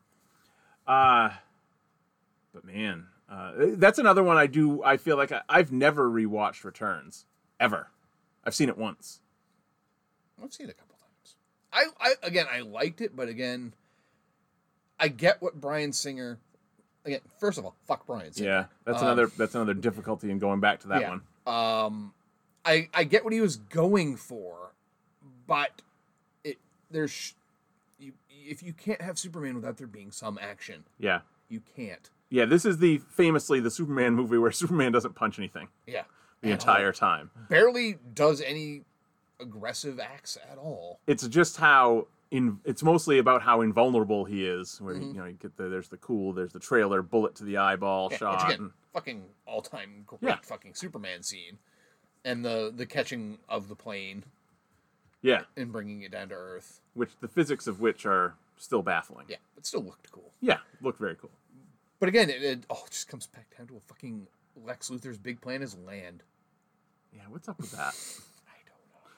Uh 0.87 1.35
but 2.55 2.65
man, 2.65 3.07
uh, 3.31 3.53
that's 3.77 3.99
another 3.99 4.23
one 4.23 4.37
I 4.37 4.47
do. 4.47 4.83
I 4.83 4.97
feel 4.97 5.17
like 5.17 5.31
I, 5.33 5.43
I've 5.49 5.71
never 5.73 6.09
rewatched 6.11 6.65
Returns 6.65 7.27
ever. 7.59 7.89
I've 8.45 8.55
seen 8.55 8.69
it 8.69 8.77
once. 8.77 9.21
I've 10.43 10.53
seen 10.53 10.67
it 10.69 10.71
a 10.71 10.75
couple 10.75 10.97
times. 10.97 11.37
I, 11.73 11.87
I 12.01 12.15
again, 12.27 12.47
I 12.51 12.61
liked 12.61 13.01
it, 13.01 13.15
but 13.15 13.29
again, 13.29 13.75
I 14.99 15.09
get 15.09 15.41
what 15.41 15.61
Bryan 15.61 15.93
Singer. 15.93 16.39
Again, 17.05 17.21
first 17.39 17.59
of 17.59 17.65
all, 17.65 17.75
fuck 17.87 18.07
Bryan 18.07 18.33
Singer. 18.33 18.49
Yeah, 18.49 18.65
that's 18.85 18.99
Um, 19.01 19.07
another 19.09 19.27
that's 19.37 19.55
another 19.55 19.75
difficulty 19.75 20.31
in 20.31 20.39
going 20.39 20.61
back 20.61 20.81
to 20.81 20.89
that 20.89 21.01
yeah. 21.03 21.09
one. 21.11 21.23
Um, 21.47 22.15
I 22.65 22.89
I 22.93 23.05
get 23.05 23.23
what 23.25 23.33
he 23.33 23.41
was 23.41 23.57
going 23.57 24.17
for, 24.17 24.73
but 25.47 25.83
it 26.45 26.59
there's 26.91 27.35
you 27.99 28.13
if 28.29 28.63
you 28.63 28.73
can't 28.73 29.01
have 29.03 29.19
Superman 29.19 29.55
without 29.55 29.77
there 29.77 29.87
being 29.87 30.11
some 30.11 30.39
action, 30.41 30.85
Yeah, 30.99 31.21
you 31.49 31.63
can't. 31.77 32.11
Yeah. 32.31 32.45
This 32.47 32.65
is 32.65 32.79
the 32.79 32.99
famously 32.99 33.61
the 33.61 33.71
Superman 33.71 34.15
movie 34.15 34.39
where 34.39 34.51
Superman 34.63 34.93
doesn't 34.93 35.15
punch 35.15 35.39
anything 35.39 35.69
Yeah, 35.87 36.03
the 36.41 36.49
At 36.49 36.67
all. 36.67 36.75
entire 36.75 36.93
time. 36.93 37.31
barely 37.49 37.99
does 38.15 38.41
any 38.41 38.83
aggressive 39.39 39.99
acts 40.01 40.37
at 40.51 40.59
all. 40.59 41.01
It's 41.07 41.27
just 41.29 41.57
how 41.59 42.07
in 42.31 42.59
it's 42.65 42.83
mostly 42.83 43.19
about 43.19 43.43
how 43.43 43.61
invulnerable 43.61 44.25
he 44.25 44.47
is. 44.47 44.81
Where 44.81 44.95
Mm-hmm. 44.95 45.15
you 45.15 45.21
know 45.21 45.25
you 45.27 45.33
get 45.35 45.57
the 45.57 45.69
there's 45.69 45.89
the 45.89 45.97
cool 45.97 46.33
there's 46.33 46.53
the 46.53 46.61
trailer 46.61 47.03
bullet 47.03 47.35
to 47.37 47.45
the 47.45 47.57
eyeball 47.57 48.09
Yeah, 48.11 48.17
shot. 48.19 48.35
which 48.37 48.55
again, 48.55 48.65
and- 48.67 48.71
fucking 48.93 49.23
all 49.47 49.63
time 49.63 50.03
great 50.07 50.21
Yeah. 50.23 50.37
fucking 50.43 50.75
Superman 50.75 51.23
scene, 51.23 51.59
and 52.25 52.45
the 52.45 52.73
the 52.75 52.87
catching 52.87 53.39
of 53.49 53.69
the 53.69 53.75
plane 53.77 54.25
yeah, 55.23 55.43
and 55.57 55.71
bringing 55.71 56.03
it 56.03 56.13
down 56.13 56.29
to 56.31 56.35
Earth. 56.35 56.81
which 56.95 57.11
the 57.21 57.29
physics 57.29 57.67
of 57.67 57.79
which 57.81 58.07
are 58.07 58.35
still 58.57 58.83
baffling. 58.83 59.27
Yeah, 59.29 59.37
but 59.55 59.67
still 59.67 59.83
looked 59.83 60.11
cool. 60.13 60.33
Yeah, 60.41 60.59
looked 60.81 60.99
very 60.99 61.15
cool. 61.17 61.31
But 62.01 62.09
again, 62.09 62.31
it, 62.31 62.43
it 62.43 62.67
oh, 62.71 62.83
it 62.87 62.91
just 62.93 63.09
comes 63.09 63.27
back 63.29 63.47
down 63.57 63.67
to 63.69 63.77
a 63.77 63.81
fucking 63.81 64.27
Lex 64.65 64.91
Luthor's 64.91 65.19
big 65.19 65.41
plan 65.41 65.63
is 65.63 65.77
land. 65.77 66.23
Yeah, 67.15 67.23
what's 67.29 67.49
up 67.49 67.59
with 67.61 67.71
that? 67.73 67.95
I 68.49 68.59
don't 68.67 68.89
know. 68.91 69.09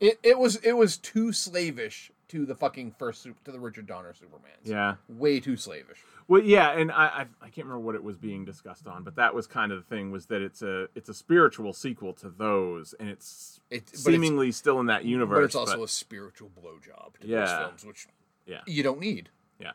It 0.00 0.18
it 0.22 0.38
was 0.38 0.56
it 0.56 0.72
was 0.72 0.96
too 0.98 1.32
slavish 1.32 2.10
to 2.28 2.44
the 2.46 2.54
fucking 2.54 2.92
first 2.98 3.24
to 3.44 3.52
the 3.52 3.60
Richard 3.60 3.86
Donner 3.86 4.12
Supermans. 4.12 4.64
Yeah. 4.64 4.94
way 5.08 5.38
too 5.38 5.56
slavish. 5.56 5.98
Well, 6.28 6.40
yeah, 6.42 6.70
and 6.70 6.90
I, 6.90 7.04
I 7.06 7.20
I 7.42 7.48
can't 7.50 7.66
remember 7.66 7.80
what 7.80 7.94
it 7.94 8.02
was 8.02 8.16
being 8.16 8.44
discussed 8.44 8.86
on, 8.86 9.02
but 9.04 9.16
that 9.16 9.34
was 9.34 9.46
kind 9.46 9.70
of 9.70 9.78
the 9.78 9.84
thing 9.94 10.10
was 10.10 10.26
that 10.26 10.40
it's 10.40 10.62
a 10.62 10.88
it's 10.94 11.08
a 11.10 11.14
spiritual 11.14 11.72
sequel 11.72 12.12
to 12.14 12.30
those, 12.30 12.94
and 12.98 13.08
it's 13.08 13.60
It, 13.70 13.84
but 13.84 13.88
it's- 13.92 14.02
seemingly 14.04 14.50
still 14.52 14.80
in 14.80 14.86
that 14.86 15.04
universe. 15.04 15.36
but 15.36 15.44
it's 15.44 15.54
also 15.54 15.82
a 15.84 15.88
spiritual 15.88 16.50
blowjob 16.50 17.18
to 17.20 17.26
those 17.26 17.50
films, 17.50 17.84
which 17.84 18.06
yeah, 18.46 18.60
you 18.66 18.82
don't 18.82 18.98
need. 19.00 19.28
yeah. 19.60 19.72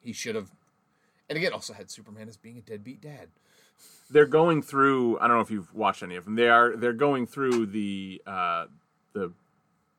He 0.00 0.12
should 0.12 0.34
have, 0.34 0.50
and 1.28 1.36
again, 1.38 1.52
also 1.52 1.72
had 1.72 1.90
Superman 1.90 2.28
as 2.28 2.36
being 2.36 2.58
a 2.58 2.60
deadbeat 2.60 3.00
dad. 3.00 3.28
They're 4.10 4.26
going 4.26 4.62
through. 4.62 5.18
I 5.18 5.26
don't 5.26 5.36
know 5.36 5.42
if 5.42 5.50
you've 5.50 5.74
watched 5.74 6.02
any 6.02 6.16
of 6.16 6.24
them. 6.24 6.34
They 6.36 6.48
are 6.48 6.76
they're 6.76 6.92
going 6.92 7.26
through 7.26 7.66
the 7.66 8.20
uh, 8.26 8.66
the 9.14 9.32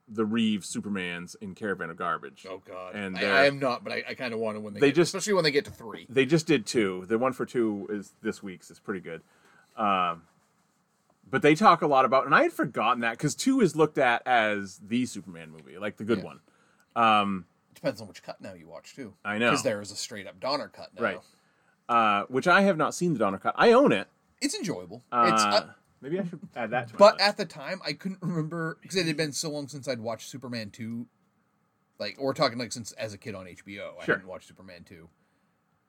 the 0.08 0.24
Reeve 0.26 0.62
Supermans 0.62 1.36
in 1.42 1.56
Caravan 1.56 1.90
of 1.90 1.98
Garbage. 1.98 2.46
Oh 2.48 2.62
God, 2.68 2.94
And 2.94 3.18
I, 3.18 3.22
I 3.22 3.46
am 3.46 3.58
not, 3.58 3.84
but 3.84 3.92
I, 3.92 4.04
I 4.10 4.14
kind 4.14 4.36
of 4.36 4.40
want 4.40 4.56
to 4.56 4.62
when 4.62 4.76
they, 4.76 4.80
They 4.80 4.88
get, 4.90 4.96
just- 4.98 5.16
especially 5.16 5.34
when 5.34 5.44
they 5.44 5.50
get 5.52 5.66
to 5.66 5.72
three. 5.72 6.06
They 6.08 6.28
just 6.28 6.46
did 6.46 6.68
two. 6.68 7.06
The 7.08 7.18
one 7.18 7.34
for 7.34 7.46
two 7.48 7.88
is 7.90 8.14
this 8.22 8.44
week's. 8.44 8.70
It's 8.70 8.80
pretty 8.80 9.00
good. 9.02 9.22
Um, 9.76 10.22
but 11.28 11.42
they 11.42 11.56
talk 11.56 11.82
a 11.82 11.88
lot 11.88 12.06
about, 12.06 12.26
and 12.28 12.36
I 12.36 12.44
had 12.44 12.54
forgotten 12.54 13.02
that 13.02 13.14
because 13.18 13.34
two 13.34 13.60
is 13.62 13.76
looked 13.76 13.98
at 13.98 14.22
as 14.28 14.80
the 14.88 15.08
Superman 15.08 15.50
movie, 15.52 15.80
like 15.80 15.98
the 15.98 16.04
good 16.04 16.20
Yeah. 16.20 16.24
one. 16.26 16.40
Um, 16.96 17.46
Depends 17.86 18.02
on 18.02 18.08
which 18.08 18.24
cut 18.24 18.42
now 18.42 18.54
you 18.54 18.68
watch 18.68 18.96
too. 18.96 19.14
I 19.24 19.38
know. 19.38 19.52
because 19.52 19.64
there 19.64 19.80
is 19.82 19.92
a 19.92 19.96
straight 19.96 20.26
up 20.28 20.40
Donner 20.40 20.68
cut 20.70 20.90
now. 20.96 21.02
Right. 21.02 21.20
uh, 21.88 22.24
which 22.30 22.48
I 22.48 22.62
have 22.62 22.78
not 22.78 22.96
seen 22.96 23.14
the 23.14 23.20
Donner 23.20 23.38
cut. 23.38 23.54
I 23.58 23.74
own 23.74 23.92
it. 23.92 24.08
It's 24.42 24.56
enjoyable. 24.56 25.04
Uh, 25.12 25.30
it's 25.32 25.44
uh, 25.44 25.68
maybe 26.02 26.20
I 26.20 26.24
should 26.26 26.40
add 26.56 26.72
that 26.72 26.88
to 26.90 26.96
but 26.98 27.16
list. 27.16 27.26
at 27.30 27.38
the 27.38 27.46
time 27.46 27.80
I 27.86 27.94
couldn't 27.94 28.22
remember 28.22 28.78
because 28.82 28.96
it 28.98 29.06
had 29.06 29.16
been 29.18 29.32
so 29.32 29.50
long 29.52 29.68
since 29.68 29.88
I'd 29.88 30.00
watched 30.00 30.30
Superman 30.30 30.72
two. 30.72 31.06
Like, 32.00 32.20
we're 32.20 32.34
talking 32.34 32.58
like 32.58 32.74
since 32.74 32.92
as 32.94 33.14
a 33.14 33.18
kid 33.18 33.36
on 33.36 33.46
HBO, 33.46 33.94
I 34.02 34.06
Sure. 34.06 34.16
hadn't 34.16 34.28
watched 34.28 34.48
Superman 34.48 34.84
two, 34.84 35.10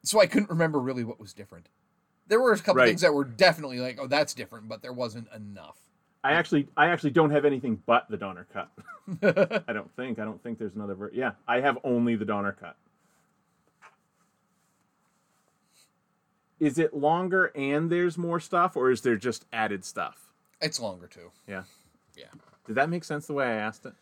so 0.05 0.20
I 0.20 0.27
couldn't 0.27 0.51
remember 0.51 0.78
really 0.78 1.02
what 1.02 1.18
was 1.18 1.32
different. 1.32 1.68
There 2.28 2.40
were 2.40 2.52
a 2.52 2.59
couple 2.59 2.74
Right. 2.77 2.89
things 2.89 3.01
that 3.01 3.12
were 3.14 3.24
definitely 3.24 3.81
like, 3.81 3.98
oh, 4.01 4.06
that's 4.06 4.35
different, 4.35 4.68
but 4.68 4.82
there 4.82 4.93
wasn't 4.93 5.28
enough. 5.35 5.78
I 6.25 6.33
actually, 6.33 6.67
I 6.77 6.87
actually 6.89 7.11
don't 7.11 7.31
have 7.31 7.45
anything 7.45 7.81
but 7.87 8.07
the 8.11 8.17
Donner 8.17 8.47
cut. 8.53 8.71
I 9.69 9.73
don't 9.73 9.95
think. 9.95 10.19
I 10.19 10.25
don't 10.25 10.43
think 10.43 10.59
there's 10.59 10.75
another. 10.75 10.95
Ver- 10.95 11.13
yeah, 11.15 11.33
I 11.47 11.61
have 11.61 11.79
only 11.85 12.17
the 12.17 12.25
Donner 12.25 12.53
cut. 12.53 12.77
Is 16.59 16.79
it 16.79 16.95
longer 16.95 17.53
and 17.55 17.91
there's 17.91 18.17
more 18.17 18.41
stuff, 18.41 18.77
or 18.77 18.91
is 18.91 19.03
there 19.03 19.17
just 19.17 19.45
added 19.53 19.85
stuff? 19.85 20.31
It's 20.61 20.81
longer 20.81 21.07
too. 21.07 21.31
Yeah. 21.47 21.65
Yeah. 22.17 22.25
Did 22.67 22.77
that 22.77 22.89
make 22.89 23.05
sense 23.05 23.27
the 23.27 23.35
way 23.35 23.45
I 23.47 23.53
asked 23.57 23.85
it? 23.85 23.93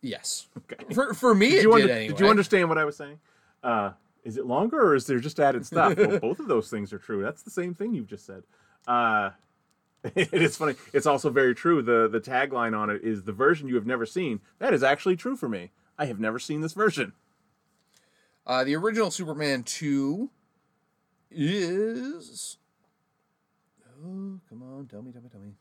Yes. 0.00 0.46
Okay. 0.58 0.94
For 0.94 1.12
for 1.12 1.34
me, 1.34 1.50
Did 1.50 1.58
it 1.58 1.62
you, 1.64 1.72
did 1.72 1.90
anyway. 1.90 2.08
did 2.08 2.20
you 2.20 2.28
understand 2.28 2.68
what 2.68 2.78
I 2.78 2.84
was 2.84 2.96
saying? 2.96 3.18
Uh, 3.64 3.90
is 4.24 4.36
it 4.36 4.46
longer 4.46 4.80
or 4.80 4.94
is 4.94 5.06
there 5.06 5.18
just 5.18 5.40
added 5.40 5.66
stuff? 5.66 5.96
well, 5.96 6.18
both 6.20 6.38
of 6.38 6.46
those 6.46 6.70
things 6.70 6.92
are 6.92 6.98
true. 6.98 7.20
That's 7.22 7.42
the 7.42 7.50
same 7.50 7.74
thing 7.74 7.94
you've 7.94 8.06
just 8.06 8.24
said. 8.26 8.44
Uh, 8.86 9.30
it 10.16 10.32
is 10.42 10.56
funny. 10.56 10.74
It's 10.92 11.06
also 11.06 11.30
very 11.30 11.54
true. 11.54 11.82
The 11.82 12.08
the 12.08 12.20
tagline 12.20 12.76
on 12.76 12.90
it 12.90 13.02
is 13.04 13.22
the 13.22 13.32
version 13.32 13.68
you 13.68 13.76
have 13.76 13.86
never 13.86 14.04
seen. 14.06 14.40
That 14.58 14.74
is 14.74 14.82
actually 14.82 15.16
true 15.16 15.36
for 15.36 15.48
me. 15.48 15.70
I 15.98 16.06
have 16.06 16.18
never 16.18 16.38
seen 16.38 16.60
this 16.60 16.72
version. 16.72 17.12
Uh, 18.46 18.64
the 18.64 18.74
original 18.74 19.10
Superman 19.12 19.62
2 19.62 20.28
is. 21.30 22.56
Oh, 24.04 24.40
come 24.48 24.62
on. 24.62 24.86
Tell 24.90 25.02
me, 25.02 25.12
tell 25.12 25.22
me, 25.22 25.28
tell 25.30 25.40
me. 25.40 25.52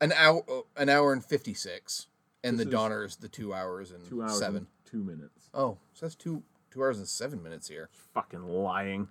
An 0.00 0.12
hour, 0.12 0.42
an 0.76 0.88
hour 0.88 1.12
and 1.12 1.22
56. 1.22 2.06
And 2.42 2.58
This 2.58 2.64
the 2.64 2.70
is 2.70 2.72
Donner 2.74 3.04
is 3.04 3.16
the 3.16 3.28
two 3.28 3.52
hours 3.52 3.90
and 3.90 4.02
Two 4.08 4.22
hours 4.22 4.38
seven. 4.38 4.56
and 4.56 4.66
two 4.90 5.04
minutes. 5.04 5.50
Oh, 5.52 5.76
so 5.92 6.06
that's 6.06 6.14
two 6.14 6.42
two 6.70 6.82
hours 6.82 6.96
and 6.96 7.06
seven 7.06 7.42
minutes 7.42 7.68
here. 7.68 7.90
Fucking 8.14 8.42
lying. 8.42 9.08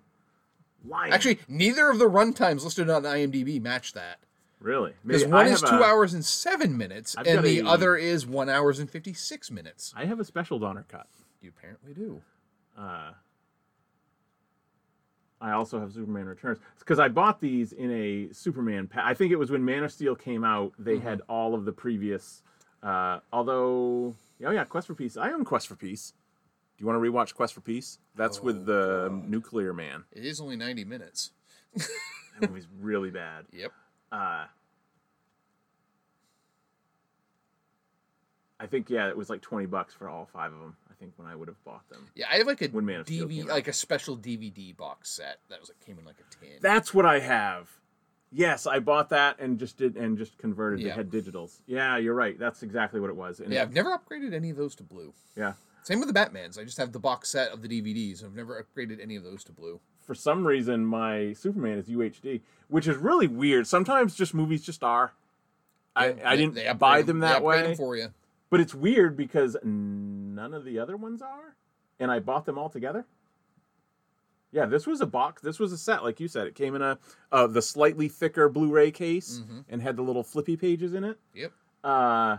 Lying. 0.87 1.11
Actually, 1.13 1.39
neither 1.47 1.89
of 1.89 1.99
the 1.99 2.09
runtimes 2.09 2.63
listed 2.63 2.89
on 2.89 3.03
IMDb 3.03 3.61
match 3.61 3.93
that. 3.93 4.19
really? 4.59 4.93
Because 5.05 5.25
one 5.25 5.45
I 5.45 5.49
is 5.49 5.61
two 5.61 5.67
a- 5.79 5.83
hours 5.83 6.13
and 6.13 6.23
seven 6.25 6.77
minutes, 6.77 7.15
I've 7.17 7.27
and 7.27 7.43
the 7.43 7.59
a- 7.59 7.65
other 7.65 7.95
is 7.95 8.25
one 8.25 8.49
hours 8.49 8.79
and 8.79 8.89
56 8.89 9.51
minutes. 9.51 9.93
I 9.95 10.05
have 10.05 10.19
a 10.19 10.25
special 10.25 10.57
Donner 10.59 10.85
cut. 10.87 11.07
You 11.41 11.51
apparently 11.57 11.93
do. 11.93 12.21
Uh, 12.77 13.11
I 15.41 15.51
also 15.51 15.79
have 15.79 15.93
Superman 15.93 16.25
Returns 16.25 16.59
because 16.79 16.99
I 16.99 17.07
bought 17.07 17.39
these 17.39 17.71
in 17.71 17.91
a 17.91 18.33
Superman 18.33 18.87
pack. 18.87 19.03
I 19.05 19.13
think 19.13 19.31
it 19.31 19.37
was 19.37 19.49
when 19.49 19.63
Man 19.63 19.83
of 19.85 19.91
Steel 19.91 20.15
came 20.15 20.43
out. 20.43 20.73
They 20.77 20.95
Mm-hmm. 20.95 21.07
had 21.07 21.21
all 21.29 21.55
of 21.55 21.63
the 21.65 21.71
previous. 21.71 22.41
Uh, 22.83 23.19
although, 23.31 24.15
oh 24.45 24.51
yeah, 24.51 24.63
Quest 24.65 24.87
for 24.87 24.95
Peace. 24.95 25.15
I 25.17 25.31
own 25.31 25.45
Quest 25.45 25.67
for 25.67 25.75
Peace. 25.75 26.13
Do 26.79 26.83
you 26.83 26.87
want 26.87 27.03
to 27.03 27.11
rewatch 27.11 27.35
Quest 27.35 27.53
for 27.53 27.59
Peace? 27.59 27.99
That's 28.15 28.41
with 28.41 28.65
the 28.65 29.09
Nuclear 29.27 29.73
Man. 29.73 30.05
It 30.13 30.23
is 30.25 30.39
only 30.39 30.55
90 30.55 30.85
minutes. 30.85 31.31
That 32.39 32.51
movie's 32.51 32.69
really 32.79 33.11
bad. 33.11 33.43
Yep. 33.51 33.73
Uh, 34.13 34.45
I 38.61 38.65
think 38.65 38.89
yeah, 38.89 39.09
it 39.09 39.17
was 39.17 39.29
like 39.29 39.41
twenty 39.41 39.65
bucks 39.65 39.93
for 39.93 40.07
all 40.07 40.25
five 40.31 40.53
of 40.53 40.59
them. 40.61 40.77
I 40.89 40.93
think 40.93 41.11
when 41.17 41.27
I 41.27 41.35
would 41.35 41.49
have 41.49 41.61
bought 41.65 41.89
them. 41.89 42.07
Yeah, 42.15 42.27
I 42.31 42.37
have 42.37 42.47
like 42.47 42.61
a 42.61 42.67
When 42.67 42.85
Man 42.85 43.01
of 43.01 43.07
Steel 43.07 43.27
DVD, 43.27 43.35
came 43.39 43.47
like 43.47 43.67
a 43.67 43.73
special 43.73 44.17
DVD 44.17 44.73
box 44.77 45.09
set 45.09 45.39
that 45.49 45.59
was 45.59 45.69
like 45.69 45.85
came 45.85 45.99
in 45.99 46.05
like 46.05 46.15
a 46.19 46.35
tin. 46.45 46.59
That's 46.61 46.93
what 46.93 47.05
I 47.05 47.19
have. 47.19 47.69
Yes, 48.31 48.67
I 48.67 48.79
bought 48.79 49.09
that 49.09 49.39
and 49.39 49.59
just 49.59 49.75
did 49.77 49.97
and 49.97 50.17
just 50.17 50.37
converted. 50.37 50.79
Yeah. 50.79 50.95
had 50.95 51.09
digitals. 51.09 51.59
Yeah, 51.65 51.97
you're 51.97 52.15
right. 52.15 52.39
That's 52.39 52.63
exactly 52.63 53.01
what 53.01 53.09
it 53.09 53.17
was. 53.17 53.41
And 53.41 53.51
yeah, 53.51 53.63
I've 53.63 53.73
never 53.73 53.89
upgraded 53.97 54.33
any 54.33 54.49
of 54.49 54.55
those 54.55 54.75
to 54.75 54.83
blue. 54.83 55.13
yeah. 55.35 55.53
Same 55.83 55.99
with 55.99 56.11
the 56.13 56.19
Batmans. 56.19 56.59
I 56.59 56.63
just 56.63 56.77
have 56.77 56.91
the 56.91 56.99
box 56.99 57.29
set 57.29 57.51
of 57.51 57.61
the 57.61 57.67
DVDs. 57.67 58.23
I've 58.23 58.35
never 58.35 58.63
upgraded 58.63 59.01
any 59.01 59.15
of 59.15 59.23
those 59.23 59.43
to 59.45 59.51
blue. 59.51 59.79
For 60.01 60.13
some 60.15 60.45
reason, 60.45 60.85
my 60.85 61.33
Superman 61.33 61.77
is 61.77 61.87
UHD, 61.87 62.41
which 62.67 62.87
is 62.87 62.97
really 62.97 63.27
weird. 63.27 63.67
Sometimes 63.67 64.15
just 64.15 64.33
movies 64.33 64.61
just 64.63 64.83
are. 64.83 65.13
I, 65.95 66.11
They- 66.11 66.23
I 66.23 66.35
didn't 66.35 66.55
they 66.55 66.71
buy 66.73 67.01
them 67.01 67.19
that 67.19 67.43
way. 67.43 67.61
them 67.63 67.75
for 67.75 67.95
you. 67.95 68.07
But 68.49 68.59
it's 68.59 68.73
weird 68.73 69.15
because 69.15 69.55
none 69.63 70.53
of 70.53 70.65
the 70.65 70.79
other 70.79 70.97
ones 70.97 71.21
are, 71.21 71.55
and 71.99 72.11
I 72.11 72.19
bought 72.19 72.45
them 72.45 72.57
all 72.57 72.69
together. 72.69 73.05
Yeah, 74.51 74.65
this 74.65 74.87
was 74.87 74.99
a 75.01 75.05
box. 75.05 75.43
This 75.43 75.59
was 75.59 75.71
a 75.71 75.77
set, 75.77 76.03
like 76.03 76.19
you 76.19 76.27
said. 76.27 76.47
It 76.47 76.55
came 76.55 76.73
in 76.73 76.81
a 76.81 76.97
uh, 77.31 77.45
the 77.45 77.61
slightly 77.61 78.07
thicker 78.07 78.49
Blu-ray 78.49 78.89
case 78.89 79.41
Mhm. 79.47 79.65
and 79.69 79.81
had 79.81 79.95
the 79.95 80.01
little 80.01 80.23
flippy 80.23 80.57
pages 80.57 80.93
in 80.95 81.03
it. 81.03 81.19
Yep. 81.35 81.51
Uh, 81.83 82.37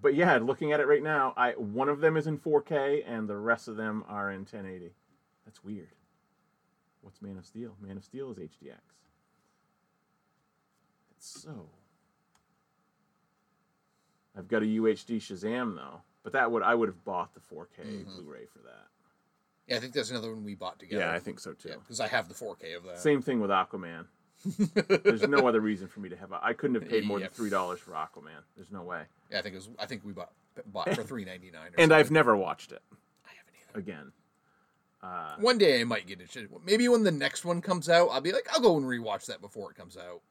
but 0.00 0.14
yeah, 0.14 0.36
looking 0.38 0.72
at 0.72 0.80
it 0.80 0.86
right 0.86 1.02
now, 1.02 1.32
I 1.36 1.52
one 1.52 1.88
of 1.88 2.00
them 2.00 2.16
is 2.16 2.26
in 2.26 2.38
4K 2.38 3.02
and 3.06 3.28
the 3.28 3.36
rest 3.36 3.68
of 3.68 3.76
them 3.76 4.04
are 4.08 4.30
in 4.30 4.40
1080. 4.40 4.92
That's 5.44 5.62
weird. 5.64 5.88
What's 7.00 7.22
Man 7.22 7.38
of 7.38 7.46
Steel? 7.46 7.74
Man 7.80 7.96
of 7.96 8.04
Steel 8.04 8.30
is 8.30 8.38
HDX. 8.38 8.78
It's 11.16 11.42
so. 11.42 11.68
I've 14.36 14.48
got 14.48 14.62
a 14.62 14.66
UHD 14.66 15.16
Shazam 15.18 15.74
though, 15.74 16.02
but 16.22 16.32
that 16.32 16.50
would 16.52 16.62
I 16.62 16.74
would 16.74 16.88
have 16.88 17.04
bought 17.04 17.34
the 17.34 17.40
4K 17.40 17.84
Mhm. 17.84 18.04
Blu-ray 18.06 18.46
for 18.46 18.60
that. 18.60 18.86
Yeah, 19.66 19.76
I 19.76 19.80
think 19.80 19.92
that's 19.92 20.10
another 20.10 20.32
one 20.32 20.44
we 20.44 20.54
bought 20.54 20.78
together. 20.78 21.02
Yeah, 21.02 21.12
I 21.12 21.18
think 21.18 21.40
so 21.40 21.52
too. 21.54 21.74
because 21.80 22.00
I 22.00 22.08
have 22.08 22.28
the 22.28 22.34
4K 22.34 22.74
of 22.76 22.84
that. 22.84 22.98
Same 23.00 23.20
thing 23.20 23.40
with 23.40 23.50
Aquaman. 23.50 24.06
There's 25.02 25.26
no 25.26 25.48
other 25.48 25.60
reason 25.60 25.88
for 25.88 25.98
me 26.00 26.08
to 26.10 26.16
have. 26.16 26.30
a- 26.30 26.40
I 26.44 26.52
couldn't 26.52 26.80
have 26.80 26.88
paid 26.88 27.04
more 27.04 27.18
than 27.18 27.28
three 27.30 27.50
dollars 27.50 27.80
for 27.80 27.92
Aquaman. 27.92 28.42
There's 28.54 28.70
no 28.70 28.82
way. 28.82 29.04
Yeah, 29.30 29.38
I 29.38 29.42
think 29.42 29.54
it 29.54 29.58
was. 29.58 29.68
I 29.78 29.86
think 29.86 30.04
we 30.04 30.12
bought 30.12 30.32
bought 30.66 30.94
for 30.94 31.02
3.99. 31.04 31.52
And 31.78 31.92
I've 31.92 32.10
never 32.10 32.36
watched 32.36 32.72
it 32.72 32.82
I 32.92 33.30
haven't 33.36 33.54
either. 33.70 33.78
again. 33.80 34.12
Uh, 35.02 35.36
One 35.38 35.58
day 35.58 35.80
I 35.80 35.84
might 35.84 36.06
get 36.06 36.20
it. 36.20 36.36
Maybe 36.64 36.88
when 36.88 37.04
the 37.04 37.12
next 37.12 37.44
one 37.44 37.60
comes 37.60 37.88
out, 37.88 38.08
I'll 38.08 38.20
be 38.20 38.32
like, 38.32 38.48
I'll 38.52 38.60
go 38.60 38.76
and 38.76 38.84
rewatch 38.84 39.26
that 39.26 39.40
before 39.40 39.70
it 39.70 39.76
comes 39.76 39.96
out. 39.96 40.22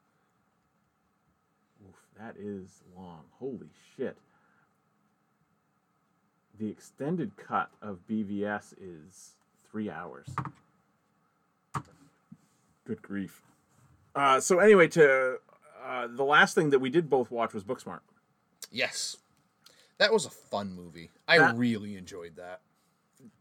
Oof, 1.88 1.96
that 2.20 2.36
is 2.38 2.84
long. 2.96 3.22
Holy 3.40 3.70
shit. 3.96 4.18
The 6.60 6.68
extended 6.70 7.38
cut 7.38 7.70
of 7.82 8.00
BVS 8.10 8.74
is 8.82 9.36
three 9.72 9.90
hours. 9.90 10.28
Good 12.86 13.02
grief. 13.02 13.42
Uh, 14.16 14.40
so 14.40 14.60
anyway, 14.60 14.88
to 14.90 15.38
uh, 15.86 16.08
the 16.08 16.24
last 16.24 16.56
thing 16.56 16.72
that 16.72 16.80
we 16.80 16.90
did 16.90 17.10
both 17.10 17.32
watch 17.32 17.54
was 17.54 17.64
Booksmart. 17.64 18.00
Yes, 18.72 19.18
that 19.98 20.12
was 20.14 20.26
a 20.26 20.30
fun 20.30 20.74
movie. 20.74 21.12
I 21.28 21.38
That- 21.40 21.56
really 21.58 21.96
enjoyed 21.96 22.36
that. 22.36 22.62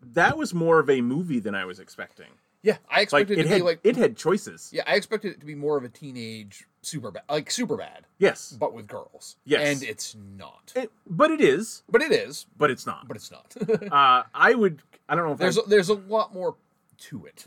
That 0.03 0.39
was 0.39 0.55
more 0.55 0.79
of 0.79 0.89
a 0.89 1.01
movie 1.03 1.39
than 1.39 1.55
I 1.55 1.65
was 1.67 1.79
expecting. 1.79 2.29
Yeah, 2.63 2.79
I 2.91 2.97
Like 2.97 3.03
expected 3.05 3.39
it 3.39 3.41
it 3.41 3.43
to 3.45 3.49
had 3.51 3.57
be 3.59 3.63
like 3.63 3.81
it 3.85 3.97
had 3.97 4.17
choices. 4.17 4.71
yeah, 4.73 4.83
I 4.87 4.95
expected 4.97 5.33
it 5.33 5.41
to 5.41 5.47
be 5.47 5.55
more 5.55 5.77
of 5.77 5.85
a 5.85 5.89
teenage 5.89 6.65
super 6.83 7.11
bad, 7.13 7.23
like 7.29 7.51
super 7.51 7.77
bad, 7.77 8.07
Yes, 8.19 8.57
but 8.59 8.73
with 8.73 8.89
girls. 8.89 9.37
Yes. 9.45 9.61
and 9.81 9.89
it's 9.89 10.17
not. 10.17 10.73
It- 10.75 10.91
but 11.07 11.31
it 11.31 11.41
is. 11.41 11.83
but 11.89 12.03
it 12.03 12.11
is, 12.11 12.47
But 12.57 12.71
it's 12.73 12.87
not. 12.87 13.07
but 13.07 13.17
it's 13.17 13.31
not. 13.31 13.55
uh, 13.93 14.25
I 14.35 14.55
would. 14.55 14.83
I 15.09 15.15
don't 15.15 15.27
know 15.27 15.33
if 15.33 15.39
there's 15.39 15.59
I, 15.59 15.63
a, 15.63 15.67
there's 15.67 15.91
a 15.91 15.95
lot 15.95 16.35
more 16.35 16.57
to 16.99 17.27
it. 17.27 17.45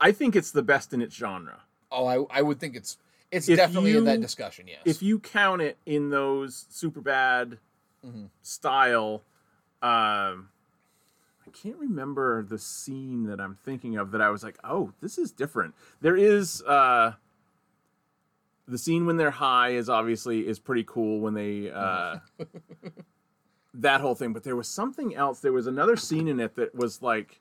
I 0.00 0.12
think 0.12 0.36
it's 0.36 0.50
the 0.50 0.62
best 0.62 0.92
in 0.92 1.00
its 1.00 1.14
genre. 1.14 1.62
Oh, 1.90 2.06
I 2.06 2.38
I 2.38 2.42
would 2.42 2.58
think 2.58 2.74
it's 2.76 2.98
it's 3.34 3.46
definitely 3.46 3.96
in 3.96 4.04
that 4.04 4.20
discussion. 4.20 4.66
Yes. 4.68 4.80
if 4.84 5.02
you 5.02 5.18
count 5.18 5.62
it 5.62 5.78
in 5.86 6.10
those 6.10 6.66
super 6.70 7.00
bad 7.00 7.58
style. 8.42 9.22
Um, 9.82 10.48
I 11.46 11.50
can't 11.52 11.76
remember 11.76 12.42
the 12.42 12.58
scene 12.58 13.24
that 13.24 13.40
I'm 13.40 13.54
thinking 13.54 13.96
of 13.96 14.12
that 14.12 14.20
I 14.20 14.30
was 14.30 14.42
like, 14.42 14.56
oh, 14.64 14.92
this 15.00 15.18
is 15.18 15.30
different. 15.30 15.74
There 16.00 16.16
is 16.16 16.62
uh, 16.62 17.12
the 18.66 18.78
scene 18.78 19.06
when 19.06 19.16
they're 19.16 19.30
high 19.30 19.70
is 19.70 19.88
obviously 19.88 20.46
is 20.46 20.58
pretty 20.58 20.84
cool 20.84 21.20
when 21.20 21.34
they 21.34 21.70
uh, 21.70 22.16
that 23.74 24.00
whole 24.00 24.14
thing. 24.14 24.32
But 24.32 24.42
there 24.44 24.56
was 24.56 24.68
something 24.68 25.14
else. 25.14 25.40
There 25.40 25.52
was 25.52 25.66
another 25.66 25.96
scene 25.96 26.28
in 26.28 26.40
it 26.40 26.56
that 26.56 26.74
was 26.74 27.02
like, 27.02 27.40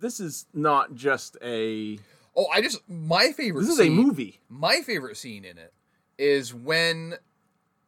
this 0.00 0.20
is 0.20 0.46
not 0.54 0.94
just 0.94 1.36
a. 1.42 1.98
Oh, 2.36 2.46
I 2.52 2.60
just 2.60 2.80
my 2.88 3.32
favorite. 3.32 3.62
This 3.62 3.70
is 3.70 3.80
a 3.80 3.88
movie. 3.88 4.40
My 4.48 4.80
favorite 4.80 5.16
scene 5.16 5.44
in 5.44 5.58
it 5.58 5.72
is 6.18 6.52
when 6.54 7.14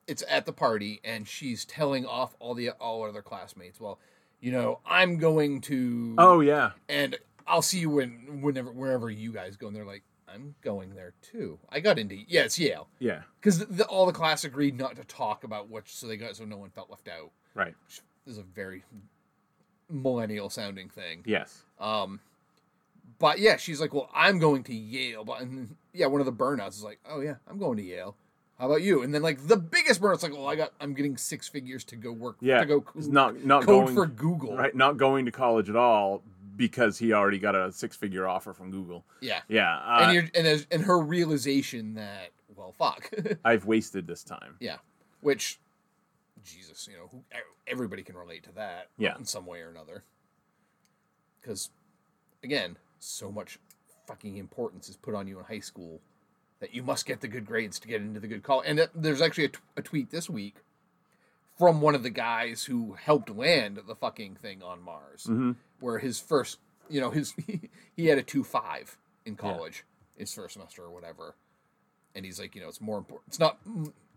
it's 0.06 0.22
at 0.28 0.46
the 0.46 0.52
party 0.52 1.00
and 1.04 1.26
she's 1.26 1.64
telling 1.64 2.06
off 2.06 2.36
all 2.38 2.54
the 2.54 2.70
all 2.70 3.04
other 3.04 3.22
classmates. 3.22 3.80
Well, 3.80 3.98
you 4.40 4.52
know, 4.52 4.80
I'm 4.86 5.18
going 5.18 5.60
to. 5.62 6.14
Oh 6.18 6.40
yeah, 6.40 6.72
and 6.88 7.16
I'll 7.46 7.62
see 7.62 7.80
you 7.80 7.90
when 7.90 8.40
whenever 8.42 8.70
wherever 8.70 9.10
you 9.10 9.32
guys 9.32 9.56
go. 9.56 9.66
And 9.66 9.74
they're 9.74 9.84
like, 9.84 10.02
I'm 10.28 10.54
going 10.62 10.94
there 10.94 11.12
too. 11.22 11.58
I 11.70 11.80
got 11.80 11.98
into 11.98 12.16
yeah, 12.28 12.42
it's 12.42 12.58
Yale 12.58 12.88
yeah, 12.98 13.22
because 13.40 13.58
the, 13.66 13.84
all 13.86 14.06
the 14.06 14.12
class 14.12 14.44
agreed 14.44 14.78
not 14.78 14.96
to 14.96 15.04
talk 15.04 15.44
about 15.44 15.68
which, 15.70 15.94
so 15.94 16.06
they 16.06 16.16
got 16.16 16.36
so 16.36 16.44
no 16.44 16.56
one 16.56 16.70
felt 16.70 16.90
left 16.90 17.08
out. 17.08 17.30
right. 17.54 17.74
Which 17.86 18.00
is 18.26 18.38
a 18.38 18.42
very 18.42 18.84
millennial 19.88 20.50
sounding 20.50 20.88
thing. 20.88 21.22
Yes. 21.24 21.62
Um, 21.78 22.20
but 23.18 23.38
yeah, 23.38 23.56
she's 23.56 23.80
like, 23.80 23.94
well, 23.94 24.10
I'm 24.14 24.38
going 24.38 24.62
to 24.64 24.74
Yale. 24.74 25.24
But 25.24 25.40
and 25.42 25.76
yeah, 25.92 26.06
one 26.06 26.20
of 26.20 26.26
the 26.26 26.32
burnouts 26.32 26.70
is 26.70 26.84
like, 26.84 27.00
oh 27.08 27.20
yeah, 27.20 27.36
I'm 27.48 27.58
going 27.58 27.76
to 27.78 27.82
Yale. 27.82 28.16
How 28.58 28.66
about 28.66 28.82
you? 28.82 29.02
And 29.02 29.12
then 29.14 29.22
like 29.22 29.46
the 29.46 29.56
biggest 29.56 30.00
burnout's 30.00 30.22
like, 30.22 30.32
well, 30.32 30.48
I 30.48 30.56
got, 30.56 30.72
I'm 30.80 30.94
getting 30.94 31.16
six 31.16 31.46
figures 31.46 31.84
to 31.84 31.96
go 31.96 32.10
work. 32.12 32.36
Yeah, 32.40 32.60
to 32.60 32.66
go 32.66 32.84
it's 32.94 33.06
not 33.06 33.44
not 33.44 33.64
code 33.64 33.84
going 33.86 33.94
for 33.94 34.06
Google. 34.06 34.56
right? 34.56 34.74
Not 34.74 34.96
going 34.96 35.26
to 35.26 35.32
college 35.32 35.68
at 35.68 35.76
all 35.76 36.22
because 36.56 36.98
he 36.98 37.12
already 37.12 37.38
got 37.38 37.54
a 37.54 37.70
six-figure 37.70 38.26
offer 38.26 38.54
from 38.54 38.70
Google. 38.70 39.04
Yeah. 39.20 39.40
Yeah, 39.48 39.76
uh, 39.76 39.98
and 40.04 40.14
you're 40.14 40.24
and 40.34 40.46
as- 40.46 40.66
and 40.70 40.82
her 40.84 40.98
realization 40.98 41.94
that 41.94 42.30
well, 42.54 42.72
fuck. 42.72 43.10
I've 43.44 43.66
wasted 43.66 44.06
this 44.06 44.24
time. 44.24 44.56
yeah, 44.60 44.76
which, 45.20 45.58
Jesus, 46.44 46.88
you 46.90 46.96
know, 46.96 47.08
who, 47.10 47.22
everybody 47.66 48.02
can 48.02 48.16
relate 48.16 48.44
to 48.44 48.52
that. 48.52 48.88
Yeah. 48.96 49.16
in 49.18 49.24
some 49.26 49.44
way 49.46 49.60
or 49.60 49.68
another. 49.68 50.04
Because, 51.40 51.70
again, 52.42 52.76
so 52.98 53.30
much 53.30 53.58
fucking 54.06 54.36
importance 54.36 54.88
is 54.88 54.96
put 54.96 55.14
on 55.14 55.26
you 55.26 55.38
in 55.38 55.44
high 55.44 55.60
school 55.60 56.00
that 56.60 56.74
you 56.74 56.82
must 56.82 57.06
get 57.06 57.20
the 57.20 57.28
good 57.28 57.44
grades 57.44 57.78
to 57.80 57.88
get 57.88 58.00
into 58.00 58.20
the 58.20 58.28
good 58.28 58.42
college. 58.42 58.66
And 58.66 58.88
there's 58.94 59.20
actually 59.20 59.44
a, 59.44 59.48
t- 59.48 59.58
a 59.76 59.82
tweet 59.82 60.10
this 60.10 60.30
week 60.30 60.56
from 61.58 61.80
one 61.80 61.94
of 61.94 62.02
the 62.02 62.10
guys 62.10 62.64
who 62.64 62.94
helped 62.94 63.30
land 63.30 63.80
the 63.86 63.94
fucking 63.94 64.36
thing 64.36 64.62
on 64.62 64.82
Mars, 64.82 65.24
mm-hmm. 65.24 65.52
where 65.80 65.98
his 65.98 66.20
first, 66.20 66.58
you 66.88 67.00
know, 67.00 67.10
his 67.10 67.34
he 67.96 68.06
had 68.06 68.18
a 68.18 68.22
two 68.22 68.44
five 68.44 68.96
in 69.24 69.36
college, 69.36 69.84
his 70.16 70.32
first 70.32 70.54
semester 70.54 70.82
or 70.82 70.90
whatever, 70.90 71.34
and 72.14 72.24
he's 72.24 72.38
like, 72.38 72.54
you 72.54 72.60
know, 72.60 72.68
it's 72.68 72.80
more 72.80 72.98
important. 72.98 73.28
It's 73.28 73.38
not. 73.38 73.58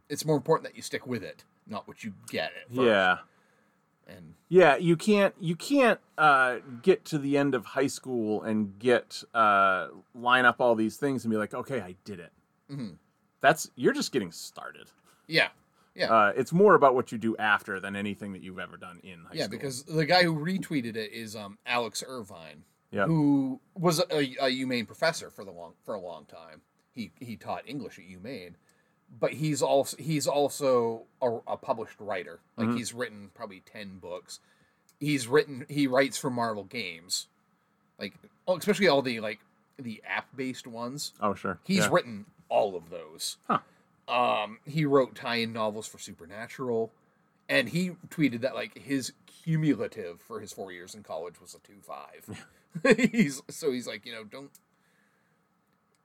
It's 0.10 0.26
more 0.26 0.36
important 0.36 0.68
that 0.70 0.76
you 0.76 0.82
stick 0.82 1.06
with 1.06 1.24
it, 1.24 1.44
not 1.68 1.88
what 1.88 2.04
you 2.04 2.14
get 2.30 2.52
at 2.64 2.76
first. 2.76 2.88
Yeah. 2.88 3.18
And 4.16 4.34
Yeah, 4.50 4.76
you 4.78 4.96
can't 4.98 5.34
you 5.40 5.56
can't 5.56 6.00
uh, 6.18 6.58
get 6.82 7.06
to 7.06 7.18
the 7.18 7.38
end 7.38 7.56
of 7.56 7.66
high 7.66 7.88
school 7.88 8.44
and 8.44 8.78
get 8.80 9.24
uh, 9.34 9.88
line 10.16 10.46
up 10.46 10.60
all 10.60 10.76
these 10.76 10.98
things 10.98 11.24
and 11.24 11.32
be 11.32 11.38
like, 11.38 11.54
okay, 11.54 11.82
I 11.82 11.96
did 12.04 12.20
it. 12.20 12.32
Mhm. 12.72 12.98
That's 13.42 13.72
you're 13.76 13.94
just 13.94 14.12
getting 14.12 14.32
started. 14.32 14.92
yeah, 15.28 15.50
yeah. 15.96 16.12
Uh, 16.14 16.34
it's 16.36 16.52
more 16.52 16.76
about 16.76 16.94
what 16.96 17.12
you 17.12 17.18
do 17.18 17.36
after 17.38 17.80
than 17.80 17.96
anything 17.96 18.34
that 18.34 18.42
you've 18.42 18.60
ever 18.60 18.78
done 18.78 19.00
in 19.04 19.20
high 19.20 19.30
school. 19.30 19.36
yeah, 19.38 19.48
because 19.48 19.84
the 19.84 20.06
guy 20.06 20.24
who 20.24 20.36
retweeted 20.36 20.96
it 20.96 21.12
is 21.14 21.36
um, 21.36 21.58
Alex 21.66 22.04
Irvine, 22.06 22.64
Yep. 22.92 23.08
who 23.08 23.60
was 23.76 24.00
a, 24.00 24.04
a 24.42 24.50
UMaine 24.52 24.88
professor 24.88 25.30
for 25.30 25.46
the 25.46 25.52
long 25.52 25.74
for 25.86 25.94
a 25.94 26.00
long 26.02 26.26
time. 26.26 26.62
He 26.92 27.12
he 27.20 27.38
taught 27.38 27.64
English 27.68 28.00
at 28.00 28.06
UMaine, 28.06 28.56
but 29.20 29.34
he's 29.34 29.62
also 29.62 29.98
he's 29.98 30.28
also 30.28 31.04
a, 31.22 31.30
a 31.48 31.58
published 31.58 32.00
writer. 32.00 32.40
Like 32.58 32.70
Mhm. 32.70 32.78
he's 32.78 32.94
written 32.94 33.32
probably 33.34 33.62
ten 33.66 33.98
books. 34.00 34.40
He's 35.00 35.28
written 35.28 35.66
he 35.70 35.88
writes 35.88 36.18
for 36.18 36.30
Marvel 36.30 36.64
Games, 36.66 37.28
like 38.00 38.14
oh, 38.48 38.58
especially 38.58 38.88
all 38.88 39.02
the 39.02 39.20
like 39.20 39.40
the 39.78 40.02
app 40.06 40.28
based 40.36 40.68
ones. 40.68 41.14
oh 41.22 41.34
sure, 41.34 41.60
He's 41.64 41.80
yeah. 41.86 41.90
written 41.92 42.26
all 42.50 42.76
of 42.76 42.90
those. 42.90 43.38
Huh. 43.48 43.60
Um, 44.08 44.58
he 44.66 44.86
wrote 44.86 45.14
tie-in 45.16 45.54
novels 45.54 45.88
for 45.88 46.00
Supernatural, 46.00 46.92
and 47.48 47.70
he 47.70 47.92
tweeted 48.10 48.42
that 48.42 48.56
like 48.56 48.78
his 48.78 49.14
cumulative 49.44 50.20
for 50.20 50.40
his 50.40 50.52
four 50.52 50.72
years 50.72 50.96
in 50.96 51.04
college 51.04 51.40
was 51.40 51.54
a 51.56 51.60
two 51.60 51.80
five. 51.82 52.46
he's 53.12 53.42
so 53.50 53.72
he's 53.72 53.88
like 53.88 54.06
you 54.06 54.12
know 54.12 54.24
don't 54.24 54.52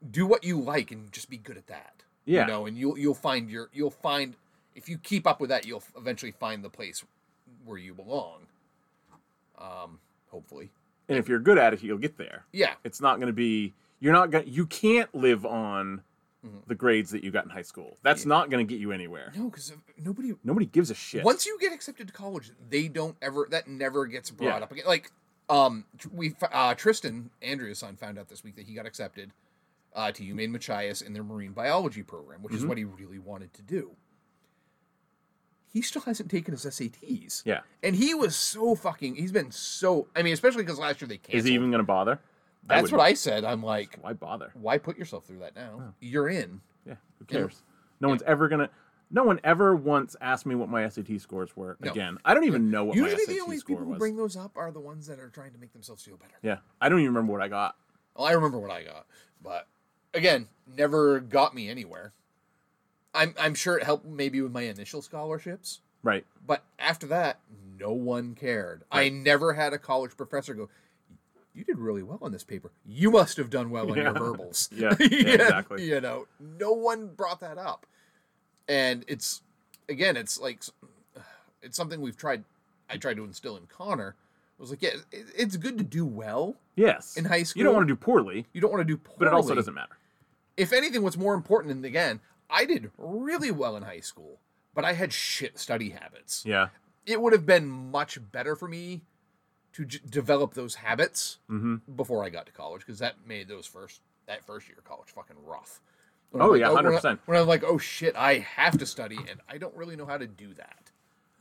do 0.09 0.27
what 0.27 0.45
you 0.45 0.61
like 0.61 0.91
and 0.91 1.11
just 1.13 1.31
be 1.31 1.37
good 1.39 1.57
at 1.57 1.67
that. 1.67 2.03
Yeah. 2.27 2.43
you 2.43 2.47
know, 2.47 2.67
and 2.67 2.77
you'll 2.79 2.99
you'll 2.99 3.15
find 3.15 3.51
your 3.51 3.69
you'll 3.73 3.91
find 3.91 4.35
if 4.75 4.89
you 4.89 4.99
keep 4.99 5.27
up 5.27 5.41
with 5.41 5.51
that, 5.51 5.67
you'll 5.67 5.83
eventually 5.97 6.33
find 6.33 6.65
the 6.65 6.71
place 6.71 7.05
where 7.65 7.79
you 7.79 7.95
belong. 7.95 8.41
Um, 9.59 9.99
hopefully, 10.31 10.71
and 11.09 11.17
if 11.19 11.29
you're 11.29 11.39
good 11.39 11.59
at 11.59 11.73
it, 11.75 11.83
you'll 11.83 11.99
get 11.99 12.19
there. 12.19 12.45
yeah, 12.53 12.75
It's 12.83 13.01
not 13.01 13.17
going 13.17 13.29
to 13.29 13.33
be 13.33 13.73
you're 14.01 14.13
not 14.13 14.31
going 14.31 14.47
you 14.49 14.67
can't 14.67 15.15
live 15.15 15.47
on 15.47 16.03
Mhm. 16.45 16.67
the 16.67 16.75
grades 16.75 17.11
that 17.13 17.25
you 17.25 17.31
got 17.31 17.45
in 17.45 17.51
high 17.51 17.63
school. 17.63 17.97
That's 18.03 18.27
not 18.27 18.51
going 18.51 18.67
to 18.67 18.71
get 18.71 18.79
you 18.81 18.93
anywhere. 18.93 19.33
no, 19.35 19.45
because 19.49 19.73
nobody 19.97 20.35
Nobody 20.45 20.67
gives 20.67 20.91
a 20.91 20.95
shit. 20.95 21.25
Once 21.25 21.47
you 21.47 21.57
get 21.61 21.73
accepted 21.73 22.07
to 22.09 22.13
college, 22.13 22.51
they 22.69 22.89
don't 22.89 23.17
ever. 23.23 23.47
That 23.51 23.67
never 23.69 24.05
gets 24.07 24.31
brought 24.31 24.59
Yeah. 24.59 24.65
up 24.65 24.73
again. 24.73 24.85
Like, 24.87 25.11
um, 25.49 25.85
we 26.13 26.35
uh, 26.53 26.75
Tristan 26.75 27.31
Andrea's 27.41 27.79
son 27.79 27.97
found 27.97 28.19
out 28.19 28.29
this 28.29 28.43
week 28.45 28.57
that 28.57 28.67
he 28.67 28.75
got 28.75 28.85
accepted 28.87 29.31
uh, 29.95 30.11
to 30.13 30.23
UMaine 30.25 30.51
Machias 30.51 31.03
in 31.03 31.13
their 31.13 31.23
marine 31.25 31.53
biology 31.53 32.03
program, 32.03 32.43
which 32.43 32.55
is 32.55 32.65
Mhm. 32.65 32.69
what 32.69 32.79
he 32.79 32.85
really 32.85 33.19
wanted 33.19 33.53
to 33.55 33.63
do. 33.63 33.97
He 35.73 35.83
still 35.83 36.03
hasn't 36.03 36.31
taken 36.31 36.53
his 36.53 36.65
SATs. 36.65 37.43
yeah. 37.45 37.61
And 37.83 37.97
he 37.97 38.15
was 38.15 38.37
so 38.37 38.75
fucking. 38.77 39.17
He's 39.17 39.33
been 39.33 39.51
so. 39.51 40.07
I 40.15 40.23
mean, 40.23 40.33
especially 40.33 40.63
because 40.63 40.79
last 40.79 41.01
year 41.01 41.09
they 41.09 41.17
canceled. 41.19 41.39
Is 41.41 41.45
he 41.47 41.55
even 41.55 41.71
going 41.71 41.81
to 41.81 41.87
bother? 41.87 42.21
That's 42.67 42.83
wouldn't. 42.85 42.99
what 42.99 43.05
I 43.05 43.15
said. 43.15 43.45
I'm 43.45 43.63
like, 43.63 43.99
Why 44.01 44.13
bother? 44.13 44.51
why 44.55 44.79
put 44.79 44.97
yourself 44.97 45.27
through 45.27 45.41
that 45.41 45.55
now? 45.57 45.95
You're 46.01 46.29
in. 46.29 46.61
Yeah, 46.87 46.95
who 47.19 47.25
cares? 47.25 47.63
No 48.01 48.09
one's 48.09 48.23
ever 48.23 48.49
gonna. 48.49 48.71
No 49.11 49.23
one 49.25 49.39
ever 49.45 49.77
once 49.77 50.17
asked 50.21 50.47
me 50.47 50.55
what 50.55 50.69
my 50.69 50.89
SAT 50.89 51.19
scores 51.21 51.57
were. 51.57 51.77
No. 51.81 51.91
Again, 51.91 52.19
I 52.25 52.35
don't 52.35 52.45
even 52.45 52.71
know 52.71 52.85
what 52.85 52.97
Usually, 52.97 53.15
my 53.15 53.19
SAT 53.19 53.35
the 53.35 53.41
only 53.41 53.61
people 53.61 53.85
who 53.85 53.97
bring 53.97 54.17
those 54.17 54.37
up 54.37 54.57
are 54.57 54.71
the 54.73 54.81
ones 54.81 55.07
that 55.09 55.19
are 55.21 55.29
trying 55.29 55.53
to 55.53 55.59
make 55.59 55.73
themselves 55.73 56.03
feel 56.05 56.17
better. 56.17 56.35
Yeah, 56.43 56.59
I 56.81 56.89
don't 56.89 57.01
even 57.01 57.13
remember 57.15 57.33
what 57.33 57.43
I 57.43 57.49
got. 57.49 57.77
Well, 58.17 58.27
I 58.27 58.33
remember 58.33 58.59
what 58.59 58.71
I 58.71 58.83
got, 58.85 59.07
but 59.43 59.67
again, 60.15 60.49
never 60.77 61.21
got 61.21 61.55
me 61.55 61.69
anywhere. 61.69 62.13
I'm 63.15 63.35
I'm 63.39 63.55
sure 63.55 63.77
it 63.77 63.85
helped 63.85 64.07
maybe 64.07 64.41
with 64.41 64.53
my 64.53 64.63
initial 64.63 65.03
scholarships, 65.03 65.81
Right. 66.03 66.25
but 66.47 66.65
after 66.79 67.07
that, 67.09 67.39
no 67.79 67.93
one 67.93 68.35
cared. 68.35 68.83
I 68.91 69.09
never 69.09 69.53
had 69.53 69.73
a 69.73 69.79
college 69.79 70.17
professor 70.17 70.53
go, 70.55 70.69
"You 71.55 71.63
did 71.65 71.79
really 71.79 72.03
well 72.03 72.19
on 72.23 72.33
this 72.33 72.43
paper. 72.45 72.71
You 72.85 73.11
must 73.13 73.37
have 73.37 73.51
done 73.51 73.71
well 73.71 73.91
on 73.91 73.97
your 73.99 74.13
verbals." 74.13 74.69
Yeah, 74.73 74.95
yeah, 75.01 75.07
exactly. 75.35 75.85
You 75.85 76.01
know, 76.01 76.27
no 76.41 76.73
one 76.73 77.09
brought 77.09 77.41
that 77.41 77.57
up, 77.59 77.87
and 78.69 79.05
it's 79.07 79.43
again, 79.89 80.17
it's 80.17 80.41
like 80.41 80.63
it's 81.63 81.77
something 81.77 82.01
we've 82.01 82.17
tried. 82.17 82.43
I 82.91 82.97
tried 82.97 83.15
to 83.19 83.25
instill 83.25 83.57
in 83.57 83.67
Connor. 83.67 84.15
I 84.59 84.63
was 84.63 84.71
like, 84.71 84.83
yeah, 84.83 84.91
it's 85.11 85.57
good 85.57 85.79
to 85.79 85.85
do 85.85 86.07
well 86.07 86.55
Yes. 86.77 87.17
in 87.17 87.25
high 87.25 87.43
school. 87.43 87.59
You 87.61 87.65
don't 87.65 87.75
want 87.75 87.89
to 87.89 87.93
do 87.93 87.97
poorly, 87.97 88.47
You 88.53 88.61
don't 88.61 88.71
want 88.71 88.83
to 88.83 88.85
do 88.85 88.97
poorly. 88.97 89.17
but 89.19 89.27
it 89.29 89.35
also 89.35 89.53
doesn't 89.55 89.75
matter. 89.75 89.97
If 90.57 90.73
anything, 90.73 91.03
what's 91.03 91.17
more 91.17 91.35
important, 91.35 91.73
and 91.75 91.85
again, 91.85 92.21
I 92.51 92.65
did 92.65 92.91
really 92.99 93.51
well 93.51 93.77
in 93.77 93.83
high 93.83 94.01
school, 94.01 94.39
but 94.75 94.85
I 94.85 94.93
had 94.93 95.13
shit 95.13 95.59
study 95.59 95.91
habits. 95.91 96.45
Yeah. 96.47 96.69
It 97.07 97.21
would 97.21 97.33
have 97.33 97.45
been 97.47 97.67
much 97.69 98.19
better 98.33 98.55
for 98.57 98.69
me 98.69 99.03
to 99.73 99.85
j- 99.85 99.99
develop 100.09 100.55
those 100.55 100.77
habits 100.77 101.39
Mm-hmm. 101.51 101.95
before 101.97 102.25
I 102.25 102.29
got 102.31 102.47
to 102.47 102.53
college 102.53 102.81
because 102.87 103.01
that 103.01 103.17
made 103.27 103.49
those 103.49 103.67
first 103.67 104.01
that 104.27 104.45
first 104.47 104.69
year 104.69 104.77
of 104.79 104.85
college 104.85 105.09
fucking 105.09 105.37
rough. 105.45 105.81
When 106.31 106.43
Oh, 106.43 106.55
I'm 106.55 106.61
yeah, 106.61 106.71
when 106.71 106.87
I- 106.87 106.91
100%. 106.91 107.19
When 107.27 107.39
I'm 107.39 107.47
like, 107.47 107.63
oh 107.65 107.77
shit, 107.79 108.15
I 108.17 108.39
have 108.39 108.79
to 108.79 108.87
study, 108.87 109.17
and 109.29 109.41
I 109.49 109.59
don't 109.59 109.75
really 109.77 109.97
know 109.97 110.07
how 110.07 110.17
to 110.19 110.27
do 110.27 110.55
that. 110.55 110.91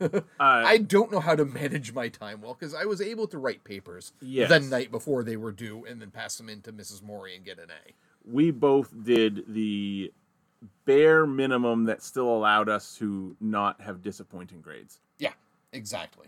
Uh, 0.00 0.10
I 0.38 0.78
don't 0.78 1.12
know 1.12 1.20
how 1.20 1.36
to 1.36 1.44
manage 1.44 1.94
my 1.94 2.08
time 2.08 2.40
well 2.42 2.54
because 2.58 2.74
I 2.74 2.84
was 2.84 3.00
able 3.00 3.28
to 3.28 3.38
write 3.38 3.62
papers 3.62 4.12
Yes. 4.20 4.48
the 4.50 4.58
night 4.58 4.90
before 4.90 5.22
they 5.22 5.36
were 5.36 5.52
due 5.52 5.84
and 5.86 6.02
then 6.02 6.10
pass 6.10 6.36
them 6.36 6.48
in 6.48 6.60
to 6.62 6.72
Mrs. 6.72 7.00
Morey 7.00 7.36
and 7.36 7.44
get 7.44 7.58
an 7.60 7.68
A. 7.70 7.92
we 8.30 8.50
both 8.50 8.92
did 9.04 9.44
the 9.48 10.12
bare 10.84 11.26
minimum 11.26 11.84
that 11.84 12.02
still 12.02 12.28
allowed 12.28 12.68
us 12.68 12.96
to 12.98 13.36
not 13.40 13.80
have 13.80 14.02
disappointing 14.02 14.60
grades. 14.60 15.00
Yeah, 15.18 15.32
exactly. 15.72 16.26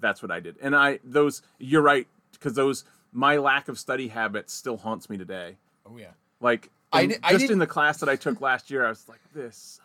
That's 0.00 0.22
what 0.22 0.30
I 0.30 0.40
did. 0.40 0.56
And 0.62 0.74
I 0.76 1.00
those 1.04 1.42
you're 1.58 1.82
right 1.82 2.06
because 2.32 2.54
those 2.54 2.84
my 3.12 3.36
lack 3.38 3.68
of 3.68 3.78
study 3.78 4.08
habits 4.08 4.52
still 4.52 4.76
haunts 4.76 5.10
me 5.10 5.16
today. 5.18 5.56
Oh 5.86 5.96
yeah. 5.96 6.12
Like 6.40 6.70
I 6.92 7.02
in- 7.02 7.08
di- 7.10 7.16
I 7.22 7.32
just 7.32 7.50
in 7.50 7.58
the 7.58 7.66
class 7.66 7.98
that 7.98 8.08
I 8.08 8.16
took 8.16 8.40
last 8.40 8.70
year, 8.70 8.84
I 8.86 8.88
was 8.90 9.08
like, 9.08 9.20
this. 9.34 9.80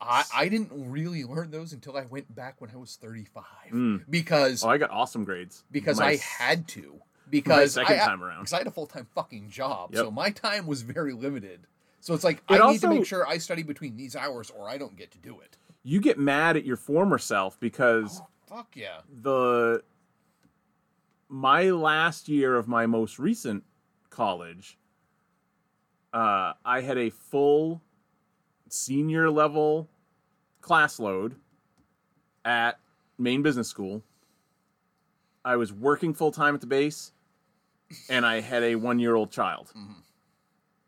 I, 0.00 0.24
I 0.34 0.48
didn't 0.48 0.70
really 0.72 1.24
learn 1.24 1.50
those 1.50 1.72
until 1.72 1.96
I 1.96 2.04
went 2.04 2.34
back 2.34 2.60
when 2.60 2.68
I 2.70 2.76
was 2.76 2.96
35 2.96 3.44
Mm. 3.72 4.02
because 4.10 4.62
Oh, 4.64 4.68
I 4.68 4.76
got 4.76 4.90
awesome 4.90 5.24
grades 5.24 5.62
because 5.70 5.98
My 5.98 6.06
I 6.06 6.16
had 6.16 6.66
to 6.68 7.00
because 7.42 7.72
second 7.74 8.00
I, 8.00 8.04
time 8.06 8.22
around. 8.22 8.40
because 8.40 8.52
I 8.52 8.58
had 8.58 8.66
a 8.66 8.70
full 8.70 8.86
time 8.86 9.06
fucking 9.14 9.48
job, 9.50 9.94
Yep. 9.94 10.04
so 10.04 10.10
my 10.10 10.30
time 10.30 10.66
was 10.66 10.82
very 10.82 11.12
limited. 11.12 11.66
So 12.00 12.14
it's 12.14 12.24
like 12.24 12.42
It 12.50 12.60
I 12.60 12.70
need 12.70 12.80
to 12.82 12.88
make 12.88 13.06
sure 13.06 13.26
I 13.26 13.38
study 13.38 13.62
between 13.62 13.96
these 13.96 14.14
hours, 14.14 14.50
or 14.50 14.68
I 14.68 14.76
don't 14.78 14.96
get 14.96 15.10
to 15.12 15.18
do 15.18 15.40
it. 15.40 15.56
You 15.82 16.00
get 16.00 16.18
mad 16.18 16.56
at 16.56 16.64
your 16.64 16.76
former 16.76 17.18
self 17.18 17.58
because 17.60 18.20
Oh, 18.22 18.26
fuck 18.46 18.76
yeah! 18.76 19.00
the 19.22 19.82
my 21.28 21.70
last 21.70 22.28
year 22.28 22.54
of 22.56 22.68
my 22.68 22.86
most 22.86 23.18
recent 23.18 23.64
college, 24.10 24.78
uh, 26.12 26.52
I 26.64 26.80
had 26.82 26.98
a 26.98 27.10
full 27.10 27.82
senior 28.68 29.30
level 29.30 29.88
class 30.60 31.00
load 31.00 31.36
at 32.44 32.78
Maine 33.18 33.42
Business 33.42 33.68
School. 33.68 34.02
I 35.44 35.56
was 35.56 35.72
working 35.72 36.14
full 36.14 36.30
time 36.32 36.54
at 36.54 36.60
the 36.60 36.66
base, 36.66 37.12
and 38.08 38.24
I 38.26 38.40
had 38.40 38.62
a 38.62 38.76
one 38.76 38.98
year 38.98 39.14
old 39.14 39.30
child. 39.30 39.72
Mm-hmm. 39.76 39.92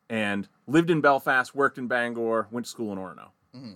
And 0.08 0.48
lived 0.66 0.90
in 0.90 1.00
Belfast, 1.00 1.54
worked 1.54 1.78
in 1.78 1.88
Bangor, 1.88 2.46
went 2.50 2.66
to 2.66 2.70
school 2.70 2.92
in 2.92 2.98
Orono. 2.98 3.30
Mm-hmm. 3.54 3.72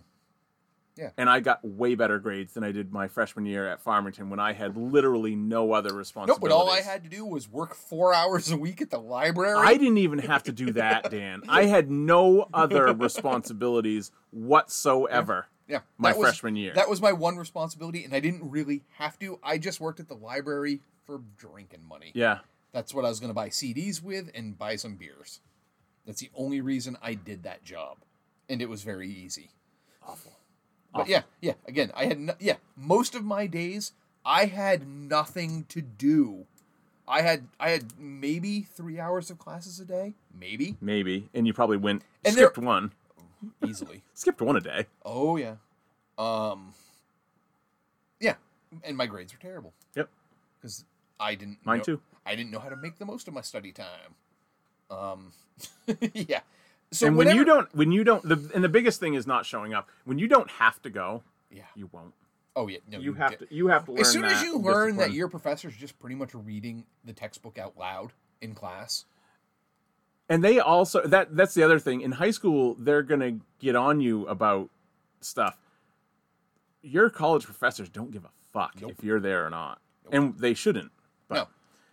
Yeah. 0.97 1.11
And 1.17 1.31
I 1.31 1.41
got 1.41 1.65
way 1.65 1.95
better 1.95 2.19
grades 2.19 2.53
than 2.53 2.63
I 2.63 2.73
did 2.73 2.93
my 2.93 3.09
freshman 3.09 3.47
year 3.47 3.67
at 3.67 3.81
Farmington 3.81 4.29
when 4.29 4.39
I 4.39 4.53
had 4.53 4.77
literally 4.77 5.35
no 5.35 5.73
other 5.73 5.95
responsibilities. 5.95 6.43
but 6.43 6.55
all 6.55 6.69
I 6.71 6.83
had 6.83 7.03
to 7.05 7.09
do 7.09 7.25
was 7.25 7.49
work 7.49 7.75
four 7.75 8.13
hours 8.13 8.51
a 8.51 8.57
week 8.57 8.83
at 8.83 8.91
the 8.91 8.99
library. 8.99 9.57
I 9.57 9.77
didn't 9.79 9.99
even 9.99 10.19
have 10.19 10.43
to 10.45 10.53
do 10.53 10.73
that, 10.73 11.11
Dan. 11.11 11.43
I 11.49 11.65
had 11.65 11.91
no 11.91 12.49
other 12.53 12.93
responsibilities 12.93 14.11
whatsoever. 14.31 15.47
yeah, 15.67 15.81
my 15.97 16.13
was- 16.13 16.21
freshman 16.21 16.55
year. 16.55 16.75
That 16.75 16.91
was 16.91 17.01
my 17.01 17.13
one 17.13 17.37
responsibility, 17.37 18.05
and 18.05 18.13
I 18.13 18.21
didn't 18.21 18.51
really 18.51 18.83
have 18.99 19.19
to. 19.21 19.39
I 19.43 19.57
just 19.57 19.81
worked 19.81 20.01
at 20.01 20.09
the 20.09 20.17
library 20.17 20.81
for 21.07 21.23
drinking 21.39 21.85
money. 21.89 22.13
Yeah. 22.15 22.41
That's 22.73 22.95
what 22.95 23.05
I 23.05 23.09
was 23.09 23.21
going 23.21 23.31
to 23.31 23.35
buy 23.35 23.49
CDs 23.49 24.03
with 24.03 24.31
and 24.35 24.57
buy 24.59 24.77
some 24.77 24.95
beers. 24.97 25.41
That's 26.07 26.21
the 26.21 26.31
only 26.35 26.61
reason 26.61 26.97
I 27.03 27.15
did 27.15 27.43
that 27.43 27.65
job, 27.65 27.99
and 28.49 28.63
it 28.63 28.69
was 28.69 28.83
very 28.83 29.09
easy. 29.11 29.51
Awful. 30.07 30.33
But 30.95 31.09
yeah, 31.09 31.23
yeah. 31.41 31.53
Again, 31.69 31.93
I 31.95 32.07
had 32.07 32.19
no, 32.19 32.35
yeah. 32.41 32.57
Most 32.77 33.15
of 33.15 33.25
my 33.25 33.47
days, 33.47 33.93
I 34.25 34.47
had 34.47 34.87
nothing 34.89 35.65
to 35.69 35.81
do. 35.81 36.47
I 37.07 37.23
had 37.23 37.47
I 37.59 37.71
had 37.71 37.99
maybe 37.99 38.63
three 38.63 38.99
hours 39.01 39.31
of 39.31 39.39
classes 39.39 39.79
a 39.81 39.85
day, 39.85 40.15
maybe 40.39 40.77
Maybe. 40.81 41.29
And 41.35 41.47
you 41.47 41.53
probably 41.53 41.77
went 41.77 42.03
And 42.25 42.35
there- 42.37 42.47
skipped 42.47 42.59
one. 42.65 42.93
easily. 43.67 44.03
Skipped 44.15 44.41
one 44.41 44.57
a 44.57 44.61
day. 44.61 44.87
oh 45.05 45.37
yeah, 45.37 45.57
um, 46.19 46.73
yeah. 48.21 48.35
And 48.85 48.97
my 48.97 49.07
grades 49.07 49.33
were 49.33 49.41
terrible 49.41 49.73
Yep. 49.97 50.09
because 50.61 50.85
I 51.19 51.35
didn't. 51.35 51.59
Mine 51.65 51.79
know- 51.79 51.85
too. 51.85 52.01
I 52.31 52.37
didn't 52.37 52.53
know 52.53 52.61
how 52.61 52.69
to 52.69 52.77
make 52.77 52.99
the 52.99 53.05
most 53.05 53.27
of 53.29 53.35
my 53.35 53.41
study 53.41 53.73
time. 53.73 54.15
Um, 54.91 55.33
yeah. 56.15 56.41
So 56.93 57.07
and 57.07 57.17
when 57.17 57.35
you 57.35 57.45
don't 57.45 57.73
when 57.75 57.93
you 57.93 58.05
don't 58.05 58.23
the 58.23 58.51
and 58.55 58.63
the 58.65 58.69
biggest 58.69 59.01
thing 59.01 59.15
is 59.15 59.27
not 59.27 59.45
showing 59.47 59.75
up. 59.75 59.89
When 60.05 60.19
you 60.19 60.29
don't 60.29 60.51
have 60.53 60.81
to 60.83 60.91
go, 60.91 61.23
yeah. 61.51 61.63
you 61.75 61.89
won't. 61.93 62.15
Oh 62.57 62.67
yeah. 62.69 62.79
No, 62.91 62.99
you 62.99 63.15
have 63.15 63.31
get- 63.31 63.49
to 63.49 63.55
you 63.55 63.69
have 63.69 63.85
to 63.87 63.93
learn 63.93 64.01
As 64.01 64.11
soon 64.11 64.25
as 64.25 64.41
that 64.41 64.45
you 64.45 64.59
learn 64.59 64.91
that 64.97 64.97
discipline. 64.97 65.17
your 65.17 65.29
professor's 65.29 65.77
just 65.77 65.99
pretty 65.99 66.17
much 66.17 66.35
reading 66.35 66.85
the 67.05 67.13
textbook 67.13 67.59
out 67.59 67.77
loud 67.79 68.13
in 68.41 68.55
class. 68.55 69.05
and 70.29 70.43
they 70.43 70.59
also 70.61 71.03
that 71.07 71.37
that's 71.37 71.55
the 71.55 71.63
other 71.63 71.79
thing 71.79 72.01
in 72.01 72.13
high 72.13 72.31
school 72.31 72.75
they're 72.79 73.03
gonna 73.03 73.39
get 73.59 73.77
on 73.77 74.01
you 74.01 74.27
about 74.29 74.71
stuff 75.21 75.57
your 76.83 77.11
college 77.11 77.45
professors 77.45 77.89
don't 77.89 78.11
give 78.11 78.25
a 78.25 78.31
fuck 78.53 78.73
Nope. 78.81 78.93
if 78.99 79.05
you're 79.05 79.21
there 79.21 79.45
or 79.47 79.51
not 79.51 79.81
Nope. 80.05 80.15
and 80.15 80.39
they 80.39 80.55
shouldn't 80.55 80.91
but 81.29 81.35
no, 81.35 81.49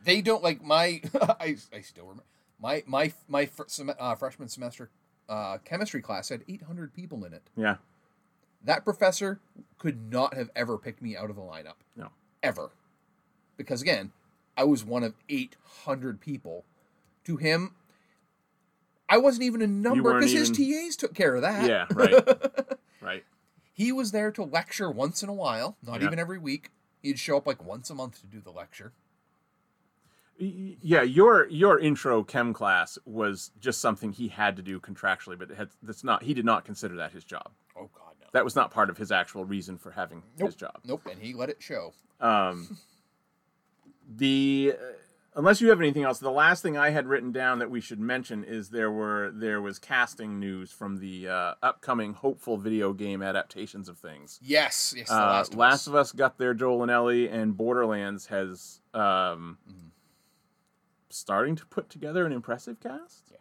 they 0.07 0.21
don't 0.21 0.41
like 0.41 0.63
my. 0.63 1.01
I, 1.21 1.57
I 1.71 1.81
still 1.81 2.05
remember 2.05 2.23
my 2.59 2.81
my 2.87 3.13
my 3.27 3.45
fr- 3.45 3.63
sem- 3.67 3.91
uh, 3.99 4.15
freshman 4.15 4.47
semester 4.47 4.89
uh, 5.29 5.59
chemistry 5.63 6.01
class 6.01 6.29
had 6.29 6.43
800 6.47 6.93
people 6.93 7.23
in 7.25 7.33
it. 7.33 7.43
yeah 7.55 7.75
That 8.63 8.83
professor 8.83 9.39
could 9.77 10.11
not 10.11 10.33
have 10.33 10.49
ever 10.55 10.77
picked 10.77 11.01
me 11.01 11.15
out 11.15 11.29
of 11.29 11.35
the 11.35 11.41
lineup 11.43 11.75
no 11.95 12.07
ever, 12.41 12.71
because 13.57 13.81
again, 13.81 14.11
I 14.55 14.63
was 14.63 14.83
one 14.85 15.03
of 15.03 15.13
800 15.29 16.19
people. 16.21 16.63
To 17.25 17.35
him, 17.35 17.73
I 19.09 19.17
wasn't 19.17 19.43
even 19.43 19.61
a 19.61 19.67
number 19.67 20.13
because 20.15 20.31
his 20.31 20.57
even- 20.59 20.85
TAs 20.87 20.95
took 20.95 21.13
care 21.13 21.35
of 21.35 21.41
that. 21.41 21.67
yeah 21.67 21.85
right 21.93 22.13
right 23.01 23.23
He 23.73 23.91
was 23.91 24.11
there 24.11 24.31
to 24.31 24.43
lecture 24.43 24.89
once 24.89 25.21
in 25.21 25.29
a 25.29 25.33
while, 25.33 25.75
not 25.83 25.99
Yeah. 26.01 26.07
even 26.07 26.19
every 26.19 26.37
week. 26.39 26.69
He'd 27.03 27.19
show 27.19 27.37
up 27.37 27.45
like 27.45 27.63
once 27.63 27.89
a 27.89 27.95
month 27.95 28.21
to 28.21 28.27
do 28.27 28.39
the 28.41 28.51
lecture. 28.51 28.93
Yeah 30.39 31.01
your 31.01 31.47
your 31.49 31.79
intro 31.79 32.23
chem 32.23 32.53
class 32.53 32.97
was 33.05 33.51
just 33.59 33.81
something 33.81 34.11
he 34.11 34.27
had 34.27 34.55
to 34.57 34.61
do 34.61 34.79
contractually 34.79 35.37
but 35.37 35.49
it 35.51 35.57
had, 35.57 35.69
that's 35.81 36.03
not 36.03 36.23
he 36.23 36.33
did 36.33 36.45
not 36.45 36.63
consider 36.65 36.95
that 36.97 37.11
his 37.11 37.23
job 37.23 37.51
Oh 37.75 37.89
God, 37.93 38.13
no. 38.21 38.27
that 38.33 38.43
was 38.43 38.55
not 38.55 38.71
part 38.71 38.89
of 38.89 38.97
his 38.97 39.11
actual 39.11 39.45
reason 39.45 39.77
for 39.77 39.91
having 39.91 40.23
Nope. 40.37 40.47
his 40.49 40.55
job 40.55 40.79
Nope, 40.83 41.07
and 41.11 41.19
he 41.21 41.33
let 41.33 41.49
it 41.49 41.57
show. 41.61 41.93
Um, 42.19 42.77
the 44.15 44.73
uh, 44.79 44.83
unless 45.35 45.61
you 45.61 45.69
have 45.69 45.79
anything 45.79 46.03
else, 46.03 46.19
the 46.19 46.31
last 46.31 46.61
thing 46.63 46.77
I 46.77 46.89
had 46.89 47.05
written 47.07 47.31
down 47.31 47.59
that 47.59 47.69
we 47.69 47.81
should 47.81 47.99
mention 47.99 48.43
is 48.43 48.69
there 48.69 48.91
were 48.91 49.31
there 49.33 49.61
was 49.61 49.77
casting 49.79 50.39
news 50.39 50.71
from 50.71 50.97
the 50.97 51.27
uh, 51.27 51.53
upcoming 51.61 52.13
hopeful 52.13 52.57
video 52.57 52.93
game 52.93 53.21
adaptations 53.21 53.89
of 53.89 53.97
things. 53.97 54.39
Yes, 54.41 54.93
yes. 54.97 55.09
The 55.09 55.15
Uh, 55.15 55.19
last, 55.19 55.53
of 55.53 55.59
Last 55.59 55.81
Us. 55.81 55.87
of 55.87 55.95
Us 55.95 56.11
got 56.11 56.37
their 56.37 56.53
Joel 56.53 56.81
and 56.83 56.91
Ellie, 56.91 57.27
and 57.29 57.55
Borderlands 57.57 58.27
has 58.27 58.81
um, 58.93 59.57
Mm-hmm. 59.69 59.87
Starting 61.09 61.55
to 61.55 61.65
put 61.65 61.89
together 61.89 62.25
an 62.25 62.31
impressive 62.31 62.79
cast. 62.79 63.31
Yeah. 63.31 63.37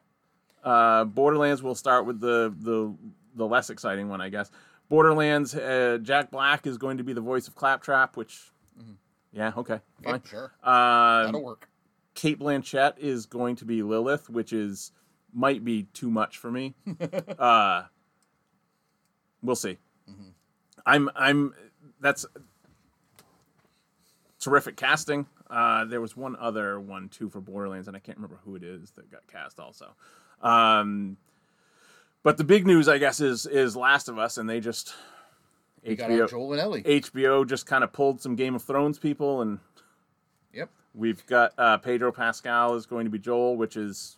Uh, 0.70 1.04
Borderlands 1.04 1.62
will 1.62 1.74
start 1.74 2.06
with 2.06 2.20
the 2.20 2.54
the 2.60 2.94
the 3.34 3.46
less 3.46 3.70
exciting 3.70 4.08
one, 4.08 4.20
I 4.20 4.28
guess. 4.28 4.50
Borderlands, 4.88 5.54
uh, 5.54 5.98
Jack 6.02 6.30
Black 6.30 6.66
is 6.66 6.78
going 6.78 6.98
to 6.98 7.04
be 7.04 7.12
the 7.12 7.20
voice 7.20 7.48
of 7.48 7.56
Claptrap, 7.56 8.16
which, 8.16 8.52
yeah, 9.32 9.52
okay, 9.56 9.80
Yeah, 10.00 10.10
fine. 10.12 10.22
sure, 10.24 10.52
Um, 10.62 11.26
that'll 11.26 11.42
work. 11.44 11.68
Cate 12.14 12.38
Blanchett 12.38 12.96
is 12.98 13.26
going 13.26 13.56
to 13.56 13.64
be 13.64 13.82
Lilith, 13.82 14.30
which 14.30 14.52
is 14.52 14.92
might 15.34 15.64
be 15.64 15.84
too 15.92 16.08
much 16.10 16.38
for 16.38 16.50
me. 16.52 16.74
uh, 17.38 17.82
we'll 19.42 19.56
see. 19.56 19.76
Mm-hmm. 20.08 20.28
I'm 20.86 21.10
I'm 21.16 21.52
that's 22.00 22.24
terrific 24.40 24.76
casting. 24.76 25.26
Uh, 25.48 25.84
there 25.84 26.00
was 26.00 26.16
one 26.16 26.36
other 26.36 26.80
one 26.80 27.08
too 27.08 27.28
for 27.28 27.40
Borderlands, 27.40 27.88
and 27.88 27.96
I 27.96 28.00
can't 28.00 28.18
remember 28.18 28.38
who 28.44 28.56
it 28.56 28.62
is 28.62 28.90
that 28.92 29.10
got 29.10 29.26
cast 29.26 29.60
also. 29.60 29.94
Um, 30.42 31.16
but 32.22 32.36
the 32.36 32.44
big 32.44 32.66
news, 32.66 32.88
I 32.88 32.98
guess, 32.98 33.20
is 33.20 33.46
is 33.46 33.76
Last 33.76 34.08
of 34.08 34.18
Us, 34.18 34.38
and 34.38 34.48
they 34.48 34.60
just 34.60 34.94
We 35.86 35.94
got 35.94 36.30
Joel 36.30 36.52
and 36.52 36.60
Ellie. 36.60 36.82
HBO 36.82 37.46
just 37.46 37.66
kind 37.66 37.84
of 37.84 37.92
pulled 37.92 38.20
some 38.20 38.34
Game 38.34 38.54
of 38.54 38.62
Thrones 38.62 38.98
people 38.98 39.42
and 39.42 39.60
Yep. 40.52 40.70
We've 40.94 41.24
got 41.26 41.52
uh, 41.58 41.76
Pedro 41.78 42.10
Pascal 42.10 42.74
is 42.74 42.86
going 42.86 43.04
to 43.04 43.10
be 43.10 43.18
Joel, 43.18 43.56
which 43.56 43.76
is 43.76 44.16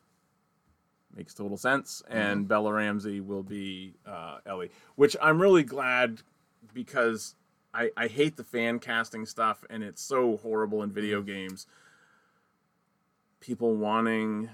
makes 1.14 1.34
total 1.34 1.56
sense, 1.56 2.02
and 2.08 2.46
Bella 2.46 2.72
Ramsey 2.72 3.20
will 3.20 3.42
be 3.42 3.94
uh, 4.06 4.38
Ellie, 4.46 4.70
which 4.94 5.16
I'm 5.20 5.42
really 5.42 5.64
glad 5.64 6.22
because 6.72 7.34
I, 7.78 7.90
I 7.96 8.06
hate 8.08 8.36
the 8.36 8.42
fan 8.44 8.80
casting 8.80 9.24
stuff, 9.24 9.64
and 9.70 9.84
it's 9.84 10.02
so 10.02 10.38
horrible 10.38 10.82
in 10.82 10.90
video 10.90 11.22
games. 11.22 11.66
People 13.40 13.76
wanting 13.76 14.50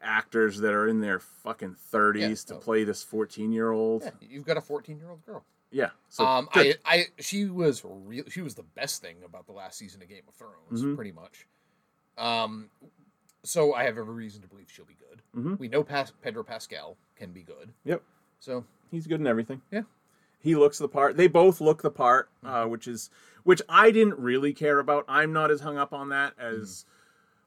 actors 0.00 0.58
that 0.60 0.72
are 0.72 0.86
in 0.86 1.00
their 1.00 1.18
fucking 1.18 1.74
30s 1.92 2.20
Yeah, 2.20 2.34
to 2.46 2.54
oh. 2.54 2.58
play 2.58 2.84
this 2.84 3.02
14 3.02 3.50
year 3.50 3.72
old. 3.72 4.02
Yeah, 4.04 4.10
you've 4.20 4.44
got 4.46 4.56
a 4.56 4.60
14 4.60 4.96
year 4.98 5.10
old 5.10 5.26
girl. 5.26 5.44
Yeah. 5.72 5.90
So 6.08 6.24
um, 6.24 6.48
good. 6.52 6.78
I, 6.84 6.94
I, 6.94 7.04
she 7.18 7.46
was 7.46 7.82
real. 7.84 8.22
She 8.28 8.42
was 8.42 8.54
the 8.54 8.62
best 8.62 9.02
thing 9.02 9.16
about 9.24 9.46
the 9.46 9.52
last 9.52 9.76
season 9.76 10.00
of 10.00 10.08
Game 10.08 10.22
of 10.28 10.34
Thrones, 10.34 10.84
Mhm. 10.84 10.94
pretty 10.94 11.10
much. 11.12 11.48
Um, 12.16 12.70
so 13.42 13.74
I 13.74 13.82
have 13.84 13.98
every 13.98 14.14
reason 14.14 14.40
to 14.42 14.48
believe 14.48 14.70
she'll 14.70 14.84
be 14.84 14.94
good. 14.94 15.22
Mhm. 15.36 15.58
We 15.58 15.66
know 15.68 15.82
Pas- 15.82 16.12
Pedro 16.22 16.44
Pascal 16.44 16.96
can 17.16 17.32
be 17.32 17.42
good. 17.42 17.72
Yep. 17.84 18.02
So 18.38 18.64
He's 18.92 19.08
good 19.08 19.20
in 19.20 19.26
everything. 19.26 19.60
Yeah. 19.72 19.82
He 20.46 20.54
looks 20.54 20.78
the 20.78 20.88
part. 20.88 21.16
They 21.16 21.26
both 21.26 21.60
look 21.60 21.82
the 21.82 21.90
part, 21.90 22.28
uh, 22.44 22.66
which 22.66 22.86
is 22.86 23.10
which 23.42 23.60
I 23.68 23.90
didn't 23.90 24.16
really 24.20 24.52
care 24.52 24.78
about. 24.78 25.04
I'm 25.08 25.32
not 25.32 25.50
as 25.50 25.60
hung 25.60 25.76
up 25.76 25.92
on 25.92 26.10
that 26.10 26.34
as 26.38 26.84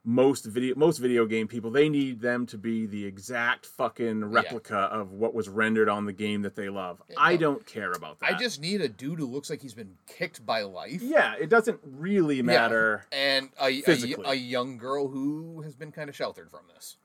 most 0.03 0.43
video 0.45 0.75
most 0.75 0.97
video 0.97 1.25
game 1.25 1.47
people. 1.47 1.71
They 1.71 1.87
need 1.87 2.19
them 2.19 2.45
to 2.47 2.57
be 2.57 2.85
the 2.85 3.05
exact 3.05 3.65
fucking 3.65 4.25
replica 4.25 4.75
of 4.77 5.13
what 5.13 5.33
was 5.33 5.47
rendered 5.47 5.87
on 5.87 6.03
the 6.05 6.11
game 6.11 6.41
that 6.41 6.57
they 6.57 6.67
love. 6.67 7.01
I 7.17 7.33
no. 7.33 7.37
don't 7.39 7.65
care 7.65 7.93
about 7.93 8.19
that. 8.19 8.33
I 8.33 8.37
just 8.37 8.59
need 8.59 8.81
a 8.81 8.89
dude 8.89 9.19
who 9.19 9.25
looks 9.27 9.49
like 9.49 9.61
he's 9.61 9.73
been 9.73 9.95
kicked 10.05 10.45
by 10.45 10.63
life. 10.63 11.01
yeah, 11.01 11.35
it 11.39 11.49
doesn't 11.49 11.79
really 11.85 12.37
Yeah. 12.37 12.43
matter. 12.43 13.05
And 13.13 13.47
a, 13.61 13.81
a, 13.87 14.15
a 14.31 14.35
young 14.35 14.77
girl 14.77 15.07
who 15.07 15.61
has 15.61 15.73
been 15.73 15.93
kind 15.93 16.09
of 16.09 16.17
sheltered 16.17 16.49
from 16.51 16.61
this, 16.75 16.97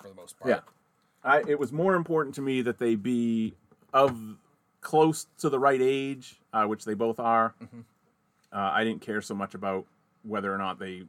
for 0.00 0.08
the 0.08 0.14
most 0.14 0.38
part. 0.38 0.48
Yeah. 0.48 0.60
I, 1.22 1.42
it 1.46 1.58
was 1.58 1.72
more 1.72 1.94
important 1.94 2.34
to 2.36 2.40
me 2.42 2.62
that 2.62 2.78
they 2.78 2.94
be 2.94 3.52
of 3.92 4.38
close 4.82 5.26
to 5.38 5.48
the 5.48 5.58
right 5.58 5.80
age, 5.80 6.36
uh, 6.52 6.64
which 6.66 6.84
they 6.84 6.94
both 6.94 7.18
are, 7.18 7.54
Mm-hmm. 7.62 7.80
uh, 8.52 8.70
I 8.72 8.84
didn't 8.84 9.00
care 9.00 9.22
so 9.22 9.34
much 9.34 9.54
about 9.54 9.86
whether 10.22 10.52
or 10.54 10.58
not 10.58 10.78
they 10.78 11.04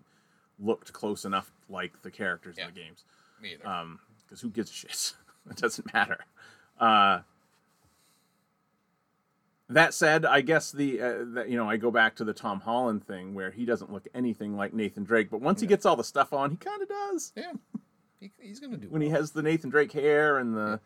looked 0.60 0.94
close 0.94 1.26
enough 1.26 1.52
like 1.70 2.02
the 2.04 2.12
characters 2.12 2.56
Yeah. 2.58 2.68
in 2.70 2.74
the 2.74 2.80
games. 2.80 3.04
Me 3.42 3.54
either. 3.54 3.68
Um, 3.68 4.00
because 4.26 4.40
who 4.42 4.50
gives 4.50 4.70
a 4.72 4.74
shit? 4.74 5.14
it 5.50 5.58
doesn't 5.58 5.94
matter. 5.94 6.20
Uh, 6.80 7.20
that 9.70 9.94
said, 9.94 10.26
I 10.26 10.42
guess 10.42 10.72
the 10.72 11.02
uh, 11.02 11.16
that, 11.34 11.50
you 11.50 11.58
know 11.58 11.70
I 11.70 11.78
go 11.78 11.90
back 11.90 12.16
to 12.18 12.24
the 12.24 12.34
Tom 12.34 12.60
Holland 12.60 13.06
thing 13.08 13.34
where 13.34 13.50
he 13.52 13.66
doesn't 13.66 13.92
look 13.92 14.08
anything 14.14 14.56
like 14.56 14.74
Nathan 14.74 15.04
Drake, 15.04 15.30
but 15.32 15.42
once 15.42 15.62
he 15.62 15.68
gets 15.68 15.86
all 15.86 15.96
the 15.96 16.04
stuff 16.04 16.32
on, 16.34 16.52
he 16.52 16.58
kind 16.58 16.82
of 16.82 16.90
does. 16.90 17.32
yeah, 17.36 17.54
he, 18.20 18.32
he's 18.40 18.60
gonna 18.60 18.78
do 18.78 18.88
When 18.90 19.02
he 19.02 19.10
has 19.10 19.32
the 19.32 19.42
Nathan 19.42 19.70
Drake 19.70 19.92
hair 19.92 20.38
and 20.38 20.56
the 20.56 20.80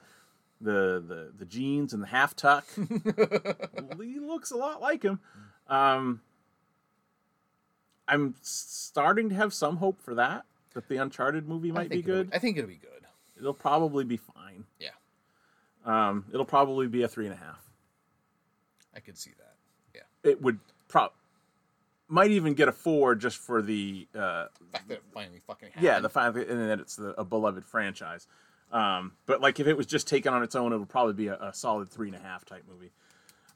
the 0.62 1.04
the, 1.06 1.32
the 1.38 1.46
jeans 1.46 1.94
and 1.94 2.02
the 2.04 2.08
half 2.08 2.36
tuck, 2.36 2.66
he 2.76 4.20
looks 4.20 4.52
a 4.52 4.58
lot 4.58 4.82
like 4.82 5.04
him. 5.04 5.20
Um, 5.68 6.22
I'm 8.08 8.36
starting 8.42 9.30
to 9.30 9.36
have 9.36 9.54
some 9.54 9.78
hope 9.78 10.02
for 10.02 10.16
that 10.16 10.46
that 10.74 10.88
the 10.88 10.98
Uncharted 10.98 11.48
movie 11.48 11.72
might 11.72 11.90
be 11.90 12.02
good. 12.02 12.30
I 12.34 12.40
think 12.40 12.58
it'll 12.58 12.68
be 12.70 12.76
good. 12.76 13.06
It'll 13.38 13.54
probably 13.54 14.04
be 14.04 14.18
fine. 14.18 14.66
Yeah, 14.80 14.90
Um, 15.86 16.26
it'll 16.34 16.46
probably 16.46 16.88
be 16.88 17.04
a 17.04 17.08
three 17.08 17.26
and 17.26 17.34
a 17.34 17.38
half. 17.38 17.64
I 18.96 19.00
could 19.00 19.18
see 19.18 19.32
that. 19.38 19.56
Yeah, 19.94 20.30
It 20.32 20.42
would 20.42 20.60
pro 20.88 21.10
might 22.10 22.32
even 22.32 22.54
get 22.54 22.70
a 22.70 22.72
four 22.72 23.16
just 23.16 23.38
for 23.38 23.62
the 23.62 24.08
uh, 24.16 24.46
the 24.60 24.66
fact 24.72 24.88
that 24.88 24.94
it 24.96 25.04
finally 25.14 25.42
fucking 25.46 25.68
happened. 25.70 25.84
yeah 25.84 26.00
the 26.00 26.10
fact 26.10 26.36
that, 26.36 26.48
and 26.48 26.70
that 26.70 26.80
it's 26.80 26.96
the, 26.96 27.10
a 27.20 27.26
beloved 27.26 27.66
franchise. 27.66 28.28
Um, 28.72 29.14
but 29.26 29.42
like 29.42 29.60
if 29.60 29.68
it 29.68 29.78
was 29.78 29.86
just 29.86 30.08
taken 30.08 30.34
on 30.34 30.44
its 30.44 30.56
own, 30.56 30.74
it 30.74 30.78
would 30.78 30.90
probably 30.90 31.14
be 31.14 31.28
a, 31.28 31.36
a 31.36 31.54
solid 31.54 31.90
three 31.90 32.10
and 32.10 32.18
a 32.18 32.20
half 32.20 32.46
type 32.46 32.64
movie. 32.70 32.92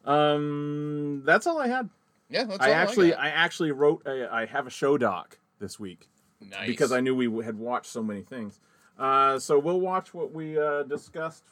Um, 0.06 1.24
that's 1.26 1.46
all 1.48 1.60
I 1.60 1.68
had. 1.68 1.90
yeah. 2.30 2.46
That's 2.46 2.64
I 2.64 2.70
all 2.70 2.76
actually 2.76 3.10
got. 3.12 3.20
I 3.20 3.30
actually 3.30 3.72
wrote 3.72 4.06
a, 4.06 4.34
I 4.34 4.46
have 4.46 4.68
a 4.68 4.72
show 4.72 4.98
doc 4.98 5.38
this 5.60 5.80
week 5.80 6.08
nice 6.50 6.68
because 6.68 6.92
I 6.92 7.02
knew 7.02 7.16
we 7.16 7.44
had 7.44 7.58
watched 7.58 7.88
so 7.88 8.02
many 8.02 8.22
things. 8.22 8.60
Uh, 8.98 9.40
so 9.40 9.58
we'll 9.60 9.80
watch 9.80 10.14
what 10.14 10.32
we 10.32 10.60
uh, 10.60 10.84
discussed. 10.84 11.44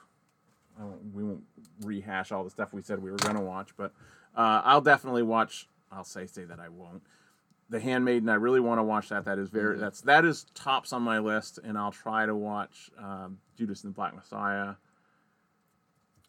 I 0.79 0.83
won't, 0.83 1.13
we 1.13 1.23
won't 1.23 1.43
rehash 1.81 2.31
all 2.31 2.43
the 2.43 2.49
stuff 2.49 2.73
we 2.73 2.81
said 2.81 3.01
we 3.01 3.11
were 3.11 3.17
going 3.17 3.35
to 3.35 3.41
watch, 3.41 3.71
but 3.75 3.91
uh, 4.35 4.61
I'll 4.63 4.81
definitely 4.81 5.23
watch. 5.23 5.67
I'll 5.91 6.03
say 6.03 6.25
say 6.27 6.43
that 6.45 6.59
I 6.59 6.69
won't. 6.69 7.01
The 7.69 7.79
Handmaiden. 7.79 8.29
I 8.29 8.35
really 8.35 8.59
want 8.59 8.79
to 8.79 8.83
watch 8.83 9.09
that. 9.09 9.25
That 9.25 9.37
is 9.37 9.49
very 9.49 9.77
that's 9.77 10.01
that 10.01 10.25
is 10.25 10.45
tops 10.55 10.91
on 10.91 11.03
my 11.03 11.19
list, 11.19 11.59
and 11.63 11.77
I'll 11.77 11.91
try 11.91 12.25
to 12.25 12.35
watch 12.35 12.89
um, 12.97 13.37
Judas 13.57 13.83
and 13.83 13.93
the 13.93 13.95
Black 13.95 14.15
Messiah. 14.15 14.75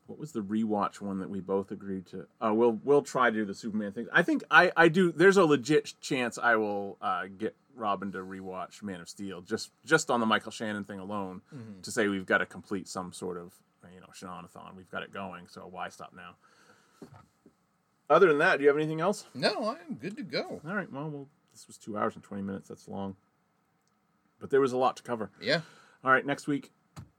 What 0.07 0.19
was 0.19 0.33
the 0.33 0.43
rewatch 0.43 1.01
one 1.01 1.21
that 1.21 1.31
we 1.31 1.41
both 1.41 1.71
agreed 1.71 2.07
to? 2.09 2.27
Oh, 2.41 2.53
we'll 2.53 2.79
we'll 2.85 3.03
try 3.03 3.31
to 3.31 3.37
do 3.37 3.45
the 3.45 3.55
Superman 3.55 3.93
thing. 3.93 4.09
I 4.13 4.23
think 4.23 4.43
I 4.51 4.73
I 4.77 4.89
do. 4.89 5.13
There's 5.13 5.37
a 5.37 5.45
legit 5.45 5.95
chance 6.01 6.37
I 6.37 6.57
will 6.57 6.99
uh, 7.01 7.27
get 7.39 7.57
Robin 7.75 8.13
to 8.13 8.19
rewatch 8.19 8.83
Man 8.83 9.01
of 9.01 9.09
Steel 9.09 9.41
just 9.41 9.71
just 9.87 10.11
on 10.11 10.21
the 10.21 10.27
Michael 10.27 10.51
Shannon 10.53 10.85
thing 10.85 10.99
alone 10.99 11.41
to 11.83 11.91
say 11.91 12.09
we've 12.09 12.27
got 12.27 12.39
to 12.39 12.47
complete 12.47 12.87
some 12.89 13.13
sort 13.13 13.39
of 13.39 13.55
you 13.95 14.01
know 14.01 14.09
Shanathon. 14.13 14.77
We've 14.77 14.91
got 14.91 15.05
it 15.05 15.13
going, 15.13 15.47
so 15.49 15.63
why 15.71 15.89
stop 15.89 16.13
now? 16.15 16.35
Other 18.11 18.27
than 18.27 18.39
that, 18.39 18.57
do 18.59 18.63
you 18.65 18.69
have 18.69 18.77
anything 18.77 19.01
else? 19.01 19.25
no, 19.35 19.69
I'm 19.89 19.95
good 19.95 20.17
to 20.17 20.23
go. 20.23 20.61
All 20.67 20.75
right. 20.75 20.93
Well, 20.93 21.09
well, 21.09 21.29
this 21.53 21.67
was 21.69 21.79
two 21.79 21.97
hours 21.97 22.15
and 22.17 22.23
twenty 22.25 22.43
minutes. 22.43 22.69
That's 22.69 22.89
long, 22.89 23.17
but 24.41 24.51
there 24.51 24.61
was 24.61 24.73
a 24.73 24.77
lot 24.77 24.97
to 24.97 25.03
cover. 25.03 25.31
Yeah, 25.41 25.61
All 26.05 26.11
right. 26.11 26.27
Next 26.27 26.47
week 26.47 26.73